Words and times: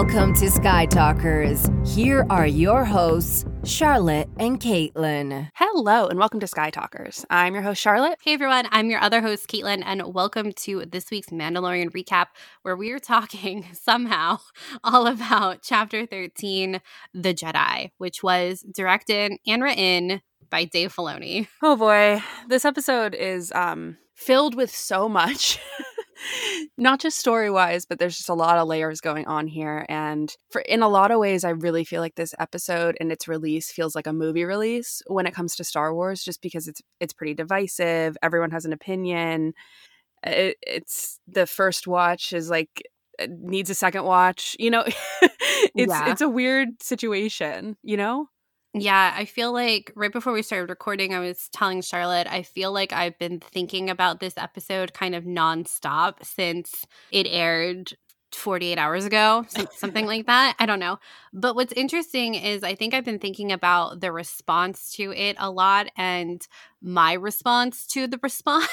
Welcome 0.00 0.32
to 0.34 0.48
Sky 0.48 0.86
Talkers. 0.86 1.68
Here 1.84 2.24
are 2.30 2.46
your 2.46 2.84
hosts, 2.84 3.44
Charlotte 3.64 4.28
and 4.38 4.60
Caitlin. 4.60 5.50
Hello, 5.54 6.06
and 6.06 6.20
welcome 6.20 6.38
to 6.38 6.46
Sky 6.46 6.70
Talkers. 6.70 7.26
I'm 7.30 7.52
your 7.52 7.64
host, 7.64 7.82
Charlotte. 7.82 8.16
Hey 8.22 8.34
everyone, 8.34 8.68
I'm 8.70 8.90
your 8.90 9.00
other 9.00 9.20
host, 9.20 9.48
Caitlin, 9.48 9.82
and 9.84 10.14
welcome 10.14 10.52
to 10.52 10.84
this 10.86 11.10
week's 11.10 11.30
Mandalorian 11.30 11.90
recap, 11.90 12.26
where 12.62 12.76
we 12.76 12.92
are 12.92 13.00
talking 13.00 13.66
somehow 13.72 14.38
all 14.84 15.08
about 15.08 15.62
Chapter 15.64 16.06
13, 16.06 16.80
The 17.12 17.34
Jedi, 17.34 17.90
which 17.98 18.22
was 18.22 18.64
directed 18.72 19.32
and 19.48 19.64
written 19.64 20.22
by 20.48 20.64
Dave 20.64 20.94
Filoni. 20.94 21.48
Oh 21.60 21.74
boy, 21.74 22.22
this 22.46 22.64
episode 22.64 23.16
is 23.16 23.50
um 23.50 23.96
filled 24.14 24.54
with 24.54 24.70
so 24.70 25.08
much. 25.08 25.58
not 26.76 27.00
just 27.00 27.18
story 27.18 27.50
wise, 27.50 27.84
but 27.84 27.98
there's 27.98 28.16
just 28.16 28.28
a 28.28 28.34
lot 28.34 28.58
of 28.58 28.68
layers 28.68 29.00
going 29.00 29.26
on 29.26 29.46
here. 29.46 29.84
And 29.88 30.34
for 30.50 30.60
in 30.62 30.82
a 30.82 30.88
lot 30.88 31.10
of 31.10 31.18
ways, 31.18 31.44
I 31.44 31.50
really 31.50 31.84
feel 31.84 32.00
like 32.00 32.14
this 32.14 32.34
episode 32.38 32.96
and 33.00 33.12
its 33.12 33.28
release 33.28 33.70
feels 33.70 33.94
like 33.94 34.06
a 34.06 34.12
movie 34.12 34.44
release 34.44 35.02
when 35.06 35.26
it 35.26 35.34
comes 35.34 35.56
to 35.56 35.64
Star 35.64 35.94
Wars, 35.94 36.22
just 36.22 36.42
because 36.42 36.68
it's 36.68 36.80
it's 37.00 37.12
pretty 37.12 37.34
divisive. 37.34 38.16
Everyone 38.22 38.50
has 38.50 38.64
an 38.64 38.72
opinion. 38.72 39.54
It, 40.24 40.56
it's 40.62 41.20
the 41.28 41.46
first 41.46 41.86
watch 41.86 42.32
is 42.32 42.50
like 42.50 42.82
uh, 43.20 43.26
needs 43.30 43.70
a 43.70 43.74
second 43.74 44.04
watch. 44.04 44.56
You 44.58 44.70
know, 44.70 44.84
it's 45.22 45.74
yeah. 45.74 46.10
it's 46.10 46.20
a 46.20 46.28
weird 46.28 46.82
situation. 46.82 47.76
You 47.82 47.96
know. 47.96 48.28
Yeah, 48.74 49.14
I 49.16 49.24
feel 49.24 49.52
like 49.52 49.92
right 49.96 50.12
before 50.12 50.32
we 50.32 50.42
started 50.42 50.68
recording, 50.68 51.14
I 51.14 51.20
was 51.20 51.48
telling 51.52 51.80
Charlotte, 51.80 52.26
I 52.26 52.42
feel 52.42 52.70
like 52.72 52.92
I've 52.92 53.18
been 53.18 53.40
thinking 53.40 53.88
about 53.88 54.20
this 54.20 54.34
episode 54.36 54.92
kind 54.92 55.14
of 55.14 55.24
nonstop 55.24 56.24
since 56.24 56.86
it 57.10 57.26
aired 57.28 57.96
48 58.32 58.78
hours 58.78 59.06
ago, 59.06 59.46
something 59.72 60.06
like 60.06 60.26
that. 60.26 60.54
I 60.58 60.66
don't 60.66 60.78
know. 60.80 60.98
But 61.32 61.54
what's 61.54 61.72
interesting 61.72 62.34
is 62.34 62.62
I 62.62 62.74
think 62.74 62.92
I've 62.92 63.04
been 63.04 63.18
thinking 63.18 63.52
about 63.52 64.00
the 64.00 64.12
response 64.12 64.92
to 64.96 65.12
it 65.12 65.36
a 65.38 65.50
lot 65.50 65.88
and 65.96 66.46
my 66.82 67.14
response 67.14 67.86
to 67.88 68.06
the 68.06 68.18
response, 68.22 68.68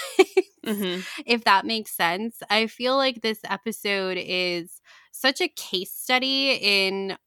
mm-hmm. 0.65 1.01
if 1.25 1.45
that 1.45 1.65
makes 1.65 1.91
sense. 1.91 2.37
I 2.49 2.67
feel 2.67 2.97
like 2.97 3.21
this 3.21 3.39
episode 3.45 4.17
is 4.19 4.81
such 5.11 5.39
a 5.39 5.47
case 5.47 5.93
study 5.93 6.59
in 6.61 7.17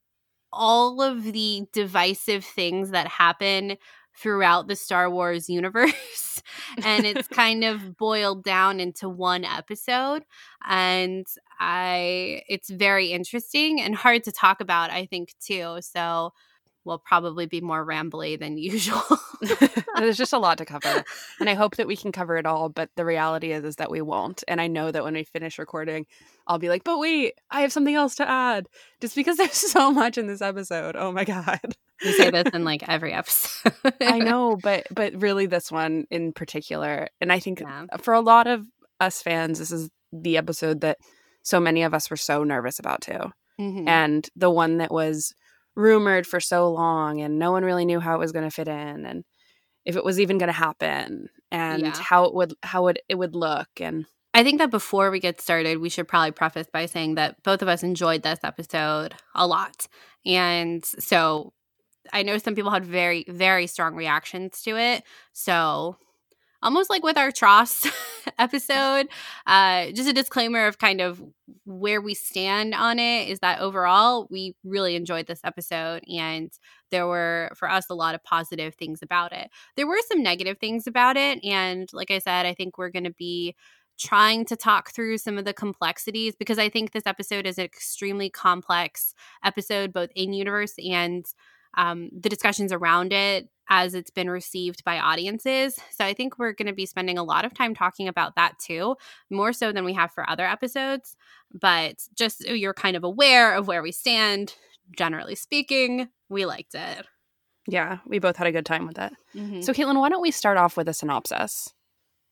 all 0.53 1.03
of 1.03 1.25
the 1.25 1.67
divisive 1.73 2.45
things 2.45 2.91
that 2.91 3.07
happen 3.09 3.77
throughout 4.17 4.67
the 4.67 4.77
Star 4.77 5.11
Wars 5.11 5.49
universe. 5.49 6.43
and 6.85 7.07
it's 7.07 7.29
kind 7.33 7.65
of 7.65 7.97
boiled 7.97 8.45
down 8.45 8.81
into 8.81 9.09
one 9.09 9.45
episode. 9.45 10.25
And 10.67 11.27
I 11.61 12.43
it's 12.49 12.71
very 12.71 13.13
interesting 13.13 13.81
and 13.81 13.95
hard 13.95 14.25
to 14.25 14.33
talk 14.33 14.61
about, 14.61 14.91
I 14.91 15.07
think, 15.07 15.35
too. 15.41 15.79
So 15.81 16.33
will 16.89 16.99
probably 16.99 17.47
be 17.47 17.61
more 17.61 17.87
rambly 17.87 18.39
than 18.39 18.59
usual. 18.59 19.03
There's 19.97 20.17
just 20.17 20.33
a 20.33 20.39
lot 20.39 20.59
to 20.59 20.65
cover. 20.65 21.05
And 21.39 21.49
I 21.49 21.55
hope 21.55 21.77
that 21.77 21.87
we 21.87 21.97
can 21.97 22.11
cover 22.11 22.37
it 22.37 22.47
all, 22.47 22.69
but 22.69 22.91
the 22.97 23.05
reality 23.05 23.53
is 23.53 23.65
is 23.65 23.77
that 23.77 23.91
we 23.91 24.01
won't. 24.01 24.43
And 24.49 24.61
I 24.61 24.67
know 24.67 24.91
that 24.91 25.05
when 25.05 25.15
we 25.15 25.25
finish 25.25 25.59
recording, 25.59 26.07
I'll 26.47 26.59
be 26.59 26.69
like, 26.69 26.83
"But 26.83 26.99
wait, 26.99 27.35
I 27.51 27.61
have 27.61 27.73
something 27.73 27.95
else 27.95 28.17
to 28.17 28.29
add." 28.29 28.67
Just 29.01 29.15
because 29.15 29.37
there's 29.39 29.53
so 29.53 29.93
much 29.93 30.19
in 30.19 30.27
this 30.27 30.43
episode. 30.43 30.97
Oh 30.97 31.13
my 31.13 31.25
god. 31.25 31.77
You 32.03 32.13
say 32.13 32.31
this 32.31 32.53
in 32.55 32.65
like 32.65 32.89
every 32.89 33.13
episode. 33.13 33.73
I 34.01 34.19
know, 34.19 34.57
but 34.57 34.87
but 34.91 35.21
really 35.21 35.47
this 35.47 35.71
one 35.71 36.07
in 36.11 36.33
particular. 36.33 37.09
And 37.21 37.33
I 37.33 37.39
think 37.39 37.61
yeah. 37.61 37.87
for 38.01 38.15
a 38.15 38.21
lot 38.21 38.47
of 38.47 38.67
us 39.01 39.23
fans, 39.23 39.59
this 39.59 39.71
is 39.71 39.91
the 40.13 40.37
episode 40.37 40.81
that 40.81 40.99
so 41.43 41.61
many 41.61 41.83
of 41.83 41.95
us 41.95 42.11
were 42.11 42.17
so 42.17 42.45
nervous 42.45 42.79
about 42.79 43.03
too. 43.03 43.33
Mm-hmm. 43.61 43.89
And 43.89 44.29
the 44.37 44.51
one 44.51 44.79
that 44.79 44.93
was 44.93 45.35
rumored 45.79 46.27
for 46.27 46.41
so 46.41 46.71
long 46.71 47.21
and 47.21 47.39
no 47.39 47.53
one 47.53 47.65
really 47.65 47.85
knew 47.85 48.01
how 48.01 48.17
it 48.17 48.19
was 48.19 48.33
going 48.33 48.45
to 48.45 48.51
fit 48.51 48.69
in 48.69 49.07
and 49.07 49.25
if 49.87 49.97
it 49.97 50.05
was 50.05 50.19
even 50.19 50.37
going 50.37 50.49
to 50.49 50.53
happen 50.53 51.29
and 51.53 51.83
yeah. 51.83 51.97
how 51.97 52.25
it 52.25 52.35
would 52.35 52.53
how 52.63 52.83
would 52.83 53.01
it 53.09 53.15
would 53.15 53.35
look 53.35 53.69
and 53.81 54.05
I 54.35 54.45
think 54.45 54.59
that 54.59 54.71
before 54.71 55.11
we 55.11 55.21
get 55.21 55.41
started, 55.41 55.79
we 55.79 55.89
should 55.89 56.07
probably 56.07 56.31
preface 56.33 56.69
by 56.73 56.87
saying 56.87 57.15
that 57.15 57.43
both 57.43 57.63
of 57.63 57.67
us 57.67 57.83
enjoyed 57.83 58.23
this 58.23 58.39
episode 58.45 59.15
a 59.35 59.47
lot. 59.47 59.89
And 60.25 60.85
so 60.85 61.55
I 62.13 62.23
know 62.23 62.39
some 62.39 62.55
people 62.55 62.71
had 62.71 62.85
very, 62.85 63.25
very 63.27 63.67
strong 63.67 63.95
reactions 63.95 64.61
to 64.63 64.77
it. 64.77 65.03
So 65.33 65.97
almost 66.63 66.91
like 66.91 67.03
with 67.03 67.17
our 67.17 67.31
TROS 67.31 67.87
episode, 68.39 69.09
uh, 69.47 69.91
just 69.93 70.09
a 70.09 70.13
disclaimer 70.13 70.67
of 70.67 70.79
kind 70.79 71.01
of 71.01 71.23
where 71.65 72.01
we 72.01 72.15
stand 72.15 72.75
on 72.75 72.99
it 72.99 73.29
is 73.29 73.39
that 73.41 73.61
overall, 73.61 74.27
we 74.31 74.55
really 74.65 74.97
enjoyed 74.97 75.27
this 75.27 75.41
episode. 75.45 76.03
And 76.09 76.51
there 76.91 77.07
were, 77.07 77.51
for 77.55 77.71
us, 77.71 77.87
a 77.91 77.95
lot 77.95 78.15
of 78.15 78.25
positive 78.25 78.75
things 78.75 79.03
about 79.03 79.33
it. 79.33 79.51
There 79.77 79.87
were 79.87 79.99
some 80.09 80.23
negative 80.23 80.59
things 80.59 80.87
about 80.87 81.17
it. 81.17 81.43
And 81.45 81.89
like 81.93 82.11
I 82.11 82.19
said, 82.19 82.47
I 82.47 82.55
think 82.55 82.79
we're 82.79 82.91
going 82.91 83.05
to 83.05 83.15
be 83.15 83.55
trying 83.99 84.45
to 84.47 84.57
talk 84.57 84.91
through 84.91 85.19
some 85.19 85.39
of 85.39 85.45
the 85.45 85.53
complexities 85.53 86.37
because 86.37 86.59
I 86.59 86.69
think 86.69 86.93
this 86.93 87.07
episode 87.07 87.47
is 87.47 87.59
an 87.59 87.65
extremely 87.65 88.31
complex 88.31 89.13
episode, 89.45 89.93
both 89.93 90.11
in 90.15 90.33
universe 90.33 90.75
and 90.79 91.27
um, 91.79 92.11
the 92.13 92.29
discussions 92.29 92.73
around 92.73 93.13
it 93.13 93.49
as 93.71 93.95
it's 93.95 94.11
been 94.11 94.29
received 94.29 94.83
by 94.85 94.99
audiences. 94.99 95.79
So 95.91 96.05
I 96.05 96.13
think 96.13 96.39
we're 96.39 96.53
going 96.53 96.67
to 96.67 96.75
be 96.75 96.87
spending 96.87 97.19
a 97.19 97.23
lot 97.23 97.45
of 97.45 97.55
time 97.55 97.75
talking 97.75 98.09
about 98.09 98.35
that 98.35 98.59
too, 98.59 98.97
more 99.31 99.53
so 99.53 99.73
than 99.73 99.85
we 99.85 99.93
have 99.95 100.11
for 100.11 100.29
other 100.29 100.45
episodes. 100.45 101.17
But 101.53 101.97
just 102.15 102.45
so 102.45 102.53
you're 102.53 102.75
kind 102.75 102.97
of 102.97 103.05
aware 103.05 103.55
of 103.55 103.69
where 103.69 103.83
we 103.83 103.93
stand, 103.93 104.55
generally 104.97 105.35
speaking, 105.35 106.09
we 106.29 106.47
liked 106.47 106.75
it. 106.75 107.07
Yeah, 107.69 107.99
we 108.07 108.19
both 108.19 108.37
had 108.37 108.47
a 108.47 108.53
good 108.53 108.67
time 108.67 108.87
with 108.87 108.99
it. 108.99 109.13
Mm-hmm. 109.37 109.61
So, 109.61 109.75
Caitlin, 109.75 110.01
why 110.01 110.09
don't 110.09 110.23
we 110.23 110.31
start 110.31 110.57
off 110.57 110.77
with 110.77 110.89
a 110.89 110.95
synopsis? 110.95 111.75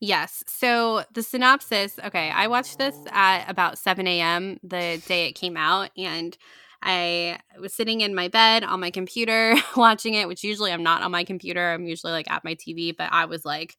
Yes. 0.00 0.42
So 0.46 1.04
the 1.12 1.22
synopsis, 1.22 1.98
okay, 2.04 2.30
I 2.30 2.48
watched 2.48 2.78
this 2.78 2.96
at 3.12 3.48
about 3.48 3.78
7 3.78 4.06
a.m. 4.06 4.58
the 4.62 5.02
day 5.06 5.28
it 5.28 5.32
came 5.32 5.56
out, 5.56 5.90
and 5.96 6.36
I 6.82 7.38
was 7.60 7.74
sitting 7.74 8.00
in 8.00 8.14
my 8.14 8.28
bed 8.28 8.64
on 8.64 8.80
my 8.80 8.90
computer 8.90 9.54
watching 9.76 10.14
it, 10.14 10.28
which 10.28 10.44
usually 10.44 10.72
I'm 10.72 10.82
not 10.82 11.02
on 11.02 11.10
my 11.10 11.24
computer. 11.24 11.72
I'm 11.72 11.86
usually 11.86 12.12
like 12.12 12.30
at 12.30 12.44
my 12.44 12.54
TV, 12.54 12.94
but 12.96 13.08
I 13.12 13.24
was 13.26 13.44
like, 13.44 13.76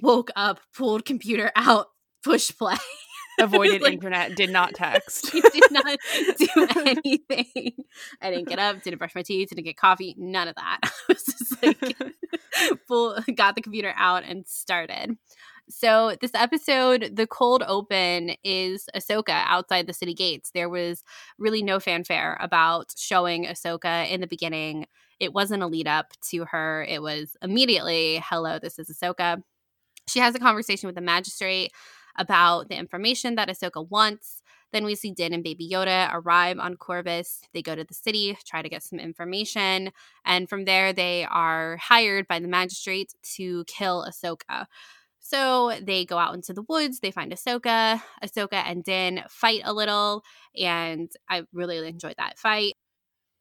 woke 0.00 0.30
up, 0.36 0.60
pulled 0.74 1.04
computer 1.04 1.50
out, 1.56 1.86
push 2.24 2.50
play. 2.56 2.76
Avoided 3.40 3.80
like, 3.80 3.94
internet, 3.94 4.36
did 4.36 4.50
not 4.50 4.74
text. 4.74 5.32
did 5.32 5.64
not 5.70 5.98
do 6.38 6.68
anything. 6.76 7.72
I 8.20 8.30
didn't 8.30 8.46
get 8.46 8.58
up, 8.58 8.82
didn't 8.82 8.98
brush 8.98 9.14
my 9.14 9.22
teeth, 9.22 9.48
didn't 9.48 9.64
get 9.64 9.78
coffee, 9.78 10.14
none 10.18 10.48
of 10.48 10.54
that. 10.56 10.80
I 10.82 10.90
was 11.08 11.24
just 11.24 11.62
like, 11.62 11.96
full, 12.86 13.18
got 13.34 13.54
the 13.54 13.62
computer 13.62 13.94
out 13.96 14.24
and 14.24 14.46
started. 14.46 15.16
So, 15.68 16.16
this 16.20 16.32
episode, 16.34 17.12
the 17.14 17.26
cold 17.26 17.62
open 17.66 18.32
is 18.44 18.88
Ahsoka 18.94 19.42
outside 19.46 19.86
the 19.86 19.92
city 19.92 20.12
gates. 20.12 20.50
There 20.52 20.68
was 20.68 21.02
really 21.38 21.62
no 21.62 21.80
fanfare 21.80 22.36
about 22.40 22.92
showing 22.96 23.46
Ahsoka 23.46 24.08
in 24.10 24.20
the 24.20 24.26
beginning. 24.26 24.86
It 25.20 25.32
wasn't 25.32 25.62
a 25.62 25.68
lead 25.68 25.86
up 25.86 26.12
to 26.30 26.44
her, 26.46 26.84
it 26.88 27.00
was 27.00 27.36
immediately, 27.42 28.22
hello, 28.24 28.58
this 28.58 28.78
is 28.78 28.90
Ahsoka. 28.90 29.42
She 30.08 30.18
has 30.20 30.34
a 30.34 30.40
conversation 30.40 30.88
with 30.88 30.96
the 30.96 31.00
magistrate 31.02 31.72
about 32.18 32.68
the 32.68 32.76
information 32.76 33.36
that 33.36 33.48
Ahsoka 33.48 33.88
wants. 33.88 34.42
Then 34.72 34.84
we 34.84 34.94
see 34.94 35.12
Din 35.12 35.32
and 35.32 35.44
Baby 35.44 35.68
Yoda 35.70 36.10
arrive 36.12 36.58
on 36.58 36.76
Corvus. 36.76 37.42
They 37.52 37.62
go 37.62 37.74
to 37.74 37.84
the 37.84 37.94
city, 37.94 38.36
try 38.46 38.62
to 38.62 38.68
get 38.68 38.82
some 38.82 38.98
information, 38.98 39.92
and 40.24 40.48
from 40.48 40.64
there 40.64 40.92
they 40.92 41.24
are 41.24 41.76
hired 41.76 42.26
by 42.26 42.38
the 42.40 42.48
magistrate 42.48 43.14
to 43.36 43.64
kill 43.66 44.06
Ahsoka. 44.08 44.66
So 45.22 45.72
they 45.80 46.04
go 46.04 46.18
out 46.18 46.34
into 46.34 46.52
the 46.52 46.62
woods, 46.68 47.00
they 47.00 47.10
find 47.12 47.32
Ahsoka. 47.32 48.02
Ahsoka 48.24 48.54
and 48.66 48.82
Din 48.84 49.22
fight 49.28 49.62
a 49.64 49.72
little, 49.72 50.24
and 50.60 51.10
I 51.30 51.42
really 51.52 51.86
enjoyed 51.88 52.16
that 52.18 52.38
fight. 52.38 52.74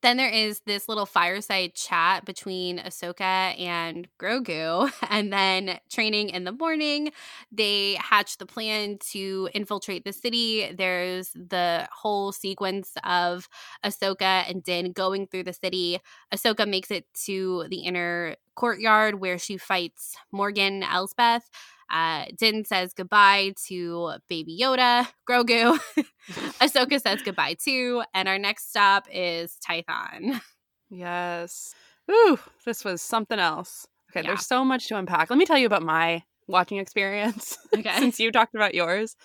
Then 0.01 0.18
there 0.18 0.30
is 0.30 0.62
this 0.65 0.89
little 0.89 1.06
fireside 1.06 1.75
chat 1.75 2.25
between 2.25 2.80
Ahsoka 2.80 3.59
and 3.59 4.07
Grogu. 4.19 4.92
And 5.09 5.31
then 5.31 5.80
training 5.92 6.30
in 6.30 6.44
the 6.44 6.51
morning, 6.51 7.12
they 7.51 7.95
hatch 8.01 8.38
the 8.38 8.45
plan 8.48 8.98
to 9.12 9.50
infiltrate 9.53 10.03
the 10.03 10.13
city. 10.13 10.71
There's 10.75 11.30
the 11.33 11.88
whole 11.92 12.31
sequence 12.31 12.94
of 13.03 13.48
Ahsoka 13.86 14.50
and 14.50 14.63
Din 14.63 14.92
going 14.92 15.27
through 15.27 15.44
the 15.44 15.53
city. 15.53 16.00
Ahsoka 16.33 16.68
makes 16.68 16.89
it 16.89 17.06
to 17.25 17.65
the 17.69 17.80
inner 17.81 18.36
courtyard 18.56 19.19
where 19.19 19.38
she 19.38 19.57
fights 19.57 20.15
Morgan 20.31 20.81
Elsbeth. 20.83 21.50
Uh, 21.92 22.26
Din 22.38 22.64
says 22.64 22.94
goodbye 22.94 23.54
to 23.68 24.14
Baby 24.30 24.58
Yoda, 24.60 25.08
Grogu. 25.30 25.78
Ahsoka 26.62 27.02
says 27.02 27.22
goodbye 27.22 27.58
too. 27.62 28.02
And 28.14 28.30
our 28.30 28.40
next 28.40 28.70
stop 28.70 29.08
is 29.12 29.58
Tython. 29.68 30.42
Yes. 30.94 31.74
Ooh, 32.12 32.38
this 32.66 32.84
was 32.84 33.02
something 33.02 33.40
else. 33.40 33.88
Okay, 34.12 34.26
yeah. 34.26 34.32
there's 34.32 34.46
so 34.46 34.66
much 34.66 34.90
to 34.90 34.98
unpack. 34.98 35.30
Let 35.30 35.40
me 35.40 35.46
tell 35.46 35.58
you 35.58 35.66
about 35.66 35.84
my 35.84 36.24
watching 36.50 36.80
experience. 36.80 37.58
Okay. 37.74 37.98
Since 37.98 38.20
you 38.20 38.30
talked 38.30 38.56
about 38.56 38.76
yours. 38.76 39.16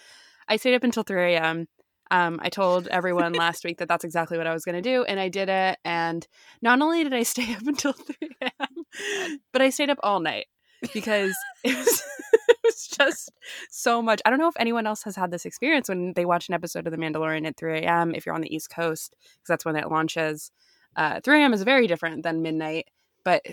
I 0.47 0.59
stayed 0.59 0.77
up 0.77 0.85
until 0.85 1.03
3 1.03 1.35
a.m. 1.35 1.67
Um, 2.13 2.39
I 2.41 2.51
told 2.51 2.87
everyone 2.87 3.33
last 3.33 3.65
week 3.65 3.79
that 3.79 3.89
that's 3.89 4.05
exactly 4.05 4.39
what 4.39 4.47
I 4.47 4.53
was 4.53 4.65
going 4.65 4.77
to 4.77 4.81
do, 4.81 5.03
and 5.03 5.19
I 5.19 5.29
did 5.29 5.49
it. 5.49 5.79
And 5.85 6.25
not 6.63 6.81
only 6.81 7.03
did 7.03 7.13
I 7.13 7.25
stay 7.25 7.53
up 7.53 7.67
until 7.67 7.95
3 7.95 8.15
a.m., 8.43 9.41
but 9.53 9.61
I 9.61 9.71
stayed 9.71 9.91
up 9.91 9.99
all 10.05 10.21
night 10.21 10.47
because 10.93 11.35
it 11.65 11.77
was, 11.77 12.03
it 12.49 12.59
was 12.65 12.87
just 12.87 13.33
so 13.71 14.03
much. 14.03 14.21
I 14.25 14.31
don't 14.31 14.39
know 14.39 14.49
if 14.49 14.57
anyone 14.59 14.87
else 14.87 15.03
has 15.05 15.17
had 15.17 15.31
this 15.31 15.45
experience 15.45 15.89
when 15.89 16.13
they 16.15 16.25
watch 16.25 16.49
an 16.49 16.55
episode 16.55 16.87
of 16.87 16.93
The 16.93 16.99
Mandalorian 16.99 17.47
at 17.47 17.57
3 17.57 17.81
a.m. 17.81 18.15
if 18.15 18.27
you're 18.27 18.35
on 18.35 18.41
the 18.41 18.55
East 18.55 18.71
Coast, 18.71 19.15
because 19.21 19.49
that's 19.49 19.65
when 19.65 19.77
it 19.77 19.91
launches. 19.91 20.51
Uh, 20.97 21.21
3 21.23 21.43
a.m. 21.43 21.53
is 21.53 21.63
very 21.63 21.87
different 21.87 22.23
than 22.23 22.43
midnight. 22.43 22.89
But 23.25 23.45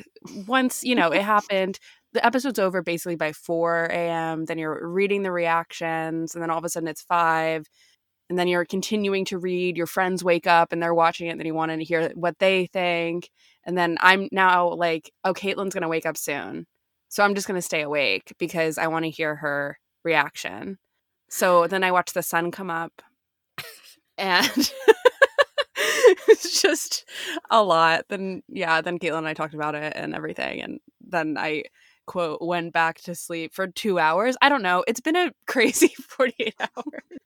once, 0.47 0.83
you 0.83 0.95
know, 0.95 1.09
it 1.09 1.21
happened, 1.35 1.79
the 2.13 2.25
episode's 2.25 2.59
over 2.59 2.81
basically 2.81 3.15
by 3.15 3.33
4 3.33 3.85
a.m. 3.85 4.45
Then 4.45 4.57
you're 4.57 4.87
reading 4.87 5.23
the 5.23 5.31
reactions, 5.31 6.35
and 6.35 6.43
then 6.43 6.49
all 6.49 6.59
of 6.59 6.65
a 6.65 6.69
sudden 6.69 6.87
it's 6.87 7.01
5 7.01 7.67
and 8.29 8.39
then 8.39 8.47
you're 8.47 8.65
continuing 8.65 9.25
to 9.25 9.37
read 9.37 9.77
your 9.77 9.85
friends 9.85 10.23
wake 10.23 10.47
up 10.47 10.71
and 10.71 10.81
they're 10.81 10.93
watching 10.93 11.27
it 11.27 11.31
and 11.31 11.39
then 11.39 11.45
you 11.45 11.53
want 11.53 11.71
to 11.71 11.83
hear 11.83 12.09
what 12.15 12.39
they 12.39 12.67
think 12.67 13.29
and 13.65 13.77
then 13.77 13.97
i'm 14.01 14.27
now 14.31 14.69
like 14.69 15.11
oh 15.23 15.33
caitlin's 15.33 15.73
going 15.73 15.83
to 15.83 15.87
wake 15.87 16.05
up 16.05 16.17
soon 16.17 16.65
so 17.13 17.23
i'm 17.23 17.35
just 17.35 17.45
going 17.47 17.57
to 17.57 17.61
stay 17.61 17.83
awake 17.83 18.33
because 18.39 18.79
i 18.79 18.87
want 18.87 19.05
to 19.05 19.11
hear 19.11 19.35
her 19.35 19.77
reaction. 20.03 20.79
So 21.29 21.67
then 21.67 21.83
i 21.83 21.91
watch 21.91 22.13
the 22.13 22.23
sun 22.23 22.49
come 22.49 22.71
up 22.71 23.03
and 24.17 24.49
it's 26.27 26.59
just 26.59 27.07
a 27.51 27.63
lot. 27.63 28.05
Then 28.09 28.41
yeah 28.47 28.81
then 28.81 28.97
caitlin 28.97 29.19
and 29.19 29.27
i 29.27 29.35
talked 29.35 29.53
about 29.53 29.75
it 29.75 29.93
and 29.95 30.15
everything 30.15 30.61
and 30.61 30.79
then 31.01 31.37
i 31.37 31.63
quote 32.07 32.41
went 32.41 32.73
back 32.73 32.99
to 33.01 33.13
sleep 33.13 33.53
for 33.53 33.67
two 33.67 33.99
hours. 33.99 34.35
I 34.41 34.49
don't 34.49 34.63
know. 34.63 34.83
It's 34.87 34.99
been 34.99 35.15
a 35.15 35.31
crazy 35.47 35.89
48 35.89 36.55
hours. 36.59 37.19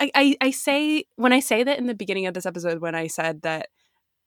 I, 0.00 0.10
I, 0.14 0.36
I 0.40 0.50
say 0.50 1.04
when 1.16 1.34
I 1.34 1.40
say 1.40 1.62
that 1.62 1.78
in 1.78 1.86
the 1.86 1.94
beginning 1.94 2.26
of 2.26 2.32
this 2.32 2.46
episode 2.46 2.80
when 2.80 2.94
I 2.94 3.06
said 3.06 3.42
that 3.42 3.68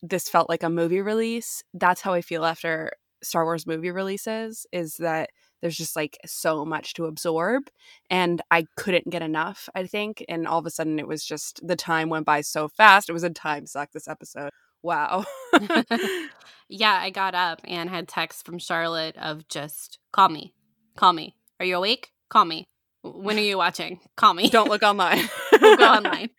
this 0.03 0.29
felt 0.29 0.49
like 0.49 0.63
a 0.63 0.69
movie 0.69 1.01
release, 1.01 1.63
that's 1.73 2.01
how 2.01 2.13
I 2.13 2.21
feel 2.21 2.45
after 2.45 2.91
Star 3.23 3.45
Wars 3.45 3.67
movie 3.67 3.91
releases 3.91 4.65
is 4.71 4.97
that 4.97 5.29
there's 5.61 5.77
just 5.77 5.95
like 5.95 6.17
so 6.25 6.65
much 6.65 6.93
to 6.95 7.05
absorb 7.05 7.63
and 8.09 8.41
I 8.49 8.65
couldn't 8.77 9.09
get 9.09 9.21
enough, 9.21 9.69
I 9.75 9.85
think. 9.85 10.25
And 10.27 10.47
all 10.47 10.59
of 10.59 10.65
a 10.65 10.71
sudden 10.71 10.99
it 10.99 11.07
was 11.07 11.23
just 11.23 11.65
the 11.65 11.75
time 11.75 12.09
went 12.09 12.25
by 12.25 12.41
so 12.41 12.67
fast. 12.67 13.09
It 13.09 13.13
was 13.13 13.23
a 13.23 13.29
time 13.29 13.67
suck 13.67 13.91
this 13.91 14.07
episode. 14.07 14.49
Wow. 14.81 15.25
yeah, 16.69 16.99
I 16.99 17.11
got 17.11 17.35
up 17.35 17.61
and 17.63 17.89
had 17.89 18.07
text 18.07 18.45
from 18.45 18.57
Charlotte 18.57 19.15
of 19.17 19.47
just 19.47 19.99
call 20.11 20.29
me. 20.29 20.53
Call 20.95 21.13
me. 21.13 21.35
Are 21.59 21.65
you 21.65 21.77
awake? 21.77 22.11
Call 22.29 22.45
me. 22.45 22.65
When 23.03 23.37
are 23.37 23.41
you 23.41 23.57
watching? 23.57 23.99
Call 24.15 24.33
me. 24.33 24.49
Don't 24.49 24.69
look 24.69 24.83
online. 24.83 25.27
Don't 25.59 25.79
go 25.79 25.85
online. 25.85 26.29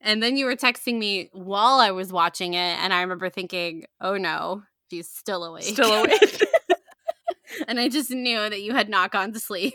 And 0.00 0.22
then 0.22 0.36
you 0.36 0.46
were 0.46 0.56
texting 0.56 0.98
me 0.98 1.30
while 1.32 1.78
I 1.78 1.90
was 1.90 2.12
watching 2.12 2.54
it, 2.54 2.78
and 2.78 2.92
I 2.92 3.02
remember 3.02 3.30
thinking, 3.30 3.84
"Oh 4.00 4.16
no, 4.16 4.62
she's 4.90 5.08
still 5.08 5.44
awake." 5.44 5.64
Still 5.64 6.04
awake. 6.04 6.42
and 7.68 7.78
I 7.78 7.88
just 7.88 8.10
knew 8.10 8.48
that 8.48 8.62
you 8.62 8.74
had 8.74 8.88
not 8.88 9.12
gone 9.12 9.32
to 9.32 9.40
sleep 9.40 9.74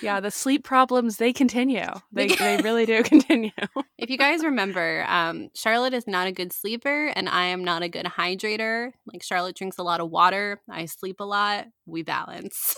yeah, 0.00 0.20
the 0.20 0.30
sleep 0.30 0.64
problems 0.64 1.16
they 1.16 1.32
continue. 1.32 1.86
They 2.12 2.28
they 2.28 2.58
really 2.62 2.86
do 2.86 3.02
continue. 3.02 3.50
if 3.98 4.08
you 4.08 4.16
guys 4.16 4.42
remember, 4.42 5.04
um, 5.06 5.50
Charlotte 5.54 5.92
is 5.92 6.06
not 6.06 6.26
a 6.26 6.32
good 6.32 6.52
sleeper, 6.52 7.08
and 7.08 7.28
I 7.28 7.46
am 7.46 7.62
not 7.62 7.82
a 7.82 7.88
good 7.88 8.06
hydrator. 8.06 8.92
Like 9.12 9.22
Charlotte 9.22 9.56
drinks 9.56 9.76
a 9.76 9.82
lot 9.82 10.00
of 10.00 10.10
water. 10.10 10.62
I 10.70 10.86
sleep 10.86 11.20
a 11.20 11.24
lot. 11.24 11.66
We 11.84 12.02
balance. 12.02 12.74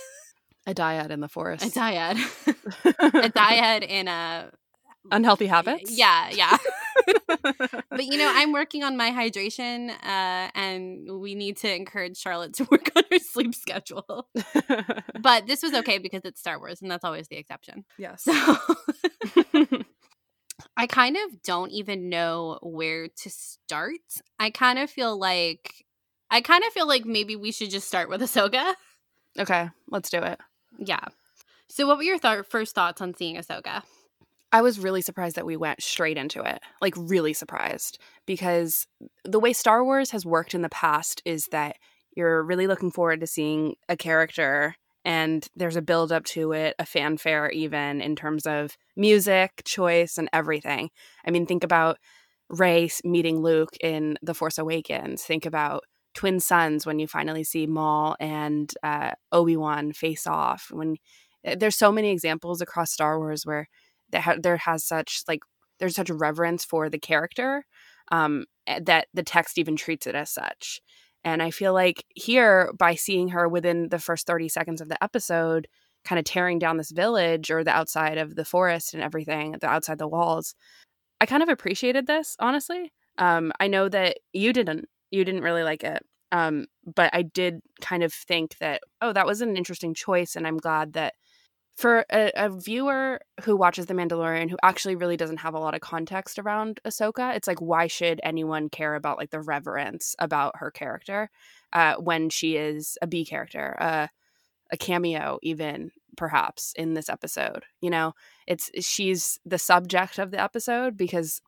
A 0.67 0.75
dyad 0.75 1.11
in 1.11 1.21
the 1.21 1.29
forest. 1.29 1.65
A 1.65 1.79
dyad. 1.79 2.17
a 2.87 3.31
dyad 3.31 3.87
in 3.89 4.09
a 4.09 4.51
unhealthy 5.11 5.47
habits. 5.47 5.97
Yeah, 5.97 6.31
yeah. 6.31 6.57
but 7.27 8.05
you 8.05 8.19
know, 8.19 8.31
I'm 8.33 8.53
working 8.53 8.85
on 8.85 8.97
my 8.97 9.11
hydration, 9.11 9.91
uh, 9.91 10.51
and 10.55 11.21
we 11.21 11.35
need 11.35 11.57
to 11.59 11.75
encourage 11.75 12.17
Charlotte 12.19 12.55
to 12.55 12.65
work 12.71 12.91
on 12.97 13.03
her 13.11 13.19
sleep 13.19 13.55
schedule. 13.55 14.29
but 15.21 15.47
this 15.47 15.63
was 15.63 15.75
okay 15.75 15.99
because 15.99 16.23
it's 16.25 16.41
Star 16.41 16.59
Wars, 16.59 16.83
and 16.83 16.91
that's 16.91 17.05
always 17.05 17.29
the 17.29 17.37
exception. 17.37 17.85
Yes. 17.99 18.25
So 18.25 18.33
I 20.77 20.87
kind 20.87 21.17
of 21.17 21.43
don't 21.43 21.71
even 21.71 22.09
know 22.09 22.59
where 22.63 23.09
to 23.09 23.31
start. 23.31 24.01
I 24.39 24.51
kind 24.51 24.79
of 24.79 24.91
feel 24.91 25.19
like 25.19 25.85
I 26.31 26.41
kind 26.41 26.65
of 26.67 26.73
feel 26.73 26.87
like 26.87 27.05
maybe 27.05 27.37
we 27.37 27.53
should 27.53 27.71
just 27.71 27.89
start 27.89 28.09
with 28.09 28.21
Ahsoka. 28.21 28.75
Okay, 29.39 29.71
let's 29.91 30.11
do 30.11 30.23
it. 30.23 30.39
Yeah. 30.79 31.05
So, 31.69 31.87
what 31.87 31.97
were 31.97 32.03
your 32.03 32.19
th- 32.19 32.47
first 32.47 32.75
thoughts 32.75 33.01
on 33.01 33.15
seeing 33.15 33.37
Ahsoka? 33.37 33.83
I 34.51 34.63
was 34.63 34.79
really 34.79 35.03
surprised 35.03 35.37
that 35.37 35.47
we 35.47 35.57
went 35.57 35.83
straight 35.83 36.17
into 36.17 36.43
it. 36.43 36.61
Like, 36.81 36.95
really 36.97 37.33
surprised. 37.33 37.99
Because 38.27 38.87
the 39.25 39.41
way 39.41 39.53
Star 39.53 39.85
Wars 39.85 40.11
has 40.13 40.25
worked 40.25 40.55
in 40.55 40.63
the 40.63 40.69
past 40.69 41.21
is 41.25 41.47
that 41.53 41.77
you're 42.17 42.43
really 42.43 42.67
looking 42.67 42.91
forward 42.91 43.21
to 43.21 43.27
seeing 43.27 43.77
a 43.89 43.97
character 43.97 44.75
and 45.05 45.47
there's 45.57 45.77
a 45.77 45.83
build 45.83 46.13
up 46.13 46.25
to 46.25 46.53
it, 46.53 46.75
a 46.79 46.85
fanfare, 46.85 47.51
even 47.51 48.01
in 48.01 48.17
terms 48.17 48.47
of 48.47 48.77
music, 48.97 49.63
choice, 49.65 50.19
and 50.19 50.29
everything. 50.33 50.91
I 51.25 51.31
mean, 51.31 51.47
think 51.47 51.65
about 51.65 51.99
Rey 52.51 52.91
meeting 53.05 53.41
Luke 53.41 53.75
in 53.81 54.19
The 54.23 54.35
Force 54.35 54.59
Awakens. 54.59 55.23
Think 55.23 55.47
about 55.47 55.85
Twin 56.15 56.41
Suns 56.41 56.85
when 56.85 56.99
you 56.99 57.07
finally 57.07 57.45
see 57.45 57.67
Maul 57.67 58.17
and 58.19 58.73
uh, 58.83 59.13
Obi 59.31 59.57
Wan 59.57 59.93
face 59.93 60.27
off. 60.27 60.69
When 60.71 60.97
eh, 61.45 61.55
there's 61.59 61.77
so 61.77 61.93
many 61.93 62.11
examples 62.11 62.61
across 62.61 62.93
Star 62.93 63.19
Wars 63.19 63.47
where 63.47 63.69
that 64.11 64.23
ha- 64.23 64.37
there 64.43 64.57
has 64.57 64.85
such 64.85 65.23
like 65.29 65.41
there's 65.79 65.95
such 65.95 66.11
a 66.11 66.15
reverence 66.15 66.65
for 66.65 66.89
the 66.89 66.99
character 66.99 67.65
um, 68.11 68.45
eh, 68.67 68.81
that 68.85 69.09
the 69.15 69.23
text 69.23 69.59
even 69.59 69.77
treats 69.77 70.07
it 70.07 70.15
as 70.15 70.31
such. 70.31 70.81
And 71.25 71.43
I 71.43 71.51
feel 71.51 71.73
like 71.73 72.05
here, 72.15 72.73
by 72.79 72.95
seeing 72.95 73.29
her 73.29 73.49
within 73.49 73.89
the 73.89 73.99
first 73.99 74.27
30 74.27 74.49
seconds 74.49 74.81
of 74.81 74.89
the 74.89 75.03
episode, 75.03 75.67
kind 76.05 76.19
of 76.19 76.25
tearing 76.25 76.59
down 76.59 76.77
this 76.77 76.93
village 76.93 77.51
or 77.51 77.65
the 77.65 77.71
outside 77.71 78.19
of 78.19 78.37
the 78.37 78.45
forest 78.45 78.95
and 78.95 79.03
everything, 79.03 79.57
the 79.61 79.67
outside 79.67 79.99
the 79.99 80.09
walls, 80.09 80.55
I 81.21 81.27
kind 81.27 81.43
of 81.43 81.49
appreciated 81.49 82.07
this, 82.07 82.37
honestly. 82.39 82.93
Um, 83.19 83.53
I 83.59 83.67
know 83.67 83.89
that 83.89 84.19
you 84.33 84.53
didn't, 84.53 84.89
you 85.11 85.25
didn't 85.25 85.43
really 85.43 85.65
like 85.65 85.83
it. 85.83 86.03
Um, 86.31 86.67
but 86.85 87.11
I 87.13 87.23
did 87.23 87.61
kind 87.81 88.03
of 88.03 88.13
think 88.13 88.59
that, 88.59 88.83
oh, 89.01 89.13
that 89.13 89.27
was 89.27 89.41
an 89.41 89.57
interesting 89.57 89.95
choice. 89.95 90.37
And 90.37 90.47
I'm 90.47 90.59
glad 90.59 90.93
that 90.93 91.15
for 91.79 92.05
a, 92.11 92.33
a, 92.35 92.51
viewer 92.51 93.21
who 93.45 93.57
watches 93.57 93.87
The 93.87 93.95
Mandalorian 93.95 94.51
who 94.51 94.57
actually 94.65 94.97
really 94.97 95.17
doesn't 95.17 95.37
have 95.37 95.55
a 95.55 95.61
lot 95.61 95.77
of 95.77 95.81
context 95.81 96.37
around 96.37 96.81
Ahsoka, 96.85 97.37
it's 97.37 97.47
like 97.47 97.61
why 97.61 97.87
should 97.87 98.21
anyone 98.25 98.69
care 98.69 98.97
about 98.97 99.17
like 99.17 99.31
the 99.31 99.41
reverence 99.41 100.17
about 100.19 100.57
her 100.57 100.73
character 100.73 101.31
uh, 101.73 101.95
when 101.95 102.31
she 102.31 102.57
is 102.57 102.99
a 103.01 103.07
B 103.07 103.25
character, 103.25 103.77
uh, 103.81 104.09
a 104.73 104.77
cameo 104.77 105.39
even 105.41 105.93
perhaps 106.17 106.73
in 106.75 106.95
this 106.95 107.09
episode? 107.09 107.63
You 107.81 107.91
know, 107.91 108.13
it's 108.49 108.73
she's 108.81 109.39
the 109.47 109.59
subject 109.59 110.19
of 110.19 110.33
the 110.33 110.43
episode 110.43 110.97
because 110.97 111.41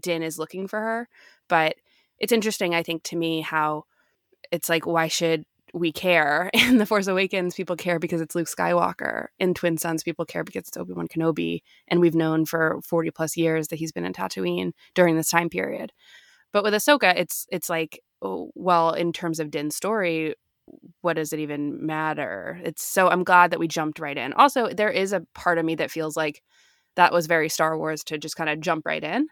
Din 0.00 0.22
is 0.22 0.38
looking 0.38 0.68
for 0.68 0.78
her, 0.78 1.08
but 1.48 1.74
it's 2.20 2.32
interesting 2.32 2.76
I 2.76 2.84
think 2.84 3.02
to 3.04 3.16
me 3.16 3.40
how 3.40 3.86
it's 4.52 4.68
like 4.68 4.86
why 4.86 5.08
should 5.08 5.44
we 5.74 5.92
care. 5.92 6.50
In 6.54 6.78
The 6.78 6.86
Force 6.86 7.06
Awakens, 7.06 7.54
people 7.54 7.76
care 7.76 7.98
because 7.98 8.20
it's 8.20 8.34
Luke 8.34 8.48
Skywalker. 8.48 9.26
In 9.38 9.52
Twin 9.52 9.76
Suns, 9.76 10.02
people 10.02 10.24
care 10.24 10.44
because 10.44 10.68
it's 10.68 10.76
Obi 10.76 10.94
Wan 10.94 11.08
Kenobi. 11.08 11.60
And 11.88 12.00
we've 12.00 12.14
known 12.14 12.46
for 12.46 12.80
40 12.84 13.10
plus 13.10 13.36
years 13.36 13.68
that 13.68 13.76
he's 13.76 13.92
been 13.92 14.04
in 14.04 14.12
Tatooine 14.12 14.72
during 14.94 15.16
this 15.16 15.28
time 15.28 15.50
period. 15.50 15.92
But 16.52 16.62
with 16.62 16.72
Ahsoka, 16.74 17.12
it's 17.16 17.46
it's 17.50 17.68
like, 17.68 18.00
oh, 18.22 18.50
well, 18.54 18.92
in 18.92 19.12
terms 19.12 19.40
of 19.40 19.50
Din's 19.50 19.74
story, 19.74 20.34
what 21.00 21.14
does 21.14 21.32
it 21.32 21.40
even 21.40 21.84
matter? 21.84 22.60
It's 22.64 22.82
so 22.82 23.08
I'm 23.08 23.24
glad 23.24 23.50
that 23.50 23.58
we 23.58 23.66
jumped 23.66 23.98
right 23.98 24.16
in. 24.16 24.32
Also, 24.34 24.68
there 24.68 24.90
is 24.90 25.12
a 25.12 25.26
part 25.34 25.58
of 25.58 25.64
me 25.64 25.74
that 25.74 25.90
feels 25.90 26.16
like 26.16 26.42
that 26.94 27.12
was 27.12 27.26
very 27.26 27.48
Star 27.48 27.76
Wars 27.76 28.04
to 28.04 28.18
just 28.18 28.36
kind 28.36 28.48
of 28.48 28.60
jump 28.60 28.86
right 28.86 29.02
in 29.02 29.26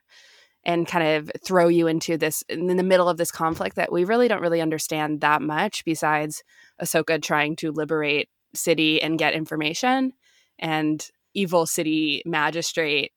and 0.65 0.87
kind 0.87 1.17
of 1.17 1.31
throw 1.45 1.69
you 1.69 1.87
into 1.87 2.17
this 2.17 2.43
in 2.49 2.77
the 2.77 2.83
middle 2.83 3.09
of 3.09 3.17
this 3.17 3.31
conflict 3.31 3.77
that 3.77 3.93
we 3.93 4.05
really 4.05 4.29
don't 4.29 4.43
really 4.43 4.61
understand 4.61 5.21
that 5.21 5.43
much 5.43 5.85
besides 5.85 6.43
Ahsoka 6.81 7.21
trying 7.21 7.57
to 7.57 7.73
liberate 7.73 8.29
city 8.55 9.01
and 9.03 9.19
get 9.19 9.35
information 9.35 10.13
and 10.59 11.09
evil 11.35 11.65
city 11.65 12.23
magistrate 12.27 13.11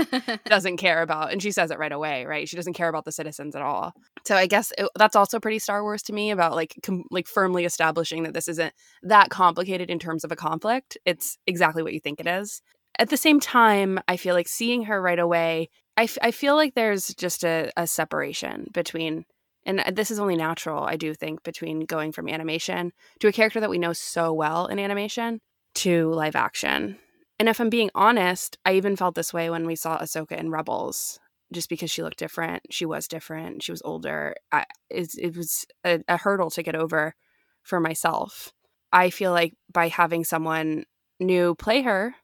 doesn't 0.44 0.76
care 0.76 1.00
about 1.00 1.32
and 1.32 1.42
she 1.42 1.50
says 1.50 1.70
it 1.70 1.78
right 1.78 1.92
away 1.92 2.26
right? 2.26 2.48
She 2.48 2.56
doesn't 2.56 2.74
care 2.74 2.88
about 2.88 3.06
the 3.06 3.12
citizens 3.12 3.56
at 3.56 3.62
all. 3.62 3.92
So 4.26 4.36
i 4.36 4.46
guess 4.46 4.72
it, 4.76 4.88
that's 4.96 5.16
also 5.16 5.40
pretty 5.40 5.58
star 5.58 5.82
wars 5.82 6.02
to 6.04 6.12
me 6.12 6.30
about 6.30 6.54
like 6.54 6.74
com- 6.82 7.06
like 7.10 7.26
firmly 7.26 7.64
establishing 7.64 8.22
that 8.24 8.34
this 8.34 8.48
isn't 8.48 8.74
that 9.02 9.30
complicated 9.30 9.90
in 9.90 9.98
terms 9.98 10.24
of 10.24 10.32
a 10.32 10.36
conflict. 10.36 10.98
It's 11.04 11.38
exactly 11.46 11.82
what 11.82 11.94
you 11.94 12.00
think 12.00 12.20
it 12.20 12.26
is. 12.26 12.60
At 12.98 13.08
the 13.08 13.16
same 13.16 13.40
time 13.40 13.98
i 14.06 14.16
feel 14.16 14.34
like 14.34 14.48
seeing 14.48 14.84
her 14.84 15.00
right 15.00 15.18
away 15.18 15.70
I, 15.96 16.04
f- 16.04 16.18
I 16.22 16.30
feel 16.30 16.56
like 16.56 16.74
there's 16.74 17.14
just 17.14 17.44
a, 17.44 17.70
a 17.76 17.86
separation 17.86 18.68
between 18.72 19.24
and 19.66 19.80
uh, 19.80 19.90
this 19.92 20.10
is 20.10 20.18
only 20.18 20.36
natural 20.36 20.84
i 20.84 20.96
do 20.96 21.14
think 21.14 21.42
between 21.42 21.86
going 21.86 22.12
from 22.12 22.28
animation 22.28 22.92
to 23.20 23.28
a 23.28 23.32
character 23.32 23.60
that 23.60 23.70
we 23.70 23.78
know 23.78 23.92
so 23.92 24.32
well 24.32 24.66
in 24.66 24.78
animation 24.78 25.40
to 25.74 26.10
live 26.10 26.36
action. 26.36 26.98
And 27.38 27.48
if 27.48 27.60
I'm 27.60 27.70
being 27.70 27.90
honest, 27.94 28.58
I 28.64 28.74
even 28.74 28.96
felt 28.96 29.14
this 29.14 29.32
way 29.32 29.50
when 29.50 29.66
we 29.66 29.74
saw 29.74 29.98
Ahsoka 29.98 30.38
in 30.38 30.50
Rebels, 30.50 31.18
just 31.52 31.68
because 31.68 31.90
she 31.90 32.02
looked 32.02 32.18
different. 32.18 32.62
She 32.70 32.86
was 32.86 33.08
different. 33.08 33.62
She 33.62 33.72
was 33.72 33.82
older. 33.84 34.34
I, 34.52 34.64
it, 34.88 35.10
it 35.18 35.36
was 35.36 35.66
a, 35.84 36.00
a 36.08 36.16
hurdle 36.16 36.50
to 36.50 36.62
get 36.62 36.76
over 36.76 37.14
for 37.62 37.80
myself. 37.80 38.52
I 38.92 39.10
feel 39.10 39.32
like 39.32 39.54
by 39.72 39.88
having 39.88 40.24
someone 40.24 40.84
new 41.18 41.54
play 41.56 41.82
her, 41.82 42.14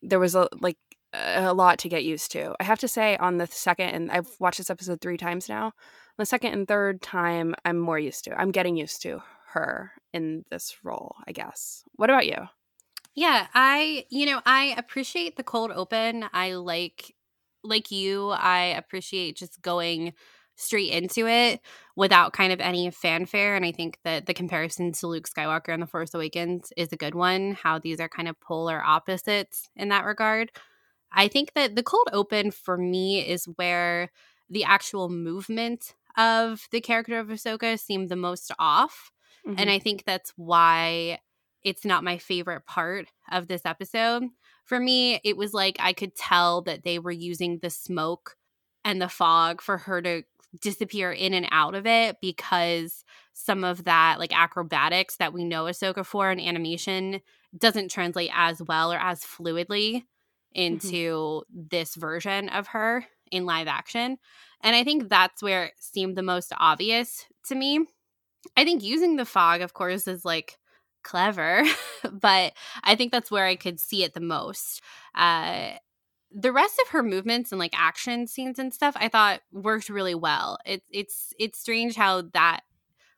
there 0.00 0.18
was 0.18 0.34
a 0.34 0.48
like 0.60 0.76
a 1.14 1.52
lot 1.52 1.78
to 1.80 1.88
get 1.88 2.04
used 2.04 2.32
to. 2.32 2.54
I 2.60 2.64
have 2.64 2.80
to 2.80 2.88
say, 2.88 3.16
on 3.16 3.38
the 3.38 3.46
second, 3.46 3.90
and 3.90 4.10
I've 4.10 4.28
watched 4.38 4.58
this 4.58 4.70
episode 4.70 5.00
three 5.00 5.16
times 5.16 5.48
now. 5.48 5.72
The 6.18 6.26
second 6.26 6.52
and 6.52 6.68
third 6.68 7.02
time, 7.02 7.54
I'm 7.64 7.78
more 7.78 7.98
used 7.98 8.24
to. 8.24 8.40
I'm 8.40 8.50
getting 8.50 8.76
used 8.76 9.02
to 9.02 9.22
her 9.52 9.92
in 10.12 10.44
this 10.50 10.76
role, 10.82 11.16
I 11.26 11.32
guess. 11.32 11.84
What 11.96 12.10
about 12.10 12.26
you? 12.26 12.36
Yeah, 13.14 13.46
I, 13.54 14.06
you 14.10 14.26
know, 14.26 14.40
I 14.44 14.74
appreciate 14.76 15.36
the 15.36 15.44
cold 15.44 15.70
open. 15.72 16.24
I 16.32 16.54
like, 16.54 17.14
like 17.62 17.90
you, 17.90 18.30
I 18.30 18.74
appreciate 18.76 19.36
just 19.36 19.62
going 19.62 20.14
straight 20.56 20.90
into 20.90 21.26
it 21.26 21.60
without 21.96 22.32
kind 22.32 22.52
of 22.52 22.60
any 22.60 22.90
fanfare. 22.90 23.56
And 23.56 23.64
I 23.64 23.72
think 23.72 23.98
that 24.04 24.26
the 24.26 24.34
comparison 24.34 24.92
to 24.92 25.06
Luke 25.06 25.28
Skywalker 25.28 25.72
and 25.72 25.82
The 25.82 25.86
Force 25.86 26.14
Awakens 26.14 26.72
is 26.76 26.92
a 26.92 26.96
good 26.96 27.14
one, 27.14 27.52
how 27.60 27.78
these 27.78 28.00
are 28.00 28.08
kind 28.08 28.28
of 28.28 28.40
polar 28.40 28.82
opposites 28.84 29.68
in 29.76 29.88
that 29.88 30.04
regard. 30.04 30.50
I 31.14 31.28
think 31.28 31.52
that 31.54 31.76
the 31.76 31.82
cold 31.82 32.08
open 32.12 32.50
for 32.50 32.76
me 32.76 33.20
is 33.20 33.46
where 33.56 34.10
the 34.50 34.64
actual 34.64 35.08
movement 35.08 35.94
of 36.16 36.68
the 36.70 36.80
character 36.80 37.18
of 37.18 37.28
Ahsoka 37.28 37.78
seemed 37.78 38.08
the 38.08 38.16
most 38.16 38.52
off. 38.58 39.10
Mm-hmm. 39.46 39.58
And 39.58 39.70
I 39.70 39.78
think 39.78 40.04
that's 40.04 40.32
why 40.36 41.20
it's 41.62 41.84
not 41.84 42.04
my 42.04 42.18
favorite 42.18 42.66
part 42.66 43.08
of 43.32 43.48
this 43.48 43.62
episode. 43.64 44.24
For 44.64 44.78
me, 44.78 45.20
it 45.24 45.36
was 45.36 45.54
like 45.54 45.76
I 45.80 45.92
could 45.92 46.14
tell 46.14 46.62
that 46.62 46.84
they 46.84 46.98
were 46.98 47.10
using 47.10 47.58
the 47.58 47.70
smoke 47.70 48.36
and 48.84 49.00
the 49.00 49.08
fog 49.08 49.60
for 49.60 49.78
her 49.78 50.02
to 50.02 50.22
disappear 50.60 51.10
in 51.10 51.34
and 51.34 51.48
out 51.50 51.74
of 51.74 51.86
it 51.86 52.18
because 52.20 53.04
some 53.32 53.64
of 53.64 53.84
that 53.84 54.18
like 54.18 54.32
acrobatics 54.36 55.16
that 55.16 55.32
we 55.32 55.44
know 55.44 55.64
Ahsoka 55.64 56.04
for 56.06 56.30
in 56.30 56.38
animation 56.38 57.20
doesn't 57.56 57.90
translate 57.90 58.30
as 58.32 58.62
well 58.62 58.92
or 58.92 58.98
as 58.98 59.22
fluidly. 59.22 60.04
Into 60.54 61.42
mm-hmm. 61.42 61.62
this 61.70 61.94
version 61.94 62.48
of 62.48 62.68
her 62.68 63.04
in 63.30 63.46
live 63.46 63.68
action. 63.68 64.18
And 64.62 64.74
I 64.74 64.84
think 64.84 65.08
that's 65.08 65.42
where 65.42 65.64
it 65.64 65.74
seemed 65.78 66.16
the 66.16 66.22
most 66.22 66.52
obvious 66.56 67.26
to 67.48 67.54
me. 67.54 67.86
I 68.56 68.64
think 68.64 68.82
using 68.82 69.16
the 69.16 69.24
fog, 69.24 69.60
of 69.60 69.74
course, 69.74 70.06
is 70.06 70.24
like 70.24 70.58
clever, 71.02 71.64
but 72.12 72.52
I 72.82 72.94
think 72.94 73.12
that's 73.12 73.30
where 73.30 73.46
I 73.46 73.56
could 73.56 73.80
see 73.80 74.04
it 74.04 74.14
the 74.14 74.20
most. 74.20 74.80
Uh, 75.14 75.72
the 76.34 76.52
rest 76.52 76.80
of 76.82 76.88
her 76.88 77.02
movements 77.02 77.52
and 77.52 77.58
like 77.58 77.74
action 77.78 78.26
scenes 78.26 78.58
and 78.58 78.74
stuff 78.74 78.96
I 78.98 79.08
thought 79.08 79.40
worked 79.52 79.88
really 79.88 80.16
well. 80.16 80.58
It, 80.66 80.82
it's 80.90 81.32
it's 81.38 81.60
strange 81.60 81.94
how 81.94 82.22
that 82.32 82.62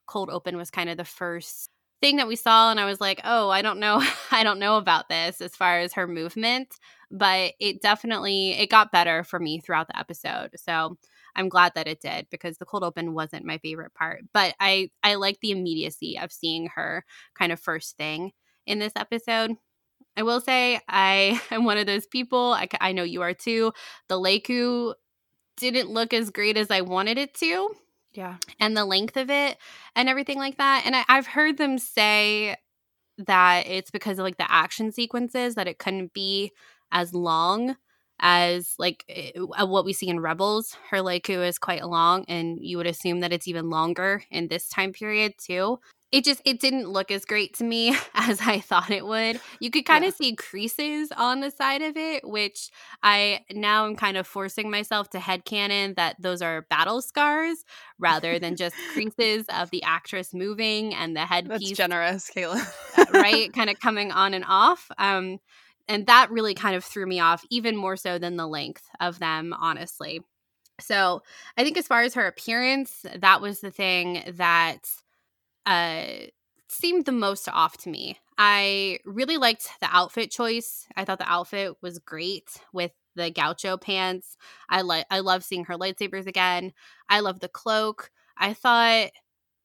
cold 0.06 0.28
open 0.30 0.56
was 0.56 0.70
kind 0.70 0.90
of 0.90 0.98
the 0.98 1.04
first 1.04 1.70
thing 2.02 2.16
that 2.16 2.28
we 2.28 2.36
saw 2.36 2.70
and 2.70 2.78
I 2.78 2.84
was 2.84 3.00
like, 3.00 3.20
"Oh, 3.24 3.48
I 3.48 3.62
don't 3.62 3.80
know. 3.80 4.06
I 4.30 4.42
don't 4.44 4.58
know 4.58 4.76
about 4.76 5.08
this 5.08 5.40
as 5.40 5.56
far 5.56 5.78
as 5.78 5.94
her 5.94 6.06
movement." 6.06 6.74
But 7.10 7.54
it 7.60 7.82
definitely 7.82 8.52
it 8.52 8.70
got 8.70 8.92
better 8.92 9.22
for 9.24 9.38
me 9.38 9.60
throughout 9.60 9.88
the 9.88 9.98
episode. 9.98 10.50
So, 10.56 10.96
I'm 11.36 11.48
glad 11.50 11.72
that 11.74 11.86
it 11.86 12.00
did 12.00 12.26
because 12.30 12.56
the 12.56 12.64
cold 12.64 12.82
open 12.82 13.12
wasn't 13.14 13.44
my 13.44 13.58
favorite 13.58 13.94
part, 13.94 14.22
but 14.32 14.54
I 14.58 14.90
I 15.02 15.16
like 15.16 15.40
the 15.40 15.50
immediacy 15.50 16.18
of 16.18 16.32
seeing 16.32 16.68
her 16.74 17.04
kind 17.34 17.52
of 17.52 17.60
first 17.60 17.96
thing 17.96 18.32
in 18.66 18.78
this 18.78 18.94
episode. 18.96 19.52
I 20.16 20.22
will 20.22 20.40
say 20.40 20.80
I 20.88 21.40
am 21.50 21.64
one 21.64 21.78
of 21.78 21.86
those 21.86 22.06
people. 22.06 22.54
I, 22.54 22.68
I 22.80 22.92
know 22.92 23.04
you 23.04 23.22
are 23.22 23.34
too. 23.34 23.72
The 24.08 24.18
Lekku 24.18 24.94
didn't 25.56 25.90
look 25.90 26.12
as 26.12 26.30
great 26.30 26.56
as 26.56 26.70
I 26.70 26.80
wanted 26.80 27.18
it 27.18 27.34
to. 27.34 27.74
Yeah. 28.12 28.36
And 28.58 28.74
the 28.74 28.86
length 28.86 29.18
of 29.18 29.28
it 29.30 29.58
and 29.94 30.08
everything 30.08 30.38
like 30.38 30.56
that. 30.56 30.84
And 30.86 30.96
I, 30.96 31.04
I've 31.06 31.26
heard 31.26 31.58
them 31.58 31.78
say 31.78 32.56
that 33.18 33.66
it's 33.66 33.90
because 33.90 34.18
of 34.18 34.24
like 34.24 34.38
the 34.38 34.50
action 34.50 34.90
sequences 34.90 35.54
that 35.54 35.68
it 35.68 35.78
couldn't 35.78 36.14
be 36.14 36.52
as 36.92 37.14
long 37.14 37.76
as 38.20 38.74
like 38.78 39.04
eh, 39.08 39.32
uh, 39.36 39.66
what 39.66 39.84
we 39.84 39.92
see 39.92 40.08
in 40.08 40.20
Rebels. 40.20 40.76
Her 40.90 40.98
Lekku 40.98 41.46
is 41.46 41.58
quite 41.58 41.84
long, 41.84 42.24
and 42.28 42.58
you 42.60 42.78
would 42.78 42.86
assume 42.86 43.20
that 43.20 43.32
it's 43.32 43.48
even 43.48 43.70
longer 43.70 44.22
in 44.30 44.48
this 44.48 44.68
time 44.68 44.92
period 44.92 45.34
too 45.38 45.78
it 46.12 46.24
just 46.24 46.40
it 46.44 46.60
didn't 46.60 46.88
look 46.88 47.10
as 47.10 47.24
great 47.24 47.54
to 47.54 47.64
me 47.64 47.96
as 48.14 48.40
I 48.40 48.60
thought 48.60 48.90
it 48.90 49.06
would. 49.06 49.40
You 49.60 49.70
could 49.70 49.84
kind 49.84 50.04
yeah. 50.04 50.08
of 50.08 50.14
see 50.14 50.34
creases 50.34 51.10
on 51.16 51.40
the 51.40 51.50
side 51.50 51.82
of 51.82 51.96
it, 51.96 52.26
which 52.26 52.70
I 53.02 53.40
now 53.52 53.86
am 53.86 53.96
kind 53.96 54.16
of 54.16 54.26
forcing 54.26 54.70
myself 54.70 55.10
to 55.10 55.20
head 55.20 55.44
headcanon 55.44 55.96
that 55.96 56.16
those 56.18 56.42
are 56.42 56.66
battle 56.70 57.02
scars 57.02 57.64
rather 57.98 58.38
than 58.38 58.56
just 58.56 58.74
creases 58.92 59.44
of 59.48 59.70
the 59.70 59.82
actress 59.82 60.32
moving 60.32 60.94
and 60.94 61.16
the 61.16 61.26
headpiece. 61.26 61.68
That's 61.68 61.70
generous, 61.72 62.30
Kayla. 62.34 62.66
Uh, 62.96 63.04
right, 63.12 63.52
kind 63.54 63.68
of 63.68 63.78
coming 63.80 64.12
on 64.12 64.32
and 64.32 64.44
off. 64.46 64.90
Um, 64.98 65.38
and 65.88 66.06
that 66.06 66.30
really 66.30 66.54
kind 66.54 66.76
of 66.76 66.84
threw 66.84 67.06
me 67.06 67.20
off, 67.20 67.44
even 67.50 67.76
more 67.76 67.96
so 67.96 68.18
than 68.18 68.36
the 68.36 68.46
length 68.46 68.88
of 69.00 69.18
them, 69.18 69.54
honestly. 69.58 70.20
So 70.80 71.22
I 71.56 71.64
think 71.64 71.76
as 71.76 71.86
far 71.86 72.02
as 72.02 72.14
her 72.14 72.26
appearance, 72.26 73.04
that 73.14 73.40
was 73.40 73.60
the 73.60 73.70
thing 73.70 74.22
that 74.34 74.90
uh, 75.64 76.04
seemed 76.68 77.06
the 77.06 77.12
most 77.12 77.48
off 77.48 77.76
to 77.78 77.90
me. 77.90 78.18
I 78.38 78.98
really 79.04 79.38
liked 79.38 79.68
the 79.80 79.88
outfit 79.90 80.30
choice. 80.30 80.86
I 80.96 81.04
thought 81.04 81.18
the 81.18 81.30
outfit 81.30 81.74
was 81.80 81.98
great 81.98 82.50
with 82.72 82.92
the 83.14 83.30
gaucho 83.30 83.78
pants. 83.78 84.36
I 84.68 84.82
like 84.82 85.06
I 85.10 85.20
love 85.20 85.42
seeing 85.42 85.64
her 85.64 85.74
lightsabers 85.74 86.26
again. 86.26 86.72
I 87.08 87.20
love 87.20 87.40
the 87.40 87.48
cloak. 87.48 88.10
I 88.36 88.52
thought 88.52 89.10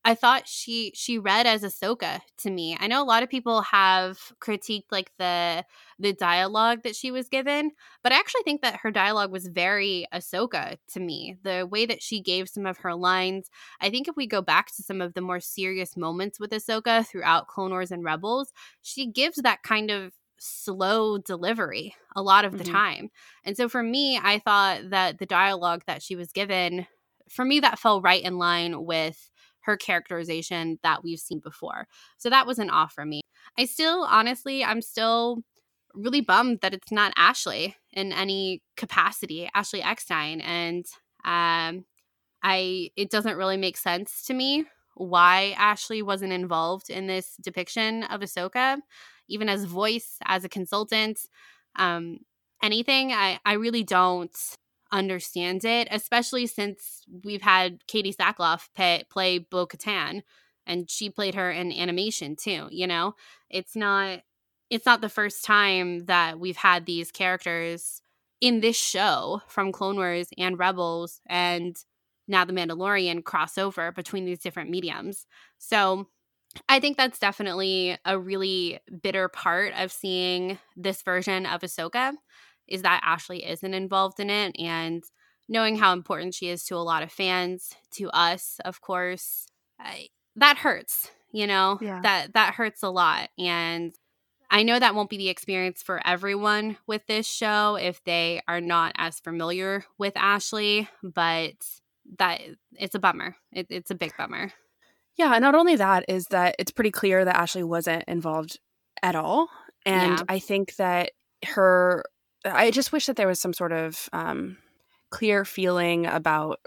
I 0.04 0.16
thought 0.16 0.48
she 0.48 0.92
she 0.96 1.20
read 1.20 1.46
as 1.46 1.62
Ahsoka 1.62 2.22
to 2.40 2.50
me. 2.50 2.76
I 2.80 2.88
know 2.88 3.04
a 3.04 3.06
lot 3.06 3.22
of 3.22 3.30
people 3.30 3.62
have 3.62 4.18
critiqued 4.40 4.92
like 4.92 5.12
the 5.20 5.64
the 6.00 6.14
dialogue 6.14 6.82
that 6.84 6.96
she 6.96 7.12
was 7.12 7.30
given, 7.30 7.72
but 8.02 8.12
I 8.12 8.18
actually 8.18 8.42
think 8.44 8.62
that 8.62 8.80
her 8.82 8.90
dialogue 8.90 9.32
was 9.32 9.48
very 9.48 10.08
Ahsoka 10.12 10.78
to 10.94 11.00
me. 11.00 11.38
The 11.44 11.68
way 11.70 11.86
that 11.86 12.02
she 12.02 12.20
gave 12.20 12.50
some 12.50 12.66
of 12.66 12.80
her 12.80 12.96
lines, 12.96 13.50
I 13.80 13.92
think 13.92 14.08
if 14.08 14.16
we 14.16 14.26
go 14.26 14.42
back 14.42 14.68
to 14.76 14.84
some 14.84 15.02
of 15.02 15.14
the 15.14 15.22
more 15.22 15.40
serious 15.40 15.96
moments 15.96 16.40
with 16.40 16.52
Ahsoka 16.52 17.06
throughout 17.08 17.48
Clone 17.48 17.72
Wars 17.72 17.92
and 17.92 18.04
Rebels, 18.04 18.52
she 18.82 19.06
gives 19.06 19.38
that 19.38 19.62
kind 19.62 19.92
of 19.92 20.14
slow 20.40 21.20
delivery 21.20 21.96
a 22.16 22.24
lot 22.24 22.46
of 22.46 22.58
the 22.58 22.64
mm-hmm. 22.64 22.74
time. 22.74 23.10
And 23.44 23.56
so 23.56 23.70
for 23.70 23.84
me, 23.84 24.20
I 24.22 24.40
thought 24.40 24.90
that 24.90 25.20
the 25.20 25.28
dialogue 25.28 25.84
that 25.86 26.02
she 26.02 26.16
was 26.16 26.32
given, 26.32 26.88
for 27.30 27.46
me, 27.46 27.60
that 27.60 27.78
fell 27.78 28.02
right 28.02 28.24
in 28.24 28.40
line 28.40 28.84
with 28.86 29.30
her 29.62 29.78
characterization 29.78 30.80
that 30.84 31.04
we've 31.04 31.20
seen 31.20 31.40
before. 31.40 31.88
So 32.18 32.30
that 32.30 32.48
was 32.48 32.60
an 32.60 32.70
off 32.70 32.94
for 32.94 33.06
me. 33.06 33.22
I 33.58 33.66
still, 33.66 34.04
honestly, 34.10 34.64
I'm 34.64 34.82
still 34.82 35.44
really 35.94 36.22
bummed 36.22 36.60
that 36.62 36.74
it's 36.74 36.92
not 36.92 37.14
Ashley 37.18 37.76
in 37.92 38.14
any 38.14 38.62
capacity, 38.78 39.50
Ashley 39.54 39.82
Eckstein. 39.82 40.42
And 40.42 40.86
um, 41.26 41.86
I, 42.44 42.90
it 42.96 43.10
doesn't 43.10 43.38
really 43.38 43.58
make 43.58 43.78
sense 43.78 44.24
to 44.24 44.34
me 44.34 44.66
why 44.96 45.56
Ashley 45.58 46.02
wasn't 46.02 46.34
involved 46.34 46.90
in 46.90 47.08
this 47.08 47.36
depiction 47.42 48.04
of 48.04 48.22
Ahsoka, 48.22 48.78
even 49.28 49.50
as 49.50 49.66
voice, 49.66 50.18
as 50.26 50.44
a 50.44 50.50
consultant, 50.50 51.20
um, 51.76 52.20
anything. 52.62 53.12
I, 53.12 53.40
I 53.46 53.54
really 53.54 53.84
don't 53.84 54.36
understands 54.92 55.66
it, 55.66 55.88
especially 55.92 56.48
since 56.48 57.04
we've 57.24 57.42
had 57.42 57.86
Katee 57.88 58.16
Sackhoff 58.16 58.70
pay, 58.76 59.04
play 59.10 59.40
Bo 59.40 59.66
Katan 59.66 60.22
and 60.66 60.90
she 60.90 61.10
played 61.10 61.36
her 61.36 61.52
in 61.52 61.72
animation 61.72 62.36
too, 62.36 62.68
you 62.72 62.88
know? 62.88 63.16
It's 63.50 63.76
not 63.76 64.22
it's 64.70 64.86
not 64.86 65.02
the 65.02 65.10
first 65.10 65.44
time 65.44 66.06
that 66.06 66.40
we've 66.40 66.56
had 66.56 66.86
these 66.86 67.12
characters 67.12 68.02
in 68.40 68.62
this 68.62 68.78
show 68.78 69.42
from 69.48 69.74
Clone 69.74 69.98
Wars 69.98 70.30
and 70.38 70.58
Rebels 70.58 71.20
and 71.28 71.76
now 72.28 72.46
The 72.46 72.54
Mandalorian 72.54 73.22
crossover 73.24 73.94
between 73.94 74.24
these 74.24 74.40
different 74.40 74.70
mediums. 74.70 75.26
So 75.58 76.08
I 76.70 76.80
think 76.80 76.96
that's 76.96 77.20
definitely 77.20 77.98
a 78.06 78.18
really 78.18 78.80
bitter 79.02 79.28
part 79.28 79.74
of 79.78 79.92
seeing 79.92 80.58
this 80.76 81.02
version 81.02 81.46
of 81.46 81.62
Ahsoka 81.62 82.14
is 82.72 82.82
that 82.84 83.02
Ashley 83.04 83.46
isn't 83.46 83.74
involved 83.74 84.20
in 84.20 84.30
it 84.30 84.56
and 84.60 85.04
knowing 85.50 85.78
how 85.78 85.94
important 85.94 86.34
she 86.34 86.48
is 86.48 86.64
to 86.66 86.76
a 86.76 86.78
lot 86.78 87.04
of 87.04 87.12
fans, 87.12 87.74
to 87.92 88.10
us, 88.12 88.60
of 88.64 88.82
course, 88.82 89.48
I, 89.80 90.08
that 90.36 90.58
hurts, 90.58 91.12
you 91.32 91.48
know? 91.48 91.78
Yeah. 91.82 92.02
That 92.02 92.34
that 92.34 92.54
hurts 92.54 92.84
a 92.84 92.90
lot 92.90 93.30
and 93.38 93.94
I 94.54 94.64
know 94.64 94.78
that 94.78 94.96
won't 94.96 95.10
be 95.10 95.18
the 95.18 95.30
experience 95.30 95.82
for 95.82 96.06
everyone 96.06 96.76
with 96.86 97.08
this 97.08 97.26
show 97.26 97.78
if 97.78 98.04
they 98.04 98.42
are 98.50 98.60
not 98.60 98.92
as 98.98 99.18
familiar 99.20 99.86
with 99.98 100.12
Ashley, 100.18 100.90
but 101.02 101.54
that 102.20 102.42
it's 102.74 102.94
a 102.94 103.00
bummer. 103.00 103.38
It, 103.54 103.68
it's 103.70 103.92
a 103.92 103.96
big 103.96 104.12
bummer. 104.18 104.52
Yeah, 105.16 105.34
and 105.34 105.42
not 105.42 105.56
only 105.56 105.78
that 105.78 106.04
is 106.10 106.26
that 106.32 106.56
it's 106.60 106.72
pretty 106.72 106.92
clear 106.92 107.24
that 107.24 107.38
Ashley 107.38 107.64
wasn't 107.64 108.04
involved 108.08 108.60
at 109.02 109.16
all 109.16 109.48
And 109.86 110.20
Yeah. 110.20 110.24
I 110.28 110.40
think 110.40 110.76
that 110.76 111.12
her, 111.46 112.04
I 112.46 112.72
just 112.72 112.92
wish 112.92 113.06
that 113.06 113.16
there 113.16 113.28
was 113.28 113.40
some 113.40 113.54
sort 113.54 113.72
of 113.72 114.10
um, 114.14 114.58
clear 115.10 115.46
feeling 115.46 116.06
about 116.06 116.60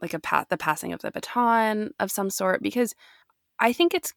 like 0.00 0.14
a 0.14 0.20
path, 0.20 0.48
the 0.50 0.56
passing 0.56 0.92
of 0.92 1.00
the 1.00 1.10
baton 1.10 1.92
of 2.00 2.10
some 2.10 2.28
sort 2.28 2.62
because 2.62 2.94
I 3.60 3.72
think 3.72 3.94
it's 3.94 4.12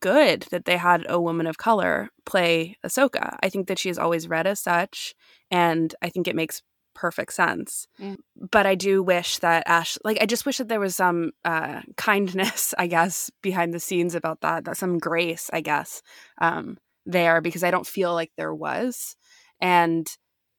good 0.00 0.42
that 0.50 0.64
they 0.64 0.76
had 0.76 1.06
a 1.08 1.20
woman 1.20 1.46
of 1.46 1.58
color 1.58 2.10
play 2.24 2.76
Ahsoka. 2.84 3.36
I 3.42 3.48
think 3.48 3.68
that 3.68 3.78
she 3.78 3.90
is 3.90 3.98
always 3.98 4.28
read 4.28 4.46
as 4.46 4.60
such, 4.60 5.14
and 5.50 5.94
I 6.02 6.08
think 6.10 6.28
it 6.28 6.36
makes 6.36 6.62
perfect 6.94 7.32
sense. 7.32 7.86
Mm. 8.00 8.16
But 8.36 8.66
I 8.66 8.74
do 8.74 9.02
wish 9.02 9.38
that 9.38 9.64
Ash, 9.66 9.98
like, 10.04 10.18
I 10.20 10.26
just 10.26 10.46
wish 10.46 10.58
that 10.58 10.68
there 10.68 10.80
was 10.80 10.96
some 10.96 11.32
uh, 11.44 11.80
kindness, 11.96 12.72
I 12.78 12.86
guess, 12.86 13.30
behind 13.42 13.74
the 13.74 13.80
scenes 13.80 14.14
about 14.14 14.40
that, 14.42 14.64
that 14.64 14.76
some 14.76 14.98
grace, 14.98 15.50
I 15.52 15.60
guess, 15.60 16.02
um, 16.40 16.78
there 17.06 17.40
because 17.40 17.64
I 17.64 17.70
don't 17.70 17.86
feel 17.86 18.14
like 18.14 18.30
there 18.36 18.54
was, 18.54 19.16
and 19.60 20.06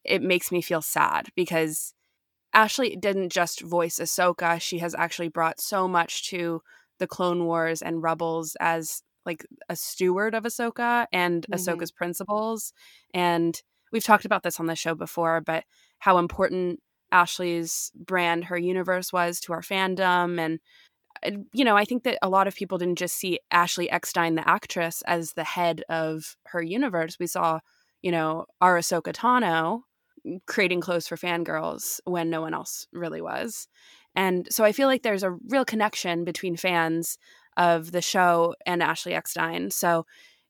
it 0.06 0.22
makes 0.24 0.52
me 0.52 0.62
feel 0.62 0.82
sad 0.82 1.30
because 1.36 1.94
Ashley 2.54 2.96
didn't 2.96 3.30
just 3.32 3.62
voice 3.62 4.00
Ahsoka; 4.00 4.62
she 4.62 4.80
has 4.80 4.96
actually 4.96 5.30
brought 5.30 5.60
so 5.62 5.88
much 5.88 6.30
to 6.30 6.62
the 7.00 7.08
Clone 7.08 7.46
Wars 7.46 7.82
and 7.82 8.04
Rebels 8.04 8.56
as 8.62 9.04
like 9.26 9.46
a 9.70 9.76
steward 9.76 10.36
of 10.36 10.44
Ahsoka 10.46 11.08
and 11.14 11.46
Mhm. 11.50 11.56
Ahsoka's 11.58 11.92
principles. 11.92 12.74
And 13.14 13.62
we've 13.92 14.04
talked 14.04 14.26
about 14.26 14.44
this 14.44 14.60
on 14.60 14.68
the 14.68 14.76
show 14.76 14.96
before, 14.96 15.42
but 15.42 15.66
how 16.00 16.18
important 16.20 16.82
Ashley's 17.12 17.92
brand, 17.96 18.46
her 18.46 18.58
universe 18.58 19.14
was 19.14 19.40
to 19.42 19.54
our 19.54 19.62
fandom. 19.62 20.40
And, 20.40 20.60
uh, 21.26 21.42
you 21.54 21.66
know, 21.66 21.78
I 21.78 21.86
think 21.86 22.04
that 22.06 22.20
a 22.24 22.30
lot 22.30 22.48
of 22.48 22.56
people 22.56 22.78
didn't 22.80 23.00
just 23.00 23.18
see 23.18 23.40
Ashley 23.52 23.90
Eckstein, 23.92 24.36
the 24.36 24.50
actress, 24.50 25.04
as 25.08 25.34
the 25.34 25.46
head 25.46 25.84
of 25.90 26.38
her 26.48 26.62
universe. 26.64 27.18
We 27.20 27.28
saw, 27.28 27.62
you 28.04 28.12
know, 28.12 28.48
our 28.62 28.80
Ahsoka 28.80 29.14
Tano 29.14 29.84
creating 30.46 30.82
clothes 30.82 31.08
for 31.08 31.18
fangirls 31.18 32.00
when 32.06 32.30
no 32.30 32.42
one 32.42 32.54
else 32.54 32.88
really 32.92 33.22
was. 33.22 33.68
And 34.16 34.48
so 34.50 34.64
I 34.64 34.72
feel 34.72 34.88
like 34.88 35.04
there's 35.04 35.24
a 35.24 35.36
real 35.50 35.66
connection 35.66 36.24
between 36.24 36.56
fans 36.56 37.18
of 37.58 37.92
the 37.92 38.02
show 38.02 38.56
and 38.66 38.82
Ashley 38.82 39.14
Eckstein. 39.14 39.72
So 39.72 40.06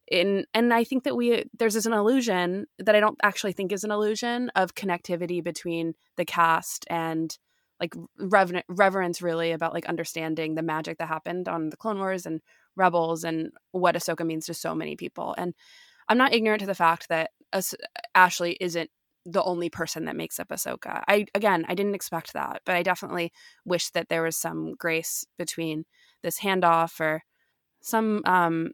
in 0.08 0.46
and 0.54 0.74
I 0.74 0.84
think 0.84 1.04
that 1.04 1.16
we 1.16 1.46
there's 1.58 1.86
an 1.86 1.94
illusion 1.94 2.68
that 2.78 2.96
I 2.96 3.00
don't 3.00 3.18
actually 3.24 3.54
think 3.54 3.72
is 3.72 3.84
an 3.84 3.92
illusion 3.92 4.52
of 4.56 4.76
connectivity 4.76 5.44
between 5.44 5.94
the 6.16 6.26
cast 6.26 6.86
and 6.90 7.36
like 7.80 7.94
rever- 8.20 8.62
reverence 8.70 9.22
really 9.22 9.52
about 9.52 9.74
like 9.74 9.88
understanding 9.88 10.56
the 10.56 10.62
magic 10.62 11.00
that 11.00 11.08
happened 11.08 11.48
on 11.48 11.70
the 11.70 11.78
Clone 11.78 11.98
Wars 11.98 12.26
and 12.26 12.42
Rebels 12.76 13.24
and 13.24 13.52
what 13.72 13.96
Ahsoka 13.96 14.26
means 14.26 14.46
to 14.46 14.54
so 14.54 14.76
many 14.76 14.96
people. 14.96 15.34
And 15.38 15.54
I'm 16.08 16.18
not 16.18 16.34
ignorant 16.34 16.62
to 16.62 16.68
the 16.68 16.76
fact 16.76 17.10
that 17.10 17.32
As- 17.52 17.76
Ashley 18.14 18.58
isn't 18.62 18.90
the 19.26 19.44
only 19.44 19.70
person 19.70 20.06
that 20.06 20.16
makes 20.16 20.40
up 20.40 20.50
Ahsoka. 20.50 21.04
I 21.08 21.26
again, 21.34 21.66
I 21.68 21.76
didn't 21.76 21.96
expect 21.96 22.34
that, 22.34 22.62
but 22.66 22.76
I 22.76 22.84
definitely 22.84 23.32
wish 23.66 23.90
that 23.92 24.10
there 24.10 24.22
was 24.24 24.38
some 24.38 24.74
grace 24.76 25.26
between 25.38 25.86
this 26.22 26.40
handoff 26.40 27.00
or 27.00 27.24
some 27.82 28.22
um, 28.26 28.72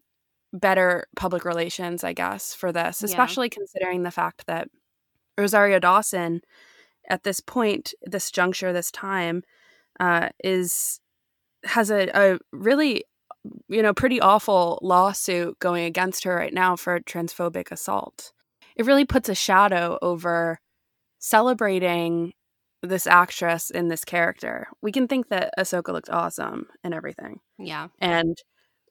better 0.53 1.07
public 1.15 1.45
relations, 1.45 2.03
I 2.03 2.13
guess, 2.13 2.53
for 2.53 2.71
this, 2.71 3.01
Yeah. 3.01 3.05
especially 3.05 3.49
considering 3.49 4.03
the 4.03 4.11
fact 4.11 4.45
that 4.47 4.67
Rosario 5.37 5.79
Dawson, 5.79 6.41
at 7.09 7.23
this 7.23 7.39
point, 7.39 7.93
this 8.03 8.29
juncture, 8.31 8.73
this 8.73 8.91
time, 8.91 9.43
uh, 9.99 10.29
is 10.43 10.99
has 11.63 11.91
a, 11.91 12.09
a 12.13 12.39
really 12.51 13.03
you 13.69 13.81
know 13.81 13.93
pretty 13.93 14.19
awful 14.21 14.79
lawsuit 14.81 15.57
going 15.59 15.85
against 15.85 16.23
her 16.23 16.35
right 16.35 16.53
now 16.53 16.75
for 16.75 16.99
transphobic 17.01 17.71
assault 17.71 18.33
it 18.81 18.87
really 18.87 19.05
puts 19.05 19.29
a 19.29 19.35
shadow 19.35 19.99
over 20.01 20.59
celebrating 21.19 22.33
this 22.81 23.05
actress 23.05 23.69
in 23.69 23.89
this 23.89 24.03
character. 24.03 24.65
We 24.81 24.91
can 24.91 25.07
think 25.07 25.29
that 25.29 25.53
Ahsoka 25.55 25.93
looked 25.93 26.09
awesome 26.09 26.65
and 26.83 26.91
everything. 26.91 27.41
Yeah. 27.59 27.89
And 27.99 28.35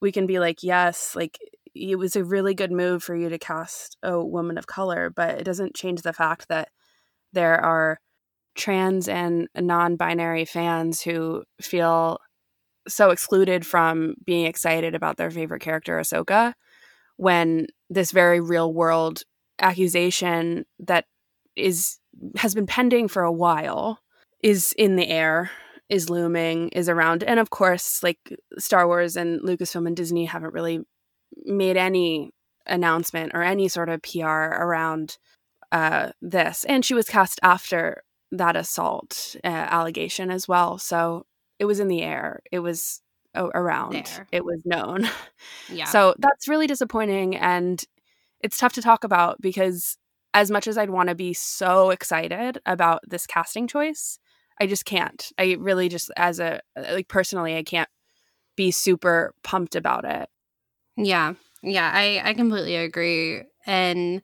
we 0.00 0.12
can 0.12 0.28
be 0.28 0.38
like, 0.38 0.62
yes, 0.62 1.16
like 1.16 1.38
it 1.74 1.98
was 1.98 2.14
a 2.14 2.22
really 2.22 2.54
good 2.54 2.70
move 2.70 3.02
for 3.02 3.16
you 3.16 3.28
to 3.30 3.38
cast 3.38 3.96
a 4.04 4.24
woman 4.24 4.58
of 4.58 4.68
color, 4.68 5.10
but 5.10 5.40
it 5.40 5.44
doesn't 5.44 5.74
change 5.74 6.02
the 6.02 6.12
fact 6.12 6.46
that 6.48 6.68
there 7.32 7.60
are 7.60 7.98
trans 8.54 9.08
and 9.08 9.48
non 9.56 9.96
binary 9.96 10.44
fans 10.44 11.02
who 11.02 11.42
feel 11.60 12.20
so 12.86 13.10
excluded 13.10 13.66
from 13.66 14.14
being 14.24 14.46
excited 14.46 14.94
about 14.94 15.16
their 15.16 15.32
favorite 15.32 15.62
character, 15.62 15.98
Ahsoka, 15.98 16.52
when 17.16 17.66
this 17.88 18.12
very 18.12 18.38
real 18.38 18.72
world 18.72 19.24
accusation 19.60 20.64
that 20.78 21.06
is 21.56 21.98
has 22.36 22.54
been 22.54 22.66
pending 22.66 23.08
for 23.08 23.22
a 23.22 23.32
while 23.32 24.00
is 24.42 24.74
in 24.76 24.96
the 24.96 25.08
air 25.08 25.50
is 25.88 26.08
looming 26.08 26.68
is 26.70 26.88
around. 26.88 27.22
And 27.24 27.40
of 27.40 27.50
course 27.50 28.02
like 28.02 28.18
star 28.58 28.86
wars 28.86 29.16
and 29.16 29.40
lucasfilm 29.40 29.86
and 29.86 29.96
disney 29.96 30.24
haven't 30.24 30.54
really 30.54 30.80
made 31.44 31.76
any 31.76 32.30
announcement 32.66 33.32
or 33.34 33.42
any 33.42 33.68
sort 33.68 33.88
of 33.88 34.02
pr 34.02 34.26
around 34.26 35.18
uh, 35.72 36.12
this. 36.20 36.64
And 36.64 36.84
she 36.84 36.94
was 36.94 37.08
cast 37.08 37.38
after 37.42 38.02
that 38.32 38.56
assault 38.56 39.36
uh, 39.44 39.48
allegation 39.48 40.30
as 40.30 40.46
well. 40.48 40.78
So 40.78 41.26
it 41.58 41.64
was 41.64 41.80
in 41.80 41.88
the 41.88 42.02
air. 42.02 42.42
It 42.50 42.60
was 42.60 43.02
around. 43.36 43.92
There. 43.92 44.26
it 44.32 44.44
was 44.44 44.60
known. 44.64 45.08
Yeah. 45.68 45.84
so 45.84 46.14
that's 46.18 46.48
really 46.48 46.66
disappointing. 46.66 47.36
And 47.36 47.82
it's 48.42 48.56
tough 48.56 48.72
to 48.74 48.82
talk 48.82 49.04
about 49.04 49.40
because 49.40 49.96
as 50.32 50.50
much 50.50 50.66
as 50.66 50.78
I'd 50.78 50.90
want 50.90 51.08
to 51.08 51.14
be 51.14 51.32
so 51.32 51.90
excited 51.90 52.60
about 52.66 53.00
this 53.06 53.26
casting 53.26 53.66
choice, 53.66 54.18
I 54.60 54.66
just 54.66 54.84
can't. 54.84 55.30
I 55.38 55.56
really 55.58 55.88
just 55.88 56.10
as 56.16 56.38
a 56.38 56.60
like 56.76 57.08
personally 57.08 57.56
I 57.56 57.62
can't 57.62 57.88
be 58.56 58.70
super 58.70 59.34
pumped 59.42 59.74
about 59.74 60.04
it. 60.04 60.28
Yeah. 60.96 61.34
Yeah, 61.62 61.90
I 61.92 62.20
I 62.24 62.34
completely 62.34 62.76
agree. 62.76 63.42
And 63.66 64.22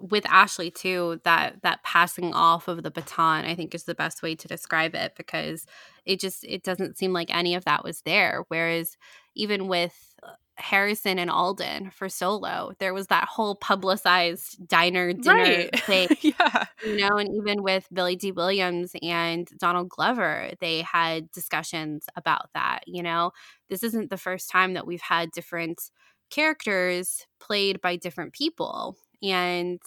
with 0.00 0.26
Ashley 0.26 0.70
too, 0.70 1.20
that 1.24 1.62
that 1.62 1.82
passing 1.84 2.34
off 2.34 2.66
of 2.68 2.82
the 2.82 2.90
baton 2.90 3.44
I 3.44 3.54
think 3.54 3.74
is 3.74 3.84
the 3.84 3.94
best 3.94 4.22
way 4.22 4.34
to 4.34 4.48
describe 4.48 4.94
it 4.94 5.14
because 5.16 5.66
it 6.04 6.18
just 6.20 6.44
it 6.44 6.62
doesn't 6.64 6.98
seem 6.98 7.12
like 7.12 7.32
any 7.34 7.54
of 7.54 7.64
that 7.64 7.84
was 7.84 8.02
there 8.02 8.44
whereas 8.48 8.96
even 9.34 9.68
with 9.68 10.11
Harrison 10.56 11.18
and 11.18 11.30
Alden 11.30 11.90
for 11.90 12.08
Solo, 12.08 12.72
there 12.78 12.92
was 12.92 13.06
that 13.06 13.26
whole 13.28 13.54
publicized 13.54 14.66
diner 14.68 15.12
dinner 15.12 15.68
thing 15.78 16.08
yeah. 16.20 16.66
you 16.84 16.96
know, 16.98 17.16
and 17.16 17.28
even 17.34 17.62
with 17.62 17.88
Billy 17.92 18.16
Dee 18.16 18.32
Williams 18.32 18.92
and 19.02 19.48
Donald 19.58 19.88
Glover, 19.88 20.50
they 20.60 20.82
had 20.82 21.30
discussions 21.32 22.06
about 22.16 22.50
that. 22.54 22.80
You 22.86 23.02
know, 23.02 23.32
this 23.70 23.82
isn't 23.82 24.10
the 24.10 24.18
first 24.18 24.50
time 24.50 24.74
that 24.74 24.86
we've 24.86 25.00
had 25.00 25.30
different 25.30 25.90
characters 26.30 27.26
played 27.40 27.80
by 27.80 27.96
different 27.96 28.32
people, 28.32 28.96
and 29.22 29.80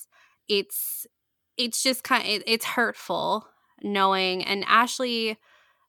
it's 0.48 1.06
it's 1.58 1.82
just 1.84 2.04
kind 2.04 2.24
of 2.24 2.30
it, 2.30 2.44
it's 2.48 2.66
hurtful 2.66 3.48
knowing. 3.84 4.44
And 4.44 4.64
Ashley, 4.68 5.38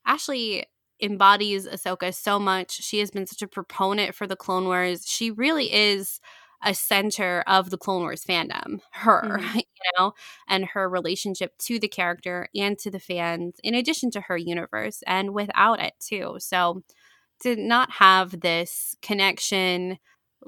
Ashley 0.06 0.64
embodies 1.00 1.66
Ahsoka 1.66 2.14
so 2.14 2.38
much. 2.38 2.82
She 2.82 2.98
has 3.00 3.10
been 3.10 3.26
such 3.26 3.42
a 3.42 3.48
proponent 3.48 4.14
for 4.14 4.26
the 4.26 4.36
Clone 4.36 4.64
Wars. 4.66 5.06
She 5.08 5.30
really 5.30 5.72
is 5.72 6.20
a 6.64 6.74
center 6.74 7.44
of 7.46 7.70
the 7.70 7.76
Clone 7.78 8.02
Wars 8.02 8.24
fandom. 8.24 8.80
Her, 8.92 9.38
Mhm. 9.40 9.56
you 9.56 9.90
know, 9.98 10.12
and 10.48 10.64
her 10.66 10.88
relationship 10.88 11.56
to 11.60 11.78
the 11.78 11.88
character 11.88 12.48
and 12.54 12.78
to 12.78 12.90
the 12.90 12.98
fans, 13.00 13.56
in 13.62 13.74
addition 13.74 14.10
to 14.12 14.22
her 14.22 14.36
universe, 14.36 15.02
and 15.06 15.34
without 15.34 15.80
it 15.80 15.94
too. 16.00 16.36
So 16.40 16.82
to 17.42 17.56
not 17.56 17.90
have 17.92 18.40
this 18.40 18.96
connection, 19.02 19.98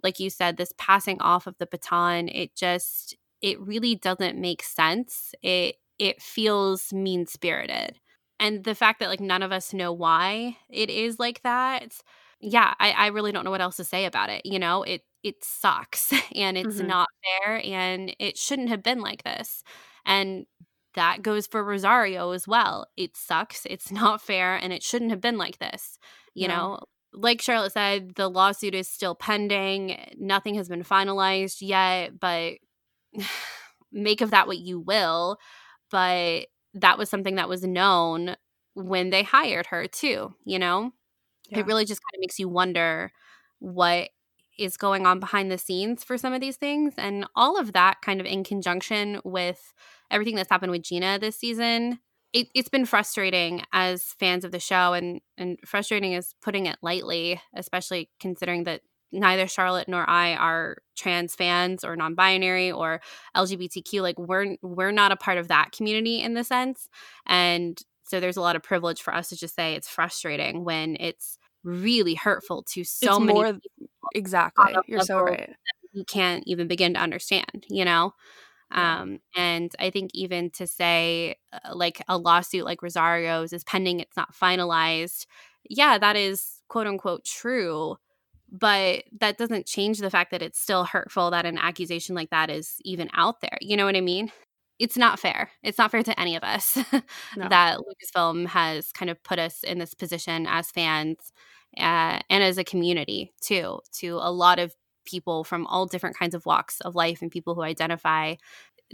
like 0.02 0.20
you 0.20 0.30
said, 0.30 0.56
this 0.56 0.72
passing 0.78 1.20
off 1.20 1.46
of 1.46 1.56
the 1.58 1.66
baton, 1.66 2.28
it 2.28 2.54
just 2.56 3.16
it 3.42 3.60
really 3.60 3.94
doesn't 3.94 4.38
make 4.38 4.62
sense. 4.62 5.34
It 5.42 5.76
it 5.98 6.22
feels 6.22 6.92
mean 6.92 7.26
spirited. 7.26 7.98
And 8.40 8.64
the 8.64 8.74
fact 8.74 9.00
that 9.00 9.08
like 9.08 9.20
none 9.20 9.42
of 9.42 9.52
us 9.52 9.72
know 9.72 9.92
why 9.92 10.56
it 10.70 10.90
is 10.90 11.18
like 11.18 11.42
that, 11.42 11.94
yeah, 12.40 12.74
I, 12.78 12.92
I 12.92 13.06
really 13.08 13.32
don't 13.32 13.44
know 13.44 13.50
what 13.50 13.60
else 13.60 13.76
to 13.76 13.84
say 13.84 14.04
about 14.04 14.30
it. 14.30 14.42
You 14.44 14.58
know, 14.58 14.82
it 14.82 15.02
it 15.22 15.44
sucks 15.44 16.12
and 16.34 16.56
it's 16.56 16.78
Mhm. 16.78 16.86
not 16.86 17.08
fair 17.44 17.60
and 17.64 18.14
it 18.18 18.36
shouldn't 18.38 18.68
have 18.68 18.82
been 18.82 19.00
like 19.00 19.24
this. 19.24 19.62
And 20.06 20.46
that 20.94 21.22
goes 21.22 21.46
for 21.46 21.62
Rosario 21.64 22.30
as 22.32 22.46
well. 22.48 22.86
It 22.96 23.16
sucks. 23.16 23.66
It's 23.68 23.90
not 23.92 24.22
fair 24.22 24.56
and 24.56 24.72
it 24.72 24.82
shouldn't 24.82 25.10
have 25.10 25.20
been 25.20 25.38
like 25.38 25.58
this. 25.58 25.98
You 26.34 26.48
No. 26.48 26.54
know, 26.54 26.78
like 27.12 27.42
Charlotte 27.42 27.72
said, 27.72 28.14
the 28.16 28.28
lawsuit 28.28 28.74
is 28.74 28.88
still 28.88 29.14
pending. 29.14 29.96
Nothing 30.18 30.54
has 30.54 30.68
been 30.68 30.84
finalized 30.84 31.58
yet, 31.60 32.18
but 32.20 32.54
make 33.92 34.20
of 34.20 34.30
that 34.30 34.46
what 34.46 34.58
you 34.58 34.80
will. 34.80 35.38
But 35.90 36.46
that 36.74 36.98
was 36.98 37.08
something 37.10 37.36
that 37.36 37.48
was 37.48 37.62
known 37.64 38.36
when 38.74 39.10
they 39.10 39.22
hired 39.22 39.66
her, 39.66 39.86
too, 39.86 40.34
you 40.44 40.58
know? 40.58 40.92
Yeah. 41.48 41.60
It 41.60 41.66
really 41.66 41.84
just 41.84 42.00
kind 42.00 42.18
of 42.18 42.20
makes 42.20 42.38
you 42.38 42.48
wonder 42.48 43.12
what 43.58 44.10
is 44.58 44.76
going 44.76 45.06
on 45.06 45.20
behind 45.20 45.50
the 45.50 45.58
scenes 45.58 46.04
for 46.04 46.18
some 46.18 46.32
of 46.32 46.40
these 46.40 46.56
things. 46.56 46.94
And 46.98 47.26
all 47.34 47.58
of 47.58 47.72
that 47.72 48.02
kind 48.02 48.20
of 48.20 48.26
in 48.26 48.44
conjunction 48.44 49.20
with 49.24 49.72
everything 50.10 50.36
that's 50.36 50.50
happened 50.50 50.72
with 50.72 50.82
Gina 50.82 51.18
this 51.18 51.36
season. 51.36 52.00
It, 52.34 52.48
has 52.54 52.68
been 52.68 52.84
frustrating 52.84 53.62
as 53.72 54.02
fans 54.18 54.44
of 54.44 54.52
the 54.52 54.60
show, 54.60 54.92
and 54.92 55.22
and 55.38 55.56
frustrating 55.64 56.12
is 56.12 56.34
putting 56.42 56.66
it 56.66 56.76
lightly, 56.82 57.40
especially 57.54 58.10
considering 58.20 58.64
that 58.64 58.82
neither 59.12 59.46
Charlotte 59.46 59.88
nor 59.88 60.08
I 60.08 60.34
are 60.34 60.78
trans 60.96 61.34
fans 61.34 61.84
or 61.84 61.96
non-binary 61.96 62.72
or 62.72 63.00
LGBTQ. 63.36 64.02
Like 64.02 64.18
we're 64.18 64.56
we're 64.62 64.92
not 64.92 65.12
a 65.12 65.16
part 65.16 65.38
of 65.38 65.48
that 65.48 65.72
community 65.72 66.22
in 66.22 66.34
the 66.34 66.44
sense, 66.44 66.88
and 67.26 67.80
so 68.04 68.20
there's 68.20 68.36
a 68.36 68.40
lot 68.40 68.56
of 68.56 68.62
privilege 68.62 69.02
for 69.02 69.14
us 69.14 69.28
to 69.28 69.36
just 69.36 69.54
say 69.54 69.74
it's 69.74 69.88
frustrating 69.88 70.64
when 70.64 70.96
it's 70.98 71.38
really 71.64 72.14
hurtful 72.14 72.62
to 72.62 72.84
so 72.84 73.16
it's 73.16 73.20
many 73.20 73.32
more, 73.40 73.58
exactly 74.14 74.74
you're 74.86 75.00
so 75.00 75.20
right 75.20 75.54
you 75.92 76.04
can't 76.04 76.44
even 76.46 76.68
begin 76.68 76.94
to 76.94 77.00
understand 77.00 77.66
you 77.68 77.84
know 77.84 78.14
um 78.70 79.18
and 79.36 79.72
i 79.78 79.90
think 79.90 80.10
even 80.14 80.50
to 80.50 80.66
say 80.66 81.36
uh, 81.52 81.74
like 81.74 82.02
a 82.08 82.16
lawsuit 82.16 82.64
like 82.64 82.80
rosario's 82.80 83.52
is 83.52 83.64
pending 83.64 84.00
it's 84.00 84.16
not 84.16 84.34
finalized 84.34 85.26
yeah 85.68 85.98
that 85.98 86.16
is 86.16 86.62
quote 86.68 86.86
unquote 86.86 87.24
true 87.24 87.96
but 88.50 89.04
that 89.20 89.38
doesn't 89.38 89.66
change 89.66 89.98
the 89.98 90.10
fact 90.10 90.30
that 90.30 90.42
it's 90.42 90.60
still 90.60 90.84
hurtful 90.84 91.30
that 91.30 91.46
an 91.46 91.58
accusation 91.58 92.14
like 92.14 92.30
that 92.30 92.50
is 92.50 92.76
even 92.82 93.08
out 93.14 93.40
there 93.40 93.58
you 93.60 93.76
know 93.76 93.84
what 93.84 93.96
i 93.96 94.00
mean 94.00 94.30
it's 94.78 94.96
not 94.96 95.18
fair. 95.18 95.50
It's 95.62 95.78
not 95.78 95.90
fair 95.90 96.02
to 96.02 96.18
any 96.18 96.36
of 96.36 96.42
us 96.44 96.76
no. 97.36 97.48
that 97.48 97.78
Lucasfilm 97.78 98.46
has 98.46 98.92
kind 98.92 99.10
of 99.10 99.22
put 99.22 99.38
us 99.38 99.62
in 99.64 99.78
this 99.78 99.94
position 99.94 100.46
as 100.46 100.70
fans 100.70 101.32
uh, 101.76 102.20
and 102.30 102.42
as 102.44 102.58
a 102.58 102.64
community 102.64 103.32
too, 103.40 103.80
to 103.94 104.18
a 104.20 104.32
lot 104.32 104.58
of 104.58 104.74
people 105.04 105.42
from 105.42 105.66
all 105.66 105.86
different 105.86 106.16
kinds 106.16 106.34
of 106.34 106.46
walks 106.46 106.80
of 106.82 106.94
life 106.94 107.22
and 107.22 107.30
people 107.30 107.54
who 107.54 107.62
identify 107.62 108.34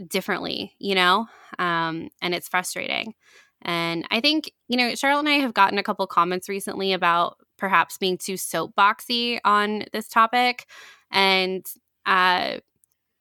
differently, 0.08 0.74
you 0.78 0.94
know? 0.94 1.26
Um, 1.58 2.08
and 2.22 2.34
it's 2.34 2.48
frustrating. 2.48 3.14
And 3.62 4.06
I 4.10 4.20
think, 4.20 4.52
you 4.68 4.76
know, 4.76 4.94
Charlotte 4.94 5.20
and 5.20 5.28
I 5.28 5.38
have 5.38 5.54
gotten 5.54 5.78
a 5.78 5.82
couple 5.82 6.06
comments 6.06 6.48
recently 6.48 6.92
about 6.92 7.38
perhaps 7.56 7.98
being 7.98 8.18
too 8.18 8.34
soapboxy 8.34 9.38
on 9.44 9.84
this 9.92 10.08
topic. 10.08 10.66
And 11.10 11.64
uh, 12.06 12.58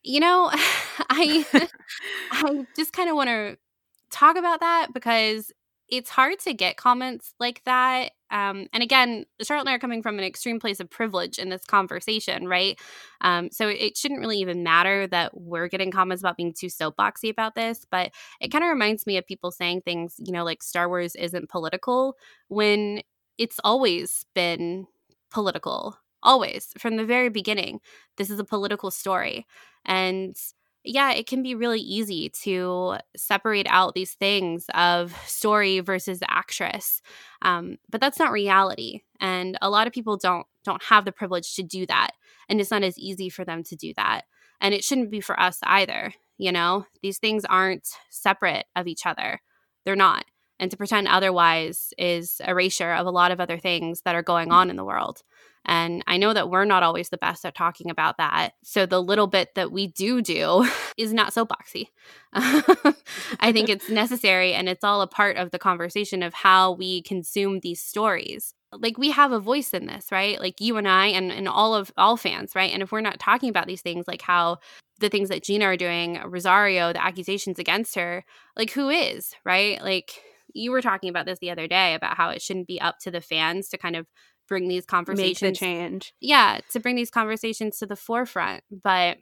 you 0.03 0.19
know, 0.19 0.49
I 1.09 1.45
I 2.31 2.65
just 2.75 2.93
kind 2.93 3.09
of 3.09 3.15
want 3.15 3.29
to 3.29 3.57
talk 4.11 4.37
about 4.37 4.59
that 4.59 4.87
because 4.93 5.51
it's 5.89 6.09
hard 6.09 6.39
to 6.39 6.53
get 6.53 6.77
comments 6.77 7.33
like 7.39 7.61
that. 7.65 8.11
Um, 8.31 8.65
and 8.73 8.81
again, 8.81 9.25
Charlotte 9.43 9.63
and 9.63 9.69
I 9.69 9.75
are 9.75 9.79
coming 9.79 10.01
from 10.01 10.17
an 10.17 10.23
extreme 10.23 10.59
place 10.59 10.79
of 10.79 10.89
privilege 10.89 11.37
in 11.37 11.49
this 11.49 11.63
conversation, 11.65 12.47
right? 12.47 12.79
Um, 13.21 13.49
so 13.51 13.67
it 13.67 13.95
shouldn't 13.95 14.21
really 14.21 14.39
even 14.39 14.63
matter 14.63 15.05
that 15.07 15.39
we're 15.39 15.67
getting 15.67 15.91
comments 15.91 16.23
about 16.23 16.37
being 16.37 16.53
too 16.53 16.67
soapboxy 16.67 17.29
about 17.29 17.53
this, 17.53 17.85
but 17.91 18.11
it 18.41 18.47
kind 18.47 18.63
of 18.63 18.69
reminds 18.69 19.05
me 19.05 19.17
of 19.17 19.27
people 19.27 19.51
saying 19.51 19.81
things, 19.81 20.15
you 20.17 20.31
know, 20.31 20.43
like 20.43 20.63
Star 20.63 20.87
Wars 20.87 21.15
isn't 21.15 21.49
political 21.49 22.15
when 22.47 23.01
it's 23.37 23.59
always 23.63 24.25
been 24.33 24.87
political, 25.31 25.97
always 26.21 26.69
from 26.77 26.97
the 26.97 27.05
very 27.05 27.29
beginning. 27.29 27.79
This 28.17 28.29
is 28.29 28.39
a 28.39 28.43
political 28.45 28.91
story. 28.91 29.45
And 29.85 30.35
yeah, 30.83 31.11
it 31.13 31.27
can 31.27 31.41
be 31.41 31.55
really 31.55 31.79
easy 31.79 32.29
to 32.43 32.97
separate 33.15 33.67
out 33.69 33.95
these 33.95 34.13
things 34.13 34.65
of 34.73 35.15
story 35.25 35.79
versus 35.79 36.19
actress, 36.27 37.01
um, 37.41 37.77
but 37.89 38.01
that's 38.01 38.19
not 38.19 38.31
reality. 38.33 39.01
And 39.19 39.57
a 39.61 39.69
lot 39.69 39.87
of 39.87 39.93
people 39.93 40.17
don't 40.17 40.45
don't 40.65 40.83
have 40.83 41.05
the 41.05 41.11
privilege 41.11 41.55
to 41.55 41.63
do 41.63 41.85
that, 41.85 42.11
and 42.49 42.59
it's 42.59 42.71
not 42.71 42.83
as 42.83 42.97
easy 42.97 43.29
for 43.29 43.45
them 43.45 43.63
to 43.63 43.75
do 43.75 43.93
that. 43.95 44.23
And 44.59 44.73
it 44.73 44.83
shouldn't 44.83 45.11
be 45.11 45.21
for 45.21 45.39
us 45.39 45.59
either. 45.63 46.13
You 46.37 46.51
know, 46.51 46.85
these 47.01 47.17
things 47.17 47.45
aren't 47.45 47.87
separate 48.09 48.65
of 48.75 48.87
each 48.87 49.05
other; 49.05 49.41
they're 49.85 49.95
not. 49.95 50.25
And 50.63 50.71
to 50.71 50.77
pretend 50.77 51.09
otherwise 51.09 51.93
is 51.97 52.39
erasure 52.47 52.93
of 52.93 53.05
a 53.05 53.11
lot 53.11 53.33
of 53.33 53.41
other 53.41 53.57
things 53.57 53.99
that 54.05 54.15
are 54.15 54.23
going 54.23 54.47
mm. 54.47 54.53
on 54.53 54.69
in 54.69 54.77
the 54.77 54.85
world. 54.85 55.21
And 55.65 56.01
I 56.07 56.15
know 56.15 56.33
that 56.33 56.49
we're 56.49 56.63
not 56.63 56.83
always 56.83 57.09
the 57.09 57.17
best 57.17 57.45
at 57.45 57.53
talking 57.53 57.89
about 57.89 58.15
that. 58.15 58.51
So 58.63 58.85
the 58.85 59.03
little 59.03 59.27
bit 59.27 59.55
that 59.55 59.73
we 59.73 59.87
do 59.87 60.21
do 60.21 60.65
is 60.97 61.11
not 61.13 61.33
soapboxy. 61.33 61.87
I 62.33 63.51
think 63.51 63.67
it's 63.69 63.89
necessary 63.89 64.53
and 64.53 64.69
it's 64.69 64.85
all 64.85 65.01
a 65.01 65.07
part 65.07 65.35
of 65.35 65.51
the 65.51 65.59
conversation 65.59 66.23
of 66.23 66.33
how 66.33 66.71
we 66.71 67.01
consume 67.01 67.59
these 67.59 67.81
stories. 67.81 68.53
Like 68.71 68.97
we 68.97 69.11
have 69.11 69.33
a 69.33 69.41
voice 69.41 69.73
in 69.73 69.85
this, 69.87 70.13
right? 70.13 70.39
Like 70.39 70.61
you 70.61 70.77
and 70.77 70.87
I 70.87 71.07
and, 71.07 71.29
and 71.29 71.49
all 71.49 71.75
of 71.75 71.91
all 71.97 72.15
fans, 72.15 72.55
right? 72.55 72.71
And 72.71 72.81
if 72.81 72.93
we're 72.93 73.01
not 73.01 73.19
talking 73.19 73.49
about 73.49 73.67
these 73.67 73.81
things, 73.81 74.07
like 74.07 74.21
how 74.21 74.59
the 74.99 75.09
things 75.09 75.27
that 75.27 75.43
Gina 75.43 75.65
are 75.65 75.75
doing, 75.75 76.21
Rosario, 76.25 76.93
the 76.93 77.03
accusations 77.03 77.59
against 77.59 77.95
her, 77.95 78.23
like 78.55 78.71
who 78.71 78.87
is, 78.87 79.33
right? 79.43 79.81
Like 79.83 80.21
you 80.53 80.71
were 80.71 80.81
talking 80.81 81.09
about 81.09 81.25
this 81.25 81.39
the 81.39 81.51
other 81.51 81.67
day 81.67 81.93
about 81.93 82.17
how 82.17 82.29
it 82.29 82.41
shouldn't 82.41 82.67
be 82.67 82.79
up 82.79 82.99
to 82.99 83.11
the 83.11 83.21
fans 83.21 83.69
to 83.69 83.77
kind 83.77 83.95
of 83.95 84.07
bring 84.47 84.67
these 84.67 84.85
conversations 84.85 85.41
Make 85.41 85.53
the 85.53 85.57
change. 85.57 86.13
Yeah, 86.19 86.59
to 86.71 86.79
bring 86.79 86.95
these 86.95 87.09
conversations 87.09 87.77
to 87.79 87.85
the 87.85 87.95
forefront. 87.95 88.63
But 88.71 89.17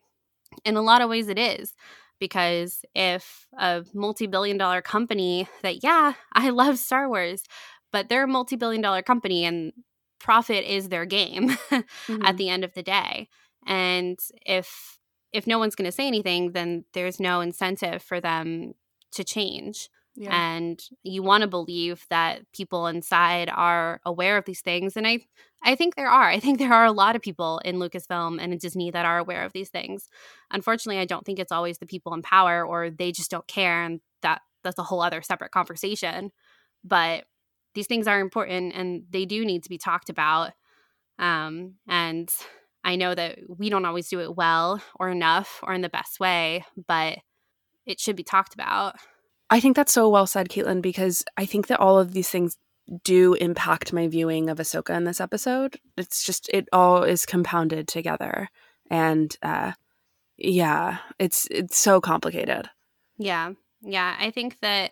in 0.65 0.75
a 0.75 0.81
lot 0.81 1.01
of 1.01 1.09
ways 1.09 1.27
it 1.27 1.39
is 1.39 1.73
because 2.19 2.83
if 2.93 3.47
a 3.57 3.83
multi-billion 3.93 4.57
dollar 4.57 4.81
company 4.81 5.47
that 5.63 5.83
yeah, 5.83 6.13
I 6.33 6.49
love 6.49 6.77
Star 6.77 7.07
Wars, 7.07 7.43
but 7.91 8.09
they're 8.09 8.25
a 8.25 8.27
multi-billion 8.27 8.81
dollar 8.81 9.01
company 9.01 9.45
and 9.45 9.73
profit 10.19 10.63
is 10.65 10.89
their 10.89 11.05
game 11.05 11.49
mm-hmm. 11.71 12.23
at 12.23 12.37
the 12.37 12.49
end 12.49 12.63
of 12.63 12.73
the 12.73 12.83
day. 12.83 13.27
And 13.65 14.19
if 14.45 14.99
if 15.33 15.47
no 15.47 15.59
one's 15.59 15.75
going 15.75 15.85
to 15.85 15.91
say 15.91 16.07
anything, 16.07 16.51
then 16.51 16.85
there's 16.93 17.19
no 17.19 17.41
incentive 17.41 18.01
for 18.03 18.19
them 18.19 18.73
to 19.13 19.23
change. 19.23 19.89
Yeah. 20.21 20.35
And 20.35 20.79
you 21.01 21.23
want 21.23 21.41
to 21.41 21.47
believe 21.47 22.05
that 22.11 22.41
people 22.53 22.85
inside 22.85 23.49
are 23.49 23.99
aware 24.05 24.37
of 24.37 24.45
these 24.45 24.61
things. 24.61 24.95
And 24.95 25.07
I 25.07 25.21
I 25.63 25.73
think 25.75 25.95
there 25.95 26.09
are. 26.09 26.27
I 26.29 26.39
think 26.39 26.59
there 26.59 26.73
are 26.73 26.85
a 26.85 26.91
lot 26.91 27.15
of 27.15 27.23
people 27.23 27.59
in 27.65 27.77
Lucasfilm 27.77 28.37
and 28.39 28.53
in 28.53 28.59
Disney 28.59 28.91
that 28.91 29.05
are 29.05 29.17
aware 29.17 29.43
of 29.43 29.53
these 29.53 29.69
things. 29.69 30.09
Unfortunately, 30.51 30.99
I 30.99 31.05
don't 31.05 31.25
think 31.25 31.39
it's 31.39 31.51
always 31.51 31.79
the 31.79 31.87
people 31.87 32.13
in 32.13 32.21
power 32.21 32.63
or 32.63 32.91
they 32.91 33.11
just 33.11 33.31
don't 33.31 33.47
care 33.47 33.83
and 33.83 33.99
that 34.21 34.41
that's 34.63 34.77
a 34.77 34.83
whole 34.83 35.01
other 35.01 35.23
separate 35.23 35.51
conversation. 35.51 36.31
But 36.83 37.25
these 37.73 37.87
things 37.87 38.07
are 38.07 38.19
important 38.19 38.75
and 38.75 39.03
they 39.09 39.25
do 39.25 39.43
need 39.43 39.63
to 39.63 39.69
be 39.69 39.79
talked 39.79 40.09
about. 40.09 40.51
Um, 41.17 41.75
and 41.87 42.29
I 42.83 42.95
know 42.95 43.15
that 43.15 43.39
we 43.47 43.69
don't 43.71 43.85
always 43.85 44.07
do 44.07 44.19
it 44.19 44.35
well 44.35 44.81
or 44.99 45.09
enough 45.09 45.61
or 45.63 45.73
in 45.73 45.81
the 45.81 45.89
best 45.89 46.19
way, 46.19 46.63
but 46.87 47.17
it 47.87 47.99
should 47.99 48.15
be 48.15 48.23
talked 48.23 48.53
about. 48.53 48.95
I 49.51 49.59
think 49.59 49.75
that's 49.75 49.91
so 49.91 50.07
well 50.09 50.25
said, 50.25 50.47
Caitlin, 50.49 50.81
because 50.81 51.25
I 51.37 51.45
think 51.45 51.67
that 51.67 51.81
all 51.81 51.99
of 51.99 52.13
these 52.13 52.29
things 52.29 52.57
do 53.03 53.33
impact 53.35 53.93
my 53.93 54.07
viewing 54.07 54.49
of 54.49 54.57
Ahsoka 54.57 54.95
in 54.95 55.03
this 55.03 55.21
episode. 55.21 55.77
It's 55.97 56.23
just 56.23 56.49
it 56.49 56.69
all 56.71 57.03
is 57.03 57.25
compounded 57.25 57.87
together, 57.87 58.47
and 58.89 59.35
uh, 59.43 59.73
yeah, 60.37 60.99
it's 61.19 61.47
it's 61.51 61.77
so 61.77 61.99
complicated. 61.99 62.69
Yeah, 63.17 63.51
yeah. 63.81 64.15
I 64.19 64.31
think 64.31 64.59
that 64.61 64.91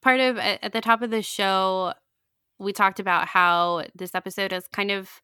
part 0.00 0.20
of 0.20 0.38
at 0.38 0.72
the 0.72 0.80
top 0.80 1.02
of 1.02 1.10
the 1.10 1.22
show, 1.22 1.92
we 2.58 2.72
talked 2.72 3.00
about 3.00 3.28
how 3.28 3.84
this 3.94 4.14
episode 4.14 4.52
is 4.52 4.66
kind 4.68 4.90
of 4.90 5.20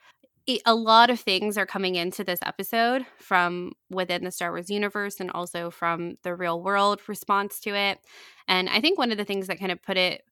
a 0.65 0.75
lot 0.75 1.11
of 1.11 1.19
things 1.19 1.59
are 1.59 1.67
coming 1.67 1.97
into 1.97 2.23
this 2.23 2.39
episode 2.43 3.05
from 3.19 3.73
within 3.91 4.25
the 4.25 4.31
Star 4.31 4.51
Wars 4.53 4.71
universe 4.71 5.19
and 5.19 5.31
also 5.31 5.71
from 5.71 6.17
the 6.23 6.35
real 6.35 6.63
world 6.63 7.01
response 7.09 7.59
to 7.61 7.75
it. 7.75 7.99
And 8.47 8.69
I 8.69 8.81
think 8.81 8.99
one 8.99 9.11
of 9.11 9.19
the 9.19 9.25
things 9.25 9.49
that 9.49 9.59
kind 9.59 9.73
of 9.73 9.83
put 9.83 9.97
it, 9.97 10.23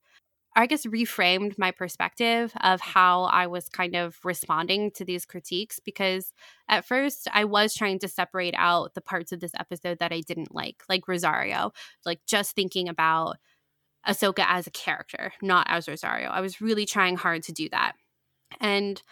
I 0.55 0.66
guess, 0.66 0.87
reframed 0.87 1.59
my 1.59 1.72
perspective 1.72 2.53
of 2.62 2.81
how 2.81 3.24
I 3.24 3.48
was 3.48 3.68
kind 3.68 3.96
of 3.96 4.16
responding 4.22 4.92
to 4.92 5.05
these 5.05 5.27
critiques 5.27 5.81
because 5.81 6.33
at 6.68 6.85
first 6.85 7.27
I 7.33 7.44
was 7.44 7.74
trying 7.74 7.98
to 8.00 8.09
separate 8.09 8.55
out 8.57 8.94
the 8.94 9.00
parts 9.00 9.33
of 9.33 9.40
this 9.40 9.53
episode 9.59 9.98
that 9.98 10.12
I 10.12 10.20
didn't 10.20 10.55
like, 10.55 10.85
like 10.88 11.09
Rosario, 11.09 11.72
like 12.07 12.20
just 12.24 12.55
thinking 12.55 12.88
about 12.88 13.38
Ahsoka 14.07 14.44
as 14.46 14.68
a 14.68 14.70
character, 14.70 15.33
not 15.42 15.66
as 15.68 15.88
Rosario. 15.88 16.29
I 16.29 16.40
was 16.40 16.61
really 16.61 16.87
trying 16.87 17.16
hard 17.16 17.42
to 17.44 17.53
do 17.53 17.68
that. 17.70 17.94
And 18.61 19.03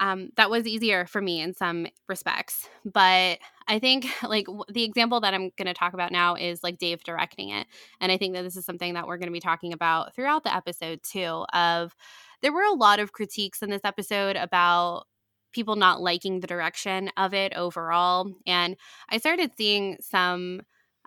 um, 0.00 0.30
that 0.36 0.50
was 0.50 0.66
easier 0.66 1.06
for 1.06 1.20
me 1.20 1.40
in 1.40 1.54
some 1.54 1.86
respects. 2.08 2.68
But 2.84 3.38
I 3.68 3.78
think 3.78 4.06
like 4.22 4.46
w- 4.46 4.64
the 4.68 4.82
example 4.82 5.20
that 5.20 5.34
I'm 5.34 5.50
going 5.56 5.66
to 5.66 5.74
talk 5.74 5.92
about 5.92 6.10
now 6.10 6.34
is 6.34 6.62
like 6.62 6.78
Dave 6.78 7.04
directing 7.04 7.50
it. 7.50 7.66
And 8.00 8.10
I 8.10 8.16
think 8.16 8.34
that 8.34 8.42
this 8.42 8.56
is 8.56 8.64
something 8.64 8.94
that 8.94 9.06
we're 9.06 9.18
going 9.18 9.28
to 9.28 9.32
be 9.32 9.40
talking 9.40 9.72
about 9.72 10.14
throughout 10.14 10.42
the 10.42 10.54
episode 10.54 11.00
too 11.02 11.44
of 11.52 11.94
there 12.42 12.52
were 12.52 12.64
a 12.64 12.72
lot 12.74 12.98
of 12.98 13.12
critiques 13.12 13.62
in 13.62 13.70
this 13.70 13.82
episode 13.84 14.36
about 14.36 15.04
people 15.52 15.76
not 15.76 16.00
liking 16.00 16.40
the 16.40 16.46
direction 16.46 17.10
of 17.16 17.34
it 17.34 17.52
overall. 17.54 18.32
And 18.46 18.76
I 19.10 19.18
started 19.18 19.52
seeing 19.56 19.98
some 20.00 20.62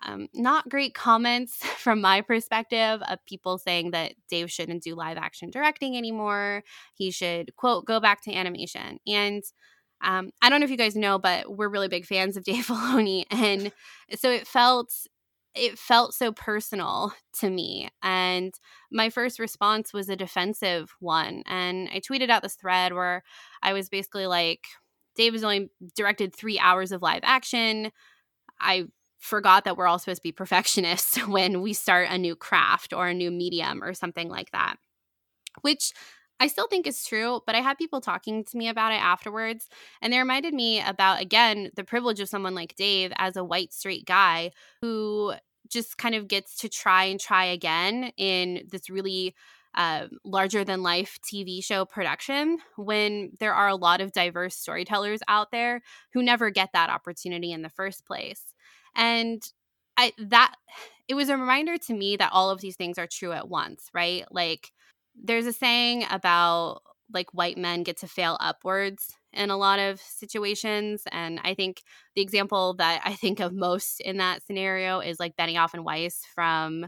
um, 0.05 0.27
not 0.33 0.69
great 0.69 0.93
comments 0.93 1.57
from 1.77 2.01
my 2.01 2.21
perspective 2.21 3.01
of 3.09 3.25
people 3.25 3.57
saying 3.57 3.91
that 3.91 4.13
Dave 4.29 4.51
shouldn't 4.51 4.83
do 4.83 4.95
live 4.95 5.17
action 5.17 5.49
directing 5.49 5.97
anymore. 5.97 6.63
He 6.95 7.11
should, 7.11 7.55
quote, 7.55 7.85
go 7.85 7.99
back 7.99 8.21
to 8.23 8.33
animation. 8.33 8.99
And 9.07 9.43
Um, 10.01 10.31
I 10.41 10.49
don't 10.49 10.59
know 10.59 10.65
if 10.65 10.71
you 10.71 10.77
guys 10.77 10.95
know, 10.97 11.17
but 11.17 11.55
we're 11.55 11.69
really 11.69 11.87
big 11.87 12.05
fans 12.05 12.35
of 12.37 12.43
Dave 12.49 12.67
Filoni, 12.67 13.23
and 13.31 13.71
so 14.17 14.29
it 14.31 14.47
felt 14.47 14.91
it 15.55 15.77
felt 15.77 16.13
so 16.13 16.31
personal 16.31 17.13
to 17.39 17.49
me. 17.49 17.89
And 18.01 18.53
my 18.91 19.09
first 19.09 19.39
response 19.39 19.93
was 19.93 20.09
a 20.09 20.15
defensive 20.15 20.95
one. 20.99 21.43
And 21.45 21.89
I 21.93 21.99
tweeted 21.99 22.29
out 22.29 22.41
this 22.41 22.55
thread 22.55 22.93
where 22.93 23.23
I 23.61 23.73
was 23.73 23.87
basically 23.89 24.25
like, 24.27 24.65
Dave 25.15 25.33
has 25.33 25.43
only 25.43 25.69
directed 25.95 26.35
three 26.35 26.57
hours 26.57 26.91
of 26.91 27.03
live 27.03 27.21
action. 27.23 27.91
I 28.59 28.85
forgot 29.23 29.63
that 29.63 29.77
we're 29.77 29.87
all 29.87 29.99
supposed 29.99 30.19
to 30.19 30.27
be 30.27 30.33
perfectionists 30.33 31.17
when 31.27 31.61
we 31.61 31.73
start 31.73 32.09
a 32.09 32.17
new 32.17 32.35
craft 32.35 32.93
or 32.93 33.07
a 33.07 33.13
new 33.13 33.31
medium 33.31 33.81
or 33.81 33.93
something 33.93 34.29
like 34.29 34.51
that. 34.51 34.75
Which 35.61 35.93
I 36.39 36.47
still 36.47 36.67
think 36.67 36.85
is 36.85 37.05
true, 37.05 37.41
but 37.45 37.55
I 37.55 37.61
had 37.61 37.77
people 37.77 38.01
talking 38.01 38.43
to 38.43 38.57
me 38.57 38.67
about 38.67 38.91
it 38.91 39.01
afterwards. 39.01 39.69
And 40.01 40.11
they 40.11 40.17
reminded 40.17 40.53
me 40.53 40.81
about, 40.81 41.21
again, 41.21 41.71
the 41.75 41.85
privilege 41.85 42.19
of 42.19 42.27
someone 42.27 42.53
like 42.53 42.75
Dave 42.75 43.13
as 43.17 43.37
a 43.37 43.43
white, 43.43 43.71
straight 43.71 44.05
guy 44.05 44.51
who 44.81 45.33
just 45.69 45.97
kind 45.97 46.15
of 46.15 46.27
gets 46.27 46.57
to 46.57 46.69
try 46.69 47.05
and 47.05 47.19
try 47.19 47.45
again 47.45 48.11
in 48.17 48.67
this 48.69 48.89
really 48.89 49.35
uh, 49.75 50.07
larger 50.25 50.65
than 50.65 50.83
life 50.83 51.17
TV 51.23 51.63
show 51.63 51.85
production 51.85 52.57
when 52.75 53.31
there 53.39 53.53
are 53.53 53.69
a 53.69 53.75
lot 53.75 54.01
of 54.01 54.11
diverse 54.11 54.55
storytellers 54.55 55.21
out 55.27 55.51
there 55.51 55.81
who 56.13 56.21
never 56.21 56.49
get 56.49 56.71
that 56.73 56.89
opportunity 56.89 57.53
in 57.53 57.61
the 57.61 57.69
first 57.69 58.05
place. 58.05 58.52
And 58.95 59.43
I 59.97 60.13
that 60.17 60.55
it 61.07 61.15
was 61.15 61.29
a 61.29 61.37
reminder 61.37 61.77
to 61.77 61.93
me 61.93 62.15
that 62.17 62.31
all 62.31 62.49
of 62.49 62.61
these 62.61 62.77
things 62.77 62.97
are 62.97 63.07
true 63.07 63.33
at 63.33 63.49
once, 63.49 63.89
right? 63.93 64.25
Like 64.31 64.71
there's 65.15 65.45
a 65.45 65.53
saying 65.53 66.05
about 66.09 66.81
like 67.13 67.33
white 67.33 67.57
men 67.57 67.83
get 67.83 67.97
to 67.97 68.07
fail 68.07 68.37
upwards 68.39 69.13
in 69.33 69.49
a 69.49 69.57
lot 69.57 69.77
of 69.79 69.99
situations 70.01 71.03
and 71.11 71.39
i 71.43 71.53
think 71.53 71.83
the 72.15 72.21
example 72.21 72.73
that 72.75 73.01
i 73.03 73.13
think 73.13 73.39
of 73.39 73.53
most 73.53 73.99
in 74.01 74.17
that 74.17 74.43
scenario 74.45 74.99
is 74.99 75.19
like 75.19 75.35
benioff 75.35 75.73
and 75.73 75.85
weiss 75.85 76.21
from 76.33 76.87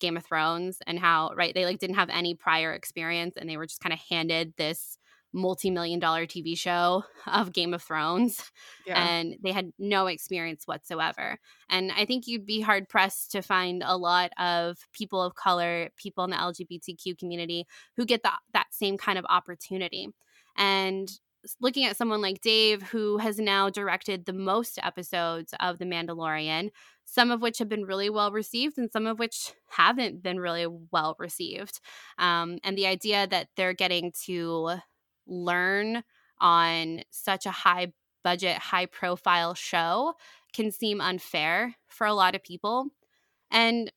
game 0.00 0.16
of 0.16 0.24
thrones 0.24 0.78
and 0.86 0.98
how 0.98 1.30
right 1.36 1.54
they 1.54 1.64
like 1.64 1.78
didn't 1.78 1.96
have 1.96 2.10
any 2.10 2.34
prior 2.34 2.72
experience 2.72 3.36
and 3.36 3.48
they 3.48 3.56
were 3.56 3.66
just 3.66 3.80
kind 3.80 3.92
of 3.92 4.00
handed 4.10 4.52
this 4.56 4.95
multi-million 5.32 5.98
dollar 5.98 6.26
TV 6.26 6.56
show 6.56 7.04
of 7.26 7.52
Game 7.52 7.74
of 7.74 7.82
Thrones 7.82 8.50
yeah. 8.86 9.06
and 9.06 9.36
they 9.42 9.52
had 9.52 9.72
no 9.78 10.06
experience 10.06 10.66
whatsoever. 10.66 11.38
And 11.68 11.92
I 11.92 12.04
think 12.04 12.26
you'd 12.26 12.46
be 12.46 12.60
hard 12.60 12.88
pressed 12.88 13.32
to 13.32 13.42
find 13.42 13.82
a 13.84 13.96
lot 13.96 14.30
of 14.38 14.78
people 14.92 15.22
of 15.22 15.34
color, 15.34 15.90
people 15.96 16.24
in 16.24 16.30
the 16.30 16.36
LGBTQ 16.36 17.18
community 17.18 17.66
who 17.96 18.04
get 18.04 18.22
the, 18.22 18.30
that 18.52 18.66
same 18.70 18.96
kind 18.96 19.18
of 19.18 19.26
opportunity. 19.28 20.08
And 20.56 21.10
looking 21.60 21.84
at 21.84 21.96
someone 21.96 22.22
like 22.22 22.40
Dave, 22.40 22.82
who 22.82 23.18
has 23.18 23.38
now 23.38 23.70
directed 23.70 24.24
the 24.24 24.32
most 24.32 24.78
episodes 24.82 25.54
of 25.60 25.78
The 25.78 25.84
Mandalorian, 25.84 26.70
some 27.04 27.30
of 27.30 27.40
which 27.40 27.58
have 27.58 27.68
been 27.68 27.84
really 27.84 28.10
well 28.10 28.32
received 28.32 28.78
and 28.78 28.90
some 28.90 29.06
of 29.06 29.18
which 29.18 29.52
haven't 29.68 30.22
been 30.22 30.40
really 30.40 30.66
well 30.90 31.14
received. 31.18 31.80
Um, 32.18 32.58
and 32.64 32.76
the 32.76 32.86
idea 32.86 33.26
that 33.28 33.48
they're 33.56 33.74
getting 33.74 34.12
to 34.24 34.78
learn 35.26 36.02
on 36.40 37.02
such 37.10 37.46
a 37.46 37.50
high 37.50 37.92
budget, 38.22 38.58
high 38.58 38.86
profile 38.86 39.54
show 39.54 40.14
can 40.52 40.70
seem 40.70 41.00
unfair 41.00 41.74
for 41.88 42.06
a 42.06 42.14
lot 42.14 42.34
of 42.34 42.42
people. 42.42 42.88
And 43.50 43.92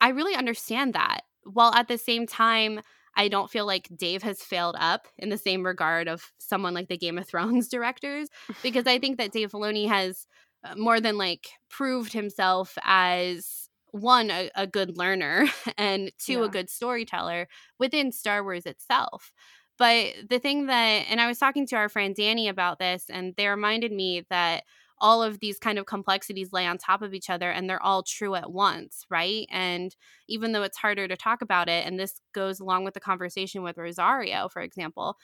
I 0.00 0.10
really 0.10 0.34
understand 0.34 0.94
that. 0.94 1.22
While 1.44 1.74
at 1.74 1.88
the 1.88 1.98
same 1.98 2.26
time, 2.26 2.80
I 3.16 3.28
don't 3.28 3.50
feel 3.50 3.66
like 3.66 3.88
Dave 3.96 4.22
has 4.22 4.42
failed 4.42 4.76
up 4.78 5.06
in 5.18 5.28
the 5.28 5.38
same 5.38 5.64
regard 5.64 6.08
of 6.08 6.32
someone 6.38 6.74
like 6.74 6.88
the 6.88 6.96
Game 6.96 7.18
of 7.18 7.26
Thrones 7.26 7.68
directors, 7.70 8.28
because 8.62 8.86
I 8.86 8.98
think 8.98 9.18
that 9.18 9.32
Dave 9.32 9.52
Filoni 9.52 9.88
has 9.88 10.26
uh, 10.64 10.74
more 10.76 11.00
than 11.00 11.18
like 11.18 11.48
proved 11.68 12.12
himself 12.12 12.76
as 12.82 13.68
one, 13.92 14.30
a, 14.30 14.50
a 14.56 14.66
good 14.66 14.96
learner, 14.98 15.46
and 15.78 16.10
two, 16.18 16.40
yeah. 16.40 16.44
a 16.44 16.48
good 16.48 16.68
storyteller 16.68 17.46
within 17.78 18.10
Star 18.10 18.42
Wars 18.42 18.66
itself. 18.66 19.32
But 19.78 20.14
the 20.28 20.38
thing 20.38 20.66
that, 20.66 21.06
and 21.10 21.20
I 21.20 21.26
was 21.26 21.38
talking 21.38 21.66
to 21.68 21.76
our 21.76 21.88
friend 21.88 22.14
Danny 22.14 22.48
about 22.48 22.78
this, 22.78 23.06
and 23.10 23.34
they 23.36 23.48
reminded 23.48 23.92
me 23.92 24.24
that 24.30 24.64
all 25.00 25.22
of 25.22 25.40
these 25.40 25.58
kind 25.58 25.78
of 25.78 25.86
complexities 25.86 26.52
lay 26.52 26.66
on 26.66 26.78
top 26.78 27.02
of 27.02 27.12
each 27.14 27.28
other 27.28 27.50
and 27.50 27.68
they're 27.68 27.82
all 27.82 28.02
true 28.02 28.36
at 28.36 28.52
once, 28.52 29.04
right? 29.10 29.46
And 29.50 29.94
even 30.28 30.52
though 30.52 30.62
it's 30.62 30.78
harder 30.78 31.08
to 31.08 31.16
talk 31.16 31.42
about 31.42 31.68
it, 31.68 31.84
and 31.86 31.98
this 31.98 32.20
goes 32.32 32.60
along 32.60 32.84
with 32.84 32.94
the 32.94 33.00
conversation 33.00 33.62
with 33.62 33.76
Rosario, 33.76 34.48
for 34.48 34.62
example, 34.62 35.16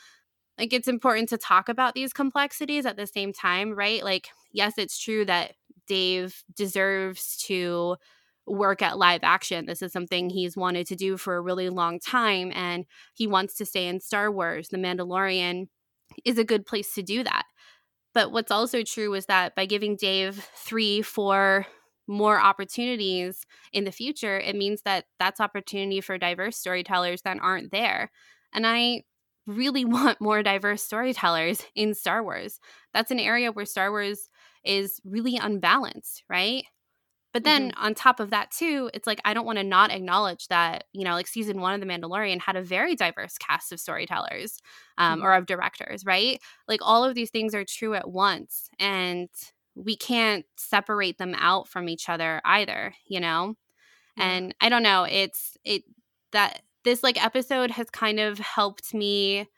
like 0.58 0.72
it's 0.72 0.88
important 0.88 1.28
to 1.30 1.38
talk 1.38 1.68
about 1.68 1.94
these 1.94 2.12
complexities 2.12 2.86
at 2.86 2.96
the 2.96 3.06
same 3.06 3.32
time, 3.32 3.72
right? 3.72 4.04
Like, 4.04 4.28
yes, 4.52 4.74
it's 4.76 4.98
true 4.98 5.24
that 5.24 5.54
Dave 5.86 6.42
deserves 6.54 7.36
to 7.46 7.96
work 8.50 8.82
at 8.82 8.98
live 8.98 9.20
action. 9.22 9.66
This 9.66 9.82
is 9.82 9.92
something 9.92 10.30
he's 10.30 10.56
wanted 10.56 10.86
to 10.88 10.96
do 10.96 11.16
for 11.16 11.36
a 11.36 11.40
really 11.40 11.68
long 11.68 11.98
time, 12.00 12.52
and 12.54 12.84
he 13.14 13.26
wants 13.26 13.54
to 13.56 13.66
stay 13.66 13.86
in 13.86 14.00
Star 14.00 14.30
Wars. 14.30 14.68
The 14.68 14.78
Mandalorian 14.78 15.68
is 16.24 16.38
a 16.38 16.44
good 16.44 16.66
place 16.66 16.94
to 16.94 17.02
do 17.02 17.22
that. 17.24 17.44
But 18.12 18.32
what's 18.32 18.50
also 18.50 18.82
true 18.82 19.14
is 19.14 19.26
that 19.26 19.54
by 19.54 19.66
giving 19.66 19.96
Dave 19.96 20.48
three, 20.56 21.00
four 21.00 21.66
more 22.08 22.40
opportunities 22.40 23.46
in 23.72 23.84
the 23.84 23.92
future, 23.92 24.38
it 24.38 24.56
means 24.56 24.82
that 24.82 25.04
that's 25.20 25.40
opportunity 25.40 26.00
for 26.00 26.18
diverse 26.18 26.56
storytellers 26.56 27.22
that 27.22 27.38
aren't 27.40 27.70
there. 27.70 28.10
And 28.52 28.66
I 28.66 29.04
really 29.46 29.84
want 29.86 30.20
more 30.20 30.42
diverse 30.42 30.82
storytellers 30.82 31.62
in 31.74 31.94
Star 31.94 32.22
Wars. 32.22 32.58
That's 32.92 33.12
an 33.12 33.20
area 33.20 33.52
where 33.52 33.64
Star 33.64 33.90
Wars 33.90 34.28
is 34.64 35.00
really 35.04 35.36
unbalanced, 35.36 36.24
right? 36.28 36.64
But 37.32 37.44
then 37.44 37.70
mm-hmm. 37.70 37.84
on 37.84 37.94
top 37.94 38.18
of 38.18 38.30
that 38.30 38.50
too, 38.50 38.90
it's 38.92 39.06
like 39.06 39.20
I 39.24 39.34
don't 39.34 39.46
want 39.46 39.58
to 39.58 39.64
not 39.64 39.92
acknowledge 39.92 40.48
that 40.48 40.84
you 40.92 41.04
know, 41.04 41.12
like 41.12 41.26
season 41.26 41.60
one 41.60 41.74
of 41.74 41.80
The 41.80 41.86
Mandalorian 41.86 42.40
had 42.40 42.56
a 42.56 42.62
very 42.62 42.96
diverse 42.96 43.38
cast 43.38 43.72
of 43.72 43.80
storytellers 43.80 44.58
um, 44.98 45.18
mm-hmm. 45.18 45.26
or 45.26 45.34
of 45.34 45.46
directors, 45.46 46.04
right? 46.04 46.40
Like 46.66 46.80
all 46.82 47.04
of 47.04 47.14
these 47.14 47.30
things 47.30 47.54
are 47.54 47.64
true 47.64 47.94
at 47.94 48.10
once, 48.10 48.68
and 48.78 49.28
we 49.74 49.96
can't 49.96 50.44
separate 50.56 51.18
them 51.18 51.34
out 51.38 51.68
from 51.68 51.88
each 51.88 52.08
other 52.08 52.40
either, 52.44 52.94
you 53.06 53.20
know. 53.20 53.54
And 54.16 54.54
I 54.60 54.68
don't 54.68 54.82
know, 54.82 55.04
it's 55.04 55.56
it 55.64 55.84
that 56.32 56.62
this 56.84 57.02
like 57.02 57.22
episode 57.22 57.70
has 57.70 57.90
kind 57.90 58.20
of 58.20 58.38
helped 58.38 58.92
me 58.94 59.48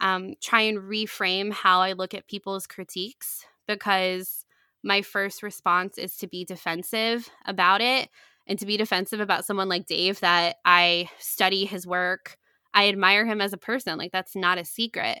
um, 0.00 0.34
try 0.40 0.62
and 0.62 0.78
reframe 0.78 1.52
how 1.52 1.80
I 1.80 1.92
look 1.92 2.14
at 2.14 2.26
people's 2.26 2.66
critiques 2.66 3.44
because 3.68 4.41
my 4.82 5.02
first 5.02 5.42
response 5.42 5.98
is 5.98 6.16
to 6.18 6.26
be 6.26 6.44
defensive 6.44 7.28
about 7.46 7.80
it 7.80 8.08
and 8.46 8.58
to 8.58 8.66
be 8.66 8.76
defensive 8.76 9.20
about 9.20 9.44
someone 9.44 9.68
like 9.68 9.86
Dave 9.86 10.20
that 10.20 10.56
I 10.64 11.08
study 11.18 11.64
his 11.64 11.86
work. 11.86 12.36
I 12.74 12.88
admire 12.88 13.24
him 13.24 13.40
as 13.40 13.52
a 13.52 13.58
person. 13.58 13.98
Like, 13.98 14.12
that's 14.12 14.34
not 14.34 14.58
a 14.58 14.64
secret. 14.64 15.18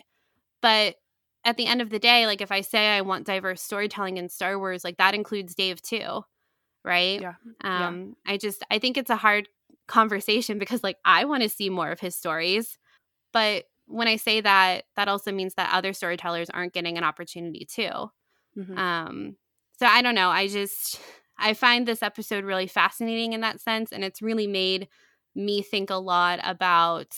But 0.60 0.96
at 1.44 1.56
the 1.56 1.66
end 1.66 1.82
of 1.82 1.90
the 1.90 1.98
day, 1.98 2.26
like, 2.26 2.40
if 2.40 2.50
I 2.50 2.62
say 2.62 2.88
I 2.88 3.02
want 3.02 3.26
diverse 3.26 3.62
storytelling 3.62 4.16
in 4.16 4.28
Star 4.28 4.58
Wars, 4.58 4.84
like, 4.84 4.96
that 4.96 5.14
includes 5.14 5.54
Dave 5.54 5.82
too. 5.82 6.24
Right. 6.84 7.20
Yeah. 7.20 7.34
Um, 7.62 8.16
yeah. 8.26 8.32
I 8.32 8.36
just, 8.38 8.64
I 8.70 8.78
think 8.78 8.96
it's 8.96 9.10
a 9.10 9.16
hard 9.16 9.48
conversation 9.86 10.58
because, 10.58 10.82
like, 10.82 10.96
I 11.04 11.24
want 11.26 11.42
to 11.42 11.48
see 11.48 11.70
more 11.70 11.90
of 11.90 12.00
his 12.00 12.16
stories. 12.16 12.78
But 13.32 13.64
when 13.86 14.08
I 14.08 14.16
say 14.16 14.40
that, 14.40 14.84
that 14.96 15.08
also 15.08 15.30
means 15.30 15.54
that 15.54 15.72
other 15.72 15.92
storytellers 15.92 16.50
aren't 16.50 16.72
getting 16.72 16.98
an 16.98 17.04
opportunity 17.04 17.66
too. 17.70 18.10
Mm-hmm. 18.56 18.78
Um, 18.78 19.36
so 19.78 19.86
I 19.86 20.02
don't 20.02 20.14
know. 20.14 20.30
I 20.30 20.48
just 20.48 21.00
I 21.38 21.54
find 21.54 21.86
this 21.86 22.02
episode 22.02 22.44
really 22.44 22.66
fascinating 22.66 23.32
in 23.32 23.40
that 23.40 23.60
sense 23.60 23.92
and 23.92 24.04
it's 24.04 24.22
really 24.22 24.46
made 24.46 24.88
me 25.34 25.62
think 25.62 25.90
a 25.90 25.96
lot 25.96 26.40
about 26.42 27.08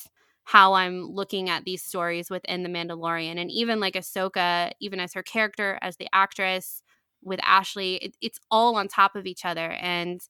how 0.44 0.74
I'm 0.74 1.10
looking 1.10 1.48
at 1.48 1.64
these 1.64 1.82
stories 1.82 2.30
within 2.30 2.62
the 2.62 2.68
Mandalorian 2.68 3.38
and 3.38 3.50
even 3.50 3.80
like 3.80 3.94
Ahsoka, 3.94 4.72
even 4.80 5.00
as 5.00 5.14
her 5.14 5.22
character, 5.22 5.78
as 5.80 5.96
the 5.96 6.08
actress 6.12 6.82
with 7.22 7.40
Ashley, 7.42 7.96
it, 7.96 8.16
it's 8.20 8.38
all 8.50 8.76
on 8.76 8.86
top 8.86 9.16
of 9.16 9.26
each 9.26 9.44
other. 9.44 9.70
And 9.72 10.20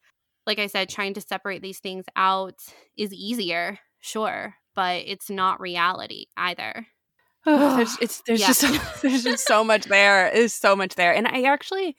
like 0.46 0.58
I 0.58 0.68
said, 0.68 0.88
trying 0.88 1.14
to 1.14 1.20
separate 1.20 1.62
these 1.62 1.80
things 1.80 2.04
out 2.14 2.60
is 2.96 3.12
easier, 3.12 3.78
sure, 4.00 4.54
but 4.74 5.02
it's 5.06 5.28
not 5.28 5.60
reality 5.60 6.26
either. 6.36 6.86
Oh, 7.46 7.76
there's 7.76 7.98
it's 8.00 8.22
there's 8.22 8.40
yeah. 8.40 8.46
just 8.46 8.62
there's 9.02 9.24
just 9.24 9.46
so 9.46 9.64
much 9.72 9.84
there. 9.86 10.30
There's 10.32 10.54
so 10.54 10.76
much 10.76 10.94
there, 10.94 11.12
and 11.14 11.26
I 11.26 11.42
actually 11.42 11.96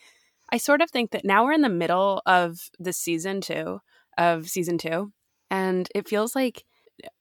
I 0.51 0.57
sort 0.57 0.81
of 0.81 0.91
think 0.91 1.11
that 1.11 1.25
now 1.25 1.45
we're 1.45 1.53
in 1.53 1.61
the 1.61 1.69
middle 1.69 2.21
of 2.25 2.69
the 2.79 2.93
season 2.93 3.41
two 3.41 3.79
of 4.17 4.47
season 4.47 4.77
two, 4.77 5.11
and 5.49 5.87
it 5.95 6.07
feels 6.07 6.35
like 6.35 6.63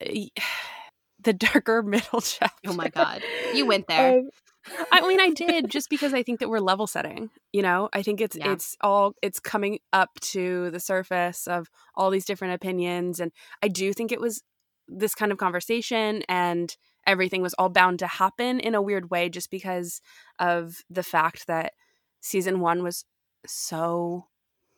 eh, 0.01 0.27
the 1.19 1.33
darker 1.33 1.81
middle 1.83 2.21
chapter. 2.21 2.55
Oh 2.67 2.73
my 2.73 2.89
god, 2.89 3.21
you 3.53 3.65
went 3.65 3.87
there. 3.87 4.19
Um, 4.19 4.29
I 4.91 5.07
mean, 5.07 5.19
I 5.19 5.29
did 5.29 5.69
just 5.69 5.91
because 5.91 6.13
I 6.15 6.23
think 6.23 6.39
that 6.39 6.49
we're 6.49 6.59
level 6.59 6.87
setting. 6.87 7.29
You 7.53 7.61
know, 7.61 7.89
I 7.93 8.01
think 8.01 8.19
it's 8.19 8.35
yeah. 8.35 8.51
it's 8.51 8.75
all 8.81 9.13
it's 9.21 9.39
coming 9.39 9.79
up 9.93 10.09
to 10.31 10.71
the 10.71 10.79
surface 10.79 11.47
of 11.47 11.67
all 11.95 12.09
these 12.09 12.25
different 12.25 12.55
opinions, 12.55 13.19
and 13.19 13.31
I 13.61 13.67
do 13.67 13.93
think 13.93 14.11
it 14.11 14.21
was 14.21 14.41
this 14.87 15.15
kind 15.15 15.31
of 15.31 15.37
conversation 15.37 16.23
and 16.29 16.75
everything 17.07 17.41
was 17.41 17.53
all 17.55 17.69
bound 17.69 17.99
to 17.99 18.07
happen 18.07 18.59
in 18.59 18.75
a 18.75 18.81
weird 18.81 19.09
way 19.09 19.29
just 19.29 19.49
because 19.49 20.01
of 20.39 20.83
the 20.89 21.03
fact 21.03 21.47
that 21.47 21.73
season 22.21 22.59
one 22.59 22.83
was 22.83 23.05
so 23.47 24.27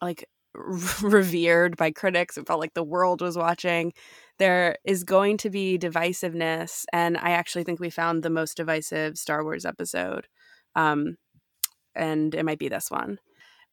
like 0.01 0.27
revered 1.01 1.77
by 1.77 1.91
critics. 1.91 2.37
It 2.37 2.47
felt 2.47 2.59
like 2.59 2.73
the 2.73 2.83
world 2.83 3.21
was 3.21 3.37
watching. 3.37 3.93
There 4.39 4.77
is 4.85 5.03
going 5.03 5.37
to 5.37 5.49
be 5.49 5.77
divisiveness, 5.77 6.85
and 6.93 7.17
I 7.17 7.31
actually 7.31 7.63
think 7.63 7.79
we 7.79 7.89
found 7.89 8.23
the 8.23 8.29
most 8.29 8.57
divisive 8.57 9.17
Star 9.17 9.43
Wars 9.43 9.65
episode. 9.65 10.27
Um, 10.75 11.15
and 11.95 12.35
it 12.35 12.45
might 12.45 12.59
be 12.59 12.69
this 12.69 12.91
one 12.91 13.19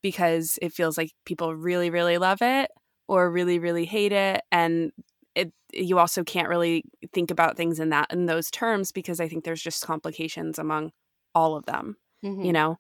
because 0.03 0.59
it 0.63 0.73
feels 0.73 0.97
like 0.97 1.13
people 1.25 1.55
really, 1.55 1.91
really 1.91 2.19
love 2.19 2.39
it 2.41 2.71
or 3.09 3.31
really, 3.31 3.59
really 3.59 3.85
hate 3.85 4.13
it. 4.13 4.43
And 4.51 4.93
it 5.35 5.53
you 5.73 5.99
also 5.99 6.25
can't 6.25 6.49
really 6.49 6.85
think 7.13 7.31
about 7.31 7.57
things 7.57 7.81
in 7.81 7.91
that 7.91 8.13
in 8.13 8.27
those 8.27 8.51
terms 8.51 8.93
because 8.93 9.21
I 9.21 9.29
think 9.29 9.45
there's 9.45 9.63
just 9.63 9.87
complications 9.87 10.59
among 10.59 10.93
all 11.35 11.57
of 11.57 11.67
them. 11.67 11.97
Mm-hmm. 12.25 12.45
You 12.45 12.53
know? 12.53 12.79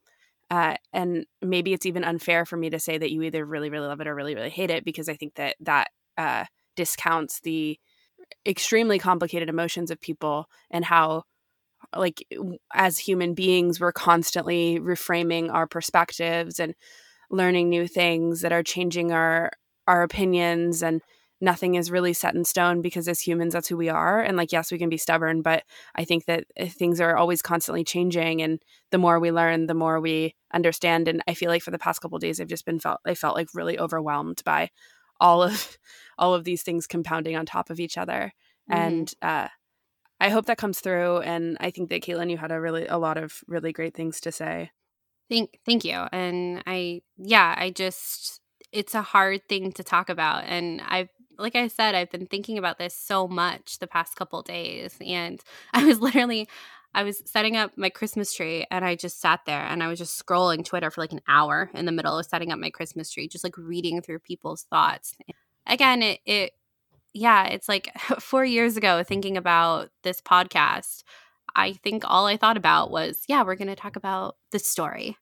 Uh, 0.50 0.76
and 0.92 1.26
maybe 1.42 1.72
it's 1.72 1.86
even 1.86 2.04
unfair 2.04 2.44
for 2.44 2.56
me 2.56 2.70
to 2.70 2.78
say 2.78 2.98
that 2.98 3.10
you 3.10 3.22
either 3.22 3.44
really, 3.44 3.70
really 3.70 3.88
love 3.88 4.00
it 4.00 4.06
or 4.06 4.14
really, 4.14 4.34
really 4.34 4.50
hate 4.50 4.70
it 4.70 4.84
because 4.84 5.08
I 5.08 5.14
think 5.14 5.34
that 5.34 5.56
that 5.60 5.88
uh, 6.16 6.44
discounts 6.76 7.40
the 7.40 7.78
extremely 8.46 8.98
complicated 8.98 9.48
emotions 9.48 9.90
of 9.90 10.00
people 10.00 10.46
and 10.70 10.84
how 10.84 11.24
like 11.96 12.26
as 12.72 12.98
human 12.98 13.34
beings 13.34 13.78
we're 13.78 13.92
constantly 13.92 14.78
reframing 14.80 15.52
our 15.52 15.66
perspectives 15.66 16.58
and 16.58 16.74
learning 17.30 17.68
new 17.68 17.86
things 17.86 18.40
that 18.40 18.52
are 18.52 18.62
changing 18.62 19.12
our 19.12 19.50
our 19.86 20.02
opinions 20.02 20.82
and 20.82 21.02
nothing 21.40 21.74
is 21.74 21.90
really 21.90 22.12
set 22.12 22.34
in 22.34 22.44
stone 22.44 22.80
because 22.80 23.08
as 23.08 23.20
humans 23.20 23.52
that's 23.52 23.68
who 23.68 23.76
we 23.76 23.88
are 23.88 24.20
and 24.20 24.36
like 24.36 24.52
yes 24.52 24.70
we 24.70 24.78
can 24.78 24.88
be 24.88 24.96
stubborn 24.96 25.42
but 25.42 25.64
i 25.94 26.04
think 26.04 26.24
that 26.26 26.44
eh, 26.56 26.68
things 26.68 27.00
are 27.00 27.16
always 27.16 27.42
constantly 27.42 27.84
changing 27.84 28.40
and 28.40 28.62
the 28.90 28.98
more 28.98 29.18
we 29.18 29.30
learn 29.30 29.66
the 29.66 29.74
more 29.74 30.00
we 30.00 30.34
understand 30.52 31.08
and 31.08 31.22
i 31.26 31.34
feel 31.34 31.50
like 31.50 31.62
for 31.62 31.70
the 31.70 31.78
past 31.78 32.00
couple 32.00 32.18
days 32.18 32.40
i've 32.40 32.48
just 32.48 32.64
been 32.64 32.78
felt 32.78 33.00
i 33.04 33.14
felt 33.14 33.36
like 33.36 33.48
really 33.54 33.78
overwhelmed 33.78 34.42
by 34.44 34.70
all 35.20 35.42
of 35.42 35.76
all 36.18 36.34
of 36.34 36.44
these 36.44 36.62
things 36.62 36.86
compounding 36.86 37.36
on 37.36 37.46
top 37.46 37.70
of 37.70 37.80
each 37.80 37.98
other 37.98 38.32
mm-hmm. 38.70 38.80
and 38.80 39.14
uh 39.22 39.48
i 40.20 40.28
hope 40.28 40.46
that 40.46 40.58
comes 40.58 40.80
through 40.80 41.18
and 41.18 41.56
i 41.60 41.70
think 41.70 41.90
that 41.90 42.02
caitlin 42.02 42.30
you 42.30 42.38
had 42.38 42.52
a 42.52 42.60
really 42.60 42.86
a 42.86 42.98
lot 42.98 43.18
of 43.18 43.40
really 43.46 43.72
great 43.72 43.94
things 43.94 44.20
to 44.20 44.30
say 44.30 44.70
thank 45.28 45.58
thank 45.66 45.84
you 45.84 46.06
and 46.12 46.62
i 46.66 47.02
yeah 47.16 47.54
i 47.58 47.70
just 47.70 48.40
it's 48.72 48.94
a 48.94 49.02
hard 49.02 49.40
thing 49.48 49.72
to 49.72 49.84
talk 49.84 50.08
about 50.08 50.44
and 50.44 50.80
i've 50.88 51.08
like 51.38 51.56
I 51.56 51.68
said, 51.68 51.94
I've 51.94 52.10
been 52.10 52.26
thinking 52.26 52.58
about 52.58 52.78
this 52.78 52.94
so 52.94 53.28
much 53.28 53.78
the 53.78 53.86
past 53.86 54.16
couple 54.16 54.42
days. 54.42 54.96
And 55.04 55.40
I 55.72 55.84
was 55.84 56.00
literally, 56.00 56.48
I 56.94 57.02
was 57.02 57.22
setting 57.26 57.56
up 57.56 57.72
my 57.76 57.90
Christmas 57.90 58.32
tree 58.32 58.66
and 58.70 58.84
I 58.84 58.94
just 58.94 59.20
sat 59.20 59.40
there 59.46 59.62
and 59.62 59.82
I 59.82 59.88
was 59.88 59.98
just 59.98 60.24
scrolling 60.24 60.64
Twitter 60.64 60.90
for 60.90 61.00
like 61.00 61.12
an 61.12 61.22
hour 61.26 61.70
in 61.74 61.86
the 61.86 61.92
middle 61.92 62.18
of 62.18 62.26
setting 62.26 62.52
up 62.52 62.58
my 62.58 62.70
Christmas 62.70 63.10
tree, 63.10 63.28
just 63.28 63.44
like 63.44 63.58
reading 63.58 64.00
through 64.00 64.20
people's 64.20 64.62
thoughts. 64.62 65.16
Again, 65.66 66.02
it, 66.02 66.20
it 66.24 66.52
yeah, 67.12 67.46
it's 67.46 67.68
like 67.68 67.90
four 68.20 68.44
years 68.44 68.76
ago 68.76 69.02
thinking 69.02 69.36
about 69.36 69.90
this 70.02 70.20
podcast. 70.20 71.02
I 71.56 71.72
think 71.72 72.02
all 72.06 72.26
I 72.26 72.36
thought 72.36 72.56
about 72.56 72.90
was, 72.90 73.22
yeah, 73.28 73.44
we're 73.44 73.54
going 73.54 73.68
to 73.68 73.76
talk 73.76 73.96
about 73.96 74.36
the 74.50 74.58
story. 74.58 75.16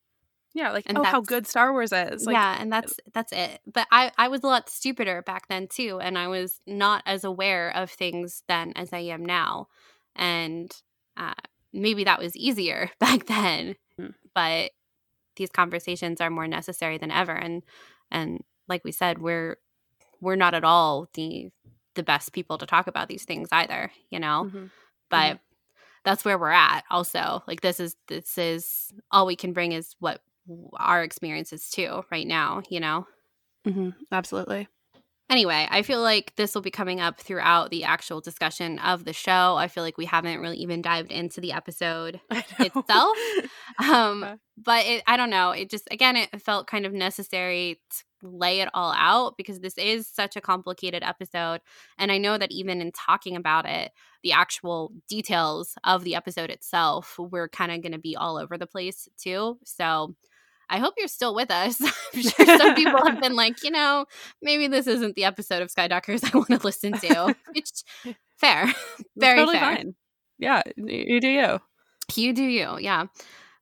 Yeah, 0.55 0.73
like 0.73 0.85
and 0.87 0.99
oh, 0.99 1.03
how 1.03 1.21
good 1.21 1.47
Star 1.47 1.73
Wars 1.73 1.93
is. 1.93 2.27
Like, 2.27 2.35
yeah, 2.35 2.57
and 2.61 2.71
that's 2.71 2.95
that's 3.15 3.33
it. 3.33 3.61
But 3.71 3.87
I 3.91 4.13
I 4.19 4.29
was 4.29 4.43
a 4.43 4.47
lot 4.47 4.69
stupider 4.69 5.23
back 5.23 5.49
then 5.49 5.67
too, 5.67 5.99
and 6.01 6.19
I 6.19 6.29
was 6.29 6.61
not 6.67 7.03
as 7.07 7.25
aware 7.25 7.75
of 7.75 7.91
things 7.91 8.43
then 8.49 8.73
as 8.77 8.93
I 8.93 8.99
am 8.99 9.25
now, 9.25 9.69
and 10.15 10.71
uh, 11.17 11.33
maybe 11.73 12.05
that 12.05 12.21
was 12.21 12.37
easier 12.37 12.91
back 13.01 13.27
then. 13.27 13.77
Mm. 13.99 14.15
But 14.35 14.73
these 15.37 15.51
conversations 15.51 16.21
are 16.21 16.31
more 16.31 16.47
necessary 16.47 16.99
than 16.99 17.11
ever, 17.11 17.33
and 17.33 17.63
and 18.11 18.45
like 18.69 18.85
we 18.85 18.93
said, 18.93 19.19
we're 19.19 19.57
we're 20.21 20.37
not 20.37 20.55
at 20.55 20.65
all 20.65 21.09
the 21.15 21.51
the 21.95 22.03
best 22.03 22.33
people 22.33 22.59
to 22.59 22.67
talk 22.67 22.87
about 22.87 23.09
these 23.09 23.25
things 23.25 23.49
either, 23.53 23.91
you 24.11 24.19
know. 24.19 24.45
Mm-hmm. 24.47 24.67
But 25.09 25.37
mm-hmm. 25.37 25.37
that's 26.05 26.25
where 26.25 26.39
we're 26.39 26.51
at. 26.51 26.85
Also, 26.91 27.43
like 27.47 27.63
this 27.63 27.81
is 27.81 27.97
this 28.09 28.37
is 28.37 28.93
all 29.11 29.25
we 29.25 29.37
can 29.37 29.55
bring 29.55 29.73
is 29.73 29.95
what 29.99 30.21
our 30.77 31.03
experiences 31.03 31.71
too 31.71 32.03
right 32.11 32.27
now, 32.27 32.63
you 32.69 32.81
know? 32.81 33.07
Mm-hmm. 33.67 33.91
Absolutely. 34.11 34.69
Anyway, 35.31 35.67
I 35.71 35.81
feel 35.81 36.03
like 36.03 36.35
this 36.37 36.55
will 36.55 36.61
be 36.61 36.71
coming 36.71 37.01
up 37.01 37.19
throughout 37.19 37.71
the 37.71 37.85
actual 37.85 38.21
discussion 38.21 38.79
of 38.81 39.07
the 39.07 39.15
show. 39.15 39.57
I 39.57 39.67
feel 39.67 39.83
like 39.83 39.97
we 39.97 40.05
haven't 40.05 40.41
really 40.41 40.59
even 40.59 40.83
dived 40.83 41.11
into 41.11 41.41
the 41.41 41.53
episode 41.53 42.21
itself. 42.59 43.17
Um, 43.83 44.39
but 44.59 44.85
it, 44.85 45.03
I 45.07 45.17
don't 45.17 45.31
know. 45.31 45.53
It 45.53 45.71
just, 45.71 45.89
again, 45.91 46.17
it 46.17 46.43
felt 46.43 46.67
kind 46.67 46.85
of 46.85 46.93
necessary 46.93 47.81
to 47.91 48.29
lay 48.29 48.61
it 48.61 48.69
all 48.75 48.93
out 48.93 49.39
because 49.39 49.61
this 49.61 49.79
is 49.79 50.07
such 50.07 50.37
a 50.37 50.41
complicated 50.43 51.03
episode. 51.03 51.63
And 51.97 52.13
I 52.13 52.19
know 52.19 52.37
that 52.37 52.53
even 52.53 52.83
in 52.83 52.93
talking 52.93 53.35
about 53.35 53.67
it, 53.67 53.91
the 54.23 54.33
actual 54.33 54.93
details 55.09 55.77
of 55.83 56.05
the 56.05 56.15
episode 56.15 56.51
itself, 56.51 57.17
we're 57.19 57.49
kind 57.49 57.73
of 57.73 57.81
going 57.81 57.93
to 57.93 57.99
be 57.99 58.17
all 58.17 58.37
over 58.37 58.59
the 58.59 58.67
place 58.67 59.09
too. 59.17 59.59
So, 59.65 60.15
I 60.69 60.79
hope 60.79 60.95
you're 60.97 61.09
still 61.09 61.35
with 61.35 61.51
us. 61.51 61.81
I'm 62.15 62.23
sure 62.23 62.59
some 62.59 62.75
people 62.77 63.05
have 63.05 63.21
been 63.21 63.37
like, 63.37 63.63
you 63.63 63.71
know, 63.71 64.07
maybe 64.41 64.69
this 64.69 64.87
isn't 64.87 65.17
the 65.17 65.25
episode 65.25 65.63
of 65.63 65.69
Skytalkers 65.69 66.25
I 66.35 66.37
want 66.37 66.49
to 66.49 66.61
listen 66.63 66.93
to. 66.93 67.35
It's 67.55 67.85
fair. 68.39 68.73
Very 69.17 69.39
totally 69.39 69.59
fair. 69.59 69.77
Fine. 69.77 69.95
Yeah, 70.39 70.63
you 70.77 71.21
do 71.21 71.29
you. 71.29 71.61
You 72.15 72.33
do 72.33 72.43
you. 72.43 72.79
Yeah. 72.79 73.07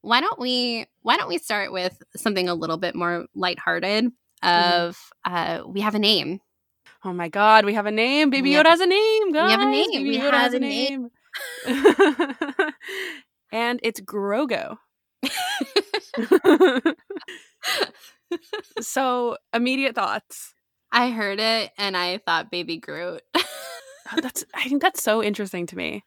Why 0.03 0.21
don't 0.21 0.39
we 0.39 0.87
why 1.03 1.17
don't 1.17 1.29
we 1.29 1.39
start 1.39 1.73
with 1.73 2.03
something 2.17 2.49
a 2.49 2.55
little 2.55 2.79
bit 2.79 2.95
more 2.95 3.27
lighthearted 3.35 4.07
mm-hmm. 4.07 4.87
of 4.87 4.97
mm-hmm. 5.27 5.35
uh 5.35 5.69
we 5.69 5.81
have 5.81 5.95
a 5.95 5.99
name. 5.99 6.41
Oh 7.05 7.13
my 7.13 7.29
god, 7.29 7.65
we 7.65 7.75
have 7.75 7.87
a 7.87 7.91
name. 7.91 8.31
Baby 8.31 8.53
Yoda 8.53 8.67
has 8.67 8.81
a 8.81 8.87
name, 8.87 9.33
guys. 9.33 9.47
We 9.47 9.53
have 9.53 9.61
a 9.61 9.71
name. 9.71 9.91
Baby 9.93 10.19
Yoda 10.19 10.33
has 10.33 10.55
a 10.55 10.59
name. 10.59 11.09
name. 11.67 12.73
and 13.53 13.81
it's 13.83 14.01
Grogu. 14.01 14.77
so, 18.81 19.37
immediate 19.53 19.95
thoughts. 19.95 20.55
I 20.93 21.11
heard 21.11 21.39
it 21.41 21.71
and 21.79 21.97
I 21.97 22.19
thought 22.19 22.51
Baby 22.51 22.79
Groot. 22.79 23.23
Oh, 24.13 24.21
that's 24.21 24.45
I 24.55 24.65
think 24.69 24.83
that's 24.83 25.03
so 25.03 25.23
interesting 25.23 25.67
to 25.67 25.77
me. 25.77 26.05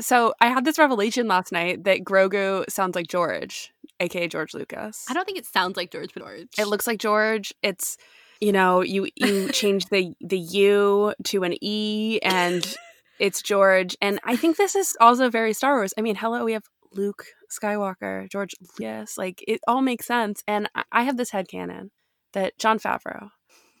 So, 0.00 0.34
I 0.40 0.48
had 0.48 0.64
this 0.64 0.78
revelation 0.78 1.28
last 1.28 1.52
night 1.52 1.84
that 1.84 2.00
Grogu 2.00 2.68
sounds 2.68 2.96
like 2.96 3.06
George, 3.06 3.72
aka 4.00 4.26
George 4.28 4.52
Lucas. 4.52 5.04
I 5.08 5.14
don't 5.14 5.24
think 5.24 5.38
it 5.38 5.46
sounds 5.46 5.76
like 5.76 5.90
George, 5.92 6.12
but 6.12 6.22
George. 6.22 6.48
It 6.58 6.66
looks 6.66 6.86
like 6.86 6.98
George. 6.98 7.54
It's 7.62 7.96
you 8.40 8.52
know, 8.52 8.80
you 8.80 9.08
you 9.16 9.48
change 9.50 9.86
the 9.90 10.14
the 10.20 10.38
U 10.38 11.14
to 11.24 11.44
an 11.44 11.54
E 11.62 12.18
and 12.22 12.76
it's 13.18 13.42
George. 13.42 13.96
And 14.00 14.20
I 14.24 14.36
think 14.36 14.56
this 14.56 14.74
is 14.74 14.96
also 15.00 15.30
very 15.30 15.52
Star 15.52 15.76
Wars. 15.76 15.94
I 15.96 16.02
mean, 16.02 16.16
hello, 16.16 16.44
we 16.44 16.52
have 16.52 16.64
Luke 16.96 17.26
Skywalker, 17.50 18.30
George 18.30 18.54
Lucas. 18.60 19.18
Like 19.18 19.44
it 19.46 19.60
all 19.66 19.82
makes 19.82 20.06
sense. 20.06 20.42
And 20.46 20.68
I 20.90 21.02
have 21.02 21.16
this 21.16 21.30
head 21.30 21.48
canon 21.48 21.90
that 22.32 22.58
Jon 22.58 22.78
Favreau 22.78 23.30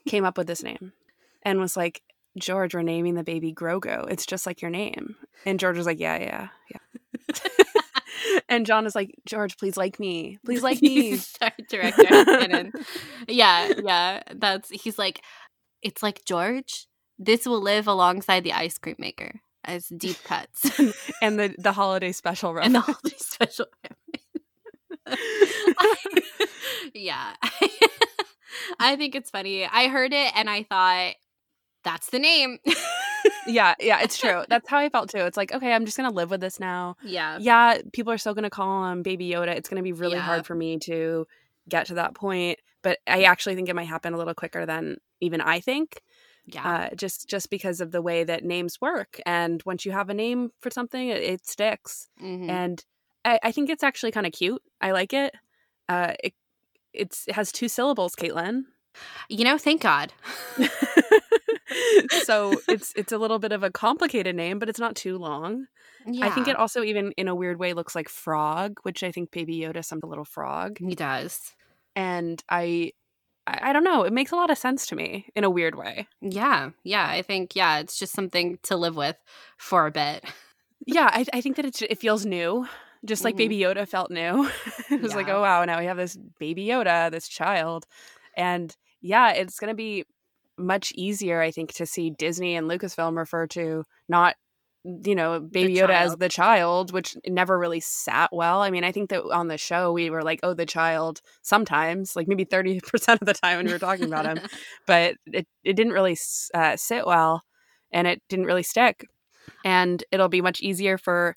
came 0.06 0.24
up 0.24 0.38
with 0.38 0.46
this 0.46 0.62
name 0.62 0.92
and 1.42 1.60
was 1.60 1.76
like, 1.76 2.02
George, 2.38 2.74
we're 2.74 2.82
naming 2.82 3.14
the 3.14 3.24
baby 3.24 3.52
Grogu. 3.52 4.10
It's 4.10 4.26
just 4.26 4.46
like 4.46 4.60
your 4.60 4.70
name. 4.70 5.16
And 5.44 5.58
George 5.58 5.76
was 5.76 5.86
like, 5.86 6.00
Yeah, 6.00 6.18
yeah, 6.18 6.48
yeah. 6.70 7.38
and 8.48 8.66
John 8.66 8.86
is 8.86 8.94
like, 8.94 9.14
George, 9.26 9.56
please 9.56 9.76
like 9.76 9.98
me. 9.98 10.38
Please 10.44 10.62
like 10.62 10.82
me. 10.82 11.18
Director. 11.68 12.70
yeah, 13.28 13.72
yeah. 13.82 14.22
That's 14.34 14.70
he's 14.70 14.98
like, 14.98 15.22
it's 15.82 16.02
like 16.02 16.24
George. 16.24 16.86
This 17.18 17.46
will 17.46 17.62
live 17.62 17.88
alongside 17.88 18.44
the 18.44 18.52
ice 18.52 18.76
cream 18.76 18.96
maker 18.98 19.40
as 19.66 19.88
deep 19.88 20.22
cuts. 20.24 20.80
And 21.22 21.38
the 21.38 21.54
the 21.58 21.72
holiday 21.72 22.12
special 22.12 22.54
reference. 22.54 22.66
and 22.66 22.74
the 22.74 22.80
holiday 22.80 23.16
special 23.18 23.66
yeah. 26.94 27.34
I 28.80 28.96
think 28.96 29.14
it's 29.14 29.30
funny. 29.30 29.64
I 29.64 29.88
heard 29.88 30.12
it 30.12 30.32
and 30.34 30.50
i 30.50 30.62
thought 30.62 31.14
that's 31.84 32.10
the 32.10 32.18
name. 32.18 32.58
Yeah 33.46 33.74
yeah 33.78 34.00
it's 34.02 34.18
true. 34.18 34.44
That's 34.48 34.68
how 34.68 34.78
i 34.78 34.88
felt 34.88 35.10
too. 35.10 35.18
It's 35.18 35.36
like 35.36 35.52
okay 35.52 35.72
i'm 35.72 35.84
just 35.84 35.96
gonna 35.96 36.10
live 36.10 36.30
with 36.30 36.40
this 36.40 36.58
now. 36.58 36.96
Yeah. 37.02 37.38
Yeah 37.40 37.78
people 37.92 38.12
are 38.12 38.18
still 38.18 38.34
gonna 38.34 38.50
call 38.50 38.90
him 38.90 39.02
baby 39.02 39.30
yoda. 39.30 39.48
It's 39.48 39.68
gonna 39.68 39.82
be 39.82 39.92
really 39.92 40.16
yeah. 40.16 40.22
hard 40.22 40.46
for 40.46 40.54
me 40.54 40.78
to 40.80 41.26
get 41.68 41.86
to 41.86 41.94
that 41.94 42.14
point 42.14 42.58
but 42.86 42.98
i 43.06 43.22
mm. 43.22 43.26
actually 43.26 43.56
think 43.56 43.68
it 43.68 43.74
might 43.74 43.88
happen 43.88 44.14
a 44.14 44.16
little 44.16 44.34
quicker 44.34 44.64
than 44.64 44.96
even 45.20 45.40
i 45.40 45.58
think 45.58 46.00
yeah 46.46 46.88
uh, 46.90 46.94
just 46.94 47.28
just 47.28 47.50
because 47.50 47.80
of 47.80 47.92
the 47.92 48.02
way 48.02 48.24
that 48.24 48.44
names 48.44 48.80
work 48.80 49.20
and 49.26 49.62
once 49.64 49.84
you 49.84 49.92
have 49.92 50.08
a 50.08 50.14
name 50.14 50.50
for 50.60 50.70
something 50.70 51.08
it, 51.08 51.22
it 51.22 51.46
sticks 51.46 52.08
mm-hmm. 52.22 52.48
and 52.50 52.84
I, 53.24 53.38
I, 53.42 53.52
think 53.52 53.70
it's 53.70 53.82
actually 53.82 54.12
kind 54.12 54.26
of 54.26 54.32
cute 54.32 54.62
i 54.80 54.92
like 54.92 55.12
it 55.12 55.34
uh 55.88 56.14
it 56.22 56.34
it's 56.92 57.26
it 57.28 57.34
has 57.34 57.52
two 57.52 57.68
syllables 57.68 58.14
caitlin 58.14 58.62
you 59.28 59.44
know 59.44 59.58
thank 59.58 59.82
god 59.82 60.12
so 62.24 62.54
it's 62.68 62.92
it's 62.96 63.12
a 63.12 63.18
little 63.18 63.38
bit 63.38 63.52
of 63.52 63.62
a 63.62 63.70
complicated 63.70 64.36
name, 64.36 64.58
but 64.58 64.68
it's 64.68 64.78
not 64.78 64.96
too 64.96 65.18
long. 65.18 65.66
Yeah. 66.06 66.26
I 66.26 66.30
think 66.30 66.48
it 66.48 66.56
also 66.56 66.82
even 66.82 67.12
in 67.16 67.28
a 67.28 67.34
weird 67.34 67.58
way 67.58 67.72
looks 67.72 67.94
like 67.94 68.08
frog, 68.08 68.78
which 68.82 69.02
I 69.02 69.10
think 69.10 69.30
Baby 69.30 69.58
Yoda 69.58 69.84
some 69.84 70.00
little 70.02 70.24
frog. 70.24 70.78
he 70.78 70.94
does. 70.94 71.54
And 71.94 72.42
I 72.48 72.92
I 73.46 73.70
I 73.70 73.72
don't 73.72 73.84
know, 73.84 74.02
it 74.04 74.12
makes 74.12 74.32
a 74.32 74.36
lot 74.36 74.50
of 74.50 74.58
sense 74.58 74.86
to 74.88 74.96
me 74.96 75.26
in 75.34 75.44
a 75.44 75.50
weird 75.50 75.74
way. 75.76 76.08
Yeah, 76.20 76.70
yeah. 76.84 77.06
I 77.08 77.22
think 77.22 77.54
yeah, 77.54 77.78
it's 77.78 77.98
just 77.98 78.12
something 78.12 78.58
to 78.64 78.76
live 78.76 78.96
with 78.96 79.16
for 79.58 79.86
a 79.86 79.90
bit. 79.90 80.24
Yeah, 80.86 81.08
I, 81.12 81.24
I 81.32 81.40
think 81.40 81.56
that 81.56 81.64
it's, 81.64 81.82
it 81.82 81.98
feels 81.98 82.24
new, 82.26 82.66
just 83.04 83.24
like 83.24 83.34
Mhm. 83.34 83.38
Baby 83.38 83.58
Yoda 83.58 83.88
felt 83.88 84.10
new. 84.10 84.48
it 84.90 85.00
was 85.02 85.14
like, 85.14 85.28
oh 85.28 85.40
wow, 85.40 85.64
now 85.64 85.78
we 85.78 85.86
have 85.86 85.96
this 85.96 86.16
Baby 86.38 86.66
Yoda, 86.66 87.10
this 87.10 87.28
child, 87.28 87.86
and 88.36 88.76
yeah, 89.00 89.32
it's 89.32 89.58
gonna 89.58 89.74
be 89.74 90.04
much 90.58 90.92
easier, 90.94 91.40
I 91.40 91.50
think, 91.50 91.72
to 91.74 91.86
see 91.86 92.10
Disney 92.10 92.56
and 92.56 92.68
Lucasfilm 92.68 93.16
refer 93.16 93.46
to 93.48 93.84
not 94.08 94.36
you 95.04 95.14
know 95.14 95.40
Baby 95.40 95.74
Yoda 95.74 95.90
as 95.90 96.16
the 96.16 96.28
child, 96.28 96.92
which 96.92 97.16
never 97.26 97.58
really 97.58 97.80
sat 97.80 98.30
well. 98.32 98.62
I 98.62 98.70
mean, 98.70 98.84
I 98.84 98.92
think 98.92 99.10
that 99.10 99.22
on 99.32 99.48
the 99.48 99.58
show 99.58 99.92
we 99.92 100.10
were 100.10 100.22
like, 100.22 100.40
oh, 100.42 100.54
the 100.54 100.66
child 100.66 101.20
sometimes, 101.42 102.14
like 102.16 102.28
maybe 102.28 102.44
thirty 102.44 102.80
percent 102.86 103.20
of 103.20 103.26
the 103.26 103.34
time 103.34 103.56
when 103.58 103.66
we 103.66 103.72
were 103.72 103.78
talking 103.78 104.06
about 104.06 104.26
him, 104.26 104.40
but 104.86 105.16
it, 105.26 105.46
it 105.64 105.74
didn't 105.74 105.92
really 105.92 106.16
uh, 106.54 106.76
sit 106.76 107.06
well 107.06 107.42
and 107.92 108.06
it 108.06 108.22
didn't 108.28 108.46
really 108.46 108.62
stick. 108.62 109.06
And 109.64 110.04
it'll 110.12 110.28
be 110.28 110.40
much 110.42 110.60
easier 110.60 110.96
for 110.98 111.34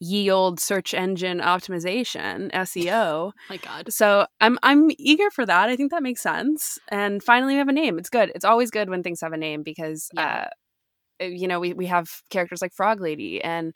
ye 0.00 0.30
old 0.30 0.58
search 0.60 0.94
engine 0.94 1.38
optimization, 1.40 2.50
SEO. 2.52 3.32
My 3.48 3.56
God. 3.56 3.92
So 3.92 4.26
I'm 4.40 4.58
I'm 4.62 4.90
eager 4.98 5.30
for 5.30 5.46
that. 5.46 5.68
I 5.68 5.76
think 5.76 5.90
that 5.92 6.02
makes 6.02 6.20
sense. 6.20 6.78
And 6.88 7.22
finally 7.22 7.54
we 7.54 7.58
have 7.58 7.68
a 7.68 7.72
name. 7.72 7.98
It's 7.98 8.10
good. 8.10 8.32
It's 8.34 8.44
always 8.44 8.70
good 8.70 8.90
when 8.90 9.02
things 9.02 9.20
have 9.20 9.32
a 9.32 9.36
name 9.38 9.62
because 9.62 10.10
Yeah. 10.12 10.46
uh 10.46 10.48
Uh, 11.22 11.26
you 11.26 11.46
know, 11.46 11.60
we, 11.60 11.72
we 11.72 11.86
have 11.86 12.22
characters 12.30 12.62
like 12.62 12.72
Frog 12.72 13.00
Lady 13.00 13.42
and 13.42 13.72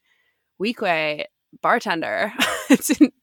Weequay, 0.60 1.24
Bartender. 1.62 2.32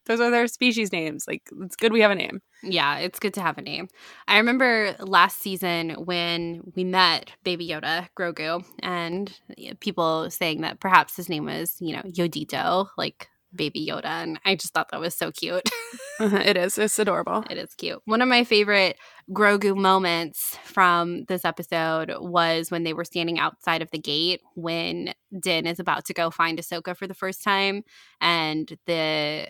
those 0.06 0.20
are 0.20 0.32
their 0.32 0.48
species 0.48 0.92
names. 0.92 1.26
Like 1.28 1.44
it's 1.62 1.76
good 1.76 1.94
we 1.94 2.02
have 2.02 2.12
a 2.12 2.16
name. 2.16 2.42
Yeah, 2.64 2.98
it's 3.00 3.20
good 3.20 3.34
to 3.34 3.42
have 3.42 3.58
a 3.58 3.62
name. 3.62 3.90
I 4.28 4.38
remember 4.38 4.96
last 5.00 5.42
season 5.42 5.92
when 5.92 6.62
we 6.76 6.84
met 6.84 7.32
Baby 7.44 7.68
Yoda, 7.68 8.08
Grogu, 8.18 8.64
and 8.80 9.38
people 9.82 10.30
saying 10.32 10.62
that 10.62 10.80
perhaps 10.80 11.16
his 11.18 11.28
name 11.28 11.46
was, 11.46 11.76
you 11.82 11.94
know, 11.94 12.04
Yodito, 12.04 12.88
like 12.98 13.28
Baby 13.56 13.88
Yoda. 13.88 14.06
And 14.06 14.40
I 14.46 14.56
just 14.56 14.74
thought 14.74 14.90
that 14.92 15.00
was 15.00 15.16
so 15.16 15.32
cute. 15.32 15.68
it 16.20 16.58
is. 16.58 16.78
It's 16.78 17.00
adorable. 17.00 17.44
It 17.50 17.58
is 17.58 17.74
cute. 17.76 18.02
One 18.06 18.22
of 18.22 18.28
my 18.28 18.44
favorite 18.44 18.98
Grogu 19.32 19.76
moments 19.76 20.58
from 20.64 21.26
this 21.26 21.46
episode 21.46 22.14
was 22.20 22.72
when 22.72 22.84
they 22.84 22.94
were 22.94 23.06
standing 23.06 23.40
outside 23.40 23.82
of 23.82 23.92
the 23.92 24.00
gate 24.00 24.42
when 24.56 25.14
Din 25.40 25.66
is 25.66 25.80
about 25.80 26.06
to 26.06 26.14
go 26.14 26.30
find 26.30 26.58
Ahsoka 26.60 26.96
for 26.96 27.08
the 27.08 27.14
first 27.14 27.44
time, 27.44 27.84
and 28.22 28.78
the 28.86 29.48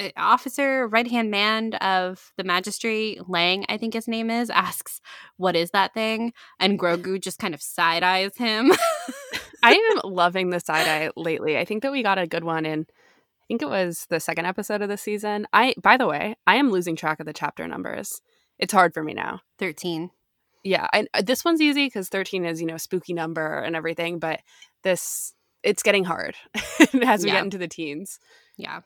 uh, 0.00 0.08
officer, 0.16 0.88
right 0.88 1.10
hand 1.10 1.30
man 1.30 1.74
of 1.74 2.32
the 2.36 2.44
magistrate, 2.44 3.28
Lang, 3.28 3.64
I 3.68 3.76
think 3.76 3.94
his 3.94 4.08
name 4.08 4.30
is, 4.30 4.50
asks, 4.50 5.00
What 5.36 5.56
is 5.56 5.70
that 5.70 5.94
thing? 5.94 6.32
And 6.58 6.78
Grogu 6.78 7.20
just 7.20 7.38
kind 7.38 7.54
of 7.54 7.62
side 7.62 8.02
eyes 8.02 8.36
him. 8.36 8.72
I 9.62 9.74
am 9.74 10.10
loving 10.10 10.50
the 10.50 10.60
side 10.60 10.88
eye 10.88 11.10
lately. 11.16 11.56
I 11.56 11.64
think 11.64 11.82
that 11.82 11.92
we 11.92 12.02
got 12.02 12.18
a 12.18 12.26
good 12.26 12.44
one 12.44 12.66
in 12.66 12.86
I 13.42 13.44
think 13.48 13.62
it 13.62 13.68
was 13.68 14.06
the 14.08 14.20
second 14.20 14.46
episode 14.46 14.82
of 14.82 14.88
the 14.88 14.96
season. 14.96 15.46
I 15.52 15.74
by 15.82 15.96
the 15.96 16.06
way, 16.06 16.36
I 16.46 16.56
am 16.56 16.70
losing 16.70 16.96
track 16.96 17.20
of 17.20 17.26
the 17.26 17.32
chapter 17.32 17.66
numbers. 17.66 18.20
It's 18.58 18.72
hard 18.72 18.94
for 18.94 19.02
me 19.02 19.14
now. 19.14 19.40
13. 19.58 20.10
Yeah, 20.64 20.86
I, 20.92 21.06
uh, 21.12 21.22
this 21.22 21.44
one's 21.44 21.60
easy 21.60 21.86
because 21.86 22.08
13 22.08 22.44
is, 22.44 22.60
you 22.60 22.66
know, 22.68 22.76
spooky 22.76 23.12
number 23.12 23.58
and 23.58 23.74
everything, 23.74 24.18
but 24.20 24.40
this 24.84 25.34
it's 25.64 25.82
getting 25.82 26.04
hard 26.04 26.36
as 27.02 27.24
we 27.24 27.28
Yeah. 27.30 27.36
get 27.36 27.44
into 27.44 27.58
the 27.58 27.68
teens. 27.68 28.20
Yeah. 28.56 28.80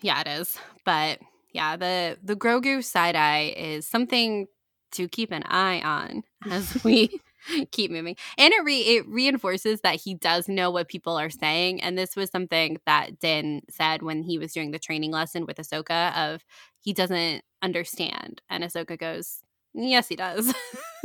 Yeah, 0.00 0.20
it 0.22 0.28
is. 0.28 0.58
But 0.84 1.18
yeah, 1.52 1.76
the 1.76 2.16
the 2.22 2.36
Grogu 2.36 2.82
side 2.82 3.16
eye 3.16 3.52
is 3.56 3.86
something 3.86 4.46
to 4.92 5.08
keep 5.08 5.30
an 5.30 5.42
eye 5.46 5.80
on 5.82 6.22
as 6.50 6.82
we 6.84 7.20
keep 7.72 7.90
moving. 7.90 8.16
And 8.38 8.52
it 8.52 8.64
re- 8.64 8.80
it 8.80 9.08
reinforces 9.08 9.80
that 9.82 9.96
he 9.96 10.14
does 10.14 10.48
know 10.48 10.70
what 10.70 10.88
people 10.88 11.18
are 11.18 11.30
saying. 11.30 11.82
And 11.82 11.96
this 11.96 12.16
was 12.16 12.30
something 12.30 12.78
that 12.86 13.18
Din 13.18 13.62
said 13.70 14.02
when 14.02 14.22
he 14.22 14.38
was 14.38 14.52
doing 14.52 14.70
the 14.70 14.78
training 14.78 15.10
lesson 15.10 15.46
with 15.46 15.58
Ahsoka 15.58 16.16
of 16.16 16.44
he 16.78 16.92
doesn't 16.92 17.42
understand. 17.62 18.42
And 18.48 18.64
Ahsoka 18.64 18.98
goes, 18.98 19.42
Yes, 19.72 20.08
he 20.08 20.16
does. 20.16 20.52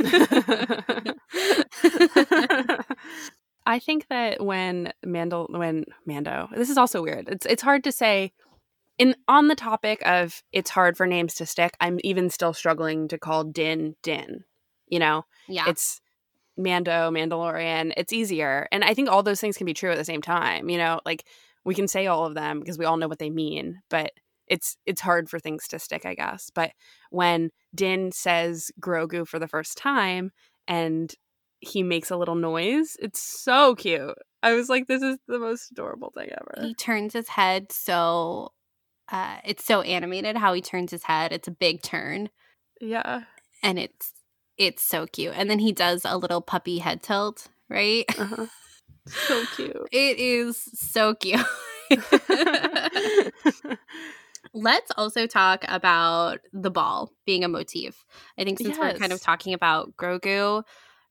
I 3.66 3.80
think 3.80 4.06
that 4.08 4.44
when 4.44 4.92
Mandel 5.04 5.48
when 5.50 5.84
Mando, 6.06 6.48
this 6.54 6.70
is 6.70 6.78
also 6.78 7.02
weird. 7.02 7.28
It's 7.28 7.46
it's 7.46 7.62
hard 7.62 7.84
to 7.84 7.92
say 7.92 8.32
in 8.98 9.16
on 9.28 9.48
the 9.48 9.56
topic 9.56 10.00
of 10.06 10.42
it's 10.52 10.70
hard 10.70 10.96
for 10.96 11.06
names 11.06 11.34
to 11.34 11.46
stick. 11.46 11.76
I'm 11.80 11.98
even 12.04 12.30
still 12.30 12.54
struggling 12.54 13.08
to 13.08 13.18
call 13.18 13.44
Din 13.44 13.96
Din. 14.02 14.44
You 14.88 15.00
know, 15.00 15.24
yeah. 15.48 15.64
it's 15.68 16.00
Mando, 16.56 17.10
Mandalorian. 17.10 17.92
It's 17.96 18.12
easier, 18.12 18.68
and 18.72 18.84
I 18.84 18.94
think 18.94 19.08
all 19.08 19.22
those 19.22 19.40
things 19.40 19.56
can 19.56 19.66
be 19.66 19.74
true 19.74 19.90
at 19.90 19.98
the 19.98 20.04
same 20.04 20.22
time. 20.22 20.68
You 20.68 20.78
know, 20.78 21.00
like 21.04 21.24
we 21.64 21.74
can 21.74 21.88
say 21.88 22.06
all 22.06 22.24
of 22.26 22.34
them 22.34 22.60
because 22.60 22.78
we 22.78 22.84
all 22.84 22.96
know 22.96 23.08
what 23.08 23.18
they 23.18 23.30
mean, 23.30 23.80
but 23.90 24.12
it's 24.46 24.76
it's 24.86 25.00
hard 25.00 25.28
for 25.28 25.38
things 25.38 25.66
to 25.68 25.78
stick, 25.78 26.06
I 26.06 26.14
guess. 26.14 26.50
But 26.54 26.70
when 27.10 27.50
Din 27.74 28.12
says 28.12 28.70
Grogu 28.80 29.26
for 29.26 29.38
the 29.38 29.48
first 29.48 29.76
time 29.76 30.30
and 30.68 31.12
he 31.60 31.82
makes 31.82 32.10
a 32.10 32.16
little 32.16 32.34
noise, 32.36 32.96
it's 33.00 33.20
so 33.20 33.74
cute. 33.74 34.14
I 34.42 34.52
was 34.54 34.68
like, 34.68 34.86
this 34.86 35.02
is 35.02 35.18
the 35.26 35.38
most 35.40 35.72
adorable 35.72 36.12
thing 36.14 36.28
ever. 36.30 36.64
he 36.66 36.74
turns 36.74 37.12
his 37.14 37.28
head 37.30 37.72
so 37.72 38.52
uh 39.10 39.38
it's 39.44 39.64
so 39.64 39.80
animated 39.80 40.36
how 40.36 40.52
he 40.52 40.60
turns 40.60 40.92
his 40.92 41.02
head. 41.04 41.32
It's 41.32 41.48
a 41.48 41.52
big 41.52 41.82
turn. 41.82 42.30
Yeah. 42.80 43.22
and 43.62 43.78
it's 43.78 44.12
it's 44.58 44.82
so 44.82 45.06
cute. 45.06 45.34
And 45.36 45.50
then 45.50 45.58
he 45.58 45.72
does 45.72 46.02
a 46.04 46.16
little 46.16 46.40
puppy 46.40 46.78
head 46.78 47.02
tilt, 47.02 47.48
right? 47.68 48.04
Uh-huh. 48.18 48.46
So 49.06 49.44
cute. 49.54 49.76
It 49.92 50.18
is 50.18 50.68
so 50.74 51.14
cute. 51.14 51.40
Let's 54.52 54.90
also 54.96 55.26
talk 55.26 55.64
about 55.68 56.40
the 56.52 56.70
ball 56.70 57.12
being 57.26 57.44
a 57.44 57.48
motif. 57.48 58.04
I 58.38 58.44
think 58.44 58.58
since 58.58 58.78
we're 58.78 58.94
kind 58.94 59.12
of 59.12 59.20
talking 59.20 59.54
about 59.54 59.96
Grogu 59.96 60.62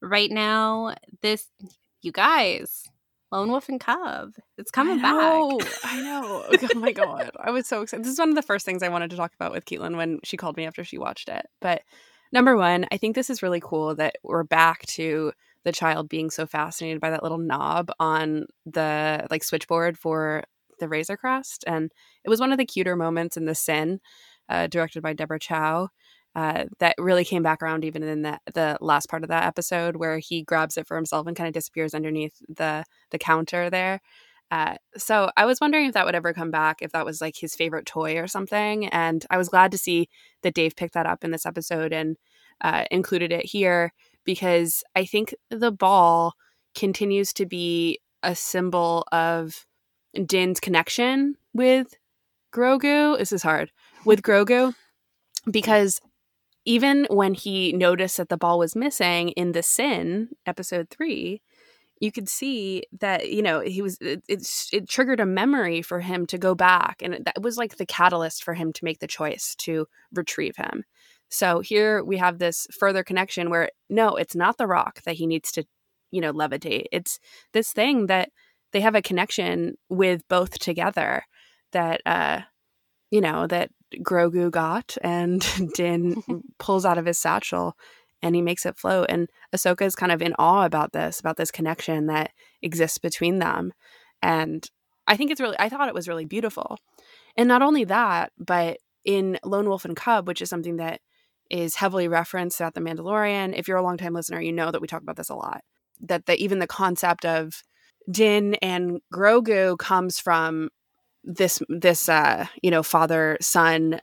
right 0.02 0.32
now, 0.32 0.96
this 1.22 1.48
you 2.02 2.12
guys, 2.12 2.89
Lone 3.32 3.52
Wolf 3.52 3.70
and 3.70 3.80
Cub, 3.80 4.32
it's 4.58 4.72
coming 4.72 5.00
I 5.04 5.12
know, 5.12 5.58
back. 5.60 5.70
I 5.84 6.02
know. 6.02 6.46
Oh 6.50 6.80
my 6.80 6.91
god, 6.91 7.32
I 7.39 7.52
was 7.52 7.68
so 7.68 7.82
excited. 7.82 8.04
This 8.06 8.14
is 8.14 8.20
one 8.20 8.30
of 8.30 8.36
the 8.36 8.41
first 8.41 8.66
things 8.66 8.84
I 8.84 8.89
wanted 8.89 9.12
to 9.12 9.18
talk 9.18 9.34
about 9.36 9.52
with 9.52 9.66
Caitlin 9.66 9.96
when 9.96 10.20
she 10.24 10.38
called 10.38 10.58
me 10.58 10.66
after 10.66 10.84
she 10.84 10.98
watched 10.98 11.30
it. 11.30 11.46
But 11.62 11.84
number 12.32 12.55
one, 12.55 12.86
I 12.91 12.97
think 12.97 13.15
this 13.15 13.30
is 13.30 13.43
really 13.43 13.61
cool 13.61 13.95
that 13.95 14.15
we're 14.23 14.43
back 14.43 14.86
to 14.88 15.32
the 15.63 15.71
child 15.71 16.09
being 16.09 16.30
so 16.30 16.45
fascinated 16.45 17.01
by 17.01 17.09
that 17.09 17.23
little 17.23 17.38
knob 17.38 17.91
on 17.99 18.45
the 18.65 19.28
like 19.32 19.43
switchboard 19.43 19.97
for 19.97 20.43
the 20.80 20.88
Razor 20.88 21.17
Crest, 21.17 21.63
and 21.67 21.91
it 22.23 22.30
was 22.30 22.39
one 22.39 22.51
of 22.51 22.57
the 22.57 22.65
cuter 22.65 22.95
moments 22.95 23.38
in 23.38 23.45
the 23.45 23.55
Sin, 23.55 23.99
uh, 24.49 24.67
directed 24.67 25.01
by 25.01 25.13
Deborah 25.13 25.39
Chow. 25.39 25.89
Uh, 26.36 26.65
that 26.80 26.95
really 26.97 27.23
came 27.23 27.43
back 27.43 27.61
around 27.63 27.86
even 27.86 28.03
in 28.03 28.21
the 28.21 28.38
the 28.53 28.78
last 28.82 29.09
part 29.09 29.23
of 29.23 29.30
that 29.30 29.45
episode 29.45 29.95
where 29.95 30.19
he 30.19 30.43
grabs 30.43 30.76
it 30.78 30.86
for 30.86 30.97
himself 30.97 31.28
and 31.28 31.38
kind 31.38 31.47
of 31.47 31.53
disappears 31.53 31.93
underneath 31.93 32.41
the 32.49 32.84
the 33.11 33.17
counter 33.17 33.69
there. 33.69 34.01
Uh, 34.52 34.76
so 34.96 35.32
I 35.36 35.46
was 35.46 35.60
wondering 35.60 35.88
if 35.88 35.93
that 35.93 36.06
would 36.06 36.16
ever 36.16 36.34
come 36.34 36.52
back, 36.52 36.82
if 36.82 36.91
that 36.91 37.06
was 37.06 37.22
like 37.22 37.36
his 37.38 37.56
favorite 37.56 37.86
toy 37.86 38.18
or 38.18 38.28
something. 38.28 38.88
And 38.88 39.26
I 39.30 39.38
was 39.38 39.50
glad 39.50 39.72
to 39.72 39.78
see 39.78 40.10
that 40.43 40.54
Dave 40.54 40.76
picked 40.76 40.93
that 40.93 41.08
up 41.08 41.24
in 41.24 41.32
this 41.32 41.46
episode 41.46 41.91
and 41.91 42.18
uh, 42.62 42.86
included 42.91 43.32
it 43.32 43.46
here 43.46 43.93
because 44.24 44.84
I 44.96 45.06
think 45.06 45.36
the 45.50 45.72
ball 45.72 46.34
continues 46.76 47.34
to 47.34 47.46
be 47.46 48.00
a 48.24 48.36
symbol 48.36 49.06
of 49.12 49.66
Din's 50.26 50.60
connection 50.60 51.36
with 51.54 51.96
Grogu. 52.54 53.18
This 53.18 53.32
is 53.32 53.43
hard 53.43 53.72
with 54.06 54.22
Grogu 54.24 54.74
because 55.50 56.02
even 56.66 57.06
when 57.10 57.34
he 57.34 57.72
noticed 57.74 58.18
that 58.18 58.30
the 58.30 58.38
ball 58.38 58.58
was 58.58 58.76
missing 58.76 59.30
in 59.30 59.52
the 59.52 59.62
sin 59.62 60.30
episode 60.46 60.89
three 60.89 61.41
you 62.00 62.12
could 62.12 62.28
see 62.28 62.84
that 63.00 63.32
you 63.32 63.41
know 63.41 63.62
he 63.62 63.82
was 63.82 63.98
it, 64.02 64.24
it's 64.28 64.70
it 64.74 64.89
triggered 64.89 65.20
a 65.20 65.26
memory 65.26 65.82
for 65.82 66.00
him 66.00 66.26
to 66.28 66.38
go 66.38 66.56
back 66.56 67.02
and 67.02 67.26
that 67.26 67.41
was 67.41 67.58
like 67.58 67.78
the 67.78 67.86
catalyst 67.86 68.43
for 68.43 68.54
him 68.54 68.74
to 68.74 68.84
make 68.84 69.00
the 69.00 69.08
choice 69.08 69.56
to 69.56 69.88
retrieve 70.14 70.56
him. 70.58 70.84
So 71.30 71.60
here 71.60 72.04
we 72.04 72.18
have 72.18 72.38
this 72.38 72.68
further 72.78 73.04
connection 73.04 73.50
where 73.50 73.70
no 73.89 74.16
it's 74.16 74.36
not 74.36 74.58
the 74.58 74.68
rock 74.68 75.02
that 75.04 75.16
he 75.16 75.28
needs 75.28 75.52
to 75.54 75.66
you 76.12 76.22
know 76.22 76.34
levitate. 76.34 76.86
It's 76.91 77.20
this 77.54 77.72
thing 77.72 78.08
that 78.08 78.30
they 78.72 78.82
have 78.82 78.96
a 78.96 79.02
connection 79.02 79.76
with 79.89 80.28
both 80.28 80.60
together 80.60 81.24
that 81.72 82.02
uh 82.06 82.41
you 83.12 83.22
know 83.22 83.48
that 83.48 83.70
grogu 83.98 84.52
got 84.52 84.98
and 85.02 85.46
din 85.76 86.22
pulls 86.60 86.86
out 86.86 86.98
of 86.98 87.06
his 87.06 87.18
satchel 87.18 87.78
and 88.26 88.36
he 88.36 88.41
makes 88.41 88.65
it 88.65 88.76
float. 88.76 89.05
And 89.07 89.30
Ahsoka 89.55 89.84
is 89.84 89.95
kind 89.95 90.11
of 90.11 90.19
in 90.19 90.34
awe 90.39 90.65
about 90.65 90.93
this, 90.93 91.19
about 91.19 91.38
this 91.38 91.51
connection 91.51 92.07
that 92.07 92.32
exists 92.63 92.97
between 92.97 93.38
them. 93.38 93.71
And 94.19 94.67
I 95.05 95.15
think 95.15 95.30
it's 95.30 95.39
really, 95.39 95.55
I 95.59 95.69
thought 95.69 95.89
it 95.89 95.93
was 95.93 96.07
really 96.07 96.26
beautiful. 96.26 96.80
And 97.38 97.47
not 97.47 97.61
only 97.61 97.84
that, 97.84 98.32
but 98.39 98.80
in 99.03 99.38
Lone 99.45 99.69
Wolf 99.69 99.86
and 99.86 99.95
Cub, 99.95 100.28
which 100.28 100.41
is 100.41 100.49
something 100.49 100.78
that 100.78 101.01
is 101.51 101.76
heavily 101.76 102.07
referenced 102.07 102.57
throughout 102.57 102.73
The 102.73 102.82
Mandalorian. 102.82 103.53
If 103.55 103.67
you're 103.67 103.78
a 103.78 103.84
longtime 103.84 104.15
listener, 104.15 104.41
you 104.41 104.51
know 104.51 104.71
that 104.71 104.82
we 104.82 104.88
talk 104.88 105.03
about 105.03 105.17
this 105.17 105.30
a 105.30 105.36
lot. 105.36 105.61
That 106.01 106.26
the, 106.26 106.36
even 106.43 106.57
the 106.57 106.65
concept 106.65 107.26
of 107.26 107.61
Din 108.09 108.55
and 108.55 109.01
Grogu 109.13 109.78
comes 109.78 110.19
from 110.19 110.69
this 111.23 111.59
this 111.69 112.09
uh, 112.09 112.45
you 112.61 112.69
know 112.69 112.84
father 112.84 113.38
son 113.41 113.99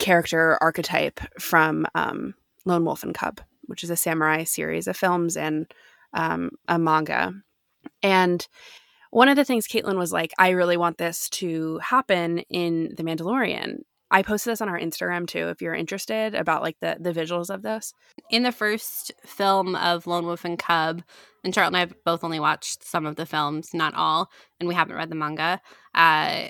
character 0.00 0.58
archetype 0.60 1.20
from 1.38 1.86
um, 1.94 2.34
Lone 2.64 2.84
Wolf 2.84 3.02
and 3.02 3.14
Cub, 3.14 3.40
which 3.66 3.84
is 3.84 3.90
a 3.90 3.96
samurai 3.96 4.44
series 4.44 4.86
of 4.86 4.96
films 4.96 5.36
and 5.36 5.66
um, 6.12 6.50
a 6.68 6.78
manga. 6.78 7.32
And 8.02 8.46
one 9.10 9.28
of 9.28 9.36
the 9.36 9.44
things 9.44 9.68
Caitlin 9.68 9.96
was 9.96 10.12
like, 10.12 10.32
I 10.38 10.50
really 10.50 10.76
want 10.76 10.98
this 10.98 11.28
to 11.30 11.78
happen 11.78 12.40
in 12.50 12.94
The 12.96 13.04
Mandalorian. 13.04 13.82
I 14.10 14.22
posted 14.22 14.52
this 14.52 14.60
on 14.60 14.68
our 14.68 14.78
Instagram 14.78 15.26
too, 15.26 15.48
if 15.48 15.60
you're 15.60 15.74
interested 15.74 16.34
about 16.34 16.62
like 16.62 16.76
the 16.80 16.96
the 17.00 17.12
visuals 17.12 17.52
of 17.52 17.62
this. 17.62 17.92
In 18.30 18.42
the 18.42 18.52
first 18.52 19.12
film 19.24 19.74
of 19.74 20.06
Lone 20.06 20.26
Wolf 20.26 20.44
and 20.44 20.58
Cub, 20.58 21.02
and 21.42 21.54
Charlotte 21.54 21.68
and 21.68 21.76
I 21.76 21.80
have 21.80 21.94
both 22.04 22.22
only 22.22 22.38
watched 22.38 22.84
some 22.84 23.06
of 23.06 23.16
the 23.16 23.26
films, 23.26 23.70
not 23.74 23.94
all, 23.94 24.30
and 24.60 24.68
we 24.68 24.74
haven't 24.74 24.96
read 24.96 25.10
the 25.10 25.16
manga. 25.16 25.60
Uh, 25.94 26.48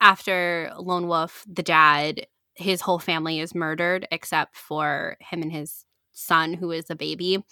after 0.00 0.72
Lone 0.78 1.08
Wolf, 1.08 1.44
the 1.48 1.62
dad, 1.62 2.26
his 2.54 2.80
whole 2.80 2.98
family 2.98 3.40
is 3.40 3.54
murdered 3.54 4.06
except 4.10 4.56
for 4.56 5.16
him 5.20 5.42
and 5.42 5.52
his 5.52 5.84
son, 6.18 6.54
who 6.54 6.70
is 6.70 6.90
a 6.90 6.96
baby, 6.96 7.44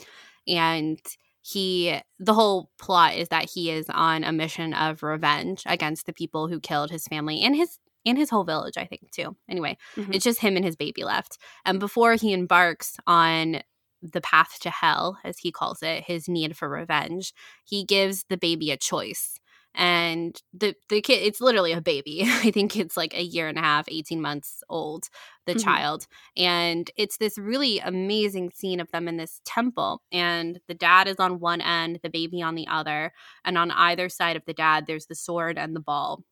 and 0.47 0.99
he 1.43 2.01
the 2.19 2.35
whole 2.35 2.71
plot 2.79 3.15
is 3.15 3.29
that 3.29 3.49
he 3.51 3.71
is 3.71 3.87
on 3.91 4.25
a 4.25 4.33
mission 4.33 4.75
of 4.75 5.03
revenge 5.03 5.63
against 5.67 6.07
the 6.07 6.13
people 6.13 6.49
who 6.49 6.59
killed 6.59 6.91
his 6.91 7.07
family 7.07 7.41
and 7.43 7.55
his 7.55 7.79
and 8.05 8.17
his 8.17 8.31
whole 8.31 8.45
village, 8.45 8.79
I 8.79 8.87
think, 8.87 9.11
too. 9.11 9.37
Anyway, 9.49 9.77
mm-hmm. 9.97 10.13
it's 10.13 10.25
just 10.25 10.41
him 10.41 10.57
and 10.57 10.65
his 10.65 10.77
baby 10.77 11.05
left. 11.05 11.39
And 11.65 11.81
before 11.81 12.15
he 12.15 12.33
embarks 12.33 12.97
on 13.07 13.63
the 14.01 14.21
path 14.21 14.59
to 14.61 14.71
hell, 14.71 15.19
as 15.25 15.39
he 15.39 15.51
calls 15.51 15.83
it, 15.83 16.05
his 16.05 16.29
need 16.29 16.57
for 16.57 16.69
revenge, 16.69 17.33
he 17.65 17.85
gives 17.85 18.25
the 18.29 18.37
baby 18.37 18.71
a 18.71 18.77
choice. 18.77 19.39
And 19.77 20.41
the 20.53 20.75
the 20.89 21.01
kid, 21.01 21.23
it's 21.23 21.41
literally 21.41 21.73
a 21.73 21.81
baby. 21.81 22.23
I 22.27 22.51
think 22.51 22.77
it's 22.77 22.97
like 22.97 23.15
a 23.15 23.23
year 23.23 23.47
and 23.47 23.59
a 23.59 23.63
half, 23.63 23.87
18 23.89 24.21
months 24.21 24.63
old, 24.69 25.09
the 25.47 25.53
mm-hmm. 25.53 25.63
child. 25.63 26.07
And 26.37 26.91
it's 26.97 27.19
this 27.19 27.39
really 27.39 27.79
amazing 27.79 28.51
scene 28.51 28.81
of 28.81 28.91
them 28.91 29.07
in 29.07 29.19
this 29.19 29.41
temple. 29.45 30.03
And 30.11 30.59
the 30.67 30.75
dad 30.75 31.07
is 31.07 31.17
on 31.17 31.41
one 31.41 31.61
end, 31.61 32.01
the 32.03 32.11
baby 32.11 32.43
on 32.43 32.55
the 32.55 32.67
other. 32.67 33.13
And 33.45 33.57
on 33.57 33.71
either 33.71 34.09
side 34.09 34.37
of 34.37 34.45
the 34.47 34.55
dad, 34.55 34.87
there's 34.87 35.07
the 35.07 35.15
sword 35.15 35.59
and 35.59 35.77
the 35.77 35.81
ball 35.81 36.25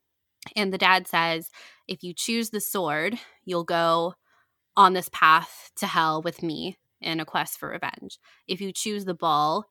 and 0.57 0.73
the 0.73 0.79
dad 0.79 1.07
says, 1.07 1.51
if 1.89 2.03
you 2.03 2.13
choose 2.15 2.51
the 2.51 2.61
sword, 2.61 3.19
you'll 3.45 3.65
go 3.65 4.15
on 4.77 4.93
this 4.93 5.09
path 5.13 5.71
to 5.77 5.87
hell 5.87 6.23
with 6.23 6.43
me 6.43 6.79
in 7.01 7.21
a 7.21 7.25
quest 7.25 7.59
for 7.59 7.69
revenge. 7.69 8.19
If 8.49 8.61
you 8.61 8.73
choose 8.73 9.05
the 9.05 9.15
ball, 9.15 9.67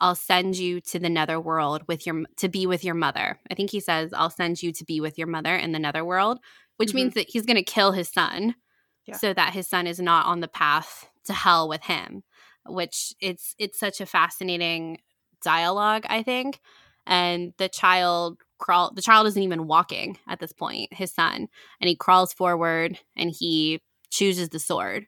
I'll 0.00 0.14
send 0.14 0.56
you 0.56 0.80
to 0.82 0.98
the 0.98 1.08
netherworld 1.08 1.82
with 1.88 2.06
your 2.06 2.24
to 2.36 2.48
be 2.48 2.66
with 2.66 2.84
your 2.84 2.94
mother. 2.94 3.38
I 3.50 3.54
think 3.54 3.70
he 3.70 3.80
says 3.80 4.12
I'll 4.12 4.30
send 4.30 4.62
you 4.62 4.72
to 4.72 4.84
be 4.84 5.00
with 5.00 5.18
your 5.18 5.26
mother 5.26 5.54
in 5.54 5.72
the 5.72 5.78
netherworld, 5.78 6.38
which 6.76 6.90
mm-hmm. 6.90 6.96
means 6.96 7.14
that 7.14 7.28
he's 7.28 7.46
going 7.46 7.56
to 7.56 7.62
kill 7.62 7.92
his 7.92 8.08
son 8.08 8.54
yeah. 9.06 9.16
so 9.16 9.32
that 9.32 9.54
his 9.54 9.66
son 9.66 9.86
is 9.86 9.98
not 9.98 10.26
on 10.26 10.40
the 10.40 10.48
path 10.48 11.08
to 11.24 11.32
hell 11.32 11.68
with 11.68 11.82
him, 11.82 12.22
which 12.66 13.14
it's 13.20 13.54
it's 13.58 13.78
such 13.78 14.00
a 14.00 14.06
fascinating 14.06 14.98
dialogue, 15.42 16.04
I 16.08 16.22
think. 16.22 16.60
And 17.06 17.54
the 17.56 17.68
child 17.68 18.38
crawl 18.58 18.92
the 18.94 19.02
child 19.02 19.26
isn't 19.26 19.42
even 19.42 19.66
walking 19.66 20.18
at 20.28 20.40
this 20.40 20.52
point 20.52 20.92
his 20.92 21.12
son 21.12 21.48
and 21.80 21.88
he 21.88 21.94
crawls 21.94 22.32
forward 22.32 22.98
and 23.16 23.30
he 23.30 23.80
chooses 24.10 24.48
the 24.48 24.58
sword 24.58 25.06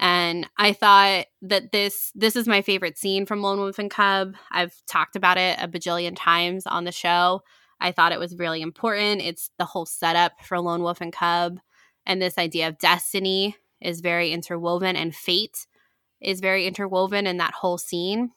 and 0.00 0.48
i 0.56 0.72
thought 0.72 1.26
that 1.42 1.70
this 1.70 2.10
this 2.14 2.34
is 2.34 2.48
my 2.48 2.62
favorite 2.62 2.98
scene 2.98 3.24
from 3.24 3.42
lone 3.42 3.60
wolf 3.60 3.78
and 3.78 3.90
cub 3.90 4.34
i've 4.50 4.74
talked 4.86 5.14
about 5.14 5.38
it 5.38 5.56
a 5.60 5.68
bajillion 5.68 6.14
times 6.16 6.66
on 6.66 6.84
the 6.84 6.92
show 6.92 7.42
i 7.80 7.92
thought 7.92 8.12
it 8.12 8.18
was 8.18 8.36
really 8.36 8.62
important 8.62 9.20
it's 9.20 9.50
the 9.58 9.64
whole 9.64 9.86
setup 9.86 10.32
for 10.42 10.58
lone 10.58 10.82
wolf 10.82 11.00
and 11.00 11.12
cub 11.12 11.60
and 12.06 12.20
this 12.20 12.38
idea 12.38 12.66
of 12.66 12.78
destiny 12.78 13.54
is 13.80 14.00
very 14.00 14.32
interwoven 14.32 14.96
and 14.96 15.14
fate 15.14 15.66
is 16.20 16.40
very 16.40 16.66
interwoven 16.66 17.26
in 17.26 17.36
that 17.36 17.54
whole 17.54 17.78
scene 17.78 18.32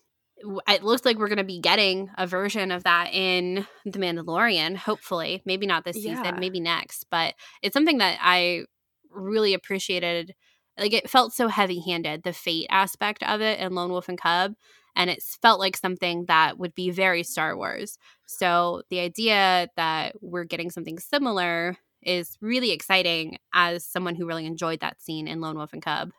it 0.67 0.83
looks 0.83 1.05
like 1.05 1.17
we're 1.17 1.27
going 1.27 1.37
to 1.37 1.43
be 1.43 1.59
getting 1.59 2.09
a 2.17 2.27
version 2.27 2.71
of 2.71 2.83
that 2.83 3.13
in 3.13 3.65
The 3.85 3.99
Mandalorian, 3.99 4.75
hopefully. 4.75 5.41
Maybe 5.45 5.65
not 5.65 5.85
this 5.85 5.97
yeah. 5.97 6.15
season, 6.15 6.39
maybe 6.39 6.59
next. 6.59 7.05
But 7.09 7.35
it's 7.61 7.73
something 7.73 7.99
that 7.99 8.17
I 8.21 8.65
really 9.09 9.53
appreciated. 9.53 10.35
Like 10.77 10.93
it 10.93 11.09
felt 11.09 11.33
so 11.33 11.47
heavy 11.47 11.79
handed, 11.79 12.23
the 12.23 12.33
fate 12.33 12.67
aspect 12.69 13.23
of 13.23 13.41
it 13.41 13.59
in 13.59 13.75
Lone 13.75 13.91
Wolf 13.91 14.09
and 14.09 14.17
Cub. 14.17 14.53
And 14.95 15.09
it 15.09 15.23
felt 15.41 15.59
like 15.59 15.75
something 15.75 16.25
that 16.27 16.59
would 16.59 16.75
be 16.75 16.91
very 16.91 17.23
Star 17.23 17.57
Wars. 17.57 17.97
So 18.27 18.83
the 18.89 18.99
idea 18.99 19.69
that 19.75 20.15
we're 20.21 20.43
getting 20.43 20.69
something 20.69 20.99
similar 20.99 21.77
is 22.01 22.37
really 22.41 22.71
exciting 22.71 23.37
as 23.53 23.85
someone 23.85 24.15
who 24.15 24.25
really 24.25 24.45
enjoyed 24.45 24.81
that 24.81 25.01
scene 25.01 25.27
in 25.27 25.41
Lone 25.41 25.57
Wolf 25.57 25.73
and 25.73 25.81
Cub. 25.81 26.11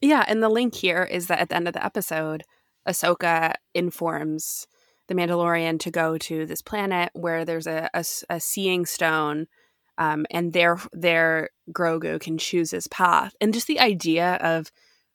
Yeah. 0.00 0.24
And 0.26 0.42
the 0.42 0.48
link 0.48 0.74
here 0.74 1.02
is 1.02 1.26
that 1.26 1.40
at 1.40 1.48
the 1.48 1.56
end 1.56 1.68
of 1.68 1.74
the 1.74 1.84
episode, 1.84 2.44
Ahsoka 2.88 3.54
informs 3.74 4.66
the 5.08 5.14
Mandalorian 5.14 5.80
to 5.80 5.90
go 5.90 6.18
to 6.18 6.46
this 6.46 6.62
planet 6.62 7.10
where 7.14 7.44
there's 7.44 7.66
a, 7.66 7.90
a, 7.94 8.04
a 8.30 8.40
seeing 8.40 8.86
stone, 8.86 9.46
um, 9.98 10.24
and 10.30 10.52
there, 10.52 10.78
there 10.92 11.50
Grogu 11.72 12.20
can 12.20 12.38
choose 12.38 12.70
his 12.70 12.86
path. 12.86 13.34
And 13.40 13.52
just 13.52 13.66
the 13.66 13.80
idea 13.80 14.36
of 14.36 14.72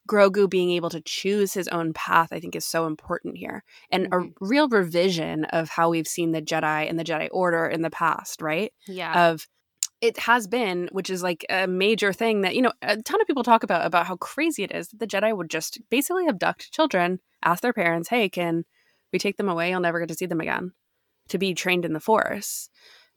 Grogu 0.08 0.48
being 0.48 0.70
able 0.72 0.90
to 0.90 1.00
choose 1.00 1.54
his 1.54 1.68
own 1.68 1.92
path, 1.94 2.28
I 2.30 2.38
think, 2.38 2.54
is 2.54 2.66
so 2.66 2.86
important 2.86 3.38
here, 3.38 3.64
and 3.90 4.10
mm-hmm. 4.10 4.28
a 4.28 4.46
real 4.46 4.68
revision 4.68 5.46
of 5.46 5.70
how 5.70 5.88
we've 5.88 6.06
seen 6.06 6.32
the 6.32 6.42
Jedi 6.42 6.88
and 6.88 6.98
the 6.98 7.04
Jedi 7.04 7.28
Order 7.32 7.66
in 7.66 7.82
the 7.82 7.90
past, 7.90 8.42
right? 8.42 8.72
Yeah. 8.86 9.30
Of 9.30 9.48
it 10.00 10.18
has 10.18 10.46
been, 10.46 10.90
which 10.92 11.08
is 11.08 11.22
like 11.22 11.46
a 11.48 11.66
major 11.66 12.12
thing 12.12 12.42
that 12.42 12.54
you 12.54 12.60
know 12.60 12.72
a 12.82 13.00
ton 13.00 13.20
of 13.20 13.26
people 13.26 13.42
talk 13.42 13.62
about 13.62 13.86
about 13.86 14.06
how 14.06 14.16
crazy 14.16 14.62
it 14.62 14.72
is 14.72 14.88
that 14.88 15.00
the 15.00 15.06
Jedi 15.06 15.34
would 15.34 15.48
just 15.48 15.80
basically 15.88 16.28
abduct 16.28 16.70
children, 16.70 17.20
ask 17.42 17.62
their 17.62 17.72
parents, 17.72 18.10
"Hey, 18.10 18.28
can 18.28 18.64
we 19.12 19.18
take 19.18 19.38
them 19.38 19.48
away? 19.48 19.70
You'll 19.70 19.80
never 19.80 20.00
get 20.00 20.08
to 20.08 20.14
see 20.14 20.26
them 20.26 20.40
again." 20.40 20.72
To 21.28 21.38
be 21.38 21.54
trained 21.54 21.86
in 21.86 21.94
the 21.94 22.00
Force, 22.00 22.68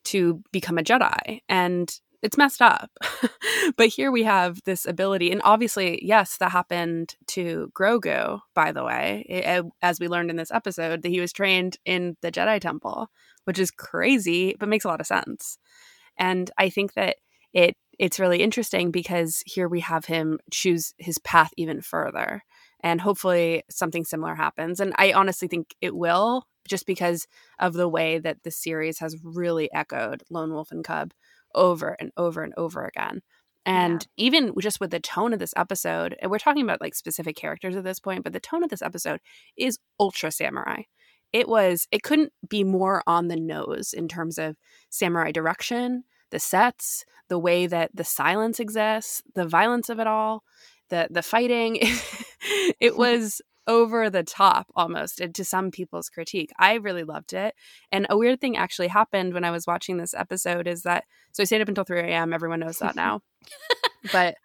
to 0.08 0.42
become 0.52 0.78
a 0.78 0.84
Jedi, 0.84 1.42
and 1.50 1.94
it's 2.22 2.38
messed 2.38 2.62
up. 2.62 2.90
but 3.78 3.88
here 3.88 4.12
we 4.12 4.24
have 4.24 4.60
this 4.66 4.86
ability, 4.86 5.32
and 5.32 5.42
obviously, 5.44 6.00
yes, 6.04 6.38
that 6.38 6.52
happened 6.52 7.16
to 7.28 7.72
Grogu. 7.74 8.40
By 8.56 8.72
the 8.72 8.84
way, 8.84 9.26
it, 9.30 9.66
as 9.82 10.00
we 10.00 10.08
learned 10.08 10.30
in 10.30 10.36
this 10.36 10.52
episode, 10.52 11.02
that 11.04 11.10
he 11.10 11.20
was 11.20 11.34
trained 11.34 11.78
in 11.86 12.18
the 12.22 12.32
Jedi 12.32 12.60
Temple, 12.60 13.10
which 13.46 13.60
is 13.60 13.72
crazy, 13.72 14.56
but 14.60 14.70
makes 14.70 14.86
a 14.86 14.90
lot 14.90 15.02
of 15.02 15.08
sense. 15.08 15.58
And 16.18 16.50
I 16.58 16.70
think 16.70 16.94
that 16.94 17.18
it 17.54 17.76
it's 18.00 18.20
really 18.20 18.42
interesting 18.44 18.92
because 18.92 19.42
here 19.46 19.68
we 19.68 19.80
have 19.80 20.06
him 20.06 20.40
choose 20.52 20.94
his 20.98 21.18
path 21.20 21.52
even 21.58 21.82
further. 21.82 22.44
And 22.82 23.02
hopefully 23.02 23.64
something 23.72 24.06
similar 24.06 24.36
happens. 24.36 24.80
And 24.80 24.94
I 24.98 25.14
honestly 25.14 25.48
think 25.48 25.76
it 25.82 25.96
will, 25.96 26.44
just 26.68 26.86
because 26.86 27.28
of 27.60 27.74
the 27.74 27.90
way 27.90 28.20
that 28.20 28.44
the 28.44 28.52
series 28.52 29.00
has 29.00 29.18
really 29.24 29.70
echoed 29.74 30.24
Lone 30.30 30.54
Wolf 30.54 30.72
and 30.72 30.84
Cub 30.84 31.14
over 31.56 31.96
and 32.00 32.12
over 32.18 32.44
and 32.44 32.54
over 32.58 32.86
again. 32.86 33.22
And 33.66 34.08
yeah. 34.16 34.26
even 34.26 34.54
just 34.60 34.80
with 34.80 34.92
the 34.92 35.00
tone 35.00 35.34
of 35.34 35.40
this 35.40 35.54
episode, 35.58 36.16
and 36.22 36.32
we're 36.32 36.40
talking 36.40 36.64
about 36.64 36.80
like 36.80 36.96
specific 36.96 37.36
characters 37.36 37.76
at 37.76 37.84
this 37.84 38.00
point, 38.00 38.24
but 38.24 38.32
the 38.32 38.40
tone 38.40 38.64
of 38.64 38.70
this 38.70 38.82
episode 38.82 39.20
is 39.58 39.80
ultra 40.00 40.32
samurai 40.32 40.84
it 41.34 41.48
was 41.48 41.88
it 41.92 42.04
couldn't 42.04 42.32
be 42.48 42.64
more 42.64 43.04
on 43.06 43.28
the 43.28 43.36
nose 43.36 43.94
in 43.94 44.08
terms 44.08 44.38
of 44.38 44.56
samurai 44.90 45.32
direction 45.32 46.04
the 46.32 46.40
sets 46.40 47.06
the 47.30 47.40
way 47.40 47.68
that 47.68 47.92
the 47.94 48.04
silence 48.04 48.60
exists 48.60 49.22
the 49.36 49.48
violence 49.48 49.90
of 49.90 50.00
it 50.00 50.08
all 50.08 50.44
the 50.90 51.08
the 51.10 51.22
fighting 51.22 51.78
it 52.80 52.96
was 52.98 53.42
over 53.68 54.10
the 54.10 54.24
top 54.24 54.68
almost 54.76 55.22
eh, 55.22 55.28
to 55.28 55.44
some 55.44 55.72
people's 55.72 56.10
critique 56.10 56.52
i 56.58 56.76
really 56.76 57.04
loved 57.04 57.34
it 57.34 57.54
and 57.92 58.08
a 58.10 58.18
weird 58.18 58.40
thing 58.40 58.58
actually 58.58 58.88
happened 58.88 59.34
when 59.34 59.44
i 59.44 59.52
was 59.52 59.68
watching 59.68 59.98
this 59.98 60.14
episode 60.14 60.68
is 60.68 60.84
that 60.84 61.04
so 61.34 61.44
i 61.44 61.46
stayed 61.46 61.62
up 61.62 61.68
until 61.68 61.84
3 61.84 62.00
a.m 62.00 62.34
everyone 62.34 62.60
knows 62.60 62.80
that 62.80 62.96
now 62.96 63.22
but 64.12 64.36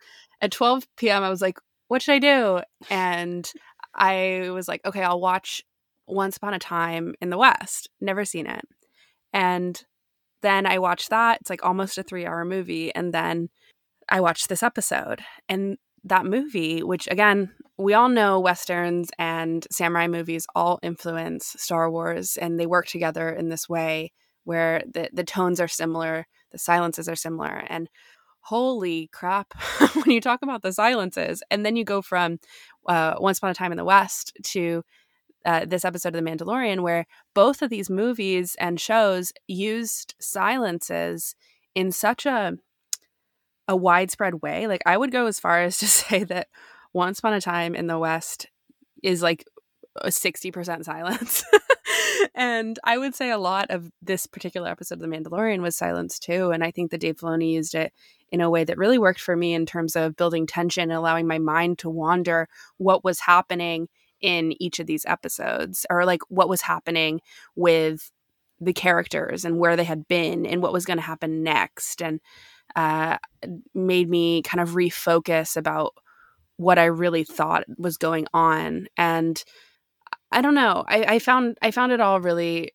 at 0.41 0.51
12 0.51 0.87
p.m 0.97 1.23
i 1.23 1.31
was 1.31 1.41
like 1.41 1.59
what 1.89 2.03
should 2.03 2.15
i 2.15 2.19
do 2.19 2.61
and 2.91 3.53
i 3.95 4.49
was 4.51 4.69
like 4.69 4.81
okay 4.85 5.03
i'll 5.03 5.21
watch 5.21 5.63
once 6.07 6.37
Upon 6.37 6.55
a 6.55 6.59
Time 6.59 7.15
in 7.21 7.31
the 7.31 7.39
West. 7.39 7.89
Never 8.01 8.25
seen 8.25 8.47
it. 8.47 8.65
And 9.33 9.81
then 10.43 10.67
I 10.67 10.79
watched 10.79 11.11
that. 11.11 11.41
It's 11.41 11.51
like 11.51 11.65
almost 11.65 11.99
a 11.99 12.03
three 12.03 12.27
hour 12.27 12.45
movie. 12.45 12.95
And 12.95 13.13
then 13.13 13.49
I 14.09 14.21
watched 14.21 14.49
this 14.49 14.63
episode. 14.63 15.21
And 15.49 15.79
that 16.05 16.27
movie, 16.27 16.83
which 16.83 17.09
again, 17.11 17.51
we 17.79 17.95
all 17.95 18.09
know 18.09 18.41
westerns 18.41 19.11
and 19.19 19.67
samurai 19.71 20.07
movies 20.07 20.47
all 20.55 20.79
influence 20.83 21.55
Star 21.59 21.91
Wars 21.91 22.37
and 22.37 22.59
they 22.59 22.67
work 22.67 22.87
together 22.87 23.31
in 23.31 23.49
this 23.49 23.69
way 23.69 24.13
where 24.45 24.83
the 24.93 25.09
the 25.13 25.25
tones 25.25 25.61
are 25.61 25.69
similar, 25.69 26.27
the 26.51 26.59
silences 26.59 27.09
are 27.09 27.17
similar 27.17 27.65
and 27.69 27.89
holy 28.43 29.09
crap 29.13 29.55
when 29.95 30.11
you 30.11 30.21
talk 30.21 30.43
about 30.43 30.63
the 30.63 30.73
silences 30.73 31.43
and 31.51 31.65
then 31.65 31.77
you 31.77 31.85
go 31.85 32.03
from 32.03 32.39
uh, 32.89 33.15
once 33.19 33.39
upon 33.39 33.51
a 33.51 33.55
time 33.55 33.71
in 33.71 33.79
the 33.79 33.85
west 33.85 34.33
to 34.43 34.83
uh, 35.45 35.65
this 35.65 35.85
episode 35.85 36.15
of 36.15 36.25
the 36.25 36.31
mandalorian 36.31 36.83
where 36.83 37.07
both 37.35 37.63
of 37.63 37.71
these 37.71 37.89
movies 37.89 38.57
and 38.59 38.81
shows 38.81 39.33
used 39.47 40.15
silences 40.21 41.37
in 41.75 41.93
such 41.93 42.27
a 42.27 42.55
a 43.69 43.77
widespread 43.77 44.43
way 44.43 44.67
like 44.67 44.83
i 44.87 44.97
would 44.97 45.13
go 45.13 45.27
as 45.27 45.41
far 45.41 45.63
as 45.63 45.79
to 45.79 45.87
say 46.01 46.25
that 46.25 46.49
once 46.93 47.19
upon 47.19 47.33
a 47.33 47.41
time 47.41 47.75
in 47.75 47.87
the 47.87 47.99
west 47.99 48.47
is 49.03 49.23
like 49.23 49.45
a 49.97 50.09
60% 50.09 50.85
silence 50.85 51.45
and 52.35 52.79
I 52.85 52.99
would 52.99 53.15
say 53.15 53.31
a 53.31 53.39
lot 53.39 53.71
of 53.71 53.91
this 54.01 54.27
particular 54.27 54.69
episode 54.69 54.95
of 54.95 55.01
The 55.01 55.07
Mandalorian 55.07 55.61
was 55.61 55.77
silence 55.77 56.19
too. 56.19 56.51
And 56.51 56.65
I 56.65 56.71
think 56.71 56.91
that 56.91 57.01
Dave 57.01 57.17
Filoni 57.17 57.53
used 57.53 57.75
it 57.75 57.93
in 58.31 58.41
a 58.41 58.51
way 58.51 58.65
that 58.65 58.79
really 58.79 58.99
worked 58.99 59.21
for 59.21 59.37
me 59.37 59.55
in 59.55 59.67
terms 59.67 59.97
of 59.97 60.17
building 60.17 60.47
tension 60.47 60.85
and 60.85 60.93
allowing 60.93 61.27
my 61.27 61.39
mind 61.39 61.79
to 61.81 61.91
wander 61.91 62.49
what 62.79 63.05
was 63.05 63.21
happening 63.21 63.89
in 64.21 64.55
each 64.63 64.79
of 64.79 64.87
these 64.87 65.05
episodes 65.07 65.85
or 65.91 66.05
like 66.05 66.21
what 66.29 66.49
was 66.49 66.63
happening 66.63 67.21
with 67.57 68.11
the 68.61 68.73
characters 68.73 69.45
and 69.45 69.59
where 69.59 69.77
they 69.77 69.85
had 69.85 70.07
been 70.07 70.47
and 70.47 70.63
what 70.63 70.73
was 70.73 70.85
going 70.85 70.97
to 70.97 71.03
happen 71.03 71.43
next 71.43 72.01
and 72.01 72.21
uh, 72.77 73.19
made 73.75 74.09
me 74.09 74.43
kind 74.43 74.61
of 74.61 74.71
refocus 74.71 75.57
about 75.57 75.95
what 76.57 76.79
I 76.79 76.85
really 76.87 77.25
thought 77.25 77.65
was 77.77 77.97
going 77.97 78.27
on. 78.33 78.87
And 78.97 79.43
I 80.31 80.41
don't 80.41 80.55
know 80.55 80.85
I, 80.87 81.05
I 81.15 81.19
found 81.19 81.59
I 81.61 81.71
found 81.71 81.93
it 81.93 82.01
all 82.01 82.21
really 82.21 82.73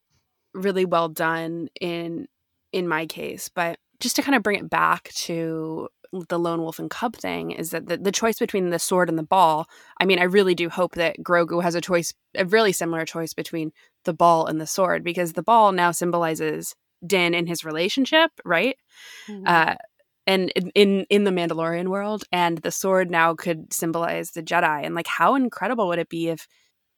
really 0.53 0.85
well 0.85 1.09
done 1.09 1.69
in 1.79 2.27
in 2.71 2.87
my 2.87 3.05
case. 3.05 3.49
But 3.49 3.79
just 3.99 4.15
to 4.17 4.21
kind 4.21 4.35
of 4.35 4.43
bring 4.43 4.59
it 4.59 4.69
back 4.69 5.09
to 5.13 5.89
the 6.29 6.39
lone 6.39 6.61
wolf 6.61 6.79
and 6.79 6.89
cub 6.89 7.15
thing 7.15 7.51
is 7.51 7.71
that 7.71 7.87
the, 7.87 7.97
the 7.97 8.11
choice 8.11 8.39
between 8.39 8.69
the 8.69 8.79
sword 8.79 9.09
and 9.09 9.17
the 9.17 9.23
ball 9.23 9.67
i 9.99 10.05
mean 10.05 10.19
i 10.19 10.23
really 10.23 10.55
do 10.55 10.69
hope 10.69 10.95
that 10.95 11.17
grogu 11.19 11.61
has 11.61 11.75
a 11.75 11.81
choice 11.81 12.13
a 12.35 12.45
really 12.45 12.71
similar 12.71 13.05
choice 13.05 13.33
between 13.33 13.71
the 14.05 14.13
ball 14.13 14.45
and 14.45 14.61
the 14.61 14.65
sword 14.65 15.03
because 15.03 15.33
the 15.33 15.43
ball 15.43 15.73
now 15.73 15.91
symbolizes 15.91 16.75
din 17.05 17.33
in 17.33 17.47
his 17.47 17.63
relationship 17.63 18.31
right 18.45 18.77
mm-hmm. 19.29 19.43
uh, 19.45 19.75
and 20.25 20.51
in 20.75 21.05
in 21.09 21.23
the 21.23 21.31
mandalorian 21.31 21.87
world 21.87 22.23
and 22.31 22.59
the 22.59 22.71
sword 22.71 23.11
now 23.11 23.33
could 23.33 23.71
symbolize 23.73 24.31
the 24.31 24.43
jedi 24.43 24.85
and 24.85 24.95
like 24.95 25.07
how 25.07 25.35
incredible 25.35 25.87
would 25.87 25.99
it 25.99 26.09
be 26.09 26.29
if 26.29 26.47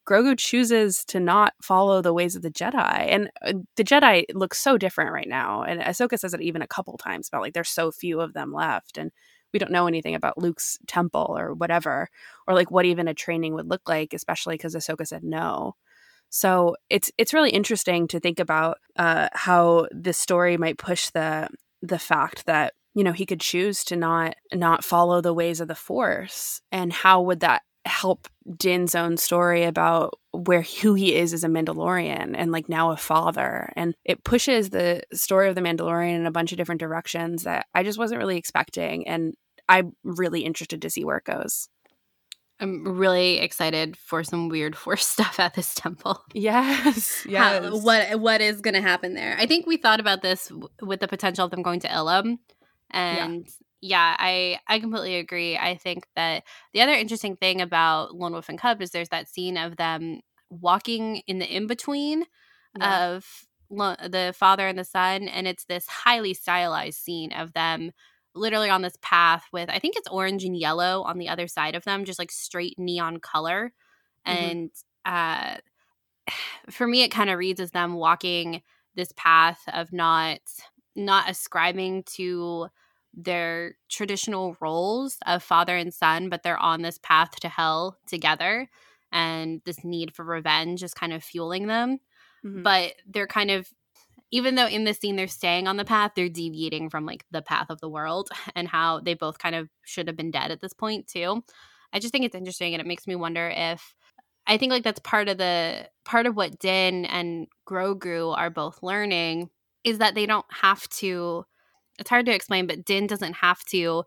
Grogu 0.09 0.35
chooses 0.37 1.05
to 1.05 1.19
not 1.19 1.53
follow 1.61 2.01
the 2.01 2.13
ways 2.13 2.35
of 2.35 2.41
the 2.41 2.49
Jedi. 2.49 3.07
And 3.09 3.29
uh, 3.45 3.53
the 3.75 3.83
Jedi 3.83 4.25
looks 4.33 4.57
so 4.57 4.75
different 4.75 5.11
right 5.11 5.27
now. 5.27 5.61
And 5.61 5.81
Ahsoka 5.81 6.17
says 6.17 6.33
it 6.33 6.41
even 6.41 6.63
a 6.63 6.67
couple 6.67 6.97
times 6.97 7.27
about 7.27 7.41
like 7.41 7.53
there's 7.53 7.69
so 7.69 7.91
few 7.91 8.19
of 8.19 8.33
them 8.33 8.51
left. 8.51 8.97
And 8.97 9.11
we 9.53 9.59
don't 9.59 9.71
know 9.71 9.85
anything 9.85 10.15
about 10.15 10.37
Luke's 10.37 10.79
temple 10.87 11.35
or 11.37 11.53
whatever, 11.53 12.09
or 12.47 12.55
like 12.55 12.71
what 12.71 12.85
even 12.85 13.07
a 13.07 13.13
training 13.13 13.53
would 13.53 13.69
look 13.69 13.87
like, 13.87 14.13
especially 14.13 14.55
because 14.55 14.75
Ahsoka 14.75 15.05
said 15.05 15.23
no. 15.23 15.75
So 16.29 16.75
it's 16.89 17.11
it's 17.17 17.33
really 17.33 17.49
interesting 17.49 18.07
to 18.09 18.19
think 18.19 18.39
about 18.39 18.77
uh, 18.95 19.29
how 19.33 19.87
this 19.91 20.17
story 20.17 20.57
might 20.57 20.77
push 20.77 21.09
the 21.09 21.49
the 21.81 21.99
fact 21.99 22.45
that 22.45 22.73
you 22.93 23.03
know 23.03 23.11
he 23.11 23.25
could 23.25 23.39
choose 23.39 23.83
to 23.85 23.95
not 23.95 24.35
not 24.53 24.83
follow 24.83 25.21
the 25.21 25.33
ways 25.33 25.59
of 25.59 25.67
the 25.67 25.75
Force, 25.75 26.61
and 26.71 26.93
how 26.93 27.21
would 27.21 27.39
that 27.39 27.63
help 27.85 28.27
Din's 28.57 28.95
own 28.95 29.17
story 29.17 29.63
about 29.63 30.19
where 30.31 30.61
who 30.61 30.93
he 30.93 31.15
is 31.15 31.33
as 31.33 31.43
a 31.43 31.47
Mandalorian 31.47 32.35
and 32.35 32.51
like 32.51 32.69
now 32.69 32.91
a 32.91 32.97
father. 32.97 33.71
And 33.75 33.95
it 34.05 34.23
pushes 34.23 34.69
the 34.69 35.01
story 35.13 35.49
of 35.49 35.55
the 35.55 35.61
Mandalorian 35.61 36.15
in 36.15 36.25
a 36.25 36.31
bunch 36.31 36.51
of 36.51 36.57
different 36.57 36.81
directions 36.81 37.43
that 37.43 37.65
I 37.73 37.83
just 37.83 37.97
wasn't 37.97 38.19
really 38.19 38.37
expecting. 38.37 39.07
And 39.07 39.33
I'm 39.67 39.93
really 40.03 40.41
interested 40.41 40.81
to 40.81 40.89
see 40.89 41.03
where 41.03 41.17
it 41.17 41.25
goes. 41.25 41.69
I'm 42.59 42.83
really 42.83 43.37
excited 43.39 43.95
for 43.95 44.23
some 44.23 44.49
weird 44.49 44.75
force 44.77 45.07
stuff 45.07 45.39
at 45.39 45.53
this 45.53 45.73
temple. 45.73 46.23
Yes, 46.33 47.25
yes. 47.29 47.63
How, 47.63 47.77
what 47.79 48.19
what 48.19 48.41
is 48.41 48.61
going 48.61 48.73
to 48.73 48.81
happen 48.81 49.13
there? 49.13 49.35
I 49.37 49.45
think 49.45 49.65
we 49.65 49.77
thought 49.77 49.99
about 49.99 50.21
this 50.21 50.47
w- 50.47 50.67
with 50.81 50.99
the 50.99 51.07
potential 51.07 51.45
of 51.45 51.51
them 51.51 51.61
going 51.61 51.79
to 51.81 51.87
Ilum, 51.87 52.39
and 52.91 53.47
yeah, 53.81 54.15
I 54.19 54.59
I 54.67 54.79
completely 54.79 55.15
agree. 55.15 55.57
I 55.57 55.75
think 55.75 56.05
that 56.15 56.43
the 56.73 56.81
other 56.81 56.93
interesting 56.93 57.35
thing 57.35 57.61
about 57.61 58.15
Lone 58.15 58.33
Wolf 58.33 58.49
and 58.49 58.59
Cub 58.59 58.81
is 58.81 58.91
there's 58.91 59.09
that 59.09 59.29
scene 59.29 59.57
of 59.57 59.77
them 59.77 60.21
walking 60.49 61.17
in 61.27 61.39
the 61.39 61.55
in 61.55 61.67
between 61.67 62.25
yeah. 62.77 63.07
of 63.07 63.25
lo- 63.69 63.95
the 64.01 64.33
father 64.37 64.67
and 64.67 64.77
the 64.77 64.83
son, 64.83 65.27
and 65.27 65.47
it's 65.47 65.65
this 65.65 65.87
highly 65.87 66.33
stylized 66.33 66.99
scene 66.99 67.31
of 67.31 67.53
them 67.53 67.91
literally 68.35 68.69
on 68.69 68.81
this 68.81 68.97
path 69.01 69.45
with 69.51 69.69
I 69.69 69.79
think 69.79 69.95
it's 69.97 70.07
orange 70.07 70.43
and 70.43 70.57
yellow 70.57 71.03
on 71.03 71.17
the 71.17 71.29
other 71.29 71.47
side 71.47 71.75
of 71.75 71.83
them, 71.83 72.05
just 72.05 72.19
like 72.19 72.31
straight 72.31 72.77
neon 72.77 73.19
color, 73.19 73.73
mm-hmm. 74.27 74.43
and 74.43 74.71
uh, 75.05 75.57
for 76.69 76.87
me, 76.87 77.03
it 77.03 77.09
kind 77.09 77.29
of 77.29 77.37
reads 77.37 77.59
as 77.59 77.71
them 77.71 77.93
walking 77.93 78.61
this 78.95 79.11
path 79.15 79.61
of 79.73 79.93
not 79.93 80.39
not 80.95 81.29
ascribing 81.29 82.03
to 82.03 82.67
their 83.13 83.75
traditional 83.89 84.55
roles 84.59 85.17
of 85.25 85.43
father 85.43 85.75
and 85.75 85.93
son, 85.93 86.29
but 86.29 86.43
they're 86.43 86.57
on 86.57 86.81
this 86.81 86.99
path 87.01 87.31
to 87.41 87.49
hell 87.49 87.97
together. 88.07 88.69
And 89.11 89.61
this 89.65 89.83
need 89.83 90.13
for 90.13 90.23
revenge 90.23 90.83
is 90.83 90.93
kind 90.93 91.13
of 91.13 91.23
fueling 91.23 91.67
them. 91.67 91.99
Mm-hmm. 92.45 92.63
But 92.63 92.93
they're 93.07 93.27
kind 93.27 93.51
of, 93.51 93.67
even 94.31 94.55
though 94.55 94.67
in 94.67 94.83
this 94.83 94.99
scene 94.99 95.15
they're 95.15 95.27
staying 95.27 95.67
on 95.67 95.77
the 95.77 95.85
path, 95.85 96.11
they're 96.15 96.29
deviating 96.29 96.89
from 96.89 97.05
like 97.05 97.25
the 97.31 97.41
path 97.41 97.67
of 97.69 97.79
the 97.81 97.89
world 97.89 98.29
and 98.55 98.67
how 98.67 98.99
they 98.99 99.13
both 99.13 99.39
kind 99.39 99.55
of 99.55 99.69
should 99.83 100.07
have 100.07 100.17
been 100.17 100.31
dead 100.31 100.51
at 100.51 100.61
this 100.61 100.73
point, 100.73 101.07
too. 101.07 101.43
I 101.91 101.99
just 101.99 102.11
think 102.11 102.25
it's 102.25 102.35
interesting 102.35 102.73
and 102.73 102.81
it 102.81 102.87
makes 102.87 103.07
me 103.07 103.15
wonder 103.15 103.51
if 103.53 103.95
I 104.45 104.57
think 104.57 104.71
like 104.71 104.83
that's 104.83 104.99
part 104.99 105.29
of 105.29 105.37
the 105.37 105.87
part 106.05 106.25
of 106.25 106.35
what 106.35 106.59
Din 106.59 107.05
and 107.05 107.47
Grogu 107.67 108.35
are 108.35 108.49
both 108.49 108.81
learning 108.81 109.49
is 109.83 109.99
that 109.99 110.15
they 110.15 110.25
don't 110.25 110.45
have 110.49 110.87
to 110.89 111.45
it's 111.99 112.09
hard 112.09 112.25
to 112.27 112.33
explain, 112.33 112.65
but 112.65 112.85
Din 112.85 113.07
doesn't 113.07 113.33
have 113.33 113.63
to 113.65 114.03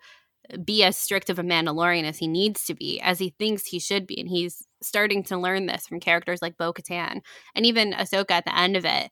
be 0.64 0.82
as 0.82 0.96
strict 0.96 1.30
of 1.30 1.38
a 1.38 1.42
Mandalorian 1.42 2.04
as 2.04 2.18
he 2.18 2.26
needs 2.26 2.64
to 2.66 2.74
be, 2.74 3.00
as 3.00 3.18
he 3.18 3.34
thinks 3.38 3.66
he 3.66 3.78
should 3.78 4.06
be. 4.06 4.20
And 4.20 4.28
he's 4.28 4.66
starting 4.82 5.22
to 5.24 5.38
learn 5.38 5.66
this 5.66 5.86
from 5.86 6.00
characters 6.00 6.42
like 6.42 6.58
Bo 6.58 6.72
Katan 6.72 7.20
and 7.54 7.66
even 7.66 7.92
Ahsoka 7.92 8.32
at 8.32 8.44
the 8.44 8.56
end 8.56 8.76
of 8.76 8.84
it, 8.84 9.10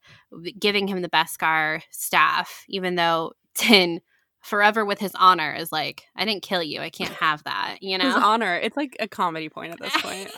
giving 0.58 0.88
him 0.88 1.02
the 1.02 1.08
Beskar 1.08 1.82
staff, 1.90 2.64
even 2.68 2.96
though 2.96 3.32
Din 3.58 4.00
forever 4.42 4.84
with 4.84 4.98
his 4.98 5.12
honor 5.14 5.52
is 5.52 5.70
like, 5.70 6.04
I 6.16 6.24
didn't 6.24 6.42
kill 6.42 6.62
you. 6.62 6.80
I 6.80 6.90
can't 6.90 7.12
have 7.20 7.44
that. 7.44 7.78
You 7.80 7.98
know? 7.98 8.06
His 8.06 8.16
honor. 8.16 8.56
It's 8.56 8.76
like 8.76 8.96
a 9.00 9.08
comedy 9.08 9.48
point 9.48 9.72
at 9.72 9.80
this 9.80 9.96
point. 10.02 10.30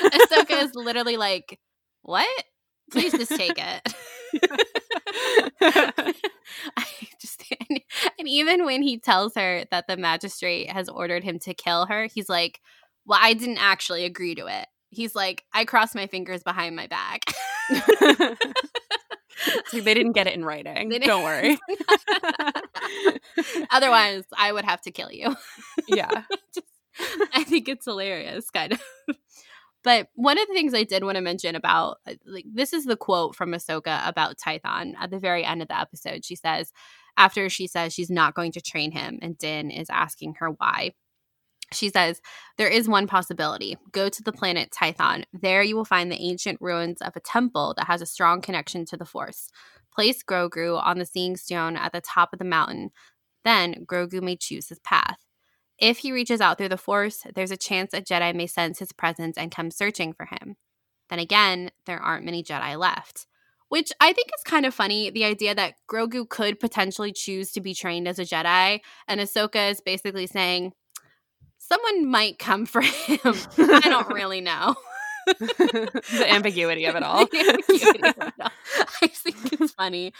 Ahsoka 0.00 0.62
is 0.62 0.74
literally 0.74 1.16
like, 1.16 1.58
What? 2.02 2.44
Please 2.92 3.12
just 3.12 3.34
take 3.34 3.58
it. 3.58 3.94
I 6.76 6.86
just 7.20 7.35
and, 7.70 7.80
and 8.18 8.28
even 8.28 8.64
when 8.64 8.82
he 8.82 8.98
tells 8.98 9.34
her 9.34 9.64
that 9.70 9.86
the 9.86 9.96
magistrate 9.96 10.70
has 10.70 10.88
ordered 10.88 11.24
him 11.24 11.38
to 11.40 11.54
kill 11.54 11.86
her, 11.86 12.08
he's 12.12 12.28
like, 12.28 12.60
"Well, 13.04 13.18
I 13.22 13.34
didn't 13.34 13.58
actually 13.58 14.04
agree 14.04 14.34
to 14.34 14.46
it." 14.46 14.66
He's 14.90 15.14
like, 15.14 15.44
"I 15.52 15.64
crossed 15.64 15.94
my 15.94 16.06
fingers 16.06 16.42
behind 16.42 16.76
my 16.76 16.86
back." 16.86 17.22
like 19.72 19.84
they 19.84 19.94
didn't 19.94 20.12
get 20.12 20.26
it 20.26 20.34
in 20.34 20.44
writing. 20.44 20.88
Don't 20.88 21.24
worry. 21.24 21.58
Otherwise, 23.70 24.24
I 24.36 24.52
would 24.52 24.64
have 24.64 24.80
to 24.82 24.90
kill 24.90 25.12
you. 25.12 25.36
Yeah. 25.88 26.22
Just, 26.54 26.66
I 27.34 27.44
think 27.44 27.68
it's 27.68 27.84
hilarious, 27.84 28.50
kind 28.50 28.72
of. 28.72 28.82
But 29.86 30.08
one 30.14 30.36
of 30.36 30.48
the 30.48 30.54
things 30.54 30.74
I 30.74 30.82
did 30.82 31.04
want 31.04 31.14
to 31.14 31.20
mention 31.20 31.54
about 31.54 31.98
uh, 32.08 32.14
like 32.26 32.44
this 32.52 32.72
is 32.72 32.86
the 32.86 32.96
quote 32.96 33.36
from 33.36 33.52
Ahsoka 33.52 34.06
about 34.08 34.36
Tython 34.36 34.94
at 34.98 35.12
the 35.12 35.20
very 35.20 35.44
end 35.44 35.62
of 35.62 35.68
the 35.68 35.78
episode. 35.78 36.24
She 36.24 36.34
says, 36.34 36.72
after 37.16 37.48
she 37.48 37.66
says 37.66 37.92
she's 37.92 38.10
not 38.10 38.34
going 38.34 38.52
to 38.52 38.60
train 38.60 38.92
him, 38.92 39.18
and 39.22 39.38
Din 39.38 39.70
is 39.70 39.88
asking 39.90 40.34
her 40.38 40.50
why. 40.50 40.92
She 41.72 41.88
says, 41.88 42.20
There 42.58 42.68
is 42.68 42.88
one 42.88 43.06
possibility. 43.06 43.76
Go 43.92 44.08
to 44.08 44.22
the 44.22 44.32
planet 44.32 44.70
Tython. 44.70 45.24
There 45.32 45.62
you 45.62 45.76
will 45.76 45.84
find 45.84 46.10
the 46.10 46.20
ancient 46.20 46.60
ruins 46.60 47.02
of 47.02 47.16
a 47.16 47.20
temple 47.20 47.74
that 47.76 47.86
has 47.86 48.00
a 48.00 48.06
strong 48.06 48.40
connection 48.40 48.84
to 48.86 48.96
the 48.96 49.04
Force. 49.04 49.48
Place 49.92 50.22
Grogu 50.22 50.80
on 50.80 50.98
the 50.98 51.06
Seeing 51.06 51.36
Stone 51.36 51.76
at 51.76 51.92
the 51.92 52.00
top 52.00 52.32
of 52.32 52.38
the 52.38 52.44
mountain. 52.44 52.90
Then 53.44 53.84
Grogu 53.86 54.22
may 54.22 54.36
choose 54.36 54.68
his 54.68 54.78
path. 54.80 55.18
If 55.78 55.98
he 55.98 56.12
reaches 56.12 56.40
out 56.40 56.58
through 56.58 56.70
the 56.70 56.76
Force, 56.76 57.24
there's 57.34 57.50
a 57.50 57.56
chance 57.56 57.92
a 57.92 58.00
Jedi 58.00 58.34
may 58.34 58.46
sense 58.46 58.78
his 58.78 58.92
presence 58.92 59.36
and 59.36 59.50
come 59.50 59.70
searching 59.70 60.12
for 60.12 60.26
him. 60.26 60.56
Then 61.10 61.18
again, 61.18 61.70
there 61.84 62.00
aren't 62.00 62.24
many 62.24 62.42
Jedi 62.42 62.78
left. 62.78 63.26
Which 63.68 63.92
I 64.00 64.12
think 64.12 64.28
is 64.28 64.42
kind 64.44 64.64
of 64.64 64.74
funny 64.74 65.10
the 65.10 65.24
idea 65.24 65.54
that 65.54 65.74
Grogu 65.90 66.28
could 66.28 66.60
potentially 66.60 67.12
choose 67.12 67.50
to 67.52 67.60
be 67.60 67.74
trained 67.74 68.06
as 68.06 68.18
a 68.18 68.24
Jedi, 68.24 68.80
and 69.08 69.20
Ahsoka 69.20 69.70
is 69.72 69.80
basically 69.80 70.26
saying, 70.26 70.72
someone 71.58 72.06
might 72.06 72.38
come 72.38 72.66
for 72.66 72.80
him. 72.82 73.18
I 73.58 73.80
don't 73.84 74.08
really 74.12 74.40
know. 74.40 74.76
the 75.26 76.26
ambiguity 76.28 76.84
of 76.86 76.94
it 76.94 77.02
all. 77.02 77.20
ambiguity 77.22 77.88
of 77.88 77.96
it 77.96 78.32
all. 78.40 78.50
I 79.02 79.06
think 79.08 79.52
it's 79.60 79.72
funny. 79.72 80.12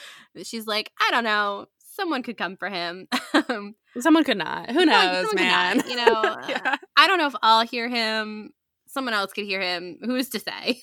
She's 0.43 0.67
like, 0.67 0.91
I 1.01 1.11
don't 1.13 1.25
know. 1.25 1.67
Someone 1.79 2.23
could 2.23 2.37
come 2.37 2.57
for 2.57 2.69
him. 2.69 3.09
someone 4.01 4.25
could 4.25 4.37
not. 4.37 4.71
Who 4.71 4.85
knows, 4.85 5.33
man? 5.35 5.79
Not, 5.79 5.89
you 5.89 5.97
know, 5.97 6.37
yeah. 6.49 6.61
uh, 6.65 6.77
I 6.97 7.07
don't 7.07 7.17
know 7.19 7.27
if 7.29 7.35
I'll 7.43 7.65
hear 7.65 7.89
him. 7.89 8.51
Someone 8.89 9.15
else 9.15 9.33
could 9.33 9.45
hear 9.47 9.61
him. 9.63 9.99
Who's 10.05 10.29
to 10.31 10.41
say? 10.41 10.83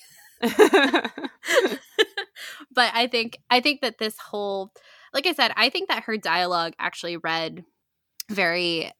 but 2.74 2.90
I 2.94 3.06
think 3.06 3.38
I 3.50 3.60
think 3.60 3.80
that 3.82 3.98
this 3.98 4.18
whole 4.18 4.72
like 5.12 5.26
I 5.26 5.32
said, 5.32 5.52
I 5.56 5.70
think 5.70 5.88
that 5.88 6.04
her 6.04 6.16
dialogue 6.16 6.72
actually 6.78 7.16
read 7.16 7.64
very 8.30 8.90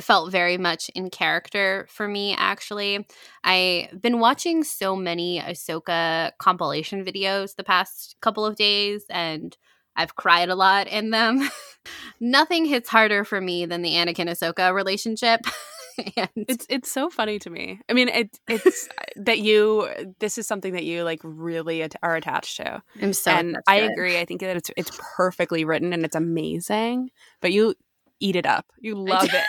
felt 0.00 0.32
very 0.32 0.58
much 0.58 0.90
in 0.94 1.10
character 1.10 1.86
for 1.88 2.08
me 2.08 2.34
actually. 2.36 3.06
I've 3.44 4.00
been 4.00 4.18
watching 4.18 4.64
so 4.64 4.96
many 4.96 5.40
Ahsoka 5.40 6.32
compilation 6.38 7.04
videos 7.04 7.54
the 7.54 7.64
past 7.64 8.16
couple 8.20 8.44
of 8.44 8.56
days 8.56 9.04
and 9.08 9.56
I've 9.96 10.16
cried 10.16 10.48
a 10.48 10.56
lot 10.56 10.88
in 10.88 11.10
them. 11.10 11.48
Nothing 12.20 12.64
hits 12.64 12.88
harder 12.88 13.24
for 13.24 13.40
me 13.40 13.66
than 13.66 13.82
the 13.82 13.92
Anakin 13.92 14.28
Ahsoka 14.28 14.74
relationship. 14.74 15.40
and 16.16 16.28
it's 16.36 16.66
it's 16.68 16.90
so 16.90 17.10
funny 17.10 17.38
to 17.40 17.50
me. 17.50 17.80
I 17.88 17.92
mean, 17.92 18.08
it 18.08 18.38
it's 18.48 18.88
that 19.16 19.40
you 19.40 19.88
this 20.20 20.38
is 20.38 20.46
something 20.46 20.72
that 20.74 20.84
you 20.84 21.04
like 21.04 21.20
really 21.22 21.82
at- 21.82 21.96
are 22.02 22.16
attached 22.16 22.56
to. 22.58 22.82
I'm 23.00 23.12
so 23.12 23.30
and 23.30 23.58
I 23.66 23.76
agree. 23.76 24.18
I 24.18 24.24
think 24.24 24.40
that 24.40 24.56
it's 24.56 24.70
it's 24.76 24.98
perfectly 25.16 25.64
written 25.64 25.92
and 25.92 26.04
it's 26.04 26.16
amazing. 26.16 27.10
But 27.40 27.52
you 27.52 27.74
eat 28.20 28.36
it 28.36 28.46
up. 28.46 28.66
You 28.78 28.94
love 28.94 29.30
it. 29.32 29.44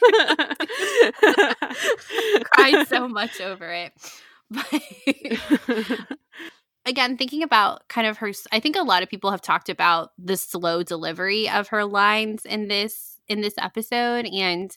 Cried 2.52 2.88
so 2.88 3.08
much 3.08 3.40
over 3.40 3.72
it. 3.72 3.92
But 4.50 4.82
again, 6.86 7.16
thinking 7.16 7.42
about 7.42 7.88
kind 7.88 8.06
of 8.06 8.18
her 8.18 8.32
I 8.50 8.60
think 8.60 8.76
a 8.76 8.82
lot 8.82 9.02
of 9.02 9.08
people 9.08 9.30
have 9.30 9.42
talked 9.42 9.68
about 9.68 10.12
the 10.18 10.36
slow 10.36 10.82
delivery 10.82 11.48
of 11.48 11.68
her 11.68 11.84
lines 11.84 12.44
in 12.44 12.68
this 12.68 13.20
in 13.28 13.42
this 13.42 13.54
episode 13.58 14.26
and 14.26 14.76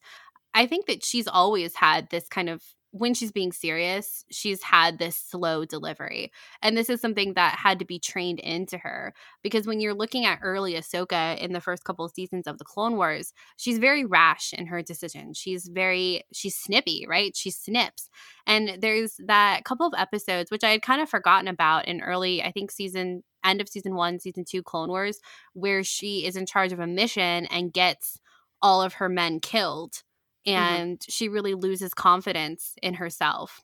I 0.53 0.67
think 0.67 0.85
that 0.87 1.03
she's 1.03 1.27
always 1.27 1.75
had 1.75 2.09
this 2.09 2.27
kind 2.27 2.49
of 2.49 2.61
when 2.93 3.13
she's 3.13 3.31
being 3.31 3.53
serious, 3.53 4.25
she's 4.31 4.61
had 4.61 4.99
this 4.99 5.15
slow 5.15 5.63
delivery. 5.63 6.29
And 6.61 6.75
this 6.75 6.89
is 6.89 6.99
something 6.99 7.35
that 7.35 7.57
had 7.57 7.79
to 7.79 7.85
be 7.85 7.99
trained 7.99 8.39
into 8.39 8.77
her 8.77 9.13
because 9.41 9.65
when 9.65 9.79
you're 9.79 9.93
looking 9.93 10.25
at 10.25 10.39
early 10.41 10.73
Ahsoka 10.73 11.37
in 11.37 11.53
the 11.53 11.61
first 11.61 11.85
couple 11.85 12.03
of 12.03 12.11
seasons 12.11 12.47
of 12.47 12.57
the 12.57 12.65
Clone 12.65 12.97
Wars, 12.97 13.33
she's 13.55 13.77
very 13.77 14.03
rash 14.03 14.51
in 14.51 14.67
her 14.67 14.81
decision. 14.81 15.33
She's 15.33 15.67
very 15.67 16.23
she's 16.33 16.55
snippy, 16.55 17.05
right? 17.07 17.35
She 17.35 17.49
snips. 17.49 18.09
And 18.45 18.77
there's 18.81 19.15
that 19.25 19.63
couple 19.63 19.87
of 19.87 19.93
episodes 19.97 20.51
which 20.51 20.63
I 20.63 20.71
had 20.71 20.81
kind 20.81 21.01
of 21.01 21.09
forgotten 21.09 21.47
about 21.47 21.87
in 21.87 22.01
early 22.01 22.43
I 22.43 22.51
think 22.51 22.71
season 22.71 23.23
end 23.43 23.61
of 23.61 23.69
season 23.69 23.95
1, 23.95 24.19
season 24.19 24.43
2 24.47 24.63
Clone 24.63 24.89
Wars 24.89 25.19
where 25.53 25.83
she 25.83 26.25
is 26.25 26.35
in 26.35 26.45
charge 26.45 26.73
of 26.73 26.79
a 26.79 26.87
mission 26.87 27.45
and 27.45 27.71
gets 27.71 28.19
all 28.61 28.81
of 28.81 28.95
her 28.95 29.07
men 29.07 29.39
killed. 29.39 30.03
And 30.45 30.99
mm-hmm. 30.99 31.09
she 31.09 31.29
really 31.29 31.53
loses 31.53 31.93
confidence 31.93 32.73
in 32.81 32.95
herself. 32.95 33.61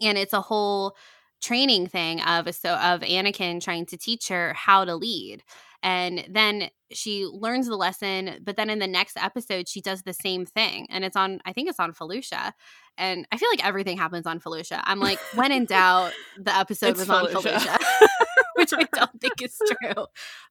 And 0.00 0.16
it's 0.16 0.32
a 0.32 0.40
whole 0.40 0.96
training 1.42 1.86
thing 1.86 2.22
of 2.22 2.54
so 2.54 2.74
of 2.74 3.00
Anakin 3.00 3.62
trying 3.62 3.86
to 3.86 3.96
teach 3.96 4.28
her 4.28 4.54
how 4.54 4.84
to 4.84 4.96
lead. 4.96 5.42
And 5.82 6.24
then 6.30 6.70
she 6.92 7.26
learns 7.26 7.66
the 7.66 7.76
lesson, 7.76 8.38
but 8.42 8.56
then 8.56 8.70
in 8.70 8.78
the 8.78 8.86
next 8.86 9.18
episode 9.18 9.68
she 9.68 9.82
does 9.82 10.02
the 10.02 10.14
same 10.14 10.46
thing. 10.46 10.86
And 10.88 11.04
it's 11.04 11.16
on 11.16 11.40
I 11.44 11.52
think 11.52 11.68
it's 11.68 11.80
on 11.80 11.92
Felucia. 11.92 12.52
And 12.96 13.26
I 13.30 13.36
feel 13.36 13.50
like 13.50 13.66
everything 13.66 13.98
happens 13.98 14.26
on 14.26 14.40
Felucia. 14.40 14.80
I'm 14.84 15.00
like, 15.00 15.18
when 15.34 15.52
in 15.52 15.66
doubt, 15.66 16.12
the 16.38 16.56
episode 16.56 16.96
was 16.96 17.06
Felucia. 17.06 17.36
on 17.36 17.42
Felucia. 17.42 17.78
which 18.54 18.72
I 18.72 18.86
don't 18.92 19.20
think 19.20 19.42
is 19.42 19.58
true. 19.58 20.06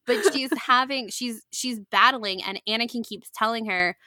But 0.05 0.33
she's 0.33 0.51
having 0.57 1.09
she's 1.09 1.45
she's 1.51 1.79
battling 1.79 2.43
and 2.43 2.61
Anakin 2.67 3.07
keeps 3.07 3.29
telling 3.33 3.65
her 3.65 3.97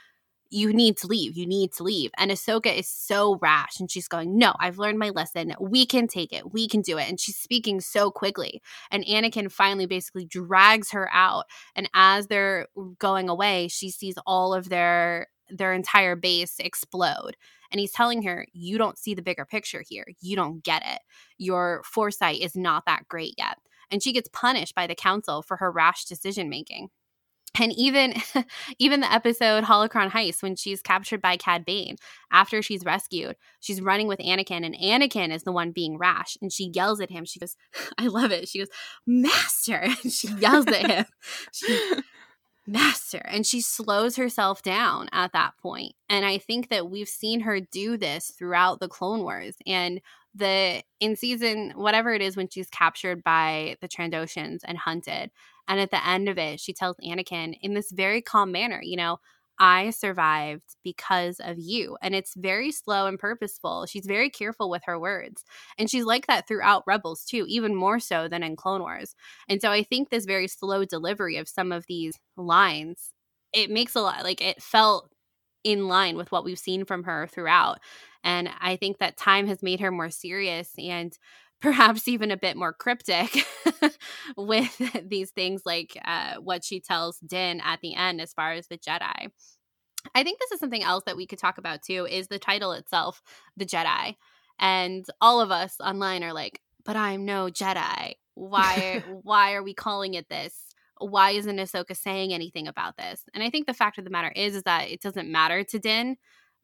you 0.51 0.73
need 0.73 0.97
to 0.99 1.07
leave. 1.07 1.37
You 1.37 1.47
need 1.47 1.73
to 1.75 1.83
leave. 1.83 2.11
And 2.17 2.31
Ahsoka 2.31 2.75
is 2.75 2.89
so 2.89 3.39
rash 3.41 3.81
and 3.81 3.91
she's 3.91 4.09
going, 4.09 4.39
No, 4.39 4.55
I've 4.59 4.79
learned 4.79 4.99
my 4.99 5.11
lesson. 5.11 5.55
We 5.61 5.87
can 5.87 6.07
take 6.07 6.33
it. 6.33 6.53
We 6.53 6.69
can 6.69 6.83
do 6.83 6.99
it. 6.99 7.09
And 7.09 7.19
she's 7.21 7.37
speaking 7.37 7.81
so 7.81 8.11
quickly. 8.11 8.63
And 8.91 9.05
Anakin 9.05 9.51
finally 9.51 9.87
basically 9.87 10.25
drags 10.25 10.91
her 10.91 11.09
out. 11.13 11.45
And 11.75 11.89
as 11.95 12.27
they're 12.27 12.67
going 12.99 13.29
away, 13.29 13.69
she 13.69 13.91
sees 13.91 14.15
all 14.27 14.55
of 14.55 14.69
their 14.69 15.29
their 15.49 15.73
entire 15.73 16.17
base 16.17 16.59
explode. 16.59 17.37
And 17.71 17.81
he's 17.81 17.93
telling 17.93 18.23
her, 18.23 18.47
You 18.53 18.79
don't 18.79 18.99
see 18.99 19.15
the 19.15 19.23
bigger 19.23 19.45
picture 19.45 19.83
here. 19.87 20.07
You 20.21 20.37
don't 20.37 20.63
get 20.63 20.83
it. 20.87 21.01
Your 21.39 21.83
foresight 21.85 22.41
is 22.41 22.57
not 22.57 22.85
that 22.87 23.09
great 23.09 23.35
yet. 23.37 23.59
And 23.91 24.03
she 24.03 24.13
gets 24.13 24.29
punished 24.33 24.75
by 24.75 24.87
the 24.87 24.95
council 24.95 25.43
for 25.43 25.57
her 25.59 25.71
rash 25.71 26.05
decision 26.05 26.49
making. 26.49 26.89
And 27.61 27.73
even 27.73 28.15
even 28.79 29.01
the 29.01 29.13
episode 29.13 29.65
Holocron 29.65 30.11
Heist 30.11 30.43
when 30.43 30.57
she's 30.57 30.83
captured 30.83 31.21
by 31.23 31.37
Cad 31.37 31.65
Bane 31.65 31.97
after 32.31 32.63
she's 32.63 32.85
rescued, 32.85 33.37
she's 33.61 33.81
running 33.81 34.09
with 34.09 34.19
Anakin 34.19 34.65
and 34.65 34.75
Anakin 34.75 35.33
is 35.33 35.45
the 35.45 35.53
one 35.53 35.73
being 35.73 35.99
rash 35.99 36.37
and 36.41 36.53
she 36.53 36.71
yells 36.75 37.01
at 37.01 37.11
him. 37.11 37.25
She 37.25 37.41
goes, 37.41 37.57
I 37.99 38.09
love 38.09 38.31
it. 38.31 38.49
She 38.49 38.59
goes, 38.59 38.69
"Master." 39.07 39.87
And 40.03 40.13
she 40.13 40.29
yells 40.29 40.67
at 40.67 40.91
him. 40.91 41.05
She, 41.53 41.95
Master. 42.67 43.23
And 43.25 43.47
she 43.47 43.61
slows 43.61 44.17
herself 44.17 44.63
down 44.63 45.09
at 45.13 45.33
that 45.33 45.57
point. 45.59 45.95
And 46.09 46.25
I 46.25 46.39
think 46.39 46.69
that 46.69 46.91
we've 46.91 47.09
seen 47.09 47.41
her 47.41 47.61
do 47.61 47.97
this 47.97 48.33
throughout 48.37 48.81
the 48.81 48.89
Clone 48.89 49.23
Wars 49.23 49.57
and 49.67 50.01
the 50.35 50.83
in 51.01 51.17
season 51.17 51.73
whatever 51.77 52.13
it 52.13 52.21
is 52.21 52.37
when 52.37 52.49
she's 52.49 52.69
captured 52.69 53.25
by 53.25 53.77
the 53.81 53.89
Trandoshans 53.89 54.61
and 54.65 54.77
hunted 54.77 55.31
and 55.69 55.81
at 55.81 55.91
the 55.91 56.07
end 56.07 56.29
of 56.29 56.39
it, 56.39 56.61
she 56.61 56.73
tells 56.73 56.97
Anakin 57.05 57.57
in 57.63 57.75
this 57.75 57.91
very 57.93 58.23
calm 58.23 58.53
manner, 58.53 58.81
you 58.83 58.97
know, 58.97 59.19
I 59.59 59.91
survived 59.91 60.77
because 60.85 61.41
of 61.41 61.59
you. 61.59 61.97
And 62.03 62.15
it's 62.15 62.35
very 62.37 62.71
slow 62.71 63.07
and 63.07 63.19
purposeful. 63.19 63.87
She's 63.87 64.05
very 64.07 64.29
careful 64.29 64.69
with 64.69 64.83
her 64.85 64.99
words. 64.99 65.45
And 65.79 65.91
she's 65.91 66.05
like 66.05 66.27
that 66.27 66.47
throughout 66.47 66.85
Rebels, 66.87 67.25
too, 67.25 67.47
even 67.49 67.75
more 67.75 67.99
so 67.99 68.29
than 68.29 68.43
in 68.43 68.57
Clone 68.57 68.83
Wars. 68.83 69.15
And 69.49 69.61
so 69.63 69.71
I 69.71 69.83
think 69.83 70.11
this 70.11 70.27
very 70.27 70.47
slow 70.49 70.85
delivery 70.85 71.39
of 71.39 71.49
some 71.49 71.73
of 71.73 71.87
these 71.89 72.19
lines, 72.37 73.13
it 73.55 73.71
makes 73.71 73.95
a 73.95 74.01
lot, 74.03 74.25
like, 74.25 74.43
it 74.43 74.63
felt 74.63 75.11
in 75.65 75.89
line 75.89 76.17
with 76.17 76.31
what 76.31 76.45
we've 76.45 76.59
seen 76.59 76.85
from 76.85 77.05
her 77.05 77.27
throughout. 77.27 77.79
And 78.23 78.51
I 78.61 78.77
think 78.77 78.99
that 78.99 79.17
time 79.17 79.47
has 79.47 79.63
made 79.63 79.81
her 79.81 79.91
more 79.91 80.11
serious 80.11 80.73
and 80.79 81.17
perhaps 81.61 82.07
even 82.09 82.31
a 82.31 82.37
bit 82.37 82.57
more 82.57 82.73
cryptic 82.73 83.47
with 84.37 84.81
these 85.09 85.31
things 85.31 85.63
like 85.65 85.99
uh, 86.05 86.35
what 86.37 86.65
she 86.65 86.81
tells 86.81 87.19
Din 87.19 87.61
at 87.61 87.81
the 87.81 87.95
end 87.95 88.21
as 88.21 88.33
far 88.33 88.53
as 88.53 88.69
the 88.69 88.79
Jedi. 88.79 89.31
I 90.15 90.23
think 90.23 90.39
this 90.39 90.53
is 90.53 90.61
something 90.61 90.83
else 90.83 91.05
that 91.07 91.17
we 91.17 91.27
could 91.27 91.39
talk 91.39 91.59
about 91.59 91.83
too 91.83 92.07
is 92.09 92.29
the 92.29 92.39
title 92.39 92.73
itself, 92.73 93.23
the 93.57 93.67
Jedi. 93.67 94.17
And 94.59 95.05
all 95.21 95.41
of 95.41 95.51
us 95.51 95.77
online 95.81 96.23
are 96.25 96.33
like, 96.33 96.61
but 96.85 96.97
I'm 96.97 97.25
no 97.25 97.47
Jedi. 97.47 98.15
Why 98.35 99.03
why 99.23 99.55
are 99.55 99.63
we 99.63 99.75
calling 99.75 100.15
it 100.15 100.29
this? 100.29 100.55
Why 100.99 101.33
isn't 101.33 101.59
Ahsoka 101.59 101.97
saying 101.97 102.33
anything 102.33 102.69
about 102.69 102.97
this? 102.97 103.23
And 103.35 103.43
I 103.43 103.51
think 103.51 103.67
the 103.67 103.75
fact 103.75 103.99
of 103.99 104.05
the 104.05 104.11
matter 104.11 104.33
is 104.35 104.55
is 104.55 104.63
that 104.63 104.91
it 104.91 105.03
doesn't 105.03 105.31
matter 105.31 105.63
to 105.65 105.79
Din 105.79 106.17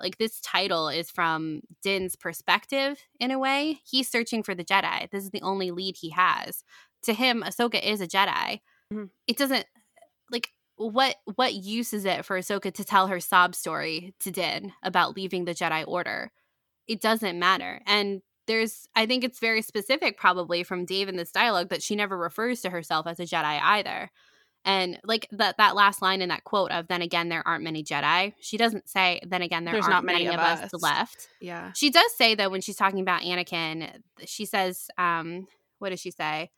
like 0.03 0.19
this 0.19 0.41
title 0.41 0.89
is 0.89 1.11
from 1.11 1.63
Din's 1.83 2.17
perspective 2.17 2.99
in 3.21 3.31
a 3.31 3.39
way. 3.39 3.81
He's 3.85 4.09
searching 4.09 4.43
for 4.43 4.55
the 4.55 4.65
Jedi. 4.65 5.11
This 5.11 5.25
is 5.25 5.31
the 5.31 5.43
only 5.43 5.71
lead 5.71 5.97
he 5.97 6.11
has. 6.11 6.65
To 7.05 7.15
him, 7.15 7.43
Ahsoka 7.47 7.83
is 7.83 8.01
a 8.01 8.07
Jedi. 8.07 8.61
Mm-hmm. 8.93 9.05
It 9.27 9.37
doesn't 9.37 9.67
like 10.31 10.49
what 10.77 11.17
what 11.37 11.55
use 11.55 11.93
is 11.93 12.05
it 12.05 12.25
for 12.25 12.39
Ahsoka 12.39 12.73
to 12.75 12.85
tell 12.85 13.07
her 13.07 13.21
sob 13.21 13.55
story 13.55 14.15
to 14.21 14.31
Din 14.31 14.73
about 14.83 15.17
leaving 15.17 15.45
the 15.45 15.55
Jedi 15.55 15.85
Order? 15.87 16.33
It 16.87 17.01
doesn't 17.01 17.39
matter. 17.39 17.81
And 17.87 18.23
there's 18.47 18.87
I 18.95 19.07
think 19.07 19.25
it's 19.25 19.39
very 19.39 19.63
specific 19.63 20.19
probably 20.19 20.65
from 20.65 20.85
Dave 20.85 21.09
in 21.09 21.17
this 21.17 21.31
dialogue 21.31 21.69
that 21.69 21.83
she 21.83 21.97
never 21.97 22.19
refers 22.19 22.61
to 22.63 22.71
herself 22.71 23.07
as 23.07 23.21
a 23.21 23.25
Jedi 23.25 23.61
either. 23.63 24.11
And 24.65 25.01
like 25.05 25.27
that 25.33 25.57
that 25.57 25.75
last 25.75 26.03
line 26.03 26.23
in 26.23 26.29
that 26.29 26.45
quote 26.45 26.71
of 26.71 26.87
then 26.87 27.03
again 27.03 27.29
there 27.29 27.47
aren't 27.47 27.65
many 27.65 27.83
Jedi. 27.83 28.33
She 28.41 28.57
doesn't 28.57 28.89
say 28.89 29.21
then 29.27 29.43
again 29.43 29.65
there 29.65 29.75
There's 29.75 29.89
aren't 29.89 30.07
many, 30.07 30.25
many, 30.25 30.35
of 30.35 30.41
us. 30.41 30.73
us 30.73 30.83
left. 30.83 31.29
Yeah. 31.41 31.73
She 31.75 31.91
does 31.91 32.15
say 32.17 32.37
though 32.37 32.49
when 32.49 32.61
she's 32.61 32.77
talking 32.77 33.01
about 33.01 33.23
Anakin, 33.23 33.91
she 34.25 34.45
says 34.45 34.89
um 34.99 35.49
what 35.79 35.89
does 35.91 36.01
she 36.01 36.13
say? 36.13 36.51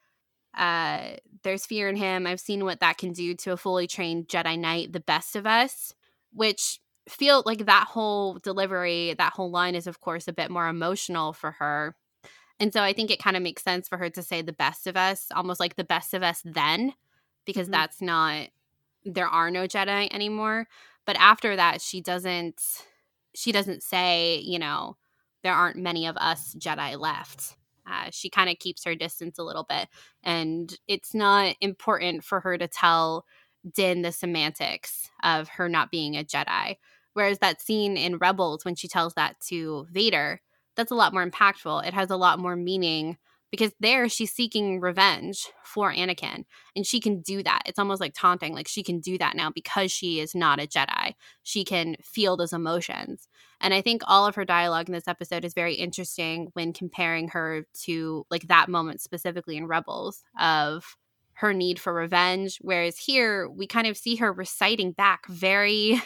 Uh 0.57 1.17
there's 1.43 1.65
fear 1.65 1.89
in 1.89 1.97
him. 1.97 2.27
I've 2.27 2.41
seen 2.41 2.65
what 2.65 2.81
that 2.81 2.99
can 2.99 3.13
do 3.13 3.35
to 3.37 3.53
a 3.53 3.57
fully 3.57 3.87
trained 3.87 4.29
Jedi 4.29 4.59
Knight, 4.59 4.93
the 4.93 5.01
best 5.01 5.35
of 5.35 5.47
us, 5.47 5.95
which 6.31 6.81
feel 7.09 7.43
like 7.47 7.65
that 7.67 7.87
whole 7.89 8.35
delivery, 8.35 9.15
that 9.17 9.33
whole 9.33 9.51
line 9.51 9.75
is 9.75 9.87
of 9.87 10.01
course 10.01 10.29
a 10.29 10.33
bit 10.33 10.51
more 10.51 10.69
emotional 10.69 11.33
for 11.33 11.53
her. 11.53 11.97
And 12.61 12.71
so 12.71 12.83
I 12.83 12.93
think 12.93 13.11
it 13.11 13.19
kind 13.19 13.37
of 13.37 13.43
makes 13.43 13.63
sense 13.65 13.89
for 13.89 13.97
her 13.97 14.11
to 14.11 14.23
say 14.23 14.43
the 14.43 14.53
best 14.53 14.87
of 14.87 14.95
us, 14.97 15.29
almost 15.35 15.59
like 15.59 15.77
the 15.77 15.85
best 15.85 16.13
of 16.13 16.23
us 16.23 16.43
then 16.45 16.93
because 17.45 17.67
mm-hmm. 17.67 17.73
that's 17.73 18.01
not 18.01 18.49
there 19.05 19.29
are 19.29 19.51
no 19.51 19.67
Jedi 19.67 20.09
anymore. 20.13 20.67
But 21.07 21.17
after 21.19 21.57
that, 21.57 21.81
she 21.81 22.01
doesn't 22.01 22.61
she 23.35 23.53
doesn't 23.53 23.83
say, 23.83 24.39
you 24.39 24.59
know, 24.59 24.97
there 25.43 25.55
aren't 25.55 25.77
many 25.77 26.07
of 26.07 26.17
us 26.17 26.55
Jedi 26.55 26.99
left. 26.99 27.57
Uh, 27.87 28.09
she 28.11 28.31
kind 28.31 28.49
of 28.49 28.59
keeps 28.59 28.85
her 28.85 28.95
distance 28.95 29.39
a 29.39 29.43
little 29.43 29.67
bit. 29.69 29.89
And 30.23 30.75
it's 30.89 31.15
not 31.15 31.55
important 31.61 32.25
for 32.25 32.41
her 32.41 32.57
to 32.57 32.67
tell 32.67 33.27
Din 33.75 34.03
the 34.03 34.13
semantics 34.13 35.11
of 35.23 35.49
her 35.49 35.69
not 35.69 35.91
being 35.91 36.17
a 36.17 36.25
Jedi. 36.25 36.77
Whereas 37.13 37.39
that 37.41 37.61
scene 37.61 37.97
in 37.97 38.19
Rebels, 38.19 38.65
when 38.65 38.75
she 38.75 38.89
tells 38.89 39.15
that 39.15 39.39
to 39.49 39.87
Vader, 39.91 40.41
that's 40.77 40.91
a 40.91 40.97
lot 40.97 41.13
more 41.13 41.27
impactful. 41.27 41.87
It 41.87 41.95
has 41.95 42.11
a 42.11 42.17
lot 42.17 42.39
more 42.39 42.57
meaning 42.57 43.19
because 43.55 43.73
there 43.79 44.09
she's 44.09 44.33
seeking 44.33 44.81
revenge 44.81 45.47
for 45.63 45.93
Anakin 45.93 46.45
and 46.75 46.85
she 46.85 46.99
can 46.99 47.21
do 47.21 47.41
that. 47.45 47.63
It's 47.67 47.79
almost 47.79 48.01
like 48.01 48.13
taunting, 48.13 48.53
like 48.53 48.67
she 48.67 48.83
can 48.83 48.99
do 48.99 49.17
that 49.19 49.37
now 49.37 49.53
because 49.55 49.93
she 49.93 50.19
is 50.19 50.35
not 50.35 50.61
a 50.61 50.67
Jedi. 50.67 51.15
She 51.45 51.63
can 51.63 51.95
feel 52.03 52.37
those 52.37 52.53
emotions. 52.53 53.29
And 53.61 53.73
I 53.73 53.81
think 53.81 54.03
all 54.09 54.27
of 54.27 54.35
her 54.35 54.45
dialogue 54.45 54.89
in 54.89 54.93
this 54.93 55.07
episode 55.07 55.45
is 55.45 55.55
very 55.55 55.75
interesting 55.75 56.49
when 56.55 56.73
comparing 56.73 57.29
her 57.29 57.65
to 57.85 58.27
like 58.29 58.49
that 58.49 58.69
moment 58.69 59.01
specifically 59.01 59.57
in 59.57 59.69
Rebels 59.69 60.25
of 60.37 60.97
her 61.35 61.53
need 61.53 61.81
for 61.81 61.93
revenge 61.93 62.59
whereas 62.61 62.97
here 62.97 63.49
we 63.49 63.67
kind 63.67 63.89
of 63.89 63.97
see 63.97 64.15
her 64.15 64.33
reciting 64.33 64.93
back 64.93 65.27
very 65.27 66.01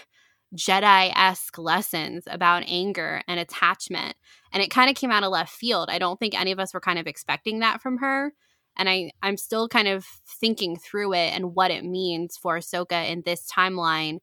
Jedi 0.57 1.13
esque 1.15 1.59
lessons 1.59 2.25
about 2.27 2.65
anger 2.67 3.23
and 3.29 3.39
attachment. 3.39 4.15
And 4.53 4.63
it 4.63 4.71
kind 4.71 4.89
of 4.89 4.97
came 4.97 5.11
out 5.11 5.25
of 5.25 5.31
left 5.31 5.53
field. 5.53 5.91
I 5.91 5.99
don't 5.99 6.19
think 6.19 6.39
any 6.39 6.53
of 6.53 6.59
us 6.59 6.73
were 6.73 6.81
kind 6.81 6.99
of 6.99 7.07
expecting 7.07 7.59
that 7.61 7.81
from 7.81 7.99
her. 7.99 8.33
And 8.77 8.89
I, 8.89 9.11
I'm 9.23 9.37
still 9.37 9.69
kind 9.69 9.89
of 9.89 10.05
thinking 10.41 10.77
through 10.77 11.15
it 11.15 11.35
and 11.35 11.55
what 11.55 11.71
it 11.71 11.85
means 11.85 12.37
for 12.37 12.59
Ahsoka 12.59 13.11
in 13.11 13.23
this 13.25 13.51
timeline 13.51 14.21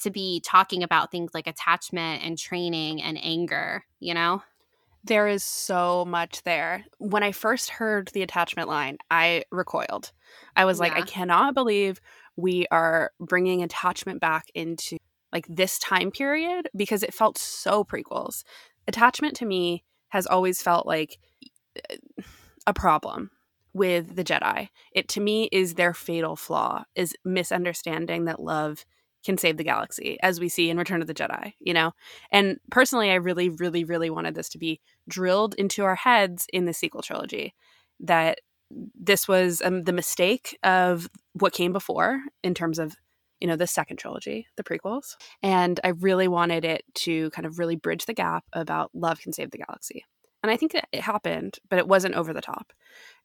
to 0.00 0.10
be 0.10 0.40
talking 0.40 0.82
about 0.82 1.10
things 1.10 1.32
like 1.34 1.46
attachment 1.46 2.24
and 2.24 2.38
training 2.38 3.02
and 3.02 3.18
anger, 3.22 3.84
you 4.00 4.14
know? 4.14 4.42
There 5.04 5.28
is 5.28 5.44
so 5.44 6.04
much 6.04 6.42
there. 6.42 6.84
When 6.98 7.22
I 7.22 7.32
first 7.32 7.70
heard 7.70 8.08
the 8.08 8.22
attachment 8.22 8.68
line, 8.68 8.98
I 9.10 9.44
recoiled. 9.50 10.12
I 10.56 10.64
was 10.66 10.78
like, 10.78 10.92
I 10.92 11.02
cannot 11.02 11.54
believe 11.54 12.00
we 12.36 12.66
are 12.70 13.12
bringing 13.18 13.62
attachment 13.62 14.20
back 14.20 14.46
into 14.54 14.98
like 15.32 15.46
this 15.48 15.78
time 15.78 16.10
period 16.10 16.68
because 16.74 17.02
it 17.02 17.14
felt 17.14 17.38
so 17.38 17.84
prequels. 17.84 18.42
Attachment 18.86 19.36
to 19.36 19.46
me 19.46 19.84
has 20.08 20.26
always 20.26 20.62
felt 20.62 20.86
like 20.86 21.18
a 22.66 22.74
problem 22.74 23.30
with 23.72 24.16
the 24.16 24.24
Jedi. 24.24 24.68
It 24.92 25.08
to 25.10 25.20
me 25.20 25.48
is 25.52 25.74
their 25.74 25.94
fatal 25.94 26.36
flaw 26.36 26.84
is 26.94 27.14
misunderstanding 27.24 28.24
that 28.24 28.40
love 28.40 28.84
can 29.24 29.36
save 29.36 29.58
the 29.58 29.64
galaxy 29.64 30.18
as 30.22 30.40
we 30.40 30.48
see 30.48 30.70
in 30.70 30.78
Return 30.78 31.02
of 31.02 31.06
the 31.06 31.14
Jedi, 31.14 31.52
you 31.60 31.74
know? 31.74 31.92
And 32.32 32.58
personally 32.70 33.10
I 33.10 33.16
really 33.16 33.48
really 33.48 33.84
really 33.84 34.10
wanted 34.10 34.34
this 34.34 34.48
to 34.50 34.58
be 34.58 34.80
drilled 35.08 35.54
into 35.54 35.84
our 35.84 35.94
heads 35.94 36.46
in 36.52 36.64
the 36.64 36.72
sequel 36.72 37.02
trilogy 37.02 37.54
that 38.00 38.40
this 38.98 39.28
was 39.28 39.60
um, 39.62 39.84
the 39.84 39.92
mistake 39.92 40.58
of 40.62 41.10
what 41.34 41.52
came 41.52 41.72
before 41.72 42.20
in 42.42 42.54
terms 42.54 42.78
of 42.78 42.96
you 43.40 43.48
know, 43.48 43.56
the 43.56 43.66
second 43.66 43.96
trilogy, 43.96 44.46
the 44.56 44.62
prequels. 44.62 45.16
And 45.42 45.80
I 45.82 45.88
really 45.88 46.28
wanted 46.28 46.64
it 46.64 46.84
to 46.96 47.30
kind 47.30 47.46
of 47.46 47.58
really 47.58 47.76
bridge 47.76 48.06
the 48.06 48.14
gap 48.14 48.44
about 48.52 48.90
love 48.94 49.20
can 49.20 49.32
save 49.32 49.50
the 49.50 49.58
galaxy. 49.58 50.04
And 50.42 50.50
I 50.50 50.56
think 50.56 50.72
that 50.72 50.88
it 50.92 51.02
happened, 51.02 51.58
but 51.68 51.78
it 51.78 51.88
wasn't 51.88 52.14
over 52.14 52.32
the 52.32 52.40
top. 52.40 52.72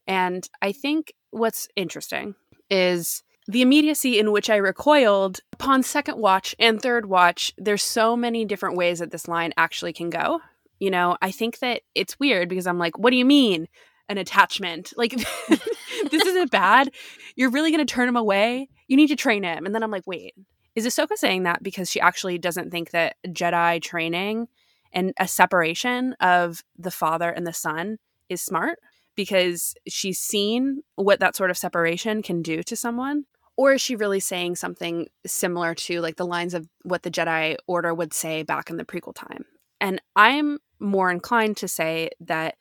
And 0.06 0.48
I 0.62 0.72
think 0.72 1.12
what's 1.30 1.68
interesting 1.76 2.34
is 2.70 3.22
the 3.48 3.62
immediacy 3.62 4.18
in 4.18 4.32
which 4.32 4.50
I 4.50 4.56
recoiled 4.56 5.40
upon 5.52 5.82
second 5.82 6.18
watch 6.18 6.54
and 6.58 6.80
third 6.80 7.06
watch. 7.06 7.52
There's 7.56 7.82
so 7.82 8.16
many 8.16 8.44
different 8.44 8.76
ways 8.76 8.98
that 8.98 9.10
this 9.10 9.28
line 9.28 9.52
actually 9.56 9.92
can 9.92 10.10
go. 10.10 10.40
You 10.78 10.90
know, 10.90 11.16
I 11.22 11.30
think 11.30 11.60
that 11.60 11.82
it's 11.94 12.18
weird 12.18 12.48
because 12.48 12.66
I'm 12.66 12.78
like, 12.78 12.98
what 12.98 13.10
do 13.10 13.16
you 13.16 13.24
mean? 13.24 13.68
An 14.08 14.18
attachment. 14.18 14.92
Like, 14.96 15.12
this 15.48 16.26
isn't 16.26 16.50
bad. 16.50 16.90
You're 17.34 17.50
really 17.50 17.70
going 17.70 17.84
to 17.84 17.92
turn 17.92 18.08
him 18.08 18.16
away 18.16 18.68
you 18.88 18.96
need 18.96 19.08
to 19.08 19.16
train 19.16 19.42
him. 19.42 19.66
And 19.66 19.74
then 19.74 19.82
I'm 19.82 19.90
like, 19.90 20.06
wait, 20.06 20.34
is 20.74 20.86
Ahsoka 20.86 21.16
saying 21.16 21.44
that 21.44 21.62
because 21.62 21.90
she 21.90 22.00
actually 22.00 22.38
doesn't 22.38 22.70
think 22.70 22.90
that 22.90 23.16
Jedi 23.26 23.82
training 23.82 24.48
and 24.92 25.12
a 25.18 25.26
separation 25.26 26.14
of 26.20 26.62
the 26.78 26.90
father 26.90 27.30
and 27.30 27.46
the 27.46 27.52
son 27.52 27.98
is 28.28 28.42
smart 28.42 28.78
because 29.14 29.74
she's 29.88 30.18
seen 30.18 30.82
what 30.94 31.20
that 31.20 31.34
sort 31.34 31.50
of 31.50 31.56
separation 31.56 32.22
can 32.22 32.42
do 32.42 32.62
to 32.62 32.76
someone? 32.76 33.24
Or 33.56 33.72
is 33.72 33.80
she 33.80 33.96
really 33.96 34.20
saying 34.20 34.56
something 34.56 35.08
similar 35.26 35.74
to 35.74 36.00
like 36.00 36.16
the 36.16 36.26
lines 36.26 36.52
of 36.52 36.68
what 36.82 37.02
the 37.02 37.10
Jedi 37.10 37.56
Order 37.66 37.94
would 37.94 38.12
say 38.12 38.42
back 38.42 38.68
in 38.68 38.76
the 38.76 38.84
prequel 38.84 39.14
time? 39.14 39.46
And 39.80 40.00
I'm 40.14 40.58
more 40.78 41.10
inclined 41.10 41.56
to 41.58 41.68
say 41.68 42.10
that 42.20 42.56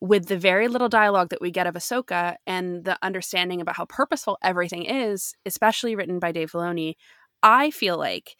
with 0.00 0.26
the 0.26 0.38
very 0.38 0.68
little 0.68 0.88
dialogue 0.88 1.30
that 1.30 1.40
we 1.40 1.50
get 1.50 1.66
of 1.66 1.74
Ahsoka 1.74 2.36
and 2.46 2.84
the 2.84 2.98
understanding 3.02 3.60
about 3.60 3.76
how 3.76 3.86
purposeful 3.86 4.38
everything 4.42 4.84
is, 4.84 5.34
especially 5.46 5.94
written 5.96 6.18
by 6.18 6.32
Dave 6.32 6.52
Filoni, 6.52 6.94
I 7.42 7.70
feel 7.70 7.98
like 7.98 8.36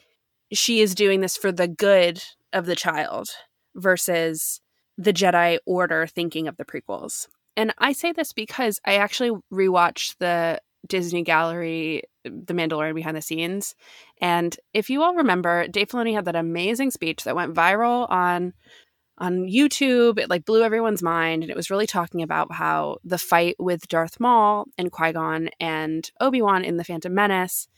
she 0.52 0.80
is 0.80 0.94
doing 0.94 1.20
this 1.20 1.36
for 1.36 1.52
the 1.52 1.68
good 1.68 2.22
of 2.52 2.66
the 2.66 2.76
child 2.76 3.28
versus 3.74 4.60
the 4.96 5.12
Jedi 5.12 5.58
Order 5.66 6.06
thinking 6.06 6.48
of 6.48 6.56
the 6.56 6.64
prequels. 6.64 7.26
And 7.56 7.72
I 7.78 7.92
say 7.92 8.12
this 8.12 8.32
because 8.32 8.80
I 8.84 8.96
actually 8.96 9.30
rewatched 9.52 10.16
the 10.18 10.60
Disney 10.86 11.22
Gallery, 11.22 12.02
The 12.24 12.54
Mandalorian 12.54 12.94
behind 12.94 13.16
the 13.16 13.22
scenes. 13.22 13.74
And 14.20 14.56
if 14.72 14.90
you 14.90 15.02
all 15.02 15.14
remember, 15.14 15.66
Dave 15.68 15.88
Filoni 15.88 16.14
had 16.14 16.26
that 16.26 16.36
amazing 16.36 16.90
speech 16.90 17.24
that 17.24 17.36
went 17.36 17.54
viral 17.54 18.10
on 18.10 18.52
on 19.18 19.48
YouTube. 19.48 20.18
It 20.18 20.30
like 20.30 20.44
blew 20.44 20.62
everyone's 20.62 21.02
mind. 21.02 21.42
And 21.42 21.50
it 21.50 21.56
was 21.56 21.70
really 21.70 21.86
talking 21.86 22.22
about 22.22 22.52
how 22.52 22.98
the 23.04 23.18
fight 23.18 23.56
with 23.58 23.88
Darth 23.88 24.18
Maul 24.20 24.66
and 24.76 24.90
Qui 24.90 25.12
Gon 25.12 25.50
and 25.60 26.10
Obi 26.20 26.42
Wan 26.42 26.64
in 26.64 26.76
The 26.76 26.84
Phantom 26.84 27.14
Menace, 27.14 27.68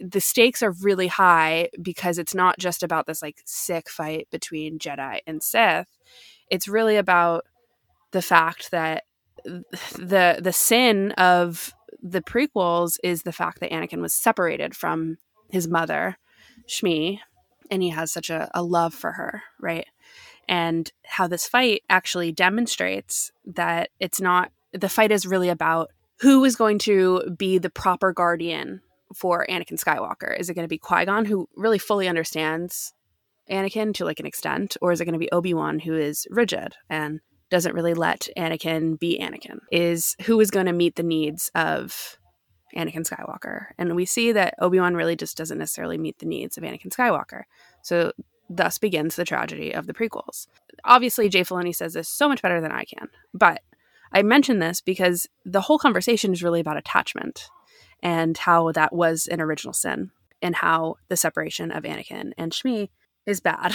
the 0.00 0.20
stakes 0.20 0.62
are 0.62 0.74
really 0.82 1.08
high 1.08 1.68
because 1.80 2.18
it's 2.18 2.34
not 2.34 2.58
just 2.58 2.82
about 2.82 3.06
this 3.06 3.22
like 3.22 3.40
sick 3.44 3.88
fight 3.88 4.28
between 4.30 4.78
Jedi 4.78 5.20
and 5.26 5.42
Sith. 5.42 5.88
It's 6.50 6.68
really 6.68 6.96
about 6.96 7.44
the 8.10 8.22
fact 8.22 8.70
that 8.70 9.04
the 9.44 10.38
the 10.40 10.52
sin 10.52 11.12
of 11.12 11.74
the 12.02 12.20
prequels 12.20 12.98
is 13.02 13.22
the 13.22 13.32
fact 13.32 13.60
that 13.60 13.70
Anakin 13.70 14.00
was 14.00 14.14
separated 14.14 14.74
from 14.74 15.16
his 15.50 15.68
mother, 15.68 16.16
Shmi, 16.68 17.18
and 17.70 17.82
he 17.82 17.90
has 17.90 18.12
such 18.12 18.30
a, 18.30 18.50
a 18.54 18.62
love 18.62 18.94
for 18.94 19.12
her, 19.12 19.42
right? 19.60 19.86
And 20.48 20.90
how 21.04 21.26
this 21.26 21.46
fight 21.46 21.82
actually 21.88 22.32
demonstrates 22.32 23.32
that 23.44 23.90
it's 24.00 24.20
not 24.20 24.52
the 24.72 24.88
fight 24.88 25.12
is 25.12 25.26
really 25.26 25.48
about 25.48 25.90
who 26.20 26.44
is 26.44 26.56
going 26.56 26.78
to 26.80 27.22
be 27.36 27.58
the 27.58 27.70
proper 27.70 28.12
guardian 28.12 28.80
for 29.14 29.46
Anakin 29.48 29.82
Skywalker. 29.82 30.38
Is 30.38 30.50
it 30.50 30.54
going 30.54 30.64
to 30.64 30.68
be 30.68 30.78
Qui 30.78 31.04
Gon, 31.04 31.24
who 31.24 31.48
really 31.56 31.78
fully 31.78 32.08
understands 32.08 32.92
Anakin 33.50 33.94
to 33.94 34.04
like 34.04 34.20
an 34.20 34.26
extent, 34.26 34.76
or 34.80 34.92
is 34.92 35.00
it 35.00 35.04
going 35.04 35.14
to 35.14 35.18
be 35.18 35.30
Obi 35.30 35.54
Wan, 35.54 35.78
who 35.78 35.94
is 35.94 36.26
rigid 36.30 36.74
and 36.88 37.20
doesn't 37.50 37.74
really 37.74 37.94
let 37.94 38.28
Anakin 38.36 38.98
be 38.98 39.18
Anakin? 39.20 39.58
Is 39.70 40.16
who 40.22 40.40
is 40.40 40.50
going 40.50 40.66
to 40.66 40.72
meet 40.72 40.96
the 40.96 41.02
needs 41.02 41.50
of 41.54 42.18
Anakin 42.74 43.08
Skywalker? 43.08 43.66
And 43.78 43.94
we 43.94 44.06
see 44.06 44.32
that 44.32 44.54
Obi 44.60 44.80
Wan 44.80 44.94
really 44.94 45.16
just 45.16 45.36
doesn't 45.36 45.58
necessarily 45.58 45.98
meet 45.98 46.18
the 46.18 46.26
needs 46.26 46.56
of 46.56 46.64
Anakin 46.64 46.88
Skywalker. 46.88 47.42
So 47.82 48.12
thus 48.48 48.78
begins 48.78 49.16
the 49.16 49.24
tragedy 49.24 49.72
of 49.72 49.86
the 49.86 49.94
prequels. 49.94 50.46
Obviously, 50.84 51.28
Jay 51.28 51.42
Filoni 51.42 51.74
says 51.74 51.94
this 51.94 52.08
so 52.08 52.28
much 52.28 52.42
better 52.42 52.60
than 52.60 52.72
I 52.72 52.84
can, 52.84 53.08
but 53.32 53.62
I 54.12 54.22
mention 54.22 54.58
this 54.58 54.80
because 54.80 55.26
the 55.44 55.62
whole 55.62 55.78
conversation 55.78 56.32
is 56.32 56.42
really 56.42 56.60
about 56.60 56.76
attachment 56.76 57.48
and 58.02 58.36
how 58.36 58.70
that 58.72 58.94
was 58.94 59.26
an 59.26 59.40
original 59.40 59.72
sin 59.72 60.10
and 60.40 60.54
how 60.54 60.96
the 61.08 61.16
separation 61.16 61.70
of 61.70 61.84
Anakin 61.84 62.32
and 62.36 62.52
Shmi 62.52 62.90
is 63.26 63.40
bad. 63.40 63.74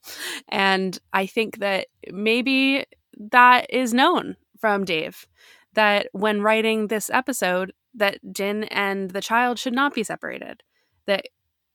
and 0.48 0.98
I 1.12 1.26
think 1.26 1.58
that 1.58 1.88
maybe 2.12 2.84
that 3.32 3.66
is 3.70 3.94
known 3.94 4.36
from 4.58 4.84
Dave 4.84 5.26
that 5.72 6.08
when 6.12 6.42
writing 6.42 6.86
this 6.86 7.10
episode 7.10 7.72
that 7.94 8.18
Din 8.32 8.64
and 8.64 9.10
the 9.10 9.20
child 9.20 9.58
should 9.58 9.72
not 9.72 9.94
be 9.94 10.04
separated. 10.04 10.62
That 11.06 11.26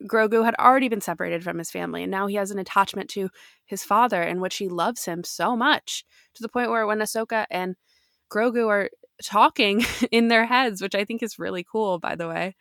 Grogu 0.05 0.45
had 0.45 0.55
already 0.55 0.87
been 0.87 1.01
separated 1.01 1.43
from 1.43 1.57
his 1.57 1.71
family, 1.71 2.03
and 2.03 2.11
now 2.11 2.27
he 2.27 2.35
has 2.35 2.51
an 2.51 2.59
attachment 2.59 3.09
to 3.11 3.29
his 3.65 3.83
father, 3.83 4.21
in 4.21 4.39
which 4.39 4.57
he 4.57 4.67
loves 4.67 5.05
him 5.05 5.23
so 5.23 5.55
much 5.55 6.03
to 6.35 6.43
the 6.43 6.49
point 6.49 6.69
where 6.69 6.85
when 6.85 6.99
Ahsoka 6.99 7.45
and 7.49 7.75
Grogu 8.31 8.67
are 8.67 8.89
talking 9.23 9.83
in 10.11 10.27
their 10.27 10.45
heads, 10.45 10.81
which 10.81 10.95
I 10.95 11.05
think 11.05 11.23
is 11.23 11.39
really 11.39 11.65
cool, 11.69 11.99
by 11.99 12.15
the 12.15 12.27
way, 12.27 12.55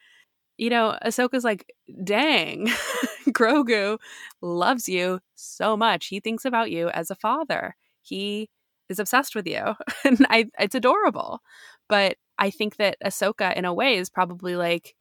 you 0.56 0.70
know, 0.70 0.96
Ahsoka's 1.04 1.44
like, 1.44 1.66
dang, 2.04 2.66
Grogu 3.28 3.98
loves 4.40 4.88
you 4.88 5.20
so 5.34 5.76
much. 5.76 6.06
He 6.06 6.20
thinks 6.20 6.44
about 6.44 6.70
you 6.70 6.88
as 6.90 7.10
a 7.10 7.16
father. 7.16 7.76
He 8.02 8.48
is 8.88 8.98
obsessed 8.98 9.34
with 9.34 9.46
you. 9.46 9.74
and 10.04 10.26
I, 10.30 10.46
it's 10.58 10.74
adorable. 10.74 11.40
But 11.88 12.16
I 12.38 12.50
think 12.50 12.76
that 12.76 12.96
Ahsoka, 13.04 13.54
in 13.56 13.64
a 13.64 13.74
way, 13.74 13.96
is 13.96 14.10
probably 14.10 14.56
like, 14.56 14.94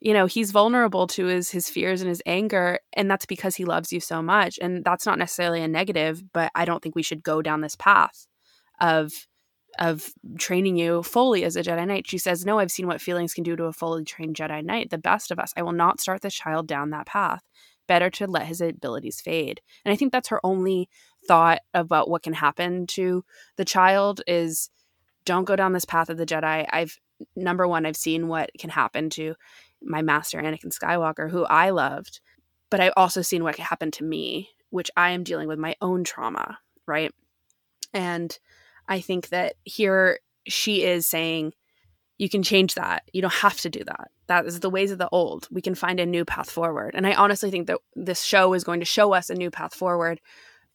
you 0.00 0.12
know 0.12 0.26
he's 0.26 0.50
vulnerable 0.50 1.06
to 1.06 1.26
his 1.26 1.50
his 1.50 1.68
fears 1.68 2.00
and 2.00 2.08
his 2.08 2.22
anger 2.26 2.78
and 2.92 3.10
that's 3.10 3.26
because 3.26 3.56
he 3.56 3.64
loves 3.64 3.92
you 3.92 4.00
so 4.00 4.22
much 4.22 4.58
and 4.60 4.84
that's 4.84 5.06
not 5.06 5.18
necessarily 5.18 5.62
a 5.62 5.68
negative 5.68 6.22
but 6.32 6.50
i 6.54 6.64
don't 6.64 6.82
think 6.82 6.94
we 6.94 7.02
should 7.02 7.22
go 7.22 7.42
down 7.42 7.60
this 7.60 7.76
path 7.76 8.26
of 8.80 9.26
of 9.78 10.12
training 10.38 10.76
you 10.76 11.02
fully 11.02 11.44
as 11.44 11.54
a 11.54 11.62
jedi 11.62 11.86
knight. 11.86 12.06
She 12.06 12.18
says 12.18 12.44
no 12.44 12.58
i've 12.58 12.70
seen 12.70 12.86
what 12.86 13.00
feelings 13.00 13.34
can 13.34 13.44
do 13.44 13.56
to 13.56 13.64
a 13.64 13.72
fully 13.72 14.04
trained 14.04 14.36
jedi 14.36 14.64
knight 14.64 14.90
the 14.90 14.98
best 14.98 15.30
of 15.30 15.38
us. 15.38 15.52
I 15.56 15.62
will 15.62 15.72
not 15.72 16.00
start 16.00 16.22
the 16.22 16.30
child 16.30 16.66
down 16.66 16.90
that 16.90 17.06
path. 17.06 17.42
Better 17.86 18.10
to 18.10 18.26
let 18.26 18.46
his 18.46 18.60
abilities 18.60 19.20
fade. 19.20 19.60
And 19.84 19.92
i 19.92 19.96
think 19.96 20.12
that's 20.12 20.28
her 20.28 20.40
only 20.44 20.88
thought 21.26 21.60
about 21.74 22.08
what 22.08 22.22
can 22.22 22.32
happen 22.32 22.86
to 22.88 23.24
the 23.56 23.64
child 23.64 24.20
is 24.26 24.70
don't 25.24 25.44
go 25.44 25.56
down 25.56 25.72
this 25.72 25.84
path 25.84 26.08
of 26.08 26.16
the 26.16 26.26
jedi. 26.26 26.66
I've 26.72 26.98
number 27.34 27.66
one 27.66 27.84
i've 27.84 27.96
seen 27.96 28.28
what 28.28 28.48
can 28.60 28.70
happen 28.70 29.10
to 29.10 29.34
my 29.82 30.02
master 30.02 30.40
Anakin 30.40 30.76
Skywalker, 30.76 31.30
who 31.30 31.44
I 31.44 31.70
loved, 31.70 32.20
but 32.70 32.80
I've 32.80 32.92
also 32.96 33.22
seen 33.22 33.44
what 33.44 33.56
happened 33.56 33.92
to 33.94 34.04
me, 34.04 34.50
which 34.70 34.90
I 34.96 35.10
am 35.10 35.24
dealing 35.24 35.48
with 35.48 35.58
my 35.58 35.76
own 35.80 36.04
trauma, 36.04 36.58
right? 36.86 37.12
And 37.94 38.36
I 38.88 39.00
think 39.00 39.28
that 39.28 39.54
here 39.64 40.20
she 40.46 40.84
is 40.84 41.06
saying, 41.06 41.52
you 42.18 42.28
can 42.28 42.42
change 42.42 42.74
that. 42.74 43.04
You 43.12 43.22
don't 43.22 43.32
have 43.32 43.60
to 43.60 43.70
do 43.70 43.84
that. 43.84 44.10
That 44.26 44.44
is 44.44 44.60
the 44.60 44.70
ways 44.70 44.90
of 44.90 44.98
the 44.98 45.08
old. 45.10 45.46
We 45.50 45.62
can 45.62 45.74
find 45.74 46.00
a 46.00 46.06
new 46.06 46.24
path 46.24 46.50
forward. 46.50 46.94
And 46.94 47.06
I 47.06 47.14
honestly 47.14 47.50
think 47.50 47.68
that 47.68 47.78
this 47.94 48.22
show 48.22 48.54
is 48.54 48.64
going 48.64 48.80
to 48.80 48.86
show 48.86 49.14
us 49.14 49.30
a 49.30 49.34
new 49.34 49.50
path 49.50 49.74
forward 49.74 50.20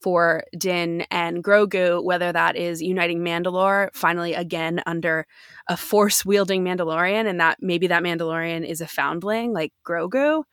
for 0.03 0.43
Din 0.57 1.05
and 1.09 1.41
Grogu, 1.41 2.03
whether 2.03 2.33
that 2.33 2.57
is 2.57 2.81
uniting 2.81 3.21
Mandalore 3.21 3.87
finally 3.93 4.33
again 4.33 4.81
under 4.85 5.25
a 5.69 5.77
force 5.77 6.25
wielding 6.25 6.65
Mandalorian, 6.65 7.25
and 7.25 7.39
that 7.39 7.57
maybe 7.61 7.87
that 7.87 8.03
Mandalorian 8.03 8.67
is 8.67 8.81
a 8.81 8.87
foundling 8.87 9.53
like 9.53 9.71
Grogu. 9.87 10.43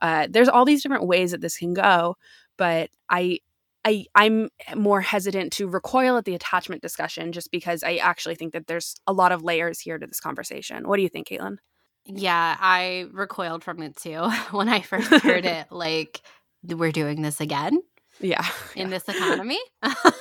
Uh, 0.00 0.26
there's 0.30 0.48
all 0.48 0.64
these 0.64 0.82
different 0.82 1.06
ways 1.06 1.32
that 1.32 1.42
this 1.42 1.58
can 1.58 1.74
go, 1.74 2.16
but 2.56 2.90
I. 3.08 3.40
I, 3.86 4.06
I'm 4.14 4.48
more 4.74 5.02
hesitant 5.02 5.52
to 5.52 5.68
recoil 5.68 6.16
at 6.16 6.24
the 6.24 6.34
attachment 6.34 6.80
discussion 6.80 7.32
just 7.32 7.50
because 7.50 7.82
I 7.82 7.96
actually 7.96 8.34
think 8.34 8.54
that 8.54 8.66
there's 8.66 8.94
a 9.06 9.12
lot 9.12 9.30
of 9.30 9.42
layers 9.42 9.78
here 9.78 9.98
to 9.98 10.06
this 10.06 10.20
conversation. 10.20 10.88
What 10.88 10.96
do 10.96 11.02
you 11.02 11.10
think, 11.10 11.28
Caitlin? 11.28 11.58
Yeah, 12.06 12.56
I 12.58 13.08
recoiled 13.12 13.62
from 13.62 13.82
it 13.82 13.96
too 13.96 14.26
when 14.52 14.70
I 14.70 14.80
first 14.80 15.10
heard 15.10 15.44
it. 15.44 15.66
Like, 15.70 16.22
we're 16.66 16.92
doing 16.92 17.20
this 17.20 17.42
again. 17.42 17.82
Yeah. 18.20 18.46
In 18.76 18.90
this 18.90 19.08
economy. 19.08 19.58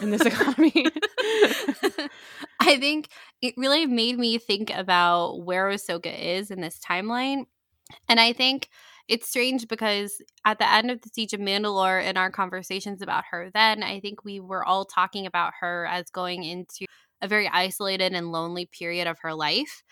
in 0.02 0.10
this 0.12 0.26
economy. 0.26 0.74
I 2.60 2.78
think 2.80 3.10
it 3.42 3.54
really 3.58 3.86
made 3.86 4.18
me 4.18 4.38
think 4.38 4.72
about 4.74 5.44
where 5.44 5.70
Ahsoka 5.70 6.18
is 6.18 6.50
in 6.50 6.62
this 6.62 6.80
timeline. 6.80 7.46
And 8.08 8.20
I 8.20 8.34
think 8.34 8.70
it's 9.08 9.28
strange 9.28 9.68
because 9.68 10.22
at 10.46 10.60
the 10.60 10.72
end 10.72 10.90
of 10.90 11.02
the 11.02 11.10
Siege 11.14 11.34
of 11.34 11.40
Mandalore, 11.40 12.06
in 12.06 12.16
our 12.16 12.32
conversations 12.32 13.02
about 13.02 13.26
her, 13.32 13.52
then 13.54 13.84
I 13.84 14.00
think 14.00 14.24
we 14.24 14.40
were 14.40 14.66
all 14.66 14.86
talking 14.86 15.26
about 15.26 15.54
her 15.60 15.86
as 15.86 16.10
going 16.10 16.44
into 16.44 16.86
a 17.22 17.28
very 17.28 17.50
isolated 17.50 18.14
and 18.14 18.32
lonely 18.32 18.66
period 18.66 19.08
of 19.08 19.20
her 19.20 19.34
life. 19.34 19.84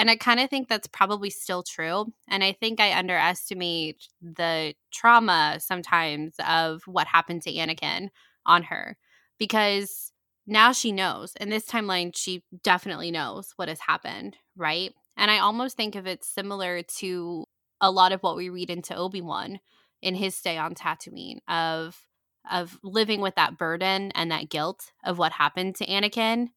And 0.00 0.10
I 0.10 0.16
kind 0.16 0.40
of 0.40 0.48
think 0.48 0.66
that's 0.66 0.86
probably 0.86 1.28
still 1.28 1.62
true. 1.62 2.06
And 2.26 2.42
I 2.42 2.52
think 2.52 2.80
I 2.80 2.98
underestimate 2.98 4.08
the 4.22 4.72
trauma 4.90 5.58
sometimes 5.60 6.36
of 6.48 6.80
what 6.86 7.06
happened 7.06 7.42
to 7.42 7.52
Anakin 7.52 8.08
on 8.46 8.62
her 8.62 8.96
because 9.38 10.10
now 10.46 10.72
she 10.72 10.90
knows. 10.90 11.34
In 11.38 11.50
this 11.50 11.66
timeline, 11.66 12.16
she 12.16 12.42
definitely 12.64 13.10
knows 13.10 13.52
what 13.56 13.68
has 13.68 13.80
happened, 13.80 14.38
right? 14.56 14.94
And 15.18 15.30
I 15.30 15.40
almost 15.40 15.76
think 15.76 15.96
of 15.96 16.06
it 16.06 16.24
similar 16.24 16.80
to 17.00 17.44
a 17.82 17.90
lot 17.90 18.12
of 18.12 18.22
what 18.22 18.38
we 18.38 18.48
read 18.48 18.70
into 18.70 18.96
Obi-Wan 18.96 19.60
in 20.00 20.14
his 20.14 20.34
stay 20.34 20.56
on 20.56 20.74
Tatooine 20.74 21.40
of 21.46 22.06
of 22.50 22.78
living 22.82 23.20
with 23.20 23.34
that 23.34 23.58
burden 23.58 24.12
and 24.14 24.30
that 24.30 24.48
guilt 24.48 24.92
of 25.04 25.18
what 25.18 25.32
happened 25.32 25.76
to 25.76 25.86
Anakin 25.86 26.48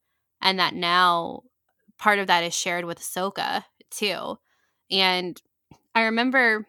and 0.42 0.60
that 0.60 0.74
now 0.74 1.42
part 2.04 2.20
of 2.20 2.28
that 2.28 2.44
is 2.44 2.54
shared 2.54 2.84
with 2.84 3.00
Ahsoka 3.00 3.64
too. 3.90 4.38
And 4.92 5.42
I 5.96 6.02
remember 6.02 6.68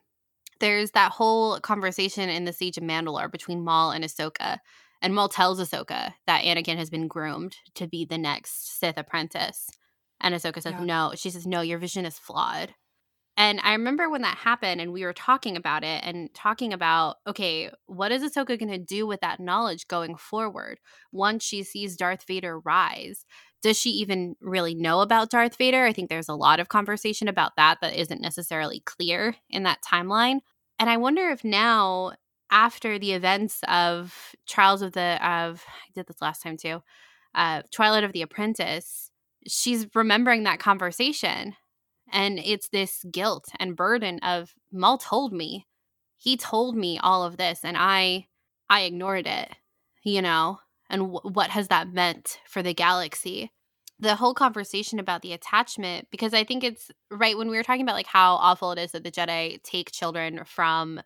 there's 0.61 0.93
that 0.93 1.11
whole 1.11 1.59
conversation 1.59 2.29
in 2.29 2.45
the 2.45 2.53
Siege 2.53 2.79
of 2.79 2.85
Mandalore 2.85 3.33
between 3.33 3.65
Maul 3.65 3.91
and 3.91 4.05
Ahsoka. 4.05 4.59
And 5.03 5.13
Maul 5.13 5.29
tells 5.29 5.59
Ahsoka 5.59 6.15
that 6.29 6.45
Anakin 6.45 6.77
has 6.77 6.89
been 6.89 7.09
groomed 7.09 7.57
to 7.75 7.89
be 7.89 8.05
the 8.05 8.17
next 8.17 8.79
Sith 8.79 8.97
apprentice. 8.97 9.69
And 10.21 10.37
Ahsoka 10.37 10.63
says, 10.63 10.75
yeah. 10.79 10.85
no. 10.85 11.13
She 11.17 11.31
says, 11.31 11.49
no, 11.49 11.63
your 11.63 11.79
vision 11.79 12.07
is 12.07 12.17
flawed. 12.17 12.73
And 13.37 13.59
I 13.65 13.73
remember 13.73 14.09
when 14.09 14.23
that 14.23 14.37
happened 14.37 14.81
and 14.81 14.93
we 14.93 15.05
were 15.05 15.13
talking 15.13 15.57
about 15.57 15.83
it 15.83 16.05
and 16.05 16.33
talking 16.33 16.73
about, 16.73 17.17
okay, 17.27 17.73
what 17.87 18.13
is 18.13 18.23
Ahsoka 18.23 18.57
going 18.57 18.71
to 18.71 18.79
do 18.79 19.05
with 19.09 19.21
that 19.23 19.41
knowledge 19.41 19.89
going 19.89 20.15
forward 20.15 20.79
once 21.11 21.43
she 21.43 21.65
sees 21.65 21.97
Darth 21.97 22.25
Vader 22.29 22.61
rise? 22.61 23.27
Does 23.65 23.81
she 23.81 23.91
even 23.93 24.37
really 24.43 24.75
know 24.75 25.01
about 25.01 25.31
Darth 25.31 25.57
Vader? 25.57 25.87
I 25.87 25.95
think 25.95 26.11
there's 26.11 26.29
a 26.29 26.35
lot 26.35 26.61
of 26.61 26.69
conversation 26.69 27.29
about 27.29 27.57
that 27.57 27.79
that 27.81 27.99
isn't 27.99 28.21
necessarily 28.21 28.83
clear 28.85 29.37
in 29.49 29.63
that 29.63 29.81
timeline. 29.83 30.41
And 30.79 30.91
I 30.91 30.99
wonder 30.99 31.31
if 31.31 31.45
now, 31.45 32.13
after 32.51 32.99
the 32.99 33.13
events 33.15 33.63
of 33.67 34.35
Trials 34.47 34.83
of 34.83 34.93
the, 34.93 35.19
of, 35.27 35.65
I 35.67 35.93
did 35.95 36.07
this 36.07 36.21
last 36.21 36.43
time 36.43 36.59
too, 36.59 36.83
uh, 37.35 37.63
Twilight 37.73 38.05
of 38.05 38.13
the 38.13 38.23
Apprentice, 38.23 39.11
she's 39.49 39.87
remembering 39.95 40.45
that 40.45 40.61
conversation 40.61 41.55
and 42.13 42.39
it's 42.39 42.69
this 42.69 43.03
guilt 43.11 43.47
and 43.59 43.77
burden 43.77 44.19
of 44.21 44.55
Maul 44.73 44.99
told 44.99 45.33
me. 45.33 45.67
He 46.19 46.37
told 46.37 46.77
me 46.77 46.99
all 46.99 47.25
of 47.25 47.39
this 47.39 47.61
and 47.65 47.77
I 47.79 48.29
I 48.69 48.83
ignored 48.83 49.27
it, 49.27 49.57
you 50.03 50.23
know? 50.23 50.61
And 50.91 51.13
w- 51.13 51.21
what 51.35 51.51
has 51.51 51.69
that 51.69 51.93
meant 51.93 52.39
for 52.47 52.63
the 52.63 52.75
galaxy? 52.75 53.51
The 53.99 54.17
whole 54.17 54.35
conversation 54.35 54.99
about 54.99 55.23
the 55.23 55.33
attachment 55.33 56.09
because 56.11 56.35
I 56.35 56.45
think 56.45 56.65
it's 56.65 56.91
right 57.11 57.39
when 57.39 57.49
we 57.49 57.57
were 57.57 57.63
talking 57.63 57.83
about 57.83 57.95
like 57.95 58.07
how 58.07 58.35
awful 58.35 58.73
it 58.73 58.79
is 58.79 58.93
that 58.93 59.05
the 59.05 59.11
Jedi 59.13 59.63
take 59.63 59.93
children 59.93 60.43
from 60.45 61.01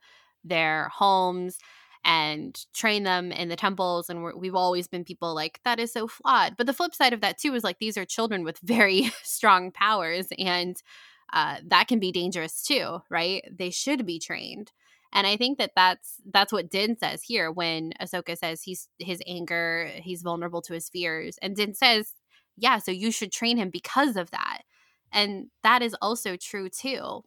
their 0.45 0.89
homes 0.89 1.59
and 2.05 2.59
train 2.74 3.03
them 3.03 3.31
in 3.33 3.49
the 3.49 3.57
temples 3.57 4.09
and 4.09 4.22
we 4.37 4.47
have 4.47 4.55
always 4.55 4.89
been 4.89 5.05
people 5.05 5.35
like 5.35 5.61
that 5.64 5.79
is 5.79 5.93
so 5.93 6.07
flawed. 6.09 6.57
But 6.57 6.66
the 6.66 6.72
flip 6.72 6.95
side 6.95 7.12
of 7.12 7.20
that 7.20 7.39
too 7.39 7.55
is 7.55 7.64
like 7.64 7.79
these 7.79 7.97
are 7.99 8.05
children 8.05 8.45
with 8.45 8.59
very 8.62 9.11
strong 9.22 9.70
powers 9.70 10.26
and 10.39 10.76
uh, 11.33 11.57
that 11.66 11.89
can 11.89 11.99
be 11.99 12.11
dangerous 12.11 12.62
too 12.62 13.01
right? 13.11 13.45
They 13.53 13.70
should 13.70 14.07
be 14.07 14.18
trained 14.18 14.72
and 15.12 15.26
I 15.26 15.36
think 15.36 15.59
that 15.59 15.72
that's 15.74 16.20
that's 16.32 16.52
what 16.52 16.70
Din 16.70 16.96
says 16.96 17.22
here 17.22 17.50
when 17.50 17.92
Ahsoka 18.00 18.36
says 18.36 18.62
he's 18.62 18.88
his 18.98 19.22
anger, 19.26 19.90
he's 19.96 20.22
vulnerable 20.22 20.62
to 20.62 20.74
his 20.74 20.88
fears, 20.88 21.38
and 21.42 21.56
Din 21.56 21.74
says, 21.74 22.14
"Yeah, 22.56 22.78
so 22.78 22.90
you 22.90 23.11
should 23.12 23.32
train 23.32 23.56
him 23.56 23.70
because 23.70 24.16
of 24.16 24.30
that." 24.30 24.62
And 25.12 25.46
that 25.62 25.82
is 25.82 25.96
also 26.02 26.36
true 26.36 26.68
too. 26.68 27.22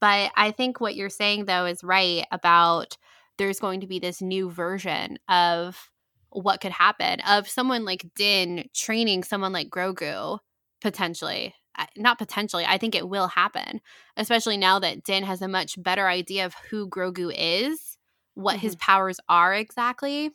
But 0.00 0.32
I 0.36 0.50
think 0.50 0.80
what 0.80 0.96
you're 0.96 1.10
saying 1.10 1.46
though 1.46 1.66
is 1.66 1.84
right 1.84 2.26
about 2.32 2.96
there's 3.38 3.60
going 3.60 3.80
to 3.80 3.86
be 3.86 3.98
this 3.98 4.22
new 4.22 4.50
version 4.50 5.18
of 5.28 5.90
what 6.30 6.60
could 6.60 6.72
happen 6.72 7.20
of 7.20 7.48
someone 7.48 7.84
like 7.84 8.06
Din 8.14 8.68
training 8.74 9.24
someone 9.24 9.52
like 9.52 9.70
Grogu 9.70 10.38
potentially. 10.80 11.54
Not 11.96 12.18
potentially, 12.18 12.64
I 12.66 12.78
think 12.78 12.94
it 12.94 13.08
will 13.08 13.28
happen, 13.28 13.80
especially 14.16 14.56
now 14.56 14.78
that 14.78 15.04
Din 15.04 15.24
has 15.24 15.42
a 15.42 15.48
much 15.48 15.80
better 15.82 16.08
idea 16.08 16.46
of 16.46 16.54
who 16.70 16.88
Grogu 16.88 17.32
is, 17.36 17.96
what 18.34 18.56
mm-hmm. 18.56 18.60
his 18.60 18.76
powers 18.76 19.18
are 19.28 19.54
exactly. 19.54 20.30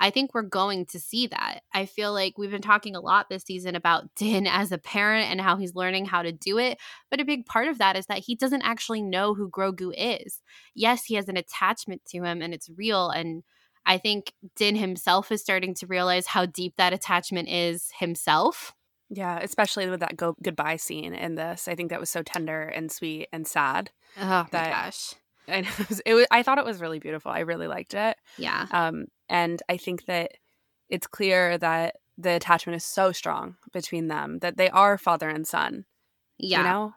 I 0.00 0.10
think 0.10 0.32
we're 0.32 0.42
going 0.42 0.86
to 0.86 1.00
see 1.00 1.26
that. 1.26 1.60
I 1.74 1.86
feel 1.86 2.12
like 2.12 2.38
we've 2.38 2.50
been 2.50 2.62
talking 2.62 2.94
a 2.94 3.00
lot 3.00 3.28
this 3.28 3.42
season 3.42 3.74
about 3.74 4.14
Din 4.16 4.46
as 4.46 4.70
a 4.72 4.78
parent 4.78 5.30
and 5.30 5.40
how 5.40 5.56
he's 5.56 5.74
learning 5.74 6.06
how 6.06 6.22
to 6.22 6.32
do 6.32 6.58
it. 6.58 6.78
But 7.10 7.20
a 7.20 7.24
big 7.24 7.46
part 7.46 7.68
of 7.68 7.78
that 7.78 7.96
is 7.96 8.06
that 8.06 8.18
he 8.18 8.34
doesn't 8.34 8.62
actually 8.62 9.02
know 9.02 9.34
who 9.34 9.50
Grogu 9.50 9.92
is. 9.96 10.40
Yes, 10.74 11.04
he 11.04 11.14
has 11.14 11.28
an 11.28 11.36
attachment 11.36 12.02
to 12.10 12.22
him 12.22 12.42
and 12.42 12.54
it's 12.54 12.70
real. 12.76 13.10
And 13.10 13.42
I 13.84 13.98
think 13.98 14.32
Din 14.54 14.76
himself 14.76 15.32
is 15.32 15.40
starting 15.40 15.74
to 15.74 15.86
realize 15.86 16.26
how 16.26 16.46
deep 16.46 16.74
that 16.76 16.92
attachment 16.92 17.48
is 17.48 17.90
himself. 17.98 18.74
Yeah, 19.10 19.38
especially 19.40 19.88
with 19.88 20.00
that 20.00 20.16
go- 20.16 20.36
goodbye 20.42 20.76
scene 20.76 21.14
in 21.14 21.34
this. 21.34 21.68
I 21.68 21.74
think 21.74 21.90
that 21.90 22.00
was 22.00 22.10
so 22.10 22.22
tender 22.22 22.62
and 22.62 22.92
sweet 22.92 23.28
and 23.32 23.46
sad. 23.46 23.90
Oh 24.20 24.46
my 24.52 24.68
gosh. 24.68 25.14
And 25.50 25.64
it 25.64 25.88
was, 25.88 26.00
it 26.00 26.12
was, 26.12 26.26
I 26.30 26.42
thought 26.42 26.58
it 26.58 26.66
was 26.66 26.78
really 26.78 26.98
beautiful. 26.98 27.30
I 27.30 27.38
really 27.38 27.68
liked 27.68 27.94
it. 27.94 28.18
Yeah. 28.36 28.66
Um, 28.70 29.06
and 29.30 29.62
I 29.66 29.78
think 29.78 30.04
that 30.04 30.32
it's 30.90 31.06
clear 31.06 31.56
that 31.56 31.96
the 32.18 32.32
attachment 32.32 32.76
is 32.76 32.84
so 32.84 33.12
strong 33.12 33.56
between 33.72 34.08
them 34.08 34.40
that 34.40 34.58
they 34.58 34.68
are 34.68 34.98
father 34.98 35.26
and 35.26 35.46
son. 35.46 35.86
Yeah. 36.36 36.58
You 36.58 36.64
know? 36.64 36.94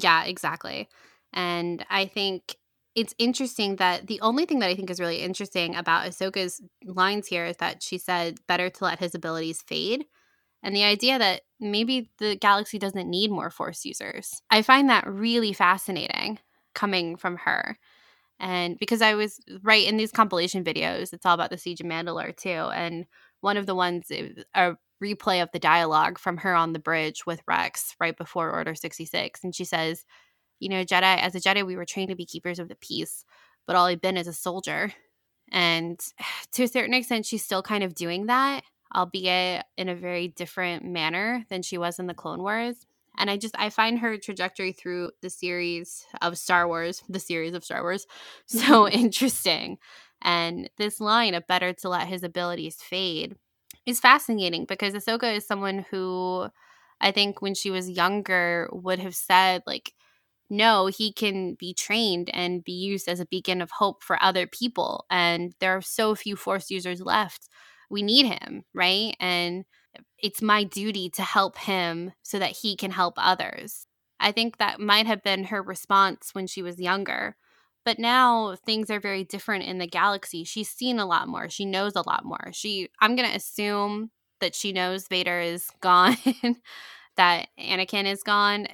Yeah, 0.00 0.24
exactly. 0.24 0.88
And 1.34 1.84
I 1.90 2.06
think 2.06 2.56
it's 2.94 3.14
interesting 3.18 3.76
that 3.76 4.06
the 4.06 4.20
only 4.20 4.46
thing 4.46 4.60
that 4.60 4.70
I 4.70 4.74
think 4.74 4.90
is 4.90 4.98
really 4.98 5.20
interesting 5.20 5.76
about 5.76 6.06
Ahsoka's 6.06 6.60
lines 6.84 7.26
here 7.26 7.44
is 7.44 7.58
that 7.58 7.82
she 7.82 7.98
said, 7.98 8.38
better 8.48 8.70
to 8.70 8.84
let 8.84 8.98
his 8.98 9.14
abilities 9.14 9.62
fade. 9.62 10.06
And 10.62 10.76
the 10.76 10.84
idea 10.84 11.18
that 11.18 11.42
maybe 11.58 12.10
the 12.18 12.36
galaxy 12.36 12.78
doesn't 12.78 13.08
need 13.08 13.30
more 13.30 13.50
force 13.50 13.84
users. 13.84 14.42
I 14.50 14.62
find 14.62 14.88
that 14.90 15.06
really 15.06 15.52
fascinating 15.52 16.38
coming 16.74 17.16
from 17.16 17.36
her. 17.38 17.78
And 18.38 18.78
because 18.78 19.02
I 19.02 19.14
was 19.14 19.38
right 19.62 19.86
in 19.86 19.96
these 19.96 20.12
compilation 20.12 20.64
videos, 20.64 21.12
it's 21.12 21.26
all 21.26 21.34
about 21.34 21.50
the 21.50 21.58
Siege 21.58 21.80
of 21.80 21.86
Mandalore 21.86 22.36
too. 22.36 22.48
And 22.48 23.06
one 23.40 23.56
of 23.56 23.66
the 23.66 23.74
ones, 23.74 24.10
a 24.54 24.76
replay 25.02 25.42
of 25.42 25.50
the 25.52 25.58
dialogue 25.58 26.18
from 26.18 26.38
her 26.38 26.54
on 26.54 26.72
the 26.72 26.78
bridge 26.78 27.26
with 27.26 27.42
Rex 27.46 27.94
right 28.00 28.16
before 28.16 28.50
Order 28.50 28.74
66. 28.74 29.44
And 29.44 29.54
she 29.54 29.64
says, 29.64 30.04
You 30.58 30.68
know, 30.68 30.84
Jedi, 30.84 31.18
as 31.18 31.34
a 31.34 31.40
Jedi, 31.40 31.66
we 31.66 31.76
were 31.76 31.84
trained 31.84 32.10
to 32.10 32.16
be 32.16 32.26
keepers 32.26 32.58
of 32.58 32.68
the 32.68 32.76
peace, 32.76 33.24
but 33.66 33.76
all 33.76 33.86
I've 33.86 34.00
been 34.00 34.16
is 34.16 34.26
a 34.26 34.32
soldier. 34.32 34.92
And 35.50 36.00
to 36.52 36.64
a 36.64 36.68
certain 36.68 36.94
extent, 36.94 37.26
she's 37.26 37.44
still 37.44 37.62
kind 37.62 37.84
of 37.84 37.94
doing 37.94 38.26
that, 38.26 38.62
albeit 38.94 39.64
in 39.76 39.88
a 39.88 39.94
very 39.94 40.28
different 40.28 40.84
manner 40.84 41.44
than 41.48 41.62
she 41.62 41.78
was 41.78 41.98
in 41.98 42.06
the 42.06 42.14
Clone 42.14 42.40
Wars. 42.40 42.86
And 43.18 43.30
I 43.30 43.36
just 43.36 43.54
I 43.58 43.70
find 43.70 43.98
her 43.98 44.16
trajectory 44.16 44.72
through 44.72 45.10
the 45.20 45.30
series 45.30 46.06
of 46.22 46.38
Star 46.38 46.66
Wars, 46.66 47.02
the 47.08 47.20
series 47.20 47.54
of 47.54 47.64
Star 47.64 47.82
Wars, 47.82 48.06
so 48.46 48.58
mm-hmm. 48.58 48.98
interesting. 48.98 49.78
And 50.22 50.70
this 50.78 51.00
line 51.00 51.34
of 51.34 51.46
better 51.46 51.72
to 51.72 51.88
let 51.88 52.08
his 52.08 52.22
abilities 52.22 52.76
fade 52.76 53.36
is 53.86 54.00
fascinating 54.00 54.66
because 54.66 54.94
Ahsoka 54.94 55.34
is 55.34 55.46
someone 55.46 55.86
who 55.90 56.48
I 57.00 57.10
think 57.10 57.40
when 57.40 57.54
she 57.54 57.70
was 57.70 57.88
younger 57.88 58.68
would 58.72 58.98
have 58.98 59.14
said 59.14 59.62
like 59.66 59.94
no, 60.50 60.88
he 60.88 61.12
can 61.12 61.54
be 61.54 61.72
trained 61.72 62.28
and 62.34 62.64
be 62.64 62.72
used 62.72 63.08
as 63.08 63.20
a 63.20 63.26
beacon 63.26 63.62
of 63.62 63.70
hope 63.70 64.02
for 64.02 64.20
other 64.20 64.48
people. 64.48 65.06
And 65.08 65.54
there 65.60 65.76
are 65.76 65.80
so 65.80 66.16
few 66.16 66.34
Force 66.34 66.70
users 66.72 67.00
left. 67.00 67.48
We 67.90 68.02
need 68.02 68.26
him, 68.26 68.64
right? 68.74 69.16
And 69.20 69.64
it's 70.18 70.42
my 70.42 70.64
duty 70.64 71.10
to 71.10 71.22
help 71.22 71.58
him 71.58 72.12
so 72.22 72.38
that 72.38 72.52
he 72.52 72.76
can 72.76 72.90
help 72.90 73.14
others. 73.16 73.86
I 74.20 74.32
think 74.32 74.58
that 74.58 74.80
might 74.80 75.06
have 75.06 75.22
been 75.22 75.44
her 75.44 75.62
response 75.62 76.30
when 76.32 76.46
she 76.46 76.62
was 76.62 76.78
younger. 76.78 77.36
But 77.84 77.98
now 77.98 78.56
things 78.66 78.90
are 78.90 79.00
very 79.00 79.24
different 79.24 79.64
in 79.64 79.78
the 79.78 79.86
galaxy. 79.86 80.44
She's 80.44 80.68
seen 80.68 80.98
a 80.98 81.06
lot 81.06 81.28
more. 81.28 81.48
She 81.48 81.64
knows 81.64 81.96
a 81.96 82.06
lot 82.06 82.24
more. 82.24 82.50
She 82.52 82.88
I'm 83.00 83.16
going 83.16 83.28
to 83.28 83.36
assume 83.36 84.10
that 84.40 84.54
she 84.54 84.72
knows 84.72 85.08
Vader 85.08 85.40
is 85.40 85.70
gone, 85.80 86.16
that 87.16 87.48
Anakin 87.58 88.04
is 88.04 88.22
gone. 88.22 88.66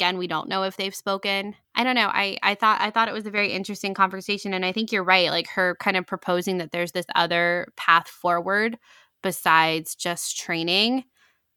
Again, 0.00 0.16
we 0.16 0.28
don't 0.28 0.48
know 0.48 0.62
if 0.62 0.78
they've 0.78 0.94
spoken. 0.94 1.54
I 1.74 1.84
don't 1.84 1.94
know. 1.94 2.08
I 2.10 2.38
I 2.42 2.54
thought 2.54 2.80
I 2.80 2.90
thought 2.90 3.08
it 3.08 3.12
was 3.12 3.26
a 3.26 3.30
very 3.30 3.52
interesting 3.52 3.92
conversation 3.92 4.54
and 4.54 4.64
I 4.64 4.72
think 4.72 4.92
you're 4.92 5.04
right. 5.04 5.28
Like 5.28 5.46
her 5.48 5.76
kind 5.78 5.94
of 5.94 6.06
proposing 6.06 6.56
that 6.56 6.72
there's 6.72 6.92
this 6.92 7.04
other 7.14 7.70
path 7.76 8.08
forward 8.08 8.78
besides 9.22 9.94
just 9.94 10.38
training 10.38 11.04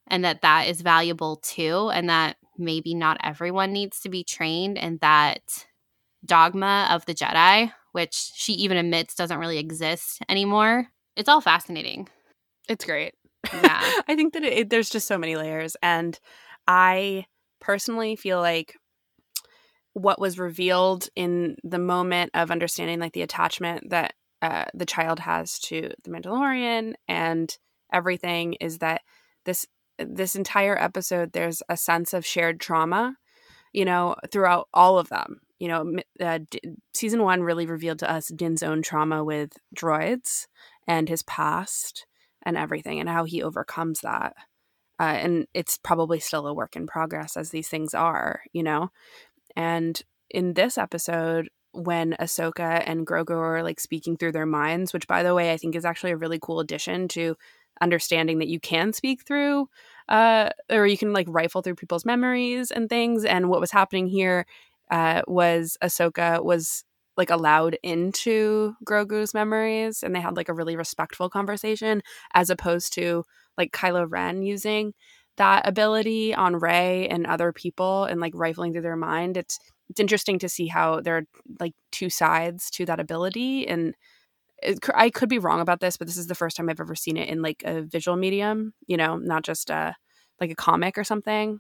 and 0.08 0.26
that 0.26 0.41
that 0.41 0.68
is 0.68 0.82
valuable 0.82 1.38
too 1.38 1.89
and 1.94 2.10
that 2.10 2.36
maybe 2.58 2.94
not 2.94 3.18
everyone 3.24 3.72
needs 3.72 4.02
to 4.02 4.10
be 4.10 4.26
trained 4.26 4.78
and 4.78 5.00
that 5.00 5.66
dogma 6.26 6.89
of 6.91 7.06
the 7.06 7.14
jedi 7.14 7.72
which 7.94 8.32
she 8.36 8.54
even 8.54 8.78
admits 8.78 9.16
doesn't 9.16 9.39
really 9.39 9.58
exist 9.58 10.20
anymore 10.30 10.88
it's 11.16 11.30
all 11.30 11.41
fascinating 11.41 12.08
it's 12.70 12.86
great 12.86 13.14
yeah 13.54 13.82
i 14.08 14.16
think 14.16 14.34
that 14.34 14.44
it, 14.44 14.70
there's 14.70 14.89
just 14.89 15.08
so 15.08 15.18
many 15.18 15.36
layers 15.36 15.76
and 15.82 16.20
i 16.68 17.26
personally 17.64 18.16
feel 18.16 18.39
like 18.39 18.76
what 19.93 20.20
was 20.20 20.38
revealed 20.38 21.07
in 21.16 21.55
the 21.64 21.80
moment 21.80 22.32
of 22.34 22.51
understanding 22.51 22.99
like 22.99 23.14
the 23.14 23.22
attachment 23.22 23.89
that 23.89 24.14
uh, 24.41 24.66
the 24.74 24.86
child 24.86 25.20
has 25.20 25.57
to 25.59 25.89
the 26.03 26.11
Mandalorian 26.11 26.93
and 27.07 27.57
everything 27.91 28.53
is 28.59 28.80
that 28.80 29.01
this 29.45 29.66
this 29.97 30.36
entire 30.36 30.78
episode 30.78 31.32
there's 31.32 31.61
a 31.70 31.78
sense 31.78 32.14
of 32.14 32.26
shared 32.26 32.59
trauma, 32.59 33.16
you 33.72 33.86
know, 33.86 34.16
throughout 34.32 34.68
all 34.74 34.99
of 34.99 35.09
them. 35.09 35.39
You 35.59 35.68
know, 35.70 35.93
uh, 36.20 36.39
D- 36.49 36.59
season 36.93 37.24
one 37.24 37.41
really 37.41 37.66
revealed 37.66 37.99
to 37.99 38.11
us 38.11 38.28
Din's 38.36 38.64
own 38.64 38.82
trauma 38.82 39.24
with 39.24 39.53
droids 39.74 40.47
and 40.88 41.07
his 41.07 41.24
past 41.24 42.05
and 42.45 42.57
everything, 42.57 42.99
and 42.99 43.07
how 43.07 43.24
he 43.24 43.41
overcomes 43.41 44.01
that. 44.01 44.34
Uh, 45.04 45.16
and 45.18 45.47
it's 45.54 45.78
probably 45.78 46.20
still 46.20 46.47
a 46.47 46.54
work 46.54 46.76
in 46.78 46.88
progress, 46.88 47.36
as 47.36 47.49
these 47.49 47.68
things 47.68 47.93
are, 47.93 48.41
you 48.54 48.64
know. 48.64 48.89
And 49.56 50.01
in 50.30 50.54
this 50.54 50.78
episode, 50.78 51.49
when 51.74 52.16
Ahsoka 52.22 52.82
and 52.86 53.06
Grogu 53.06 53.32
are 53.36 53.64
like 53.64 53.82
speaking 53.82 54.16
through 54.16 54.32
their 54.32 54.45
minds, 54.45 54.93
which 54.93 55.08
by 55.08 55.22
the 55.24 55.34
way, 55.34 55.51
I 55.51 55.58
think 55.58 55.76
is 55.76 55.84
actually 55.84 56.12
a 56.12 56.18
really 56.18 56.39
cool 56.41 56.62
addition 56.62 57.08
to 57.10 57.36
understanding 57.82 58.39
that 58.39 58.47
you 58.47 58.60
can 58.60 58.93
speak 58.93 59.26
through 59.26 59.68
uh 60.08 60.47
or 60.70 60.86
you 60.86 60.95
can 60.95 61.12
like 61.12 61.26
rifle 61.28 61.64
through 61.64 61.76
people's 61.76 62.06
memories 62.06 62.72
and 62.72 62.88
things. 62.88 63.26
And 63.26 63.49
what 63.49 63.60
was 63.60 63.72
happening 63.72 64.08
here 64.08 64.45
uh 64.91 65.24
was 65.28 65.76
Ahsoka 65.84 66.43
was 66.43 66.86
like 67.18 67.30
allowed 67.30 67.78
into 67.84 68.74
Grogu's 68.86 69.34
memories 69.34 70.03
and 70.03 70.16
they 70.16 70.22
had 70.22 70.36
like 70.36 70.49
a 70.49 70.53
really 70.53 70.76
respectful 70.76 71.30
conversation 71.30 72.01
as 72.34 72.49
opposed 72.49 72.93
to 72.93 73.24
like 73.57 73.72
Kylo 73.72 74.05
Ren 74.09 74.41
using 74.41 74.93
that 75.38 75.68
ability 75.68 76.34
on 76.34 76.57
Rey 76.57 77.07
and 77.07 77.26
other 77.26 77.51
people 77.51 78.05
and 78.05 78.20
like 78.20 78.34
rifling 78.36 78.72
through 78.72 78.82
their 78.82 78.95
mind. 78.95 79.38
It's 79.38 79.59
it's 79.89 79.99
interesting 79.99 80.39
to 80.39 80.49
see 80.49 80.68
how 80.68 81.01
there 81.01 81.18
are 81.18 81.24
like 81.59 81.74
two 81.91 82.09
sides 82.09 82.70
to 82.72 82.86
that 82.86 82.99
ability 82.99 83.68
and 83.68 83.93
it, 84.61 84.80
i 84.95 85.09
could 85.09 85.30
be 85.30 85.39
wrong 85.39 85.59
about 85.61 85.80
this 85.80 85.97
but 85.97 86.07
this 86.07 86.18
is 86.18 86.28
the 86.28 86.36
first 86.36 86.55
time 86.57 86.70
i've 86.70 86.80
ever 86.80 86.95
seen 86.95 87.18
it 87.18 87.30
in 87.30 87.41
like 87.41 87.61
a 87.66 87.82
visual 87.82 88.18
medium 88.18 88.74
you 88.88 88.97
know 88.97 89.18
not 89.18 89.43
just 89.43 89.70
a 89.70 89.76
uh, 89.76 89.93
like 90.39 90.51
a 90.51 90.55
comic 90.55 90.97
or 90.97 91.03
something 91.03 91.59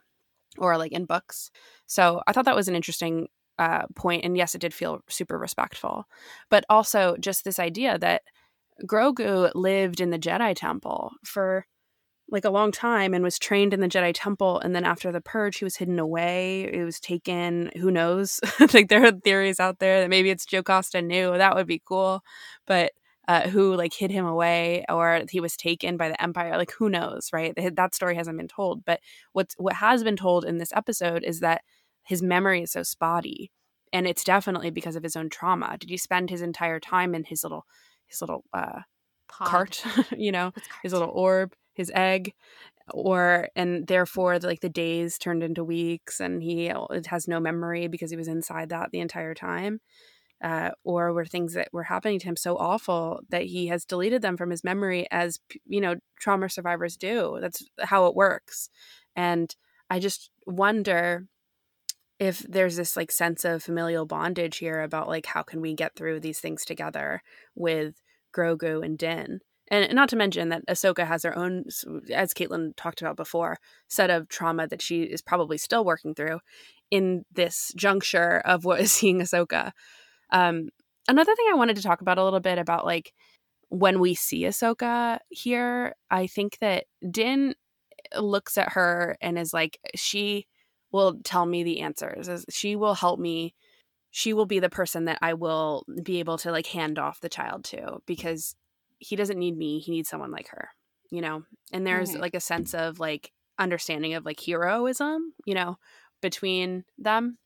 or 0.57 0.77
like 0.77 0.91
in 0.91 1.05
books 1.05 1.51
so 1.87 2.21
i 2.27 2.31
thought 2.31 2.45
that 2.45 2.55
was 2.55 2.67
an 2.67 2.75
interesting 2.75 3.27
uh, 3.59 3.83
point 3.95 4.23
and 4.25 4.35
yes 4.35 4.55
it 4.55 4.61
did 4.61 4.73
feel 4.73 4.99
super 5.07 5.37
respectful 5.37 6.05
but 6.49 6.65
also 6.69 7.15
just 7.19 7.43
this 7.43 7.59
idea 7.59 7.97
that 7.97 8.23
grogu 8.85 9.51
lived 9.53 9.99
in 9.99 10.09
the 10.09 10.19
jedi 10.19 10.55
temple 10.55 11.11
for 11.23 11.65
like 12.29 12.45
a 12.45 12.49
long 12.49 12.71
time 12.71 13.13
and 13.13 13.23
was 13.23 13.37
trained 13.37 13.73
in 13.73 13.79
the 13.79 13.87
Jedi 13.87 14.11
Temple. 14.13 14.59
And 14.59 14.75
then 14.75 14.85
after 14.85 15.11
the 15.11 15.21
purge, 15.21 15.57
he 15.57 15.65
was 15.65 15.75
hidden 15.75 15.99
away. 15.99 16.63
It 16.63 16.83
was 16.83 16.99
taken. 16.99 17.71
Who 17.77 17.91
knows? 17.91 18.39
like 18.73 18.89
there 18.89 19.05
are 19.05 19.11
theories 19.11 19.59
out 19.59 19.79
there 19.79 20.01
that 20.01 20.09
maybe 20.09 20.29
it's 20.29 20.45
Jocasta 20.45 21.01
Nu. 21.01 21.37
That 21.37 21.55
would 21.55 21.67
be 21.67 21.81
cool. 21.85 22.21
But 22.65 22.91
uh, 23.27 23.47
who 23.49 23.75
like 23.75 23.93
hid 23.93 24.11
him 24.11 24.25
away 24.25 24.83
or 24.89 25.21
he 25.29 25.39
was 25.39 25.55
taken 25.55 25.95
by 25.95 26.09
the 26.09 26.21
Empire? 26.21 26.57
Like 26.57 26.71
who 26.71 26.89
knows, 26.89 27.29
right? 27.31 27.53
That 27.75 27.95
story 27.95 28.15
hasn't 28.15 28.37
been 28.37 28.47
told. 28.47 28.83
But 28.83 28.99
what's 29.33 29.55
what 29.57 29.73
has 29.75 30.03
been 30.03 30.17
told 30.17 30.43
in 30.43 30.57
this 30.57 30.73
episode 30.73 31.23
is 31.23 31.39
that 31.41 31.61
his 32.03 32.21
memory 32.21 32.61
is 32.61 32.71
so 32.71 32.83
spotty, 32.83 33.51
and 33.91 34.07
it's 34.07 34.23
definitely 34.23 34.69
because 34.69 34.95
of 34.95 35.03
his 35.03 35.15
own 35.15 35.29
trauma. 35.29 35.77
Did 35.79 35.89
he 35.89 35.97
spend 35.97 36.29
his 36.29 36.41
entire 36.41 36.79
time 36.79 37.15
in 37.15 37.23
his 37.25 37.43
little 37.43 37.65
his 38.07 38.21
little 38.21 38.43
uh, 38.53 38.81
cart? 39.27 39.83
you 40.17 40.31
know, 40.31 40.51
his 40.81 40.93
little 40.93 41.11
orb 41.11 41.53
his 41.73 41.91
egg 41.95 42.33
or 42.91 43.49
and 43.55 43.87
therefore 43.87 44.39
like 44.39 44.59
the 44.59 44.69
days 44.69 45.17
turned 45.17 45.43
into 45.43 45.63
weeks 45.63 46.19
and 46.19 46.43
he 46.43 46.71
has 47.07 47.27
no 47.27 47.39
memory 47.39 47.87
because 47.87 48.11
he 48.11 48.17
was 48.17 48.27
inside 48.27 48.69
that 48.69 48.89
the 48.91 48.99
entire 48.99 49.33
time 49.33 49.79
uh, 50.43 50.71
or 50.83 51.13
were 51.13 51.25
things 51.25 51.53
that 51.53 51.69
were 51.71 51.83
happening 51.83 52.19
to 52.19 52.25
him 52.25 52.35
so 52.35 52.57
awful 52.57 53.21
that 53.29 53.43
he 53.43 53.67
has 53.67 53.85
deleted 53.85 54.21
them 54.21 54.35
from 54.35 54.49
his 54.49 54.63
memory 54.63 55.07
as 55.11 55.39
you 55.65 55.79
know 55.79 55.95
trauma 56.19 56.49
survivors 56.49 56.97
do 56.97 57.37
that's 57.39 57.65
how 57.79 58.05
it 58.07 58.15
works 58.15 58.69
and 59.15 59.55
i 59.89 59.99
just 59.99 60.29
wonder 60.45 61.25
if 62.23 62.39
there's 62.39 62.75
this 62.75 62.95
like 62.95 63.11
sense 63.11 63.43
of 63.43 63.63
familial 63.63 64.05
bondage 64.05 64.57
here 64.57 64.81
about 64.81 65.07
like 65.07 65.25
how 65.25 65.43
can 65.43 65.61
we 65.61 65.73
get 65.73 65.95
through 65.95 66.19
these 66.19 66.39
things 66.39 66.63
together 66.65 67.21
with 67.55 67.95
grogu 68.35 68.83
and 68.83 68.97
din 68.97 69.39
and 69.69 69.93
not 69.93 70.09
to 70.09 70.15
mention 70.15 70.49
that 70.49 70.67
Ahsoka 70.67 71.07
has 71.07 71.23
her 71.23 71.37
own, 71.37 71.63
as 72.13 72.33
Caitlin 72.33 72.75
talked 72.75 73.01
about 73.01 73.15
before, 73.15 73.57
set 73.87 74.09
of 74.09 74.27
trauma 74.27 74.67
that 74.67 74.81
she 74.81 75.03
is 75.03 75.21
probably 75.21 75.57
still 75.57 75.85
working 75.85 76.13
through 76.13 76.39
in 76.91 77.23
this 77.31 77.71
juncture 77.75 78.41
of 78.45 78.65
what 78.65 78.81
is 78.81 78.91
seeing 78.91 79.19
Ahsoka. 79.19 79.71
Um, 80.31 80.69
another 81.07 81.33
thing 81.33 81.45
I 81.49 81.55
wanted 81.55 81.77
to 81.77 81.81
talk 81.81 82.01
about 82.01 82.17
a 82.17 82.23
little 82.23 82.39
bit 82.39 82.57
about 82.57 82.85
like 82.85 83.13
when 83.69 83.99
we 83.99 84.13
see 84.13 84.41
Ahsoka 84.41 85.19
here, 85.29 85.95
I 86.11 86.27
think 86.27 86.57
that 86.59 86.83
Din 87.09 87.55
looks 88.15 88.57
at 88.57 88.73
her 88.73 89.17
and 89.21 89.39
is 89.39 89.53
like, 89.53 89.79
she 89.95 90.45
will 90.93 91.19
tell 91.23 91.45
me 91.45 91.63
the 91.63 91.81
answers. 91.81 92.45
She 92.49 92.77
will 92.77 92.93
help 92.93 93.19
me. 93.19 93.55
She 94.11 94.31
will 94.31 94.45
be 94.45 94.59
the 94.59 94.69
person 94.69 95.05
that 95.05 95.19
I 95.21 95.33
will 95.33 95.85
be 96.01 96.19
able 96.19 96.37
to 96.37 96.51
like 96.51 96.67
hand 96.67 96.97
off 96.99 97.19
the 97.19 97.29
child 97.29 97.65
to 97.65 97.97
because 98.05 98.55
he 98.99 99.15
doesn't 99.17 99.39
need 99.39 99.57
me 99.57 99.79
he 99.79 99.91
needs 99.91 100.07
someone 100.07 100.31
like 100.31 100.47
her 100.47 100.69
you 101.09 101.19
know 101.19 101.43
and 101.73 101.85
there's 101.85 102.15
like 102.15 102.35
a 102.35 102.39
sense 102.39 102.73
of 102.73 102.99
like 102.99 103.33
understanding 103.59 104.13
of 104.13 104.23
like 104.23 104.39
heroism 104.39 105.33
you 105.45 105.53
know 105.53 105.77
between 106.21 106.85
them 106.97 107.37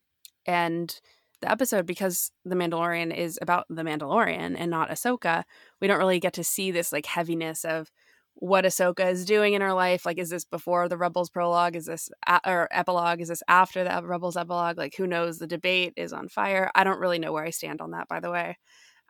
and 0.46 1.02
the 1.42 1.52
episode 1.52 1.86
because 1.86 2.32
the 2.46 2.56
Mandalorian 2.56 3.16
is 3.16 3.38
about 3.42 3.66
the 3.70 3.84
Mandalorian 3.84 4.56
and 4.58 4.72
not 4.72 4.90
Ahsoka, 4.90 5.44
we 5.80 5.88
don't 5.88 6.00
really 6.00 6.20
get 6.20 6.34
to 6.34 6.44
see 6.44 6.72
this 6.72 6.92
like 6.92 7.06
heaviness 7.06 7.64
of 7.64 7.92
what 8.40 8.66
Ahsoka 8.66 9.12
is 9.12 9.26
doing 9.26 9.54
in 9.54 9.62
her 9.62 9.74
life. 9.74 10.06
Like, 10.06 10.20
is 10.20 10.30
this 10.30 10.46
before 10.46 10.88
the 10.88 10.98
Rebels 10.98 11.30
prologue? 11.30 11.76
Is 11.76 11.86
this 11.88 12.10
a- 12.28 12.40
or 12.46 12.68
epilogue? 12.72 13.20
Is 13.20 13.30
this 13.30 13.42
after 13.48 13.84
the 13.84 14.02
Rebels 14.06 14.38
epilogue? 14.38 14.78
Like, 14.78 14.96
who 14.96 15.08
knows? 15.08 15.40
The 15.40 15.48
debate 15.48 15.94
is 15.98 16.14
on 16.14 16.28
fire. 16.30 16.70
I 16.76 16.84
don't 16.84 17.00
really 17.00 17.18
know 17.20 17.34
where 17.34 17.44
I 17.46 17.50
stand 17.50 17.82
on 17.82 17.92
that. 17.92 18.08
By 18.08 18.20
the 18.20 18.30
way, 18.32 18.58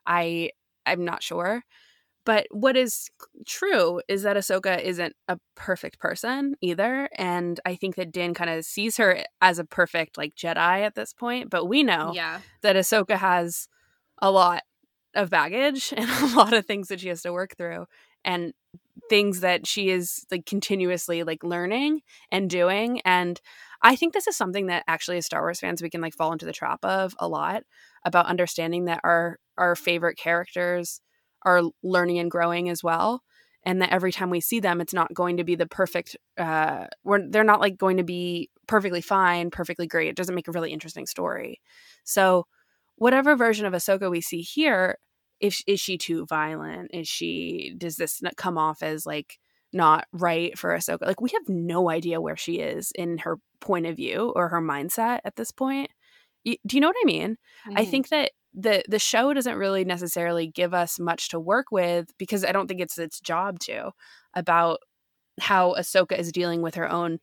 I 0.06 0.52
I'm 0.86 1.04
not 1.04 1.22
sure. 1.24 1.64
But 2.26 2.48
what 2.52 2.76
is 2.78 3.10
true 3.46 4.02
is 4.10 4.24
that 4.24 4.36
Ahsoka 4.38 4.82
isn't 4.82 5.14
a 5.30 5.38
perfect 5.56 6.00
person 6.00 6.56
either. 6.62 7.08
And 7.16 7.60
I 7.66 7.76
think 7.76 7.96
that 7.96 8.12
Din 8.12 8.34
kind 8.34 8.50
of 8.50 8.66
sees 8.66 8.98
her 8.98 9.24
as 9.42 9.60
a 9.60 9.66
perfect 9.66 10.18
like 10.18 10.36
Jedi 10.36 10.82
at 10.82 10.96
this 10.96 11.14
point. 11.14 11.50
But 11.50 11.66
we 11.66 11.84
know 11.84 12.12
Yeah. 12.14 12.40
that 12.62 12.76
Ahsoka 12.76 13.18
has 13.18 13.68
a 14.22 14.30
lot 14.32 14.64
of 15.16 15.30
baggage 15.30 15.94
and 15.98 16.10
a 16.10 16.36
lot 16.36 16.54
of 16.54 16.66
things 16.66 16.88
that 16.90 17.00
she 17.02 17.08
has 17.10 17.22
to 17.24 17.32
work 17.34 17.56
through 17.58 17.86
and 18.26 18.54
things 19.10 19.42
that 19.42 19.68
she 19.68 19.90
is 19.90 20.26
like 20.32 20.46
continuously 20.46 21.24
like 21.24 21.44
learning 21.44 22.02
and 22.32 22.50
doing. 22.50 23.02
And 23.06 23.40
I 23.82 23.96
think 23.96 24.14
this 24.14 24.28
is 24.28 24.36
something 24.36 24.68
that 24.68 24.84
actually 24.88 25.18
as 25.18 25.26
Star 25.26 25.42
Wars 25.42 25.60
fans 25.60 25.82
we 25.82 25.90
can 25.90 26.02
like 26.02 26.14
fall 26.14 26.32
into 26.32 26.46
the 26.46 26.54
trap 26.54 26.84
of 26.84 27.16
a 27.20 27.28
lot 27.28 27.64
about 28.06 28.26
understanding 28.26 28.86
that 28.86 29.02
our 29.04 29.40
our 29.58 29.76
favorite 29.76 30.18
characters 30.18 31.02
are 31.44 31.62
learning 31.84 32.20
and 32.20 32.32
growing 32.32 32.70
as 32.70 32.84
well 32.84 33.22
and 33.64 33.82
that 33.82 33.92
every 33.92 34.12
time 34.12 34.30
we 34.30 34.40
see 34.40 34.60
them 34.60 34.82
it's 34.82 34.94
not 34.94 35.14
going 35.14 35.38
to 35.38 35.44
be 35.44 35.56
the 35.56 35.68
perfect 35.68 36.16
uh 36.38 36.86
we're, 37.04 37.30
they're 37.30 37.44
not 37.44 37.62
like 37.62 37.78
going 37.78 37.98
to 37.98 38.04
be 38.04 38.50
perfectly 38.68 39.02
fine 39.02 39.52
perfectly 39.52 39.88
great 39.88 40.08
it 40.08 40.16
doesn't 40.16 40.36
make 40.36 40.48
a 40.48 40.52
really 40.52 40.72
interesting 40.72 41.06
story 41.06 41.62
so 42.04 42.46
whatever 42.96 43.36
version 43.36 43.66
of 43.66 43.74
ahsoka 43.74 44.10
we 44.10 44.22
see 44.22 44.42
here 44.42 44.98
if 45.40 45.62
is 45.68 45.80
she 45.80 45.98
too 45.98 46.26
violent 46.26 46.90
is 46.94 47.08
she 47.08 47.74
does 47.78 47.98
this 47.98 48.22
come 48.38 48.58
off 48.58 48.82
as 48.84 49.06
like 49.06 49.40
not 49.74 50.08
right 50.14 50.58
for 50.58 50.72
ahsoka 50.76 51.06
like 51.06 51.22
we 51.22 51.30
have 51.32 51.48
no 51.48 51.90
idea 51.90 52.22
where 52.22 52.38
she 52.38 52.60
is 52.60 52.92
in 52.96 53.18
her 53.20 53.38
point 53.60 53.86
of 53.86 53.96
view 53.96 54.32
or 54.36 54.50
her 54.50 54.62
mindset 54.62 55.20
at 55.26 55.36
this 55.36 55.52
point 55.52 55.92
do 56.46 56.56
you 56.72 56.80
know 56.80 56.88
what 56.88 56.96
i 57.02 57.06
mean 57.06 57.38
I 57.76 57.82
Mhm. 57.82 57.86
think 57.86 58.10
that 58.10 58.32
the 58.54 58.84
the 58.88 59.00
show 59.00 59.34
doesn't 59.34 59.58
really 59.58 59.86
necessarily 59.86 60.48
give 60.48 60.74
us 60.74 61.00
much 61.00 61.30
to 61.30 61.40
work 61.40 61.68
with 61.72 62.08
because 62.18 62.44
I 62.44 62.52
don't 62.52 62.68
think 62.68 62.82
it's 62.82 62.98
its 62.98 63.20
job 63.20 63.60
to 63.62 63.92
about 64.34 64.80
how 65.40 65.74
Ahsoka 65.76 66.18
is 66.18 66.32
dealing 66.32 66.62
with 66.62 66.76
her 66.76 66.90
own 66.90 67.20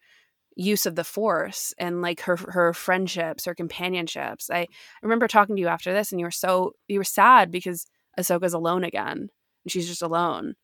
use 0.57 0.87
of 0.87 0.95
the 0.97 1.05
force 1.05 1.75
and 1.79 2.03
like 2.03 2.21
her 2.23 2.37
her 2.37 2.73
friendships, 2.73 3.45
her 3.45 3.55
companionships. 3.55 4.51
I, 4.51 4.61
I 4.61 4.67
remember 5.03 5.29
talking 5.29 5.57
to 5.57 5.61
you 5.63 5.69
after 5.69 5.93
this 5.93 6.13
and 6.13 6.21
you 6.21 6.27
were 6.27 6.31
so 6.31 6.73
you 6.89 7.01
were 7.01 7.05
sad 7.05 7.51
because 7.51 7.87
Ahsoka's 8.19 8.55
alone 8.55 8.85
again. 8.85 9.29
And 9.65 9.73
she's 9.73 9.89
just 9.89 10.03
alone. 10.03 10.55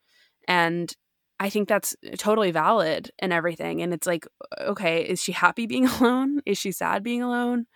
And 0.49 0.95
I 1.39 1.49
think 1.49 1.69
that's 1.69 1.97
totally 2.19 2.51
valid 2.51 3.11
and 3.19 3.33
everything. 3.33 3.81
And 3.81 3.95
it's 3.95 4.07
like, 4.07 4.27
okay, 4.61 5.03
is 5.03 5.23
she 5.23 5.33
happy 5.33 5.67
being 5.67 5.87
alone? 6.01 6.41
Is 6.47 6.59
she 6.59 6.73
sad 6.73 7.03
being 7.03 7.23
alone? 7.23 7.67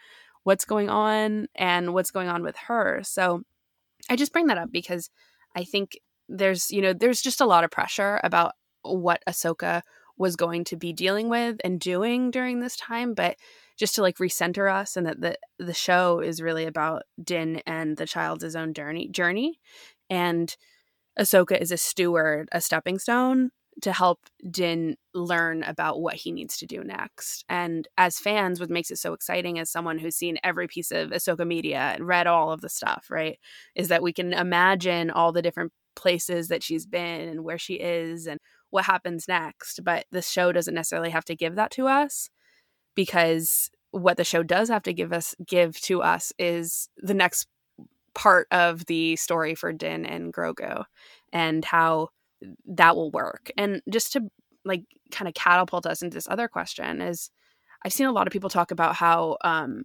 what's 0.44 0.64
going 0.64 0.88
on 0.88 1.48
and 1.54 1.92
what's 1.92 2.10
going 2.10 2.28
on 2.28 2.42
with 2.42 2.56
her. 2.68 3.00
So 3.02 3.42
I 4.08 4.16
just 4.16 4.32
bring 4.32 4.46
that 4.46 4.58
up 4.58 4.70
because 4.70 5.10
I 5.56 5.64
think 5.64 5.98
there's, 6.28 6.70
you 6.70 6.80
know, 6.80 6.92
there's 6.92 7.20
just 7.20 7.40
a 7.40 7.46
lot 7.46 7.64
of 7.64 7.70
pressure 7.70 8.20
about 8.22 8.52
what 8.82 9.22
Ahsoka 9.28 9.82
was 10.16 10.36
going 10.36 10.64
to 10.64 10.76
be 10.76 10.92
dealing 10.92 11.28
with 11.28 11.56
and 11.64 11.80
doing 11.80 12.30
during 12.30 12.60
this 12.60 12.76
time, 12.76 13.14
but 13.14 13.36
just 13.76 13.94
to 13.94 14.02
like 14.02 14.18
recenter 14.18 14.72
us 14.72 14.96
and 14.96 15.06
that 15.06 15.20
the 15.20 15.36
the 15.58 15.74
show 15.74 16.20
is 16.20 16.40
really 16.42 16.64
about 16.64 17.02
Din 17.22 17.62
and 17.66 17.96
the 17.96 18.06
child's 18.06 18.54
own 18.56 18.74
journey 18.74 19.08
journey 19.08 19.58
and 20.10 20.54
Ahsoka 21.18 21.60
is 21.60 21.70
a 21.70 21.76
steward, 21.76 22.48
a 22.52 22.60
stepping 22.60 22.98
stone 22.98 23.50
to 23.82 23.92
help 23.92 24.20
Din 24.48 24.96
learn 25.14 25.62
about 25.64 26.00
what 26.00 26.14
he 26.14 26.32
needs 26.32 26.56
to 26.58 26.66
do 26.66 26.84
next. 26.84 27.44
And 27.48 27.88
as 27.98 28.18
fans, 28.18 28.60
what 28.60 28.70
makes 28.70 28.90
it 28.90 28.98
so 28.98 29.12
exciting 29.12 29.58
as 29.58 29.70
someone 29.70 29.98
who's 29.98 30.16
seen 30.16 30.38
every 30.44 30.68
piece 30.68 30.90
of 30.90 31.10
Ahsoka 31.10 31.46
media 31.46 31.92
and 31.94 32.06
read 32.06 32.26
all 32.26 32.52
of 32.52 32.60
the 32.60 32.68
stuff, 32.68 33.06
right? 33.10 33.38
Is 33.74 33.88
that 33.88 34.02
we 34.02 34.12
can 34.12 34.32
imagine 34.32 35.10
all 35.10 35.32
the 35.32 35.42
different 35.42 35.72
places 35.96 36.48
that 36.48 36.62
she's 36.62 36.86
been 36.86 37.28
and 37.28 37.44
where 37.44 37.58
she 37.58 37.74
is 37.74 38.26
and 38.26 38.38
what 38.70 38.84
happens 38.84 39.26
next. 39.28 39.80
But 39.84 40.06
the 40.10 40.22
show 40.22 40.52
doesn't 40.52 40.74
necessarily 40.74 41.10
have 41.10 41.24
to 41.26 41.36
give 41.36 41.56
that 41.56 41.70
to 41.72 41.86
us 41.88 42.30
because 42.94 43.70
what 43.90 44.16
the 44.16 44.24
show 44.24 44.42
does 44.42 44.68
have 44.68 44.82
to 44.84 44.92
give 44.92 45.12
us 45.12 45.34
give 45.46 45.80
to 45.82 46.02
us 46.02 46.32
is 46.38 46.88
the 46.96 47.14
next 47.14 47.46
part 48.14 48.46
of 48.50 48.86
the 48.86 49.16
story 49.16 49.54
for 49.54 49.72
Din 49.72 50.04
and 50.06 50.32
Grogu 50.32 50.84
and 51.32 51.64
how 51.64 52.08
that 52.66 52.96
will 52.96 53.10
work. 53.10 53.50
And 53.56 53.82
just 53.90 54.12
to 54.12 54.22
like 54.64 54.82
kind 55.10 55.28
of 55.28 55.34
catapult 55.34 55.86
us 55.86 56.02
into 56.02 56.14
this 56.14 56.28
other 56.28 56.48
question 56.48 57.00
is 57.00 57.30
I've 57.84 57.92
seen 57.92 58.06
a 58.06 58.12
lot 58.12 58.26
of 58.26 58.32
people 58.32 58.50
talk 58.50 58.70
about 58.70 58.94
how 58.94 59.36
um 59.44 59.84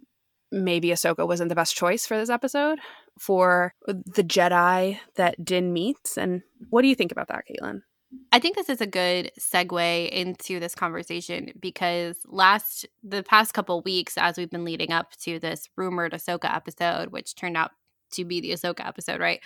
maybe 0.52 0.88
Ahsoka 0.88 1.26
wasn't 1.26 1.48
the 1.48 1.54
best 1.54 1.76
choice 1.76 2.06
for 2.06 2.16
this 2.16 2.30
episode 2.30 2.80
for 3.18 3.74
the 3.86 4.24
Jedi 4.24 4.98
that 5.14 5.44
Din 5.44 5.72
meets. 5.72 6.18
And 6.18 6.42
what 6.70 6.82
do 6.82 6.88
you 6.88 6.94
think 6.94 7.12
about 7.12 7.28
that, 7.28 7.44
Caitlin? 7.48 7.82
I 8.32 8.40
think 8.40 8.56
this 8.56 8.68
is 8.68 8.80
a 8.80 8.86
good 8.86 9.30
segue 9.38 10.08
into 10.10 10.58
this 10.58 10.74
conversation 10.74 11.52
because 11.60 12.16
last 12.26 12.86
the 13.02 13.22
past 13.22 13.54
couple 13.54 13.82
weeks, 13.82 14.18
as 14.18 14.36
we've 14.36 14.50
been 14.50 14.64
leading 14.64 14.92
up 14.92 15.12
to 15.22 15.38
this 15.38 15.68
rumored 15.76 16.12
Ahsoka 16.12 16.52
episode, 16.52 17.10
which 17.10 17.36
turned 17.36 17.56
out 17.56 17.70
to 18.12 18.24
be 18.24 18.40
the 18.40 18.50
Ahsoka 18.50 18.86
episode, 18.86 19.20
right? 19.20 19.40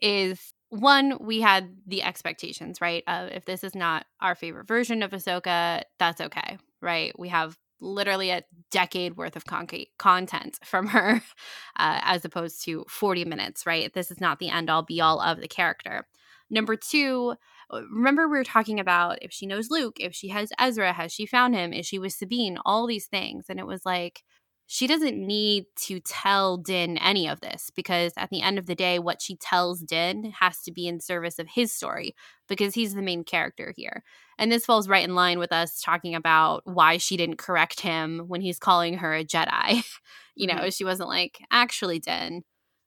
Is 0.00 0.52
one, 0.68 1.18
we 1.20 1.40
had 1.40 1.74
the 1.86 2.02
expectations, 2.02 2.80
right? 2.80 3.02
Of 3.06 3.30
if 3.30 3.44
this 3.44 3.64
is 3.64 3.74
not 3.74 4.06
our 4.20 4.34
favorite 4.34 4.66
version 4.66 5.02
of 5.02 5.12
Ahsoka, 5.12 5.82
that's 5.98 6.20
okay, 6.20 6.58
right? 6.80 7.18
We 7.18 7.28
have 7.28 7.56
literally 7.80 8.30
a 8.30 8.44
decade 8.70 9.16
worth 9.16 9.36
of 9.36 9.44
concrete 9.44 9.90
content 9.98 10.58
from 10.64 10.86
her 10.88 11.16
uh, 11.78 12.00
as 12.02 12.24
opposed 12.24 12.64
to 12.64 12.84
40 12.88 13.24
minutes, 13.24 13.66
right? 13.66 13.92
This 13.92 14.10
is 14.10 14.20
not 14.20 14.38
the 14.38 14.50
end 14.50 14.70
all 14.70 14.82
be 14.82 15.00
all 15.00 15.20
of 15.20 15.40
the 15.40 15.48
character. 15.48 16.06
Number 16.48 16.76
two, 16.76 17.34
Uh, 17.72 17.82
remember 17.90 18.28
we 18.28 18.38
were 18.38 18.44
talking 18.44 18.78
about 18.78 19.18
if 19.22 19.32
she 19.32 19.46
knows 19.46 19.70
Luke, 19.70 19.96
if 19.98 20.14
she 20.14 20.28
has 20.28 20.52
Ezra, 20.58 20.92
has 20.92 21.12
she 21.12 21.26
found 21.26 21.54
him, 21.54 21.72
is 21.72 21.86
she 21.86 21.98
with 21.98 22.12
Sabine, 22.12 22.58
all 22.64 22.86
these 22.86 23.06
things. 23.06 23.46
And 23.48 23.58
it 23.58 23.66
was 23.66 23.86
like, 23.86 24.22
she 24.66 24.86
doesn't 24.86 25.18
need 25.18 25.66
to 25.76 26.00
tell 26.00 26.56
Din 26.56 26.96
any 26.96 27.28
of 27.28 27.40
this 27.40 27.70
because 27.74 28.12
at 28.16 28.30
the 28.30 28.40
end 28.40 28.58
of 28.58 28.64
the 28.64 28.74
day, 28.74 28.98
what 28.98 29.20
she 29.20 29.36
tells 29.36 29.80
Din 29.80 30.32
has 30.40 30.62
to 30.62 30.72
be 30.72 30.86
in 30.86 30.98
service 30.98 31.38
of 31.38 31.46
his 31.46 31.74
story 31.74 32.14
because 32.48 32.74
he's 32.74 32.94
the 32.94 33.02
main 33.02 33.22
character 33.22 33.74
here. 33.76 34.02
And 34.38 34.50
this 34.50 34.64
falls 34.64 34.88
right 34.88 35.04
in 35.04 35.14
line 35.14 35.38
with 35.38 35.52
us 35.52 35.82
talking 35.82 36.14
about 36.14 36.62
why 36.64 36.96
she 36.96 37.18
didn't 37.18 37.36
correct 37.36 37.80
him 37.80 38.20
when 38.28 38.40
he's 38.40 38.58
calling 38.58 38.98
her 38.98 39.14
a 39.14 39.24
Jedi. 39.24 39.84
you 40.34 40.46
know, 40.46 40.54
mm-hmm. 40.54 40.70
she 40.70 40.84
wasn't 40.84 41.10
like, 41.10 41.44
actually, 41.50 41.98
Din, 41.98 42.42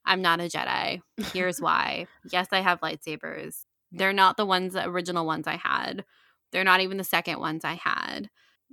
I'm 0.05 0.23
not 0.23 0.39
a 0.39 0.45
Jedi. 0.45 1.01
Here's 1.33 1.61
why. 1.61 2.07
yes, 2.31 2.47
I 2.51 2.61
have 2.61 2.81
lightsabers. 2.81 3.63
They're 3.95 4.13
not 4.13 4.37
the 4.37 4.45
ones, 4.45 4.73
the 4.73 4.87
original 4.87 5.25
ones 5.25 5.47
I 5.47 5.57
had. 5.57 6.05
They're 6.51 6.63
not 6.63 6.81
even 6.81 6.97
the 6.97 7.03
second 7.03 7.39
ones 7.39 7.63
I 7.63 7.73
had. 7.73 8.29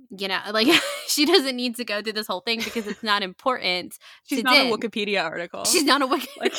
You 0.09 0.27
know, 0.27 0.39
like 0.51 0.67
she 1.07 1.25
doesn't 1.25 1.55
need 1.55 1.75
to 1.77 1.85
go 1.85 2.01
through 2.01 2.13
this 2.13 2.27
whole 2.27 2.41
thing 2.41 2.59
because 2.59 2.87
it's 2.87 3.03
not 3.03 3.23
important. 3.23 3.97
She's 4.23 4.43
not 4.43 4.53
Din. 4.53 4.71
a 4.71 4.77
Wikipedia 4.77 5.23
article. 5.23 5.65
She's 5.65 5.83
not 5.83 6.01
a 6.01 6.07
Wiki. 6.07 6.27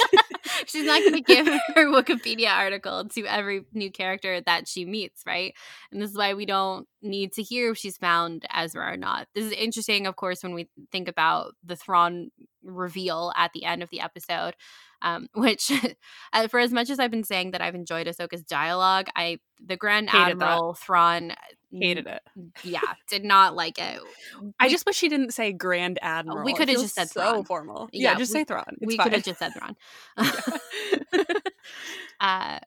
She's 0.66 0.84
not 0.84 1.00
going 1.00 1.14
to 1.14 1.20
give 1.20 1.46
her 1.46 1.86
Wikipedia 1.86 2.50
article 2.50 3.08
to 3.08 3.26
every 3.26 3.64
new 3.72 3.90
character 3.90 4.40
that 4.42 4.68
she 4.68 4.84
meets, 4.84 5.22
right? 5.26 5.54
And 5.90 6.00
this 6.00 6.10
is 6.10 6.16
why 6.16 6.34
we 6.34 6.46
don't 6.46 6.86
need 7.02 7.32
to 7.34 7.42
hear 7.42 7.72
if 7.72 7.78
she's 7.78 7.96
found 7.96 8.44
Ezra 8.54 8.92
or 8.92 8.96
not. 8.96 9.26
This 9.34 9.44
is 9.44 9.52
interesting, 9.52 10.06
of 10.06 10.16
course, 10.16 10.42
when 10.42 10.54
we 10.54 10.68
think 10.92 11.08
about 11.08 11.54
the 11.64 11.76
Thrawn 11.76 12.30
reveal 12.62 13.32
at 13.36 13.52
the 13.52 13.64
end 13.64 13.82
of 13.82 13.90
the 13.90 14.00
episode. 14.00 14.54
Um, 15.04 15.28
which, 15.34 15.70
uh, 16.32 16.48
for 16.48 16.58
as 16.58 16.72
much 16.72 16.88
as 16.90 16.98
I've 16.98 17.10
been 17.10 17.24
saying 17.24 17.50
that 17.52 17.60
I've 17.60 17.74
enjoyed 17.74 18.06
Ahsoka's 18.06 18.42
dialogue, 18.42 19.06
I 19.14 19.38
the 19.64 19.76
Grand 19.76 20.08
Hated 20.10 20.40
that. 20.40 20.44
Admiral 20.50 20.74
Thrawn, 20.74 21.34
hated 21.70 22.06
it. 22.06 22.22
yeah, 22.62 22.80
did 23.08 23.22
not 23.24 23.54
like 23.54 23.78
it. 23.78 24.00
I 24.58 24.68
just 24.68 24.86
wish 24.86 24.96
she 24.96 25.08
didn't 25.10 25.32
say 25.34 25.52
Grand 25.52 25.98
Admiral. 26.02 26.44
we 26.44 26.54
coulda 26.54 26.72
just 26.72 26.94
said 26.94 27.10
so 27.10 27.20
Thrawn. 27.20 27.44
formal. 27.44 27.88
Yeah, 27.92 28.12
Yeah, 28.12 28.18
just 28.18 28.32
we- 28.32 28.40
say 28.40 28.44
Thrawn. 28.44 28.64
It's 28.80 28.86
we 28.86 28.96
could 28.96 29.12
have 29.12 29.22
just 29.24 29.38
said 29.38 29.52
Thrawn. 29.52 29.76
uh, 32.20 32.58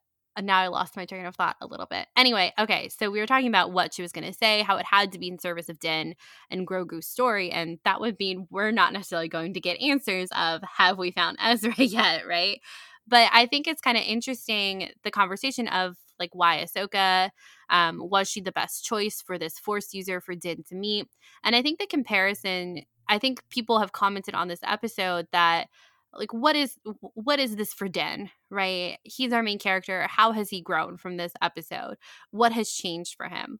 now 0.41 0.59
I 0.59 0.67
lost 0.67 0.95
my 0.95 1.05
train 1.05 1.25
of 1.25 1.35
thought 1.35 1.55
a 1.61 1.67
little 1.67 1.85
bit. 1.85 2.07
Anyway, 2.15 2.53
okay, 2.59 2.89
so 2.89 3.09
we 3.09 3.19
were 3.19 3.25
talking 3.25 3.47
about 3.47 3.71
what 3.71 3.93
she 3.93 4.01
was 4.01 4.11
going 4.11 4.27
to 4.27 4.37
say, 4.37 4.61
how 4.61 4.77
it 4.77 4.85
had 4.85 5.11
to 5.11 5.19
be 5.19 5.27
in 5.27 5.39
service 5.39 5.69
of 5.69 5.79
Din 5.79 6.15
and 6.49 6.67
Grogu's 6.67 7.07
story, 7.07 7.51
and 7.51 7.79
that 7.85 7.99
would 7.99 8.19
mean 8.19 8.47
we're 8.49 8.71
not 8.71 8.93
necessarily 8.93 9.29
going 9.29 9.53
to 9.53 9.59
get 9.59 9.81
answers 9.81 10.29
of 10.35 10.61
have 10.77 10.97
we 10.97 11.11
found 11.11 11.37
Ezra 11.41 11.73
yet, 11.77 12.27
right? 12.27 12.59
But 13.07 13.29
I 13.33 13.45
think 13.45 13.67
it's 13.67 13.81
kind 13.81 13.97
of 13.97 14.03
interesting 14.03 14.89
the 15.03 15.11
conversation 15.11 15.67
of 15.69 15.95
like 16.19 16.31
why 16.33 16.63
Ahsoka 16.65 17.29
um, 17.69 18.01
was 18.03 18.29
she 18.29 18.41
the 18.41 18.51
best 18.51 18.83
choice 18.83 19.21
for 19.25 19.37
this 19.37 19.59
Force 19.59 19.93
user 19.93 20.19
for 20.19 20.35
Din 20.35 20.63
to 20.69 20.75
meet, 20.75 21.07
and 21.43 21.55
I 21.55 21.61
think 21.61 21.79
the 21.79 21.87
comparison. 21.87 22.81
I 23.09 23.19
think 23.19 23.41
people 23.49 23.79
have 23.79 23.93
commented 23.93 24.35
on 24.35 24.49
this 24.49 24.59
episode 24.63 25.27
that 25.31 25.67
like 26.13 26.33
what 26.33 26.55
is 26.55 26.77
what 26.99 27.39
is 27.39 27.55
this 27.55 27.73
for 27.73 27.87
Din 27.87 28.29
right? 28.49 28.97
He's 29.03 29.33
our 29.33 29.43
main 29.43 29.59
character. 29.59 30.07
How 30.09 30.31
has 30.31 30.49
he 30.49 30.61
grown 30.61 30.97
from 30.97 31.17
this 31.17 31.33
episode? 31.41 31.97
What 32.31 32.51
has 32.53 32.71
changed 32.71 33.15
for 33.15 33.27
him? 33.27 33.59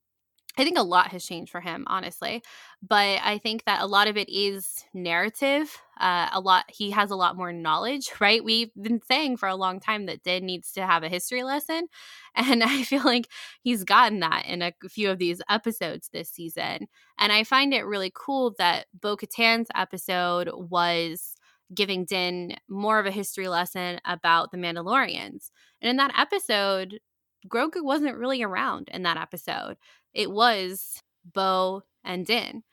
I 0.60 0.64
think 0.64 0.80
a 0.80 0.84
lot 0.84 1.12
has 1.12 1.24
changed 1.24 1.52
for 1.52 1.62
him, 1.62 1.84
honestly. 1.86 2.42
But 2.82 3.20
I 3.24 3.38
think 3.38 3.66
that 3.66 3.82
a 3.82 3.86
lot 3.86 4.08
of 4.08 4.18
it 4.18 4.28
is 4.28 4.84
narrative. 4.92 5.78
Uh, 6.00 6.30
a 6.34 6.40
lot, 6.40 6.66
he 6.68 6.90
has 6.92 7.12
a 7.12 7.16
lot 7.16 7.38
more 7.38 7.54
knowledge, 7.54 8.10
right? 8.20 8.44
We've 8.44 8.72
been 8.74 9.00
saying 9.08 9.38
for 9.38 9.48
a 9.48 9.56
long 9.56 9.80
time 9.80 10.08
that 10.08 10.24
Din 10.24 10.48
needs 10.48 10.72
to 10.72 10.86
have 10.86 11.04
a 11.04 11.10
history 11.10 11.44
lesson. 11.44 11.88
And 12.40 12.64
I 12.64 12.84
feel 12.84 13.04
like 13.04 13.28
he's 13.64 13.84
gotten 13.84 14.20
that 14.20 14.46
in 14.46 14.62
a 14.62 14.72
few 14.90 15.10
of 15.10 15.18
these 15.18 15.42
episodes 15.50 16.10
this 16.14 16.30
season. 16.30 16.86
And 17.18 17.32
I 17.32 17.44
find 17.44 17.74
it 17.74 17.84
really 17.84 18.12
cool 18.14 18.54
that 18.60 18.86
Bo 18.94 19.18
Katan's 19.18 19.70
episode 19.74 20.52
was 20.54 21.37
giving 21.74 22.06
Din 22.06 22.56
more 22.70 23.00
of 23.00 23.06
a 23.06 23.12
history 23.12 23.48
lesson 23.48 24.00
about 24.06 24.52
the 24.52 24.58
Mandalorians. 24.58 25.52
And 25.82 25.90
in 25.90 25.98
that 25.98 26.18
episode, 26.18 27.00
Grogu 27.48 27.84
wasn't 27.84 28.18
really 28.18 28.42
around 28.42 28.90
in 28.92 29.04
that 29.04 29.18
episode 29.18 29.78
it 30.18 30.32
was 30.32 31.04
Bo 31.32 31.84
and 32.04 32.26
Din. 32.26 32.64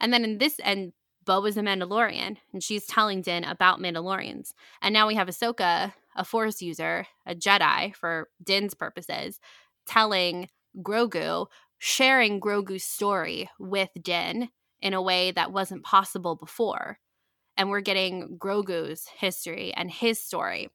And 0.00 0.12
then 0.12 0.22
in 0.22 0.38
this, 0.38 0.60
and 0.62 0.92
Bo 1.24 1.44
is 1.46 1.56
a 1.56 1.62
Mandalorian, 1.62 2.36
and 2.52 2.62
she's 2.62 2.86
telling 2.86 3.22
Din 3.22 3.42
about 3.42 3.80
Mandalorians. 3.80 4.50
And 4.82 4.92
now 4.92 5.08
we 5.08 5.14
have 5.14 5.28
Ahsoka, 5.28 5.94
a 6.14 6.24
Force 6.24 6.60
user, 6.60 7.06
a 7.26 7.34
Jedi 7.34 7.94
for 7.96 8.28
Din's 8.42 8.74
purposes, 8.74 9.40
telling 9.86 10.50
Grogu, 10.78 11.46
sharing 11.78 12.40
Grogu's 12.40 12.84
story 12.84 13.48
with 13.58 13.90
Din 14.00 14.50
in 14.82 14.92
a 14.92 15.02
way 15.02 15.30
that 15.30 15.52
wasn't 15.52 15.84
possible 15.84 16.36
before. 16.36 16.98
And 17.60 17.68
we're 17.68 17.82
getting 17.82 18.38
Grogu's 18.38 19.06
history 19.06 19.74
and 19.76 19.90
his 19.90 20.18
story. 20.18 20.70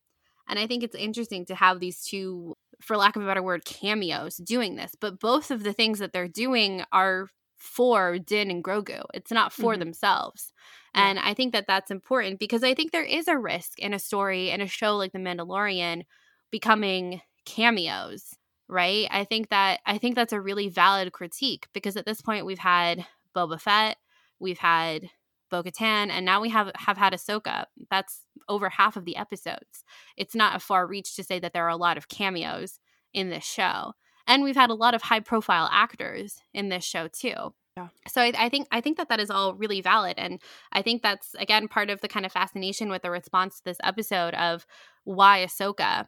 And 0.48 0.60
I 0.60 0.68
think 0.68 0.84
it's 0.84 0.94
interesting 0.94 1.44
to 1.48 1.56
have 1.56 1.80
these 1.80 2.04
two 2.04 2.56
for 2.80 2.96
lack 2.96 3.16
of 3.16 3.24
a 3.24 3.26
better 3.26 3.42
word, 3.42 3.66
cameos 3.66 4.38
doing 4.38 4.76
this. 4.76 4.94
But 5.02 5.20
both 5.20 5.50
of 5.50 5.64
the 5.64 5.74
things 5.74 5.98
that 5.98 6.14
they're 6.14 6.28
doing 6.28 6.84
are 6.92 7.28
for 7.58 8.20
Din 8.20 8.52
and 8.52 8.64
Grogu. 8.64 9.02
It's 9.16 9.32
not 9.32 9.52
for 9.52 9.72
mm-hmm. 9.74 9.80
themselves. 9.80 10.54
Yeah. 10.94 11.10
And 11.10 11.18
I 11.18 11.34
think 11.34 11.54
that 11.54 11.66
that's 11.66 11.90
important 11.90 12.38
because 12.38 12.64
I 12.64 12.76
think 12.76 12.92
there 12.92 13.04
is 13.04 13.28
a 13.28 13.36
risk 13.36 13.80
in 13.80 13.92
a 13.92 13.98
story 13.98 14.52
in 14.52 14.62
a 14.62 14.68
show 14.68 14.96
like 14.96 15.12
The 15.12 15.18
Mandalorian 15.18 16.04
becoming 16.52 17.22
cameos, 17.46 18.36
right? 18.68 19.08
I 19.10 19.24
think 19.24 19.50
that 19.50 19.80
I 19.88 19.98
think 19.98 20.14
that's 20.14 20.34
a 20.34 20.40
really 20.40 20.70
valid 20.70 21.12
critique 21.14 21.68
because 21.74 21.98
at 21.98 22.06
this 22.06 22.22
point 22.22 22.46
we've 22.46 22.60
had 22.60 23.08
Boba 23.36 23.60
Fett, 23.60 23.98
we've 24.38 24.60
had 24.60 25.10
Bo 25.56 25.64
Katan, 25.64 26.10
and 26.10 26.26
now 26.26 26.42
we 26.42 26.50
have 26.50 26.72
have 26.76 26.98
had 26.98 27.14
Ahsoka. 27.14 27.66
That's 27.90 28.22
over 28.50 28.70
half 28.70 28.98
of 28.98 29.06
the 29.06 29.16
episodes. 29.16 29.84
It's 30.18 30.36
not 30.36 30.56
a 30.56 30.60
far 30.60 30.86
reach 30.86 31.16
to 31.16 31.24
say 31.24 31.40
that 31.40 31.54
there 31.54 31.64
are 31.66 31.70
a 31.70 31.78
lot 31.78 31.98
of 31.98 32.10
cameos 32.10 32.80
in 33.14 33.30
this 33.30 33.46
show. 33.46 33.94
And 34.28 34.44
we've 34.44 34.56
had 34.56 34.70
a 34.70 34.76
lot 34.76 34.94
of 34.94 35.04
high 35.04 35.20
profile 35.22 35.70
actors 35.72 36.38
in 36.54 36.70
this 36.70 36.84
show 36.84 37.08
too. 37.08 37.54
Yeah. 37.78 37.88
So 38.08 38.22
I, 38.22 38.34
I, 38.38 38.50
think 38.50 38.68
I 38.72 38.82
think 38.82 38.98
that 38.98 39.10
that 39.10 39.20
is 39.20 39.30
all 39.30 39.54
really 39.54 39.82
valid, 39.82 40.16
and 40.18 40.42
I 40.72 40.82
think 40.82 41.02
that's 41.02 41.36
again 41.40 41.68
part 41.68 41.90
of 41.90 42.02
the 42.02 42.08
kind 42.08 42.26
of 42.26 42.32
fascination 42.32 42.90
with 42.90 43.02
the 43.02 43.12
response 43.12 43.58
to 43.58 43.66
this 43.66 43.78
episode 43.84 44.34
of 44.34 44.66
why 45.04 45.46
Ahsoka 45.46 46.08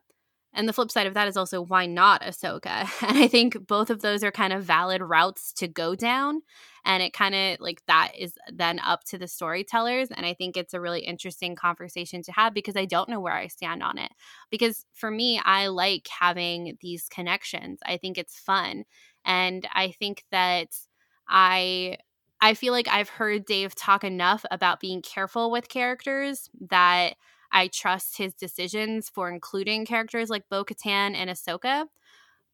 and 0.54 0.68
the 0.68 0.74
flip 0.74 0.92
side 0.92 1.08
of 1.08 1.14
that 1.14 1.28
is 1.28 1.38
also 1.38 1.62
why 1.62 1.86
not 1.86 2.22
Ahsoka? 2.24 2.88
And 3.08 3.18
I 3.18 3.28
think 3.28 3.68
both 3.68 3.90
of 3.90 4.02
those 4.02 4.24
are 4.24 4.32
kind 4.32 4.54
of 4.54 4.64
valid 4.64 5.02
routes 5.02 5.54
to 5.54 5.68
go 5.68 5.96
down. 5.96 6.42
And 6.86 7.04
it 7.04 7.14
kind 7.14 7.36
of 7.36 7.60
like 7.60 7.82
that 7.88 8.14
is 8.18 8.34
then 8.52 8.80
up 8.80 9.04
to 9.06 9.18
the 9.18 9.28
storytellers. 9.28 10.10
And 10.10 10.26
I 10.26 10.34
think 10.34 10.56
it's 10.56 10.74
a 10.74 10.80
really 10.82 11.02
interesting 11.02 11.56
conversation 11.56 12.24
to 12.24 12.32
have 12.32 12.54
because 12.54 12.78
I 12.78 12.86
don't 12.86 13.10
know 13.10 13.20
where 13.20 13.34
I 13.34 13.48
stand 13.48 13.84
on 13.84 13.98
it. 13.98 14.12
Because 14.50 14.86
for 14.94 15.12
me, 15.12 15.40
I 15.44 15.68
like 15.68 16.08
having 16.08 16.78
these 16.82 17.08
connections, 17.10 17.80
I 17.86 17.98
think 17.98 18.18
it's 18.18 18.40
fun. 18.40 18.86
And 19.26 19.68
I 19.76 19.92
think 19.92 20.24
that 20.32 20.70
I 21.28 21.98
I 22.40 22.54
feel 22.54 22.72
like 22.72 22.88
I've 22.88 23.10
heard 23.10 23.46
Dave 23.46 23.74
talk 23.76 24.04
enough 24.04 24.46
about 24.52 24.80
being 24.80 25.02
careful 25.02 25.50
with 25.50 25.70
characters 25.70 26.50
that 26.70 27.16
I 27.52 27.68
trust 27.68 28.18
his 28.18 28.34
decisions 28.34 29.10
for 29.10 29.30
including 29.30 29.86
characters 29.86 30.30
like 30.30 30.50
Bo 30.50 30.64
Katan 30.64 31.16
and 31.16 31.30
Ahsoka. 31.30 31.86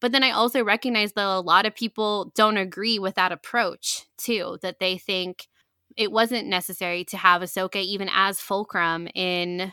But 0.00 0.12
then 0.12 0.22
I 0.22 0.32
also 0.32 0.62
recognize 0.62 1.12
that 1.12 1.26
a 1.26 1.40
lot 1.40 1.66
of 1.66 1.74
people 1.74 2.32
don't 2.34 2.56
agree 2.56 2.98
with 2.98 3.14
that 3.14 3.32
approach 3.32 4.04
too, 4.18 4.58
that 4.62 4.78
they 4.78 4.98
think 4.98 5.48
it 5.96 6.12
wasn't 6.12 6.46
necessary 6.48 7.04
to 7.04 7.16
have 7.16 7.42
Ahsoka 7.42 7.76
even 7.76 8.10
as 8.12 8.40
fulcrum 8.40 9.08
in 9.14 9.72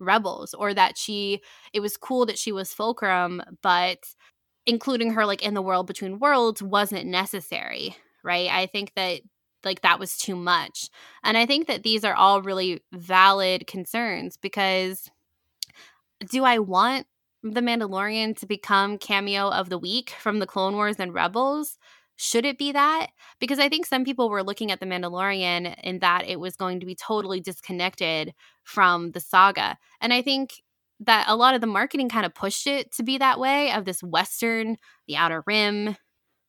Rebels, 0.00 0.54
or 0.54 0.74
that 0.74 0.96
she, 0.96 1.40
it 1.72 1.80
was 1.80 1.96
cool 1.96 2.26
that 2.26 2.38
she 2.38 2.52
was 2.52 2.72
fulcrum, 2.72 3.42
but 3.62 3.98
including 4.66 5.12
her 5.12 5.26
like 5.26 5.42
in 5.42 5.54
the 5.54 5.62
world 5.62 5.86
between 5.86 6.18
worlds 6.18 6.62
wasn't 6.62 7.06
necessary, 7.06 7.96
right? 8.22 8.50
I 8.50 8.66
think 8.66 8.92
that 8.96 9.20
like 9.68 9.82
that 9.82 10.00
was 10.00 10.16
too 10.16 10.34
much. 10.34 10.88
And 11.22 11.36
I 11.36 11.46
think 11.46 11.66
that 11.66 11.82
these 11.82 12.04
are 12.04 12.14
all 12.14 12.42
really 12.42 12.82
valid 12.92 13.66
concerns 13.66 14.36
because 14.36 15.10
do 16.30 16.44
I 16.44 16.58
want 16.58 17.06
the 17.42 17.60
Mandalorian 17.60 18.36
to 18.38 18.46
become 18.46 18.98
cameo 18.98 19.50
of 19.50 19.68
the 19.68 19.78
week 19.78 20.14
from 20.18 20.38
the 20.38 20.46
Clone 20.46 20.74
Wars 20.74 20.96
and 20.98 21.14
Rebels? 21.14 21.78
Should 22.16 22.44
it 22.44 22.58
be 22.58 22.72
that? 22.72 23.08
Because 23.38 23.60
I 23.60 23.68
think 23.68 23.86
some 23.86 24.04
people 24.04 24.28
were 24.28 24.42
looking 24.42 24.72
at 24.72 24.80
the 24.80 24.86
Mandalorian 24.86 25.78
in 25.84 26.00
that 26.00 26.26
it 26.26 26.40
was 26.40 26.56
going 26.56 26.80
to 26.80 26.86
be 26.86 26.96
totally 26.96 27.40
disconnected 27.40 28.34
from 28.64 29.12
the 29.12 29.20
saga. 29.20 29.78
And 30.00 30.12
I 30.12 30.22
think 30.22 30.62
that 31.00 31.26
a 31.28 31.36
lot 31.36 31.54
of 31.54 31.60
the 31.60 31.68
marketing 31.68 32.08
kind 32.08 32.26
of 32.26 32.34
pushed 32.34 32.66
it 32.66 32.90
to 32.92 33.04
be 33.04 33.18
that 33.18 33.38
way 33.38 33.70
of 33.70 33.84
this 33.84 34.02
Western, 34.02 34.78
the 35.06 35.16
Outer 35.16 35.44
Rim, 35.46 35.96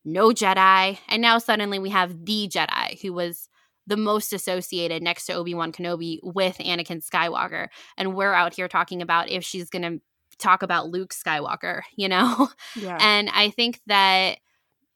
no 0.05 0.29
Jedi. 0.29 0.97
And 1.07 1.21
now 1.21 1.37
suddenly 1.37 1.79
we 1.79 1.89
have 1.89 2.25
the 2.25 2.47
Jedi, 2.47 3.01
who 3.01 3.13
was 3.13 3.49
the 3.87 3.97
most 3.97 4.33
associated 4.33 5.01
next 5.01 5.25
to 5.25 5.33
Obi 5.33 5.53
Wan 5.53 5.71
Kenobi 5.71 6.19
with 6.21 6.57
Anakin 6.59 7.03
Skywalker. 7.03 7.67
And 7.97 8.15
we're 8.15 8.33
out 8.33 8.53
here 8.53 8.67
talking 8.67 9.01
about 9.01 9.29
if 9.29 9.43
she's 9.43 9.69
going 9.69 9.81
to 9.81 10.01
talk 10.37 10.61
about 10.61 10.89
Luke 10.89 11.13
Skywalker, 11.13 11.81
you 11.95 12.07
know? 12.07 12.49
Yeah. 12.75 12.97
And 13.01 13.29
I 13.33 13.49
think 13.49 13.81
that, 13.87 14.37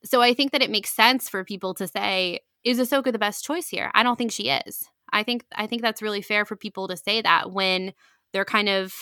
so 0.05 0.21
I 0.21 0.34
think 0.34 0.51
that 0.51 0.61
it 0.61 0.69
makes 0.69 0.91
sense 0.91 1.27
for 1.27 1.43
people 1.43 1.73
to 1.75 1.88
say, 1.88 2.41
is 2.63 2.80
Ahsoka 2.80 3.11
the 3.11 3.19
best 3.19 3.43
choice 3.43 3.67
here? 3.67 3.91
I 3.93 4.03
don't 4.03 4.17
think 4.17 4.31
she 4.31 4.49
is. 4.49 4.88
I 5.11 5.23
think 5.23 5.45
I 5.55 5.67
think 5.67 5.81
that's 5.81 6.01
really 6.01 6.21
fair 6.21 6.43
for 6.43 6.55
people 6.55 6.88
to 6.88 6.97
say 6.97 7.21
that 7.21 7.51
when 7.51 7.93
they're 8.31 8.45
kind 8.45 8.69
of 8.69 8.93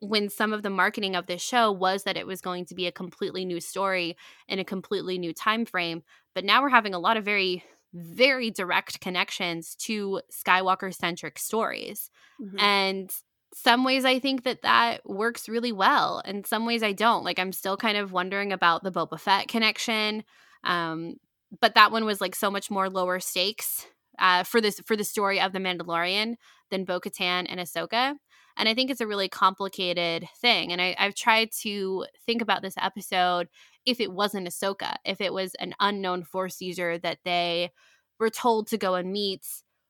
when 0.00 0.28
some 0.28 0.52
of 0.52 0.62
the 0.62 0.70
marketing 0.70 1.16
of 1.16 1.26
this 1.26 1.42
show 1.42 1.72
was 1.72 2.04
that 2.04 2.16
it 2.16 2.26
was 2.26 2.40
going 2.40 2.64
to 2.66 2.74
be 2.74 2.86
a 2.86 2.92
completely 2.92 3.44
new 3.44 3.60
story 3.60 4.16
in 4.46 4.58
a 4.58 4.64
completely 4.64 5.18
new 5.18 5.32
time 5.32 5.64
frame 5.64 6.02
but 6.34 6.44
now 6.44 6.62
we're 6.62 6.68
having 6.68 6.94
a 6.94 6.98
lot 6.98 7.16
of 7.16 7.24
very 7.24 7.64
very 7.94 8.50
direct 8.50 9.00
connections 9.00 9.74
to 9.74 10.20
skywalker 10.32 10.94
centric 10.94 11.38
stories 11.38 12.10
mm-hmm. 12.40 12.58
and 12.58 13.10
some 13.54 13.82
ways 13.82 14.04
i 14.04 14.18
think 14.18 14.44
that 14.44 14.62
that 14.62 15.00
works 15.04 15.48
really 15.48 15.72
well 15.72 16.22
and 16.24 16.46
some 16.46 16.66
ways 16.66 16.82
i 16.82 16.92
don't 16.92 17.24
like 17.24 17.38
i'm 17.38 17.52
still 17.52 17.76
kind 17.76 17.96
of 17.96 18.12
wondering 18.12 18.52
about 18.52 18.84
the 18.84 18.92
boba 18.92 19.18
fett 19.18 19.48
connection 19.48 20.22
um 20.64 21.14
but 21.60 21.74
that 21.74 21.90
one 21.90 22.04
was 22.04 22.20
like 22.20 22.34
so 22.34 22.50
much 22.50 22.70
more 22.70 22.90
lower 22.90 23.20
stakes 23.20 23.86
uh, 24.18 24.42
for 24.42 24.60
this 24.60 24.80
for 24.80 24.96
the 24.96 25.04
story 25.04 25.40
of 25.40 25.52
the 25.52 25.58
Mandalorian 25.58 26.36
than 26.70 26.84
Bo 26.84 27.00
Katan 27.00 27.46
and 27.48 27.60
Ahsoka. 27.60 28.14
And 28.58 28.68
I 28.68 28.74
think 28.74 28.90
it's 28.90 29.00
a 29.00 29.06
really 29.06 29.28
complicated 29.28 30.28
thing. 30.40 30.72
And 30.72 30.82
I, 30.82 30.96
I've 30.98 31.14
tried 31.14 31.50
to 31.62 32.04
think 32.26 32.42
about 32.42 32.60
this 32.60 32.74
episode 32.76 33.48
if 33.86 34.00
it 34.00 34.12
wasn't 34.12 34.48
Ahsoka, 34.48 34.96
if 35.04 35.20
it 35.20 35.32
was 35.32 35.54
an 35.54 35.74
unknown 35.80 36.24
force 36.24 36.60
user 36.60 36.98
that 36.98 37.18
they 37.24 37.70
were 38.18 38.30
told 38.30 38.66
to 38.68 38.76
go 38.76 38.96
and 38.96 39.12
meet, 39.12 39.46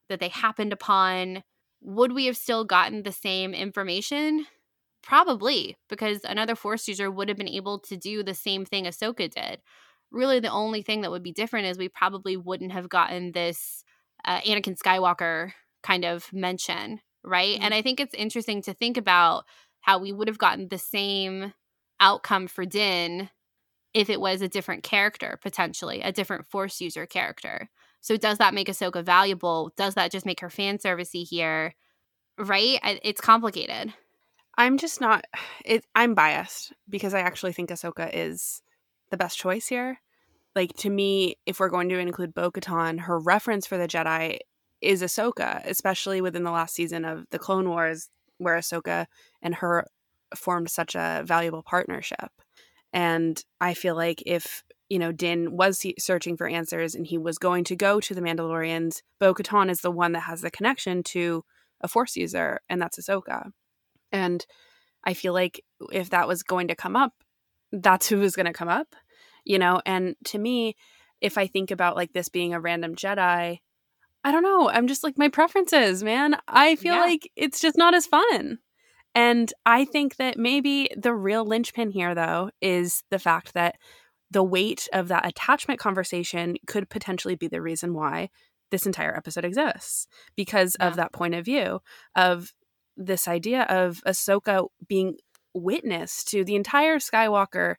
that 0.08 0.20
they 0.20 0.28
happened 0.28 0.72
upon, 0.72 1.42
would 1.80 2.12
we 2.12 2.26
have 2.26 2.36
still 2.36 2.64
gotten 2.64 3.02
the 3.02 3.12
same 3.12 3.54
information? 3.54 4.46
Probably, 5.02 5.76
because 5.88 6.20
another 6.24 6.54
force 6.54 6.86
user 6.86 7.10
would 7.10 7.28
have 7.28 7.38
been 7.38 7.48
able 7.48 7.78
to 7.80 7.96
do 7.96 8.22
the 8.22 8.34
same 8.34 8.66
thing 8.66 8.84
Ahsoka 8.84 9.30
did. 9.30 9.60
Really, 10.10 10.40
the 10.40 10.50
only 10.50 10.82
thing 10.82 11.00
that 11.00 11.10
would 11.10 11.22
be 11.22 11.32
different 11.32 11.66
is 11.66 11.78
we 11.78 11.88
probably 11.88 12.36
wouldn't 12.36 12.72
have 12.72 12.88
gotten 12.88 13.32
this 13.32 13.84
uh, 14.24 14.40
Anakin 14.40 14.78
Skywalker 14.78 15.52
kind 15.82 16.04
of 16.04 16.30
mention 16.32 17.00
right? 17.24 17.56
Mm-hmm. 17.56 17.64
And 17.64 17.74
I 17.74 17.82
think 17.82 18.00
it's 18.00 18.14
interesting 18.14 18.62
to 18.62 18.74
think 18.74 18.96
about 18.96 19.44
how 19.80 19.98
we 19.98 20.12
would 20.12 20.28
have 20.28 20.38
gotten 20.38 20.68
the 20.68 20.78
same 20.78 21.52
outcome 22.00 22.46
for 22.46 22.64
Din 22.64 23.30
if 23.94 24.10
it 24.10 24.20
was 24.20 24.42
a 24.42 24.48
different 24.48 24.82
character, 24.82 25.38
potentially, 25.42 26.02
a 26.02 26.12
different 26.12 26.46
Force 26.46 26.80
user 26.80 27.06
character. 27.06 27.68
So 28.00 28.16
does 28.16 28.38
that 28.38 28.54
make 28.54 28.68
Ahsoka 28.68 29.04
valuable? 29.04 29.72
Does 29.76 29.94
that 29.94 30.12
just 30.12 30.26
make 30.26 30.40
her 30.40 30.50
fan 30.50 30.78
servicey 30.78 31.26
here? 31.26 31.74
Right? 32.38 32.78
It's 33.02 33.20
complicated. 33.20 33.92
I'm 34.56 34.78
just 34.78 35.00
not. 35.00 35.24
It, 35.64 35.84
I'm 35.94 36.14
biased 36.14 36.72
because 36.88 37.12
I 37.12 37.20
actually 37.20 37.52
think 37.52 37.68
Ahsoka 37.68 38.08
is 38.10 38.62
the 39.10 39.18
best 39.18 39.36
choice 39.36 39.66
here. 39.66 39.98
Like 40.56 40.72
to 40.78 40.88
me, 40.88 41.36
if 41.44 41.60
we're 41.60 41.68
going 41.68 41.90
to 41.90 41.98
include 41.98 42.32
Bo-Katan, 42.32 43.00
her 43.00 43.18
reference 43.18 43.66
for 43.66 43.76
the 43.76 43.86
Jedi 43.86 44.38
is 44.80 45.02
Ahsoka, 45.02 45.62
especially 45.66 46.20
within 46.20 46.44
the 46.44 46.50
last 46.50 46.74
season 46.74 47.05
of 47.05 47.24
the 47.30 47.38
Clone 47.38 47.68
Wars. 47.68 48.09
where 48.38 48.56
Ahsoka 48.56 49.06
and 49.42 49.56
her 49.56 49.86
formed 50.34 50.70
such 50.70 50.94
a 50.94 51.22
valuable 51.26 51.62
partnership. 51.62 52.30
And 52.92 53.42
I 53.60 53.74
feel 53.74 53.94
like 53.94 54.22
if, 54.24 54.62
you 54.88 54.98
know, 54.98 55.12
Din 55.12 55.56
was 55.56 55.84
searching 55.98 56.36
for 56.36 56.48
answers 56.48 56.94
and 56.94 57.06
he 57.06 57.18
was 57.18 57.38
going 57.38 57.64
to 57.64 57.76
go 57.76 58.00
to 58.00 58.14
the 58.14 58.20
Mandalorians, 58.20 59.02
Bo 59.20 59.34
Katan 59.34 59.70
is 59.70 59.80
the 59.80 59.90
one 59.90 60.12
that 60.12 60.20
has 60.20 60.40
the 60.40 60.50
connection 60.50 61.02
to 61.05 61.44
a 61.80 61.88
Force 61.88 62.16
user, 62.16 62.60
and 62.68 62.80
that's 62.80 62.98
Ahsoka. 62.98 63.50
And 64.10 64.44
I 65.05 65.14
feel 65.14 65.32
like 65.32 65.62
if 65.92 66.10
that 66.10 66.26
was 66.26 66.42
going 66.42 66.68
to 66.68 66.74
come 66.74 66.96
up, 66.96 67.12
that's 67.70 68.09
who 68.09 68.18
was 68.18 68.34
going 68.34 68.46
to 68.46 68.52
come 68.52 68.68
up, 68.68 68.96
you 69.44 69.59
know? 69.59 69.80
And 69.84 70.16
to 70.26 70.38
me, 70.38 70.76
if 71.20 71.36
I 71.36 71.46
think 71.46 71.70
about 71.70 71.94
like 71.94 72.12
this 72.12 72.28
being 72.28 72.55
a 72.55 72.60
random 72.60 72.94
Jedi, 72.96 73.59
I 74.28 74.30
don't 74.30 74.42
know. 74.42 74.68
I'm 74.68 74.88
just 74.88 75.02
like 75.02 75.16
my 75.16 75.30
preferences, 75.30 76.02
man. 76.02 76.36
I 76.46 76.76
feel 76.76 76.96
yeah. 76.96 77.00
like 77.00 77.30
it's 77.34 77.60
just 77.60 77.78
not 77.78 77.94
as 77.94 78.05
fun. 78.05 78.59
And 79.14 79.50
I 79.64 79.86
think 79.86 80.16
that 80.16 80.36
maybe 80.36 80.90
the 80.94 81.14
real 81.14 81.46
linchpin 81.46 81.90
here, 81.90 82.14
though, 82.14 82.50
is 82.60 83.02
the 83.10 83.18
fact 83.18 83.55
that 83.55 83.76
the 84.30 84.42
weight 84.42 84.86
of 84.92 85.09
that 85.09 85.26
attachment 85.26 85.80
conversation 85.80 86.56
could 86.66 86.90
potentially 86.90 87.36
be 87.36 87.48
the 87.48 87.62
reason 87.62 87.94
why 87.94 88.28
this 88.70 88.84
entire 88.84 89.16
episode 89.16 89.46
exists 89.46 90.06
because 90.36 90.76
yeah. 90.78 90.88
of 90.88 90.96
that 90.96 91.14
point 91.14 91.34
of 91.34 91.46
view 91.46 91.80
of 92.14 92.52
this 92.98 93.28
idea 93.28 93.62
of 93.62 94.02
Ahsoka 94.06 94.68
being 94.86 95.16
witness 95.55 96.22
to 96.24 96.44
the 96.44 96.55
entire 96.55 96.98
Skywalker 96.98 97.76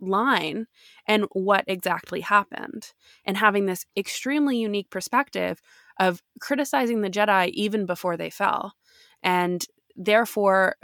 line 0.00 0.66
and 1.06 1.26
what 1.32 1.64
exactly 1.66 2.20
happened 2.20 2.92
and 3.24 3.36
having 3.36 3.66
this 3.66 3.86
extremely 3.96 4.58
unique 4.58 4.90
perspective 4.90 5.60
of 5.98 6.22
criticizing 6.40 7.02
the 7.02 7.10
Jedi 7.10 7.50
even 7.50 7.86
before 7.86 8.16
they 8.16 8.30
fell 8.30 8.74
and 9.22 9.64
therefore 9.96 10.76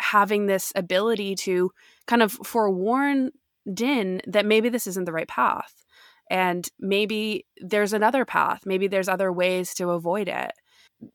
having 0.00 0.46
this 0.46 0.72
ability 0.74 1.34
to 1.34 1.70
kind 2.06 2.22
of 2.22 2.32
forewarn 2.32 3.30
Din 3.72 4.20
that 4.26 4.46
maybe 4.46 4.68
this 4.68 4.86
isn't 4.86 5.04
the 5.04 5.12
right 5.12 5.28
path. 5.28 5.74
And 6.30 6.68
maybe 6.78 7.46
there's 7.60 7.92
another 7.92 8.24
path. 8.24 8.62
Maybe 8.64 8.86
there's 8.86 9.08
other 9.08 9.32
ways 9.32 9.74
to 9.74 9.90
avoid 9.90 10.28
it. 10.28 10.52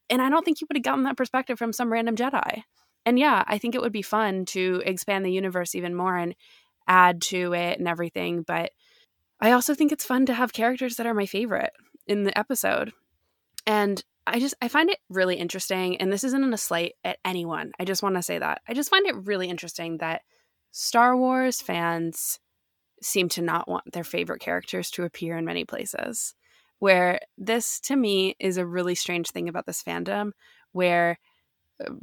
And 0.09 0.21
I 0.21 0.29
don't 0.29 0.43
think 0.43 0.61
you 0.61 0.67
would 0.69 0.77
have 0.77 0.83
gotten 0.83 1.03
that 1.03 1.17
perspective 1.17 1.57
from 1.57 1.73
some 1.73 1.91
random 1.91 2.15
Jedi. 2.15 2.63
And 3.05 3.19
yeah, 3.19 3.43
I 3.47 3.57
think 3.57 3.75
it 3.75 3.81
would 3.81 3.91
be 3.91 4.01
fun 4.01 4.45
to 4.45 4.81
expand 4.85 5.25
the 5.25 5.31
universe 5.31 5.75
even 5.75 5.95
more 5.95 6.17
and 6.17 6.35
add 6.87 7.21
to 7.23 7.53
it 7.53 7.79
and 7.79 7.87
everything. 7.87 8.43
But 8.43 8.71
I 9.39 9.51
also 9.51 9.73
think 9.73 9.91
it's 9.91 10.05
fun 10.05 10.25
to 10.27 10.33
have 10.33 10.53
characters 10.53 10.95
that 10.95 11.05
are 11.05 11.13
my 11.13 11.25
favorite 11.25 11.71
in 12.07 12.23
the 12.23 12.37
episode. 12.37 12.91
And 13.65 14.03
I 14.27 14.39
just 14.39 14.55
I 14.61 14.67
find 14.67 14.89
it 14.89 14.99
really 15.09 15.35
interesting 15.35 15.97
and 15.97 16.11
this 16.11 16.23
isn't 16.23 16.53
a 16.53 16.57
slight 16.57 16.93
at 17.03 17.19
anyone. 17.23 17.71
I 17.79 17.85
just 17.85 18.01
want 18.01 18.15
to 18.15 18.23
say 18.23 18.39
that. 18.39 18.61
I 18.67 18.73
just 18.73 18.89
find 18.89 19.05
it 19.05 19.27
really 19.27 19.49
interesting 19.49 19.97
that 19.97 20.21
Star 20.71 21.15
Wars 21.15 21.61
fans 21.61 22.39
seem 23.01 23.29
to 23.29 23.41
not 23.41 23.67
want 23.67 23.91
their 23.93 24.03
favorite 24.03 24.41
characters 24.41 24.89
to 24.91 25.03
appear 25.03 25.37
in 25.37 25.45
many 25.45 25.65
places. 25.65 26.33
Where 26.79 27.19
this 27.37 27.79
to 27.81 27.95
me 27.95 28.35
is 28.39 28.57
a 28.57 28.65
really 28.65 28.95
strange 28.95 29.29
thing 29.29 29.47
about 29.47 29.65
this 29.65 29.83
fandom 29.83 30.31
where 30.71 31.19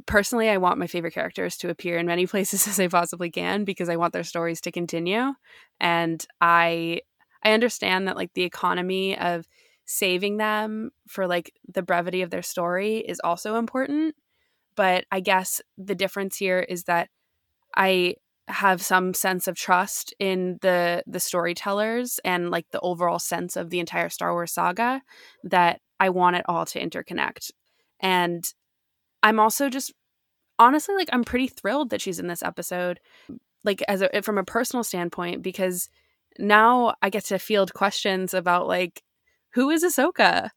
personally 0.05 0.49
I 0.49 0.57
want 0.57 0.79
my 0.79 0.87
favorite 0.87 1.13
characters 1.13 1.57
to 1.57 1.69
appear 1.69 1.97
in 1.97 2.05
many 2.05 2.27
places 2.33 2.67
as 2.67 2.79
I 2.79 2.87
possibly 2.87 3.31
can 3.31 3.63
because 3.63 3.89
I 3.89 3.95
want 3.95 4.13
their 4.13 4.23
stories 4.23 4.61
to 4.61 4.71
continue 4.71 5.33
and 5.79 6.25
I 6.41 7.01
I 7.43 7.51
understand 7.51 8.07
that 8.07 8.15
like 8.15 8.33
the 8.33 8.43
economy 8.43 9.17
of 9.17 9.47
saving 9.85 10.37
them 10.37 10.91
for 11.07 11.27
like 11.27 11.53
the 11.67 11.81
brevity 11.81 12.21
of 12.21 12.29
their 12.29 12.41
story 12.41 12.97
is 12.97 13.19
also 13.23 13.55
important. 13.55 14.15
But 14.75 15.05
I 15.11 15.19
guess 15.19 15.61
the 15.77 15.95
difference 15.95 16.37
here 16.37 16.59
is 16.59 16.85
that 16.85 17.09
I 17.75 18.15
have 18.47 18.81
some 18.81 19.13
sense 19.13 19.47
of 19.47 19.55
trust 19.55 20.13
in 20.19 20.57
the 20.61 21.03
the 21.07 21.19
storytellers 21.19 22.19
and 22.25 22.49
like 22.49 22.65
the 22.71 22.79
overall 22.81 23.19
sense 23.19 23.55
of 23.55 23.69
the 23.69 23.79
entire 23.79 24.09
Star 24.09 24.33
Wars 24.33 24.51
saga 24.51 25.01
that 25.43 25.79
I 25.99 26.09
want 26.09 26.35
it 26.35 26.45
all 26.47 26.65
to 26.65 26.79
interconnect. 26.79 27.51
And 27.99 28.43
I'm 29.23 29.39
also 29.39 29.69
just 29.69 29.93
honestly 30.59 30.93
like 30.95 31.09
I'm 31.11 31.23
pretty 31.23 31.47
thrilled 31.47 31.89
that 31.89 32.01
she's 32.01 32.19
in 32.19 32.27
this 32.27 32.43
episode 32.43 32.99
like 33.63 33.81
as 33.87 34.01
a 34.01 34.21
from 34.21 34.37
a 34.37 34.43
personal 34.43 34.83
standpoint 34.83 35.41
because 35.41 35.89
now 36.37 36.95
I 37.01 37.09
get 37.09 37.25
to 37.25 37.39
field 37.39 37.73
questions 37.73 38.33
about 38.33 38.67
like 38.67 39.01
who 39.53 39.69
is 39.69 39.83
Ahsoka? 39.83 40.49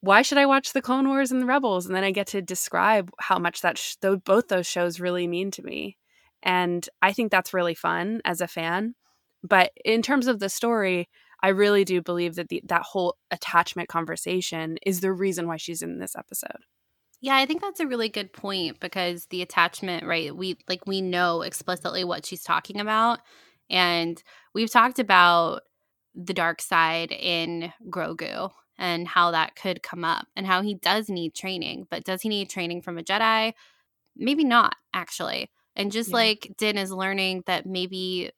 Why 0.00 0.22
should 0.22 0.38
I 0.38 0.46
watch 0.46 0.72
the 0.72 0.80
Clone 0.80 1.08
Wars 1.08 1.30
and 1.30 1.42
the 1.42 1.46
Rebels? 1.46 1.86
And 1.86 1.94
then 1.94 2.04
I 2.04 2.10
get 2.10 2.28
to 2.28 2.40
describe 2.40 3.10
how 3.18 3.38
much 3.38 3.60
that 3.60 3.76
sh- 3.76 3.96
th- 3.96 4.24
both 4.24 4.48
those 4.48 4.66
shows 4.66 4.98
really 4.98 5.26
mean 5.26 5.50
to 5.52 5.62
me. 5.62 5.98
And 6.42 6.88
I 7.02 7.12
think 7.12 7.30
that's 7.30 7.52
really 7.52 7.74
fun 7.74 8.22
as 8.24 8.40
a 8.40 8.48
fan. 8.48 8.94
But 9.42 9.72
in 9.84 10.00
terms 10.00 10.26
of 10.26 10.38
the 10.38 10.48
story, 10.48 11.10
I 11.42 11.48
really 11.48 11.84
do 11.84 12.00
believe 12.00 12.36
that 12.36 12.48
the, 12.48 12.62
that 12.64 12.82
whole 12.82 13.16
attachment 13.30 13.90
conversation 13.90 14.78
is 14.86 15.00
the 15.00 15.12
reason 15.12 15.46
why 15.46 15.58
she's 15.58 15.82
in 15.82 15.98
this 15.98 16.16
episode. 16.16 16.64
Yeah, 17.20 17.36
I 17.36 17.44
think 17.46 17.60
that's 17.60 17.80
a 17.80 17.86
really 17.86 18.08
good 18.08 18.32
point 18.32 18.80
because 18.80 19.26
the 19.26 19.42
attachment, 19.42 20.06
right? 20.06 20.34
We 20.34 20.56
like 20.68 20.86
we 20.86 21.02
know 21.02 21.42
explicitly 21.42 22.02
what 22.04 22.24
she's 22.24 22.42
talking 22.42 22.80
about 22.80 23.20
and 23.68 24.22
we've 24.54 24.70
talked 24.70 24.98
about 24.98 25.62
the 26.14 26.32
dark 26.34 26.62
side 26.62 27.12
in 27.12 27.72
Grogu 27.90 28.50
and 28.78 29.06
how 29.06 29.30
that 29.32 29.54
could 29.54 29.82
come 29.82 30.04
up 30.04 30.26
and 30.34 30.46
how 30.46 30.62
he 30.62 30.74
does 30.74 31.08
need 31.10 31.34
training. 31.34 31.86
But 31.90 32.04
does 32.04 32.22
he 32.22 32.28
need 32.30 32.48
training 32.48 32.80
from 32.82 32.98
a 32.98 33.02
Jedi? 33.02 33.52
Maybe 34.16 34.44
not, 34.44 34.76
actually. 34.94 35.50
And 35.76 35.92
just 35.92 36.10
yeah. 36.10 36.16
like 36.16 36.54
Din 36.58 36.78
is 36.78 36.92
learning 36.92 37.44
that 37.46 37.66
maybe 37.66 38.30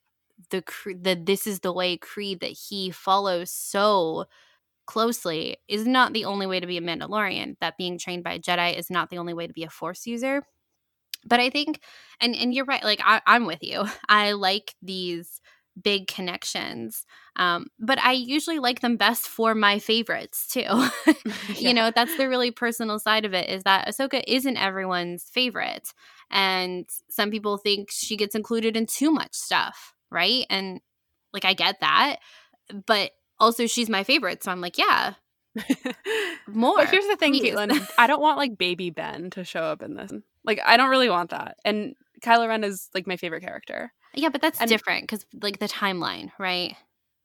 the 0.50 0.64
that 1.02 1.26
this 1.26 1.46
is 1.46 1.60
the 1.60 1.72
way 1.72 1.96
creed 1.96 2.40
that 2.40 2.56
he 2.68 2.90
follows 2.90 3.50
so 3.52 4.26
closely 4.86 5.56
is 5.68 5.86
not 5.86 6.12
the 6.12 6.24
only 6.24 6.46
way 6.46 6.60
to 6.60 6.66
be 6.66 6.76
a 6.76 6.82
Mandalorian. 6.82 7.56
That 7.60 7.76
being 7.76 7.98
trained 7.98 8.24
by 8.24 8.34
a 8.34 8.38
Jedi 8.38 8.76
is 8.78 8.90
not 8.90 9.10
the 9.10 9.18
only 9.18 9.34
way 9.34 9.46
to 9.46 9.52
be 9.52 9.64
a 9.64 9.70
Force 9.70 10.06
user. 10.06 10.42
But 11.24 11.40
I 11.40 11.50
think, 11.50 11.80
and 12.20 12.34
and 12.34 12.52
you're 12.52 12.64
right. 12.64 12.82
Like 12.82 13.00
I, 13.04 13.20
I'm 13.26 13.46
with 13.46 13.62
you. 13.62 13.84
I 14.08 14.32
like 14.32 14.74
these 14.82 15.40
big 15.80 16.06
connections. 16.06 17.06
Um, 17.36 17.68
but 17.78 17.98
I 17.98 18.12
usually 18.12 18.58
like 18.58 18.80
them 18.80 18.96
best 18.96 19.26
for 19.26 19.54
my 19.54 19.78
favorites 19.78 20.46
too. 20.46 20.60
yeah. 21.06 21.12
You 21.56 21.74
know, 21.74 21.90
that's 21.94 22.16
the 22.16 22.28
really 22.28 22.50
personal 22.50 22.98
side 22.98 23.24
of 23.24 23.32
it 23.32 23.48
is 23.48 23.62
that 23.62 23.88
Ahsoka 23.88 24.22
isn't 24.26 24.56
everyone's 24.56 25.24
favorite. 25.24 25.88
And 26.30 26.86
some 27.08 27.30
people 27.30 27.56
think 27.56 27.90
she 27.90 28.16
gets 28.16 28.34
included 28.34 28.76
in 28.76 28.86
too 28.86 29.10
much 29.10 29.34
stuff, 29.34 29.94
right? 30.10 30.44
And 30.50 30.80
like 31.32 31.44
I 31.44 31.54
get 31.54 31.80
that. 31.80 32.16
But 32.86 33.12
also 33.42 33.66
she's 33.66 33.90
my 33.90 34.04
favorite. 34.04 34.42
So 34.42 34.50
I'm 34.50 34.60
like, 34.60 34.78
yeah. 34.78 35.14
More. 36.46 36.76
But 36.76 36.88
here's 36.88 37.06
the 37.08 37.16
thing, 37.16 37.32
please. 37.32 37.52
Caitlin. 37.52 37.86
I 37.98 38.06
don't 38.06 38.22
want 38.22 38.38
like 38.38 38.56
baby 38.56 38.88
Ben 38.88 39.28
to 39.30 39.44
show 39.44 39.62
up 39.62 39.82
in 39.82 39.94
this. 39.94 40.12
Like 40.44 40.60
I 40.64 40.78
don't 40.78 40.88
really 40.88 41.10
want 41.10 41.30
that. 41.30 41.58
And 41.64 41.94
Kylo 42.22 42.48
Ren 42.48 42.64
is 42.64 42.88
like 42.94 43.06
my 43.06 43.16
favorite 43.16 43.42
character. 43.42 43.92
Yeah, 44.14 44.30
but 44.30 44.40
that's 44.40 44.60
and, 44.60 44.68
different 44.68 45.02
because 45.02 45.26
like 45.42 45.58
the 45.58 45.68
timeline, 45.68 46.30
right? 46.38 46.74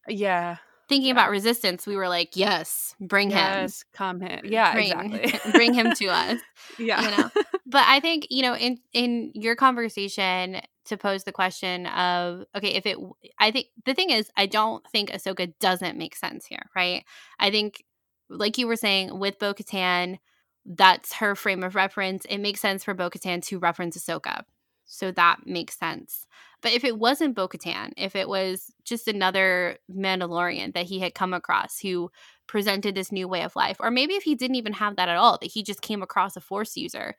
Yeah. 0.08 0.58
Thinking 0.90 1.08
yeah. 1.08 1.14
about 1.14 1.30
resistance, 1.30 1.86
we 1.86 1.98
were 1.98 2.08
like, 2.08 2.36
yes, 2.38 2.96
bring 3.02 3.30
yes, 3.30 3.40
him. 3.40 3.62
Yes, 3.62 3.86
come 3.94 4.22
him. 4.22 4.40
Yeah, 4.46 4.74
bring, 4.74 5.14
exactly. 5.14 5.52
bring 5.52 5.74
him 5.74 5.94
to 5.94 6.08
us. 6.08 6.40
Yeah. 6.80 7.02
You 7.02 7.18
know? 7.18 7.30
But 7.66 7.84
I 7.88 8.00
think, 8.00 8.28
you 8.30 8.42
know, 8.42 8.56
in 8.56 8.80
in 8.94 9.32
your 9.36 9.56
conversation 9.56 10.62
to 10.88 10.98
pose 10.98 11.24
the 11.24 11.32
question 11.32 11.86
of, 11.88 12.46
okay, 12.56 12.70
if 12.70 12.86
it 12.86 12.98
I 13.40 13.52
think 13.52 13.68
the 13.86 13.94
thing 13.94 14.10
is, 14.10 14.30
I 14.36 14.46
don't 14.46 14.86
think 14.88 15.12
Ahsoka 15.12 15.54
doesn't 15.60 15.98
make 15.98 16.16
sense 16.16 16.46
here, 16.46 16.70
right? 16.76 17.04
I 17.40 17.52
think 17.52 17.84
like 18.30 18.58
you 18.58 18.68
were 18.68 18.76
saying 18.76 19.18
with 19.18 19.40
Bo 19.40 19.54
Katan, 19.54 20.20
that's 20.66 21.14
her 21.14 21.36
frame 21.36 21.64
of 21.64 21.76
reference. 21.76 22.26
It 22.26 22.40
makes 22.40 22.60
sense 22.60 22.84
for 22.84 22.94
Bo 22.94 23.10
Katan 23.10 23.42
to 23.46 23.60
reference 23.60 23.98
Ahsoka. 23.98 24.44
So 24.86 25.12
that 25.12 25.46
makes 25.46 25.78
sense. 25.78 26.26
But 26.62 26.72
if 26.72 26.84
it 26.84 26.98
wasn't 26.98 27.36
Bo 27.36 27.48
Katan, 27.48 27.92
if 27.98 28.16
it 28.16 28.28
was 28.28 28.72
just 28.84 29.08
another 29.08 29.78
Mandalorian 29.94 30.74
that 30.74 30.86
he 30.86 31.00
had 31.00 31.14
come 31.14 31.34
across 31.34 31.80
who 31.80 32.10
presented 32.48 32.96
this 32.96 33.12
new 33.12 33.28
way 33.28 33.44
of 33.44 33.56
life, 33.56 33.78
or 33.80 33.92
maybe 33.92 34.16
if 34.16 34.24
he 34.24 34.34
didn't 34.34 34.56
even 34.56 34.74
have 34.74 34.96
that 34.96 35.10
at 35.10 35.18
all, 35.18 35.38
that 35.40 35.52
he 35.52 35.62
just 35.62 35.82
came 35.82 36.02
across 36.02 36.36
a 36.36 36.42
Force 36.42 36.76
user 36.76 37.16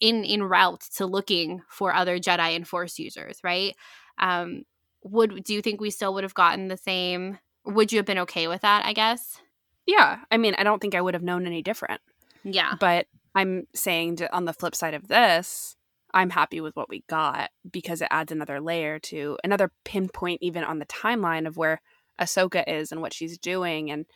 in 0.00 0.24
in 0.24 0.42
route 0.42 0.82
to 0.96 1.06
looking 1.06 1.62
for 1.68 1.94
other 1.94 2.18
Jedi 2.18 2.56
and 2.56 2.66
Force 2.66 2.98
users, 2.98 3.38
right? 3.42 3.74
Um, 4.18 4.62
would 5.02 5.44
do 5.44 5.54
you 5.54 5.62
think 5.62 5.80
we 5.80 5.90
still 5.90 6.14
would 6.14 6.24
have 6.24 6.34
gotten 6.34 6.68
the 6.68 6.76
same? 6.76 7.38
Would 7.64 7.92
you 7.92 7.98
have 7.98 8.06
been 8.06 8.18
okay 8.20 8.48
with 8.48 8.62
that? 8.62 8.84
I 8.84 8.92
guess. 8.92 9.40
Yeah, 9.86 10.18
I 10.30 10.36
mean, 10.36 10.54
I 10.58 10.64
don't 10.64 10.80
think 10.80 10.94
I 10.94 11.00
would 11.00 11.14
have 11.14 11.22
known 11.22 11.46
any 11.46 11.62
different. 11.62 12.00
Yeah, 12.44 12.74
but 12.78 13.06
I'm 13.34 13.66
saying 13.74 14.18
on 14.32 14.44
the 14.44 14.52
flip 14.52 14.74
side 14.74 14.94
of 14.94 15.08
this, 15.08 15.76
I'm 16.14 16.30
happy 16.30 16.60
with 16.60 16.76
what 16.76 16.88
we 16.88 17.04
got 17.08 17.50
because 17.70 18.00
it 18.00 18.08
adds 18.10 18.32
another 18.32 18.60
layer 18.60 18.98
to 19.00 19.38
another 19.44 19.70
pinpoint 19.84 20.42
even 20.42 20.64
on 20.64 20.78
the 20.78 20.86
timeline 20.86 21.46
of 21.46 21.56
where 21.56 21.80
Ahsoka 22.20 22.64
is 22.66 22.90
and 22.92 23.00
what 23.00 23.12
she's 23.12 23.38
doing 23.38 23.90
and 23.90 24.06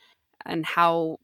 and 0.45 0.65
how 0.65 1.19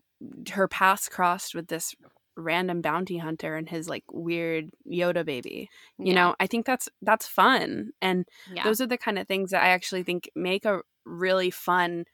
her 0.52 0.68
paths 0.68 1.08
crossed 1.08 1.54
with 1.54 1.68
this 1.68 1.94
random 2.38 2.80
bounty 2.80 3.18
hunter 3.18 3.56
and 3.56 3.68
his 3.68 3.88
like 3.88 4.04
weird 4.12 4.70
Yoda 4.90 5.24
baby. 5.24 5.68
You 5.98 6.06
Yeah. 6.06 6.14
know, 6.14 6.36
I 6.40 6.46
think 6.46 6.64
that's 6.64 6.88
that's 7.02 7.26
fun. 7.26 7.90
And 8.00 8.26
yeah. 8.52 8.62
those 8.64 8.80
are 8.80 8.86
the 8.86 8.96
kind 8.98 9.18
of 9.18 9.26
things 9.26 9.50
that 9.50 9.62
I 9.62 9.70
actually 9.70 10.04
think 10.04 10.30
make 10.34 10.64
a 10.64 10.80
really 11.04 11.50
fun 11.50 12.04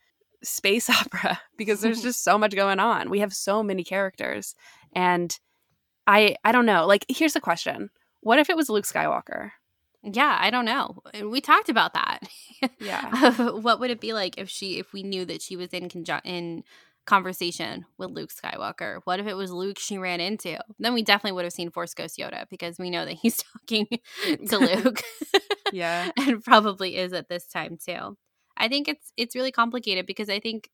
space 0.42 0.88
opera 1.00 1.40
because 1.56 1.80
there's 1.80 2.02
just 2.08 2.24
so 2.24 2.38
much 2.38 2.56
going 2.56 2.80
on. 2.80 3.10
We 3.10 3.20
have 3.20 3.32
so 3.34 3.62
many 3.62 3.84
characters. 3.84 4.54
And 4.94 5.38
I 6.06 6.36
I 6.44 6.52
don't 6.52 6.66
know. 6.66 6.86
Like 6.86 7.04
here's 7.08 7.34
the 7.34 7.40
question. 7.40 7.90
What 8.20 8.38
if 8.38 8.48
it 8.48 8.56
was 8.56 8.70
Luke 8.70 8.86
Skywalker? 8.86 9.50
yeah, 10.06 10.36
I 10.38 10.50
don't 10.50 10.66
know. 10.66 10.98
We 11.30 11.40
talked 11.40 11.70
about 11.70 11.94
that. 11.94 12.18
Yeah. 12.78 13.32
what 13.52 13.80
would 13.80 13.90
it 13.90 14.00
be 14.00 14.12
like 14.12 14.36
if 14.36 14.50
she 14.50 14.78
if 14.78 14.92
we 14.92 15.02
knew 15.02 15.24
that 15.24 15.40
she 15.40 15.56
was 15.56 15.70
in 15.70 15.88
conjun- 15.88 16.20
in 16.24 16.62
conversation 17.06 17.86
with 17.98 18.10
Luke 18.10 18.30
Skywalker? 18.32 19.00
What 19.04 19.20
if 19.20 19.26
it 19.26 19.34
was 19.34 19.50
Luke 19.50 19.78
she 19.78 19.98
ran 19.98 20.20
into? 20.20 20.58
Then 20.78 20.94
we 20.94 21.02
definitely 21.02 21.32
would 21.32 21.44
have 21.44 21.52
seen 21.52 21.70
Force 21.70 21.94
Ghost 21.94 22.18
Yoda 22.18 22.48
because 22.50 22.78
we 22.78 22.90
know 22.90 23.04
that 23.04 23.14
he's 23.14 23.42
talking 23.52 23.86
to 24.48 24.58
Luke. 24.84 25.02
Yeah. 25.72 26.10
and 26.16 26.42
probably 26.42 26.96
is 26.96 27.12
at 27.12 27.28
this 27.28 27.46
time 27.46 27.78
too. 27.84 28.16
I 28.56 28.68
think 28.68 28.88
it's 28.88 29.12
it's 29.16 29.34
really 29.34 29.52
complicated 29.52 30.06
because 30.06 30.28
I 30.30 30.40
think 30.40 30.70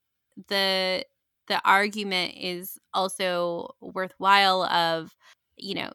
the 0.48 1.04
the 1.48 1.60
argument 1.64 2.34
is 2.36 2.78
also 2.94 3.74
worthwhile 3.80 4.64
of 4.64 5.14
you 5.56 5.74
know 5.74 5.90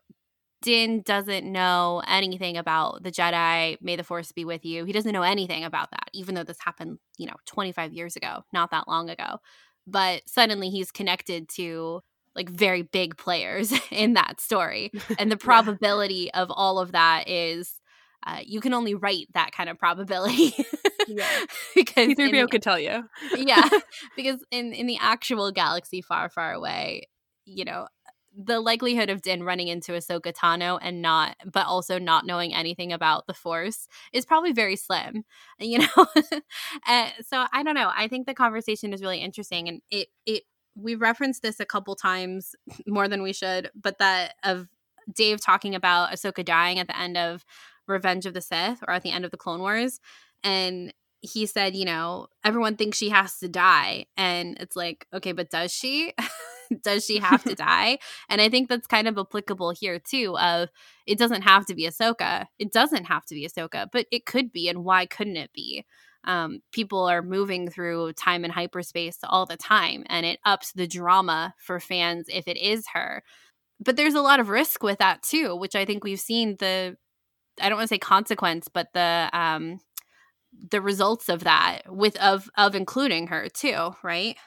Din 0.65 1.01
doesn't 1.01 1.45
know 1.45 2.01
anything 2.07 2.57
about 2.57 3.03
the 3.03 3.11
Jedi. 3.11 3.77
May 3.81 3.95
the 3.95 4.03
Force 4.03 4.31
be 4.31 4.45
with 4.45 4.65
you. 4.65 4.83
He 4.83 4.91
doesn't 4.91 5.13
know 5.13 5.21
anything 5.21 5.63
about 5.63 5.91
that, 5.91 6.09
even 6.11 6.33
though 6.33 6.43
this 6.43 6.57
happened, 6.59 6.97
you 7.19 7.27
know, 7.27 7.35
25 7.45 7.93
years 7.93 8.15
ago, 8.15 8.43
not 8.51 8.71
that 8.71 8.87
long 8.87 9.11
ago. 9.11 9.37
But 9.87 10.27
suddenly 10.27 10.69
he's 10.69 10.91
connected 10.91 11.47
to 11.49 12.01
like 12.35 12.49
very 12.49 12.81
big 12.81 13.17
players 13.17 13.73
in 13.91 14.13
that 14.13 14.39
story. 14.41 14.91
And 15.19 15.31
the 15.31 15.35
Yeah. 15.35 15.45
probability 15.45 16.31
of 16.33 16.49
all 16.51 16.79
of 16.79 16.91
that 16.93 17.29
is 17.29 17.79
uh, 18.27 18.39
you 18.43 18.59
can 18.59 18.73
only 18.73 18.95
write 18.95 19.27
that 19.35 19.51
kind 19.51 19.69
of 19.69 19.77
probability. 19.77 20.53
Yeah. 21.07 21.27
because 21.75 22.09
C3PO 22.09 22.49
could 22.49 22.63
tell 22.63 22.79
you. 22.79 23.03
yeah 23.35 23.69
because 24.15 24.43
in 24.51 24.73
in 24.73 24.87
the 24.87 24.97
actual 24.99 25.51
galaxy 25.51 26.01
far 26.01 26.29
far 26.29 26.51
away 26.53 27.07
you 27.45 27.63
know 27.63 27.87
the 28.37 28.59
likelihood 28.59 29.09
of 29.09 29.21
Din 29.21 29.43
running 29.43 29.67
into 29.67 29.93
Ahsoka 29.93 30.33
Tano 30.33 30.77
and 30.81 31.01
not 31.01 31.37
but 31.45 31.67
also 31.67 31.97
not 31.97 32.25
knowing 32.25 32.53
anything 32.53 32.91
about 32.91 33.27
the 33.27 33.33
force 33.33 33.87
is 34.11 34.25
probably 34.25 34.51
very 34.51 34.75
slim 34.75 35.23
you 35.59 35.79
know 35.79 36.07
uh, 36.87 37.09
so 37.25 37.45
I 37.51 37.63
don't 37.63 37.75
know 37.75 37.91
I 37.95 38.07
think 38.07 38.27
the 38.27 38.33
conversation 38.33 38.93
is 38.93 39.01
really 39.01 39.19
interesting 39.19 39.67
and 39.67 39.81
it 39.89 40.09
it 40.25 40.43
we 40.75 40.95
referenced 40.95 41.41
this 41.41 41.59
a 41.59 41.65
couple 41.65 41.95
times 41.95 42.55
more 42.87 43.07
than 43.07 43.23
we 43.23 43.33
should 43.33 43.69
but 43.75 43.99
that 43.99 44.33
of 44.43 44.67
Dave 45.13 45.39
talking 45.39 45.75
about 45.75 46.11
Ahsoka 46.11 46.43
dying 46.43 46.79
at 46.79 46.87
the 46.87 46.99
end 46.99 47.15
of 47.15 47.45
Revenge 47.87 48.25
of 48.25 48.33
the 48.33 48.41
Sith 48.41 48.79
or 48.87 48.91
at 48.95 49.03
the 49.03 49.11
end 49.11 49.23
of 49.23 49.31
the 49.31 49.37
Clone 49.37 49.59
Wars 49.59 49.99
and 50.43 50.93
he 51.25 51.45
said, 51.45 51.75
you 51.75 51.85
know, 51.85 52.27
everyone 52.43 52.75
thinks 52.75 52.97
she 52.97 53.09
has 53.09 53.39
to 53.39 53.47
die. 53.47 54.05
And 54.15 54.57
it's 54.59 54.75
like, 54.75 55.07
okay, 55.13 55.31
but 55.31 55.49
does 55.49 55.73
she? 55.73 56.13
does 56.83 57.05
she 57.05 57.19
have 57.19 57.43
to 57.45 57.55
die? 57.55 57.99
And 58.29 58.41
I 58.41 58.49
think 58.49 58.69
that's 58.69 58.87
kind 58.87 59.07
of 59.07 59.17
applicable 59.17 59.71
here 59.71 59.99
too, 59.99 60.37
of 60.37 60.69
it 61.05 61.17
doesn't 61.17 61.43
have 61.43 61.65
to 61.67 61.75
be 61.75 61.87
Ahsoka. 61.87 62.45
It 62.59 62.71
doesn't 62.71 63.05
have 63.05 63.25
to 63.27 63.35
be 63.35 63.47
Ahsoka, 63.47 63.87
but 63.91 64.07
it 64.11 64.25
could 64.25 64.51
be. 64.51 64.69
And 64.69 64.83
why 64.83 65.05
couldn't 65.05 65.37
it 65.37 65.51
be? 65.53 65.85
Um, 66.23 66.61
people 66.71 67.05
are 67.05 67.21
moving 67.21 67.69
through 67.69 68.13
time 68.13 68.43
and 68.43 68.53
hyperspace 68.53 69.19
all 69.23 69.45
the 69.45 69.57
time, 69.57 70.03
and 70.07 70.25
it 70.25 70.39
ups 70.45 70.71
the 70.73 70.87
drama 70.87 71.53
for 71.59 71.79
fans 71.79 72.25
if 72.29 72.47
it 72.47 72.57
is 72.57 72.85
her. 72.93 73.21
But 73.79 73.97
there's 73.97 74.13
a 74.15 74.21
lot 74.21 74.39
of 74.39 74.49
risk 74.49 74.83
with 74.83 74.99
that 74.99 75.23
too, 75.23 75.55
which 75.55 75.75
I 75.75 75.85
think 75.85 76.03
we've 76.03 76.19
seen 76.19 76.57
the 76.59 76.97
I 77.61 77.69
don't 77.69 77.77
want 77.77 77.89
to 77.89 77.95
say 77.95 77.99
consequence, 77.99 78.67
but 78.69 78.89
the 78.93 79.29
um 79.33 79.79
the 80.71 80.81
results 80.81 81.29
of 81.29 81.43
that 81.43 81.81
with 81.87 82.17
of 82.17 82.49
of 82.57 82.75
including 82.75 83.27
her 83.27 83.47
too, 83.49 83.95
right? 84.03 84.37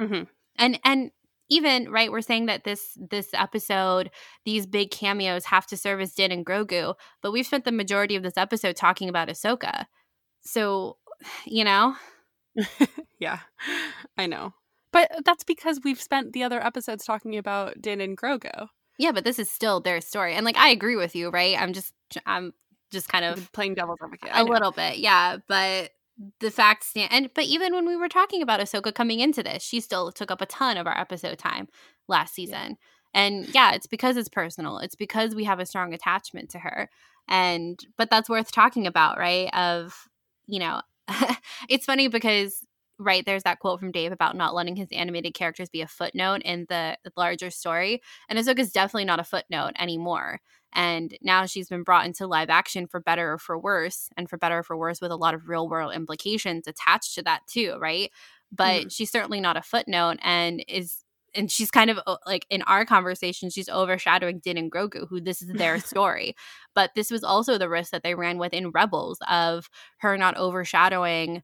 Mhm. 0.00 0.28
And 0.58 0.80
and 0.84 1.10
even 1.50 1.90
right, 1.90 2.10
we're 2.10 2.20
saying 2.22 2.46
that 2.46 2.64
this 2.64 2.96
this 2.96 3.28
episode, 3.34 4.10
these 4.44 4.66
big 4.66 4.90
cameos 4.90 5.44
have 5.46 5.66
to 5.66 5.76
serve 5.76 6.00
as 6.00 6.14
Din 6.14 6.32
and 6.32 6.46
Grogu, 6.46 6.94
but 7.22 7.32
we've 7.32 7.46
spent 7.46 7.64
the 7.64 7.72
majority 7.72 8.16
of 8.16 8.22
this 8.22 8.38
episode 8.38 8.76
talking 8.76 9.08
about 9.08 9.28
Ahsoka. 9.28 9.86
So, 10.42 10.96
you 11.44 11.64
know, 11.64 11.96
Yeah, 13.18 13.40
I 14.16 14.26
know. 14.26 14.54
But 14.92 15.10
that's 15.24 15.44
because 15.44 15.80
we've 15.84 16.00
spent 16.00 16.32
the 16.32 16.42
other 16.42 16.64
episodes 16.64 17.04
talking 17.04 17.36
about 17.36 17.80
Din 17.80 18.00
and 18.00 18.16
Grogu. 18.16 18.68
yeah, 18.98 19.12
but 19.12 19.24
this 19.24 19.38
is 19.38 19.50
still 19.50 19.80
their 19.80 20.00
story, 20.00 20.34
and 20.34 20.44
like 20.44 20.56
I 20.56 20.70
agree 20.70 20.96
with 20.96 21.14
you, 21.14 21.30
right? 21.30 21.60
I'm 21.60 21.72
just 21.72 21.92
I'm 22.26 22.52
just 22.90 23.08
kind 23.08 23.24
of 23.24 23.52
Playing 23.52 23.74
devil's 23.74 23.98
advocate. 24.02 24.30
A 24.32 24.42
little 24.44 24.72
bit, 24.72 24.98
yeah. 24.98 25.36
But 25.46 25.90
the 26.40 26.50
fact 26.50 26.84
stand, 26.84 27.12
and 27.12 27.30
but 27.34 27.44
even 27.44 27.74
when 27.74 27.86
we 27.86 27.96
were 27.96 28.08
talking 28.08 28.42
about 28.42 28.60
Ahsoka 28.60 28.94
coming 28.94 29.20
into 29.20 29.42
this, 29.42 29.62
she 29.62 29.80
still 29.80 30.12
took 30.12 30.30
up 30.30 30.40
a 30.40 30.46
ton 30.46 30.76
of 30.76 30.86
our 30.86 30.98
episode 30.98 31.38
time 31.38 31.68
last 32.08 32.34
Yeah. 32.44 32.62
season. 32.62 32.76
And 33.14 33.48
yeah, 33.54 33.72
it's 33.72 33.86
because 33.86 34.16
it's 34.16 34.28
personal. 34.28 34.78
It's 34.78 34.94
because 34.94 35.34
we 35.34 35.44
have 35.44 35.60
a 35.60 35.66
strong 35.66 35.92
attachment 35.94 36.50
to 36.50 36.58
her. 36.60 36.88
And 37.28 37.78
but 37.96 38.10
that's 38.10 38.28
worth 38.28 38.52
talking 38.52 38.86
about, 38.86 39.18
right? 39.18 39.48
Of 39.54 40.08
you 40.46 40.58
know, 40.60 40.82
it's 41.68 41.86
funny 41.86 42.08
because 42.08 42.64
right 42.98 43.24
there's 43.24 43.44
that 43.44 43.60
quote 43.60 43.80
from 43.80 43.92
Dave 43.92 44.12
about 44.12 44.36
not 44.36 44.54
letting 44.54 44.76
his 44.76 44.88
animated 44.92 45.32
characters 45.34 45.70
be 45.70 45.80
a 45.80 45.86
footnote 45.86 46.42
in 46.44 46.66
the, 46.68 46.98
the 47.04 47.12
larger 47.16 47.50
story. 47.50 48.02
And 48.28 48.38
Ahsoka's 48.38 48.72
definitely 48.72 49.06
not 49.06 49.20
a 49.20 49.24
footnote 49.24 49.72
anymore. 49.78 50.40
And 50.72 51.16
now 51.22 51.46
she's 51.46 51.68
been 51.68 51.82
brought 51.82 52.06
into 52.06 52.26
live 52.26 52.50
action 52.50 52.86
for 52.86 53.00
better 53.00 53.32
or 53.32 53.38
for 53.38 53.58
worse, 53.58 54.08
and 54.16 54.28
for 54.28 54.38
better 54.38 54.58
or 54.58 54.62
for 54.62 54.76
worse, 54.76 55.00
with 55.00 55.10
a 55.10 55.16
lot 55.16 55.34
of 55.34 55.48
real 55.48 55.68
world 55.68 55.94
implications 55.94 56.66
attached 56.66 57.14
to 57.16 57.22
that 57.22 57.40
too, 57.46 57.76
right? 57.80 58.10
But 58.52 58.92
she's 58.92 59.10
certainly 59.10 59.40
not 59.40 59.56
a 59.56 59.62
footnote, 59.62 60.18
and 60.22 60.64
is 60.68 61.04
and 61.34 61.50
she's 61.50 61.70
kind 61.70 61.90
of 61.90 62.00
uh, 62.06 62.16
like 62.26 62.46
in 62.50 62.62
our 62.62 62.84
conversation, 62.84 63.50
she's 63.50 63.68
overshadowing 63.68 64.40
Din 64.40 64.58
and 64.58 64.70
Grogu, 64.72 65.08
who 65.08 65.20
this 65.20 65.42
is 65.42 65.48
their 65.48 65.78
story. 65.80 66.34
But 66.74 66.90
this 66.94 67.10
was 67.10 67.24
also 67.24 67.58
the 67.58 67.68
risk 67.68 67.92
that 67.92 68.02
they 68.02 68.14
ran 68.14 68.38
with 68.38 68.52
in 68.52 68.70
Rebels 68.70 69.18
of 69.28 69.68
her 69.98 70.16
not 70.16 70.36
overshadowing 70.36 71.42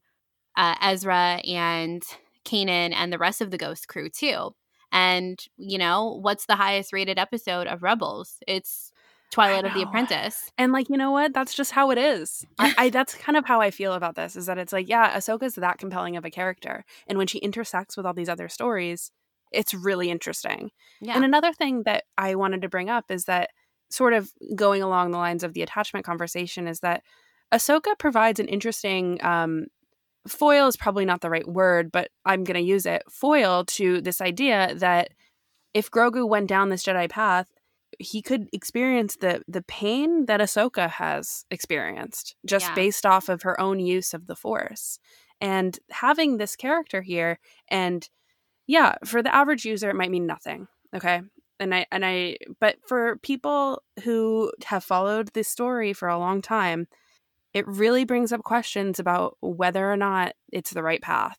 uh, 0.55 0.75
Ezra 0.81 1.41
and 1.45 2.03
Kanan 2.45 2.93
and 2.93 3.11
the 3.11 3.17
rest 3.17 3.41
of 3.41 3.51
the 3.51 3.57
Ghost 3.57 3.87
crew 3.87 4.09
too. 4.09 4.51
And 4.91 5.39
you 5.57 5.77
know 5.77 6.17
what's 6.21 6.45
the 6.45 6.55
highest 6.55 6.93
rated 6.93 7.19
episode 7.19 7.67
of 7.67 7.83
Rebels? 7.83 8.37
It's 8.47 8.91
Twilight 9.31 9.65
of 9.65 9.73
the. 9.73 9.81
Apprentice. 9.81 10.51
And 10.57 10.71
like, 10.71 10.89
you 10.89 10.97
know 10.97 11.11
what? 11.11 11.33
That's 11.33 11.53
just 11.53 11.71
how 11.71 11.91
it 11.91 11.97
is. 11.97 12.45
I, 12.59 12.73
I 12.77 12.89
that's 12.89 13.15
kind 13.15 13.37
of 13.37 13.45
how 13.45 13.61
I 13.61 13.71
feel 13.71 13.93
about 13.93 14.15
this 14.15 14.35
is 14.35 14.45
that 14.45 14.57
it's 14.57 14.73
like, 14.73 14.87
yeah, 14.87 15.15
Ahsoka's 15.15 15.55
that 15.55 15.77
compelling 15.77 16.15
of 16.15 16.25
a 16.25 16.31
character. 16.31 16.85
And 17.07 17.17
when 17.17 17.27
she 17.27 17.39
intersects 17.39 17.97
with 17.97 18.05
all 18.05 18.13
these 18.13 18.29
other 18.29 18.49
stories, 18.49 19.11
it's 19.51 19.73
really 19.73 20.09
interesting. 20.09 20.71
Yeah. 21.01 21.15
And 21.15 21.25
another 21.25 21.53
thing 21.53 21.83
that 21.83 22.03
I 22.17 22.35
wanted 22.35 22.61
to 22.61 22.69
bring 22.69 22.89
up 22.89 23.05
is 23.09 23.25
that 23.25 23.49
sort 23.89 24.13
of 24.13 24.31
going 24.55 24.81
along 24.81 25.11
the 25.11 25.17
lines 25.17 25.43
of 25.43 25.53
the 25.53 25.61
attachment 25.61 26.05
conversation 26.05 26.67
is 26.67 26.81
that 26.81 27.03
Ahsoka 27.53 27.97
provides 27.97 28.39
an 28.39 28.47
interesting 28.47 29.23
um 29.23 29.67
foil 30.27 30.67
is 30.67 30.75
probably 30.75 31.05
not 31.05 31.21
the 31.21 31.29
right 31.29 31.47
word, 31.47 31.91
but 31.91 32.09
I'm 32.25 32.43
going 32.43 32.61
to 32.61 32.69
use 32.69 32.85
it. 32.85 33.03
Foil 33.09 33.63
to 33.65 34.01
this 34.01 34.19
idea 34.19 34.73
that 34.75 35.11
if 35.73 35.89
Grogu 35.89 36.27
went 36.27 36.47
down 36.47 36.69
this 36.69 36.83
Jedi 36.83 37.09
path, 37.09 37.47
he 37.99 38.21
could 38.21 38.47
experience 38.53 39.15
the 39.17 39.43
the 39.47 39.63
pain 39.63 40.25
that 40.25 40.39
Ahsoka 40.39 40.89
has 40.89 41.45
experienced 41.51 42.35
just 42.45 42.67
Yeah. 42.67 42.75
based 42.75 43.05
off 43.05 43.29
of 43.29 43.43
her 43.43 43.59
own 43.59 43.79
use 43.79 44.13
of 44.13 44.27
the 44.27 44.35
Force. 44.35 44.99
And 45.39 45.77
having 45.91 46.37
this 46.37 46.55
character 46.55 47.01
here, 47.01 47.39
and 47.69 48.07
yeah, 48.65 48.95
for 49.05 49.21
the 49.21 49.33
average 49.33 49.65
user, 49.65 49.89
it 49.89 49.95
might 49.95 50.11
mean 50.11 50.25
nothing. 50.25 50.67
Okay. 50.95 51.21
And 51.59 51.73
I 51.73 51.85
and 51.91 52.05
I 52.05 52.37
but 52.59 52.77
for 52.87 53.17
people 53.17 53.81
who 54.03 54.51
have 54.65 54.83
followed 54.83 55.29
this 55.33 55.47
story 55.47 55.93
for 55.93 56.07
a 56.07 56.19
long 56.19 56.41
time, 56.41 56.87
it 57.53 57.67
really 57.67 58.05
brings 58.05 58.31
up 58.31 58.43
questions 58.43 58.99
about 58.99 59.37
whether 59.41 59.91
or 59.91 59.97
not 59.97 60.33
it's 60.51 60.71
the 60.71 60.83
right 60.83 61.01
path. 61.01 61.37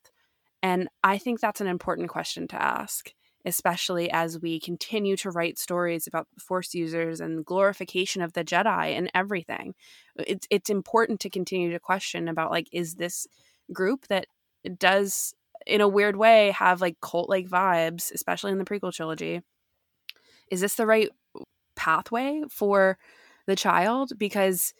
And 0.62 0.88
I 1.04 1.18
think 1.18 1.38
that's 1.40 1.60
an 1.60 1.68
important 1.68 2.08
question 2.08 2.48
to 2.48 2.60
ask, 2.60 3.12
especially 3.44 4.10
as 4.10 4.39
we 4.39 4.60
continue 4.60 5.16
to 5.16 5.31
write 5.31 5.59
stories 5.59 6.06
about 6.06 6.28
Force 6.39 6.74
users 6.74 7.20
and 7.20 7.44
glorification 7.44 8.23
of 8.23 8.32
the 8.32 8.44
Jedi 8.44 8.97
and 8.97 9.10
everything. 9.15 9.74
It's 10.16 10.47
it's 10.51 10.70
important 10.70 11.20
to 11.20 11.31
continue 11.31 11.70
to 11.73 11.81
question 11.81 12.28
about 12.28 12.51
like, 12.51 12.69
is 12.73 12.94
this 12.94 13.27
group 13.73 14.06
that 14.09 14.27
does 14.78 15.35
in 15.66 15.81
a 15.81 15.89
weird 15.89 16.16
way 16.16 16.51
have 16.52 16.81
like 16.81 17.01
cult 17.01 17.28
like 17.28 17.48
vibes, 17.48 18.12
especially 18.12 18.52
in 18.52 18.59
the 18.59 18.65
prequel 18.65 18.93
trilogy? 18.93 19.43
Is 20.51 20.60
this 20.60 20.74
the 20.74 20.86
right 20.86 21.10
pathway 21.77 22.43
for 22.51 22.98
the 23.47 23.56
child? 23.56 24.12
Because 24.19 24.74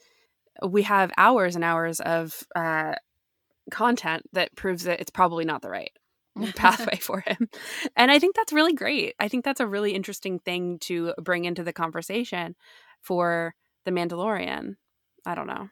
we 0.67 0.83
have 0.83 1.11
hours 1.17 1.55
and 1.55 1.63
hours 1.63 1.99
of 1.99 2.43
uh, 2.55 2.95
content 3.71 4.23
that 4.33 4.55
proves 4.55 4.83
that 4.83 4.99
it's 4.99 5.11
probably 5.11 5.45
not 5.45 5.61
the 5.61 5.69
right. 5.69 5.91
pathway 6.55 6.97
for 6.97 7.21
him. 7.21 7.49
And 7.95 8.11
I 8.11 8.19
think 8.19 8.35
that's 8.35 8.53
really 8.53 8.73
great. 8.73 9.15
I 9.19 9.27
think 9.27 9.45
that's 9.45 9.59
a 9.59 9.67
really 9.67 9.93
interesting 9.93 10.39
thing 10.39 10.79
to 10.79 11.13
bring 11.21 11.45
into 11.45 11.63
the 11.63 11.73
conversation 11.73 12.55
for 13.01 13.55
The 13.85 13.91
Mandalorian. 13.91 14.75
I 15.25 15.35
don't 15.35 15.47
know. 15.47 15.69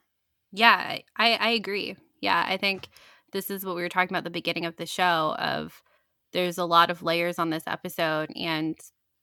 Yeah, 0.51 0.99
I, 1.17 1.33
I 1.35 1.49
agree. 1.49 1.95
Yeah, 2.21 2.43
I 2.47 2.57
think 2.57 2.87
this 3.31 3.49
is 3.49 3.65
what 3.65 3.75
we 3.75 3.81
were 3.81 3.89
talking 3.89 4.09
about 4.09 4.19
at 4.19 4.23
the 4.25 4.29
beginning 4.29 4.65
of 4.65 4.77
the 4.77 4.85
show 4.85 5.35
of 5.37 5.81
there's 6.33 6.57
a 6.57 6.65
lot 6.65 6.89
of 6.89 7.03
layers 7.03 7.39
on 7.39 7.49
this 7.49 7.63
episode 7.67 8.29
and 8.35 8.77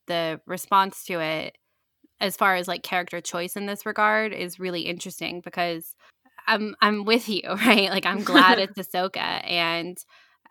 the 0.06 0.40
response 0.46 1.04
to 1.04 1.20
it 1.20 1.56
as 2.20 2.36
far 2.36 2.54
as 2.54 2.68
like 2.68 2.82
character 2.82 3.20
choice 3.20 3.56
in 3.56 3.66
this 3.66 3.84
regard 3.86 4.32
is 4.32 4.60
really 4.60 4.82
interesting 4.82 5.40
because 5.40 5.94
I'm 6.46 6.76
I'm 6.80 7.04
with 7.04 7.28
you, 7.28 7.42
right? 7.48 7.90
Like 7.90 8.06
I'm 8.06 8.22
glad 8.22 8.58
it's 8.58 8.78
Ahsoka 8.78 9.16
and 9.18 9.96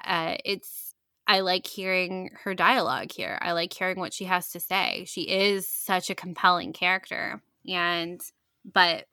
uh 0.05 0.35
it's 0.45 0.93
I 1.25 1.39
like 1.39 1.65
hearing 1.65 2.31
her 2.43 2.53
dialogue 2.53 3.11
here. 3.11 3.38
I 3.41 3.53
like 3.53 3.71
hearing 3.71 3.99
what 3.99 4.13
she 4.13 4.25
has 4.25 4.49
to 4.51 4.59
say. 4.59 5.05
She 5.07 5.21
is 5.21 5.67
such 5.67 6.09
a 6.09 6.15
compelling 6.15 6.73
character. 6.73 7.41
And 7.67 8.21
but 8.65 9.05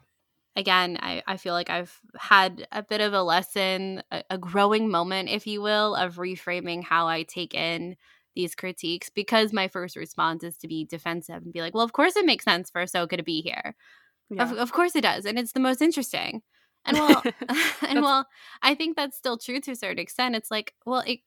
again, 0.56 0.98
I, 1.00 1.22
I 1.26 1.36
feel 1.36 1.54
like 1.54 1.70
I've 1.70 1.96
had 2.18 2.66
a 2.72 2.82
bit 2.82 3.00
of 3.00 3.12
a 3.12 3.22
lesson, 3.22 4.02
a, 4.10 4.24
a 4.30 4.38
growing 4.38 4.90
moment, 4.90 5.28
if 5.28 5.46
you 5.46 5.62
will, 5.62 5.94
of 5.94 6.16
reframing 6.16 6.82
how 6.82 7.06
I 7.06 7.22
take 7.22 7.54
in 7.54 7.96
these 8.34 8.54
critiques 8.54 9.10
because 9.10 9.52
my 9.52 9.68
first 9.68 9.96
response 9.96 10.44
is 10.44 10.56
to 10.58 10.68
be 10.68 10.84
defensive 10.84 11.42
and 11.42 11.52
be 11.52 11.60
like, 11.60 11.74
well, 11.74 11.84
of 11.84 11.92
course 11.92 12.16
it 12.16 12.26
makes 12.26 12.44
sense 12.44 12.70
for 12.70 12.82
Ahsoka 12.82 13.16
to 13.16 13.22
be 13.22 13.40
here. 13.40 13.74
Yeah. 14.30 14.44
Of, 14.50 14.58
of 14.58 14.72
course 14.72 14.94
it 14.94 15.02
does. 15.02 15.24
And 15.24 15.38
it's 15.38 15.52
the 15.52 15.60
most 15.60 15.82
interesting. 15.82 16.42
And 16.84 16.98
well, 16.98 17.22
and 17.88 18.02
well, 18.02 18.26
I 18.62 18.74
think 18.74 18.96
that's 18.96 19.16
still 19.16 19.38
true 19.38 19.60
to 19.60 19.72
a 19.72 19.76
certain 19.76 19.98
extent. 19.98 20.36
It's 20.36 20.50
like, 20.50 20.74
well, 20.86 21.02
it 21.06 21.20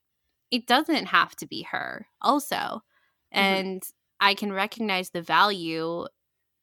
it 0.52 0.68
doesn't 0.68 1.08
have 1.08 1.36
to 1.38 1.48
be 1.48 1.64
her 1.64 2.08
also. 2.22 2.56
Mm-hmm. 3.34 3.40
And 3.40 3.84
I 4.20 4.36
can 4.36 4.54
recognize 4.54 5.10
the 5.10 5.22
value 5.22 6.06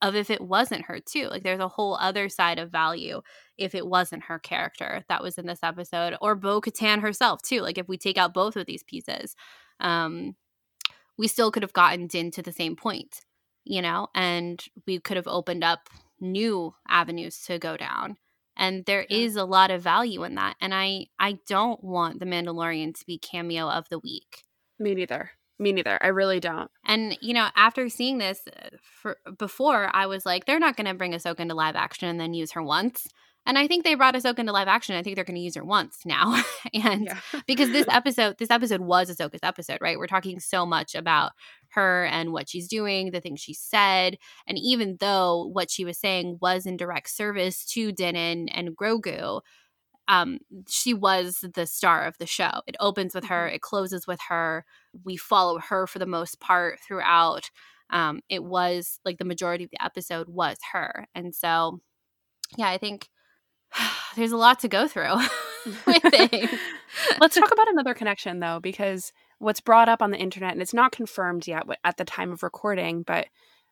of 0.03 0.15
if 0.15 0.31
it 0.31 0.41
wasn't 0.41 0.87
her 0.87 1.01
too. 1.01 1.29
Like 1.29 1.43
there's 1.43 1.61
a 1.61 1.69
whole 1.69 1.97
other 1.97 2.29
side 2.29 2.59
of 2.59 2.71
value 2.71 3.21
if 3.59 3.75
it 3.75 3.87
wasn't 3.87 4.25
her 4.25 4.39
character 4.39 5.05
that 5.09 5.23
was 5.23 5.37
in 5.37 5.47
this 5.47 5.61
episode 5.63 6.17
or 6.21 6.35
Bo 6.35 6.61
Katan 6.61 7.01
herself 7.01 7.43
too. 7.43 7.61
Like 7.61 7.79
if 7.79 7.89
we 7.89 7.99
take 7.99 8.17
out 8.17 8.33
both 8.33 8.57
of 8.57 8.67
these 8.67 8.83
pieces, 8.83 9.37
um, 9.81 10.37
we 11.19 11.29
still 11.29 11.51
could 11.51 11.63
have 11.63 11.75
gotten 11.75 12.07
Din 12.07 12.31
to 12.31 12.43
the 12.43 12.53
same 12.53 12.77
point, 12.77 13.21
you 13.65 13.83
know, 13.83 14.09
and 14.15 14.65
we 14.87 14.99
could 15.01 15.19
have 15.19 15.29
opened 15.29 15.65
up 15.65 15.91
new 16.19 16.75
avenues 16.89 17.43
to 17.43 17.59
go 17.59 17.77
down. 17.77 18.17
And 18.61 18.85
there 18.85 19.07
yeah. 19.09 19.19
is 19.19 19.35
a 19.35 19.45
lot 19.45 19.73
of 19.73 19.83
value 19.83 20.23
in 20.23 20.37
that. 20.37 20.55
And 20.61 20.73
I 20.73 21.07
I 21.19 21.39
don't 21.49 21.83
want 21.83 22.21
the 22.21 22.27
Mandalorian 22.27 22.97
to 22.97 23.07
be 23.07 23.19
cameo 23.19 23.69
of 23.69 23.89
the 23.89 23.99
week. 23.99 24.45
Me 24.79 24.95
neither. 24.95 25.33
Me 25.59 25.73
neither. 25.73 25.99
I 26.03 26.09
really 26.09 26.41
don't. 26.41 26.71
And 26.87 27.19
you 27.21 27.35
know, 27.35 27.49
after 27.57 27.89
seeing 27.89 28.19
this 28.19 28.43
uh, 28.47 28.69
for 28.81 29.17
before, 29.39 29.91
I 29.93 30.07
was 30.07 30.25
like, 30.25 30.45
they're 30.45 30.61
not 30.61 30.77
going 30.77 30.87
to 30.87 30.95
bring 30.95 31.13
Ahsoka 31.13 31.41
into 31.41 31.55
live 31.55 31.77
action 31.77 32.09
and 32.09 32.21
then 32.21 32.35
use 32.35 32.53
her 32.53 32.63
once. 32.63 33.09
And 33.47 33.59
I 33.59 33.67
think 33.67 33.85
they 33.85 33.95
brought 33.95 34.15
Ahsoka 34.15 34.39
into 34.39 34.53
live 34.53 34.69
action. 34.69 34.95
I 34.95 35.03
think 35.03 35.17
they're 35.17 35.25
going 35.25 35.37
to 35.37 35.41
use 35.41 35.57
her 35.57 35.65
once 35.65 35.99
now, 36.05 36.43
and 36.75 37.07
yeah. 37.07 37.19
because 37.47 37.71
this 37.71 37.87
episode, 37.89 38.37
this 38.39 38.51
episode 38.51 38.81
was 38.81 39.11
Ahsoka's 39.11 39.41
episode, 39.43 39.79
right? 39.81 39.99
We're 39.99 40.07
talking 40.07 40.41
so 40.41 40.67
much 40.67 40.95
about 40.95 41.33
her 41.71 42.05
and 42.05 42.33
what 42.33 42.49
she's 42.49 42.69
doing, 42.69 43.11
the 43.11 43.21
things 43.21 43.41
she 43.41 43.55
said, 43.55 44.19
and 44.47 44.59
even 44.59 44.99
though 45.01 45.49
what 45.53 45.71
she 45.71 45.85
was 45.85 45.99
saying 45.99 46.39
was 46.41 46.67
in 46.67 46.77
direct 46.77 47.09
service 47.09 47.65
to 47.67 47.93
Din 47.93 48.49
and 48.49 48.77
Grogu, 48.77 49.41
um, 50.11 50.41
she 50.69 50.93
was 50.93 51.45
the 51.55 51.67
star 51.67 52.05
of 52.05 52.19
the 52.19 52.27
show. 52.27 52.63
It 52.67 52.75
opens 52.81 53.15
with 53.15 53.27
her, 53.27 53.47
mm-hmm. 53.47 53.55
it 53.55 53.63
closes 53.63 54.07
with 54.07 54.19
her. 54.29 54.65
We 55.05 55.17
follow 55.17 55.61
her 55.61 55.87
for 55.87 56.01
the 56.01 56.07
most 56.07 56.41
part 56.41 56.81
throughout. 56.81 57.51
Um, 57.91 58.21
it 58.29 58.43
was 58.43 58.99
like 59.05 59.19
the 59.19 59.25
majority 59.25 59.65
of 59.65 59.71
the 59.71 59.83
episode 59.85 60.29
was 60.29 60.57
her. 60.73 61.07
And 61.15 61.35
so, 61.35 61.81
yeah, 62.57 62.69
I 62.69 62.79
think 62.79 63.09
there's 64.17 64.33
a 64.33 64.37
lot 64.37 64.61
to 64.61 64.69
go 64.69 64.87
through 64.87 65.17
Let's 67.21 67.35
talk 67.35 67.53
about 67.53 67.71
another 67.71 67.95
connection 67.95 68.41
though, 68.41 68.61
because 68.61 69.13
what's 69.39 69.61
brought 69.61 69.89
up 69.89 70.03
on 70.03 70.11
the 70.11 70.19
internet, 70.19 70.53
and 70.53 70.63
it's 70.63 70.75
not 70.75 70.93
confirmed 70.93 71.47
yet 71.47 71.65
at 71.85 71.97
the 71.97 72.05
time 72.05 72.33
of 72.33 72.43
recording, 72.43 73.03
but 73.03 73.27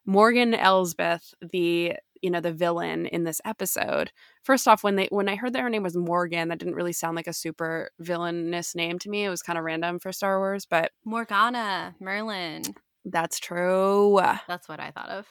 Morgan 0.07 0.55
Elsbeth, 0.55 1.35
the 1.41 1.95
you 2.21 2.31
know 2.31 2.41
the 2.41 2.53
villain 2.53 3.07
in 3.07 3.23
this 3.23 3.41
episode 3.45 4.11
first 4.43 4.67
off 4.67 4.83
when 4.83 4.97
they 4.97 5.07
when 5.13 5.29
i 5.29 5.37
heard 5.37 5.53
that 5.53 5.63
her 5.63 5.71
name 5.71 5.85
was 5.85 5.97
morgan 5.97 6.49
that 6.49 6.59
didn't 6.59 6.75
really 6.75 6.93
sound 6.93 7.15
like 7.15 7.29
a 7.29 7.33
super 7.33 7.93
villainous 8.01 8.75
name 8.75 8.99
to 8.99 9.09
me. 9.09 9.25
It 9.25 9.29
was 9.29 9.41
kind 9.41 9.57
of 9.57 9.65
random 9.65 10.01
for 10.01 10.11
star 10.11 10.41
wars 10.41 10.67
but 10.67 10.91
morgana 11.05 11.95
merlin. 12.01 12.63
That's 13.05 13.39
true. 13.39 14.19
That's 14.49 14.69
what 14.69 14.81
i 14.81 14.91
thought 14.91 15.11
of. 15.11 15.29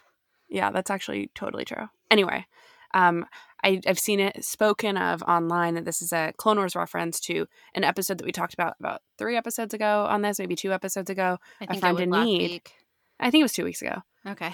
Yeah 0.48 0.72
that's 0.72 0.90
actually 0.90 1.30
totally 1.36 1.66
true. 1.66 1.90
Anyway 2.10 2.46
um 2.94 3.26
I, 3.64 3.82
have 3.86 4.00
seen 4.00 4.20
it 4.20 4.46
spoken 4.46 4.98
of 4.98 5.24
online 5.24 5.76
that 5.76 5.86
this 5.86 6.02
is 6.02 6.14
a 6.14 6.34
Clone 6.38 6.58
Wars 6.58 6.76
reference 6.76 7.20
to 7.22 7.48
an 7.74 7.84
episode 7.84 8.20
that 8.20 8.26
we 8.26 8.32
talked 8.32 8.54
about 8.54 8.76
about 8.80 9.02
three 9.18 9.36
episodes 9.36 9.74
ago 9.74 10.06
on 10.08 10.22
this, 10.22 10.40
maybe 10.40 10.56
two 10.56 10.72
episodes 10.72 11.10
ago. 11.10 11.38
I 11.60 11.66
think 11.66 11.78
a 11.78 11.80
friend 11.80 12.00
in 12.00 12.10
need. 12.12 12.52
Week. 12.52 12.74
I 13.20 13.32
think 13.32 13.42
it 13.42 13.46
was 13.46 13.54
two 13.54 13.66
weeks 13.66 13.82
ago. 13.82 14.04
Okay. 14.28 14.54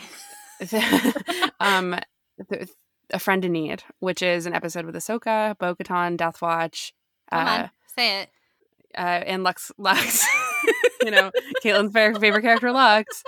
um, 1.60 1.96
a 3.14 3.20
Friend 3.20 3.44
in 3.46 3.52
Need, 3.52 3.84
which 4.00 4.22
is 4.22 4.46
an 4.46 4.54
episode 4.54 4.86
with 4.86 4.96
Ahsoka, 4.96 5.58
Bo 5.58 5.76
Katan, 5.76 6.18
Death 6.18 6.42
Watch. 6.42 6.94
Come 7.30 7.48
uh, 7.48 7.52
on, 7.52 7.70
say 7.96 8.22
it. 8.22 8.30
Uh, 8.96 9.24
and 9.26 9.44
Lux, 9.44 9.72
Lux, 9.78 10.26
you 11.04 11.12
know, 11.12 11.32
Caitlin's 11.64 11.94
favorite 11.94 12.42
character, 12.42 12.72
Lux. 12.72 13.24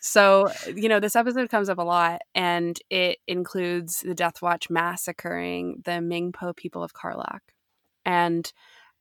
So, 0.00 0.48
you 0.74 0.88
know, 0.88 1.00
this 1.00 1.16
episode 1.16 1.50
comes 1.50 1.68
up 1.68 1.78
a 1.78 1.82
lot, 1.82 2.22
and 2.34 2.78
it 2.90 3.18
includes 3.26 4.00
the 4.00 4.14
Death 4.14 4.42
Watch 4.42 4.70
massacring 4.70 5.82
the 5.84 6.00
Ming 6.00 6.32
Po 6.32 6.52
people 6.52 6.82
of 6.82 6.92
Carlac. 6.92 7.40
And 8.04 8.50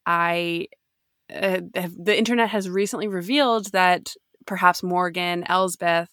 I, 0.05 0.67
uh, 1.33 1.61
the 1.71 2.17
internet 2.17 2.49
has 2.49 2.69
recently 2.69 3.07
revealed 3.07 3.71
that 3.71 4.15
perhaps 4.45 4.83
Morgan 4.83 5.43
Elsbeth 5.47 6.09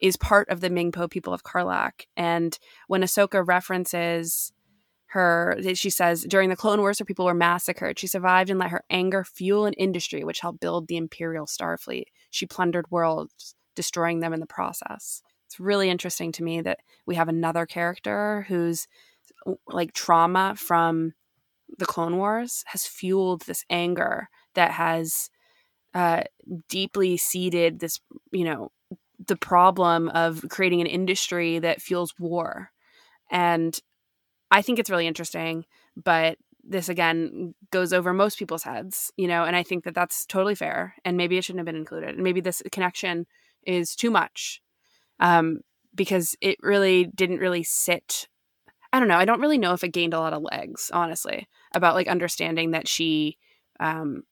is 0.00 0.16
part 0.16 0.48
of 0.48 0.60
the 0.60 0.70
Ming 0.70 0.92
Po 0.92 1.08
people 1.08 1.32
of 1.32 1.42
Carlac. 1.42 2.06
And 2.16 2.58
when 2.86 3.02
Ahsoka 3.02 3.46
references 3.46 4.52
her, 5.08 5.56
she 5.74 5.90
says, 5.90 6.22
during 6.24 6.50
the 6.50 6.56
Clone 6.56 6.80
Wars, 6.80 6.98
her 6.98 7.04
people 7.04 7.24
were 7.24 7.34
massacred. 7.34 7.98
She 7.98 8.06
survived 8.06 8.50
and 8.50 8.58
let 8.58 8.70
her 8.70 8.84
anger 8.90 9.24
fuel 9.24 9.64
an 9.64 9.72
industry 9.74 10.22
which 10.22 10.40
helped 10.40 10.60
build 10.60 10.86
the 10.86 10.98
Imperial 10.98 11.46
Starfleet. 11.46 12.04
She 12.30 12.46
plundered 12.46 12.90
worlds, 12.90 13.54
destroying 13.74 14.20
them 14.20 14.34
in 14.34 14.40
the 14.40 14.46
process. 14.46 15.22
It's 15.46 15.58
really 15.58 15.88
interesting 15.88 16.30
to 16.32 16.42
me 16.42 16.60
that 16.60 16.80
we 17.06 17.14
have 17.14 17.28
another 17.28 17.64
character 17.64 18.44
whose 18.48 18.86
like 19.66 19.94
trauma 19.94 20.54
from 20.56 21.14
the 21.78 21.86
Clone 21.86 22.18
Wars 22.18 22.64
has 22.66 22.86
fueled 22.86 23.42
this 23.42 23.64
anger 23.70 24.28
that 24.54 24.72
has 24.72 25.30
uh, 25.94 26.22
deeply 26.68 27.16
seeded 27.16 27.80
this, 27.80 28.00
you 28.30 28.44
know, 28.44 28.72
the 29.26 29.36
problem 29.36 30.08
of 30.10 30.44
creating 30.50 30.80
an 30.80 30.86
industry 30.86 31.58
that 31.58 31.80
fuels 31.80 32.14
war. 32.18 32.70
And 33.30 33.78
I 34.50 34.62
think 34.62 34.78
it's 34.78 34.90
really 34.90 35.06
interesting, 35.06 35.64
but 35.96 36.38
this 36.64 36.88
again 36.88 37.54
goes 37.70 37.92
over 37.92 38.12
most 38.12 38.38
people's 38.38 38.62
heads, 38.62 39.10
you 39.16 39.26
know, 39.26 39.44
and 39.44 39.56
I 39.56 39.62
think 39.62 39.84
that 39.84 39.94
that's 39.94 40.26
totally 40.26 40.54
fair. 40.54 40.94
And 41.04 41.16
maybe 41.16 41.38
it 41.38 41.44
shouldn't 41.44 41.60
have 41.60 41.66
been 41.66 41.76
included. 41.76 42.10
And 42.10 42.24
maybe 42.24 42.40
this 42.40 42.62
connection 42.70 43.26
is 43.66 43.96
too 43.96 44.10
much 44.10 44.60
um, 45.20 45.60
because 45.94 46.36
it 46.40 46.58
really 46.62 47.06
didn't 47.14 47.38
really 47.38 47.62
sit. 47.62 48.28
I 48.92 48.98
don't 48.98 49.08
know. 49.08 49.16
I 49.16 49.24
don't 49.24 49.40
really 49.40 49.58
know 49.58 49.72
if 49.72 49.84
it 49.84 49.92
gained 49.92 50.14
a 50.14 50.20
lot 50.20 50.32
of 50.32 50.42
legs, 50.42 50.90
honestly, 50.92 51.48
about 51.74 51.94
like 51.94 52.08
understanding 52.08 52.72
that 52.72 52.88
she 52.88 53.38
um, 53.80 54.24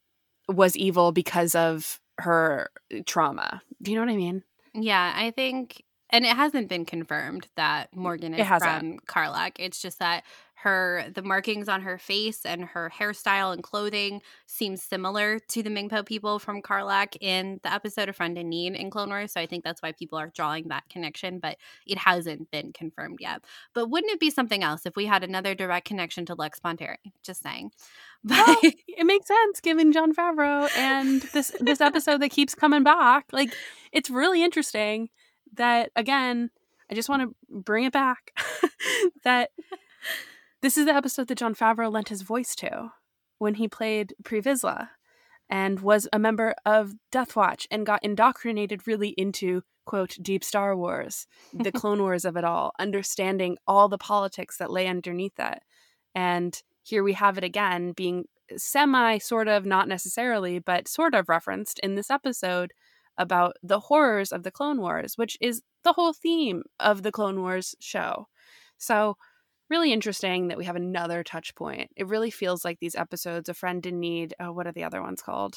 was 0.48 0.76
evil 0.76 1.12
because 1.12 1.54
of 1.54 2.00
her 2.18 2.70
trauma. 3.06 3.62
Do 3.82 3.90
you 3.90 3.96
know 3.96 4.04
what 4.04 4.12
I 4.12 4.16
mean? 4.16 4.42
Yeah, 4.74 5.12
I 5.14 5.30
think, 5.30 5.82
and 6.10 6.24
it 6.24 6.36
hasn't 6.36 6.68
been 6.68 6.84
confirmed 6.84 7.48
that 7.56 7.94
Morgan 7.94 8.34
is 8.34 8.46
from 8.46 8.98
Carlac. 9.06 9.56
It's 9.58 9.80
just 9.80 9.98
that 9.98 10.24
her 10.66 11.04
the 11.14 11.22
markings 11.22 11.68
on 11.68 11.82
her 11.82 11.98
face 11.98 12.44
and 12.44 12.64
her 12.64 12.90
hairstyle 12.98 13.52
and 13.52 13.62
clothing 13.62 14.22
seem 14.46 14.76
similar 14.76 15.38
to 15.38 15.62
the 15.62 15.70
Ming 15.70 15.88
Po 15.88 16.02
people 16.02 16.38
from 16.38 16.62
Carlac 16.62 17.14
in 17.20 17.60
the 17.62 17.72
episode 17.72 18.08
of 18.08 18.16
Friend 18.16 18.36
in 18.38 18.48
Need 18.48 18.74
in 18.74 18.90
Clone 18.90 19.10
Wars. 19.10 19.32
So 19.32 19.40
I 19.40 19.46
think 19.46 19.64
that's 19.64 19.82
why 19.82 19.92
people 19.92 20.18
are 20.18 20.32
drawing 20.34 20.68
that 20.68 20.88
connection, 20.88 21.38
but 21.40 21.58
it 21.86 21.98
hasn't 21.98 22.50
been 22.50 22.72
confirmed 22.72 23.18
yet. 23.20 23.44
But 23.74 23.90
wouldn't 23.90 24.12
it 24.12 24.18
be 24.18 24.30
something 24.30 24.64
else 24.64 24.86
if 24.86 24.96
we 24.96 25.06
had 25.06 25.22
another 25.22 25.54
direct 25.54 25.86
connection 25.86 26.24
to 26.26 26.34
Lux 26.34 26.58
Bonteri? 26.58 26.96
Just 27.22 27.42
saying. 27.42 27.70
But 28.24 28.44
well, 28.44 28.56
it 28.88 29.06
makes 29.06 29.28
sense 29.28 29.60
given 29.60 29.92
Jon 29.92 30.12
Favreau 30.12 30.68
and 30.76 31.22
this 31.32 31.54
this 31.60 31.80
episode 31.80 32.20
that 32.22 32.30
keeps 32.30 32.56
coming 32.56 32.82
back. 32.82 33.26
Like 33.30 33.54
it's 33.92 34.10
really 34.10 34.42
interesting 34.42 35.10
that 35.56 35.90
again, 35.96 36.50
I 36.90 36.94
just 36.94 37.08
want 37.08 37.22
to 37.22 37.34
bring 37.50 37.84
it 37.84 37.92
back 37.92 38.32
that 39.24 39.50
this 40.62 40.78
is 40.78 40.86
the 40.86 40.94
episode 40.94 41.28
that 41.28 41.38
Jon 41.38 41.54
Favreau 41.54 41.90
lent 41.90 42.08
his 42.08 42.22
voice 42.22 42.54
to 42.56 42.92
when 43.38 43.54
he 43.54 43.68
played 43.68 44.14
Pre 44.24 44.40
Vizsla. 44.40 44.88
and 45.48 45.80
was 45.80 46.08
a 46.12 46.18
member 46.18 46.54
of 46.64 46.94
Death 47.12 47.36
Watch 47.36 47.66
and 47.70 47.86
got 47.86 48.02
indoctrinated 48.02 48.86
really 48.86 49.10
into 49.10 49.62
quote 49.84 50.16
deep 50.20 50.42
Star 50.42 50.76
Wars, 50.76 51.26
the 51.52 51.72
Clone 51.80 52.00
Wars 52.00 52.24
of 52.24 52.36
it 52.36 52.44
all, 52.44 52.72
understanding 52.78 53.56
all 53.66 53.88
the 53.88 53.98
politics 53.98 54.58
that 54.58 54.70
lay 54.70 54.86
underneath 54.88 55.36
that. 55.36 55.62
And 56.14 56.60
here 56.82 57.02
we 57.02 57.14
have 57.14 57.38
it 57.38 57.44
again 57.44 57.92
being 57.92 58.24
semi 58.56 59.18
sort 59.18 59.48
of 59.48 59.66
not 59.66 59.88
necessarily 59.88 60.58
but 60.58 60.88
sort 60.88 61.14
of 61.14 61.28
referenced 61.28 61.78
in 61.80 61.94
this 61.94 62.10
episode 62.10 62.72
about 63.18 63.56
the 63.62 63.80
horrors 63.80 64.32
of 64.32 64.42
the 64.42 64.50
Clone 64.50 64.80
Wars, 64.80 65.16
which 65.16 65.36
is 65.40 65.62
the 65.84 65.92
whole 65.92 66.12
theme 66.12 66.62
of 66.80 67.02
the 67.02 67.12
Clone 67.12 67.40
Wars 67.40 67.74
show. 67.80 68.28
So, 68.78 69.16
really 69.68 69.92
interesting 69.92 70.48
that 70.48 70.58
we 70.58 70.64
have 70.64 70.76
another 70.76 71.24
touch 71.24 71.54
point. 71.54 71.90
It 71.96 72.06
really 72.06 72.30
feels 72.30 72.64
like 72.64 72.78
these 72.78 72.94
episodes, 72.94 73.48
A 73.48 73.54
Friend 73.54 73.84
in 73.84 73.98
Need, 73.98 74.34
oh, 74.38 74.52
what 74.52 74.66
are 74.66 74.72
the 74.72 74.84
other 74.84 75.02
ones 75.02 75.22
called? 75.22 75.56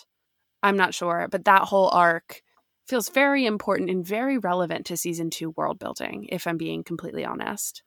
I'm 0.63 0.77
not 0.77 0.93
sure, 0.93 1.27
but 1.29 1.45
that 1.45 1.63
whole 1.63 1.89
arc 1.89 2.41
feels 2.87 3.09
very 3.09 3.45
important 3.45 3.89
and 3.89 4.05
very 4.05 4.37
relevant 4.37 4.85
to 4.87 4.97
season 4.97 5.29
two 5.29 5.51
world 5.51 5.77
building, 5.79 6.27
if 6.31 6.47
I'm 6.47 6.57
being 6.57 6.83
completely 6.83 7.23
honest. 7.23 7.83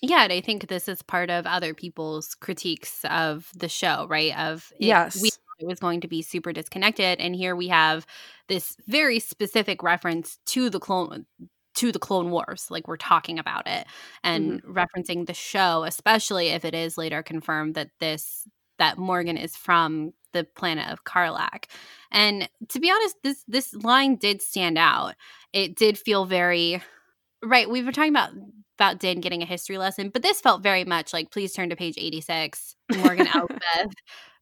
Yeah, 0.00 0.22
and 0.24 0.32
I 0.32 0.40
think 0.40 0.68
this 0.68 0.86
is 0.86 1.02
part 1.02 1.30
of 1.30 1.46
other 1.46 1.74
people's 1.74 2.34
critiques 2.34 3.04
of 3.08 3.48
the 3.54 3.68
show, 3.68 4.06
right? 4.08 4.36
Of 4.38 4.70
it, 4.78 4.86
yes, 4.86 5.20
we 5.20 5.30
it 5.64 5.68
was 5.68 5.80
going 5.80 6.00
to 6.02 6.08
be 6.08 6.22
super 6.22 6.52
disconnected, 6.52 7.20
and 7.20 7.34
here 7.34 7.56
we 7.56 7.68
have 7.68 8.06
this 8.48 8.76
very 8.86 9.18
specific 9.18 9.82
reference 9.82 10.38
to 10.46 10.70
the 10.70 10.80
clone 10.80 11.26
to 11.74 11.90
the 11.90 11.98
Clone 11.98 12.30
Wars, 12.30 12.68
like 12.70 12.86
we're 12.86 12.96
talking 12.96 13.38
about 13.38 13.66
it 13.66 13.86
and 14.22 14.62
mm-hmm. 14.62 14.78
referencing 14.78 15.26
the 15.26 15.34
show, 15.34 15.82
especially 15.84 16.48
if 16.48 16.64
it 16.64 16.74
is 16.74 16.96
later 16.96 17.22
confirmed 17.22 17.74
that 17.74 17.90
this 18.00 18.46
that 18.78 18.98
Morgan 18.98 19.36
is 19.36 19.56
from 19.56 20.12
the 20.32 20.44
planet 20.44 20.90
of 20.90 21.04
Carlac. 21.04 21.68
And 22.10 22.48
to 22.68 22.80
be 22.80 22.90
honest, 22.90 23.16
this 23.22 23.44
this 23.48 23.74
line 23.74 24.16
did 24.16 24.42
stand 24.42 24.78
out. 24.78 25.14
It 25.52 25.76
did 25.76 25.98
feel 25.98 26.24
very 26.24 26.82
right. 27.42 27.68
We've 27.68 27.84
been 27.84 27.94
talking 27.94 28.12
about 28.12 28.30
about 28.78 28.98
Din 28.98 29.20
getting 29.20 29.42
a 29.42 29.46
history 29.46 29.78
lesson, 29.78 30.08
but 30.08 30.22
this 30.22 30.40
felt 30.40 30.62
very 30.62 30.84
much 30.84 31.12
like 31.12 31.30
please 31.30 31.52
turn 31.52 31.70
to 31.70 31.76
page 31.76 31.94
86, 31.96 32.76
Morgan 32.96 33.26
Elsbeth 33.34 33.94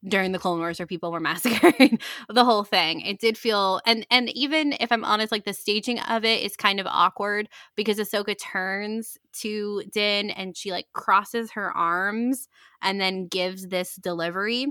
during 0.08 0.32
the 0.32 0.38
Clone 0.38 0.58
Wars 0.58 0.78
where 0.78 0.86
people 0.86 1.12
were 1.12 1.20
massacred, 1.32 2.02
the 2.28 2.44
whole 2.44 2.64
thing. 2.64 3.00
It 3.02 3.20
did 3.20 3.38
feel 3.38 3.80
and 3.86 4.06
and 4.10 4.28
even 4.30 4.74
if 4.80 4.90
I'm 4.90 5.04
honest, 5.04 5.32
like 5.32 5.44
the 5.44 5.54
staging 5.54 6.00
of 6.00 6.24
it 6.24 6.42
is 6.42 6.56
kind 6.56 6.80
of 6.80 6.86
awkward 6.86 7.48
because 7.76 7.98
Ahsoka 7.98 8.38
turns 8.38 9.16
to 9.40 9.82
Din 9.92 10.30
and 10.30 10.56
she 10.56 10.70
like 10.70 10.86
crosses 10.92 11.52
her 11.52 11.76
arms 11.76 12.48
and 12.82 13.00
then 13.00 13.28
gives 13.28 13.68
this 13.68 13.96
delivery. 13.96 14.66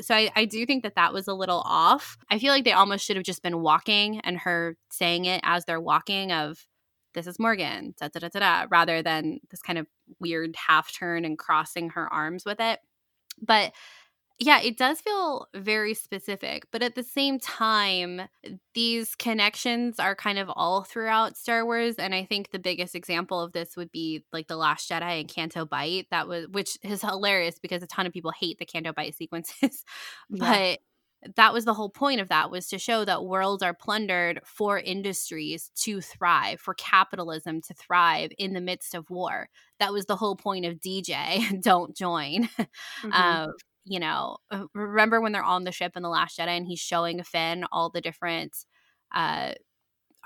So 0.00 0.14
I, 0.14 0.30
I 0.34 0.44
do 0.46 0.64
think 0.64 0.82
that 0.84 0.94
that 0.94 1.12
was 1.12 1.28
a 1.28 1.34
little 1.34 1.62
off. 1.64 2.16
I 2.30 2.38
feel 2.38 2.52
like 2.52 2.64
they 2.64 2.72
almost 2.72 3.04
should 3.04 3.16
have 3.16 3.24
just 3.24 3.42
been 3.42 3.60
walking 3.60 4.20
and 4.20 4.38
her 4.38 4.76
saying 4.90 5.26
it 5.26 5.40
as 5.44 5.64
they're 5.64 5.80
walking 5.80 6.32
of 6.32 6.66
this 7.16 7.26
is 7.26 7.38
Morgan, 7.38 7.94
da, 7.98 8.08
da, 8.08 8.20
da, 8.20 8.28
da, 8.28 8.40
da, 8.40 8.66
rather 8.70 9.02
than 9.02 9.40
this 9.50 9.62
kind 9.62 9.78
of 9.78 9.86
weird 10.20 10.54
half 10.54 10.94
turn 10.94 11.24
and 11.24 11.38
crossing 11.38 11.90
her 11.90 12.12
arms 12.12 12.44
with 12.44 12.60
it. 12.60 12.78
But 13.40 13.72
yeah, 14.38 14.60
it 14.60 14.76
does 14.76 15.00
feel 15.00 15.48
very 15.54 15.94
specific, 15.94 16.66
but 16.70 16.82
at 16.82 16.94
the 16.94 17.02
same 17.02 17.38
time, 17.38 18.22
these 18.74 19.14
connections 19.14 19.98
are 19.98 20.14
kind 20.14 20.38
of 20.38 20.50
all 20.54 20.82
throughout 20.82 21.38
Star 21.38 21.64
Wars, 21.64 21.94
and 21.96 22.14
I 22.14 22.26
think 22.26 22.50
the 22.50 22.58
biggest 22.58 22.94
example 22.94 23.40
of 23.40 23.52
this 23.52 23.76
would 23.76 23.90
be 23.90 24.24
like 24.32 24.46
the 24.46 24.56
Last 24.56 24.90
Jedi 24.90 25.20
and 25.20 25.28
Canto 25.28 25.64
Bight. 25.64 26.06
That 26.10 26.28
was, 26.28 26.48
which 26.48 26.76
is 26.82 27.00
hilarious 27.00 27.58
because 27.58 27.82
a 27.82 27.86
ton 27.86 28.06
of 28.06 28.12
people 28.12 28.30
hate 28.30 28.58
the 28.58 28.66
Canto 28.66 28.92
Bight 28.92 29.14
sequences, 29.14 29.84
yeah. 30.28 30.76
but 31.24 31.34
that 31.36 31.54
was 31.54 31.64
the 31.64 31.74
whole 31.74 31.88
point 31.88 32.20
of 32.20 32.28
that 32.28 32.50
was 32.50 32.68
to 32.68 32.78
show 32.78 33.04
that 33.04 33.24
worlds 33.24 33.62
are 33.62 33.72
plundered 33.74 34.40
for 34.44 34.78
industries 34.78 35.70
to 35.74 36.02
thrive 36.02 36.60
for 36.60 36.74
capitalism 36.74 37.62
to 37.62 37.74
thrive 37.74 38.30
in 38.38 38.52
the 38.52 38.60
midst 38.60 38.94
of 38.94 39.08
war 39.08 39.48
that 39.80 39.92
was 39.92 40.04
the 40.06 40.14
whole 40.14 40.36
point 40.36 40.66
of 40.66 40.74
dj 40.74 41.60
don't 41.62 41.96
join 41.96 42.44
mm-hmm. 42.44 43.10
uh, 43.12 43.46
you 43.86 44.00
know 44.00 44.36
uh, 44.50 44.64
remember 44.74 45.20
when 45.20 45.32
they're 45.32 45.42
on 45.42 45.64
the 45.64 45.72
ship 45.72 45.92
in 45.96 46.02
the 46.02 46.08
last 46.08 46.38
jedi 46.38 46.48
and 46.48 46.66
he's 46.66 46.80
showing 46.80 47.22
finn 47.22 47.64
all 47.72 47.90
the 47.90 48.00
different 48.00 48.66
uh 49.14 49.52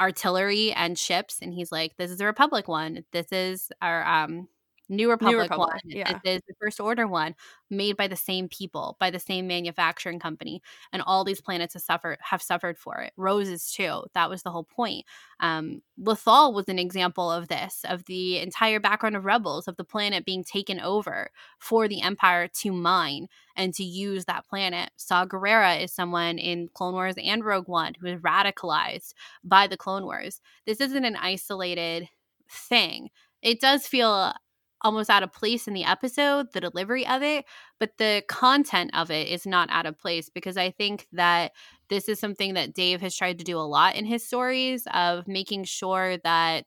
artillery 0.01 0.73
and 0.73 0.99
ships 0.99 1.39
and 1.43 1.53
he's 1.53 1.71
like 1.71 1.97
this 1.99 2.11
is 2.11 2.21
a 2.21 2.27
republic 2.27 2.69
one. 2.69 3.05
This 3.13 3.31
is 3.33 3.71
our 3.83 4.05
um 4.07 4.49
New 4.91 5.09
Republic, 5.09 5.37
New 5.37 5.43
Republic 5.43 5.71
one. 5.71 5.81
Yeah. 5.85 6.19
This 6.25 6.37
is 6.39 6.43
the 6.49 6.55
First 6.61 6.81
Order 6.81 7.07
one, 7.07 7.37
made 7.71 7.97
by 7.97 8.09
the 8.09 8.17
same 8.17 8.49
people, 8.49 8.97
by 8.99 9.11
the 9.11 9.21
same 9.21 9.47
manufacturing 9.47 10.19
company, 10.19 10.61
and 10.93 11.01
all 11.01 11.25
these 11.25 11.41
planets 11.41 11.75
have 11.75 11.83
suffered 11.83 12.19
have 12.21 12.43
suffered 12.43 12.77
for 12.77 12.99
it. 12.99 13.13
Roses 13.17 13.71
too. 13.73 14.03
That 14.15 14.29
was 14.29 14.43
the 14.43 14.51
whole 14.51 14.65
point. 14.65 15.07
Um, 15.39 15.81
Lothal 15.99 16.53
was 16.53 16.69
an 16.69 16.79
example 16.79 17.31
of 17.31 17.49
this, 17.49 17.85
of 17.89 18.05
the 18.07 18.39
entire 18.39 18.81
background 18.81 19.17
of 19.17 19.25
Rebels, 19.25 19.69
of 19.69 19.77
the 19.77 19.85
planet 19.85 20.25
being 20.25 20.43
taken 20.43 20.81
over 20.81 21.31
for 21.61 21.87
the 21.87 22.03
Empire 22.03 22.49
to 22.49 22.73
mine 22.73 23.29
and 23.57 23.73
to 23.75 23.85
use 23.85 24.25
that 24.25 24.49
planet. 24.49 24.91
Saw 24.97 25.25
Gerrera 25.25 25.83
is 25.83 25.93
someone 25.93 26.39
in 26.39 26.69
Clone 26.75 26.95
Wars 26.95 27.15
and 27.23 27.45
Rogue 27.45 27.69
One 27.69 27.95
who 28.01 28.09
is 28.09 28.21
radicalized 28.21 29.15
by 29.45 29.69
the 29.69 29.77
Clone 29.77 30.05
Wars. 30.05 30.41
This 30.67 30.81
isn't 30.81 31.05
an 31.05 31.17
isolated 31.17 32.09
thing. 32.51 33.11
It 33.43 33.61
does 33.61 33.87
feel 33.87 34.35
almost 34.83 35.11
out 35.11 35.23
of 35.23 35.33
place 35.33 35.69
in 35.69 35.75
the 35.75 35.85
episode, 35.85 36.53
the 36.53 36.61
delivery 36.61 37.07
of 37.07 37.23
it, 37.23 37.45
but 37.79 37.99
the 37.99 38.23
content 38.29 38.91
of 38.95 39.11
it 39.11 39.29
is 39.29 39.47
not 39.47 39.69
out 39.71 39.87
of 39.87 39.99
place 39.99 40.29
because 40.29 40.57
I 40.57 40.71
think 40.71 41.07
that 41.13 41.53
this 41.89 42.09
is 42.09 42.19
something 42.19 42.55
that 42.55 42.75
Dave 42.75 43.01
has 43.01 43.17
tried 43.17 43.39
to 43.39 43.45
do 43.45 43.59
a 43.59 43.61
lot 43.61 43.97
in 43.97 44.05
his 44.05 44.27
stories 44.27 44.87
of 44.93 45.29
making 45.29 45.65
sure 45.65 46.19
that 46.19 46.67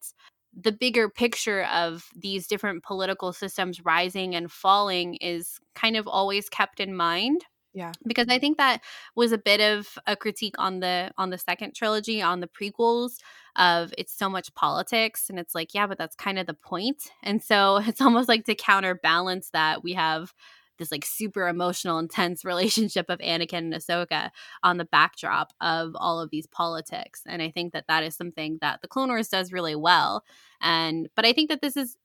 the 0.56 0.72
bigger 0.72 1.10
picture 1.10 1.64
of 1.65 2.06
these 2.15 2.48
different 2.48 2.84
political 2.84 3.34
systems 3.34 3.84
rising 3.84 4.35
and 4.35 4.52
falling 4.52 5.15
is 5.15 5.60
kind 5.76 5.95
of 5.95 6.07
always 6.07 6.48
kept 6.49 6.80
in 6.80 6.95
mind 6.95 7.44
yeah. 7.73 7.91
because 8.06 8.27
i 8.30 8.38
think 8.38 8.57
that 8.57 8.81
was 9.15 9.31
a 9.31 9.38
bit 9.38 9.60
of 9.60 9.98
a 10.06 10.15
critique 10.15 10.56
on 10.60 10.80
the 10.80 11.11
on 11.18 11.31
the 11.31 11.38
second 11.38 11.73
trilogy 11.73 12.22
on 12.22 12.40
the 12.40 12.48
prequels 12.48 13.18
of 13.56 13.94
it's 13.98 14.14
so 14.14 14.30
much 14.30 14.54
politics 14.56 15.30
and 15.30 15.40
it's 15.40 15.54
like 15.54 15.74
yeah 15.74 15.86
but 15.86 15.98
that's 15.98 16.16
kind 16.16 16.40
of 16.40 16.48
the 16.48 16.54
point 16.54 17.12
and 17.22 17.44
so 17.44 17.78
it's 17.88 18.02
almost 18.02 18.28
like 18.28 18.46
to 18.46 18.56
counterbalance 18.56 19.50
that 19.52 19.84
we 19.84 19.94
have 19.94 20.34
this 20.80 20.92
like 20.92 21.06
super 21.06 21.48
emotional 21.48 22.00
intense 22.00 22.44
relationship 22.46 23.06
of 23.10 23.20
Anakin 23.20 23.60
and 23.60 23.74
Ahsoka 23.74 24.32
on 24.64 24.78
the 24.78 24.86
backdrop 24.86 25.54
of 25.62 25.92
all 25.96 26.20
of 26.20 26.30
these 26.32 26.48
politics 26.48 27.22
and 27.26 27.42
I 27.42 27.52
think 27.52 27.74
that 27.74 27.86
that 27.88 28.04
is 28.04 28.16
something 28.16 28.58
that 28.62 28.82
the 28.82 28.88
Clone 28.88 29.10
Wars 29.10 29.30
does 29.30 29.54
really 29.54 29.76
well 29.76 30.24
and 30.62 31.10
but 31.16 31.26
I 31.26 31.34
think 31.34 31.50
that 31.50 31.62
this 31.62 31.78
is 31.78 31.98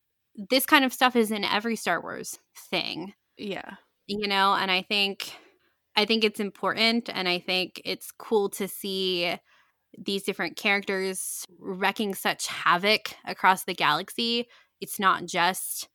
this 0.51 0.67
kind 0.67 0.85
of 0.85 0.93
stuff 0.93 1.17
is 1.17 1.31
in 1.31 1.45
every 1.45 1.75
Star 1.75 2.01
Wars 2.01 2.39
thing. 2.57 3.15
Yeah. 3.37 3.75
You 4.07 4.29
know 4.29 4.55
and 4.55 4.71
I 4.71 4.83
think 4.83 5.33
I 5.97 6.05
think 6.05 6.23
it's 6.23 6.39
important 6.39 7.11
and 7.13 7.29
I 7.29 7.41
think 7.41 7.83
it's 7.85 8.13
cool 8.13 8.51
to 8.51 8.69
see 8.69 9.35
these 9.97 10.23
different 10.23 10.57
characters 10.57 11.45
wrecking 11.59 12.15
such 12.15 12.47
havoc 12.47 13.15
across 13.27 13.65
the 13.65 13.75
galaxy. 13.75 14.49
It's 14.81 14.99
not 14.99 15.27
just 15.27 15.89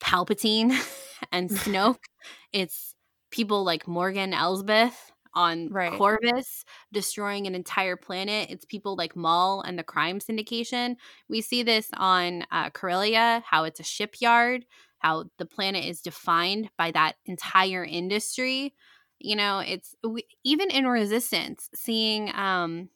Palpatine 0.00 0.74
and 1.32 1.50
Snoke, 1.50 2.04
it's 2.52 2.94
people 3.30 3.64
like 3.64 3.88
Morgan 3.88 4.32
Elsbeth 4.32 5.12
on 5.34 5.68
right. 5.68 5.92
Corvus 5.92 6.64
destroying 6.92 7.46
an 7.46 7.54
entire 7.54 7.96
planet. 7.96 8.48
It's 8.50 8.64
people 8.64 8.96
like 8.96 9.14
Maul 9.14 9.60
and 9.60 9.78
the 9.78 9.84
crime 9.84 10.18
syndication. 10.18 10.96
We 11.28 11.42
see 11.42 11.62
this 11.62 11.90
on 11.94 12.44
uh, 12.50 12.70
Corellia, 12.70 13.42
how 13.46 13.64
it's 13.64 13.80
a 13.80 13.84
shipyard, 13.84 14.64
how 14.98 15.24
the 15.38 15.44
planet 15.44 15.84
is 15.84 16.00
defined 16.00 16.70
by 16.78 16.90
that 16.92 17.16
entire 17.26 17.84
industry 17.84 18.74
you 19.18 19.36
know 19.36 19.60
it's 19.60 19.94
we, 20.06 20.24
even 20.44 20.70
in 20.70 20.86
resistance 20.86 21.70
seeing 21.74 22.30
um 22.34 22.88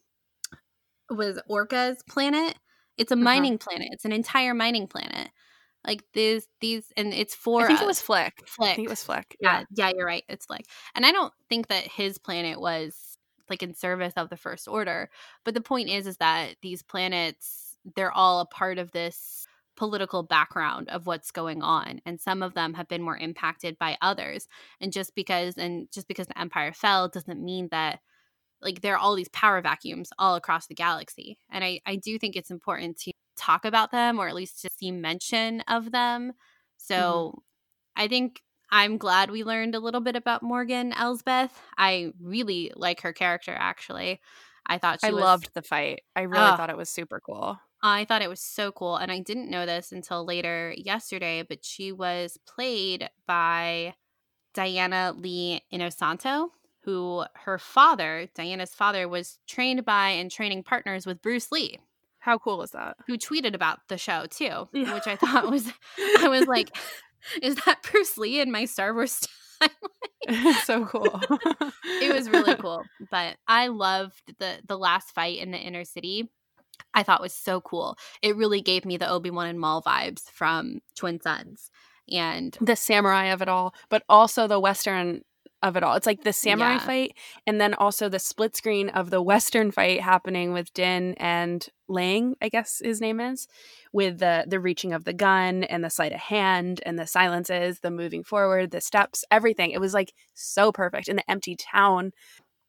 was 1.14 1.40
Orka's 1.48 2.02
planet 2.08 2.56
it's 2.96 3.10
a 3.10 3.14
uh-huh. 3.14 3.24
mining 3.24 3.54
uh-huh. 3.54 3.70
planet 3.70 3.88
it's 3.92 4.04
an 4.04 4.12
entire 4.12 4.54
mining 4.54 4.86
planet 4.86 5.30
like 5.86 6.02
these 6.12 6.46
these 6.60 6.92
and 6.96 7.12
it's 7.14 7.34
for 7.34 7.64
i 7.64 7.66
think 7.66 7.80
it 7.80 7.86
was 7.86 8.00
Flix 8.00 8.42
Flix 8.46 8.72
i 8.72 8.74
think 8.74 8.86
it 8.86 8.90
was 8.90 9.02
Flix 9.02 9.36
yeah. 9.40 9.60
yeah 9.60 9.88
yeah 9.88 9.92
you're 9.96 10.06
right 10.06 10.24
it's 10.28 10.46
Flix 10.46 10.68
and 10.94 11.06
i 11.06 11.12
don't 11.12 11.32
think 11.48 11.68
that 11.68 11.84
his 11.84 12.18
planet 12.18 12.60
was 12.60 13.16
like 13.48 13.62
in 13.62 13.74
service 13.74 14.12
of 14.16 14.28
the 14.28 14.36
first 14.36 14.68
order 14.68 15.08
but 15.44 15.54
the 15.54 15.60
point 15.60 15.88
is 15.88 16.06
is 16.06 16.18
that 16.18 16.56
these 16.62 16.82
planets 16.82 17.78
they're 17.96 18.12
all 18.12 18.40
a 18.40 18.46
part 18.46 18.78
of 18.78 18.92
this 18.92 19.46
political 19.76 20.22
background 20.22 20.90
of 20.90 21.06
what's 21.06 21.30
going 21.30 21.62
on 21.62 22.02
and 22.04 22.20
some 22.20 22.42
of 22.42 22.52
them 22.52 22.74
have 22.74 22.86
been 22.86 23.00
more 23.00 23.16
impacted 23.16 23.78
by 23.78 23.96
others 24.02 24.46
and 24.78 24.92
just 24.92 25.14
because 25.14 25.56
and 25.56 25.90
just 25.90 26.06
because 26.06 26.26
the 26.26 26.38
empire 26.38 26.72
fell 26.72 27.08
doesn't 27.08 27.42
mean 27.42 27.66
that 27.70 28.00
like 28.62 28.80
there 28.80 28.94
are 28.94 28.98
all 28.98 29.14
these 29.14 29.28
power 29.28 29.60
vacuums 29.60 30.10
all 30.18 30.34
across 30.34 30.66
the 30.66 30.74
galaxy 30.74 31.38
and 31.50 31.64
i 31.64 31.80
i 31.86 31.96
do 31.96 32.18
think 32.18 32.36
it's 32.36 32.50
important 32.50 32.98
to 32.98 33.12
talk 33.36 33.64
about 33.64 33.90
them 33.90 34.18
or 34.18 34.28
at 34.28 34.34
least 34.34 34.60
to 34.60 34.68
see 34.76 34.90
mention 34.90 35.62
of 35.62 35.92
them 35.92 36.32
so 36.76 37.32
mm-hmm. 37.34 38.02
i 38.02 38.08
think 38.08 38.42
I'm 38.70 38.98
glad 38.98 39.30
we 39.30 39.42
learned 39.42 39.74
a 39.74 39.80
little 39.80 40.00
bit 40.00 40.14
about 40.14 40.42
Morgan 40.42 40.92
Elsbeth. 40.92 41.60
I 41.76 42.12
really 42.20 42.70
like 42.76 43.00
her 43.00 43.12
character 43.12 43.54
actually. 43.58 44.20
I 44.64 44.78
thought 44.78 45.00
she 45.00 45.08
I 45.08 45.12
was, 45.12 45.22
loved 45.22 45.50
the 45.54 45.62
fight. 45.62 46.02
I 46.14 46.22
really 46.22 46.44
Ugh. 46.44 46.56
thought 46.56 46.70
it 46.70 46.76
was 46.76 46.88
super 46.88 47.20
cool. 47.20 47.58
I 47.82 48.04
thought 48.04 48.22
it 48.22 48.28
was 48.28 48.40
so 48.40 48.70
cool 48.70 48.96
and 48.96 49.10
I 49.10 49.20
didn't 49.20 49.50
know 49.50 49.66
this 49.66 49.90
until 49.90 50.24
later 50.24 50.72
yesterday, 50.76 51.42
but 51.42 51.64
she 51.64 51.90
was 51.90 52.38
played 52.46 53.08
by 53.26 53.94
Diana 54.54 55.14
Lee 55.16 55.62
Inosanto, 55.72 56.50
who 56.84 57.24
her 57.34 57.58
father, 57.58 58.28
Diana's 58.34 58.74
father 58.74 59.08
was 59.08 59.38
trained 59.46 59.84
by 59.84 60.08
and 60.10 60.30
training 60.30 60.62
partners 60.62 61.06
with 61.06 61.20
Bruce 61.22 61.52
Lee 61.52 61.78
How 62.20 62.38
cool 62.38 62.62
is 62.62 62.70
that? 62.70 62.96
who 63.06 63.16
tweeted 63.18 63.54
about 63.54 63.80
the 63.88 63.98
show 63.98 64.26
too, 64.30 64.68
Yeah. 64.72 64.94
which 64.94 65.06
I 65.06 65.16
thought 65.16 65.50
was 65.50 65.70
I 66.20 66.28
was 66.28 66.46
like, 66.46 66.76
is 67.42 67.56
that 67.66 67.82
Bruce 67.90 68.16
Lee 68.18 68.40
in 68.40 68.50
my 68.50 68.64
Star 68.64 68.94
Wars 68.94 69.20
timeline? 69.62 70.54
so 70.64 70.86
cool. 70.86 71.20
it 71.84 72.14
was 72.14 72.28
really 72.30 72.54
cool. 72.56 72.82
But 73.10 73.36
I 73.46 73.68
loved 73.68 74.20
the 74.38 74.58
the 74.66 74.78
last 74.78 75.10
fight 75.14 75.38
in 75.38 75.50
the 75.50 75.58
inner 75.58 75.84
city. 75.84 76.30
I 76.94 77.02
thought 77.02 77.20
was 77.20 77.34
so 77.34 77.60
cool. 77.60 77.96
It 78.22 78.36
really 78.36 78.62
gave 78.62 78.84
me 78.86 78.96
the 78.96 79.08
Obi 79.08 79.30
Wan 79.30 79.46
and 79.48 79.60
Maul 79.60 79.82
vibes 79.82 80.22
from 80.30 80.80
Twin 80.96 81.20
Suns, 81.20 81.70
and 82.10 82.56
the 82.60 82.74
samurai 82.74 83.26
of 83.26 83.42
it 83.42 83.48
all, 83.48 83.74
but 83.90 84.02
also 84.08 84.46
the 84.46 84.58
western 84.58 85.20
of 85.62 85.76
it 85.76 85.82
all. 85.82 85.94
It's 85.94 86.06
like 86.06 86.24
the 86.24 86.32
samurai 86.32 86.72
Yeah. 86.74 86.78
fight, 86.78 87.16
and 87.46 87.60
then 87.60 87.74
also 87.74 88.08
the 88.08 88.18
split 88.18 88.56
screen 88.56 88.88
of 88.88 89.10
the 89.10 89.22
western 89.22 89.70
fight 89.70 90.00
happening 90.00 90.52
with 90.52 90.72
Din 90.72 91.14
and 91.18 91.66
Lang, 91.88 92.34
I 92.40 92.48
guess 92.48 92.80
his 92.82 93.00
name 93.00 93.20
is, 93.20 93.46
with 93.92 94.18
the 94.18 94.44
the 94.48 94.60
reaching 94.60 94.92
of 94.92 95.04
the 95.04 95.12
gun 95.12 95.64
and 95.64 95.84
the 95.84 95.90
sleight 95.90 96.12
of 96.12 96.20
hand 96.20 96.80
and 96.86 96.98
the 96.98 97.06
silences, 97.06 97.80
the 97.80 97.90
moving 97.90 98.24
forward, 98.24 98.70
the 98.70 98.80
steps, 98.80 99.24
everything. 99.30 99.70
It 99.72 99.80
was 99.80 99.92
like 99.94 100.12
so 100.34 100.72
perfect 100.72 101.08
in 101.08 101.16
the 101.16 101.30
empty 101.30 101.56
town. 101.56 102.12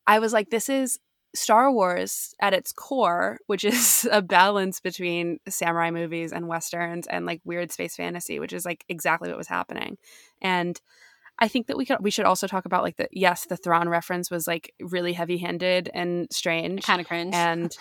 I 0.07 0.19
was 0.19 0.33
like, 0.33 0.49
this 0.49 0.67
is 0.67 0.99
Star 1.33 1.71
Wars 1.71 2.33
at 2.41 2.53
its 2.53 2.73
core, 2.73 3.37
which 3.47 3.63
is 3.63 4.05
a 4.11 4.21
balance 4.21 4.81
between 4.81 5.37
samurai 5.47 5.91
movies 5.91 6.33
and 6.33 6.47
westerns 6.49 7.07
and 7.07 7.25
like 7.25 7.39
weird 7.45 7.71
space 7.71 7.95
fantasy, 7.95 8.39
which 8.39 8.51
is 8.51 8.65
like 8.65 8.83
exactly 8.89 9.29
what 9.29 9.37
was 9.37 9.47
happening. 9.47 9.97
And 10.41 10.81
I 11.41 11.47
think 11.47 11.67
that 11.67 11.77
we 11.77 11.85
could 11.85 11.97
we 12.01 12.11
should 12.11 12.25
also 12.25 12.45
talk 12.45 12.65
about 12.65 12.83
like 12.83 12.97
the 12.97 13.07
yes, 13.11 13.47
the 13.47 13.57
Thrawn 13.57 13.89
reference 13.89 14.29
was 14.29 14.45
like 14.45 14.73
really 14.79 15.13
heavy 15.13 15.37
handed 15.37 15.89
and 15.91 16.27
strange. 16.31 16.83
kind 16.83 17.01
of 17.01 17.07
cringe. 17.07 17.33
And 17.33 17.75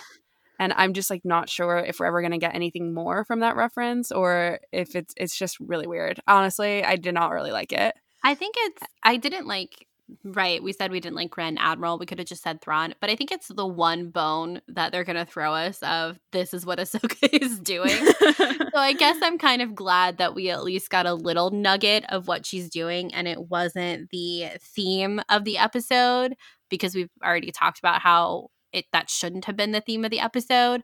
and 0.59 0.73
I'm 0.77 0.95
just 0.95 1.11
like 1.11 1.25
not 1.25 1.51
sure 1.51 1.77
if 1.77 2.01
we're 2.01 2.07
ever 2.07 2.23
gonna 2.23 2.39
get 2.39 2.55
anything 2.55 2.95
more 2.95 3.23
from 3.27 3.41
that 3.41 3.57
reference 3.57 4.11
or 4.11 4.61
if 4.73 4.97
it's 4.97 5.13
it's 5.19 5.39
just 5.39 5.61
really 5.61 5.87
weird. 5.87 6.21
Honestly, 6.27 6.83
I 6.83 6.97
did 6.97 7.13
not 7.13 7.33
really 7.33 7.53
like 7.53 7.73
it. 7.73 7.95
I 8.25 8.35
think 8.35 8.55
it's 8.59 8.83
I 9.03 9.19
didn't 9.19 9.47
like 9.47 9.87
right. 10.25 10.63
We 10.63 10.73
said 10.73 10.91
we 10.91 11.01
didn't 11.01 11.17
like 11.17 11.31
Grand 11.31 11.59
Admiral. 11.61 11.99
We 11.99 12.07
could 12.07 12.19
have 12.19 12.29
just 12.29 12.43
said 12.43 12.61
Thrawn, 12.61 12.95
but 13.01 13.11
I 13.11 13.17
think 13.17 13.31
it's 13.31 13.49
the 13.49 13.67
one 13.67 14.11
bone 14.11 14.61
that 14.69 14.93
they're 14.93 15.05
gonna 15.05 15.25
throw 15.25 15.53
us 15.53 15.83
of 15.83 16.19
this 16.33 16.55
is 16.55 16.67
what 16.67 16.79
Ahsoka 16.79 17.29
is 17.43 17.59
doing. 17.59 17.91
so 17.91 18.79
I 18.79 18.95
guess 18.97 19.17
I'm 19.23 19.39
kind 19.39 19.63
of 19.63 19.75
glad 19.75 20.19
that 20.19 20.35
we 20.35 20.51
at 20.51 20.63
least 20.63 20.91
got 20.91 21.07
a 21.07 21.15
little 21.15 21.51
nugget 21.51 22.05
of 22.09 22.29
what 22.29 22.47
she's 22.47 22.69
doing 22.71 23.13
and 23.15 23.27
it 23.29 23.49
wasn't 23.49 24.11
the 24.11 24.49
theme 24.61 25.21
of 25.29 25.45
the 25.45 25.59
episode 25.59 26.35
because 26.69 26.95
we've 26.95 27.11
already 27.25 27.51
talked 27.51 27.79
about 27.79 28.01
how 28.01 28.49
it 28.73 28.87
that 28.93 29.11
shouldn't 29.11 29.47
have 29.47 29.57
been 29.57 29.73
the 29.73 29.81
theme 29.81 30.05
of 30.05 30.11
the 30.11 30.21
episode, 30.21 30.83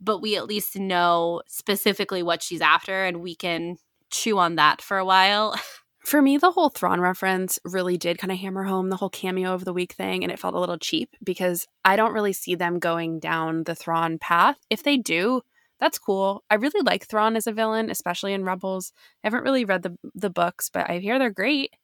but 0.00 0.20
we 0.20 0.36
at 0.36 0.46
least 0.46 0.76
know 0.76 1.42
specifically 1.46 2.22
what 2.22 2.42
she's 2.42 2.60
after 2.60 3.04
and 3.04 3.20
we 3.20 3.34
can 3.34 3.76
chew 4.10 4.38
on 4.38 4.56
that 4.56 4.80
for 4.80 4.98
a 4.98 5.04
while. 5.04 5.54
For 6.06 6.22
me, 6.22 6.36
the 6.36 6.52
whole 6.52 6.68
Thrawn 6.68 7.00
reference 7.00 7.58
really 7.64 7.96
did 7.96 8.18
kind 8.18 8.30
of 8.30 8.38
hammer 8.38 8.62
home 8.62 8.90
the 8.90 8.96
whole 8.96 9.10
cameo 9.10 9.52
of 9.52 9.64
the 9.64 9.72
week 9.72 9.94
thing, 9.94 10.22
and 10.22 10.30
it 10.30 10.38
felt 10.38 10.54
a 10.54 10.60
little 10.60 10.78
cheap 10.78 11.16
because 11.20 11.66
I 11.84 11.96
don't 11.96 12.12
really 12.12 12.32
see 12.32 12.54
them 12.54 12.78
going 12.78 13.18
down 13.18 13.64
the 13.64 13.74
Thrawn 13.74 14.16
path. 14.16 14.56
If 14.70 14.84
they 14.84 14.98
do, 14.98 15.40
that's 15.80 15.98
cool. 15.98 16.44
I 16.48 16.54
really 16.54 16.80
like 16.82 17.08
Thrawn 17.08 17.34
as 17.34 17.48
a 17.48 17.52
villain, 17.52 17.90
especially 17.90 18.34
in 18.34 18.44
Rebels. 18.44 18.92
I 19.24 19.26
haven't 19.26 19.42
really 19.42 19.64
read 19.64 19.82
the 19.82 19.96
the 20.14 20.30
books, 20.30 20.70
but 20.72 20.88
I 20.88 20.98
hear 21.00 21.18
they're 21.18 21.28
great, 21.28 21.74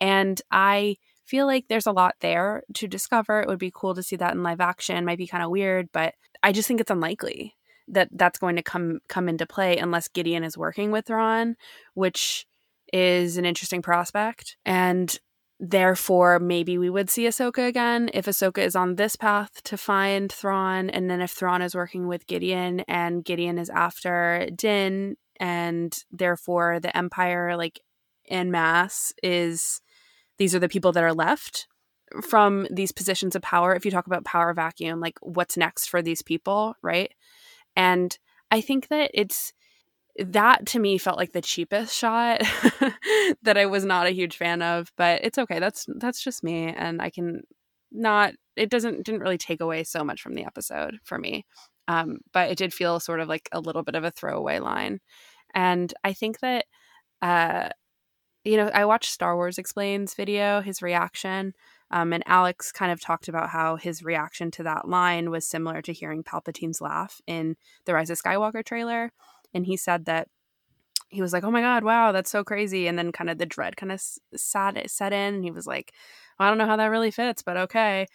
and 0.00 0.40
I 0.52 0.98
feel 1.24 1.46
like 1.46 1.64
there's 1.66 1.88
a 1.88 1.92
lot 1.92 2.14
there 2.20 2.62
to 2.74 2.86
discover. 2.86 3.40
It 3.40 3.48
would 3.48 3.58
be 3.58 3.72
cool 3.74 3.96
to 3.96 4.04
see 4.04 4.14
that 4.14 4.34
in 4.34 4.44
live 4.44 4.60
action. 4.60 5.04
Might 5.04 5.18
be 5.18 5.26
kind 5.26 5.42
of 5.42 5.50
weird, 5.50 5.88
but 5.92 6.14
I 6.44 6.52
just 6.52 6.68
think 6.68 6.80
it's 6.80 6.92
unlikely 6.92 7.56
that 7.88 8.08
that's 8.12 8.38
going 8.38 8.54
to 8.54 8.62
come 8.62 9.00
come 9.08 9.28
into 9.28 9.46
play 9.46 9.78
unless 9.78 10.06
Gideon 10.06 10.44
is 10.44 10.56
working 10.56 10.92
with 10.92 11.06
Thrawn, 11.06 11.56
which 11.94 12.46
is 12.94 13.36
an 13.36 13.44
interesting 13.44 13.82
prospect. 13.82 14.56
And 14.64 15.18
therefore, 15.58 16.38
maybe 16.38 16.78
we 16.78 16.88
would 16.88 17.10
see 17.10 17.24
Ahsoka 17.24 17.66
again 17.66 18.08
if 18.14 18.26
Ahsoka 18.26 18.58
is 18.58 18.76
on 18.76 18.94
this 18.94 19.16
path 19.16 19.60
to 19.64 19.76
find 19.76 20.30
Thrawn. 20.30 20.88
And 20.90 21.10
then 21.10 21.20
if 21.20 21.32
Thrawn 21.32 21.60
is 21.60 21.74
working 21.74 22.06
with 22.06 22.28
Gideon 22.28 22.80
and 22.86 23.24
Gideon 23.24 23.58
is 23.58 23.68
after 23.68 24.48
Din, 24.54 25.16
and 25.40 25.92
therefore 26.12 26.78
the 26.78 26.96
Empire, 26.96 27.56
like 27.56 27.80
in 28.26 28.52
mass, 28.52 29.12
is 29.24 29.80
these 30.38 30.54
are 30.54 30.60
the 30.60 30.68
people 30.68 30.92
that 30.92 31.02
are 31.02 31.12
left 31.12 31.66
from 32.22 32.68
these 32.70 32.92
positions 32.92 33.34
of 33.34 33.42
power. 33.42 33.74
If 33.74 33.84
you 33.84 33.90
talk 33.90 34.06
about 34.06 34.24
power 34.24 34.54
vacuum, 34.54 35.00
like 35.00 35.18
what's 35.20 35.56
next 35.56 35.88
for 35.88 36.00
these 36.00 36.22
people, 36.22 36.76
right? 36.80 37.12
And 37.74 38.16
I 38.52 38.60
think 38.60 38.86
that 38.86 39.10
it's 39.12 39.52
that 40.18 40.66
to 40.66 40.78
me 40.78 40.98
felt 40.98 41.18
like 41.18 41.32
the 41.32 41.40
cheapest 41.40 41.94
shot 41.94 42.40
that 43.42 43.58
I 43.58 43.66
was 43.66 43.84
not 43.84 44.06
a 44.06 44.10
huge 44.10 44.36
fan 44.36 44.62
of, 44.62 44.92
but 44.96 45.24
it's 45.24 45.38
okay. 45.38 45.58
That's 45.58 45.86
that's 45.96 46.22
just 46.22 46.44
me 46.44 46.68
and 46.68 47.02
I 47.02 47.10
can 47.10 47.42
not 47.90 48.34
it 48.56 48.70
doesn't 48.70 49.04
didn't 49.04 49.20
really 49.20 49.38
take 49.38 49.60
away 49.60 49.84
so 49.84 50.04
much 50.04 50.22
from 50.22 50.34
the 50.34 50.44
episode 50.44 50.98
for 51.04 51.18
me. 51.18 51.44
Um, 51.88 52.18
but 52.32 52.50
it 52.50 52.58
did 52.58 52.72
feel 52.72 53.00
sort 53.00 53.20
of 53.20 53.28
like 53.28 53.48
a 53.52 53.60
little 53.60 53.82
bit 53.82 53.96
of 53.96 54.04
a 54.04 54.10
throwaway 54.10 54.58
line. 54.60 55.00
And 55.54 55.92
I 56.04 56.12
think 56.12 56.40
that 56.40 56.66
uh 57.20 57.70
you 58.44 58.58
know, 58.58 58.70
I 58.74 58.84
watched 58.84 59.10
Star 59.10 59.36
Wars 59.36 59.56
Explains 59.56 60.14
video, 60.14 60.60
his 60.60 60.82
reaction, 60.82 61.54
um, 61.90 62.12
and 62.12 62.22
Alex 62.26 62.72
kind 62.72 62.92
of 62.92 63.00
talked 63.00 63.28
about 63.28 63.48
how 63.48 63.76
his 63.76 64.02
reaction 64.02 64.50
to 64.52 64.62
that 64.64 64.86
line 64.86 65.30
was 65.30 65.46
similar 65.46 65.80
to 65.80 65.94
hearing 65.94 66.22
Palpatine's 66.22 66.80
laugh 66.82 67.20
in 67.26 67.56
the 67.86 67.94
Rise 67.94 68.10
of 68.10 68.20
Skywalker 68.20 68.64
trailer 68.64 69.12
and 69.54 69.66
he 69.66 69.76
said 69.76 70.06
that 70.06 70.28
he 71.08 71.22
was 71.22 71.32
like, 71.32 71.44
"Oh 71.44 71.50
my 71.50 71.60
god, 71.60 71.84
wow, 71.84 72.12
that's 72.12 72.30
so 72.30 72.44
crazy!" 72.44 72.86
And 72.88 72.98
then 72.98 73.12
kind 73.12 73.30
of 73.30 73.38
the 73.38 73.46
dread 73.46 73.76
kind 73.76 73.92
of 73.92 74.00
sat 74.36 74.90
set 74.90 75.12
in, 75.12 75.34
and 75.34 75.44
he 75.44 75.50
was 75.50 75.66
like, 75.66 75.92
well, 76.38 76.46
"I 76.48 76.50
don't 76.50 76.58
know 76.58 76.66
how 76.66 76.76
that 76.76 76.86
really 76.86 77.10
fits, 77.10 77.42
but 77.42 77.56
okay." 77.56 78.06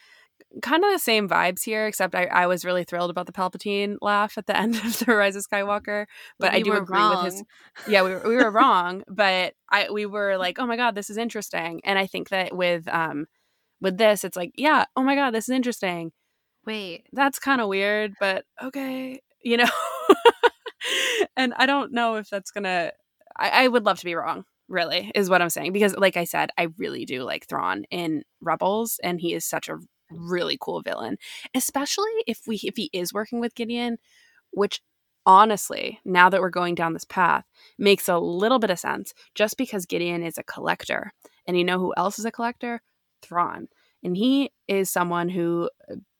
Kind 0.61 0.84
of 0.86 0.91
the 0.91 0.99
same 0.99 1.30
vibes 1.30 1.64
here, 1.64 1.86
except 1.86 2.16
I, 2.16 2.26
I 2.26 2.48
was 2.48 2.66
really 2.66 2.84
thrilled 2.84 3.11
about 3.11 3.28
the 3.28 3.34
Palpatine 3.34 3.98
laugh 4.02 4.38
at 4.38 4.48
the 4.48 4.57
end 4.64 4.76
of 4.78 4.99
the 4.99 5.16
Rise 5.16 5.36
of 5.36 5.45
Skywalker. 5.48 6.06
But 6.40 6.53
I 6.53 6.60
do 6.61 6.76
agree 6.76 7.06
with 7.07 7.22
his. 7.22 7.44
Yeah, 7.86 8.03
we 8.03 8.11
were, 8.11 8.22
we 8.28 8.36
were 8.36 8.52
wrong, 8.60 9.03
but 9.07 9.53
I 9.70 9.90
we 9.91 10.06
were 10.06 10.38
like, 10.38 10.60
"Oh 10.60 10.66
my 10.68 10.76
god, 10.78 10.95
this 10.95 11.10
is 11.10 11.18
interesting," 11.18 11.82
and 11.84 11.99
I 11.99 12.07
think 12.07 12.30
that 12.30 12.56
with 12.56 12.88
um 12.90 13.28
with 13.82 13.98
this, 13.98 14.24
it's 14.26 14.38
like, 14.38 14.52
"Yeah, 14.56 14.86
oh 14.95 15.03
my 15.03 15.16
god, 15.16 15.32
this 15.32 15.49
is 15.49 15.56
interesting." 15.56 16.11
Wait, 16.66 17.07
that's 17.14 17.40
kind 17.40 17.61
of 17.61 17.70
weird, 17.70 18.14
but 18.20 18.45
okay, 18.64 19.22
you 19.44 19.57
know. 19.57 19.70
and 21.38 21.53
I 21.57 21.65
don't 21.65 21.91
know 21.91 22.15
if 22.15 22.30
that's 22.30 22.51
gonna. 22.51 22.91
I, 23.38 23.65
I 23.65 23.68
would 23.68 23.85
love 23.85 23.99
to 23.99 24.06
be 24.06 24.15
wrong. 24.15 24.45
Really, 24.68 25.11
is 25.15 25.30
what 25.30 25.41
I'm 25.41 25.49
saying 25.49 25.73
because, 25.73 25.95
like 25.95 26.18
I 26.18 26.26
said, 26.26 26.51
I 26.57 26.68
really 26.77 27.06
do 27.06 27.23
like 27.23 27.47
Thrawn 27.47 27.85
in 27.89 28.23
Rebels, 28.41 28.99
and 29.03 29.19
he 29.19 29.34
is 29.34 29.45
such 29.45 29.68
a 29.68 29.80
really 30.11 30.57
cool 30.60 30.81
villain. 30.81 31.18
Especially 31.56 32.11
if 32.27 32.41
we 32.47 32.60
if 32.64 32.76
he 32.77 32.89
is 32.93 33.14
working 33.14 33.39
with 33.39 33.56
Gideon, 33.56 33.97
which 34.51 34.81
honestly, 35.26 35.99
now 36.06 36.30
that 36.30 36.41
we're 36.41 36.49
going 36.49 36.76
down 36.76 36.93
this 36.93 37.06
path, 37.06 37.45
makes 37.77 38.07
a 38.07 38.19
little 38.19 38.60
bit 38.60 38.69
of 38.69 38.80
sense. 38.80 39.14
Just 39.35 39.57
because 39.57 39.85
Gideon 39.85 40.23
is 40.23 40.38
a 40.38 40.43
collector, 40.43 41.14
and 41.47 41.57
you 41.57 41.64
know 41.64 41.80
who 41.80 41.93
else 41.97 42.19
is 42.19 42.26
a 42.26 42.31
collector? 42.31 42.81
Thrawn. 43.22 43.68
And 44.03 44.15
he 44.15 44.51
is 44.68 44.89
someone 44.89 45.30
who 45.30 45.69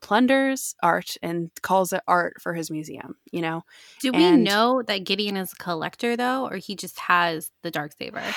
plunders 0.02 0.76
art 0.82 1.16
and 1.22 1.50
calls 1.62 1.94
it 1.94 2.02
art 2.08 2.36
for 2.42 2.54
his 2.54 2.72
museum, 2.72 3.16
you 3.32 3.42
know? 3.42 3.64
do 4.02 4.12
we 4.12 4.24
And- 4.24 4.44
know 4.44 4.82
that 4.84 5.04
Gideon 5.06 5.38
is 5.38 5.54
a 5.54 5.56
collector 5.64 6.16
though, 6.16 6.48
or 6.48 6.58
he 6.58 6.76
just 6.76 7.00
has 7.00 7.52
the 7.64 7.72
dark 7.72 7.94
saber? 7.98 8.24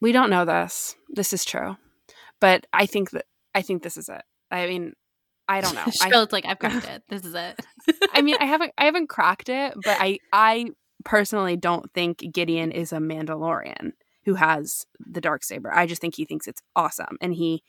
We 0.00 0.12
don't 0.12 0.30
know 0.30 0.44
this. 0.44 0.94
This 1.08 1.32
is 1.32 1.44
true. 1.44 1.76
But 2.40 2.66
I 2.72 2.86
think 2.86 3.10
that 3.12 3.24
I 3.54 3.62
think 3.62 3.82
this 3.82 3.96
is 3.96 4.08
it. 4.08 4.22
I 4.50 4.66
mean, 4.66 4.92
I 5.48 5.60
don't 5.60 5.74
know. 5.74 5.82
I, 5.86 5.90
Charlotte's 5.90 6.32
like, 6.32 6.44
I've 6.46 6.58
cracked 6.58 6.86
it. 6.88 7.02
This 7.08 7.24
is 7.24 7.34
it. 7.34 7.58
I 8.12 8.20
mean, 8.22 8.36
I 8.38 8.44
haven't 8.44 8.72
I 8.78 8.84
haven't 8.84 9.08
cracked 9.08 9.48
it, 9.48 9.74
but 9.82 9.96
I 9.98 10.18
I 10.32 10.66
personally 11.04 11.56
don't 11.56 11.90
think 11.94 12.18
Gideon 12.32 12.70
is 12.70 12.92
a 12.92 12.98
Mandalorian 12.98 13.92
who 14.24 14.34
has 14.34 14.84
the 15.00 15.22
dark 15.22 15.42
saber. 15.42 15.72
I 15.74 15.86
just 15.86 16.00
think 16.00 16.14
he 16.14 16.26
thinks 16.26 16.46
it's 16.46 16.62
awesome 16.76 17.16
and 17.20 17.34
he 17.34 17.64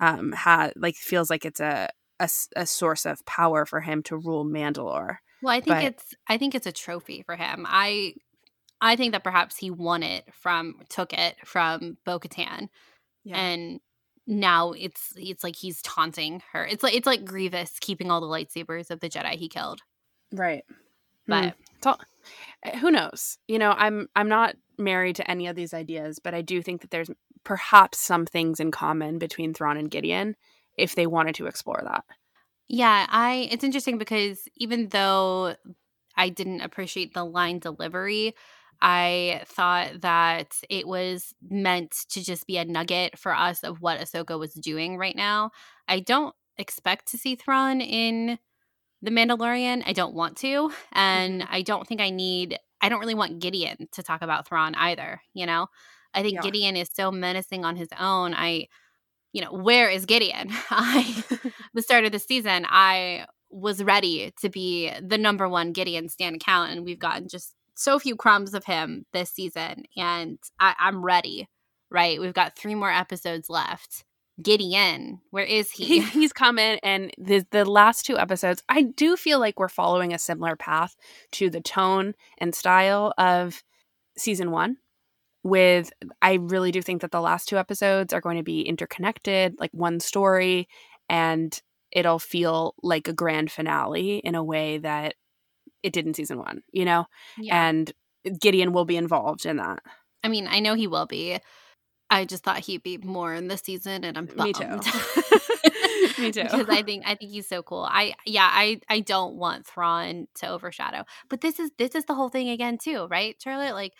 um 0.00 0.32
had 0.32 0.72
like 0.76 0.94
feels 0.94 1.28
like 1.28 1.44
it's 1.44 1.60
a 1.60 1.88
a, 2.20 2.28
a 2.56 2.66
source 2.66 3.04
of 3.06 3.24
power 3.26 3.66
for 3.66 3.80
him 3.80 4.02
to 4.04 4.16
rule 4.16 4.44
Mandalore. 4.44 5.16
Well, 5.42 5.54
I 5.54 5.60
think 5.60 5.76
But- 5.76 5.84
it's 5.84 6.14
I 6.28 6.38
think 6.38 6.54
it's 6.54 6.66
a 6.66 6.72
trophy 6.72 7.22
for 7.22 7.36
him. 7.36 7.64
I 7.68 8.14
I 8.80 8.96
think 8.96 9.12
that 9.12 9.24
perhaps 9.24 9.56
he 9.56 9.70
won 9.70 10.02
it 10.02 10.24
from 10.34 10.80
took 10.88 11.12
it 11.12 11.36
from 11.44 11.96
Bo 12.04 12.18
Katan. 12.18 12.68
Yeah. 13.24 13.36
And 13.38 13.80
now 14.26 14.72
it's 14.72 15.12
it's 15.16 15.44
like 15.44 15.56
he's 15.56 15.80
taunting 15.82 16.42
her. 16.52 16.64
It's 16.66 16.82
like 16.82 16.94
it's 16.94 17.06
like 17.06 17.24
Grievous 17.24 17.78
keeping 17.80 18.10
all 18.10 18.20
the 18.20 18.26
lightsabers 18.26 18.90
of 18.90 19.00
the 19.00 19.08
Jedi 19.08 19.32
he 19.34 19.48
killed. 19.48 19.80
right. 20.32 20.64
But 21.28 21.56
It's 21.76 21.86
all- 21.86 22.00
eh, 22.62 22.78
who 22.78 22.90
knows? 22.90 23.38
You 23.48 23.58
know, 23.58 23.72
I'm 23.76 24.08
I'm 24.14 24.28
not 24.28 24.54
married 24.78 25.16
to 25.16 25.28
any 25.30 25.48
of 25.48 25.56
these 25.56 25.74
ideas, 25.74 26.18
but 26.20 26.34
I 26.34 26.40
do 26.42 26.62
think 26.62 26.80
that 26.82 26.90
there's 26.90 27.10
perhaps 27.44 27.98
some 27.98 28.26
things 28.26 28.60
in 28.60 28.70
common 28.70 29.18
between 29.18 29.52
Thrawn 29.54 29.76
and 29.76 29.90
Gideon 29.90 30.36
if 30.76 30.94
they 30.94 31.06
wanted 31.06 31.34
to 31.36 31.46
explore 31.46 31.80
that. 31.84 32.04
Yeah, 32.68 33.06
I 33.08 33.48
it's 33.50 33.64
interesting 33.64 33.98
because 33.98 34.48
even 34.56 34.88
though 34.88 35.54
I 36.16 36.28
didn't 36.30 36.62
appreciate 36.62 37.14
the 37.14 37.24
line 37.24 37.58
delivery, 37.58 38.34
I 38.80 39.42
thought 39.46 40.00
that 40.02 40.54
it 40.68 40.86
was 40.86 41.34
meant 41.48 41.92
to 42.10 42.24
just 42.24 42.46
be 42.46 42.58
a 42.58 42.64
nugget 42.64 43.18
for 43.18 43.34
us 43.34 43.62
of 43.62 43.80
what 43.80 44.00
Ahsoka 44.00 44.38
was 44.38 44.52
doing 44.52 44.96
right 44.98 45.16
now. 45.16 45.50
I 45.88 46.00
don't 46.00 46.34
expect 46.58 47.10
to 47.10 47.18
see 47.18 47.36
Thrawn 47.36 47.80
in 47.80 48.38
The 49.02 49.10
Mandalorian. 49.10 49.82
I 49.86 49.92
don't 49.92 50.14
want 50.14 50.36
to. 50.38 50.72
And 50.92 51.42
mm-hmm. 51.42 51.54
I 51.54 51.62
don't 51.62 51.86
think 51.86 52.00
I 52.00 52.10
need 52.10 52.58
I 52.80 52.88
don't 52.88 53.00
really 53.00 53.14
want 53.14 53.40
Gideon 53.40 53.88
to 53.92 54.02
talk 54.02 54.22
about 54.22 54.46
Thrawn 54.46 54.74
either, 54.74 55.22
you 55.32 55.46
know? 55.46 55.68
I 56.12 56.22
think 56.22 56.34
Yeah. 56.34 56.42
Gideon 56.42 56.76
is 56.76 56.90
so 56.92 57.10
menacing 57.10 57.64
on 57.64 57.76
his 57.76 57.88
own. 57.98 58.34
I 58.34 58.68
you 59.36 59.42
know, 59.42 59.52
where 59.52 59.90
is 59.90 60.06
Gideon? 60.06 60.48
I 60.70 61.22
the 61.74 61.82
start 61.82 62.06
of 62.06 62.12
the 62.12 62.18
season, 62.18 62.64
I 62.66 63.26
was 63.50 63.84
ready 63.84 64.32
to 64.40 64.48
be 64.48 64.90
the 65.02 65.18
number 65.18 65.46
one 65.46 65.72
Gideon 65.72 66.08
Stan 66.08 66.36
account, 66.36 66.72
and 66.72 66.86
we've 66.86 66.98
gotten 66.98 67.28
just 67.28 67.54
so 67.74 67.98
few 67.98 68.16
crumbs 68.16 68.54
of 68.54 68.64
him 68.64 69.04
this 69.12 69.30
season, 69.30 69.84
and 69.94 70.38
I, 70.58 70.74
I'm 70.78 71.04
ready. 71.04 71.48
Right, 71.90 72.18
we've 72.18 72.32
got 72.32 72.56
three 72.56 72.74
more 72.74 72.90
episodes 72.90 73.50
left. 73.50 74.04
Gideon, 74.42 75.20
where 75.30 75.44
is 75.44 75.70
he, 75.70 75.84
he? 75.84 76.00
he's 76.00 76.32
coming 76.32 76.78
and 76.82 77.10
the 77.18 77.46
the 77.50 77.64
last 77.64 78.04
two 78.04 78.18
episodes 78.18 78.62
i 78.68 78.82
do 78.82 79.16
feel 79.16 79.38
like 79.38 79.58
we're 79.58 79.66
following 79.66 80.12
a 80.12 80.18
similar 80.18 80.56
path 80.56 80.94
to 81.32 81.48
the 81.48 81.62
tone 81.62 82.12
and 82.36 82.54
style 82.54 83.14
of 83.16 83.62
season 84.18 84.50
one 84.50 84.76
with 85.46 85.90
i 86.22 86.34
really 86.34 86.70
do 86.70 86.82
think 86.82 87.00
that 87.00 87.10
the 87.10 87.20
last 87.20 87.48
two 87.48 87.58
episodes 87.58 88.12
are 88.12 88.20
going 88.20 88.36
to 88.36 88.42
be 88.42 88.62
interconnected 88.62 89.54
like 89.58 89.70
one 89.72 90.00
story 90.00 90.68
and 91.08 91.62
it'll 91.92 92.18
feel 92.18 92.74
like 92.82 93.08
a 93.08 93.12
grand 93.12 93.50
finale 93.50 94.18
in 94.18 94.34
a 94.34 94.44
way 94.44 94.78
that 94.78 95.14
it 95.82 95.92
did 95.92 96.06
in 96.06 96.14
season 96.14 96.38
one 96.38 96.62
you 96.72 96.84
know 96.84 97.06
yeah. 97.38 97.68
and 97.68 97.92
gideon 98.40 98.72
will 98.72 98.84
be 98.84 98.96
involved 98.96 99.46
in 99.46 99.56
that 99.56 99.80
I 100.26 100.28
mean, 100.28 100.48
I 100.48 100.58
know 100.58 100.74
he 100.74 100.88
will 100.88 101.06
be. 101.06 101.38
I 102.10 102.24
just 102.24 102.42
thought 102.42 102.58
he'd 102.58 102.82
be 102.82 102.98
more 102.98 103.32
in 103.32 103.46
the 103.46 103.56
season, 103.56 104.02
and 104.02 104.18
I'm 104.18 104.28
Me 104.36 104.52
too. 104.52 104.64
Me 106.18 106.32
too. 106.32 106.42
because 106.42 106.68
I 106.68 106.82
think 106.82 107.04
I 107.06 107.14
think 107.14 107.30
he's 107.30 107.48
so 107.48 107.62
cool. 107.62 107.86
I 107.88 108.14
yeah, 108.24 108.48
I 108.50 108.80
I 108.88 109.00
don't 109.00 109.36
want 109.36 109.66
Thrawn 109.66 110.26
to 110.36 110.48
overshadow. 110.48 111.04
But 111.28 111.42
this 111.42 111.60
is 111.60 111.70
this 111.78 111.94
is 111.94 112.06
the 112.06 112.14
whole 112.14 112.28
thing 112.28 112.48
again 112.48 112.76
too, 112.76 113.06
right, 113.08 113.36
Charlotte? 113.40 113.74
Like 113.74 113.92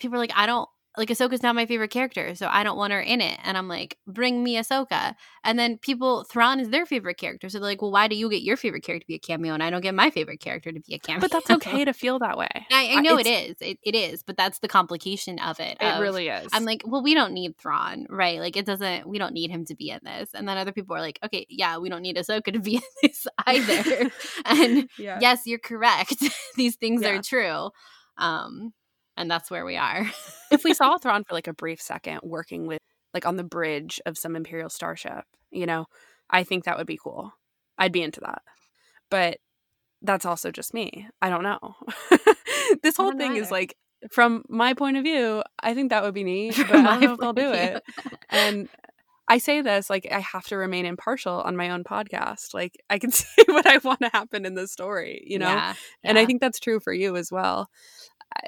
people 0.00 0.16
are 0.16 0.20
like, 0.20 0.32
I 0.34 0.46
don't 0.46 0.68
like 1.00 1.08
Ahsoka's 1.08 1.42
not 1.42 1.54
my 1.54 1.66
favorite 1.66 1.90
character, 1.90 2.34
so 2.34 2.46
I 2.48 2.62
don't 2.62 2.76
want 2.76 2.92
her 2.92 3.00
in 3.00 3.20
it. 3.20 3.38
And 3.42 3.56
I'm 3.58 3.66
like, 3.68 3.96
bring 4.06 4.44
me 4.44 4.56
Ahsoka. 4.56 5.14
And 5.42 5.58
then 5.58 5.78
people 5.78 6.24
Thrawn 6.24 6.60
is 6.60 6.68
their 6.70 6.84
favorite 6.86 7.16
character, 7.16 7.48
so 7.48 7.58
they're 7.58 7.68
like, 7.68 7.82
well, 7.82 7.90
why 7.90 8.06
do 8.06 8.14
you 8.14 8.28
get 8.30 8.42
your 8.42 8.56
favorite 8.56 8.84
character 8.84 9.04
to 9.04 9.08
be 9.08 9.14
a 9.14 9.18
cameo, 9.18 9.54
and 9.54 9.62
I 9.62 9.70
don't 9.70 9.80
get 9.80 9.94
my 9.94 10.10
favorite 10.10 10.40
character 10.40 10.70
to 10.70 10.80
be 10.80 10.94
a 10.94 10.98
cameo? 10.98 11.20
but 11.20 11.32
that's 11.32 11.50
okay 11.50 11.84
to 11.86 11.92
feel 11.92 12.18
that 12.20 12.36
way 12.38 12.48
I, 12.70 12.94
I 12.96 13.00
know 13.00 13.18
it 13.18 13.26
it 13.26 13.50
is, 13.50 13.56
it, 13.60 13.78
it 13.82 13.94
is, 13.94 14.22
but 14.22 14.36
that's 14.36 14.58
the 14.60 14.68
complication 14.68 15.38
of 15.38 15.58
it. 15.58 15.78
it 15.80 15.84
of- 15.84 16.00
really 16.00 16.28
is 16.28 16.48
I'm 16.52 16.64
like, 16.64 16.82
well, 16.86 17.02
we 17.02 17.14
don't 17.14 17.32
need 17.32 17.56
Thrawn, 17.58 18.06
right? 18.10 18.38
Like, 18.38 18.56
it 18.56 18.66
doesn't. 18.66 19.08
We 19.08 19.18
don't 19.18 19.32
need 19.32 19.50
him 19.50 19.64
to 19.66 19.74
be 19.74 19.90
in 19.90 20.00
this. 20.04 20.30
And 20.34 20.46
then 20.46 20.58
other 20.58 20.72
people 20.72 20.94
are 20.94 21.00
like, 21.00 21.18
okay, 21.24 21.46
yeah, 21.48 21.78
we 21.78 21.88
don't 21.88 22.02
need 22.02 22.16
Ahsoka 22.16 22.52
to 22.52 22.58
be 22.60 22.76
in 22.76 22.82
this 23.02 23.26
either. 23.46 24.10
and 24.44 24.88
yeah 24.98 25.18
yes, 25.20 25.46
you're 25.46 25.58
correct. 25.58 26.22
These 26.56 26.76
things 26.76 27.02
Yeah. 27.02 27.10
are 27.10 27.22
true. 27.22 27.70
Um, 28.18 28.72
and 29.16 29.30
that's 29.30 29.50
where 29.50 29.64
we 29.64 29.76
are. 29.76 30.10
if 30.50 30.64
we 30.64 30.74
saw 30.74 30.96
Thrawn 30.98 31.24
for 31.24 31.34
like 31.34 31.48
a 31.48 31.54
brief 31.54 31.80
second 31.80 32.20
working 32.22 32.66
with 32.66 32.80
like 33.12 33.26
on 33.26 33.36
the 33.36 33.44
bridge 33.44 34.00
of 34.06 34.16
some 34.16 34.36
Imperial 34.36 34.70
starship, 34.70 35.24
you 35.50 35.66
know, 35.66 35.86
I 36.28 36.44
think 36.44 36.64
that 36.64 36.78
would 36.78 36.86
be 36.86 36.98
cool. 37.02 37.32
I'd 37.78 37.92
be 37.92 38.02
into 38.02 38.20
that. 38.20 38.42
But 39.10 39.38
that's 40.02 40.24
also 40.24 40.50
just 40.50 40.72
me. 40.72 41.08
I 41.20 41.28
don't 41.28 41.42
know. 41.42 41.76
this 42.82 42.96
whole 42.96 43.12
thing 43.12 43.36
is 43.36 43.50
like 43.50 43.76
from 44.10 44.44
my 44.48 44.74
point 44.74 44.96
of 44.96 45.04
view, 45.04 45.42
I 45.60 45.74
think 45.74 45.90
that 45.90 46.02
would 46.02 46.14
be 46.14 46.24
neat, 46.24 46.56
but 46.56 46.70
I 46.70 46.82
don't 46.82 47.00
know 47.00 47.12
if 47.14 47.20
they'll 47.20 47.32
do 47.32 47.52
it. 47.52 47.82
And 48.30 48.68
I 49.28 49.38
say 49.38 49.60
this 49.60 49.90
like 49.90 50.08
I 50.10 50.20
have 50.20 50.46
to 50.46 50.56
remain 50.56 50.86
impartial 50.86 51.40
on 51.40 51.56
my 51.56 51.70
own 51.70 51.84
podcast. 51.84 52.54
Like 52.54 52.82
I 52.88 52.98
can 52.98 53.10
say 53.12 53.42
what 53.46 53.66
I 53.66 53.78
want 53.78 54.00
to 54.00 54.10
happen 54.12 54.46
in 54.46 54.54
the 54.54 54.66
story, 54.66 55.24
you 55.26 55.38
know? 55.38 55.48
Yeah, 55.48 55.74
and 56.02 56.18
i 56.18 56.24
think 56.24 56.40
that's 56.40 56.60
true 56.60 56.80
for 56.80 56.92
you 56.92 57.16
as 57.16 57.30
well 57.30 57.70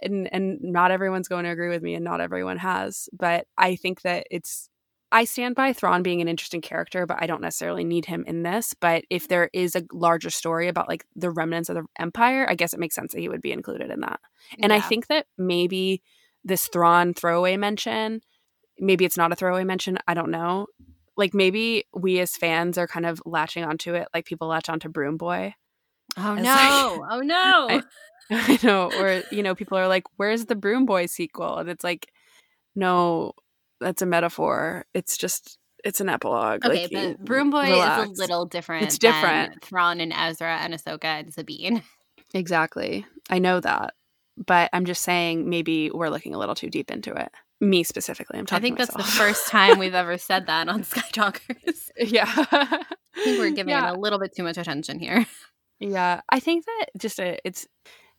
and 0.03 0.29
and 0.33 0.59
not 0.61 0.91
everyone's 0.91 1.29
going 1.29 1.45
to 1.45 1.51
agree 1.51 1.69
with 1.69 1.83
me 1.83 1.95
and 1.95 2.05
not 2.05 2.21
everyone 2.21 2.59
has 2.59 3.09
but 3.13 3.47
i 3.59 3.75
think 3.77 4.03
that 4.03 4.27
it's 4.31 4.69
i 5.11 5.25
stand 5.25 5.55
by 5.55 5.73
Thrawn 5.73 6.03
being 6.03 6.21
an 6.21 6.29
interesting 6.29 6.61
character 6.61 7.07
but 7.07 7.19
i 7.21 7.27
don't 7.27 7.41
necessarily 7.41 7.85
need 7.85 8.07
him 8.07 8.25
in 8.27 8.43
this 8.43 8.75
but 8.81 9.05
if 9.11 9.29
there 9.29 9.51
is 9.53 9.75
a 9.75 9.85
larger 9.93 10.31
story 10.31 10.69
about 10.69 10.89
like 10.89 11.05
the 11.17 11.31
remnants 11.31 11.69
of 11.69 11.77
the 11.77 11.85
empire 11.99 12.47
i 12.49 12.55
guess 12.55 12.73
it 12.73 12.81
makes 12.81 12.95
sense 12.95 13.13
that 13.13 13.21
he 13.21 13.29
would 13.29 13.43
be 13.43 13.53
included 13.53 13.91
in 13.91 14.01
that 14.01 14.21
and 14.61 14.73
i 14.73 14.81
think 14.81 15.07
that 15.09 15.27
maybe 15.37 16.03
this 16.45 16.67
Thrawn 16.69 17.15
throwaway 17.15 17.57
mention 17.57 18.21
maybe 18.79 19.05
it's 19.05 19.17
not 19.17 19.33
a 19.33 19.37
throwaway 19.37 19.65
mention 19.65 19.99
i 20.07 20.15
don't 20.15 20.31
know 20.31 20.67
like 21.17 21.35
maybe 21.35 21.85
we 21.95 22.19
as 22.21 22.37
fans 22.37 22.79
are 22.79 22.87
kind 22.87 23.07
of 23.07 23.21
latching 23.27 23.65
onto 23.65 23.95
it 23.95 24.09
like 24.15 24.25
people 24.25 24.49
latch 24.49 24.69
onto 24.69 24.89
broom 24.89 25.17
boy 25.17 25.55
oh, 26.17 26.31
oh 26.31 26.35
no! 26.35 26.43
like- 26.43 27.11
oh 27.13 27.21
no! 27.21 27.67
I- 27.71 27.83
I 28.31 28.59
know, 28.63 28.91
or 28.93 29.23
you 29.31 29.43
know, 29.43 29.55
people 29.55 29.79
are 29.79 29.89
like, 29.89 30.05
"Where's 30.17 30.47
the 30.47 30.57
Broom 30.57 30.87
Boy 30.87 31.07
sequel?" 31.07 31.59
And 31.59 31.69
it's 31.69 31.85
like, 31.85 32.13
no, 32.75 33.33
that's 33.81 34.03
a 34.03 34.07
metaphor. 34.07 34.87
It's 34.95 35.17
just, 35.17 35.59
it's 35.85 36.01
an 36.01 36.09
epilogue. 36.09 36.65
okay, 36.65 36.89
like, 36.91 37.17
but 37.19 37.25
Broom 37.25 37.51
Boy 37.51 37.65
is 37.65 37.85
a 37.85 38.07
little 38.17 38.47
different. 38.47 38.85
It's 38.85 38.99
than 38.99 39.13
different. 39.13 39.65
Thrawn 39.65 40.01
and 40.01 40.13
Ezra 40.13 40.59
and 40.59 40.75
Ahsoka 40.75 41.05
and 41.05 41.35
Sabine. 41.35 41.83
exactly. 42.35 43.05
I 43.31 43.39
know 43.39 43.61
that, 43.61 43.95
but 44.37 44.71
I'm 44.73 44.85
just 44.85 45.03
saying 45.03 45.49
maybe 45.49 45.91
we're 45.91 46.09
looking 46.09 46.35
a 46.35 46.39
little 46.39 46.55
too 46.55 46.71
deep 46.71 46.91
into 46.91 47.13
it. 47.15 47.31
Me 47.61 47.85
specifically, 47.85 48.39
I'm 48.39 48.45
I 48.45 48.47
talking. 48.47 48.63
think 48.63 48.79
that's 48.79 48.95
the 48.95 49.05
first 49.05 49.47
time 49.47 49.79
we've 49.79 49.95
ever 50.05 50.19
said 50.19 50.47
that 50.47 50.69
on 50.69 50.83
Sky 50.83 51.03
Talkers. 51.13 51.93
yeah. 51.97 52.25
I 52.27 53.25
think 53.25 53.39
we're 53.39 53.51
giving 53.51 53.71
yeah. 53.71 53.91
it 53.91 53.97
a 53.97 54.01
little 54.01 54.19
bit 54.19 54.35
too 54.35 54.43
much 54.43 54.57
attention 54.57 54.99
here. 54.99 55.27
Yeah, 55.79 56.23
I 56.29 56.41
think 56.41 56.65
that 56.65 56.87
just 56.97 57.21
a, 57.21 57.39
it's 57.45 57.67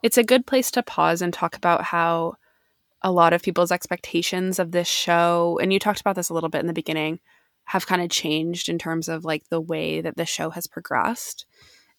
it's 0.04 0.18
a 0.18 0.24
good 0.24 0.46
place 0.46 0.70
to 0.72 0.84
pause 0.84 1.22
and 1.22 1.34
talk 1.34 1.56
about 1.56 1.84
how 1.84 2.36
a 3.02 3.12
lot 3.12 3.34
of 3.34 3.42
people's 3.42 3.72
expectations 3.72 4.60
of 4.60 4.72
this 4.72 4.88
show, 4.88 5.60
and 5.62 5.74
you 5.74 5.80
talked 5.80 6.02
about 6.02 6.16
this 6.16 6.30
a 6.30 6.34
little 6.34 6.50
bit 6.50 6.62
in 6.62 6.68
the 6.68 6.74
beginning, 6.74 7.20
have 7.66 7.88
kind 7.88 8.02
of 8.02 8.10
changed 8.10 8.70
in 8.70 8.78
terms 8.78 9.08
of 9.08 9.26
like 9.26 9.48
the 9.50 9.62
way 9.62 10.02
that 10.02 10.18
the 10.18 10.26
show 10.26 10.50
has 10.50 10.68
progressed. 10.68 11.46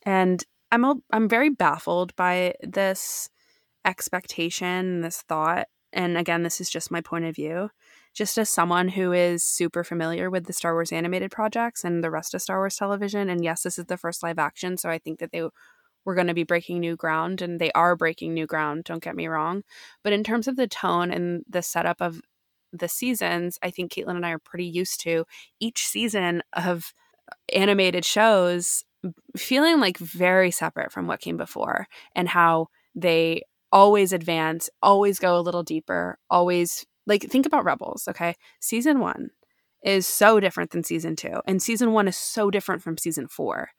And 0.04 0.44
I'm 0.70 0.84
a, 0.84 0.94
I'm 1.12 1.28
very 1.28 1.48
baffled 1.48 2.14
by 2.16 2.54
this 2.62 3.30
expectation, 3.84 5.00
this 5.00 5.22
thought. 5.22 5.68
And 5.92 6.18
again, 6.18 6.42
this 6.42 6.60
is 6.60 6.68
just 6.68 6.90
my 6.90 7.00
point 7.00 7.24
of 7.24 7.34
view. 7.34 7.70
Just 8.12 8.38
as 8.38 8.48
someone 8.48 8.88
who 8.88 9.12
is 9.12 9.42
super 9.42 9.82
familiar 9.82 10.30
with 10.30 10.46
the 10.46 10.52
Star 10.52 10.74
Wars 10.74 10.92
animated 10.92 11.30
projects 11.30 11.84
and 11.84 12.02
the 12.02 12.10
rest 12.10 12.34
of 12.34 12.42
Star 12.42 12.58
Wars 12.58 12.76
television, 12.76 13.28
and 13.28 13.42
yes, 13.42 13.62
this 13.62 13.78
is 13.78 13.86
the 13.86 13.96
first 13.96 14.22
live 14.22 14.38
action, 14.38 14.76
so 14.76 14.88
I 14.88 14.98
think 14.98 15.18
that 15.18 15.32
they 15.32 15.42
were 16.04 16.14
going 16.14 16.26
to 16.26 16.34
be 16.34 16.44
breaking 16.44 16.80
new 16.80 16.96
ground, 16.96 17.42
and 17.42 17.60
they 17.60 17.72
are 17.72 17.96
breaking 17.96 18.34
new 18.34 18.46
ground, 18.46 18.84
don't 18.84 19.02
get 19.02 19.16
me 19.16 19.26
wrong. 19.26 19.62
But 20.02 20.12
in 20.12 20.24
terms 20.24 20.48
of 20.48 20.56
the 20.56 20.66
tone 20.66 21.10
and 21.10 21.44
the 21.48 21.62
setup 21.62 22.00
of 22.00 22.20
the 22.72 22.88
seasons, 22.88 23.58
I 23.62 23.70
think 23.70 23.92
Caitlin 23.92 24.16
and 24.16 24.26
I 24.26 24.30
are 24.30 24.38
pretty 24.38 24.66
used 24.66 25.00
to 25.02 25.24
each 25.60 25.86
season 25.86 26.42
of 26.52 26.92
animated 27.54 28.04
shows 28.04 28.84
feeling 29.36 29.80
like 29.80 29.98
very 29.98 30.50
separate 30.50 30.92
from 30.92 31.06
what 31.06 31.20
came 31.20 31.36
before 31.36 31.86
and 32.14 32.28
how 32.28 32.68
they 32.94 33.42
always 33.72 34.12
advance, 34.12 34.70
always 34.82 35.18
go 35.18 35.38
a 35.38 35.42
little 35.42 35.62
deeper, 35.62 36.18
always 36.30 36.86
like 37.06 37.22
think 37.24 37.46
about 37.46 37.64
Rebels, 37.64 38.08
okay? 38.08 38.34
Season 38.60 39.00
1 39.00 39.30
is 39.84 40.06
so 40.06 40.40
different 40.40 40.70
than 40.70 40.82
season 40.82 41.16
2 41.16 41.42
and 41.46 41.60
season 41.62 41.92
1 41.92 42.08
is 42.08 42.16
so 42.16 42.50
different 42.50 42.82
from 42.82 42.96
season 42.96 43.28
4. 43.28 43.70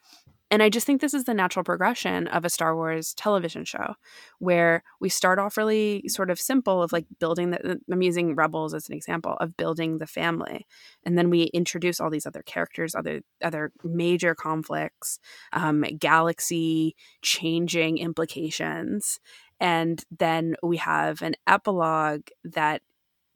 And 0.55 0.63
I 0.63 0.69
just 0.69 0.87
think 0.87 1.01
this 1.01 1.13
is 1.13 1.25
the 1.25 1.33
natural 1.33 1.65
progression 1.65 2.27
of 2.27 2.45
a 2.45 2.49
Star 2.49 2.77
Wars 2.77 3.13
television 3.15 3.65
show 3.65 3.95
where 4.39 4.83
we 5.01 5.09
start 5.09 5.37
off 5.37 5.57
really 5.57 6.07
sort 6.07 6.29
of 6.29 6.39
simple 6.39 6.81
of 6.81 6.93
like 6.93 7.05
building 7.19 7.51
the 7.51 7.81
I'm 7.91 8.01
using 8.01 8.35
Rebels 8.35 8.73
as 8.73 8.87
an 8.87 8.95
example 8.95 9.33
of 9.41 9.57
building 9.57 9.97
the 9.97 10.07
family. 10.07 10.65
And 11.03 11.17
then 11.17 11.29
we 11.29 11.51
introduce 11.53 11.99
all 11.99 12.09
these 12.09 12.25
other 12.25 12.41
characters, 12.41 12.95
other 12.95 13.19
other 13.43 13.73
major 13.83 14.33
conflicts, 14.33 15.19
um, 15.51 15.81
galaxy 15.99 16.95
changing 17.21 17.97
implications. 17.97 19.19
And 19.59 20.05
then 20.09 20.55
we 20.63 20.77
have 20.77 21.21
an 21.21 21.35
epilogue 21.47 22.29
that 22.45 22.81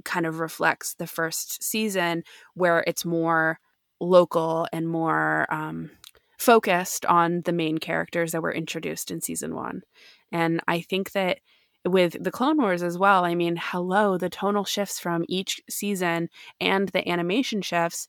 kind 0.06 0.26
of 0.26 0.40
reflects 0.40 0.94
the 0.94 1.08
first 1.08 1.62
season 1.62 2.24
where 2.54 2.82
it's 2.88 3.04
more 3.04 3.60
local 4.00 4.66
and 4.72 4.88
more 4.88 5.46
um, 5.54 5.92
focused 6.40 7.06
on 7.06 7.42
the 7.42 7.52
main 7.52 7.78
characters 7.78 8.32
that 8.32 8.42
were 8.42 8.54
introduced 8.54 9.12
in 9.12 9.22
season 9.22 9.54
one. 9.54 9.82
And 10.32 10.62
I 10.68 10.82
think 10.82 11.12
that 11.12 11.40
with 11.86 12.22
the 12.24 12.32
Clone 12.32 12.58
Wars 12.58 12.82
as 12.82 12.98
well, 12.98 13.26
I 13.26 13.36
mean, 13.36 13.58
hello, 13.62 14.18
the 14.18 14.30
tonal 14.30 14.64
shifts 14.64 15.00
from 15.00 15.26
each 15.28 15.62
season 15.70 16.30
and 16.60 16.90
the 16.90 17.08
animation 17.08 17.62
shifts. 17.62 18.08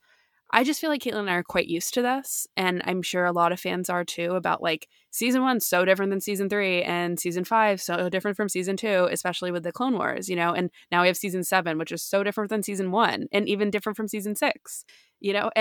I 0.52 0.64
just 0.64 0.80
feel 0.80 0.90
like 0.90 1.02
Caitlin 1.02 1.20
and 1.20 1.30
I 1.30 1.34
are 1.34 1.42
quite 1.42 1.68
used 1.68 1.94
to 1.94 2.02
this. 2.02 2.46
And 2.56 2.82
I'm 2.84 3.02
sure 3.02 3.24
a 3.24 3.32
lot 3.32 3.52
of 3.52 3.60
fans 3.60 3.90
are 3.90 4.04
too 4.04 4.34
about 4.34 4.62
like 4.62 4.88
season 5.10 5.42
one 5.42 5.60
so 5.60 5.84
different 5.84 6.10
than 6.10 6.20
season 6.20 6.48
three 6.48 6.82
and 6.82 7.18
season 7.18 7.44
five 7.44 7.80
so 7.80 8.08
different 8.08 8.36
from 8.36 8.48
season 8.48 8.76
two 8.76 9.08
especially 9.10 9.50
with 9.50 9.64
the 9.64 9.72
clone 9.72 9.94
wars 9.94 10.28
you 10.28 10.36
know 10.36 10.52
and 10.52 10.70
now 10.90 11.02
we 11.02 11.08
have 11.08 11.16
season 11.16 11.42
seven 11.42 11.78
which 11.78 11.92
is 11.92 12.02
so 12.02 12.22
different 12.22 12.48
than 12.48 12.62
season 12.62 12.90
one 12.90 13.26
and 13.32 13.48
even 13.48 13.70
different 13.70 13.96
from 13.96 14.08
season 14.08 14.36
six 14.36 14.84
you 15.20 15.32
know 15.32 15.50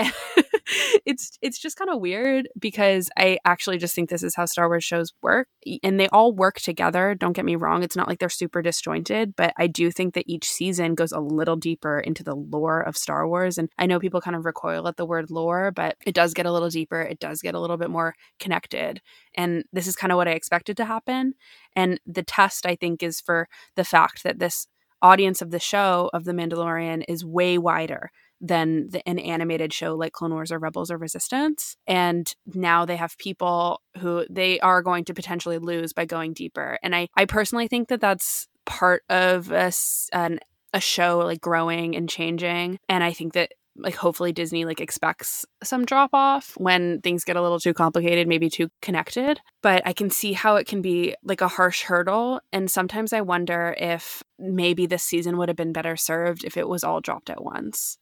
it's 1.06 1.38
it's 1.42 1.58
just 1.58 1.76
kind 1.76 1.90
of 1.90 2.00
weird 2.00 2.48
because 2.58 3.10
i 3.16 3.38
actually 3.44 3.78
just 3.78 3.94
think 3.94 4.08
this 4.08 4.22
is 4.22 4.34
how 4.34 4.44
star 4.44 4.68
wars 4.68 4.84
shows 4.84 5.12
work 5.22 5.48
and 5.82 5.98
they 5.98 6.08
all 6.08 6.32
work 6.32 6.60
together 6.60 7.14
don't 7.14 7.32
get 7.32 7.44
me 7.44 7.56
wrong 7.56 7.82
it's 7.82 7.96
not 7.96 8.08
like 8.08 8.18
they're 8.18 8.28
super 8.28 8.62
disjointed 8.62 9.34
but 9.36 9.52
i 9.56 9.66
do 9.66 9.90
think 9.90 10.14
that 10.14 10.24
each 10.26 10.48
season 10.50 10.94
goes 10.94 11.12
a 11.12 11.20
little 11.20 11.56
deeper 11.56 12.00
into 12.00 12.22
the 12.22 12.34
lore 12.34 12.80
of 12.80 12.96
star 12.96 13.26
wars 13.26 13.58
and 13.58 13.68
i 13.78 13.86
know 13.86 13.98
people 13.98 14.20
kind 14.20 14.36
of 14.36 14.44
recoil 14.44 14.86
at 14.88 14.96
the 14.96 15.06
word 15.06 15.30
lore 15.30 15.70
but 15.70 15.96
it 16.06 16.14
does 16.14 16.34
get 16.34 16.46
a 16.46 16.52
little 16.52 16.70
deeper 16.70 17.00
it 17.00 17.20
does 17.20 17.40
get 17.42 17.54
a 17.54 17.60
little 17.60 17.76
bit 17.76 17.90
more 17.90 18.14
connected 18.38 19.00
and 19.34 19.64
this 19.72 19.86
is 19.86 19.96
kind 19.96 20.12
of 20.12 20.16
what 20.16 20.28
I 20.28 20.32
expected 20.32 20.76
to 20.78 20.84
happen. 20.84 21.34
And 21.76 22.00
the 22.06 22.22
test, 22.22 22.66
I 22.66 22.76
think, 22.76 23.02
is 23.02 23.20
for 23.20 23.48
the 23.76 23.84
fact 23.84 24.22
that 24.24 24.38
this 24.38 24.66
audience 25.02 25.40
of 25.40 25.50
the 25.50 25.58
show 25.58 26.10
of 26.12 26.24
The 26.24 26.32
Mandalorian 26.32 27.04
is 27.08 27.24
way 27.24 27.56
wider 27.58 28.10
than 28.40 28.88
the, 28.90 29.06
an 29.08 29.18
animated 29.18 29.72
show 29.72 29.94
like 29.94 30.12
Clone 30.12 30.32
Wars 30.32 30.52
or 30.52 30.58
Rebels 30.58 30.90
or 30.90 30.96
Resistance. 30.96 31.76
And 31.86 32.32
now 32.46 32.84
they 32.84 32.96
have 32.96 33.18
people 33.18 33.82
who 33.98 34.24
they 34.30 34.60
are 34.60 34.82
going 34.82 35.04
to 35.06 35.14
potentially 35.14 35.58
lose 35.58 35.92
by 35.92 36.04
going 36.04 36.32
deeper. 36.32 36.78
And 36.82 36.94
I, 36.94 37.08
I 37.16 37.26
personally 37.26 37.68
think 37.68 37.88
that 37.88 38.00
that's 38.00 38.48
part 38.64 39.02
of 39.08 39.50
a, 39.50 39.72
an, 40.12 40.40
a 40.72 40.80
show 40.80 41.18
like 41.18 41.40
growing 41.40 41.96
and 41.96 42.08
changing. 42.08 42.78
And 42.88 43.04
I 43.04 43.12
think 43.12 43.34
that 43.34 43.52
like 43.76 43.94
hopefully 43.94 44.32
Disney 44.32 44.64
like 44.64 44.80
expects 44.80 45.46
some 45.62 45.84
drop 45.84 46.10
off 46.12 46.52
when 46.56 47.00
things 47.00 47.24
get 47.24 47.36
a 47.36 47.42
little 47.42 47.60
too 47.60 47.72
complicated, 47.72 48.28
maybe 48.28 48.50
too 48.50 48.68
connected. 48.82 49.40
But 49.62 49.82
I 49.86 49.92
can 49.92 50.10
see 50.10 50.32
how 50.32 50.56
it 50.56 50.66
can 50.66 50.82
be 50.82 51.14
like 51.22 51.40
a 51.40 51.48
harsh 51.48 51.82
hurdle. 51.82 52.40
And 52.52 52.70
sometimes 52.70 53.12
I 53.12 53.20
wonder 53.20 53.74
if 53.78 54.22
maybe 54.38 54.86
this 54.86 55.02
season 55.02 55.36
would 55.38 55.48
have 55.48 55.56
been 55.56 55.72
better 55.72 55.96
served 55.96 56.44
if 56.44 56.56
it 56.56 56.68
was 56.68 56.84
all 56.84 57.00
dropped 57.00 57.30
at 57.30 57.42
once. 57.42 57.98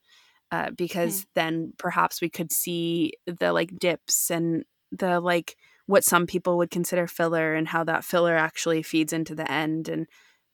Uh, 0.50 0.70
because 0.70 1.22
mm. 1.22 1.26
then 1.34 1.72
perhaps 1.78 2.22
we 2.22 2.30
could 2.30 2.50
see 2.50 3.12
the 3.26 3.52
like 3.52 3.78
dips 3.78 4.30
and 4.30 4.64
the 4.90 5.20
like 5.20 5.56
what 5.86 6.04
some 6.04 6.26
people 6.26 6.56
would 6.56 6.70
consider 6.70 7.06
filler 7.06 7.54
and 7.54 7.68
how 7.68 7.84
that 7.84 8.04
filler 8.04 8.36
actually 8.36 8.82
feeds 8.82 9.12
into 9.12 9.34
the 9.34 9.50
end 9.50 9.88
and 9.88 10.06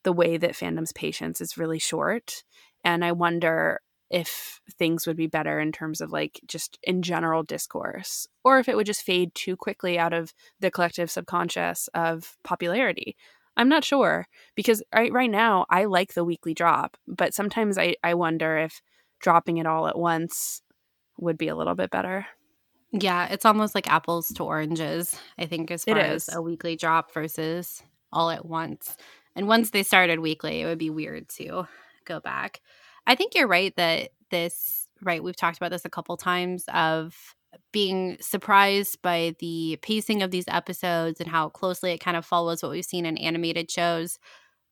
the 0.03 0.13
way 0.13 0.37
that 0.37 0.53
fandom's 0.53 0.93
patience 0.93 1.41
is 1.41 1.57
really 1.57 1.79
short. 1.79 2.45
And 2.85 3.05
I 3.05 3.13
wonder 3.13 3.81
if 4.11 4.61
things 4.79 5.07
would 5.07 5.17
be 5.17 5.27
better 5.27 5.59
in 5.59 5.73
terms 5.73 6.01
of 6.01 6.13
like 6.13 6.41
just 6.47 6.79
in 6.83 7.03
general 7.03 7.43
discourse 7.43 8.29
or 8.45 8.59
if 8.59 8.69
it 8.69 8.77
would 8.77 8.87
just 8.87 9.03
fade 9.03 9.35
too 9.35 9.57
quickly 9.57 9.99
out 9.99 10.13
of 10.13 10.33
the 10.61 10.71
collective 10.71 11.11
subconscious 11.11 11.89
of 11.95 12.37
popularity 12.45 13.17
i'm 13.57 13.69
not 13.69 13.83
sure 13.83 14.29
because 14.55 14.83
right, 14.95 15.13
right 15.13 15.31
now 15.31 15.65
i 15.71 15.85
like 15.85 16.15
the 16.15 16.25
weekly 16.25 16.55
drop 16.55 16.97
but 17.09 17.35
sometimes 17.35 17.79
I, 17.79 17.97
I 18.05 18.15
wonder 18.15 18.59
if 18.59 18.83
dropping 19.25 19.57
it 19.57 19.67
all 19.67 19.89
at 19.89 19.99
once 19.99 20.63
would 21.19 21.39
be 21.39 21.49
a 21.49 21.57
little 21.57 21.75
bit 21.75 21.91
better. 21.91 22.27
Yeah 22.93 23.27
it's 23.27 23.45
almost 23.45 23.75
like 23.75 23.91
apples 23.91 24.29
to 24.29 24.45
oranges 24.45 25.19
i 25.37 25.47
think 25.47 25.73
as 25.73 25.83
far 25.85 25.99
as 25.99 26.29
a 26.33 26.41
weekly 26.41 26.77
drop 26.77 27.13
versus 27.13 27.83
all 28.13 28.31
at 28.31 28.47
once. 28.47 28.97
And 29.35 29.49
once 29.49 29.71
they 29.71 29.83
started 29.83 30.21
weekly 30.21 30.61
it 30.61 30.67
would 30.67 30.79
be 30.79 30.91
weird 30.91 31.29
to 31.31 31.67
go 32.05 32.21
back. 32.21 32.61
I 33.07 33.17
think 33.17 33.35
you're 33.35 33.49
right 33.49 33.75
that 33.77 34.11
this, 34.31 34.87
right, 35.03 35.23
we've 35.23 35.37
talked 35.37 35.57
about 35.57 35.71
this 35.71 35.85
a 35.85 35.91
couple 35.91 36.17
times 36.17 36.65
of 36.73 37.35
being 37.73 38.17
surprised 38.21 39.03
by 39.03 39.35
the 39.41 39.79
pacing 39.83 40.23
of 40.23 40.31
these 40.31 40.47
episodes 40.49 41.21
and 41.21 41.29
how 41.29 41.49
closely 41.49 41.93
it 41.93 41.99
kind 41.99 42.17
of 42.17 42.25
follows 42.25 42.63
what 42.63 42.71
we've 42.73 42.85
seen 42.85 43.07
in 43.07 43.19
animated 43.19 43.71
shows, 43.71 44.19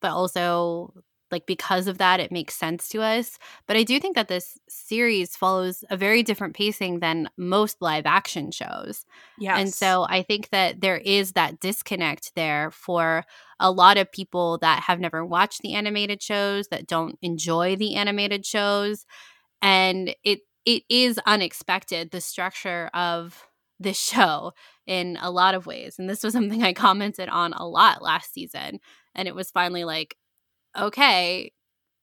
but 0.00 0.12
also 0.12 0.94
like 1.32 1.46
because 1.46 1.86
of 1.86 1.98
that 1.98 2.20
it 2.20 2.30
makes 2.30 2.54
sense 2.54 2.88
to 2.88 3.02
us 3.02 3.38
but 3.66 3.76
i 3.76 3.82
do 3.82 3.98
think 3.98 4.14
that 4.14 4.28
this 4.28 4.58
series 4.68 5.34
follows 5.36 5.82
a 5.90 5.96
very 5.96 6.22
different 6.22 6.54
pacing 6.54 7.00
than 7.00 7.28
most 7.36 7.80
live 7.80 8.06
action 8.06 8.50
shows 8.50 9.04
yeah 9.38 9.56
and 9.56 9.72
so 9.72 10.06
i 10.08 10.22
think 10.22 10.50
that 10.50 10.80
there 10.80 10.98
is 10.98 11.32
that 11.32 11.58
disconnect 11.58 12.32
there 12.36 12.70
for 12.70 13.24
a 13.58 13.70
lot 13.70 13.96
of 13.96 14.12
people 14.12 14.58
that 14.58 14.82
have 14.82 15.00
never 15.00 15.24
watched 15.24 15.62
the 15.62 15.74
animated 15.74 16.22
shows 16.22 16.68
that 16.68 16.86
don't 16.86 17.18
enjoy 17.22 17.74
the 17.74 17.94
animated 17.94 18.44
shows 18.44 19.06
and 19.62 20.14
it 20.22 20.40
it 20.64 20.82
is 20.88 21.18
unexpected 21.26 22.10
the 22.10 22.20
structure 22.20 22.90
of 22.94 23.46
this 23.80 23.98
show 24.10 24.52
in 24.86 25.16
a 25.20 25.30
lot 25.30 25.54
of 25.54 25.66
ways 25.66 25.96
and 25.98 26.10
this 26.10 26.22
was 26.22 26.32
something 26.32 26.62
i 26.62 26.72
commented 26.72 27.28
on 27.28 27.52
a 27.54 27.66
lot 27.66 28.02
last 28.02 28.32
season 28.32 28.78
and 29.14 29.28
it 29.28 29.34
was 29.34 29.50
finally 29.50 29.84
like 29.84 30.16
okay, 30.78 31.52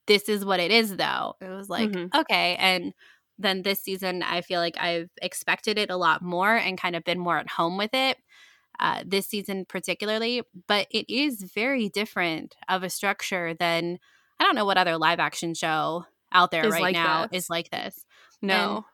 this 0.07 0.27
is 0.27 0.43
what 0.43 0.59
it 0.59 0.71
is 0.71 0.95
though. 0.97 1.35
It 1.41 1.49
was 1.49 1.69
like, 1.69 1.91
mm-hmm. 1.91 2.19
okay. 2.19 2.55
And 2.59 2.93
then 3.37 3.61
this 3.61 3.79
season, 3.79 4.23
I 4.23 4.41
feel 4.41 4.59
like 4.59 4.77
I've 4.77 5.09
expected 5.21 5.77
it 5.77 5.89
a 5.89 5.97
lot 5.97 6.21
more 6.21 6.55
and 6.55 6.79
kind 6.79 6.95
of 6.95 7.03
been 7.03 7.19
more 7.19 7.37
at 7.37 7.49
home 7.49 7.77
with 7.77 7.91
it. 7.93 8.17
Uh, 8.79 9.03
this 9.05 9.27
season, 9.27 9.65
particularly, 9.67 10.41
but 10.67 10.87
it 10.89 11.05
is 11.13 11.51
very 11.53 11.89
different 11.89 12.55
of 12.69 12.81
a 12.81 12.89
structure 12.89 13.53
than 13.59 13.99
I 14.39 14.45
don't 14.45 14.55
know 14.55 14.65
what 14.65 14.77
other 14.77 14.97
live 14.97 15.19
action 15.19 15.53
show 15.53 16.05
out 16.31 16.51
there 16.51 16.65
is 16.65 16.71
right 16.71 16.81
like 16.81 16.93
now 16.93 17.27
this. 17.27 17.43
is 17.43 17.49
like 17.49 17.69
this. 17.71 18.05
No. 18.41 18.85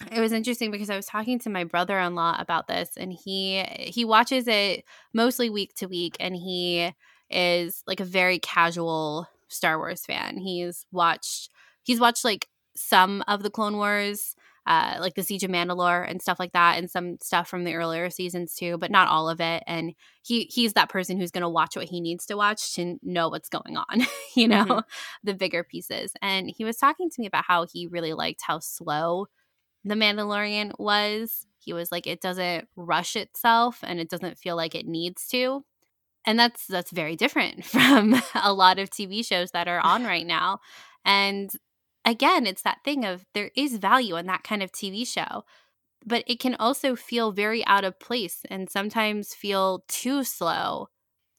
And 0.00 0.16
it 0.16 0.20
was 0.20 0.32
interesting 0.32 0.70
because 0.70 0.88
I 0.88 0.96
was 0.96 1.04
talking 1.04 1.38
to 1.40 1.50
my 1.50 1.64
brother-in-law 1.64 2.36
about 2.38 2.66
this 2.66 2.90
and 2.96 3.12
he 3.12 3.62
he 3.62 4.06
watches 4.06 4.48
it 4.48 4.84
mostly 5.12 5.50
week 5.50 5.74
to 5.76 5.86
week 5.86 6.16
and 6.18 6.34
he 6.34 6.92
is 7.30 7.82
like 7.86 8.00
a 8.00 8.04
very 8.04 8.38
casual 8.38 9.28
Star 9.48 9.78
Wars 9.78 10.04
fan. 10.06 10.36
He's 10.38 10.86
watched 10.92 11.50
he's 11.82 12.00
watched 12.00 12.24
like 12.24 12.48
some 12.76 13.22
of 13.26 13.42
the 13.42 13.50
Clone 13.50 13.76
Wars, 13.76 14.34
uh, 14.66 14.96
like 15.00 15.14
the 15.14 15.22
Siege 15.22 15.44
of 15.44 15.50
Mandalore 15.50 16.08
and 16.08 16.22
stuff 16.22 16.38
like 16.38 16.52
that, 16.52 16.78
and 16.78 16.90
some 16.90 17.18
stuff 17.20 17.48
from 17.48 17.64
the 17.64 17.74
earlier 17.74 18.10
seasons 18.10 18.54
too, 18.54 18.78
but 18.78 18.90
not 18.90 19.08
all 19.08 19.28
of 19.28 19.40
it. 19.40 19.62
And 19.66 19.94
he 20.22 20.44
he's 20.44 20.74
that 20.74 20.88
person 20.88 21.18
who's 21.18 21.30
going 21.30 21.42
to 21.42 21.48
watch 21.48 21.76
what 21.76 21.88
he 21.88 22.00
needs 22.00 22.26
to 22.26 22.36
watch 22.36 22.74
to 22.74 22.98
know 23.02 23.28
what's 23.28 23.48
going 23.48 23.76
on, 23.76 24.06
you 24.36 24.48
know, 24.48 24.64
mm-hmm. 24.64 24.78
the 25.24 25.34
bigger 25.34 25.64
pieces. 25.64 26.12
And 26.22 26.50
he 26.50 26.64
was 26.64 26.76
talking 26.76 27.10
to 27.10 27.20
me 27.20 27.26
about 27.26 27.44
how 27.46 27.66
he 27.66 27.86
really 27.86 28.12
liked 28.12 28.42
how 28.46 28.60
slow 28.60 29.26
the 29.84 29.94
Mandalorian 29.94 30.72
was. 30.78 31.46
He 31.58 31.72
was 31.72 31.92
like, 31.92 32.06
it 32.06 32.22
doesn't 32.22 32.68
rush 32.74 33.16
itself 33.16 33.80
and 33.82 34.00
it 34.00 34.08
doesn't 34.08 34.38
feel 34.38 34.56
like 34.56 34.74
it 34.74 34.86
needs 34.86 35.26
to 35.28 35.62
and 36.26 36.38
that's 36.38 36.66
that's 36.66 36.90
very 36.90 37.16
different 37.16 37.64
from 37.66 38.20
a 38.34 38.52
lot 38.52 38.78
of 38.78 38.90
TV 38.90 39.24
shows 39.24 39.50
that 39.52 39.68
are 39.68 39.80
on 39.80 40.04
right 40.12 40.26
now. 40.26 40.60
And 41.04 41.50
again, 42.04 42.46
it's 42.46 42.62
that 42.62 42.80
thing 42.84 43.04
of 43.04 43.24
there 43.34 43.50
is 43.56 43.76
value 43.76 44.16
in 44.16 44.26
that 44.26 44.44
kind 44.44 44.62
of 44.62 44.72
TV 44.72 45.06
show, 45.06 45.44
but 46.04 46.24
it 46.26 46.40
can 46.40 46.54
also 46.56 46.96
feel 46.96 47.32
very 47.32 47.64
out 47.66 47.84
of 47.84 47.98
place 48.00 48.40
and 48.50 48.70
sometimes 48.70 49.34
feel 49.34 49.84
too 49.88 50.24
slow 50.24 50.88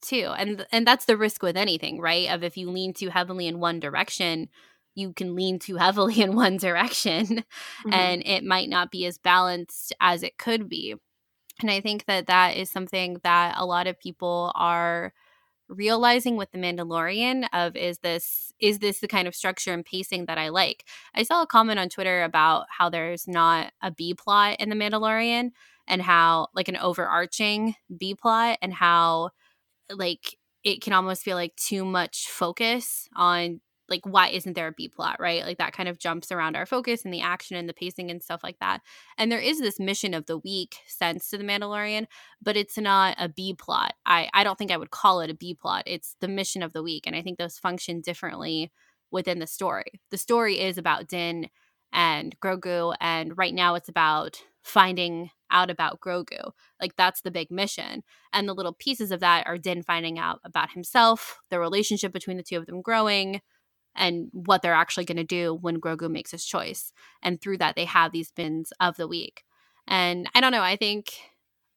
too. 0.02 0.34
And 0.38 0.66
and 0.72 0.86
that's 0.86 1.06
the 1.06 1.18
risk 1.18 1.44
with 1.44 1.58
anything, 1.58 2.00
right? 2.00 2.30
Of 2.30 2.44
if 2.44 2.58
you 2.58 2.70
lean 2.70 2.94
too 2.94 3.10
heavily 3.10 3.48
in 3.48 3.60
one 3.60 3.80
direction, 3.80 4.50
you 4.96 5.14
can 5.14 5.36
lean 5.36 5.60
too 5.60 5.78
heavily 5.78 6.22
in 6.22 6.36
one 6.36 6.58
direction 6.58 7.26
mm-hmm. 7.26 7.94
and 7.94 8.24
it 8.26 8.44
might 8.44 8.70
not 8.70 8.92
be 8.92 9.06
as 9.06 9.18
balanced 9.18 9.94
as 10.00 10.24
it 10.24 10.38
could 10.38 10.68
be. 10.68 10.96
And 11.62 11.72
I 11.72 11.82
think 11.82 12.06
that 12.06 12.28
that 12.28 12.58
is 12.58 12.70
something 12.70 13.18
that 13.24 13.56
a 13.58 13.66
lot 13.66 13.88
of 13.88 14.00
people 14.00 14.52
are 14.56 15.14
realizing 15.70 16.38
with 16.38 16.52
the 16.52 16.58
Mandalorian 16.60 17.48
of 17.54 17.76
is 17.76 18.00
this 18.00 18.54
is 18.60 18.80
this 18.80 19.00
the 19.00 19.08
kind 19.08 19.28
of 19.28 19.36
structure 19.36 19.74
and 19.74 19.86
pacing 19.86 20.26
that 20.26 20.38
I 20.38 20.50
like. 20.50 20.86
I 21.16 21.24
saw 21.24 21.42
a 21.42 21.48
comment 21.48 21.80
on 21.80 21.90
Twitter 21.90 22.24
about 22.24 22.68
how 22.70 22.90
there's 22.90 23.28
not 23.28 23.72
a 23.82 23.92
B 23.92 24.14
plot 24.14 24.58
in 24.60 24.70
the 24.70 24.76
Mandalorian 24.76 25.52
and 25.88 26.02
how 26.02 26.48
like 26.54 26.68
an 26.68 26.78
overarching 26.78 27.76
B 27.98 28.16
plot 28.16 28.58
and 28.62 28.74
how 28.74 29.32
like 29.92 30.38
it 30.64 30.82
can 30.82 30.94
almost 30.94 31.24
feel 31.24 31.38
like 31.38 31.56
too 31.56 31.86
much 31.86 32.30
focus 32.30 33.08
on 33.16 33.62
like 33.92 34.02
why 34.04 34.30
isn't 34.30 34.54
there 34.54 34.68
a 34.68 34.72
b 34.72 34.88
plot 34.88 35.18
right? 35.20 35.44
Like 35.44 35.60
that 35.60 35.74
kind 35.74 35.88
of 35.88 36.00
jumps 36.00 36.32
around 36.32 36.56
our 36.56 36.66
focus 36.66 37.06
and 37.06 37.14
the 37.14 37.22
action 37.22 37.56
and 37.56 37.70
the 37.70 37.74
pacing 37.74 38.10
and 38.10 38.24
stuff 38.24 38.44
like 38.44 38.58
that. 38.60 38.82
And 39.18 39.32
there 39.32 39.40
is 39.40 39.60
this 39.60 39.80
mission 39.80 40.16
of 40.16 40.26
the 40.26 40.40
week 40.40 40.78
sense 40.88 41.30
to 41.30 41.38
the 41.38 41.44
mandalorian 41.44 42.08
but 42.42 42.58
it's 42.58 42.78
not 42.78 43.16
a 43.20 43.30
b 43.30 43.54
plot. 43.54 43.94
I 44.06 44.30
i 44.34 44.44
don't 44.44 44.58
think 44.58 44.72
i 44.72 44.78
would 44.78 44.92
call 44.92 45.22
it 45.22 45.30
a 45.30 45.36
b 45.36 45.54
plot. 45.54 45.84
It's 45.86 46.16
the 46.22 46.28
mission 46.28 46.64
of 46.64 46.74
the 46.74 46.84
week 46.84 47.06
and 47.06 47.16
i 47.16 47.22
think 47.22 47.38
those 47.38 47.60
function 47.60 48.02
differently 48.02 48.72
within 49.12 49.40
the 49.40 49.48
story. 49.48 50.02
The 50.10 50.18
story 50.18 50.60
is 50.60 50.78
about 50.80 51.08
din 51.08 51.50
and 51.94 52.40
grogu 52.40 52.96
and 53.00 53.38
right 53.38 53.54
now 53.54 53.76
it's 53.76 53.90
about 53.90 54.42
finding 54.64 55.30
out 55.52 55.70
about 55.70 56.00
Grogu. 56.00 56.52
Like 56.80 56.96
that's 56.96 57.22
the 57.22 57.32
big 57.32 57.52
mission. 57.52 58.04
And 58.34 58.48
the 58.48 58.54
little 58.54 58.74
pieces 58.74 59.12
of 59.12 59.20
that 59.20 59.46
are 59.46 59.58
Din 59.58 59.84
finding 59.84 60.18
out 60.18 60.40
about 60.44 60.72
himself, 60.72 61.40
the 61.50 61.60
relationship 61.60 62.14
between 62.14 62.38
the 62.38 62.44
two 62.44 62.58
of 62.58 62.66
them 62.66 62.82
growing, 62.82 63.42
and 63.96 64.30
what 64.32 64.62
they're 64.62 64.74
actually 64.74 65.06
going 65.06 65.18
to 65.18 65.24
do 65.24 65.54
when 65.54 65.82
Grogu 65.82 66.10
makes 66.10 66.32
his 66.32 66.46
choice. 66.46 66.94
And 67.22 67.42
through 67.42 67.58
that 67.58 67.76
they 67.76 67.86
have 67.86 68.12
these 68.12 68.32
bins 68.32 68.72
of 68.80 68.98
the 68.98 69.08
week. 69.08 69.44
And 69.88 70.30
I 70.34 70.42
don't 70.42 70.52
know, 70.52 70.64
I 70.64 70.76
think 70.76 71.14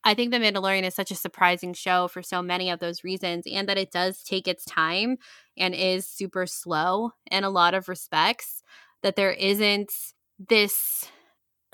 I 0.07 0.13
think 0.13 0.31
The 0.31 0.39
Mandalorian 0.39 0.83
is 0.83 0.95
such 0.95 1.11
a 1.11 1.17
surprising 1.17 1.73
show 1.73 2.09
for 2.09 2.23
so 2.23 2.43
many 2.43 2.69
of 2.69 2.79
those 2.79 3.05
reasons 3.05 3.45
and 3.51 3.67
that 3.69 3.79
it 3.79 3.91
does 3.91 4.23
take 4.23 4.47
its 4.47 4.65
time 4.67 5.17
and 5.57 5.75
is 5.75 6.07
super 6.07 6.47
slow 6.47 7.13
in 7.31 7.43
a 7.43 7.51
lot 7.51 7.73
of 7.73 7.89
respects 7.89 8.63
that 9.03 9.17
there 9.17 9.33
isn't 9.33 9.93
this 10.39 11.07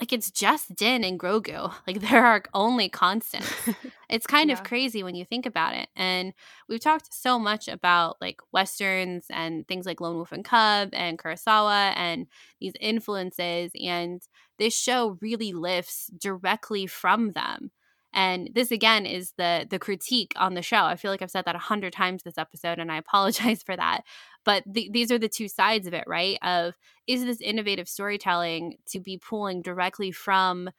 like 0.01 0.11
it's 0.11 0.31
just 0.31 0.75
Din 0.75 1.03
and 1.03 1.19
Grogu. 1.19 1.71
Like 1.87 2.01
there 2.01 2.23
are 2.23 2.33
our 2.33 2.43
only 2.53 2.89
constants. 2.89 3.51
it's 4.09 4.25
kind 4.25 4.49
yeah. 4.49 4.55
of 4.55 4.63
crazy 4.63 5.03
when 5.03 5.15
you 5.15 5.25
think 5.25 5.45
about 5.45 5.75
it. 5.75 5.89
And 5.95 6.33
we've 6.67 6.79
talked 6.79 7.13
so 7.13 7.37
much 7.37 7.67
about 7.67 8.17
like 8.19 8.39
westerns 8.51 9.25
and 9.29 9.67
things 9.67 9.85
like 9.85 10.01
Lone 10.01 10.15
Wolf 10.15 10.31
and 10.31 10.43
Cub 10.43 10.89
and 10.93 11.19
Kurosawa 11.19 11.93
and 11.95 12.27
these 12.59 12.73
influences 12.79 13.71
and 13.81 14.21
this 14.57 14.77
show 14.77 15.17
really 15.21 15.53
lifts 15.53 16.07
directly 16.17 16.87
from 16.87 17.31
them. 17.31 17.71
And 18.13 18.49
this 18.53 18.71
again 18.71 19.05
is 19.05 19.33
the 19.37 19.65
the 19.69 19.79
critique 19.79 20.33
on 20.35 20.53
the 20.53 20.61
show. 20.61 20.83
I 20.83 20.95
feel 20.95 21.11
like 21.11 21.21
I've 21.21 21.31
said 21.31 21.45
that 21.45 21.55
a 21.55 21.59
hundred 21.59 21.93
times 21.93 22.23
this 22.23 22.37
episode, 22.37 22.79
and 22.79 22.91
I 22.91 22.97
apologize 22.97 23.63
for 23.65 23.75
that. 23.75 24.01
But 24.43 24.63
these 24.65 25.11
are 25.11 25.19
the 25.19 25.29
two 25.29 25.47
sides 25.47 25.87
of 25.87 25.93
it, 25.93 26.03
right? 26.07 26.37
Of 26.41 26.75
is 27.07 27.23
this 27.23 27.41
innovative 27.41 27.87
storytelling 27.87 28.77
to 28.89 28.99
be 28.99 29.17
pulling 29.17 29.61
directly 29.61 30.11
from 30.11 30.69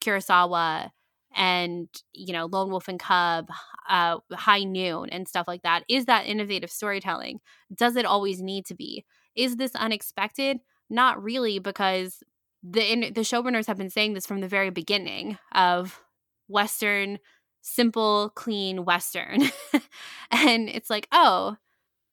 Kurosawa 0.00 0.90
and 1.34 1.88
you 2.12 2.32
know 2.32 2.46
Lone 2.46 2.70
Wolf 2.70 2.88
and 2.88 3.00
Cub, 3.00 3.48
uh, 3.88 4.18
High 4.32 4.64
Noon, 4.64 5.08
and 5.10 5.26
stuff 5.26 5.48
like 5.48 5.62
that? 5.62 5.84
Is 5.88 6.04
that 6.04 6.26
innovative 6.26 6.70
storytelling? 6.70 7.40
Does 7.74 7.96
it 7.96 8.06
always 8.06 8.40
need 8.40 8.64
to 8.66 8.74
be? 8.74 9.04
Is 9.34 9.56
this 9.56 9.74
unexpected? 9.74 10.58
Not 10.88 11.20
really, 11.22 11.58
because 11.58 12.22
the 12.62 13.10
the 13.10 13.22
showrunners 13.22 13.66
have 13.66 13.76
been 13.76 13.90
saying 13.90 14.14
this 14.14 14.26
from 14.26 14.40
the 14.40 14.48
very 14.48 14.70
beginning 14.70 15.38
of 15.52 16.00
Western, 16.48 17.18
simple, 17.62 18.30
clean 18.34 18.84
Western. 18.84 19.42
and 20.30 20.68
it's 20.68 20.90
like, 20.90 21.08
oh, 21.12 21.56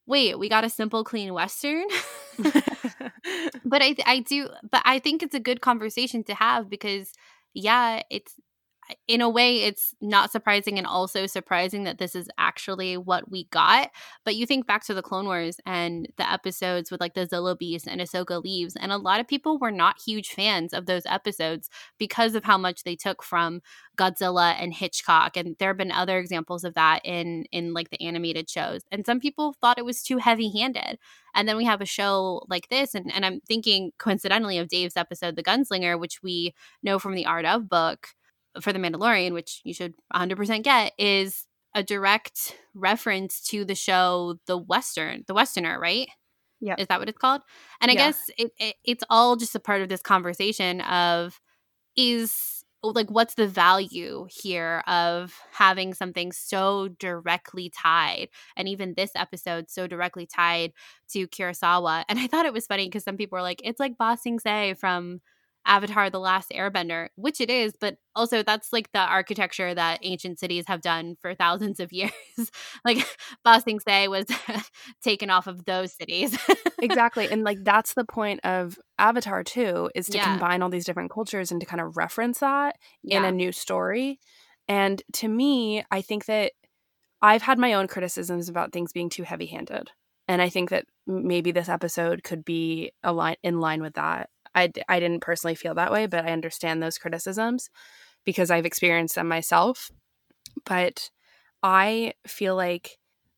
wait, 0.07 0.39
we 0.39 0.49
got 0.49 0.65
a 0.65 0.69
simple, 0.69 1.03
clean 1.03 1.33
Western. 1.33 1.85
but 3.65 3.81
I, 3.81 3.95
I 4.05 4.19
do, 4.27 4.49
but 4.69 4.81
I 4.85 4.99
think 4.99 5.23
it's 5.23 5.35
a 5.35 5.39
good 5.39 5.61
conversation 5.61 6.23
to 6.25 6.35
have 6.35 6.69
because, 6.69 7.13
yeah, 7.53 8.01
it's 8.09 8.35
in 9.07 9.21
a 9.21 9.29
way, 9.29 9.63
it's 9.63 9.93
not 10.01 10.31
surprising 10.31 10.77
and 10.77 10.87
also 10.87 11.25
surprising 11.25 11.83
that 11.83 11.97
this 11.97 12.15
is 12.15 12.27
actually 12.37 12.97
what 12.97 13.29
we 13.29 13.45
got. 13.45 13.89
But 14.25 14.35
you 14.35 14.45
think 14.45 14.67
back 14.67 14.85
to 14.85 14.93
the 14.93 15.01
Clone 15.01 15.25
Wars 15.25 15.57
and 15.65 16.07
the 16.17 16.29
episodes 16.29 16.91
with 16.91 17.01
like 17.01 17.13
the 17.13 17.27
Zillo 17.27 17.57
Beast 17.57 17.87
and 17.87 18.01
Ahsoka 18.01 18.43
leaves, 18.43 18.75
and 18.75 18.91
a 18.91 18.97
lot 18.97 19.19
of 19.19 19.27
people 19.27 19.57
were 19.57 19.71
not 19.71 20.01
huge 20.03 20.29
fans 20.29 20.73
of 20.73 20.85
those 20.85 21.05
episodes 21.05 21.69
because 21.97 22.35
of 22.35 22.43
how 22.43 22.57
much 22.57 22.83
they 22.83 22.95
took 22.95 23.23
from 23.23 23.61
Godzilla 23.97 24.55
and 24.59 24.73
Hitchcock. 24.73 25.37
And 25.37 25.55
there 25.59 25.69
have 25.69 25.77
been 25.77 25.91
other 25.91 26.17
examples 26.17 26.63
of 26.63 26.73
that 26.75 27.01
in 27.03 27.45
in 27.51 27.73
like 27.73 27.89
the 27.89 28.01
animated 28.01 28.49
shows. 28.49 28.81
And 28.91 29.05
some 29.05 29.19
people 29.19 29.55
thought 29.61 29.79
it 29.79 29.85
was 29.85 30.03
too 30.03 30.17
heavy 30.17 30.51
handed. 30.57 30.97
And 31.35 31.47
then 31.47 31.57
we 31.57 31.65
have 31.65 31.81
a 31.81 31.85
show 31.85 32.43
like 32.47 32.69
this, 32.69 32.93
and, 32.93 33.11
and 33.13 33.25
I'm 33.25 33.41
thinking 33.41 33.91
coincidentally 33.97 34.59
of 34.59 34.67
Dave's 34.67 34.97
episode, 34.97 35.35
The 35.35 35.43
Gunslinger, 35.43 35.99
which 35.99 36.21
we 36.21 36.53
know 36.83 36.99
from 36.99 37.15
the 37.15 37.25
Art 37.25 37.45
of 37.45 37.67
book 37.67 38.09
for 38.61 38.73
The 38.73 38.79
Mandalorian, 38.79 39.33
which 39.33 39.61
you 39.63 39.73
should 39.73 39.93
100% 40.13 40.63
get, 40.63 40.93
is 40.97 41.47
a 41.75 41.83
direct 41.83 42.55
reference 42.73 43.41
to 43.49 43.65
the 43.65 43.75
show 43.75 44.35
The 44.47 44.57
Western, 44.57 45.23
The 45.27 45.33
Westerner, 45.33 45.79
right? 45.79 46.07
Yeah. 46.61 46.75
Is 46.77 46.87
that 46.87 46.99
what 46.99 47.09
it's 47.09 47.17
called? 47.17 47.41
And 47.81 47.91
I 47.91 47.95
yeah. 47.95 48.07
guess 48.07 48.29
it, 48.37 48.51
it, 48.57 48.75
it's 48.85 49.03
all 49.09 49.35
just 49.35 49.55
a 49.55 49.59
part 49.59 49.81
of 49.81 49.89
this 49.89 50.01
conversation 50.01 50.81
of 50.81 51.39
is 51.97 52.63
like 52.83 53.09
what's 53.09 53.35
the 53.35 53.47
value 53.47 54.27
here 54.29 54.83
of 54.87 55.39
having 55.51 55.93
something 55.93 56.31
so 56.31 56.89
directly 56.99 57.69
tied 57.69 58.27
and 58.57 58.67
even 58.67 58.93
this 58.95 59.11
episode 59.15 59.69
so 59.69 59.87
directly 59.87 60.25
tied 60.25 60.73
to 61.09 61.27
Kurosawa. 61.27 62.03
And 62.09 62.19
I 62.19 62.27
thought 62.27 62.45
it 62.45 62.53
was 62.53 62.67
funny 62.67 62.87
because 62.87 63.03
some 63.03 63.17
people 63.17 63.37
were 63.37 63.41
like, 63.41 63.61
it's 63.63 63.79
like 63.79 63.97
Ba 63.97 64.17
Sing 64.21 64.39
Se 64.39 64.75
from 64.75 65.21
Avatar 65.65 66.09
The 66.09 66.19
Last 66.19 66.51
Airbender, 66.51 67.07
which 67.15 67.39
it 67.39 67.49
is, 67.49 67.73
but 67.79 67.97
also 68.15 68.43
that's 68.43 68.73
like 68.73 68.91
the 68.91 68.99
architecture 68.99 69.73
that 69.73 69.99
ancient 70.01 70.39
cities 70.39 70.65
have 70.67 70.81
done 70.81 71.15
for 71.21 71.33
thousands 71.33 71.79
of 71.79 71.91
years. 71.93 72.11
like 72.83 73.05
Ba 73.43 73.61
Sing 73.61 73.79
Se 73.79 74.07
was 74.07 74.25
taken 75.03 75.29
off 75.29 75.47
of 75.47 75.65
those 75.65 75.93
cities. 75.93 76.37
exactly. 76.81 77.29
And 77.29 77.43
like 77.43 77.63
that's 77.63 77.93
the 77.93 78.05
point 78.05 78.41
of 78.43 78.77
Avatar 78.99 79.43
too, 79.43 79.89
is 79.95 80.07
to 80.07 80.17
yeah. 80.17 80.25
combine 80.25 80.61
all 80.61 80.69
these 80.69 80.85
different 80.85 81.11
cultures 81.11 81.51
and 81.51 81.61
to 81.61 81.67
kind 81.67 81.81
of 81.81 81.97
reference 81.97 82.39
that 82.39 82.75
yeah. 83.01 83.19
in 83.19 83.25
a 83.25 83.31
new 83.31 83.51
story. 83.51 84.19
And 84.67 85.01
to 85.13 85.27
me, 85.27 85.83
I 85.91 86.01
think 86.01 86.25
that 86.25 86.51
I've 87.21 87.41
had 87.41 87.57
my 87.57 87.73
own 87.73 87.87
criticisms 87.87 88.49
about 88.49 88.73
things 88.73 88.91
being 88.91 89.09
too 89.09 89.23
heavy 89.23 89.45
handed. 89.45 89.89
And 90.27 90.41
I 90.41 90.49
think 90.49 90.69
that 90.69 90.85
maybe 91.05 91.51
this 91.51 91.69
episode 91.69 92.23
could 92.23 92.45
be 92.45 92.91
line 93.03 93.35
in 93.43 93.59
line 93.59 93.81
with 93.81 93.95
that. 93.95 94.29
I, 94.55 94.71
I 94.87 94.99
didn't 94.99 95.21
personally 95.21 95.55
feel 95.55 95.75
that 95.75 95.91
way, 95.91 96.05
but 96.05 96.25
I 96.25 96.31
understand 96.31 96.81
those 96.81 96.97
criticisms 96.97 97.69
because 98.25 98.51
I've 98.51 98.65
experienced 98.65 99.15
them 99.15 99.27
myself. 99.27 99.91
But 100.65 101.09
I 101.61 102.13
feel 102.27 102.55
like 102.55 102.97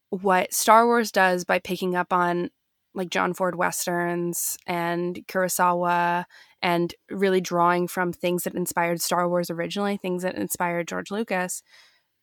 what 0.10 0.54
Star 0.54 0.86
Wars 0.86 1.12
does 1.12 1.46
by 1.46 1.60
picking 1.60 1.96
up 1.96 2.12
on 2.12 2.50
like 2.94 3.10
John 3.10 3.34
Ford 3.34 3.56
westerns 3.56 4.58
and 4.66 5.20
Kurosawa 5.28 6.26
and 6.62 6.96
really 7.12 7.42
drawing 7.42 7.88
from 7.88 8.14
things 8.14 8.44
that 8.44 8.56
inspired 8.56 9.02
Star 9.02 9.28
Wars 9.28 9.50
originally, 9.50 9.98
things 9.98 10.24
that 10.24 10.36
inspired 10.36 10.88
George 10.88 11.12
Lucas, 11.12 11.62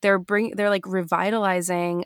they're 0.01 0.19
bring 0.19 0.53
they're 0.57 0.71
like 0.71 0.87
revitalizing 0.87 2.05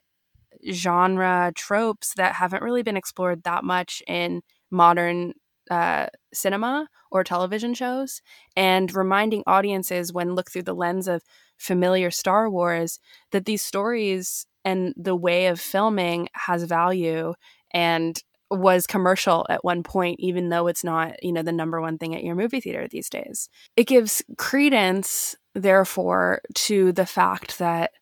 genre 0.70 1.52
tropes 1.54 2.12
that 2.16 2.34
haven't 2.34 2.62
really 2.62 2.82
been 2.82 2.96
explored 2.96 3.42
that 3.44 3.64
much 3.64 4.02
in 4.06 4.42
modern 4.70 5.32
uh, 5.70 6.06
cinema 6.32 6.88
or 7.10 7.24
television 7.24 7.74
shows 7.74 8.20
and 8.56 8.94
reminding 8.94 9.42
audiences 9.46 10.12
when 10.12 10.34
look 10.34 10.50
through 10.50 10.62
the 10.62 10.74
lens 10.74 11.08
of 11.08 11.22
familiar 11.56 12.10
Star 12.10 12.50
Wars 12.50 12.98
that 13.32 13.44
these 13.44 13.62
stories 13.62 14.46
and 14.64 14.92
the 14.96 15.16
way 15.16 15.46
of 15.46 15.60
filming 15.60 16.28
has 16.32 16.64
value 16.64 17.34
and 17.72 18.22
was 18.50 18.86
commercial 18.86 19.44
at 19.48 19.64
one 19.64 19.82
point 19.82 20.20
even 20.20 20.50
though 20.50 20.68
it's 20.68 20.84
not 20.84 21.20
you 21.22 21.32
know 21.32 21.42
the 21.42 21.52
number 21.52 21.80
one 21.80 21.98
thing 21.98 22.14
at 22.14 22.22
your 22.22 22.34
movie 22.34 22.60
theater 22.60 22.86
these 22.88 23.10
days. 23.10 23.48
It 23.76 23.86
gives 23.86 24.22
credence 24.38 25.36
therefore 25.54 26.42
to 26.54 26.92
the 26.92 27.06
fact 27.06 27.58
that 27.58 27.92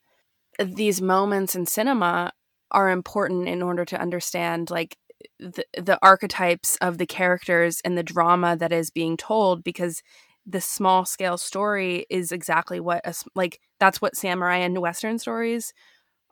these 0.59 1.01
moments 1.01 1.55
in 1.55 1.67
cinema 1.67 2.33
are 2.71 2.91
important 2.91 3.49
in 3.49 3.63
order 3.63 3.85
to 3.85 4.01
understand 4.01 4.71
like 4.71 4.97
the, 5.39 5.65
the 5.75 5.99
archetypes 6.03 6.77
of 6.81 6.99
the 6.99 7.07
characters 7.07 7.81
and 7.85 7.97
the 7.97 8.03
drama 8.03 8.57
that 8.57 8.73
is 8.73 8.91
being 8.91 9.17
told 9.17 9.65
because 9.65 10.03
the 10.47 10.61
small 10.61 11.05
scale 11.05 11.39
story 11.39 12.07
is 12.11 12.31
exactly 12.31 12.81
what 12.81 13.01
a, 13.05 13.15
like 13.35 13.61
that's 13.81 14.01
what 14.01 14.17
samurai 14.17 14.57
and 14.59 14.79
western 14.79 15.19
stories 15.19 15.73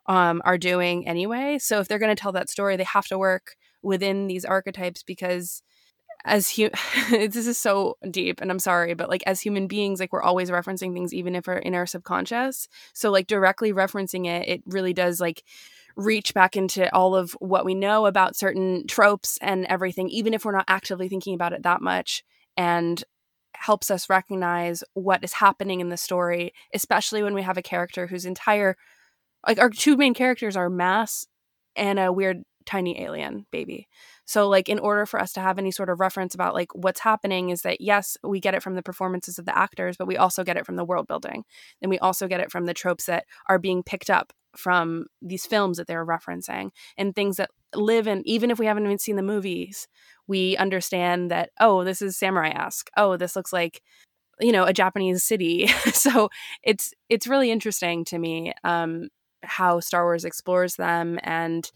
um, 0.07 0.41
are 0.45 0.57
doing 0.57 1.07
anyway. 1.07 1.57
So 1.59 1.79
if 1.79 1.87
they're 1.87 1.99
going 1.99 2.15
to 2.15 2.21
tell 2.21 2.33
that 2.33 2.49
story 2.49 2.75
they 2.75 2.83
have 2.83 3.07
to 3.07 3.17
work 3.17 3.55
within 3.81 4.27
these 4.27 4.45
archetypes 4.45 5.03
because 5.03 5.63
as 6.25 6.49
hu- 6.55 6.69
this 7.09 7.35
is 7.35 7.57
so 7.57 7.97
deep 8.09 8.39
and 8.39 8.49
i'm 8.49 8.59
sorry 8.59 8.93
but 8.93 9.09
like 9.09 9.23
as 9.25 9.41
human 9.41 9.67
beings 9.67 9.99
like 9.99 10.13
we're 10.13 10.21
always 10.21 10.49
referencing 10.49 10.93
things 10.93 11.13
even 11.13 11.35
if 11.35 11.47
we're 11.47 11.57
in 11.57 11.75
our 11.75 11.85
subconscious. 11.85 12.67
So 12.93 13.11
like 13.11 13.27
directly 13.27 13.73
referencing 13.73 14.25
it 14.27 14.47
it 14.47 14.63
really 14.65 14.93
does 14.93 15.19
like 15.19 15.43
reach 15.95 16.33
back 16.33 16.55
into 16.55 16.93
all 16.93 17.15
of 17.15 17.33
what 17.33 17.65
we 17.65 17.75
know 17.75 18.05
about 18.05 18.35
certain 18.35 18.87
tropes 18.87 19.37
and 19.41 19.65
everything, 19.65 20.09
even 20.09 20.33
if 20.33 20.45
we're 20.45 20.51
not 20.51 20.65
actively 20.67 21.07
thinking 21.07 21.35
about 21.35 21.53
it 21.53 21.63
that 21.63 21.81
much, 21.81 22.23
and 22.57 23.03
helps 23.55 23.91
us 23.91 24.09
recognize 24.09 24.83
what 24.93 25.23
is 25.23 25.33
happening 25.33 25.79
in 25.79 25.89
the 25.89 25.97
story, 25.97 26.53
especially 26.73 27.23
when 27.23 27.33
we 27.33 27.43
have 27.43 27.57
a 27.57 27.61
character 27.61 28.07
whose 28.07 28.25
entire 28.25 28.75
like 29.47 29.59
our 29.59 29.69
two 29.69 29.97
main 29.97 30.13
characters 30.13 30.55
are 30.55 30.69
Mass 30.69 31.27
and 31.75 31.99
a 31.99 32.11
weird 32.11 32.43
tiny 32.65 33.01
alien 33.01 33.45
baby. 33.51 33.87
So, 34.25 34.47
like, 34.47 34.69
in 34.69 34.79
order 34.79 35.05
for 35.05 35.19
us 35.19 35.33
to 35.33 35.41
have 35.41 35.59
any 35.59 35.71
sort 35.71 35.89
of 35.89 35.99
reference 35.99 36.33
about 36.33 36.53
like 36.53 36.73
what's 36.73 37.01
happening, 37.01 37.49
is 37.49 37.61
that 37.63 37.81
yes, 37.81 38.17
we 38.23 38.39
get 38.39 38.53
it 38.55 38.63
from 38.63 38.75
the 38.75 38.81
performances 38.81 39.37
of 39.37 39.45
the 39.45 39.57
actors, 39.57 39.97
but 39.97 40.07
we 40.07 40.17
also 40.17 40.43
get 40.43 40.57
it 40.57 40.65
from 40.65 40.77
the 40.77 40.85
world 40.85 41.07
building, 41.07 41.43
and 41.81 41.89
we 41.89 41.99
also 41.99 42.27
get 42.27 42.39
it 42.39 42.51
from 42.51 42.65
the 42.65 42.73
tropes 42.73 43.05
that 43.05 43.25
are 43.49 43.59
being 43.59 43.83
picked 43.83 44.09
up 44.09 44.33
from 44.55 45.05
these 45.21 45.45
films 45.45 45.77
that 45.77 45.87
they're 45.87 46.05
referencing 46.05 46.69
and 46.97 47.15
things 47.15 47.37
that 47.37 47.49
live 47.75 48.07
in 48.07 48.21
even 48.27 48.51
if 48.51 48.59
we 48.59 48.65
haven't 48.65 48.85
even 48.85 48.99
seen 48.99 49.15
the 49.15 49.23
movies 49.23 49.87
we 50.27 50.55
understand 50.57 51.31
that 51.31 51.49
oh 51.59 51.83
this 51.83 52.01
is 52.01 52.17
samurai-esque. 52.17 52.89
Oh 52.95 53.17
this 53.17 53.35
looks 53.35 53.51
like 53.51 53.81
you 54.39 54.51
know 54.51 54.63
a 54.63 54.73
japanese 54.73 55.23
city. 55.23 55.67
So 55.93 56.29
it's 56.63 56.93
it's 57.09 57.27
really 57.27 57.51
interesting 57.51 58.05
to 58.05 58.17
me 58.17 58.53
um 58.63 59.09
how 59.43 59.79
star 59.79 60.03
wars 60.05 60.25
explores 60.25 60.75
them 60.75 61.19
and 61.23 61.69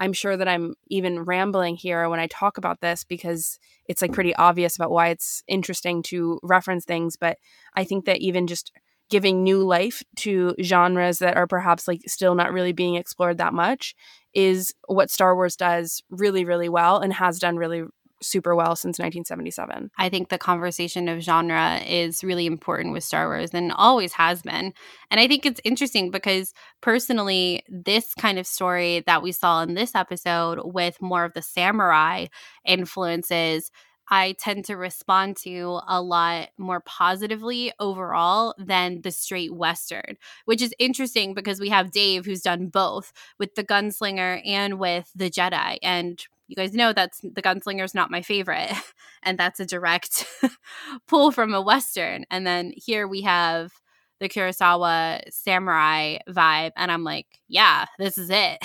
i'm 0.00 0.12
sure 0.12 0.36
that 0.36 0.48
i'm 0.48 0.74
even 0.88 1.24
rambling 1.24 1.76
here 1.76 2.08
when 2.08 2.20
i 2.20 2.28
talk 2.28 2.58
about 2.58 2.80
this 2.80 3.04
because 3.04 3.58
it's 3.88 4.00
like 4.02 4.12
pretty 4.12 4.34
obvious 4.36 4.76
about 4.76 4.90
why 4.90 5.08
it's 5.08 5.42
interesting 5.48 6.02
to 6.04 6.38
reference 6.42 6.84
things 6.84 7.16
but 7.16 7.36
i 7.74 7.82
think 7.84 8.04
that 8.04 8.18
even 8.18 8.46
just 8.46 8.72
giving 9.10 9.42
new 9.42 9.62
life 9.62 10.02
to 10.16 10.54
genres 10.62 11.18
that 11.18 11.36
are 11.36 11.46
perhaps 11.46 11.88
like 11.88 12.00
still 12.06 12.34
not 12.34 12.52
really 12.52 12.72
being 12.72 12.94
explored 12.94 13.38
that 13.38 13.54
much 13.54 13.94
is 14.34 14.74
what 14.86 15.10
Star 15.10 15.34
Wars 15.34 15.56
does 15.56 16.02
really 16.10 16.44
really 16.44 16.68
well 16.68 16.98
and 16.98 17.12
has 17.12 17.38
done 17.38 17.56
really 17.56 17.84
super 18.22 18.54
well 18.54 18.74
since 18.76 18.98
1977. 18.98 19.90
I 19.96 20.08
think 20.08 20.28
the 20.28 20.38
conversation 20.38 21.08
of 21.08 21.20
genre 21.20 21.80
is 21.86 22.24
really 22.24 22.46
important 22.46 22.92
with 22.92 23.04
Star 23.04 23.28
Wars 23.28 23.50
and 23.52 23.72
always 23.72 24.12
has 24.14 24.42
been. 24.42 24.72
And 25.10 25.20
I 25.20 25.28
think 25.28 25.46
it's 25.46 25.60
interesting 25.64 26.10
because 26.10 26.52
personally, 26.80 27.62
this 27.68 28.14
kind 28.14 28.38
of 28.38 28.46
story 28.46 29.02
that 29.06 29.22
we 29.22 29.32
saw 29.32 29.62
in 29.62 29.74
this 29.74 29.94
episode 29.94 30.60
with 30.64 31.00
more 31.00 31.24
of 31.24 31.34
the 31.34 31.42
samurai 31.42 32.26
influences 32.64 33.70
I 34.10 34.32
tend 34.38 34.64
to 34.66 34.76
respond 34.76 35.36
to 35.38 35.80
a 35.86 36.00
lot 36.00 36.48
more 36.56 36.80
positively 36.80 37.72
overall 37.78 38.54
than 38.58 39.02
the 39.02 39.10
straight 39.10 39.54
Western, 39.54 40.16
which 40.46 40.62
is 40.62 40.74
interesting 40.78 41.34
because 41.34 41.60
we 41.60 41.68
have 41.68 41.90
Dave 41.90 42.24
who's 42.24 42.42
done 42.42 42.68
both 42.68 43.12
with 43.38 43.54
the 43.54 43.64
gunslinger 43.64 44.40
and 44.46 44.78
with 44.78 45.10
the 45.14 45.30
Jedi. 45.30 45.78
And 45.82 46.22
you 46.46 46.56
guys 46.56 46.72
know 46.72 46.92
that's 46.92 47.20
the 47.20 47.42
gunslinger 47.42 47.84
is 47.84 47.94
not 47.94 48.10
my 48.10 48.22
favorite. 48.22 48.72
And 49.24 49.36
that's 49.36 49.58
a 49.58 49.66
direct 49.66 50.24
pull 51.08 51.32
from 51.32 51.52
a 51.52 51.60
Western. 51.60 52.24
And 52.30 52.46
then 52.46 52.72
here 52.76 53.08
we 53.08 53.22
have 53.22 53.72
the 54.20 54.28
Kurosawa 54.28 55.22
samurai 55.28 56.18
vibe. 56.28 56.70
And 56.76 56.92
I'm 56.92 57.02
like, 57.02 57.26
yeah, 57.48 57.86
this 57.98 58.16
is 58.16 58.30
it. 58.30 58.58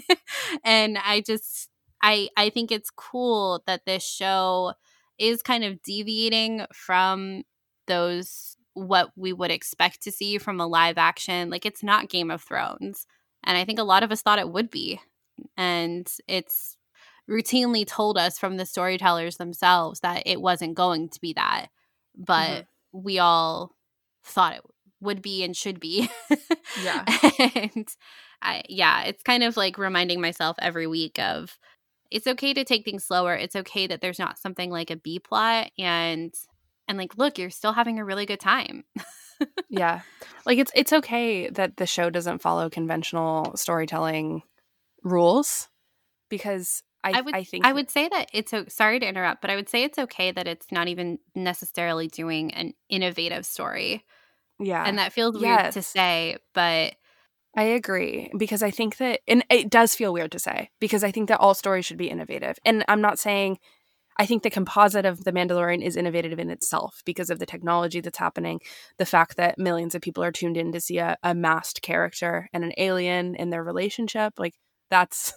and 0.64 0.98
I 1.04 1.20
just 1.20 1.68
I 2.02 2.28
I 2.36 2.50
think 2.50 2.70
it's 2.70 2.90
cool 2.90 3.62
that 3.66 3.86
this 3.86 4.04
show 4.04 4.74
is 5.18 5.42
kind 5.42 5.64
of 5.64 5.82
deviating 5.82 6.66
from 6.72 7.42
those 7.86 8.56
what 8.74 9.10
we 9.16 9.32
would 9.32 9.50
expect 9.50 10.02
to 10.02 10.12
see 10.12 10.38
from 10.38 10.60
a 10.60 10.66
live 10.66 10.98
action. 10.98 11.50
Like 11.50 11.66
it's 11.66 11.82
not 11.82 12.08
Game 12.08 12.30
of 12.30 12.42
Thrones. 12.42 13.06
And 13.44 13.56
I 13.56 13.64
think 13.64 13.78
a 13.78 13.84
lot 13.84 14.02
of 14.02 14.12
us 14.12 14.22
thought 14.22 14.38
it 14.38 14.50
would 14.50 14.70
be. 14.70 15.00
And 15.56 16.08
it's 16.26 16.76
routinely 17.28 17.86
told 17.86 18.16
us 18.16 18.38
from 18.38 18.56
the 18.56 18.66
storytellers 18.66 19.36
themselves 19.36 20.00
that 20.00 20.22
it 20.26 20.40
wasn't 20.40 20.74
going 20.74 21.08
to 21.10 21.20
be 21.20 21.32
that. 21.34 21.66
But 22.16 22.48
mm-hmm. 22.50 23.02
we 23.04 23.18
all 23.18 23.74
thought 24.24 24.56
it 24.56 24.62
would 25.00 25.22
be 25.22 25.42
and 25.42 25.56
should 25.56 25.80
be. 25.80 26.08
yeah. 26.82 27.04
and 27.54 27.88
I 28.42 28.62
yeah, 28.68 29.02
it's 29.04 29.22
kind 29.22 29.42
of 29.42 29.56
like 29.56 29.78
reminding 29.78 30.20
myself 30.20 30.56
every 30.60 30.86
week 30.86 31.18
of 31.18 31.58
it's 32.10 32.26
okay 32.26 32.54
to 32.54 32.64
take 32.64 32.84
things 32.84 33.04
slower. 33.04 33.34
It's 33.34 33.56
okay 33.56 33.86
that 33.86 34.00
there's 34.00 34.18
not 34.18 34.38
something 34.38 34.70
like 34.70 34.90
a 34.90 34.96
B 34.96 35.18
plot 35.18 35.70
and 35.78 36.34
and 36.86 36.98
like 36.98 37.16
look, 37.18 37.38
you're 37.38 37.50
still 37.50 37.72
having 37.72 37.98
a 37.98 38.04
really 38.04 38.26
good 38.26 38.40
time. 38.40 38.84
yeah. 39.68 40.00
Like 40.46 40.58
it's 40.58 40.72
it's 40.74 40.94
okay 40.94 41.50
that 41.50 41.76
the 41.76 41.84
show 41.84 42.08
doesn't 42.08 42.40
follow 42.40 42.70
conventional 42.70 43.54
storytelling 43.54 44.42
rules 45.02 45.68
because 46.30 46.82
I, 47.04 47.18
I 47.18 47.20
would 47.20 47.34
I 47.34 47.44
think 47.44 47.66
I 47.66 47.72
would 47.72 47.90
say 47.90 48.08
that 48.08 48.30
it's 48.32 48.54
sorry 48.74 48.98
to 48.98 49.06
interrupt, 49.06 49.42
but 49.42 49.50
I 49.50 49.56
would 49.56 49.68
say 49.68 49.84
it's 49.84 49.98
okay 49.98 50.30
that 50.32 50.48
it's 50.48 50.72
not 50.72 50.88
even 50.88 51.18
necessarily 51.34 52.08
doing 52.08 52.54
an 52.54 52.72
innovative 52.88 53.44
story. 53.44 54.06
Yeah. 54.58 54.82
And 54.84 54.98
that 54.98 55.12
feels 55.12 55.38
yes. 55.38 55.62
weird 55.62 55.72
to 55.74 55.82
say, 55.82 56.38
but 56.54 56.94
I 57.56 57.64
agree 57.64 58.30
because 58.36 58.62
I 58.62 58.70
think 58.70 58.98
that, 58.98 59.20
and 59.26 59.44
it 59.50 59.70
does 59.70 59.94
feel 59.94 60.12
weird 60.12 60.32
to 60.32 60.38
say 60.38 60.70
because 60.80 61.02
I 61.02 61.10
think 61.10 61.28
that 61.28 61.40
all 61.40 61.54
stories 61.54 61.86
should 61.86 61.96
be 61.96 62.10
innovative. 62.10 62.58
And 62.64 62.84
I'm 62.88 63.00
not 63.00 63.18
saying, 63.18 63.58
I 64.18 64.26
think 64.26 64.42
the 64.42 64.50
composite 64.50 65.06
of 65.06 65.24
The 65.24 65.32
Mandalorian 65.32 65.82
is 65.82 65.96
innovative 65.96 66.38
in 66.38 66.50
itself 66.50 67.02
because 67.04 67.30
of 67.30 67.38
the 67.38 67.46
technology 67.46 68.00
that's 68.00 68.18
happening, 68.18 68.60
the 68.98 69.06
fact 69.06 69.36
that 69.36 69.58
millions 69.58 69.94
of 69.94 70.02
people 70.02 70.24
are 70.24 70.32
tuned 70.32 70.56
in 70.56 70.72
to 70.72 70.80
see 70.80 70.98
a, 70.98 71.16
a 71.22 71.34
masked 71.34 71.82
character 71.82 72.48
and 72.52 72.64
an 72.64 72.72
alien 72.76 73.36
in 73.36 73.50
their 73.50 73.62
relationship. 73.62 74.34
Like, 74.36 74.54
that's 74.90 75.34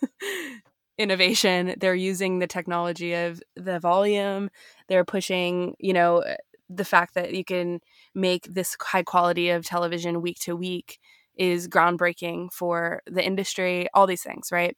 innovation. 0.98 1.76
They're 1.80 1.94
using 1.94 2.40
the 2.40 2.48
technology 2.48 3.14
of 3.14 3.42
the 3.56 3.80
volume, 3.80 4.50
they're 4.88 5.06
pushing, 5.06 5.76
you 5.80 5.94
know, 5.94 6.24
the 6.68 6.86
fact 6.86 7.14
that 7.16 7.34
you 7.34 7.44
can 7.44 7.82
make 8.16 8.46
this 8.46 8.76
high 8.80 9.04
quality 9.04 9.50
of 9.50 9.66
television 9.66 10.22
week 10.22 10.40
to 10.40 10.56
week 10.56 11.00
is 11.42 11.68
groundbreaking 11.68 12.54
for 12.54 13.02
the 13.08 13.26
industry, 13.26 13.88
all 13.96 14.06
these 14.06 14.22
things, 14.22 14.52
right? 14.52 14.78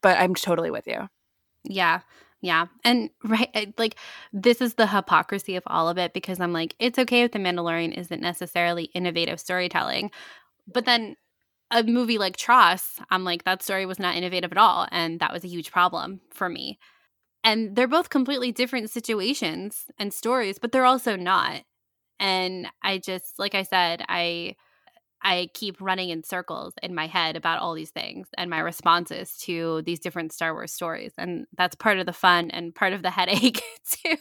But 0.00 0.18
I'm 0.18 0.34
totally 0.34 0.70
with 0.70 0.86
you. 0.86 1.08
Yeah. 1.64 2.00
Yeah. 2.40 2.66
And 2.84 3.10
right, 3.24 3.50
eh, 3.52 3.66
like 3.76 3.96
this 4.32 4.62
is 4.62 4.74
the 4.74 4.86
hypocrisy 4.86 5.56
of 5.56 5.62
all 5.66 5.90
of 5.90 5.98
it 5.98 6.14
because 6.14 6.40
I'm 6.40 6.54
like, 6.54 6.74
it's 6.78 6.98
okay 6.98 7.22
if 7.22 7.32
The 7.32 7.38
Mandalorian 7.38 7.96
isn't 7.96 8.22
necessarily 8.22 8.84
innovative 8.94 9.38
storytelling. 9.38 10.10
But 10.66 10.86
then 10.86 11.16
a 11.70 11.82
movie 11.82 12.16
like 12.16 12.38
TROS, 12.38 12.98
I'm 13.10 13.24
like, 13.24 13.44
that 13.44 13.62
story 13.62 13.84
was 13.84 13.98
not 13.98 14.16
innovative 14.16 14.52
at 14.52 14.58
all. 14.58 14.88
And 14.90 15.20
that 15.20 15.34
was 15.34 15.44
a 15.44 15.48
huge 15.48 15.70
problem 15.70 16.22
for 16.32 16.48
me. 16.48 16.78
And 17.44 17.76
they're 17.76 17.86
both 17.86 18.08
completely 18.08 18.52
different 18.52 18.90
situations 18.90 19.84
and 19.98 20.14
stories, 20.14 20.58
but 20.58 20.72
they're 20.72 20.86
also 20.86 21.16
not. 21.16 21.62
And 22.18 22.68
I 22.82 22.98
just, 22.98 23.38
like 23.38 23.54
I 23.54 23.64
said, 23.64 24.02
I 24.08 24.56
I 25.22 25.50
keep 25.54 25.80
running 25.80 26.10
in 26.10 26.24
circles 26.24 26.74
in 26.82 26.94
my 26.94 27.06
head 27.06 27.36
about 27.36 27.60
all 27.60 27.74
these 27.74 27.90
things 27.90 28.28
and 28.38 28.48
my 28.50 28.60
responses 28.60 29.36
to 29.38 29.82
these 29.82 30.00
different 30.00 30.32
Star 30.32 30.54
Wars 30.54 30.72
stories. 30.72 31.12
And 31.18 31.46
that's 31.56 31.76
part 31.76 31.98
of 31.98 32.06
the 32.06 32.12
fun 32.12 32.50
and 32.50 32.74
part 32.74 32.92
of 32.92 33.02
the 33.02 33.10
headache, 33.10 33.62
too. 33.90 34.16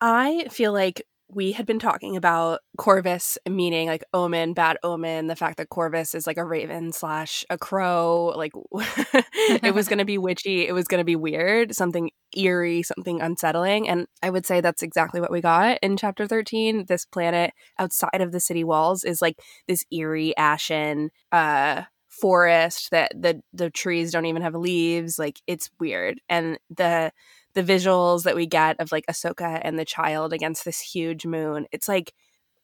I 0.00 0.46
feel 0.50 0.72
like 0.72 1.06
we 1.30 1.52
had 1.52 1.66
been 1.66 1.78
talking 1.78 2.16
about 2.16 2.60
Corvus 2.78 3.36
meaning 3.48 3.86
like 3.86 4.04
omen, 4.14 4.54
bad 4.54 4.78
omen, 4.82 5.26
the 5.26 5.36
fact 5.36 5.58
that 5.58 5.68
Corvus 5.68 6.14
is 6.14 6.26
like 6.26 6.38
a 6.38 6.44
raven 6.44 6.90
slash 6.92 7.44
a 7.50 7.58
crow. 7.58 8.32
Like 8.34 8.52
it 8.72 9.74
was 9.74 9.88
going 9.88 9.98
to 9.98 10.04
be 10.04 10.18
witchy, 10.18 10.66
it 10.66 10.72
was 10.72 10.88
going 10.88 11.00
to 11.00 11.04
be 11.04 11.16
weird, 11.16 11.74
something 11.74 12.10
eerie, 12.36 12.82
something 12.82 13.20
unsettling. 13.20 13.88
And 13.88 14.06
I 14.22 14.30
would 14.30 14.46
say 14.46 14.60
that's 14.60 14.82
exactly 14.82 15.20
what 15.20 15.30
we 15.30 15.40
got 15.40 15.78
in 15.82 15.96
chapter 15.96 16.26
13. 16.26 16.86
This 16.88 17.04
planet 17.04 17.52
outside 17.78 18.20
of 18.20 18.32
the 18.32 18.40
city 18.40 18.64
walls 18.64 19.04
is 19.04 19.20
like 19.20 19.38
this 19.66 19.84
eerie, 19.90 20.36
ashen, 20.36 21.10
uh, 21.30 21.82
forest 22.08 22.90
that 22.90 23.12
the 23.14 23.40
the 23.52 23.70
trees 23.70 24.10
don't 24.10 24.26
even 24.26 24.42
have 24.42 24.54
leaves 24.54 25.18
like 25.18 25.40
it's 25.46 25.70
weird 25.78 26.20
and 26.28 26.58
the 26.74 27.12
the 27.54 27.62
visuals 27.62 28.24
that 28.24 28.36
we 28.36 28.46
get 28.46 28.80
of 28.80 28.92
like 28.92 29.06
Ahsoka 29.06 29.60
and 29.62 29.78
the 29.78 29.84
child 29.84 30.32
against 30.32 30.64
this 30.64 30.80
huge 30.80 31.26
moon. 31.26 31.66
It's 31.72 31.88
like 31.88 32.12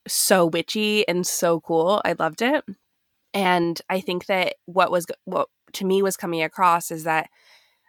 so 0.07 0.47
witchy 0.47 1.07
and 1.09 1.27
so 1.27 1.61
cool. 1.61 2.01
I 2.05 2.15
loved 2.19 2.43
it. 2.43 2.65
And 3.33 3.81
I 3.89 4.01
think 4.01 4.27
that 4.27 4.55
what 4.67 4.91
was 4.91 5.07
what 5.25 5.49
to 5.75 5.85
me 5.85 6.03
was 6.03 6.17
coming 6.17 6.43
across 6.43 6.91
is 6.91 7.05
that 7.05 7.29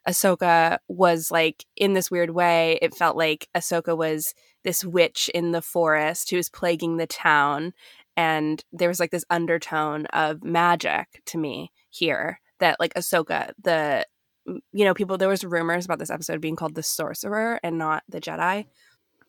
Ahsoka 0.07 0.77
was 0.87 1.31
like 1.31 1.65
in 1.75 1.93
this 1.93 2.11
weird 2.11 2.31
way. 2.31 2.79
It 2.81 2.95
felt 2.95 3.17
like 3.17 3.47
Ahsoka 3.55 3.97
was 3.97 4.33
this 4.63 4.83
witch 4.83 5.29
in 5.33 5.51
the 5.51 5.61
forest 5.61 6.29
who 6.29 6.37
was 6.37 6.49
plaguing 6.49 6.97
the 6.97 7.07
town, 7.07 7.73
and 8.15 8.63
there 8.71 8.89
was 8.89 8.99
like 8.99 9.11
this 9.11 9.25
undertone 9.29 10.05
of 10.07 10.43
magic 10.43 11.21
to 11.27 11.37
me 11.37 11.71
here. 11.89 12.39
That 12.59 12.79
like 12.79 12.93
Ahsoka, 12.93 13.51
the 13.61 14.05
you 14.45 14.85
know, 14.85 14.93
people 14.93 15.17
there 15.17 15.29
was 15.29 15.43
rumors 15.43 15.85
about 15.85 15.99
this 15.99 16.09
episode 16.09 16.41
being 16.41 16.55
called 16.55 16.75
the 16.75 16.83
sorcerer 16.83 17.59
and 17.63 17.77
not 17.77 18.03
the 18.09 18.21
Jedi. 18.21 18.65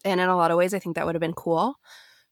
And 0.04 0.20
in 0.20 0.28
a 0.28 0.36
lot 0.36 0.50
of 0.50 0.58
ways 0.58 0.74
I 0.74 0.78
think 0.78 0.96
that 0.96 1.06
would 1.06 1.14
have 1.14 1.20
been 1.20 1.32
cool. 1.32 1.76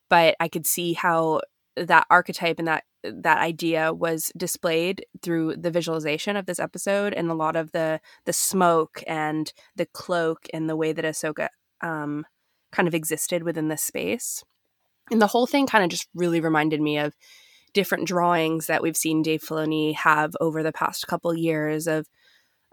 But 0.09 0.37
I 0.39 0.49
could 0.49 0.67
see 0.67 0.93
how 0.93 1.41
that 1.77 2.07
archetype 2.11 2.59
and 2.59 2.69
that 2.69 2.85
that 3.03 3.39
idea 3.39 3.93
was 3.93 4.33
displayed 4.37 5.05
through 5.23 5.57
the 5.57 5.71
visualization 5.71 6.37
of 6.37 6.47
this 6.47 6.59
episode 6.59 7.13
and 7.13 7.31
a 7.31 7.35
lot 7.35 7.57
of 7.57 7.73
the 7.73 8.01
the 8.25 8.33
smoke 8.33 9.03
and 9.07 9.53
the 9.77 9.87
cloak 9.87 10.47
and 10.55 10.69
the 10.69 10.77
way 10.77 10.93
that 10.93 11.05
Ahsoka 11.05 11.49
um, 11.81 12.25
kind 12.73 12.89
of 12.89 12.95
existed 12.95 13.43
within 13.43 13.69
this 13.69 13.83
space. 13.83 14.43
And 15.11 15.21
the 15.21 15.27
whole 15.27 15.47
thing 15.47 15.67
kind 15.67 15.85
of 15.85 15.91
just 15.91 16.09
really 16.15 16.41
reminded 16.41 16.81
me 16.81 16.99
of 16.99 17.15
different 17.75 18.07
drawings 18.07 18.67
that 18.69 18.83
we've 18.83 18.97
seen 18.97 19.23
Dave 19.23 19.43
Filoni 19.43 19.95
have 19.95 20.35
over 20.41 20.63
the 20.63 20.73
past 20.73 21.07
couple 21.07 21.35
years 21.35 21.87
of 21.87 22.07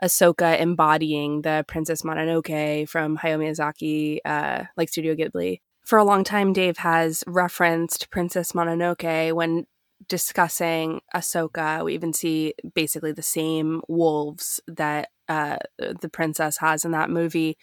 Ahsoka 0.03 0.59
embodying 0.59 1.41
the 1.41 1.63
Princess 1.67 2.01
Mononoke 2.01 2.89
from 2.89 3.17
Hayao 3.17 3.39
Miyazaki, 3.39 4.19
uh, 4.25 4.65
like 4.75 4.89
Studio 4.89 5.15
Ghibli. 5.15 5.61
For 5.85 5.97
a 5.97 6.03
long 6.03 6.23
time, 6.23 6.53
Dave 6.53 6.77
has 6.77 7.23
referenced 7.27 8.09
Princess 8.09 8.53
Mononoke 8.53 9.33
when 9.33 9.65
discussing 10.07 11.01
Ahsoka. 11.15 11.83
We 11.83 11.93
even 11.93 12.13
see 12.13 12.53
basically 12.73 13.11
the 13.11 13.21
same 13.21 13.81
wolves 13.87 14.59
that 14.67 15.09
uh, 15.29 15.57
the 15.77 16.09
princess 16.09 16.57
has 16.57 16.85
in 16.85 16.91
that 16.91 17.09
movie. 17.09 17.57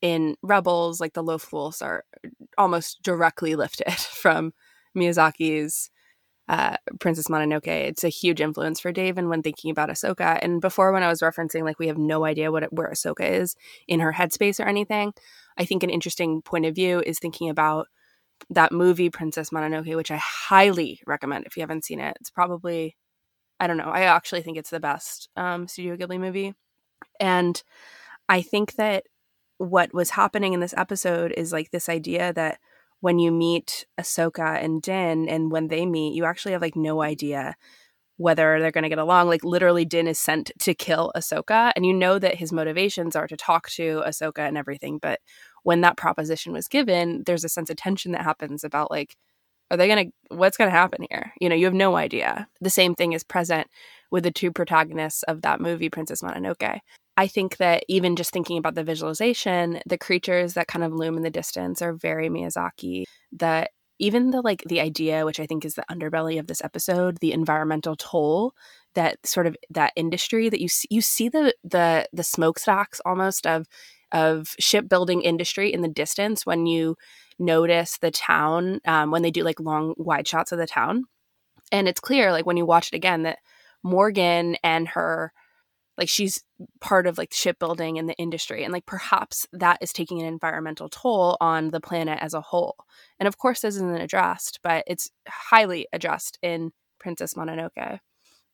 In 0.00 0.36
Rebels, 0.42 1.00
like 1.00 1.14
the 1.14 1.22
Loth 1.22 1.52
wolves 1.52 1.82
are 1.82 2.04
almost 2.56 3.02
directly 3.02 3.56
lifted 3.56 3.92
from 3.92 4.52
Miyazaki's 4.96 5.90
uh, 6.48 6.76
Princess 6.98 7.28
Mononoke. 7.28 7.66
It's 7.66 8.04
a 8.04 8.08
huge 8.08 8.40
influence 8.40 8.80
for 8.80 8.92
Dave. 8.92 9.18
And 9.18 9.28
when 9.28 9.42
thinking 9.42 9.70
about 9.70 9.90
Ahsoka, 9.90 10.38
and 10.40 10.60
before 10.60 10.92
when 10.92 11.02
I 11.02 11.08
was 11.08 11.20
referencing 11.20 11.62
like 11.62 11.78
we 11.78 11.88
have 11.88 11.98
no 11.98 12.24
idea 12.24 12.50
what 12.50 12.72
where 12.72 12.90
Ahsoka 12.90 13.28
is 13.28 13.54
in 13.86 14.00
her 14.00 14.12
headspace 14.12 14.58
or 14.58 14.68
anything, 14.68 15.12
I 15.56 15.64
think 15.64 15.82
an 15.82 15.90
interesting 15.90 16.42
point 16.42 16.66
of 16.66 16.74
view 16.74 17.02
is 17.04 17.18
thinking 17.18 17.50
about 17.50 17.88
that 18.50 18.72
movie 18.72 19.10
Princess 19.10 19.50
Mononoke, 19.50 19.94
which 19.96 20.10
I 20.10 20.20
highly 20.22 21.00
recommend 21.06 21.44
if 21.44 21.56
you 21.56 21.62
haven't 21.62 21.84
seen 21.84 22.00
it. 22.00 22.16
It's 22.20 22.30
probably 22.30 22.96
I 23.60 23.66
don't 23.66 23.76
know. 23.76 23.90
I 23.90 24.02
actually 24.02 24.42
think 24.42 24.56
it's 24.56 24.70
the 24.70 24.80
best 24.80 25.28
um, 25.36 25.66
Studio 25.68 25.96
Ghibli 25.96 26.18
movie, 26.20 26.54
and 27.20 27.62
I 28.28 28.40
think 28.42 28.74
that 28.74 29.04
what 29.58 29.92
was 29.92 30.10
happening 30.10 30.52
in 30.52 30.60
this 30.60 30.74
episode 30.76 31.32
is 31.36 31.52
like 31.52 31.70
this 31.70 31.88
idea 31.88 32.32
that 32.32 32.60
when 33.00 33.18
you 33.18 33.30
meet 33.30 33.86
Ahsoka 34.00 34.62
and 34.62 34.82
Din, 34.82 35.28
and 35.28 35.50
when 35.52 35.68
they 35.68 35.86
meet, 35.86 36.14
you 36.14 36.24
actually 36.24 36.52
have 36.52 36.62
like 36.62 36.76
no 36.76 37.02
idea 37.02 37.54
whether 38.16 38.58
they're 38.58 38.72
going 38.72 38.82
to 38.82 38.88
get 38.88 38.98
along. 38.98 39.28
Like 39.28 39.44
literally, 39.44 39.84
Din 39.84 40.08
is 40.08 40.18
sent 40.18 40.50
to 40.58 40.74
kill 40.74 41.12
Ahsoka, 41.16 41.72
and 41.76 41.86
you 41.86 41.94
know 41.94 42.18
that 42.18 42.34
his 42.34 42.52
motivations 42.52 43.14
are 43.14 43.28
to 43.28 43.36
talk 43.36 43.68
to 43.70 44.02
Ahsoka 44.06 44.46
and 44.46 44.58
everything. 44.58 44.98
But 45.00 45.20
when 45.62 45.80
that 45.82 45.96
proposition 45.96 46.52
was 46.52 46.68
given, 46.68 47.22
there's 47.26 47.44
a 47.44 47.48
sense 47.48 47.70
of 47.70 47.76
tension 47.76 48.12
that 48.12 48.22
happens 48.22 48.64
about 48.64 48.90
like, 48.90 49.16
are 49.70 49.76
they 49.76 49.86
going 49.86 50.06
to, 50.06 50.36
what's 50.36 50.56
going 50.56 50.70
to 50.70 50.76
happen 50.76 51.06
here? 51.10 51.32
You 51.40 51.48
know, 51.48 51.54
you 51.54 51.66
have 51.66 51.74
no 51.74 51.96
idea. 51.96 52.48
The 52.60 52.70
same 52.70 52.94
thing 52.94 53.12
is 53.12 53.22
present 53.22 53.68
with 54.10 54.24
the 54.24 54.30
two 54.30 54.50
protagonists 54.50 55.22
of 55.24 55.42
that 55.42 55.60
movie, 55.60 55.90
Princess 55.90 56.22
Mononoke. 56.22 56.80
I 57.18 57.26
think 57.26 57.56
that 57.56 57.82
even 57.88 58.14
just 58.14 58.30
thinking 58.30 58.58
about 58.58 58.76
the 58.76 58.84
visualization, 58.84 59.80
the 59.84 59.98
creatures 59.98 60.54
that 60.54 60.68
kind 60.68 60.84
of 60.84 60.92
loom 60.92 61.16
in 61.16 61.24
the 61.24 61.30
distance 61.30 61.82
are 61.82 61.92
very 61.92 62.28
Miyazaki. 62.28 63.06
That 63.32 63.72
even 63.98 64.30
the 64.30 64.40
like 64.40 64.62
the 64.68 64.80
idea, 64.80 65.26
which 65.26 65.40
I 65.40 65.46
think 65.46 65.64
is 65.64 65.74
the 65.74 65.84
underbelly 65.90 66.38
of 66.38 66.46
this 66.46 66.62
episode, 66.62 67.18
the 67.20 67.32
environmental 67.32 67.96
toll 67.96 68.54
that 68.94 69.18
sort 69.26 69.48
of 69.48 69.56
that 69.70 69.92
industry 69.96 70.48
that 70.48 70.60
you 70.60 70.68
see, 70.68 70.86
you 70.92 71.02
see 71.02 71.28
the 71.28 71.52
the 71.64 72.08
the 72.12 72.22
smokestacks 72.22 73.00
almost 73.04 73.48
of 73.48 73.66
of 74.12 74.54
shipbuilding 74.60 75.22
industry 75.22 75.72
in 75.72 75.82
the 75.82 75.88
distance 75.88 76.46
when 76.46 76.66
you 76.66 76.94
notice 77.40 77.98
the 77.98 78.12
town 78.12 78.78
um, 78.86 79.10
when 79.10 79.22
they 79.22 79.32
do 79.32 79.42
like 79.42 79.58
long 79.58 79.92
wide 79.96 80.28
shots 80.28 80.52
of 80.52 80.58
the 80.58 80.68
town, 80.68 81.02
and 81.72 81.88
it's 81.88 81.98
clear 81.98 82.30
like 82.30 82.46
when 82.46 82.56
you 82.56 82.64
watch 82.64 82.92
it 82.92 82.96
again 82.96 83.24
that 83.24 83.38
Morgan 83.82 84.54
and 84.62 84.86
her 84.86 85.32
like 85.98 86.08
she's 86.08 86.42
part 86.80 87.06
of 87.06 87.18
like 87.18 87.34
shipbuilding 87.34 87.98
and 87.98 88.08
the 88.08 88.16
industry 88.16 88.64
and 88.64 88.72
like 88.72 88.86
perhaps 88.86 89.46
that 89.52 89.78
is 89.82 89.92
taking 89.92 90.20
an 90.20 90.26
environmental 90.26 90.88
toll 90.88 91.36
on 91.40 91.70
the 91.70 91.80
planet 91.80 92.18
as 92.22 92.34
a 92.34 92.40
whole. 92.40 92.76
And 93.18 93.26
of 93.26 93.36
course 93.36 93.60
this 93.60 93.74
isn't 93.74 94.00
addressed 94.00 94.60
but 94.62 94.84
it's 94.86 95.10
highly 95.28 95.88
addressed 95.92 96.38
in 96.40 96.72
princess 96.98 97.34
mononoke. 97.34 97.98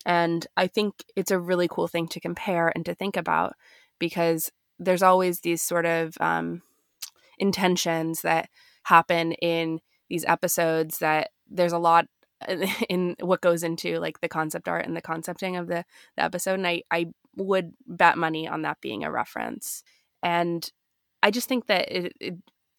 And 0.07 0.47
i 0.57 0.67
think 0.67 1.05
it's 1.15 1.31
a 1.31 1.39
really 1.39 1.69
cool 1.69 1.87
thing 1.87 2.09
to 2.09 2.21
compare 2.21 2.73
and 2.75 2.85
to 2.87 2.95
think 2.95 3.17
about 3.17 3.55
because 3.99 4.51
there's 4.79 5.03
always 5.03 5.41
these 5.41 5.63
sort 5.63 5.87
of 5.87 6.15
um, 6.21 6.63
intentions 7.39 8.23
that 8.23 8.49
happen 8.85 9.33
in 9.33 9.81
these 10.09 10.25
episodes 10.27 10.99
that 10.99 11.31
there's 11.49 11.73
a 11.73 11.79
lot 11.79 12.07
in 12.89 13.17
what 13.21 13.41
goes 13.41 13.63
into 13.63 13.99
like 13.99 14.21
the 14.21 14.29
concept 14.29 14.69
art 14.69 14.87
and 14.87 14.97
the 14.97 15.03
concepting 15.03 15.57
of 15.57 15.67
the, 15.67 15.85
the 16.17 16.23
episode. 16.23 16.55
And 16.55 16.67
I, 16.67 16.83
I 16.91 17.07
would 17.37 17.73
bet 17.87 18.19
money 18.19 18.49
on 18.49 18.63
that 18.63 18.81
being 18.81 19.05
a 19.05 19.11
reference. 19.11 19.83
And 20.23 20.71
i 21.23 21.31
just 21.31 21.49
think 21.49 21.67
that 21.67 21.91
it, 21.91 22.13
it, 22.21 22.35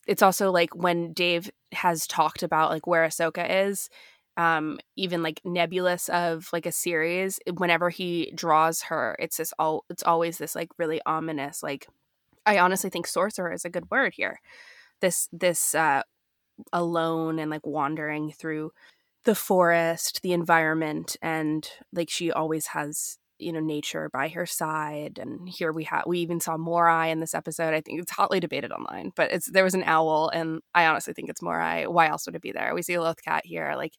it's 0.07 0.21
also 0.21 0.51
like 0.51 0.75
when 0.75 1.11
dave 1.13 1.49
has 1.71 2.05
talked 2.05 2.43
about 2.43 2.69
like 2.69 2.85
where 2.85 3.05
ahsoka 3.07 3.67
is 3.67 3.89
um 4.37 4.77
even 4.95 5.23
like 5.23 5.41
nebulous 5.43 6.09
of 6.09 6.47
like 6.53 6.67
a 6.67 6.71
series 6.71 7.39
whenever 7.57 7.89
he 7.89 8.31
draws 8.35 8.83
her 8.83 9.15
it's 9.19 9.37
this 9.37 9.51
all 9.57 9.83
it's 9.89 10.03
always 10.03 10.37
this 10.37 10.53
like 10.53 10.69
really 10.77 11.01
ominous 11.07 11.63
like 11.63 11.87
i 12.45 12.59
honestly 12.59 12.89
think 12.89 13.07
sorcerer 13.07 13.51
is 13.51 13.65
a 13.65 13.69
good 13.69 13.89
word 13.89 14.13
here. 14.15 14.39
This 15.01 15.27
this 15.31 15.75
uh 15.75 16.03
alone 16.71 17.39
and 17.39 17.51
like 17.51 17.65
wandering 17.65 18.31
through 18.31 18.71
the 19.25 19.35
forest, 19.35 20.21
the 20.21 20.33
environment, 20.33 21.17
and 21.21 21.67
like 21.91 22.09
she 22.09 22.31
always 22.31 22.67
has 22.67 23.17
you 23.39 23.51
know 23.51 23.59
nature 23.59 24.09
by 24.13 24.29
her 24.29 24.45
side 24.45 25.19
and 25.21 25.47
here 25.49 25.71
we 25.71 25.83
have 25.83 26.03
we 26.07 26.19
even 26.19 26.39
saw 26.39 26.57
morai 26.57 27.09
in 27.09 27.19
this 27.19 27.33
episode 27.33 27.73
i 27.73 27.81
think 27.81 28.01
it's 28.01 28.11
hotly 28.11 28.39
debated 28.39 28.71
online 28.71 29.11
but 29.15 29.31
it's 29.31 29.51
there 29.51 29.63
was 29.63 29.73
an 29.73 29.83
owl 29.85 30.29
and 30.33 30.61
i 30.73 30.85
honestly 30.85 31.13
think 31.13 31.29
it's 31.29 31.41
morai. 31.41 31.85
Why 31.85 32.07
else 32.07 32.25
would 32.25 32.35
it 32.35 32.41
be 32.41 32.51
there? 32.51 32.73
We 32.73 32.81
see 32.81 32.93
a 32.93 33.01
loth 33.01 33.23
cat 33.23 33.45
here 33.45 33.73
like 33.75 33.93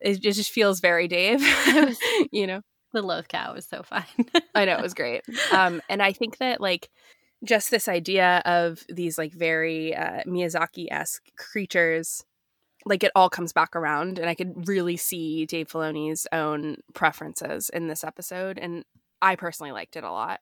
it 0.00 0.20
just 0.20 0.50
feels 0.50 0.80
very 0.80 1.08
dave 1.08 1.42
you 2.32 2.46
know? 2.46 2.62
The 2.92 3.02
loth 3.02 3.28
cat 3.28 3.54
was 3.54 3.66
so 3.66 3.82
fun. 3.82 4.04
I 4.54 4.64
know 4.64 4.76
it 4.76 4.82
was 4.82 4.94
great. 4.94 5.22
Um 5.52 5.80
and 5.88 6.02
i 6.02 6.12
think 6.12 6.38
that 6.38 6.60
like 6.60 6.88
just 7.44 7.70
this 7.70 7.88
idea 7.88 8.42
of 8.44 8.82
these 8.88 9.16
like 9.16 9.32
very 9.32 9.94
uh, 9.94 10.22
miyazaki-esque 10.26 11.22
creatures 11.36 12.22
like 12.86 13.04
it 13.04 13.12
all 13.14 13.30
comes 13.30 13.52
back 13.52 13.76
around 13.76 14.18
and 14.18 14.28
i 14.28 14.34
could 14.34 14.68
really 14.68 14.96
see 14.96 15.46
dave 15.46 15.68
filoni's 15.68 16.26
own 16.32 16.76
preferences 16.94 17.70
in 17.70 17.88
this 17.88 18.04
episode 18.04 18.58
and 18.58 18.84
i 19.22 19.36
personally 19.36 19.72
liked 19.72 19.96
it 19.96 20.04
a 20.04 20.10
lot 20.10 20.40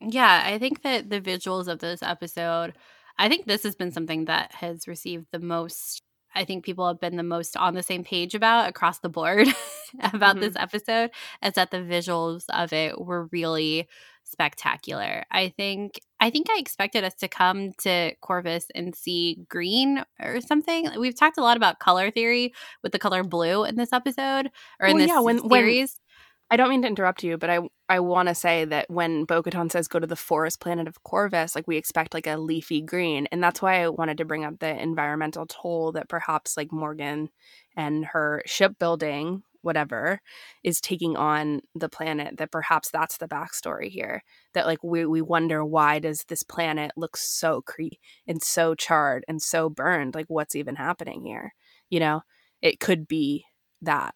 yeah 0.00 0.42
i 0.46 0.58
think 0.58 0.82
that 0.82 1.10
the 1.10 1.20
visuals 1.20 1.68
of 1.68 1.78
this 1.78 2.02
episode 2.02 2.74
i 3.18 3.28
think 3.28 3.46
this 3.46 3.62
has 3.62 3.74
been 3.74 3.92
something 3.92 4.26
that 4.26 4.52
has 4.52 4.88
received 4.88 5.26
the 5.32 5.38
most 5.38 6.02
i 6.34 6.44
think 6.44 6.64
people 6.64 6.86
have 6.86 7.00
been 7.00 7.16
the 7.16 7.22
most 7.22 7.56
on 7.56 7.74
the 7.74 7.82
same 7.82 8.04
page 8.04 8.34
about 8.34 8.68
across 8.68 8.98
the 9.00 9.08
board 9.08 9.46
about 10.00 10.36
mm-hmm. 10.36 10.40
this 10.40 10.56
episode 10.56 11.10
is 11.42 11.52
that 11.54 11.70
the 11.70 11.78
visuals 11.78 12.44
of 12.52 12.72
it 12.72 13.00
were 13.00 13.28
really 13.32 13.88
spectacular. 14.26 15.24
I 15.30 15.48
think 15.56 16.00
I 16.26 16.30
think 16.30 16.48
I 16.50 16.58
expected 16.58 17.04
us 17.04 17.14
to 17.20 17.28
come 17.28 17.70
to 17.82 18.12
Corvus 18.20 18.66
and 18.74 18.96
see 18.96 19.46
green 19.48 20.02
or 20.20 20.40
something. 20.40 20.90
We've 20.98 21.16
talked 21.16 21.38
a 21.38 21.40
lot 21.40 21.56
about 21.56 21.78
color 21.78 22.10
theory 22.10 22.52
with 22.82 22.90
the 22.90 22.98
color 22.98 23.22
blue 23.22 23.64
in 23.64 23.76
this 23.76 23.92
episode 23.92 24.50
or 24.80 24.88
in 24.88 24.98
this 24.98 25.06
yeah, 25.06 25.20
when, 25.20 25.48
series. 25.48 25.94
When, 25.94 26.50
I 26.50 26.56
don't 26.56 26.68
mean 26.68 26.82
to 26.82 26.88
interrupt 26.88 27.22
you, 27.22 27.38
but 27.38 27.48
I 27.48 27.60
I 27.88 28.00
want 28.00 28.28
to 28.28 28.34
say 28.34 28.64
that 28.64 28.90
when 28.90 29.24
Bo-Katan 29.24 29.70
says 29.70 29.86
go 29.86 30.00
to 30.00 30.06
the 30.06 30.16
forest 30.16 30.58
planet 30.58 30.88
of 30.88 31.04
Corvus, 31.04 31.54
like 31.54 31.68
we 31.68 31.76
expect 31.76 32.12
like 32.12 32.26
a 32.26 32.36
leafy 32.36 32.82
green, 32.82 33.28
and 33.30 33.40
that's 33.40 33.62
why 33.62 33.84
I 33.84 33.88
wanted 33.88 34.18
to 34.18 34.24
bring 34.24 34.44
up 34.44 34.58
the 34.58 34.82
environmental 34.82 35.46
toll 35.46 35.92
that 35.92 36.08
perhaps 36.08 36.56
like 36.56 36.72
Morgan 36.72 37.28
and 37.76 38.04
her 38.04 38.42
shipbuilding 38.46 39.44
whatever 39.66 40.20
is 40.64 40.80
taking 40.80 41.16
on 41.16 41.60
the 41.74 41.88
planet 41.88 42.38
that 42.38 42.50
perhaps 42.50 42.90
that's 42.90 43.18
the 43.18 43.28
backstory 43.28 43.90
here 43.90 44.22
that 44.54 44.66
like 44.66 44.82
we, 44.82 45.04
we 45.04 45.20
wonder 45.20 45.64
why 45.64 45.98
does 45.98 46.24
this 46.28 46.42
planet 46.42 46.90
look 46.96 47.16
so 47.16 47.60
cre 47.60 47.88
and 48.26 48.42
so 48.42 48.74
charred 48.74 49.24
and 49.28 49.42
so 49.42 49.68
burned 49.68 50.14
like 50.14 50.26
what's 50.28 50.56
even 50.56 50.76
happening 50.76 51.24
here 51.24 51.52
you 51.90 52.00
know? 52.00 52.22
It 52.62 52.80
could 52.80 53.06
be 53.06 53.44
that. 53.82 54.14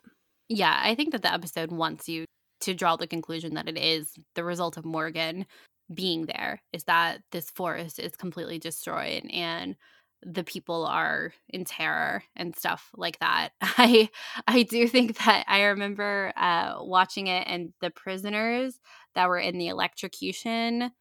Yeah 0.49 0.81
i 0.83 0.95
think 0.95 1.13
that 1.13 1.23
the 1.23 1.33
episode 1.33 1.71
wants 1.71 2.09
you 2.09 2.25
to 2.61 2.75
draw 2.75 2.97
the 2.97 3.07
conclusion 3.07 3.55
that 3.55 3.69
it 3.69 3.79
is 3.79 4.13
the 4.35 4.45
result 4.45 4.77
of 4.77 4.85
morgan 4.85 5.47
being 5.93 6.27
there 6.27 6.61
is 6.73 6.85
that 6.85 7.21
this 7.33 7.51
forest 7.51 7.99
is 7.99 8.17
completely 8.17 8.59
destroyed 8.59 9.25
and 9.33 9.77
the 10.23 10.45
people 10.45 10.87
are 10.87 11.33
in 11.49 11.65
terror 11.65 12.23
and 12.37 12.55
stuff 12.57 12.91
like 12.97 13.19
that. 13.21 13.51
I 13.63 14.11
I 14.47 14.63
do 14.63 14.87
think 14.89 15.19
that 15.19 15.45
I 15.49 15.63
remember 15.65 16.33
uh, 16.37 16.77
watching 16.81 17.27
it 17.29 17.47
and 17.47 17.73
the 17.81 17.91
prisoners 17.91 18.79
that 19.15 19.29
were 19.29 19.39
in 19.39 19.59
the 19.59 19.69
electrocution 19.69 20.93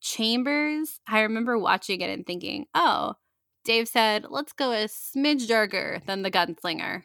chambers. 0.00 1.00
I 1.08 1.20
remember 1.22 1.58
watching 1.58 2.00
it 2.00 2.10
and 2.10 2.26
thinking, 2.26 2.66
"Oh, 2.74 3.14
Dave 3.64 3.88
said, 3.88 4.26
let's 4.30 4.52
go 4.52 4.72
a 4.72 4.86
smidge 4.86 5.48
darker 5.48 6.00
than 6.06 6.22
the 6.22 6.30
gunslinger." 6.30 7.04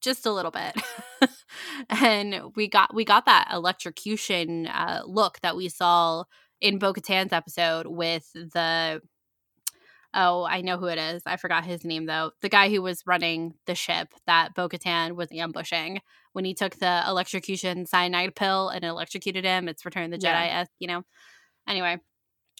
Just 0.00 0.26
a 0.26 0.32
little 0.32 0.50
bit, 0.50 0.74
and 1.90 2.54
we 2.56 2.68
got 2.68 2.94
we 2.94 3.04
got 3.04 3.26
that 3.26 3.48
electrocution 3.52 4.66
uh, 4.66 5.02
look 5.06 5.40
that 5.42 5.56
we 5.56 5.68
saw 5.68 6.24
in 6.60 6.78
Bo-Katan's 6.78 7.32
episode 7.32 7.86
with 7.86 8.32
the 8.32 9.00
oh, 10.14 10.44
I 10.44 10.60
know 10.60 10.78
who 10.78 10.86
it 10.86 10.98
is. 10.98 11.22
I 11.26 11.36
forgot 11.36 11.64
his 11.64 11.84
name 11.84 12.06
though. 12.06 12.32
The 12.40 12.48
guy 12.48 12.68
who 12.70 12.82
was 12.82 13.06
running 13.06 13.54
the 13.66 13.74
ship 13.74 14.08
that 14.26 14.54
Bo 14.54 14.68
Katan 14.68 15.16
was 15.16 15.28
ambushing 15.32 16.00
when 16.32 16.44
he 16.44 16.54
took 16.54 16.76
the 16.76 17.02
electrocution 17.06 17.86
cyanide 17.86 18.34
pill 18.34 18.68
and 18.68 18.84
electrocuted 18.84 19.44
him. 19.44 19.68
It's 19.68 19.84
Return 19.84 20.10
the 20.10 20.18
Jedi, 20.18 20.46
yeah. 20.46 20.64
you 20.78 20.88
know. 20.88 21.02
anyway, 21.68 21.98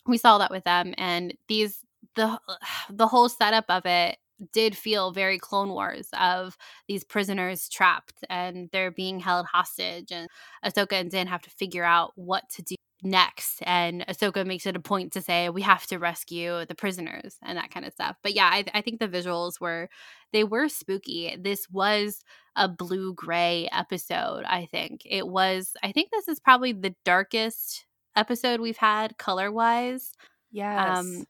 we 0.07 0.19
saw 0.19 0.39
that 0.39 0.51
with 0.51 0.65
them, 0.65 0.95
and 0.99 1.35
these 1.49 1.85
the 2.15 2.39
the 2.91 3.07
whole 3.07 3.29
setup 3.29 3.67
of 3.69 3.87
it 3.87 4.19
did 4.53 4.77
feel 4.77 5.13
very 5.13 5.39
Clone 5.39 5.69
Wars 5.69 6.09
of 6.19 6.57
these 6.89 7.05
prisoners 7.05 7.69
trapped 7.69 8.25
and 8.29 8.69
they're 8.73 8.91
being 8.91 9.21
held 9.21 9.47
hostage, 9.47 10.11
and 10.11 10.29
Ahsoka 10.65 10.93
and 10.93 11.11
Din 11.11 11.27
have 11.27 11.43
to 11.43 11.51
figure 11.51 11.85
out 11.85 12.13
what 12.17 12.49
to 12.51 12.63
do 12.63 12.75
next. 13.03 13.61
And 13.63 14.05
Ahsoka 14.09 14.47
makes 14.47 14.67
it 14.67 14.77
a 14.77 14.81
point 14.81 15.13
to 15.13 15.21
say, 15.21 15.49
we 15.49 15.63
have 15.63 15.87
to 15.89 15.99
rescue 15.99 16.65
the 16.67 16.75
prisoners 16.75 17.37
and 17.43 17.59
that 17.59 17.71
kind 17.71 17.85
of 17.85 17.93
stuff. 17.93 18.17
But 18.23 18.35
yeah, 18.35 18.49
I, 18.53 18.65
I 18.75 18.81
think 18.81 19.01
the 19.01 19.09
visuals 19.09 19.61
were, 19.61 19.89
they 20.33 20.45
were 20.45 20.69
spooky. 20.69 21.37
This 21.39 21.67
was 21.71 22.23
a 22.55 22.69
blue 22.69 23.15
gray 23.15 23.69
episode, 23.73 24.45
I 24.45 24.67
think. 24.71 25.03
It 25.05 25.27
was, 25.27 25.73
I 25.83 25.93
think 25.93 26.11
this 26.11 26.29
is 26.29 26.39
probably 26.39 26.73
the 26.73 26.95
darkest 27.05 27.87
episode 28.15 28.61
we've 28.61 28.77
had 28.77 29.19
color 29.19 29.51
wise. 29.51 30.13
Yes. 30.51 30.99
Um, 30.99 31.25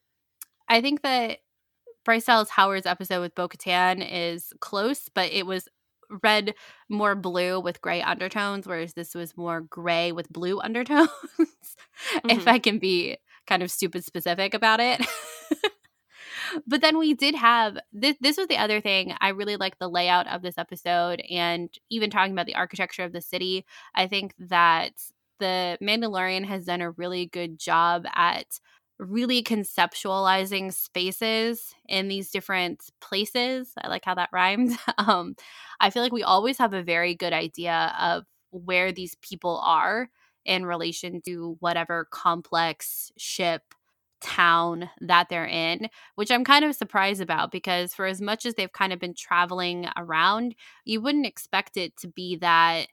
I 0.69 0.81
think 0.81 1.03
that 1.03 1.39
Bryce 2.05 2.25
Dallas 2.25 2.51
Howard's 2.51 2.87
episode 2.87 3.21
with 3.21 3.35
Bo 3.35 3.49
Katan 3.49 4.07
is 4.11 4.53
close, 4.61 5.09
but 5.15 5.31
it 5.31 5.47
was 5.47 5.69
red 6.23 6.55
more 6.89 7.15
blue 7.15 7.61
with 7.61 7.81
gray 7.81 8.03
undertones, 8.03 8.67
whereas 8.67 8.95
this 8.95 9.15
was 9.15 9.37
more 9.37 9.61
gray 9.61 10.13
with 10.13 10.33
blue 10.33 10.61
undertones. 10.65 11.09
mm-hmm. 11.39 12.31
If 12.31 12.47
I 12.47 12.59
can 12.59 12.79
be 12.79 13.19
kind 13.47 13.63
of 13.63 13.71
stupid 13.71 14.05
specific 14.05 14.55
about 14.55 14.81
it. 14.81 15.05
but 16.67 16.81
then 16.81 16.99
we 16.99 17.15
did 17.15 17.35
have 17.35 17.77
this 17.93 18.17
this 18.21 18.37
was 18.37 18.47
the 18.47 18.57
other 18.57 18.81
thing 18.81 19.15
i 19.21 19.29
really 19.29 19.57
like 19.57 19.79
the 19.79 19.89
layout 19.89 20.27
of 20.27 20.43
this 20.43 20.59
episode 20.59 21.23
and 21.31 21.71
even 21.91 22.11
talking 22.11 22.33
about 22.33 22.47
the 22.47 22.55
architecture 22.55 23.05
of 23.05 23.13
the 23.13 23.21
city 23.21 23.65
i 23.95 24.07
think 24.07 24.35
that 24.39 24.93
the 25.41 25.79
mandalorian 25.83 26.45
has 26.45 26.67
done 26.67 26.81
a 26.81 26.91
really 26.91 27.27
good 27.27 27.59
job 27.59 28.05
at 28.15 28.61
really 29.03 29.43
conceptualizing 29.43 30.73
spaces 30.73 31.75
in 31.89 32.09
these 32.09 32.31
different 32.31 32.91
places. 33.01 33.73
I 33.83 33.89
like 33.89 34.05
how 34.05 34.15
that 34.15 34.31
rhymed. 34.33 34.77
um, 34.99 35.35
I 35.81 35.91
feel 35.91 36.03
like 36.03 36.13
we 36.13 36.23
always 36.23 36.59
have 36.59 36.73
a 36.73 36.83
very 36.83 37.15
good 37.15 37.33
idea 37.33 37.95
of 37.99 38.25
where 38.51 38.93
these 38.93 39.17
people 39.17 39.61
are 39.65 40.09
in 40.45 40.67
relation 40.67 41.21
to 41.23 41.57
whatever 41.61 42.07
complex 42.11 43.13
ship 43.17 43.63
town 44.21 44.89
that 45.01 45.29
they're 45.29 45.47
in, 45.47 45.89
which 46.15 46.31
I'm 46.31 46.45
kind 46.45 46.65
of 46.65 46.75
surprised 46.75 47.21
about 47.21 47.51
because 47.51 47.93
for 47.93 48.07
as 48.07 48.21
much 48.21 48.47
as 48.47 48.55
they've 48.55 48.73
kind 48.73 48.93
of 48.93 48.99
been 49.01 49.15
traveling 49.15 49.89
around, 49.97 50.55
you 50.85 51.01
wouldn't 51.01 51.27
expect 51.27 51.77
it 51.77 51.97
to 51.99 52.09
be 52.09 52.37
that 52.37 52.87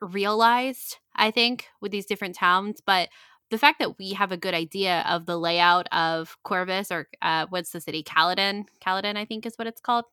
realized, 0.00 0.98
I 1.14 1.30
think, 1.30 1.66
with 1.80 1.92
these 1.92 2.06
different 2.06 2.34
towns. 2.34 2.80
But 2.84 3.08
the 3.50 3.58
fact 3.58 3.78
that 3.78 3.98
we 3.98 4.12
have 4.12 4.32
a 4.32 4.36
good 4.36 4.54
idea 4.54 5.04
of 5.08 5.26
the 5.26 5.38
layout 5.38 5.86
of 5.92 6.36
Corvus 6.44 6.90
or 6.90 7.08
uh, 7.22 7.46
what's 7.48 7.70
the 7.70 7.80
city? 7.80 8.02
Calodan. 8.02 8.64
Calodan, 8.84 9.16
I 9.16 9.24
think 9.24 9.46
is 9.46 9.56
what 9.56 9.68
it's 9.68 9.80
called. 9.80 10.04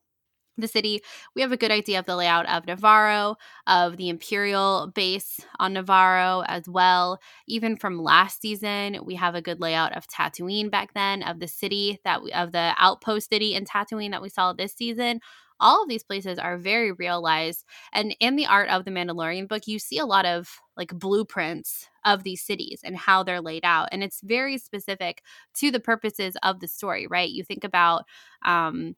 The 0.56 0.68
city, 0.68 1.00
we 1.34 1.42
have 1.42 1.50
a 1.50 1.56
good 1.56 1.72
idea 1.72 1.98
of 1.98 2.06
the 2.06 2.14
layout 2.14 2.46
of 2.46 2.64
Nevarro, 2.64 3.34
of 3.66 3.96
the 3.96 4.08
Imperial 4.08 4.92
base 4.94 5.40
on 5.58 5.74
Nevarro 5.74 6.44
as 6.46 6.68
well. 6.68 7.18
Even 7.48 7.76
from 7.76 8.00
last 8.00 8.40
season, 8.40 9.00
we 9.04 9.16
have 9.16 9.34
a 9.34 9.42
good 9.42 9.60
layout 9.60 9.96
of 9.96 10.06
Tatooine 10.06 10.70
back 10.70 10.94
then, 10.94 11.24
of 11.24 11.40
the 11.40 11.48
city 11.48 11.98
that 12.04 12.22
we, 12.22 12.30
of 12.32 12.52
the 12.52 12.72
outpost 12.78 13.30
city 13.30 13.54
in 13.54 13.64
Tatooine 13.64 14.12
that 14.12 14.22
we 14.22 14.28
saw 14.28 14.52
this 14.52 14.74
season 14.74 15.18
all 15.60 15.82
of 15.82 15.88
these 15.88 16.02
places 16.02 16.36
are 16.38 16.58
very 16.58 16.90
realized 16.92 17.64
and 17.92 18.14
in 18.18 18.34
the 18.34 18.46
art 18.46 18.68
of 18.70 18.84
the 18.84 18.90
mandalorian 18.90 19.48
book 19.48 19.66
you 19.66 19.78
see 19.78 19.98
a 19.98 20.04
lot 20.04 20.26
of 20.26 20.58
like 20.76 20.96
blueprints 20.98 21.88
of 22.04 22.22
these 22.24 22.42
cities 22.42 22.80
and 22.84 22.96
how 22.96 23.22
they're 23.22 23.40
laid 23.40 23.64
out 23.64 23.88
and 23.92 24.02
it's 24.02 24.20
very 24.22 24.58
specific 24.58 25.22
to 25.54 25.70
the 25.70 25.80
purposes 25.80 26.36
of 26.42 26.60
the 26.60 26.68
story 26.68 27.06
right? 27.06 27.30
You 27.30 27.44
think 27.44 27.64
about 27.64 28.04
um 28.44 28.96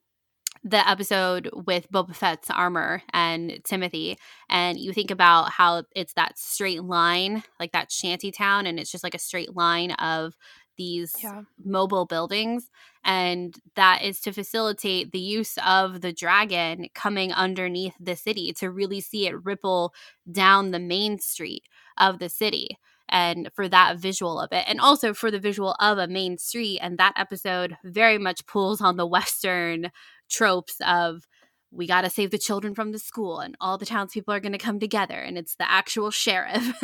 the 0.63 0.87
episode 0.89 1.49
with 1.53 1.91
Boba 1.91 2.15
Fett's 2.15 2.49
armor 2.49 3.01
and 3.13 3.59
Timothy, 3.63 4.17
and 4.49 4.77
you 4.79 4.91
think 4.91 5.11
about 5.11 5.51
how 5.51 5.83
it's 5.95 6.13
that 6.13 6.37
straight 6.37 6.83
line, 6.83 7.43
like 7.59 7.71
that 7.73 7.91
shanty 7.91 8.31
town, 8.31 8.65
and 8.65 8.79
it's 8.79 8.91
just 8.91 9.03
like 9.03 9.15
a 9.15 9.19
straight 9.19 9.55
line 9.55 9.91
of 9.91 10.35
these 10.77 11.15
yeah. 11.21 11.41
mobile 11.63 12.05
buildings 12.05 12.69
and 13.03 13.57
that 13.75 14.03
is 14.03 14.19
to 14.19 14.31
facilitate 14.31 15.11
the 15.11 15.19
use 15.19 15.57
of 15.65 16.01
the 16.01 16.13
dragon 16.13 16.87
coming 16.93 17.31
underneath 17.31 17.93
the 17.99 18.15
city 18.15 18.53
to 18.53 18.69
really 18.69 19.01
see 19.01 19.27
it 19.27 19.45
ripple 19.45 19.93
down 20.31 20.71
the 20.71 20.79
main 20.79 21.19
street 21.19 21.63
of 21.97 22.19
the 22.19 22.29
city 22.29 22.77
and 23.09 23.49
for 23.55 23.67
that 23.69 23.97
visual 23.97 24.39
of 24.39 24.51
it 24.51 24.65
and 24.67 24.79
also 24.79 25.13
for 25.13 25.31
the 25.31 25.39
visual 25.39 25.75
of 25.79 25.97
a 25.97 26.07
main 26.07 26.37
street 26.37 26.79
and 26.81 26.97
that 26.97 27.13
episode 27.15 27.77
very 27.83 28.17
much 28.17 28.45
pulls 28.45 28.81
on 28.81 28.97
the 28.97 29.05
western 29.17 29.91
tropes 30.29 30.75
of 30.85 31.27
we 31.71 31.85
got 31.85 32.01
to 32.01 32.09
save 32.09 32.31
the 32.31 32.37
children 32.37 32.73
from 32.73 32.91
the 32.91 32.99
school 32.99 33.39
and 33.39 33.55
all 33.59 33.77
the 33.77 33.85
townspeople 33.85 34.33
are 34.33 34.39
going 34.39 34.53
to 34.53 34.57
come 34.57 34.79
together 34.79 35.15
and 35.15 35.37
it's 35.37 35.55
the 35.55 35.69
actual 35.69 36.11
sheriff. 36.23 36.83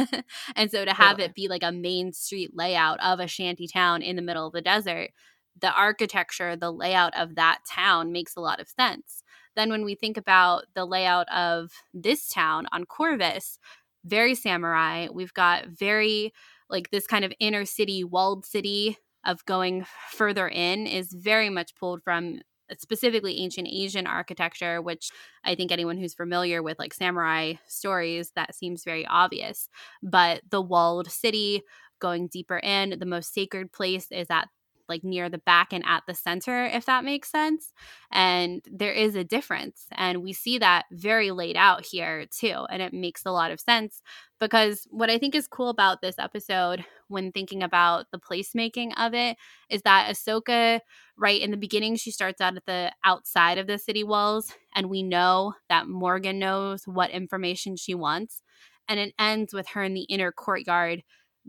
And 0.56 0.70
so 0.70 0.86
to 0.86 0.94
have 0.94 1.20
it 1.20 1.34
be 1.34 1.48
like 1.48 1.64
a 1.64 1.72
main 1.72 2.14
street 2.14 2.52
layout 2.54 3.00
of 3.02 3.20
a 3.20 3.28
shanty 3.28 3.68
town 3.68 4.02
in 4.02 4.16
the 4.16 4.22
middle 4.22 4.48
of 4.48 4.54
the 4.54 4.62
desert 4.62 5.12
the 5.60 5.72
architecture 5.72 6.56
the 6.56 6.72
layout 6.72 7.16
of 7.16 7.36
that 7.36 7.60
town 7.70 8.12
makes 8.12 8.36
a 8.36 8.42
lot 8.42 8.60
of 8.60 8.68
sense. 8.68 9.24
Then 9.56 9.70
when 9.70 9.86
we 9.86 9.96
think 9.96 10.18
about 10.18 10.64
the 10.74 10.86
layout 10.86 11.32
of 11.32 11.72
this 11.94 12.28
town 12.28 12.68
on 12.72 12.86
corvus 12.86 13.60
very 14.06 14.36
samurai 14.36 15.08
we've 15.14 15.34
got 15.34 15.68
very 15.68 16.34
like 16.70 16.90
this 16.90 17.08
kind 17.08 17.24
of 17.24 17.32
inner 17.40 17.66
city 17.66 18.04
walled 18.04 18.46
city 18.46 18.98
of 19.26 19.46
going 19.46 19.86
further 20.12 20.48
in 20.48 20.86
is 20.86 21.14
very 21.14 21.50
much 21.50 21.76
pulled 21.76 22.04
from 22.04 22.42
specifically 22.78 23.40
ancient 23.40 23.68
Asian 23.68 24.08
architecture, 24.08 24.82
which 24.82 25.10
I 25.44 25.56
think 25.56 25.72
anyone 25.72 25.98
who's 25.98 26.14
familiar 26.14 26.64
with 26.64 26.80
like 26.80 26.94
samurai 26.94 27.54
stories, 27.68 28.32
that 28.36 28.56
seems 28.56 28.84
very 28.84 29.06
obvious. 29.06 29.70
But 30.02 30.42
the 30.50 30.62
walled 30.62 31.12
city, 31.12 31.64
going 32.00 32.28
deeper 32.28 32.58
in, 32.58 32.98
the 33.00 33.06
most 33.06 33.34
sacred 33.34 33.72
place 33.72 34.08
is 34.12 34.28
at 34.30 34.50
like 34.90 35.04
near 35.04 35.30
the 35.30 35.38
back 35.40 35.72
and 35.72 35.84
at 35.86 36.04
the 36.08 36.14
center, 36.14 36.66
if 36.66 36.86
that 36.86 37.06
makes 37.06 37.32
sense. 37.32 37.72
And 38.12 38.62
there 38.72 38.92
is 38.92 39.16
a 39.16 39.24
difference. 39.24 39.88
And 39.92 40.22
we 40.22 40.34
see 40.34 40.58
that 40.58 40.86
very 40.92 41.32
laid 41.32 41.56
out 41.56 41.86
here 41.86 42.26
too. 42.26 42.66
And 42.70 42.82
it 42.82 42.94
makes 42.94 43.26
a 43.26 43.32
lot 43.32 43.52
of 43.52 43.60
sense 43.60 44.02
because 44.40 44.86
what 44.90 45.10
I 45.10 45.18
think 45.18 45.36
is 45.36 45.48
cool 45.48 45.70
about 45.70 46.02
this 46.02 46.20
episode 46.20 46.86
when 47.14 47.32
thinking 47.32 47.64
about 47.64 48.08
the 48.12 48.20
placemaking 48.20 48.92
of 48.98 49.14
it 49.14 49.38
is 49.70 49.84
that 49.84 50.12
Ahsoka, 50.12 50.82
right 51.18 51.42
in 51.42 51.52
the 51.52 51.58
beginning, 51.58 51.96
she 51.96 52.12
starts 52.12 52.42
out 52.42 52.58
at 52.58 52.66
the 52.66 52.92
outside 53.06 53.58
of 53.58 53.68
the 53.68 53.78
city 53.78 54.04
walls. 54.04 54.54
And 54.76 54.90
we 54.90 55.04
know 55.04 55.54
that 55.70 55.88
Morgan 55.88 56.40
knows 56.40 56.84
what 56.86 57.12
information 57.12 57.76
she 57.78 57.96
wants. 57.96 58.42
And 58.90 59.00
it 59.00 59.14
ends 59.18 59.54
with 59.54 59.70
her 59.70 59.84
in 59.84 59.94
the 59.94 60.02
inner 60.04 60.32
courtyard 60.32 61.04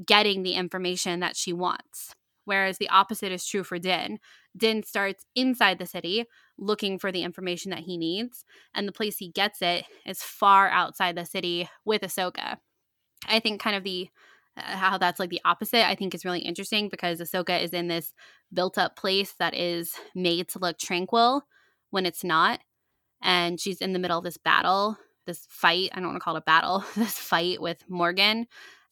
getting 0.07 0.43
the 0.43 0.55
information 0.55 1.21
that 1.21 1.37
she 1.37 1.53
wants 1.53 2.15
whereas 2.45 2.79
the 2.79 2.89
opposite 2.89 3.33
is 3.33 3.47
true 3.47 3.65
for 3.65 3.79
Din. 3.79 4.19
Din 4.57 4.83
starts 4.83 5.25
inside 5.35 5.79
the 5.79 5.87
city 5.87 6.25
looking 6.59 6.99
for 6.99 7.11
the 7.11 7.23
information 7.23 7.71
that 7.71 7.81
he 7.81 7.97
needs, 7.97 8.45
and 8.75 8.87
the 8.87 8.93
place 8.93 9.19
he 9.19 9.29
gets 9.29 9.61
it 9.61 9.85
is 10.07 10.23
far 10.23 10.69
outside 10.69 11.17
the 11.17 11.25
city 11.25 11.69
with 11.85 12.03
Ahsoka. 12.03 12.59
I 13.27 13.41
think 13.41 13.61
kind 13.61 13.77
of 13.77 13.85
the 13.85 14.09
how 14.57 14.99
that's 14.99 15.21
like 15.21 15.31
the 15.31 15.41
opposite, 15.45 15.87
I 15.87 15.95
think 15.95 16.15
is 16.15 16.25
really 16.25 16.41
interesting 16.41 16.89
because 16.89 17.21
Ahsoka 17.21 17.61
is 17.63 17.73
in 17.73 17.89
this 17.89 18.13
built 18.53 18.79
up 18.79 18.97
place 18.97 19.35
that 19.39 19.55
is 19.55 19.95
made 20.15 20.49
to 20.51 20.59
look 20.59 20.79
tranquil 20.79 21.43
when 21.91 22.07
it's 22.07 22.25
not. 22.25 22.61
And 23.23 23.61
she's 23.61 23.81
in 23.81 23.93
the 23.93 23.99
middle 23.99 24.19
of 24.19 24.25
this 24.25 24.37
battle, 24.37 24.99
this 25.27 25.47
fight. 25.51 25.91
I 25.93 25.97
don't 25.97 26.09
want 26.09 26.17
to 26.17 26.25
call 26.25 26.37
it 26.37 26.41
a 26.41 26.43
battle, 26.43 26.85
this 26.97 27.19
fight 27.19 27.61
with 27.61 27.83
Morgan. 27.89 28.47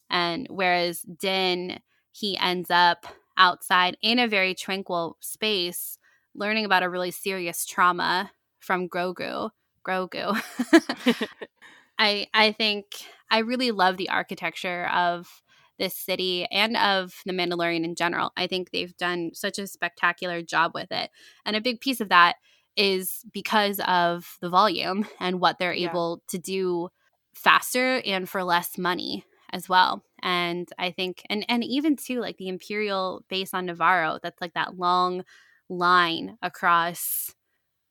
And 0.09 0.47
whereas 0.49 1.01
Din, 1.01 1.79
he 2.11 2.37
ends 2.37 2.69
up 2.69 3.05
outside 3.37 3.97
in 4.01 4.19
a 4.19 4.27
very 4.27 4.53
tranquil 4.53 5.17
space, 5.19 5.97
learning 6.35 6.65
about 6.65 6.83
a 6.83 6.89
really 6.89 7.11
serious 7.11 7.65
trauma 7.65 8.31
from 8.59 8.87
Grogu. 8.89 9.49
Grogu. 9.87 10.39
I 11.99 12.27
I 12.33 12.51
think 12.51 12.85
I 13.29 13.39
really 13.39 13.71
love 13.71 13.97
the 13.97 14.09
architecture 14.09 14.87
of 14.87 15.42
this 15.83 15.97
city 15.97 16.45
and 16.49 16.77
of 16.77 17.13
the 17.25 17.33
Mandalorian 17.33 17.83
in 17.83 17.95
general. 17.95 18.31
I 18.37 18.47
think 18.47 18.71
they've 18.71 18.95
done 18.95 19.31
such 19.33 19.59
a 19.59 19.67
spectacular 19.67 20.41
job 20.41 20.71
with 20.73 20.91
it. 20.91 21.09
And 21.45 21.57
a 21.57 21.61
big 21.61 21.81
piece 21.81 21.99
of 21.99 22.07
that 22.07 22.37
is 22.77 23.25
because 23.33 23.81
of 23.85 24.37
the 24.41 24.49
volume 24.49 25.05
and 25.19 25.41
what 25.41 25.59
they're 25.59 25.73
yeah. 25.73 25.89
able 25.89 26.23
to 26.29 26.37
do 26.37 26.87
faster 27.35 28.01
and 28.05 28.29
for 28.29 28.43
less 28.43 28.77
money 28.77 29.25
as 29.51 29.67
well 29.67 30.03
and 30.21 30.69
i 30.77 30.91
think 30.91 31.21
and 31.29 31.45
and 31.49 31.63
even 31.63 31.95
too 31.95 32.19
like 32.19 32.37
the 32.37 32.47
imperial 32.47 33.23
base 33.27 33.53
on 33.53 33.67
Nevarro, 33.67 34.19
that's 34.21 34.39
like 34.39 34.53
that 34.53 34.77
long 34.77 35.23
line 35.69 36.37
across 36.41 37.33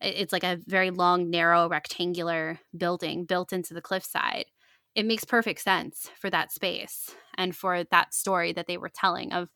it's 0.00 0.32
like 0.32 0.44
a 0.44 0.58
very 0.66 0.90
long 0.90 1.30
narrow 1.30 1.68
rectangular 1.68 2.58
building 2.76 3.24
built 3.24 3.52
into 3.52 3.74
the 3.74 3.80
cliffside 3.80 4.46
it 4.94 5.06
makes 5.06 5.24
perfect 5.24 5.60
sense 5.60 6.10
for 6.20 6.30
that 6.30 6.52
space 6.52 7.14
and 7.36 7.54
for 7.54 7.84
that 7.84 8.14
story 8.14 8.52
that 8.52 8.66
they 8.66 8.76
were 8.76 8.88
telling 8.88 9.32
of 9.32 9.48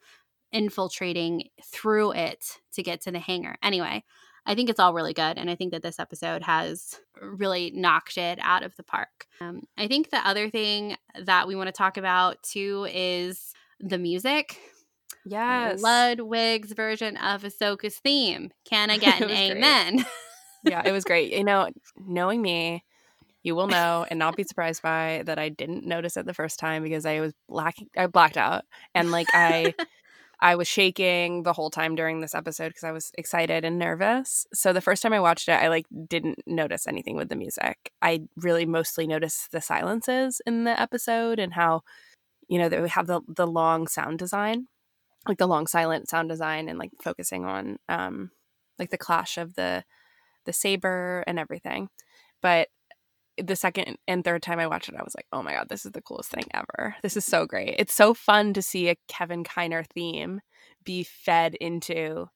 infiltrating 0.52 1.48
through 1.62 2.12
it 2.12 2.58
to 2.72 2.82
get 2.82 3.00
to 3.02 3.10
the 3.10 3.18
hangar. 3.18 3.56
Anyway, 3.62 4.04
I 4.46 4.54
think 4.54 4.70
it's 4.70 4.80
all 4.80 4.94
really 4.94 5.12
good. 5.12 5.38
And 5.38 5.50
I 5.50 5.56
think 5.56 5.72
that 5.72 5.82
this 5.82 5.98
episode 5.98 6.42
has 6.42 7.00
really 7.20 7.72
knocked 7.74 8.16
it 8.16 8.38
out 8.40 8.62
of 8.62 8.76
the 8.76 8.84
park. 8.84 9.26
Um, 9.40 9.62
I 9.76 9.88
think 9.88 10.10
the 10.10 10.26
other 10.26 10.48
thing 10.48 10.96
that 11.24 11.48
we 11.48 11.56
want 11.56 11.66
to 11.66 11.72
talk 11.72 11.96
about 11.96 12.42
too 12.42 12.86
is 12.92 13.52
the 13.80 13.98
music. 13.98 14.58
Yes. 15.24 15.82
Ludwig's 15.82 16.72
version 16.72 17.16
of 17.16 17.42
Ahsoka's 17.42 17.96
theme. 17.96 18.52
Can 18.64 18.90
I 18.90 18.98
get 18.98 19.20
an 19.20 19.30
amen? 19.30 20.06
yeah, 20.62 20.82
it 20.84 20.92
was 20.92 21.04
great. 21.04 21.32
You 21.32 21.44
know, 21.44 21.68
knowing 21.96 22.40
me, 22.40 22.84
you 23.46 23.54
will 23.54 23.68
know 23.68 24.04
and 24.10 24.18
not 24.18 24.36
be 24.36 24.42
surprised 24.42 24.82
by 24.82 25.22
that 25.24 25.38
I 25.38 25.50
didn't 25.50 25.86
notice 25.86 26.16
it 26.16 26.26
the 26.26 26.34
first 26.34 26.58
time 26.58 26.82
because 26.82 27.06
I 27.06 27.20
was 27.20 27.32
black 27.48 27.76
I 27.96 28.08
blacked 28.08 28.36
out 28.36 28.64
and 28.92 29.12
like 29.12 29.28
I 29.32 29.72
I 30.40 30.56
was 30.56 30.66
shaking 30.66 31.44
the 31.44 31.52
whole 31.52 31.70
time 31.70 31.94
during 31.94 32.20
this 32.20 32.34
episode 32.34 32.68
because 32.68 32.82
I 32.82 32.90
was 32.90 33.12
excited 33.16 33.64
and 33.64 33.78
nervous. 33.78 34.46
So 34.52 34.72
the 34.72 34.80
first 34.80 35.00
time 35.00 35.12
I 35.12 35.20
watched 35.20 35.48
it, 35.48 35.52
I 35.52 35.68
like 35.68 35.86
didn't 36.08 36.40
notice 36.44 36.88
anything 36.88 37.14
with 37.16 37.28
the 37.28 37.36
music. 37.36 37.92
I 38.02 38.22
really 38.36 38.66
mostly 38.66 39.06
noticed 39.06 39.52
the 39.52 39.60
silences 39.60 40.42
in 40.44 40.64
the 40.64 40.78
episode 40.78 41.38
and 41.38 41.54
how, 41.54 41.82
you 42.48 42.58
know, 42.58 42.68
that 42.68 42.82
we 42.82 42.88
have 42.88 43.06
the 43.06 43.20
the 43.28 43.46
long 43.46 43.86
sound 43.86 44.18
design, 44.18 44.66
like 45.28 45.38
the 45.38 45.46
long 45.46 45.68
silent 45.68 46.08
sound 46.08 46.28
design, 46.28 46.68
and 46.68 46.80
like 46.80 46.90
focusing 47.00 47.44
on 47.44 47.78
um 47.88 48.32
like 48.78 48.90
the 48.90 48.98
clash 48.98 49.38
of 49.38 49.54
the 49.54 49.84
the 50.46 50.52
saber 50.52 51.22
and 51.28 51.38
everything. 51.38 51.88
But 52.42 52.68
the 53.42 53.56
second 53.56 53.98
and 54.08 54.24
third 54.24 54.42
time 54.42 54.58
I 54.58 54.66
watched 54.66 54.88
it, 54.88 54.96
I 54.98 55.02
was 55.02 55.14
like, 55.14 55.26
oh 55.32 55.42
my 55.42 55.52
God, 55.52 55.68
this 55.68 55.84
is 55.84 55.92
the 55.92 56.02
coolest 56.02 56.30
thing 56.30 56.44
ever. 56.54 56.96
This 57.02 57.16
is 57.16 57.24
so 57.24 57.46
great. 57.46 57.76
It's 57.78 57.94
so 57.94 58.14
fun 58.14 58.52
to 58.54 58.62
see 58.62 58.88
a 58.88 58.96
Kevin 59.08 59.44
Kiner 59.44 59.86
theme 59.86 60.40
be 60.84 61.02
fed 61.02 61.54
into 61.56 62.28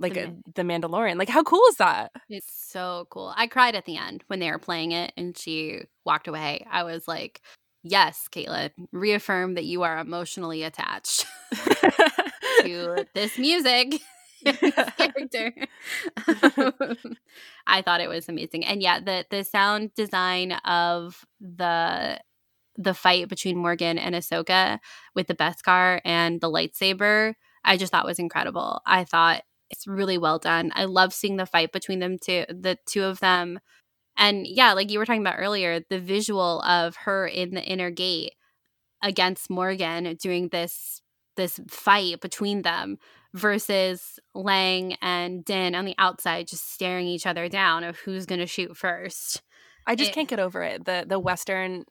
like 0.00 0.14
the, 0.14 0.24
a, 0.24 0.34
the 0.54 0.62
Mandalorian. 0.62 1.18
Like, 1.18 1.28
how 1.28 1.42
cool 1.42 1.62
is 1.70 1.76
that? 1.76 2.12
It's 2.28 2.52
so 2.52 3.06
cool. 3.10 3.32
I 3.36 3.46
cried 3.46 3.74
at 3.74 3.84
the 3.84 3.96
end 3.96 4.24
when 4.28 4.38
they 4.38 4.50
were 4.50 4.58
playing 4.58 4.92
it 4.92 5.12
and 5.16 5.36
she 5.36 5.82
walked 6.04 6.28
away. 6.28 6.64
I 6.70 6.84
was 6.84 7.08
like, 7.08 7.40
yes, 7.82 8.26
Caitlin, 8.30 8.70
reaffirm 8.92 9.54
that 9.54 9.64
you 9.64 9.82
are 9.82 9.98
emotionally 9.98 10.62
attached 10.62 11.26
to 12.62 13.06
this 13.14 13.38
music. 13.38 14.00
character. 14.98 15.52
I 17.66 17.82
thought 17.82 18.00
it 18.00 18.08
was 18.08 18.28
amazing. 18.28 18.64
And 18.64 18.82
yeah, 18.82 19.00
the 19.00 19.26
the 19.30 19.44
sound 19.44 19.94
design 19.94 20.52
of 20.64 21.24
the 21.40 22.20
the 22.76 22.94
fight 22.94 23.28
between 23.28 23.58
Morgan 23.58 23.98
and 23.98 24.14
Ahsoka 24.14 24.78
with 25.14 25.26
the 25.26 25.34
Beskar 25.34 26.00
and 26.04 26.40
the 26.40 26.50
lightsaber, 26.50 27.34
I 27.64 27.76
just 27.76 27.92
thought 27.92 28.06
was 28.06 28.20
incredible. 28.20 28.80
I 28.86 29.04
thought 29.04 29.42
it's 29.70 29.86
really 29.86 30.16
well 30.18 30.38
done. 30.38 30.72
I 30.74 30.84
love 30.84 31.12
seeing 31.12 31.36
the 31.36 31.46
fight 31.46 31.72
between 31.72 31.98
them 31.98 32.18
two, 32.18 32.44
the 32.48 32.78
two 32.86 33.04
of 33.04 33.20
them. 33.20 33.58
And 34.16 34.46
yeah, 34.46 34.72
like 34.74 34.90
you 34.90 34.98
were 34.98 35.06
talking 35.06 35.22
about 35.22 35.38
earlier, 35.38 35.80
the 35.90 36.00
visual 36.00 36.62
of 36.62 36.96
her 36.96 37.26
in 37.26 37.54
the 37.54 37.62
inner 37.62 37.90
gate 37.90 38.34
against 39.02 39.50
Morgan 39.50 40.16
doing 40.20 40.48
this 40.48 41.00
this 41.36 41.60
fight 41.68 42.20
between 42.20 42.62
them 42.62 42.98
versus 43.34 44.18
Lang 44.34 44.94
and 45.02 45.44
Din 45.44 45.74
on 45.74 45.84
the 45.84 45.94
outside 45.98 46.48
just 46.48 46.72
staring 46.72 47.06
each 47.06 47.26
other 47.26 47.48
down 47.48 47.84
of 47.84 47.98
who's 47.98 48.26
going 48.26 48.40
to 48.40 48.46
shoot 48.46 48.76
first. 48.76 49.42
I 49.86 49.94
just 49.94 50.10
it, 50.10 50.14
can't 50.14 50.28
get 50.28 50.40
over 50.40 50.62
it. 50.62 50.84
The 50.84 51.04
the 51.06 51.18
western 51.18 51.84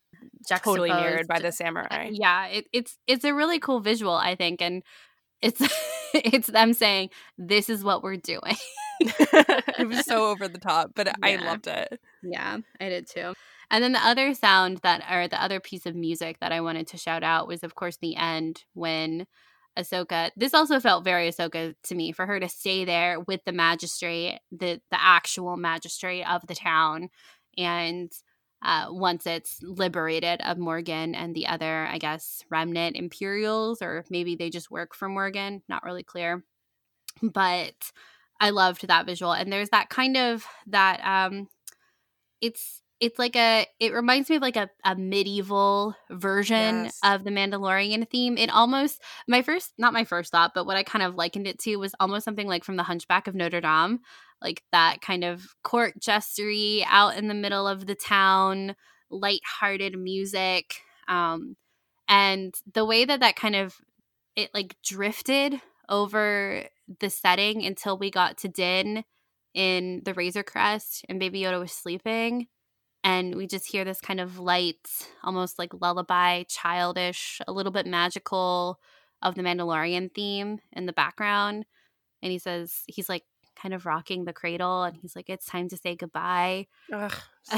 totally 0.47 0.91
mirrored 0.91 1.27
by 1.27 1.39
the 1.39 1.51
samurai. 1.51 2.09
Yeah, 2.13 2.47
it, 2.47 2.65
it's 2.71 2.97
it's 3.07 3.25
a 3.25 3.33
really 3.33 3.59
cool 3.59 3.79
visual, 3.79 4.13
I 4.13 4.35
think, 4.35 4.61
and 4.61 4.83
it's 5.41 5.61
it's 6.13 6.47
them 6.47 6.73
saying 6.73 7.09
this 7.37 7.69
is 7.69 7.83
what 7.83 8.03
we're 8.03 8.17
doing. 8.17 8.55
it 8.99 9.87
was 9.87 10.05
so 10.05 10.29
over 10.29 10.47
the 10.47 10.59
top, 10.59 10.91
but 10.95 11.07
yeah. 11.07 11.13
I 11.23 11.35
loved 11.37 11.67
it. 11.67 11.99
Yeah, 12.23 12.57
I 12.79 12.89
did 12.89 13.07
too. 13.07 13.33
And 13.69 13.83
then 13.83 13.91
the 13.91 14.05
other 14.05 14.33
sound 14.33 14.77
that, 14.77 15.03
or 15.11 15.27
the 15.27 15.41
other 15.41 15.59
piece 15.59 15.85
of 15.85 15.93
music 15.93 16.37
that 16.39 16.53
I 16.53 16.61
wanted 16.61 16.87
to 16.87 16.97
shout 16.97 17.23
out 17.23 17.47
was, 17.47 17.63
of 17.63 17.75
course, 17.75 17.97
the 17.97 18.15
end 18.15 18.63
when 18.73 19.27
Ahsoka. 19.77 20.31
This 20.35 20.53
also 20.53 20.79
felt 20.79 21.03
very 21.03 21.29
Ahsoka 21.29 21.75
to 21.83 21.95
me 21.95 22.11
for 22.11 22.25
her 22.25 22.39
to 22.39 22.49
stay 22.49 22.85
there 22.85 23.19
with 23.19 23.41
the 23.45 23.51
magistrate, 23.51 24.39
the 24.51 24.81
the 24.91 25.01
actual 25.01 25.57
magistrate 25.57 26.23
of 26.23 26.45
the 26.47 26.55
town, 26.55 27.09
and 27.57 28.11
uh, 28.63 28.87
once 28.89 29.27
it's 29.27 29.61
liberated 29.61 30.41
of 30.41 30.57
Morgan 30.57 31.13
and 31.15 31.35
the 31.35 31.47
other, 31.47 31.85
I 31.85 31.99
guess, 31.99 32.43
remnant 32.49 32.95
Imperials, 32.95 33.81
or 33.81 34.03
maybe 34.09 34.35
they 34.35 34.49
just 34.49 34.71
work 34.71 34.95
for 34.95 35.07
Morgan. 35.07 35.61
Not 35.69 35.83
really 35.83 36.03
clear, 36.03 36.43
but 37.21 37.91
I 38.39 38.49
loved 38.51 38.87
that 38.87 39.05
visual, 39.05 39.33
and 39.33 39.51
there's 39.53 39.69
that 39.69 39.89
kind 39.89 40.17
of 40.17 40.45
that. 40.67 40.99
um 41.05 41.47
It's 42.41 42.81
it's 42.99 43.19
like 43.19 43.35
a 43.35 43.65
it 43.79 43.93
reminds 43.93 44.29
me 44.29 44.37
of 44.37 44.41
like 44.41 44.55
a, 44.55 44.69
a 44.83 44.95
medieval 44.95 45.95
version 46.09 46.85
yes. 46.85 46.99
of 47.03 47.23
the 47.23 47.29
mandalorian 47.29 48.09
theme 48.09 48.37
it 48.37 48.49
almost 48.49 49.01
my 49.27 49.41
first 49.41 49.73
not 49.77 49.93
my 49.93 50.03
first 50.03 50.31
thought 50.31 50.51
but 50.55 50.65
what 50.65 50.77
i 50.77 50.83
kind 50.83 51.03
of 51.03 51.15
likened 51.15 51.47
it 51.47 51.59
to 51.59 51.75
was 51.77 51.93
almost 51.99 52.25
something 52.25 52.47
like 52.47 52.63
from 52.63 52.75
the 52.75 52.83
hunchback 52.83 53.27
of 53.27 53.35
notre 53.35 53.61
dame 53.61 53.99
like 54.41 54.63
that 54.71 55.01
kind 55.01 55.23
of 55.23 55.45
court 55.63 55.93
jestery 55.99 56.83
out 56.87 57.17
in 57.17 57.27
the 57.27 57.33
middle 57.33 57.67
of 57.67 57.85
the 57.85 57.95
town 57.95 58.75
light-hearted 59.09 59.97
music 59.97 60.81
um 61.07 61.55
and 62.09 62.55
the 62.73 62.85
way 62.85 63.05
that 63.05 63.19
that 63.19 63.35
kind 63.35 63.55
of 63.55 63.75
it 64.35 64.49
like 64.53 64.75
drifted 64.83 65.61
over 65.89 66.63
the 66.99 67.09
setting 67.09 67.65
until 67.65 67.97
we 67.97 68.11
got 68.11 68.37
to 68.37 68.47
din 68.47 69.03
in 69.53 70.01
the 70.03 70.13
razor 70.13 70.43
crest 70.43 71.05
and 71.09 71.19
baby 71.19 71.41
yoda 71.41 71.59
was 71.59 71.71
sleeping 71.71 72.47
and 73.03 73.35
we 73.35 73.47
just 73.47 73.67
hear 73.67 73.85
this 73.85 74.01
kind 74.01 74.19
of 74.19 74.39
light, 74.39 75.07
almost 75.23 75.59
like 75.59 75.71
lullaby, 75.79 76.43
childish, 76.43 77.39
a 77.47 77.51
little 77.51 77.71
bit 77.71 77.85
magical 77.85 78.79
of 79.21 79.35
the 79.35 79.41
Mandalorian 79.41 80.13
theme 80.13 80.59
in 80.73 80.85
the 80.85 80.93
background. 80.93 81.65
And 82.21 82.31
he 82.31 82.39
says, 82.39 82.83
he's 82.87 83.09
like 83.09 83.23
kind 83.55 83.73
of 83.73 83.85
rocking 83.85 84.25
the 84.25 84.33
cradle 84.33 84.83
and 84.83 84.95
he's 84.97 85.15
like, 85.15 85.29
it's 85.29 85.45
time 85.45 85.69
to 85.69 85.77
say 85.77 85.95
goodbye. 85.95 86.67
Ugh, 86.91 87.13
so 87.43 87.57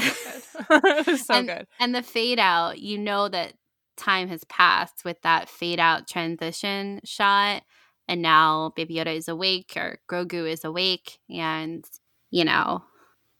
good. 0.80 1.18
so 1.20 1.34
and, 1.34 1.48
good. 1.48 1.66
And 1.78 1.94
the 1.94 2.02
fade 2.02 2.38
out, 2.38 2.78
you 2.78 2.98
know 2.98 3.28
that 3.28 3.54
time 3.96 4.28
has 4.28 4.44
passed 4.44 5.04
with 5.04 5.20
that 5.22 5.48
fade 5.48 5.80
out 5.80 6.08
transition 6.08 7.00
shot. 7.04 7.62
And 8.08 8.22
now 8.22 8.72
Baby 8.74 8.96
Yoda 8.96 9.14
is 9.14 9.28
awake 9.28 9.74
or 9.76 9.98
Grogu 10.10 10.50
is 10.50 10.64
awake 10.64 11.18
and, 11.28 11.84
you 12.30 12.44
know, 12.44 12.84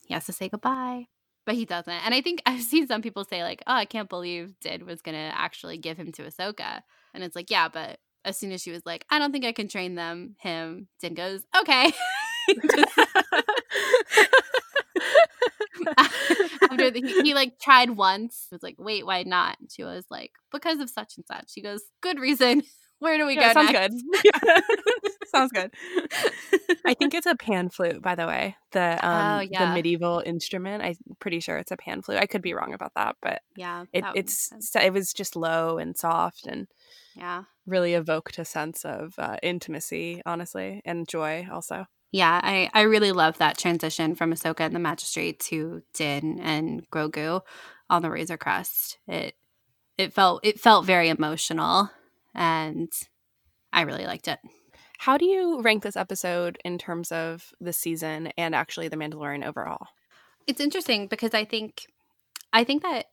he 0.06 0.14
has 0.14 0.26
to 0.26 0.32
say 0.32 0.48
goodbye 0.48 1.06
but 1.50 1.56
he 1.56 1.64
doesn't. 1.64 2.06
And 2.06 2.14
I 2.14 2.20
think 2.20 2.42
I've 2.46 2.62
seen 2.62 2.86
some 2.86 3.02
people 3.02 3.24
say 3.24 3.42
like, 3.42 3.60
"Oh, 3.66 3.74
I 3.74 3.84
can't 3.84 4.08
believe 4.08 4.54
Din 4.60 4.86
was 4.86 5.02
gonna 5.02 5.32
actually 5.34 5.78
give 5.78 5.96
him 5.96 6.12
to 6.12 6.22
Ahsoka," 6.22 6.82
and 7.12 7.24
it's 7.24 7.34
like, 7.34 7.50
yeah, 7.50 7.68
but 7.68 7.98
as 8.24 8.38
soon 8.38 8.52
as 8.52 8.62
she 8.62 8.70
was 8.70 8.86
like, 8.86 9.04
"I 9.10 9.18
don't 9.18 9.32
think 9.32 9.44
I 9.44 9.50
can 9.50 9.66
train 9.66 9.96
them," 9.96 10.36
him 10.38 10.86
Din 11.00 11.14
goes, 11.14 11.42
"Okay." 11.60 11.92
After 16.70 16.90
the, 16.90 17.02
he, 17.04 17.22
he, 17.22 17.34
like 17.34 17.58
tried 17.58 17.90
once, 17.90 18.46
was 18.52 18.62
like, 18.62 18.76
"Wait, 18.78 19.04
why 19.04 19.24
not?" 19.24 19.58
And 19.58 19.72
she 19.72 19.82
was 19.82 20.04
like, 20.08 20.30
"Because 20.52 20.78
of 20.78 20.88
such 20.88 21.16
and 21.16 21.26
such." 21.26 21.52
She 21.52 21.62
goes, 21.62 21.82
"Good 22.00 22.20
reason." 22.20 22.62
Where 23.00 23.16
do 23.16 23.26
we 23.26 23.34
yeah, 23.34 23.52
go? 23.52 23.60
Sounds 23.60 23.72
next? 23.72 24.04
good. 24.40 25.12
sounds 25.28 25.52
good. 25.52 25.70
I 26.84 26.94
think 26.94 27.14
it's 27.14 27.26
a 27.26 27.34
pan 27.34 27.70
flute, 27.70 28.02
by 28.02 28.14
the 28.14 28.26
way. 28.26 28.56
The 28.72 28.98
oh, 29.02 29.08
um 29.08 29.38
oh, 29.38 29.40
yeah. 29.40 29.66
the 29.66 29.74
medieval 29.74 30.22
instrument. 30.24 30.82
I'm 30.82 30.96
pretty 31.18 31.40
sure 31.40 31.56
it's 31.56 31.72
a 31.72 31.76
pan 31.76 32.02
flute. 32.02 32.18
I 32.18 32.26
could 32.26 32.42
be 32.42 32.54
wrong 32.54 32.74
about 32.74 32.92
that, 32.94 33.16
but 33.20 33.40
yeah, 33.56 33.84
it, 33.92 34.04
it's 34.14 34.52
it 34.76 34.92
was 34.92 35.12
just 35.12 35.34
low 35.34 35.78
and 35.78 35.96
soft 35.96 36.46
and 36.46 36.68
yeah, 37.16 37.44
really 37.66 37.94
evoked 37.94 38.38
a 38.38 38.44
sense 38.44 38.84
of 38.84 39.14
uh, 39.18 39.36
intimacy, 39.42 40.22
honestly, 40.26 40.82
and 40.84 41.08
joy 41.08 41.48
also. 41.50 41.86
Yeah, 42.12 42.40
I, 42.42 42.68
I 42.74 42.82
really 42.82 43.12
love 43.12 43.38
that 43.38 43.56
transition 43.56 44.16
from 44.16 44.32
Ahsoka 44.32 44.60
and 44.60 44.74
the 44.74 44.80
Magistrate 44.80 45.38
to 45.40 45.82
Din 45.94 46.40
and 46.40 46.88
Grogu 46.90 47.40
on 47.88 48.02
the 48.02 48.10
Razor 48.10 48.36
Crest. 48.36 48.98
It 49.06 49.36
it 49.96 50.12
felt 50.12 50.40
it 50.44 50.58
felt 50.58 50.86
very 50.86 51.08
emotional 51.08 51.90
and 52.34 52.90
I 53.72 53.82
really 53.82 54.06
liked 54.06 54.28
it. 54.28 54.38
How 54.98 55.16
do 55.16 55.24
you 55.24 55.62
rank 55.62 55.82
this 55.82 55.96
episode 55.96 56.58
in 56.64 56.76
terms 56.76 57.10
of 57.10 57.52
the 57.60 57.72
season 57.72 58.28
and 58.36 58.54
actually 58.54 58.88
the 58.88 58.96
Mandalorian 58.96 59.46
overall? 59.46 59.86
It's 60.46 60.60
interesting 60.60 61.06
because 61.06 61.32
I 61.32 61.44
think 61.44 61.86
I 62.52 62.64
think 62.64 62.82
that 62.82 63.06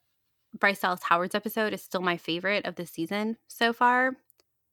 Bryce 0.57 0.79
Dallas 0.79 1.03
Howard's 1.03 1.35
episode 1.35 1.73
is 1.73 1.83
still 1.83 2.01
my 2.01 2.17
favorite 2.17 2.65
of 2.65 2.75
the 2.75 2.85
season 2.85 3.37
so 3.47 3.73
far 3.73 4.13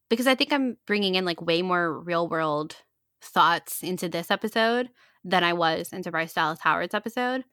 because 0.09 0.27
I 0.27 0.35
think 0.35 0.51
I'm 0.51 0.77
bringing 0.85 1.15
in 1.15 1.25
like 1.25 1.41
way 1.41 1.61
more 1.61 1.99
real 1.99 2.27
world 2.27 2.75
thoughts 3.21 3.83
into 3.83 4.09
this 4.09 4.31
episode 4.31 4.89
than 5.23 5.43
I 5.43 5.53
was 5.53 5.91
into 5.91 6.11
Bryce 6.11 6.33
Dallas 6.33 6.59
Howard's 6.61 6.93
episode. 6.93 7.43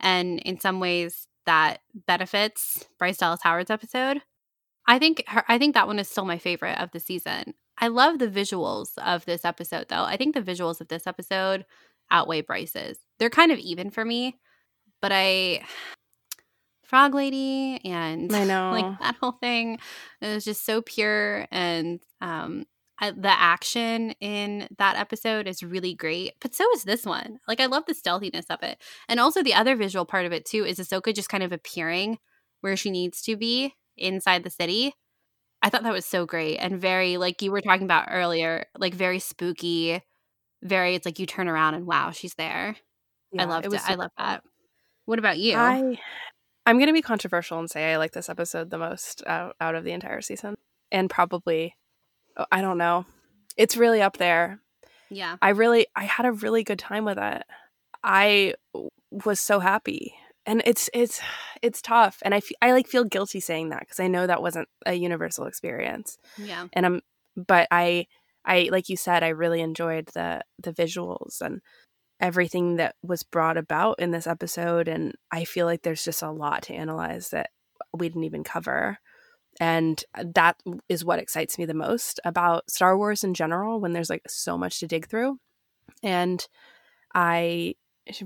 And 0.00 0.40
in 0.40 0.60
some 0.60 0.80
ways, 0.80 1.26
that 1.46 1.80
benefits 1.94 2.84
Bryce 2.98 3.18
Dallas 3.18 3.40
Howard's 3.42 3.70
episode 3.70 4.20
I 4.86 4.98
think 4.98 5.24
her, 5.28 5.44
I 5.48 5.58
think 5.58 5.74
that 5.74 5.86
one 5.86 5.98
is 5.98 6.08
still 6.08 6.24
my 6.24 6.38
favorite 6.38 6.78
of 6.80 6.90
the 6.92 7.00
season. 7.00 7.54
I 7.78 7.88
love 7.88 8.18
the 8.18 8.28
visuals 8.28 8.96
of 8.98 9.24
this 9.24 9.44
episode, 9.44 9.88
though. 9.88 10.04
I 10.04 10.16
think 10.16 10.34
the 10.34 10.42
visuals 10.42 10.80
of 10.80 10.88
this 10.88 11.06
episode 11.06 11.66
outweigh 12.10 12.40
Bryce's. 12.42 12.98
They're 13.18 13.30
kind 13.30 13.52
of 13.52 13.58
even 13.58 13.90
for 13.90 14.04
me, 14.04 14.36
but 15.00 15.12
I. 15.12 15.64
Frog 16.84 17.16
Lady 17.16 17.80
and 17.84 18.32
I 18.32 18.44
know. 18.46 18.70
like 18.70 19.00
that 19.00 19.16
whole 19.20 19.32
thing 19.32 19.80
it 20.20 20.34
was 20.34 20.44
just 20.44 20.64
so 20.64 20.82
pure 20.82 21.48
and 21.50 21.98
um 22.20 22.64
I, 22.98 23.10
the 23.10 23.28
action 23.28 24.12
in 24.20 24.68
that 24.78 24.96
episode 24.96 25.46
is 25.46 25.62
really 25.62 25.94
great, 25.94 26.34
but 26.40 26.54
so 26.54 26.64
is 26.72 26.84
this 26.84 27.04
one. 27.04 27.40
Like, 27.46 27.60
I 27.60 27.66
love 27.66 27.84
the 27.86 27.94
stealthiness 27.94 28.46
of 28.48 28.62
it. 28.62 28.80
And 29.08 29.20
also, 29.20 29.42
the 29.42 29.54
other 29.54 29.76
visual 29.76 30.06
part 30.06 30.24
of 30.24 30.32
it, 30.32 30.46
too, 30.46 30.64
is 30.64 30.78
Ahsoka 30.78 31.14
just 31.14 31.28
kind 31.28 31.42
of 31.42 31.52
appearing 31.52 32.18
where 32.62 32.76
she 32.76 32.90
needs 32.90 33.20
to 33.22 33.36
be 33.36 33.74
inside 33.96 34.42
the 34.42 34.50
city. 34.50 34.92
I 35.62 35.70
thought 35.70 35.82
that 35.82 35.92
was 35.92 36.06
so 36.06 36.26
great 36.26 36.58
and 36.58 36.80
very, 36.80 37.16
like 37.16 37.42
you 37.42 37.50
were 37.50 37.60
talking 37.60 37.84
about 37.84 38.08
earlier, 38.10 38.66
like 38.78 38.94
very 38.94 39.18
spooky, 39.18 40.00
very, 40.62 40.94
it's 40.94 41.06
like 41.06 41.18
you 41.18 41.26
turn 41.26 41.48
around 41.48 41.74
and 41.74 41.86
wow, 41.86 42.10
she's 42.10 42.34
there. 42.34 42.76
I 43.38 43.44
loved 43.44 43.66
it. 43.66 43.72
it. 43.72 43.80
I 43.84 43.94
love 43.94 44.12
that. 44.18 44.42
What 45.06 45.18
about 45.18 45.38
you? 45.38 45.56
I, 45.56 45.98
I'm 46.66 46.76
going 46.78 46.88
to 46.88 46.92
be 46.92 47.02
controversial 47.02 47.58
and 47.58 47.70
say 47.70 47.92
I 47.92 47.96
like 47.96 48.12
this 48.12 48.28
episode 48.28 48.70
the 48.70 48.78
most 48.78 49.22
out, 49.26 49.56
out 49.60 49.74
of 49.74 49.84
the 49.84 49.92
entire 49.92 50.20
season. 50.20 50.54
And 50.92 51.10
probably 51.10 51.74
Oh, 52.36 52.46
I 52.52 52.60
don't 52.60 52.78
know. 52.78 53.06
It's 53.56 53.76
really 53.76 54.02
up 54.02 54.18
there. 54.18 54.60
Yeah. 55.10 55.36
I 55.40 55.50
really 55.50 55.86
I 55.94 56.04
had 56.04 56.26
a 56.26 56.32
really 56.32 56.64
good 56.64 56.78
time 56.78 57.04
with 57.04 57.18
it. 57.18 57.42
I 58.02 58.54
was 59.10 59.40
so 59.40 59.58
happy. 59.60 60.14
And 60.46 60.62
it's 60.64 60.88
it's 60.94 61.20
it's 61.60 61.82
tough 61.82 62.18
and 62.22 62.32
I 62.32 62.38
f- 62.38 62.50
I 62.62 62.72
like 62.72 62.86
feel 62.86 63.04
guilty 63.04 63.40
saying 63.40 63.70
that 63.70 63.88
cuz 63.88 63.98
I 63.98 64.06
know 64.06 64.26
that 64.26 64.42
wasn't 64.42 64.68
a 64.86 64.94
universal 64.94 65.46
experience. 65.46 66.18
Yeah. 66.38 66.68
And 66.72 66.86
I'm 66.86 67.00
but 67.36 67.66
I 67.70 68.06
I 68.44 68.68
like 68.70 68.88
you 68.88 68.96
said 68.96 69.22
I 69.22 69.28
really 69.28 69.60
enjoyed 69.60 70.08
the 70.14 70.42
the 70.58 70.72
visuals 70.72 71.40
and 71.40 71.60
everything 72.20 72.76
that 72.76 72.94
was 73.02 73.22
brought 73.22 73.56
about 73.56 73.98
in 73.98 74.10
this 74.12 74.26
episode 74.26 74.88
and 74.88 75.14
I 75.30 75.44
feel 75.44 75.66
like 75.66 75.82
there's 75.82 76.04
just 76.04 76.22
a 76.22 76.30
lot 76.30 76.62
to 76.62 76.74
analyze 76.74 77.30
that 77.30 77.50
we 77.92 78.08
didn't 78.08 78.24
even 78.24 78.44
cover. 78.44 78.98
And 79.58 80.02
uh, 80.14 80.24
that 80.34 80.56
is 80.88 81.04
what 81.04 81.18
excites 81.18 81.58
me 81.58 81.64
the 81.64 81.74
most 81.74 82.20
about 82.24 82.70
Star 82.70 82.96
Wars 82.96 83.24
in 83.24 83.34
general 83.34 83.80
when 83.80 83.92
there's 83.92 84.10
like 84.10 84.22
so 84.28 84.56
much 84.56 84.80
to 84.80 84.86
dig 84.86 85.08
through. 85.08 85.38
And 86.02 86.46
I 87.14 87.74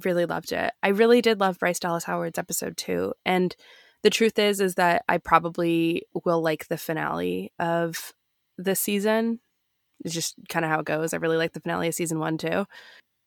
really 0.05 0.27
loved 0.27 0.53
it. 0.53 0.73
I 0.83 0.89
really 0.89 1.21
did 1.21 1.41
love 1.41 1.59
Bryce 1.59 1.79
Dallas 1.79 2.05
Howard's 2.05 2.39
episode 2.39 2.77
too. 2.77 3.15
And 3.25 3.55
the 4.03 4.11
truth 4.11 4.39
is 4.39 4.61
is 4.61 4.77
that 4.77 5.05
I 5.09 5.19
probably 5.19 6.05
will 6.25 6.43
like 6.43 6.69
the 6.69 6.79
finale 6.79 7.53
of 7.59 8.13
the 8.57 8.75
season. 8.75 9.41
It's 10.05 10.15
just 10.15 10.37
kind 10.49 10.65
of 10.65 10.71
how 10.71 10.81
it 10.81 10.87
goes. 10.87 11.13
I 11.13 11.19
really 11.19 11.37
like 11.37 11.53
the 11.53 11.61
finale 11.61 11.89
of 11.89 11.95
season 11.95 12.19
1 12.19 12.39
too. 12.39 12.67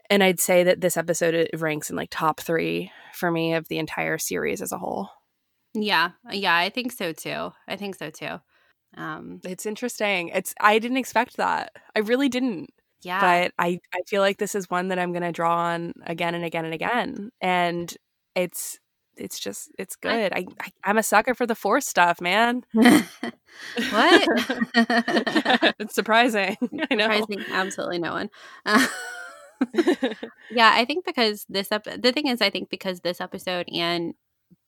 And 0.09 0.23
I'd 0.23 0.39
say 0.39 0.63
that 0.63 0.81
this 0.81 0.97
episode 0.97 1.49
ranks 1.53 1.89
in 1.89 1.95
like 1.95 2.09
top 2.11 2.39
3 2.39 2.91
for 3.13 3.31
me 3.31 3.53
of 3.53 3.67
the 3.67 3.77
entire 3.77 4.17
series 4.17 4.61
as 4.61 4.71
a 4.71 4.77
whole. 4.77 5.09
Yeah, 5.73 6.11
yeah, 6.31 6.55
I 6.55 6.69
think 6.69 6.91
so 6.91 7.13
too. 7.13 7.51
I 7.67 7.75
think 7.75 7.95
so 7.95 8.09
too. 8.09 8.39
Um, 8.95 9.39
it's 9.43 9.65
interesting. 9.65 10.29
It's 10.29 10.53
I 10.59 10.79
didn't 10.79 10.97
expect 10.97 11.37
that. 11.37 11.71
I 11.95 11.99
really 11.99 12.29
didn't. 12.29 12.69
Yeah. 13.03 13.19
But 13.19 13.53
I 13.59 13.79
I 13.93 14.01
feel 14.07 14.21
like 14.21 14.37
this 14.37 14.55
is 14.55 14.69
one 14.69 14.89
that 14.89 14.99
I'm 14.99 15.11
going 15.11 15.23
to 15.23 15.31
draw 15.31 15.55
on 15.55 15.93
again 16.05 16.35
and 16.35 16.45
again 16.45 16.65
and 16.65 16.73
again. 16.73 17.31
And 17.41 17.95
it's 18.35 18.79
it's 19.15 19.39
just 19.39 19.71
it's 19.77 19.95
good. 19.95 20.33
I, 20.33 20.45
I 20.59 20.89
am 20.89 20.97
a 20.97 21.03
sucker 21.03 21.33
for 21.33 21.45
the 21.45 21.55
force 21.55 21.87
stuff, 21.87 22.21
man. 22.21 22.63
what? 22.73 23.05
it's 25.79 25.95
surprising. 25.95 26.57
I 26.91 26.95
know. 26.95 27.03
Surprising 27.03 27.45
absolutely 27.51 27.99
no 27.99 28.13
one. 28.13 28.29
Uh, 28.65 28.87
yeah, 30.51 30.71
I 30.73 30.85
think 30.85 31.05
because 31.05 31.45
this 31.49 31.71
up 31.71 31.87
ep- 31.87 32.01
the 32.01 32.11
thing 32.11 32.27
is 32.27 32.41
I 32.41 32.49
think 32.49 32.69
because 32.69 33.01
this 33.01 33.21
episode 33.21 33.67
and 33.73 34.13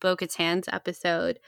Bo 0.02 0.16
Katan's 0.16 0.68
episode, 0.72 1.40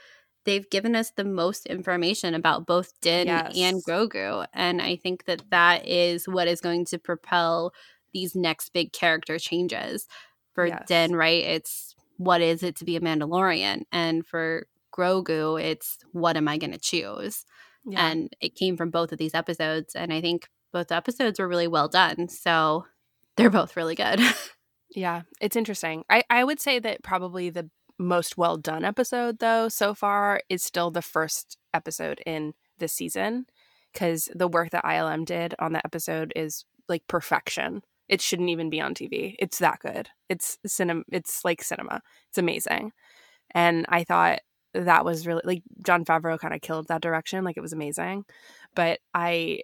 they've 0.48 0.70
given 0.70 0.96
us 0.96 1.10
the 1.10 1.26
most 1.26 1.66
information 1.66 2.34
about 2.34 2.64
both 2.64 2.98
Din 3.02 3.26
yes. 3.26 3.54
and 3.54 3.84
Grogu. 3.84 4.46
And 4.54 4.80
I 4.80 4.96
think 4.96 5.26
that 5.26 5.42
that 5.50 5.86
is 5.86 6.26
what 6.26 6.48
is 6.48 6.62
going 6.62 6.86
to 6.86 6.98
propel 6.98 7.74
these 8.14 8.34
next 8.34 8.70
big 8.72 8.94
character 8.94 9.38
changes. 9.38 10.06
For 10.54 10.66
yes. 10.66 10.84
Din, 10.88 11.14
right? 11.14 11.44
It's 11.44 11.94
what 12.16 12.40
is 12.40 12.62
it 12.62 12.76
to 12.76 12.86
be 12.86 12.96
a 12.96 13.00
Mandalorian? 13.00 13.82
And 13.92 14.26
for 14.26 14.66
Grogu, 14.90 15.62
it's 15.62 15.98
what 16.12 16.38
am 16.38 16.48
I 16.48 16.56
going 16.56 16.72
to 16.72 16.78
choose? 16.78 17.44
Yeah. 17.84 18.06
And 18.06 18.34
it 18.40 18.54
came 18.54 18.78
from 18.78 18.88
both 18.88 19.12
of 19.12 19.18
these 19.18 19.34
episodes. 19.34 19.94
And 19.94 20.14
I 20.14 20.22
think 20.22 20.48
both 20.72 20.90
episodes 20.90 21.38
were 21.38 21.46
really 21.46 21.68
well 21.68 21.88
done. 21.88 22.30
So 22.30 22.86
they're 23.36 23.50
both 23.50 23.76
really 23.76 23.94
good. 23.94 24.18
yeah, 24.90 25.22
it's 25.42 25.56
interesting. 25.56 26.04
I, 26.08 26.24
I 26.30 26.42
would 26.42 26.58
say 26.58 26.78
that 26.78 27.02
probably 27.02 27.50
the 27.50 27.68
most 27.98 28.38
well 28.38 28.56
done 28.56 28.84
episode 28.84 29.38
though 29.40 29.68
so 29.68 29.92
far 29.92 30.40
is 30.48 30.62
still 30.62 30.90
the 30.90 31.02
first 31.02 31.58
episode 31.74 32.20
in 32.24 32.54
this 32.78 32.92
season 32.92 33.46
because 33.92 34.28
the 34.34 34.48
work 34.48 34.70
that 34.70 34.84
ILM 34.84 35.24
did 35.24 35.54
on 35.58 35.72
that 35.72 35.84
episode 35.84 36.32
is 36.36 36.64
like 36.88 37.06
perfection. 37.08 37.82
It 38.08 38.20
shouldn't 38.20 38.50
even 38.50 38.70
be 38.70 38.80
on 38.80 38.94
TV. 38.94 39.34
It's 39.38 39.58
that 39.58 39.80
good. 39.80 40.08
It's 40.28 40.58
cinema. 40.66 41.02
It's 41.10 41.44
like 41.44 41.62
cinema. 41.62 42.00
It's 42.28 42.38
amazing. 42.38 42.92
And 43.54 43.86
I 43.88 44.04
thought 44.04 44.40
that 44.74 45.04
was 45.04 45.26
really 45.26 45.42
like 45.44 45.62
Jon 45.84 46.04
Favreau 46.04 46.38
kind 46.38 46.54
of 46.54 46.60
killed 46.60 46.88
that 46.88 47.02
direction. 47.02 47.44
Like 47.44 47.56
it 47.56 47.62
was 47.62 47.72
amazing. 47.72 48.24
But 48.74 49.00
I, 49.14 49.60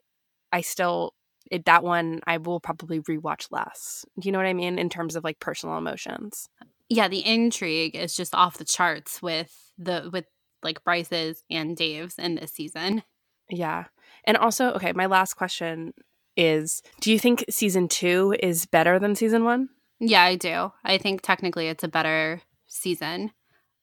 I 0.53 0.61
still 0.61 1.15
it, 1.51 1.67
that 1.67 1.85
one 1.85 2.21
I 2.27 2.39
will 2.39 2.61
probably 2.61 3.01
rewatch 3.01 3.49
less. 3.51 4.05
Do 4.19 4.27
you 4.27 4.33
know 4.33 4.39
what 4.39 4.47
I 4.47 4.55
mean 4.55 4.79
in 4.79 4.89
terms 4.89 5.17
of 5.17 5.25
like 5.25 5.41
personal 5.41 5.77
emotions? 5.77 6.49
Yeah, 6.89 7.09
the 7.09 7.25
intrigue 7.25 7.97
is 7.97 8.17
just 8.17 8.35
off 8.35 8.59
the 8.59 8.65
charts 8.65 9.23
with 9.23 9.73
the 9.79 10.11
with 10.13 10.27
like 10.63 10.85
Bryce's 10.85 11.43
and 11.51 11.77
Dave's 11.77 12.19
in 12.19 12.37
this 12.37 12.53
season. 12.53 13.03
Yeah. 13.51 13.85
And 14.25 14.37
also, 14.37 14.73
okay, 14.73 14.93
my 14.93 15.07
last 15.07 15.35
question 15.35 15.93
is 16.37 16.83
do 17.01 17.13
you 17.13 17.19
think 17.19 17.45
season 17.51 17.89
2 17.89 18.37
is 18.43 18.67
better 18.67 18.99
than 18.99 19.15
season 19.15 19.45
1? 19.45 19.69
Yeah, 20.01 20.23
I 20.23 20.37
do. 20.37 20.73
I 20.85 20.99
think 20.99 21.23
technically 21.23 21.69
it's 21.69 21.85
a 21.85 21.89
better 21.89 22.41
season. 22.67 23.33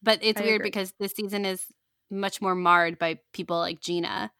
But 0.03 0.19
it's 0.21 0.41
I 0.41 0.43
weird 0.43 0.61
agree. 0.61 0.69
because 0.69 0.93
this 0.99 1.13
season 1.13 1.45
is 1.45 1.63
much 2.09 2.41
more 2.41 2.55
marred 2.55 2.99
by 2.99 3.19
people 3.33 3.57
like 3.57 3.79
Gina 3.79 4.31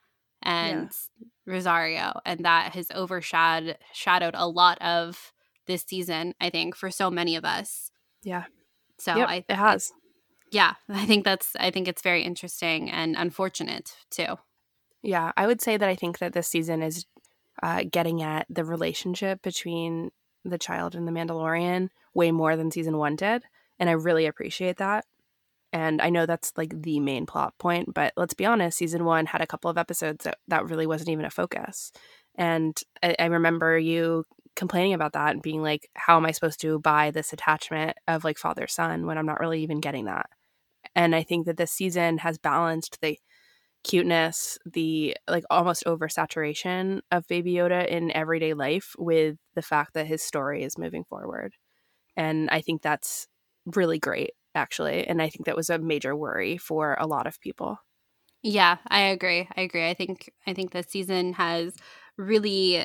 and 0.41 0.89
yeah. 1.19 1.27
Rosario 1.53 2.19
and 2.25 2.45
that 2.45 2.73
has 2.73 2.87
overshadowed 2.91 3.77
shadowed 3.93 4.33
a 4.35 4.47
lot 4.47 4.81
of 4.81 5.31
this 5.67 5.83
season, 5.87 6.33
I 6.41 6.49
think, 6.49 6.75
for 6.75 6.89
so 6.89 7.11
many 7.11 7.35
of 7.35 7.45
us. 7.45 7.90
Yeah. 8.23 8.45
So 8.97 9.15
yep, 9.15 9.29
I 9.29 9.45
it 9.47 9.55
has. 9.55 9.91
Yeah, 10.51 10.73
I 10.89 11.05
think 11.05 11.25
that's 11.25 11.55
I 11.59 11.71
think 11.71 11.87
it's 11.87 12.01
very 12.01 12.23
interesting 12.23 12.89
and 12.89 13.15
unfortunate 13.17 13.95
too. 14.09 14.37
Yeah, 15.03 15.31
I 15.35 15.47
would 15.47 15.61
say 15.61 15.77
that 15.77 15.89
I 15.89 15.95
think 15.95 16.19
that 16.19 16.33
this 16.33 16.47
season 16.47 16.83
is 16.83 17.05
uh, 17.63 17.83
getting 17.91 18.21
at 18.21 18.45
the 18.49 18.63
relationship 18.63 19.41
between 19.41 20.11
the 20.45 20.59
child 20.59 20.95
and 20.95 21.07
the 21.07 21.11
Mandalorian 21.11 21.89
way 22.13 22.31
more 22.31 22.55
than 22.55 22.71
season 22.71 22.97
one 22.97 23.15
did, 23.15 23.43
and 23.79 23.89
I 23.89 23.93
really 23.93 24.25
appreciate 24.27 24.77
that. 24.77 25.05
And 25.73 26.01
I 26.01 26.09
know 26.09 26.25
that's 26.25 26.51
like 26.57 26.81
the 26.81 26.99
main 26.99 27.25
plot 27.25 27.57
point, 27.57 27.93
but 27.93 28.13
let's 28.17 28.33
be 28.33 28.45
honest, 28.45 28.77
season 28.77 29.05
one 29.05 29.25
had 29.25 29.41
a 29.41 29.47
couple 29.47 29.71
of 29.71 29.77
episodes 29.77 30.25
that 30.25 30.37
that 30.49 30.69
really 30.69 30.85
wasn't 30.85 31.09
even 31.09 31.25
a 31.25 31.29
focus. 31.29 31.91
And 32.35 32.77
I, 33.01 33.15
I 33.17 33.25
remember 33.25 33.77
you 33.77 34.25
complaining 34.55 34.93
about 34.93 35.13
that 35.13 35.31
and 35.31 35.41
being 35.41 35.61
like, 35.61 35.89
how 35.95 36.17
am 36.17 36.25
I 36.25 36.31
supposed 36.31 36.61
to 36.61 36.79
buy 36.79 37.11
this 37.11 37.33
attachment 37.33 37.97
of 38.07 38.23
like 38.23 38.37
father 38.37 38.67
son 38.67 39.05
when 39.05 39.17
I'm 39.17 39.25
not 39.25 39.39
really 39.39 39.61
even 39.63 39.79
getting 39.79 40.05
that? 40.05 40.29
And 40.95 41.15
I 41.15 41.23
think 41.23 41.45
that 41.45 41.57
this 41.57 41.71
season 41.71 42.19
has 42.19 42.37
balanced 42.37 42.99
the 43.01 43.19
cuteness, 43.83 44.59
the 44.65 45.17
like 45.29 45.43
almost 45.49 45.85
oversaturation 45.85 47.01
of 47.11 47.27
Baby 47.27 47.53
Yoda 47.53 47.87
in 47.87 48.11
everyday 48.11 48.53
life 48.53 48.95
with 48.97 49.37
the 49.55 49.61
fact 49.61 49.93
that 49.93 50.07
his 50.07 50.21
story 50.21 50.63
is 50.63 50.77
moving 50.77 51.03
forward. 51.03 51.55
And 52.17 52.49
I 52.51 52.61
think 52.61 52.81
that's 52.81 53.27
really 53.65 53.99
great, 53.99 54.31
actually. 54.55 55.07
And 55.07 55.21
I 55.21 55.29
think 55.29 55.45
that 55.45 55.55
was 55.55 55.69
a 55.69 55.79
major 55.79 56.15
worry 56.15 56.57
for 56.57 56.95
a 56.99 57.07
lot 57.07 57.27
of 57.27 57.39
people. 57.41 57.79
Yeah, 58.43 58.77
I 58.87 59.01
agree. 59.01 59.47
I 59.55 59.61
agree. 59.61 59.87
I 59.87 59.93
think 59.93 60.31
I 60.47 60.53
think 60.53 60.71
this 60.71 60.87
season 60.87 61.33
has 61.33 61.75
really 62.17 62.83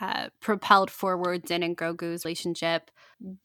uh, 0.00 0.28
propelled 0.40 0.90
forward 0.90 1.42
Din 1.42 1.62
and 1.62 1.76
Grogu's 1.76 2.24
relationship 2.24 2.90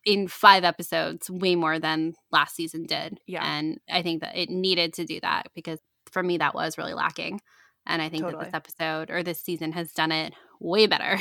in 0.06 0.27
five 0.27 0.64
episodes, 0.64 1.30
way 1.30 1.56
more 1.56 1.80
than 1.80 2.14
last 2.32 2.56
season 2.56 2.83
did. 2.83 3.19
Yeah. 3.27 3.43
And 3.45 3.80
I 3.90 4.01
think 4.01 4.22
that 4.22 4.35
it 4.35 4.49
needed 4.49 4.93
to 4.93 5.06
do 5.06 5.19
that 5.22 5.48
because 5.53 5.80
for 6.11 6.24
me, 6.24 6.38
that 6.38 6.56
was 6.56 6.77
really 6.77 6.93
lacking. 6.93 7.41
And 7.85 8.01
I 8.01 8.09
think 8.09 8.24
totally. 8.24 8.43
that 8.43 8.51
this 8.51 8.56
episode 8.56 9.09
or 9.09 9.24
this 9.24 9.41
season 9.41 9.72
has 9.74 9.91
done 9.93 10.11
it 10.11 10.33
way 10.59 10.88
better. 10.88 11.19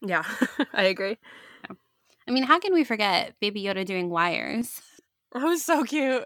Yeah, 0.00 0.24
I 0.72 0.84
agree. 0.84 1.18
I 2.28 2.30
mean, 2.30 2.44
how 2.44 2.58
can 2.60 2.74
we 2.74 2.84
forget 2.84 3.34
Baby 3.40 3.62
Yoda 3.64 3.84
doing 3.86 4.10
wires? 4.10 4.80
That 5.32 5.42
was 5.42 5.64
so 5.64 5.84
cute. 5.84 6.24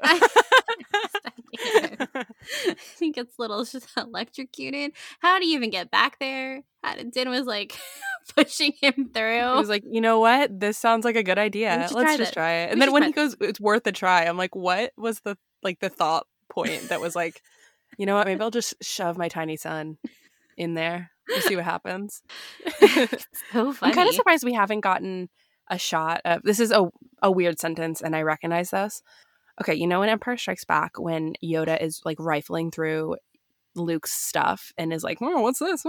he 2.98 3.10
gets 3.12 3.34
little 3.38 3.64
just 3.64 3.88
electrocuted. 3.96 4.92
How 5.20 5.38
do 5.38 5.46
you 5.46 5.56
even 5.56 5.70
get 5.70 5.90
back 5.90 6.18
there? 6.18 6.62
How 6.82 6.94
did, 6.94 7.12
Din 7.12 7.30
was 7.30 7.46
like 7.46 7.78
pushing 8.36 8.72
him 8.80 9.10
through. 9.12 9.38
He 9.38 9.58
was 9.58 9.68
like, 9.68 9.84
you 9.88 10.00
know 10.00 10.20
what? 10.20 10.58
This 10.58 10.78
sounds 10.78 11.04
like 11.04 11.16
a 11.16 11.22
good 11.22 11.38
idea. 11.38 11.76
Let's 11.78 11.92
try 11.92 12.16
just 12.16 12.32
try 12.32 12.52
it. 12.52 12.66
We 12.66 12.72
And 12.72 12.82
then 12.82 12.92
when 12.92 13.02
he 13.02 13.12
goes, 13.12 13.36
it's 13.40 13.60
worth 13.60 13.86
a 13.86 13.92
try. 13.92 14.24
I'm 14.24 14.36
like, 14.36 14.54
what 14.54 14.92
was 14.96 15.20
the 15.20 15.36
like 15.62 15.80
the 15.80 15.88
thought 15.88 16.26
point 16.48 16.88
that 16.88 17.00
was 17.00 17.16
like, 17.16 17.42
you 17.98 18.06
know 18.06 18.14
what? 18.14 18.26
Maybe 18.26 18.40
I'll 18.40 18.50
just 18.50 18.74
shove 18.82 19.18
my 19.18 19.28
tiny 19.28 19.56
son 19.56 19.98
in 20.56 20.74
there. 20.74 21.10
We'll 21.28 21.40
see 21.40 21.56
what 21.56 21.64
happens. 21.64 22.22
so 23.52 23.72
funny. 23.72 23.76
I'm 23.82 23.94
kind 23.94 24.08
of 24.08 24.14
surprised 24.14 24.44
we 24.44 24.52
haven't 24.54 24.80
gotten 24.80 25.28
a 25.72 25.78
shot 25.78 26.20
of 26.24 26.42
this 26.42 26.60
is 26.60 26.70
a 26.70 26.88
a 27.22 27.30
weird 27.30 27.58
sentence 27.58 28.00
and 28.00 28.14
I 28.14 28.22
recognize 28.22 28.70
this. 28.70 29.02
Okay, 29.60 29.74
you 29.74 29.86
know 29.86 30.02
in 30.02 30.08
Empire 30.08 30.36
Strikes 30.36 30.64
Back 30.64 30.98
when 30.98 31.34
Yoda 31.42 31.80
is 31.82 32.00
like 32.04 32.18
rifling 32.20 32.70
through 32.70 33.16
Luke's 33.74 34.12
stuff 34.12 34.72
and 34.76 34.92
is 34.92 35.02
like, 35.02 35.18
"Oh, 35.20 35.40
what's 35.40 35.58
this?" 35.58 35.84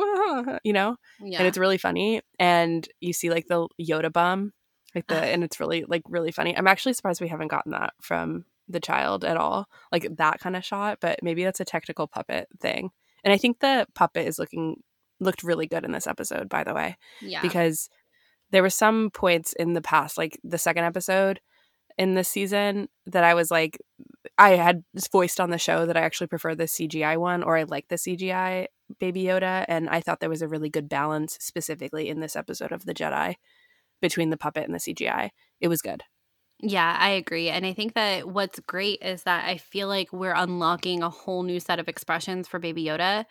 You 0.64 0.74
know? 0.74 0.96
yeah. 1.20 1.40
And 1.40 1.48
it's 1.48 1.58
really 1.58 1.78
funny 1.78 2.22
and 2.40 2.88
you 3.02 3.14
see 3.14 3.30
like 3.30 3.48
the 3.48 3.68
Yoda 3.80 4.12
bum 4.12 4.54
like 4.96 5.08
the 5.08 5.16
and 5.16 5.44
it's 5.44 5.60
really 5.60 5.84
like 5.88 6.04
really 6.08 6.32
funny. 6.32 6.58
I'm 6.58 6.68
actually 6.68 6.94
surprised 6.94 7.22
we 7.22 7.28
haven't 7.28 7.50
gotten 7.50 7.72
that 7.72 7.94
from 8.02 8.46
the 8.70 8.80
child 8.80 9.26
at 9.26 9.38
all. 9.38 9.68
Like 9.92 10.08
that 10.18 10.40
kind 10.40 10.56
of 10.56 10.64
shot, 10.64 11.00
but 11.02 11.20
maybe 11.22 11.44
that's 11.44 11.60
a 11.60 11.66
technical 11.66 12.08
puppet 12.08 12.48
thing. 12.62 12.92
And 13.24 13.34
I 13.34 13.38
think 13.38 13.60
the 13.60 13.88
puppet 13.96 14.28
is 14.28 14.40
looking 14.40 14.78
looked 15.20 15.44
really 15.44 15.68
good 15.68 15.86
in 15.86 15.92
this 15.92 16.08
episode 16.08 16.50
by 16.50 16.64
the 16.64 16.74
way 16.74 16.98
yeah. 17.22 17.42
because 17.42 17.88
there 18.54 18.62
were 18.62 18.70
some 18.70 19.10
points 19.10 19.52
in 19.54 19.74
the 19.74 19.82
past, 19.82 20.18
like 20.18 20.40
the 20.44 20.60
second 20.60 20.86
episode 20.86 21.42
in 21.98 22.14
this 22.14 22.30
season, 22.30 22.88
that 23.08 23.24
I 23.24 23.34
was 23.34 23.50
like, 23.50 23.80
I 24.38 24.52
had 24.52 24.84
voiced 25.12 25.40
on 25.40 25.50
the 25.50 25.58
show 25.58 25.88
that 25.88 25.98
I 25.98 26.02
actually 26.02 26.28
prefer 26.28 26.54
the 26.54 26.66
CGI 26.66 27.18
one 27.18 27.42
or 27.44 27.58
I 27.58 27.64
like 27.64 27.88
the 27.90 27.96
CGI 27.96 28.68
Baby 29.00 29.24
Yoda. 29.24 29.66
And 29.68 29.90
I 29.90 30.02
thought 30.02 30.20
there 30.20 30.30
was 30.30 30.44
a 30.44 30.48
really 30.48 30.70
good 30.70 30.88
balance 30.88 31.36
specifically 31.42 32.10
in 32.10 32.20
this 32.20 32.36
episode 32.36 32.72
of 32.72 32.86
The 32.86 32.94
Jedi 32.94 33.36
between 34.02 34.30
the 34.30 34.38
puppet 34.38 34.66
and 34.66 34.74
the 34.74 34.80
CGI. 34.80 35.30
It 35.60 35.68
was 35.68 35.82
good. 35.82 36.04
Yeah, 36.60 36.96
I 36.98 37.10
agree. 37.10 37.50
And 37.50 37.66
I 37.66 37.74
think 37.74 37.96
that 37.96 38.30
what's 38.30 38.60
great 38.60 39.00
is 39.02 39.24
that 39.24 39.50
I 39.50 39.58
feel 39.58 39.88
like 39.88 40.14
we're 40.14 40.36
unlocking 40.36 41.02
a 41.02 41.10
whole 41.10 41.42
new 41.42 41.60
set 41.60 41.80
of 41.80 41.88
expressions 41.88 42.48
for 42.48 42.60
Baby 42.60 42.86
Yoda 42.86 43.26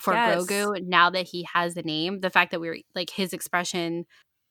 for 0.00 0.14
Yes. 0.14 0.46
Grogu 0.46 0.82
now 0.82 1.10
that 1.10 1.28
he 1.28 1.46
has 1.52 1.74
the 1.74 1.82
name. 1.82 2.20
The 2.20 2.30
fact 2.30 2.52
that 2.52 2.60
we 2.60 2.68
were 2.68 2.78
like 2.94 3.10
his 3.10 3.34
expression 3.34 4.06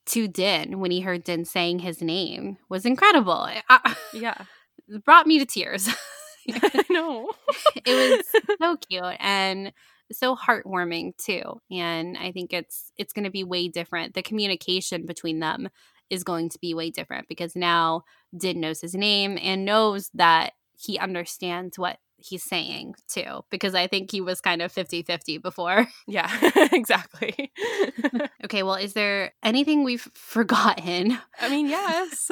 to 0.08 0.28
Din 0.28 0.80
when 0.80 0.92
he 0.92 1.02
heard 1.02 1.24
Din 1.24 1.46
saying 1.46 1.80
his 1.80 2.02
name 2.02 2.58
was 2.70 2.86
incredible. 2.86 3.48
I- 3.70 3.96
Yeah. 4.14 4.46
it 4.88 5.04
brought 5.06 5.28
me 5.28 5.40
to 5.40 5.46
tears. 5.46 5.88
I 6.50 6.84
know. 6.90 7.30
it 7.86 8.20
was 8.34 8.58
so 8.62 8.78
cute 8.78 9.16
and 9.20 9.72
so 10.12 10.36
heartwarming 10.36 11.16
too 11.18 11.42
and 11.72 12.18
i 12.18 12.34
think 12.34 12.52
it's 12.52 12.92
it's 12.98 13.14
going 13.14 13.24
to 13.24 13.30
be 13.32 13.46
way 13.46 13.70
different 13.70 14.14
the 14.14 14.22
communication 14.22 15.06
between 15.06 15.40
them 15.40 15.70
is 16.10 16.26
going 16.26 16.50
to 16.50 16.60
be 16.60 16.74
way 16.74 16.90
different 16.90 17.30
because 17.30 17.56
now 17.56 18.04
din 18.38 18.60
knows 18.60 18.82
his 18.82 18.94
name 18.94 19.38
and 19.42 19.64
knows 19.64 20.10
that 20.14 20.52
he 20.78 21.00
understands 21.00 21.80
what 21.80 21.98
he's 22.24 22.44
saying 22.44 22.96
too 23.08 23.42
because 23.50 23.76
i 23.76 23.88
think 23.88 24.12
he 24.12 24.22
was 24.22 24.42
kind 24.42 24.62
of 24.62 24.74
50-50 24.74 25.42
before 25.42 25.88
Yeah, 26.08 26.30
exactly. 26.72 27.52
okay 28.46 28.64
well 28.64 28.76
is 28.76 28.94
there 28.94 29.34
anything 29.44 29.84
we've 29.84 30.08
forgotten 30.14 31.18
I 31.40 31.50
mean, 31.50 31.68
yes, 31.68 32.30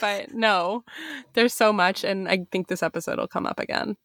but 0.00 0.32
no, 0.34 0.84
there's 1.34 1.54
so 1.54 1.72
much, 1.72 2.02
and 2.04 2.28
I 2.28 2.46
think 2.50 2.66
this 2.68 2.82
episode 2.82 3.18
will 3.18 3.28
come 3.28 3.46
up 3.46 3.60
again. 3.60 3.96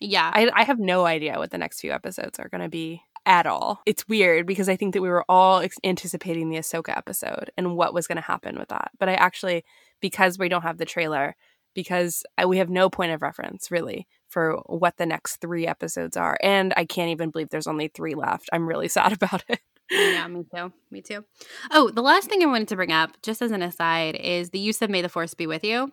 yeah 0.00 0.30
I, 0.32 0.50
I 0.54 0.64
have 0.64 0.78
no 0.78 1.06
idea 1.06 1.38
what 1.38 1.50
the 1.50 1.58
next 1.58 1.80
few 1.80 1.92
episodes 1.92 2.38
are 2.38 2.48
going 2.48 2.62
to 2.62 2.68
be 2.68 3.02
at 3.26 3.46
all. 3.46 3.80
It's 3.86 4.08
weird 4.08 4.46
because 4.46 4.68
I 4.68 4.76
think 4.76 4.94
that 4.94 5.02
we 5.02 5.08
were 5.10 5.24
all 5.28 5.60
ex- 5.60 5.76
anticipating 5.84 6.48
the 6.48 6.56
Ahsoka 6.58 6.96
episode 6.96 7.50
and 7.56 7.76
what 7.76 7.92
was 7.92 8.06
going 8.06 8.16
to 8.16 8.22
happen 8.22 8.58
with 8.58 8.68
that. 8.68 8.90
But 8.98 9.08
I 9.10 9.14
actually, 9.14 9.64
because 10.00 10.38
we 10.38 10.48
don't 10.48 10.62
have 10.62 10.78
the 10.78 10.86
trailer, 10.86 11.36
because 11.74 12.24
I, 12.38 12.46
we 12.46 12.58
have 12.58 12.70
no 12.70 12.88
point 12.88 13.12
of 13.12 13.20
reference 13.22 13.70
really 13.70 14.06
for 14.28 14.56
what 14.66 14.96
the 14.96 15.06
next 15.06 15.36
three 15.36 15.66
episodes 15.66 16.16
are, 16.16 16.36
and 16.42 16.72
I 16.76 16.84
can't 16.84 17.10
even 17.10 17.30
believe 17.30 17.48
there's 17.50 17.66
only 17.66 17.88
three 17.88 18.14
left. 18.14 18.48
I'm 18.52 18.66
really 18.68 18.88
sad 18.98 19.12
about 19.12 19.44
it. 19.48 19.60
Yeah, 19.90 20.26
me 20.28 20.44
too. 20.54 20.72
Me 20.90 21.00
too. 21.00 21.24
Oh, 21.70 21.90
the 21.90 22.02
last 22.02 22.28
thing 22.28 22.42
I 22.42 22.46
wanted 22.46 22.68
to 22.68 22.76
bring 22.76 22.92
up, 22.92 23.16
just 23.22 23.40
as 23.40 23.50
an 23.52 23.62
aside, 23.62 24.16
is 24.16 24.50
the 24.50 24.58
use 24.58 24.82
of 24.82 24.90
May 24.90 25.00
the 25.00 25.08
Force 25.08 25.32
be 25.32 25.46
with 25.46 25.64
you 25.64 25.90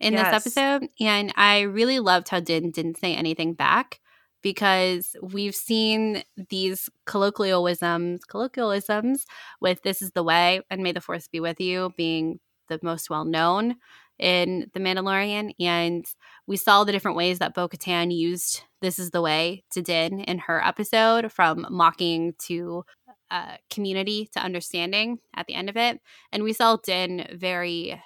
in 0.00 0.14
Yes. 0.14 0.44
this 0.44 0.56
episode. 0.56 0.88
And 0.98 1.30
I 1.36 1.60
really 1.60 2.00
loved 2.00 2.30
how 2.30 2.40
Din 2.40 2.70
didn't 2.70 2.96
say 2.96 3.14
anything 3.14 3.52
back 3.52 4.00
because 4.42 5.14
we've 5.22 5.54
seen 5.54 6.22
these 6.48 6.88
colloquialisms, 7.06 8.24
colloquialisms 8.24 9.26
with 9.60 9.82
This 9.82 10.00
is 10.02 10.12
the 10.12 10.22
Way 10.22 10.62
and 10.70 10.82
May 10.82 10.92
the 10.92 11.00
Force 11.00 11.28
be 11.28 11.40
with 11.40 11.60
you 11.60 11.92
being 11.96 12.40
the 12.68 12.78
most 12.82 13.10
well 13.10 13.24
known 13.26 13.76
in 14.18 14.70
The 14.74 14.80
Mandalorian. 14.80 15.52
And 15.60 16.04
we 16.46 16.56
saw 16.56 16.84
the 16.84 16.92
different 16.92 17.16
ways 17.16 17.38
that 17.38 17.54
Bo 17.54 17.68
Katan 17.68 18.14
used 18.14 18.62
This 18.80 18.98
is 18.98 19.10
the 19.10 19.22
Way 19.22 19.64
to 19.72 19.82
Din 19.82 20.20
in 20.20 20.38
her 20.38 20.64
episode 20.64 21.32
from 21.32 21.66
mocking 21.70 22.34
to 22.46 22.84
uh, 23.30 23.56
community 23.70 24.28
to 24.32 24.40
understanding 24.40 25.18
at 25.34 25.46
the 25.46 25.54
end 25.54 25.68
of 25.68 25.76
it. 25.76 26.00
And 26.32 26.42
we 26.42 26.52
saw 26.52 26.76
Din 26.76 27.26
very 27.34 28.00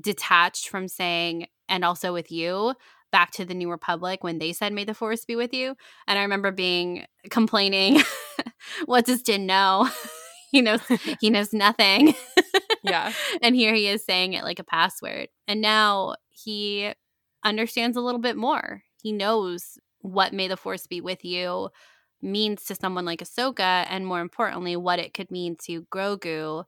detached 0.00 0.68
from 0.68 0.88
saying, 0.88 1.46
and 1.68 1.84
also 1.84 2.12
with 2.12 2.32
you, 2.32 2.74
back 3.12 3.30
to 3.30 3.44
the 3.44 3.54
New 3.54 3.70
Republic 3.70 4.24
when 4.24 4.38
they 4.38 4.52
said, 4.52 4.72
May 4.72 4.84
the 4.84 4.94
Force 4.94 5.24
be 5.24 5.36
with 5.36 5.54
you. 5.54 5.76
And 6.08 6.18
I 6.18 6.22
remember 6.22 6.50
being 6.50 7.06
complaining, 7.30 8.02
What 8.86 9.06
does 9.06 9.22
Din 9.22 9.46
know? 9.46 9.88
he 10.50 10.60
knows 10.60 10.80
he 11.20 11.30
knows 11.30 11.52
nothing. 11.52 12.14
yeah. 12.84 13.12
and 13.42 13.56
here 13.56 13.74
he 13.74 13.88
is 13.88 14.04
saying 14.04 14.34
it 14.34 14.44
like 14.44 14.58
a 14.58 14.64
password. 14.64 15.28
And 15.48 15.60
now 15.60 16.16
he 16.30 16.92
understands 17.44 17.96
a 17.96 18.00
little 18.00 18.20
bit 18.20 18.36
more. 18.36 18.82
He 19.02 19.12
knows 19.12 19.78
what 20.00 20.32
May 20.32 20.48
the 20.48 20.56
Force 20.56 20.86
be 20.86 21.00
with 21.00 21.24
you 21.24 21.70
means 22.22 22.64
to 22.64 22.74
someone 22.74 23.04
like 23.04 23.20
Ahsoka, 23.20 23.86
and 23.88 24.06
more 24.06 24.20
importantly, 24.20 24.76
what 24.76 24.98
it 24.98 25.14
could 25.14 25.30
mean 25.30 25.56
to 25.64 25.82
Grogu, 25.94 26.64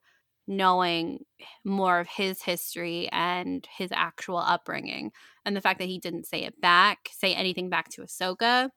knowing 0.47 1.25
more 1.65 1.99
of 1.99 2.07
his 2.07 2.43
history 2.43 3.09
and 3.11 3.67
his 3.77 3.91
actual 3.93 4.39
upbringing. 4.39 5.13
And 5.45 5.57
the 5.57 5.61
fact 5.61 5.79
that 5.81 5.89
he 5.89 5.99
didn't 5.99 6.27
say 6.27 6.45
it 6.45 6.61
back, 6.61 7.11
say 7.13 7.35
anything 7.35 7.71
back 7.71 7.89
to 7.91 8.03
Ahsoka, 8.03 8.71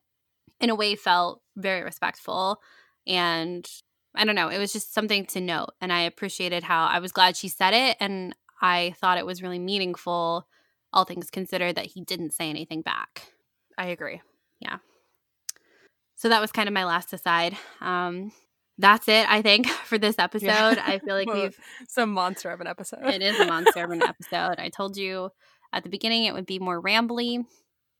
in 0.60 0.70
a 0.70 0.74
way 0.74 0.96
felt 0.96 1.42
very 1.56 1.82
respectful. 1.82 2.60
And 3.06 3.68
I 4.14 4.24
don't 4.24 4.34
know, 4.34 4.48
it 4.48 4.58
was 4.58 4.72
just 4.72 4.92
something 4.92 5.26
to 5.26 5.40
note. 5.40 5.70
And 5.80 5.92
I 5.92 6.02
appreciated 6.02 6.64
how 6.64 6.86
I 6.86 6.98
was 6.98 7.12
glad 7.12 7.36
she 7.36 7.48
said 7.48 7.74
it. 7.74 7.96
And 8.00 8.34
I 8.60 8.94
thought 9.00 9.18
it 9.18 9.26
was 9.26 9.42
really 9.42 9.58
meaningful, 9.58 10.46
all 10.92 11.04
things 11.04 11.30
considered, 11.30 11.76
that 11.76 11.86
he 11.86 12.02
didn't 12.02 12.32
say 12.32 12.50
anything 12.50 12.82
back. 12.82 13.28
I 13.78 13.86
agree. 13.86 14.20
Yeah. 14.60 14.78
So 16.16 16.28
that 16.28 16.40
was 16.40 16.52
kind 16.52 16.68
of 16.68 16.74
my 16.74 16.84
last 16.84 17.12
aside. 17.12 17.56
Um, 17.80 18.32
that's 18.76 19.08
it, 19.08 19.26
I 19.28 19.42
think, 19.42 19.66
for 19.84 19.96
this 19.98 20.18
episode. 20.18 20.46
Yeah. 20.46 20.82
I 20.84 20.98
feel 20.98 21.14
like 21.14 21.26
Well, 21.28 21.42
we've 21.42 21.58
Some 21.88 22.10
monster 22.10 22.50
of 22.50 22.60
an 22.60 22.66
episode. 22.66 23.04
it 23.04 23.22
is 23.22 23.38
a 23.38 23.46
monster 23.46 23.84
of 23.84 23.90
an 23.90 24.02
episode. 24.06 24.56
I 24.58 24.68
told 24.68 24.96
you 24.96 25.30
at 25.72 25.82
the 25.84 25.88
beginning 25.88 26.24
it 26.24 26.34
would 26.34 26.46
be 26.46 26.58
more 26.58 26.82
rambly, 26.82 27.44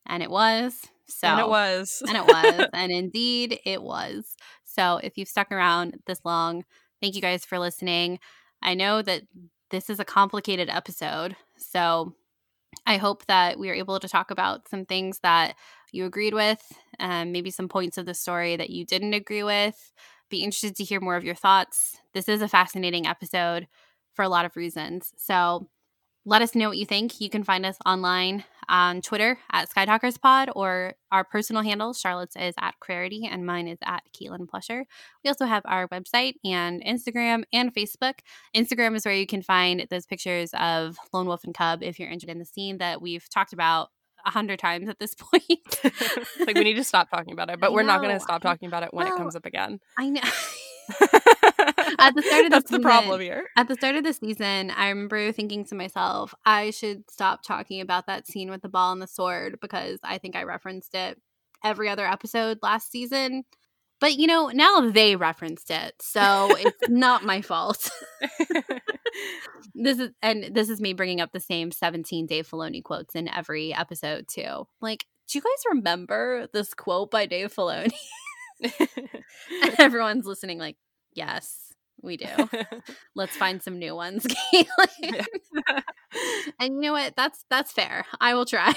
and 0.06 0.22
it 0.22 0.30
was. 0.30 0.80
So 1.06 1.28
and 1.28 1.40
it 1.40 1.48
was. 1.48 2.02
and 2.06 2.16
it 2.16 2.24
was, 2.26 2.68
and 2.72 2.92
indeed 2.92 3.58
it 3.64 3.82
was. 3.82 4.36
So 4.72 5.00
if 5.02 5.18
you've 5.18 5.28
stuck 5.28 5.50
around 5.50 5.98
this 6.06 6.20
long, 6.24 6.64
thank 7.00 7.14
you 7.14 7.20
guys 7.20 7.44
for 7.44 7.58
listening. 7.58 8.18
I 8.62 8.74
know 8.74 9.02
that 9.02 9.22
this 9.70 9.90
is 9.90 10.00
a 10.00 10.04
complicated 10.04 10.68
episode, 10.68 11.36
so 11.56 12.14
I 12.86 12.96
hope 12.96 13.26
that 13.26 13.58
we 13.58 13.68
are 13.70 13.74
able 13.74 13.98
to 13.98 14.08
talk 14.08 14.30
about 14.30 14.68
some 14.68 14.84
things 14.84 15.18
that 15.22 15.54
you 15.92 16.04
agreed 16.04 16.34
with, 16.34 16.60
and 16.98 17.32
maybe 17.32 17.50
some 17.50 17.68
points 17.68 17.98
of 17.98 18.06
the 18.06 18.14
story 18.14 18.56
that 18.56 18.70
you 18.70 18.84
didn't 18.84 19.14
agree 19.14 19.42
with. 19.42 19.92
Be 20.28 20.44
interested 20.44 20.76
to 20.76 20.84
hear 20.84 21.00
more 21.00 21.16
of 21.16 21.24
your 21.24 21.34
thoughts. 21.34 21.96
This 22.14 22.28
is 22.28 22.42
a 22.42 22.48
fascinating 22.48 23.06
episode 23.06 23.66
for 24.14 24.22
a 24.22 24.28
lot 24.28 24.44
of 24.44 24.56
reasons. 24.56 25.12
So 25.16 25.68
let 26.24 26.42
us 26.42 26.54
know 26.54 26.68
what 26.68 26.78
you 26.78 26.86
think. 26.86 27.20
You 27.20 27.30
can 27.30 27.42
find 27.42 27.66
us 27.66 27.76
online 27.84 28.44
on 28.70 29.02
Twitter 29.02 29.38
at 29.52 29.68
SkyTalkersPod 29.68 30.52
or 30.56 30.94
our 31.12 31.24
personal 31.24 31.62
handles. 31.62 32.00
Charlotte's 32.00 32.36
is 32.36 32.54
at 32.58 32.78
Clarity 32.80 33.28
and 33.30 33.44
mine 33.44 33.68
is 33.68 33.78
at 33.82 34.02
Caitlin 34.14 34.48
Plusher. 34.48 34.86
We 35.22 35.28
also 35.28 35.44
have 35.44 35.62
our 35.66 35.88
website 35.88 36.34
and 36.44 36.82
Instagram 36.82 37.42
and 37.52 37.74
Facebook. 37.74 38.20
Instagram 38.56 38.94
is 38.94 39.04
where 39.04 39.14
you 39.14 39.26
can 39.26 39.42
find 39.42 39.86
those 39.90 40.06
pictures 40.06 40.52
of 40.54 40.96
Lone 41.12 41.26
Wolf 41.26 41.44
and 41.44 41.54
Cub 41.54 41.82
if 41.82 41.98
you're 41.98 42.08
interested 42.08 42.30
in 42.30 42.38
the 42.38 42.44
scene 42.44 42.78
that 42.78 43.02
we've 43.02 43.28
talked 43.28 43.52
about 43.52 43.88
a 44.24 44.30
hundred 44.30 44.58
times 44.58 44.88
at 44.88 44.98
this 44.98 45.14
point. 45.18 45.80
Like 46.38 46.56
we 46.56 46.64
need 46.64 46.74
to 46.74 46.84
stop 46.84 47.10
talking 47.10 47.32
about 47.32 47.50
it, 47.50 47.58
but 47.58 47.70
I 47.70 47.74
we're 47.74 47.82
not 47.82 48.00
going 48.00 48.14
to 48.14 48.20
stop 48.20 48.40
talking 48.40 48.68
about 48.68 48.84
it 48.84 48.94
when 48.94 49.06
Well, 49.06 49.14
it 49.14 49.18
comes 49.18 49.34
up 49.34 49.46
again. 49.46 49.80
I 49.98 50.10
know. 50.10 50.20
At 52.00 52.14
the 52.14 52.22
start 52.22 52.44
of 52.46 52.50
the 52.50 52.56
That's 52.56 52.70
the 52.70 52.76
season- 52.76 52.82
problem 52.82 53.20
here. 53.20 53.44
At 53.56 53.68
the 53.68 53.74
start 53.74 53.96
of 53.96 54.04
the 54.04 54.12
season, 54.12 54.70
I 54.70 54.88
remember 54.88 55.32
thinking 55.32 55.64
to 55.66 55.74
myself, 55.74 56.34
I 56.44 56.70
should 56.70 57.04
stop 57.10 57.42
talking 57.42 57.80
about 57.80 58.06
that 58.06 58.26
scene 58.26 58.50
with 58.50 58.62
the 58.62 58.68
ball 58.68 58.92
and 58.92 59.02
the 59.02 59.06
sword 59.06 59.58
because 59.60 59.98
I 60.02 60.18
think 60.18 60.36
I 60.36 60.42
referenced 60.44 60.94
it 60.94 61.20
every 61.62 61.88
other 61.88 62.06
episode 62.06 62.58
last 62.62 62.90
season. 62.90 63.44
But 64.00 64.16
you 64.16 64.26
know, 64.26 64.48
now 64.48 64.90
they 64.90 65.14
referenced 65.14 65.70
it, 65.70 65.92
so 66.00 66.48
it's 66.58 66.76
not 66.88 67.22
my 67.22 67.42
fault. 67.42 67.90
this 69.74 69.98
is 69.98 70.10
and 70.22 70.54
this 70.54 70.70
is 70.70 70.80
me 70.80 70.94
bringing 70.94 71.20
up 71.20 71.32
the 71.32 71.40
same 71.40 71.70
17 71.70 72.26
Dave 72.26 72.48
Filoni 72.48 72.82
quotes 72.82 73.14
in 73.14 73.28
every 73.28 73.74
episode 73.74 74.26
too. 74.26 74.66
Like, 74.80 75.04
do 75.28 75.38
you 75.38 75.42
guys 75.42 75.64
remember 75.76 76.48
this 76.54 76.72
quote 76.72 77.10
by 77.10 77.26
Dave 77.26 77.54
Filoni? 77.54 77.90
everyone's 79.78 80.26
listening 80.26 80.58
like, 80.58 80.76
yes, 81.12 81.69
we 82.02 82.16
do. 82.16 82.26
Let's 83.14 83.36
find 83.36 83.62
some 83.62 83.78
new 83.78 83.94
ones, 83.94 84.26
Caitlin. 84.54 85.26
and 86.60 86.74
you 86.74 86.80
know 86.80 86.92
what? 86.92 87.14
That's 87.16 87.44
that's 87.50 87.72
fair. 87.72 88.04
I 88.20 88.34
will 88.34 88.46
try. 88.46 88.74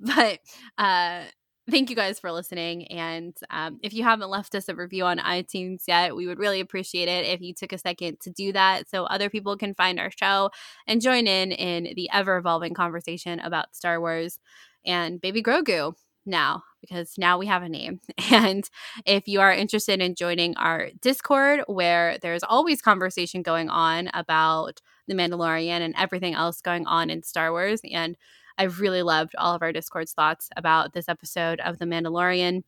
but 0.00 0.40
uh 0.76 1.24
thank 1.70 1.90
you 1.90 1.96
guys 1.96 2.18
for 2.18 2.32
listening. 2.32 2.86
And 2.86 3.36
um, 3.50 3.78
if 3.82 3.92
you 3.92 4.02
haven't 4.02 4.30
left 4.30 4.54
us 4.54 4.70
a 4.70 4.74
review 4.74 5.04
on 5.04 5.18
iTunes 5.18 5.82
yet, 5.86 6.16
we 6.16 6.26
would 6.26 6.38
really 6.38 6.60
appreciate 6.60 7.08
it 7.08 7.26
if 7.26 7.42
you 7.42 7.52
took 7.52 7.74
a 7.74 7.78
second 7.78 8.20
to 8.20 8.30
do 8.30 8.52
that 8.52 8.88
so 8.88 9.04
other 9.04 9.28
people 9.28 9.54
can 9.56 9.74
find 9.74 10.00
our 10.00 10.10
show 10.10 10.50
and 10.86 11.02
join 11.02 11.26
in 11.26 11.52
in 11.52 11.92
the 11.94 12.08
ever 12.10 12.38
evolving 12.38 12.72
conversation 12.72 13.38
about 13.40 13.76
Star 13.76 14.00
Wars 14.00 14.38
and 14.86 15.20
Baby 15.20 15.42
Grogu 15.42 15.94
now 16.26 16.62
because 16.80 17.14
now 17.18 17.38
we 17.38 17.46
have 17.46 17.62
a 17.62 17.68
name. 17.68 18.00
And 18.30 18.68
if 19.06 19.26
you 19.26 19.40
are 19.40 19.52
interested 19.52 20.00
in 20.00 20.14
joining 20.14 20.56
our 20.56 20.90
Discord, 21.00 21.60
where 21.66 22.18
there's 22.20 22.42
always 22.42 22.82
conversation 22.82 23.42
going 23.42 23.70
on 23.70 24.10
about 24.12 24.80
The 25.06 25.14
Mandalorian 25.14 25.80
and 25.80 25.94
everything 25.96 26.34
else 26.34 26.60
going 26.60 26.86
on 26.86 27.10
in 27.10 27.22
Star 27.22 27.50
Wars, 27.50 27.80
and 27.90 28.16
I've 28.58 28.80
really 28.80 29.02
loved 29.02 29.34
all 29.38 29.54
of 29.54 29.62
our 29.62 29.72
Discord's 29.72 30.12
thoughts 30.12 30.50
about 30.56 30.92
this 30.92 31.08
episode 31.08 31.60
of 31.60 31.78
The 31.78 31.86
Mandalorian. 31.86 32.64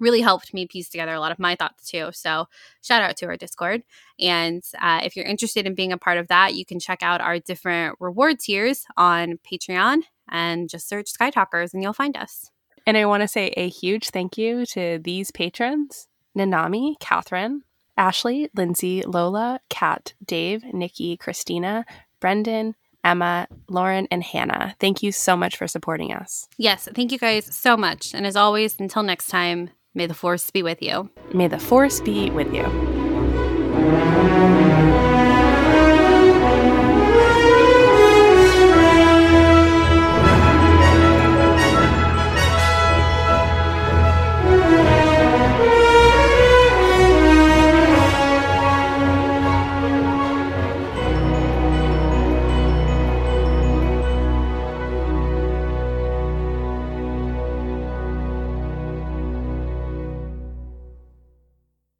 Really 0.00 0.20
helped 0.20 0.54
me 0.54 0.66
piece 0.66 0.88
together 0.88 1.12
a 1.12 1.20
lot 1.20 1.32
of 1.32 1.38
my 1.38 1.54
thoughts 1.54 1.88
too. 1.88 2.10
So, 2.12 2.46
shout 2.82 3.02
out 3.02 3.16
to 3.18 3.26
our 3.26 3.36
Discord. 3.36 3.82
And 4.18 4.62
uh, 4.80 5.00
if 5.02 5.16
you're 5.16 5.26
interested 5.26 5.66
in 5.66 5.74
being 5.74 5.92
a 5.92 5.98
part 5.98 6.18
of 6.18 6.28
that, 6.28 6.54
you 6.54 6.64
can 6.64 6.80
check 6.80 7.02
out 7.02 7.20
our 7.20 7.38
different 7.38 7.96
reward 8.00 8.40
tiers 8.40 8.84
on 8.96 9.38
Patreon 9.50 10.02
and 10.28 10.68
just 10.68 10.88
search 10.88 11.12
Skytalkers 11.12 11.74
and 11.74 11.82
you'll 11.82 11.92
find 11.92 12.16
us. 12.16 12.50
And 12.88 12.96
I 12.96 13.04
want 13.04 13.20
to 13.20 13.28
say 13.28 13.52
a 13.54 13.68
huge 13.68 14.08
thank 14.08 14.38
you 14.38 14.64
to 14.64 14.98
these 14.98 15.30
patrons 15.30 16.08
Nanami, 16.34 16.98
Catherine, 17.00 17.60
Ashley, 17.98 18.48
Lindsay, 18.56 19.02
Lola, 19.02 19.60
Kat, 19.68 20.14
Dave, 20.24 20.64
Nikki, 20.72 21.18
Christina, 21.18 21.84
Brendan, 22.18 22.76
Emma, 23.04 23.46
Lauren, 23.68 24.08
and 24.10 24.24
Hannah. 24.24 24.74
Thank 24.80 25.02
you 25.02 25.12
so 25.12 25.36
much 25.36 25.58
for 25.58 25.66
supporting 25.66 26.14
us. 26.14 26.48
Yes, 26.56 26.88
thank 26.94 27.12
you 27.12 27.18
guys 27.18 27.54
so 27.54 27.76
much. 27.76 28.14
And 28.14 28.26
as 28.26 28.36
always, 28.36 28.80
until 28.80 29.02
next 29.02 29.26
time, 29.26 29.68
may 29.92 30.06
the 30.06 30.14
force 30.14 30.50
be 30.50 30.62
with 30.62 30.80
you. 30.80 31.10
May 31.34 31.48
the 31.48 31.58
force 31.58 32.00
be 32.00 32.30
with 32.30 32.54
you. 32.54 32.64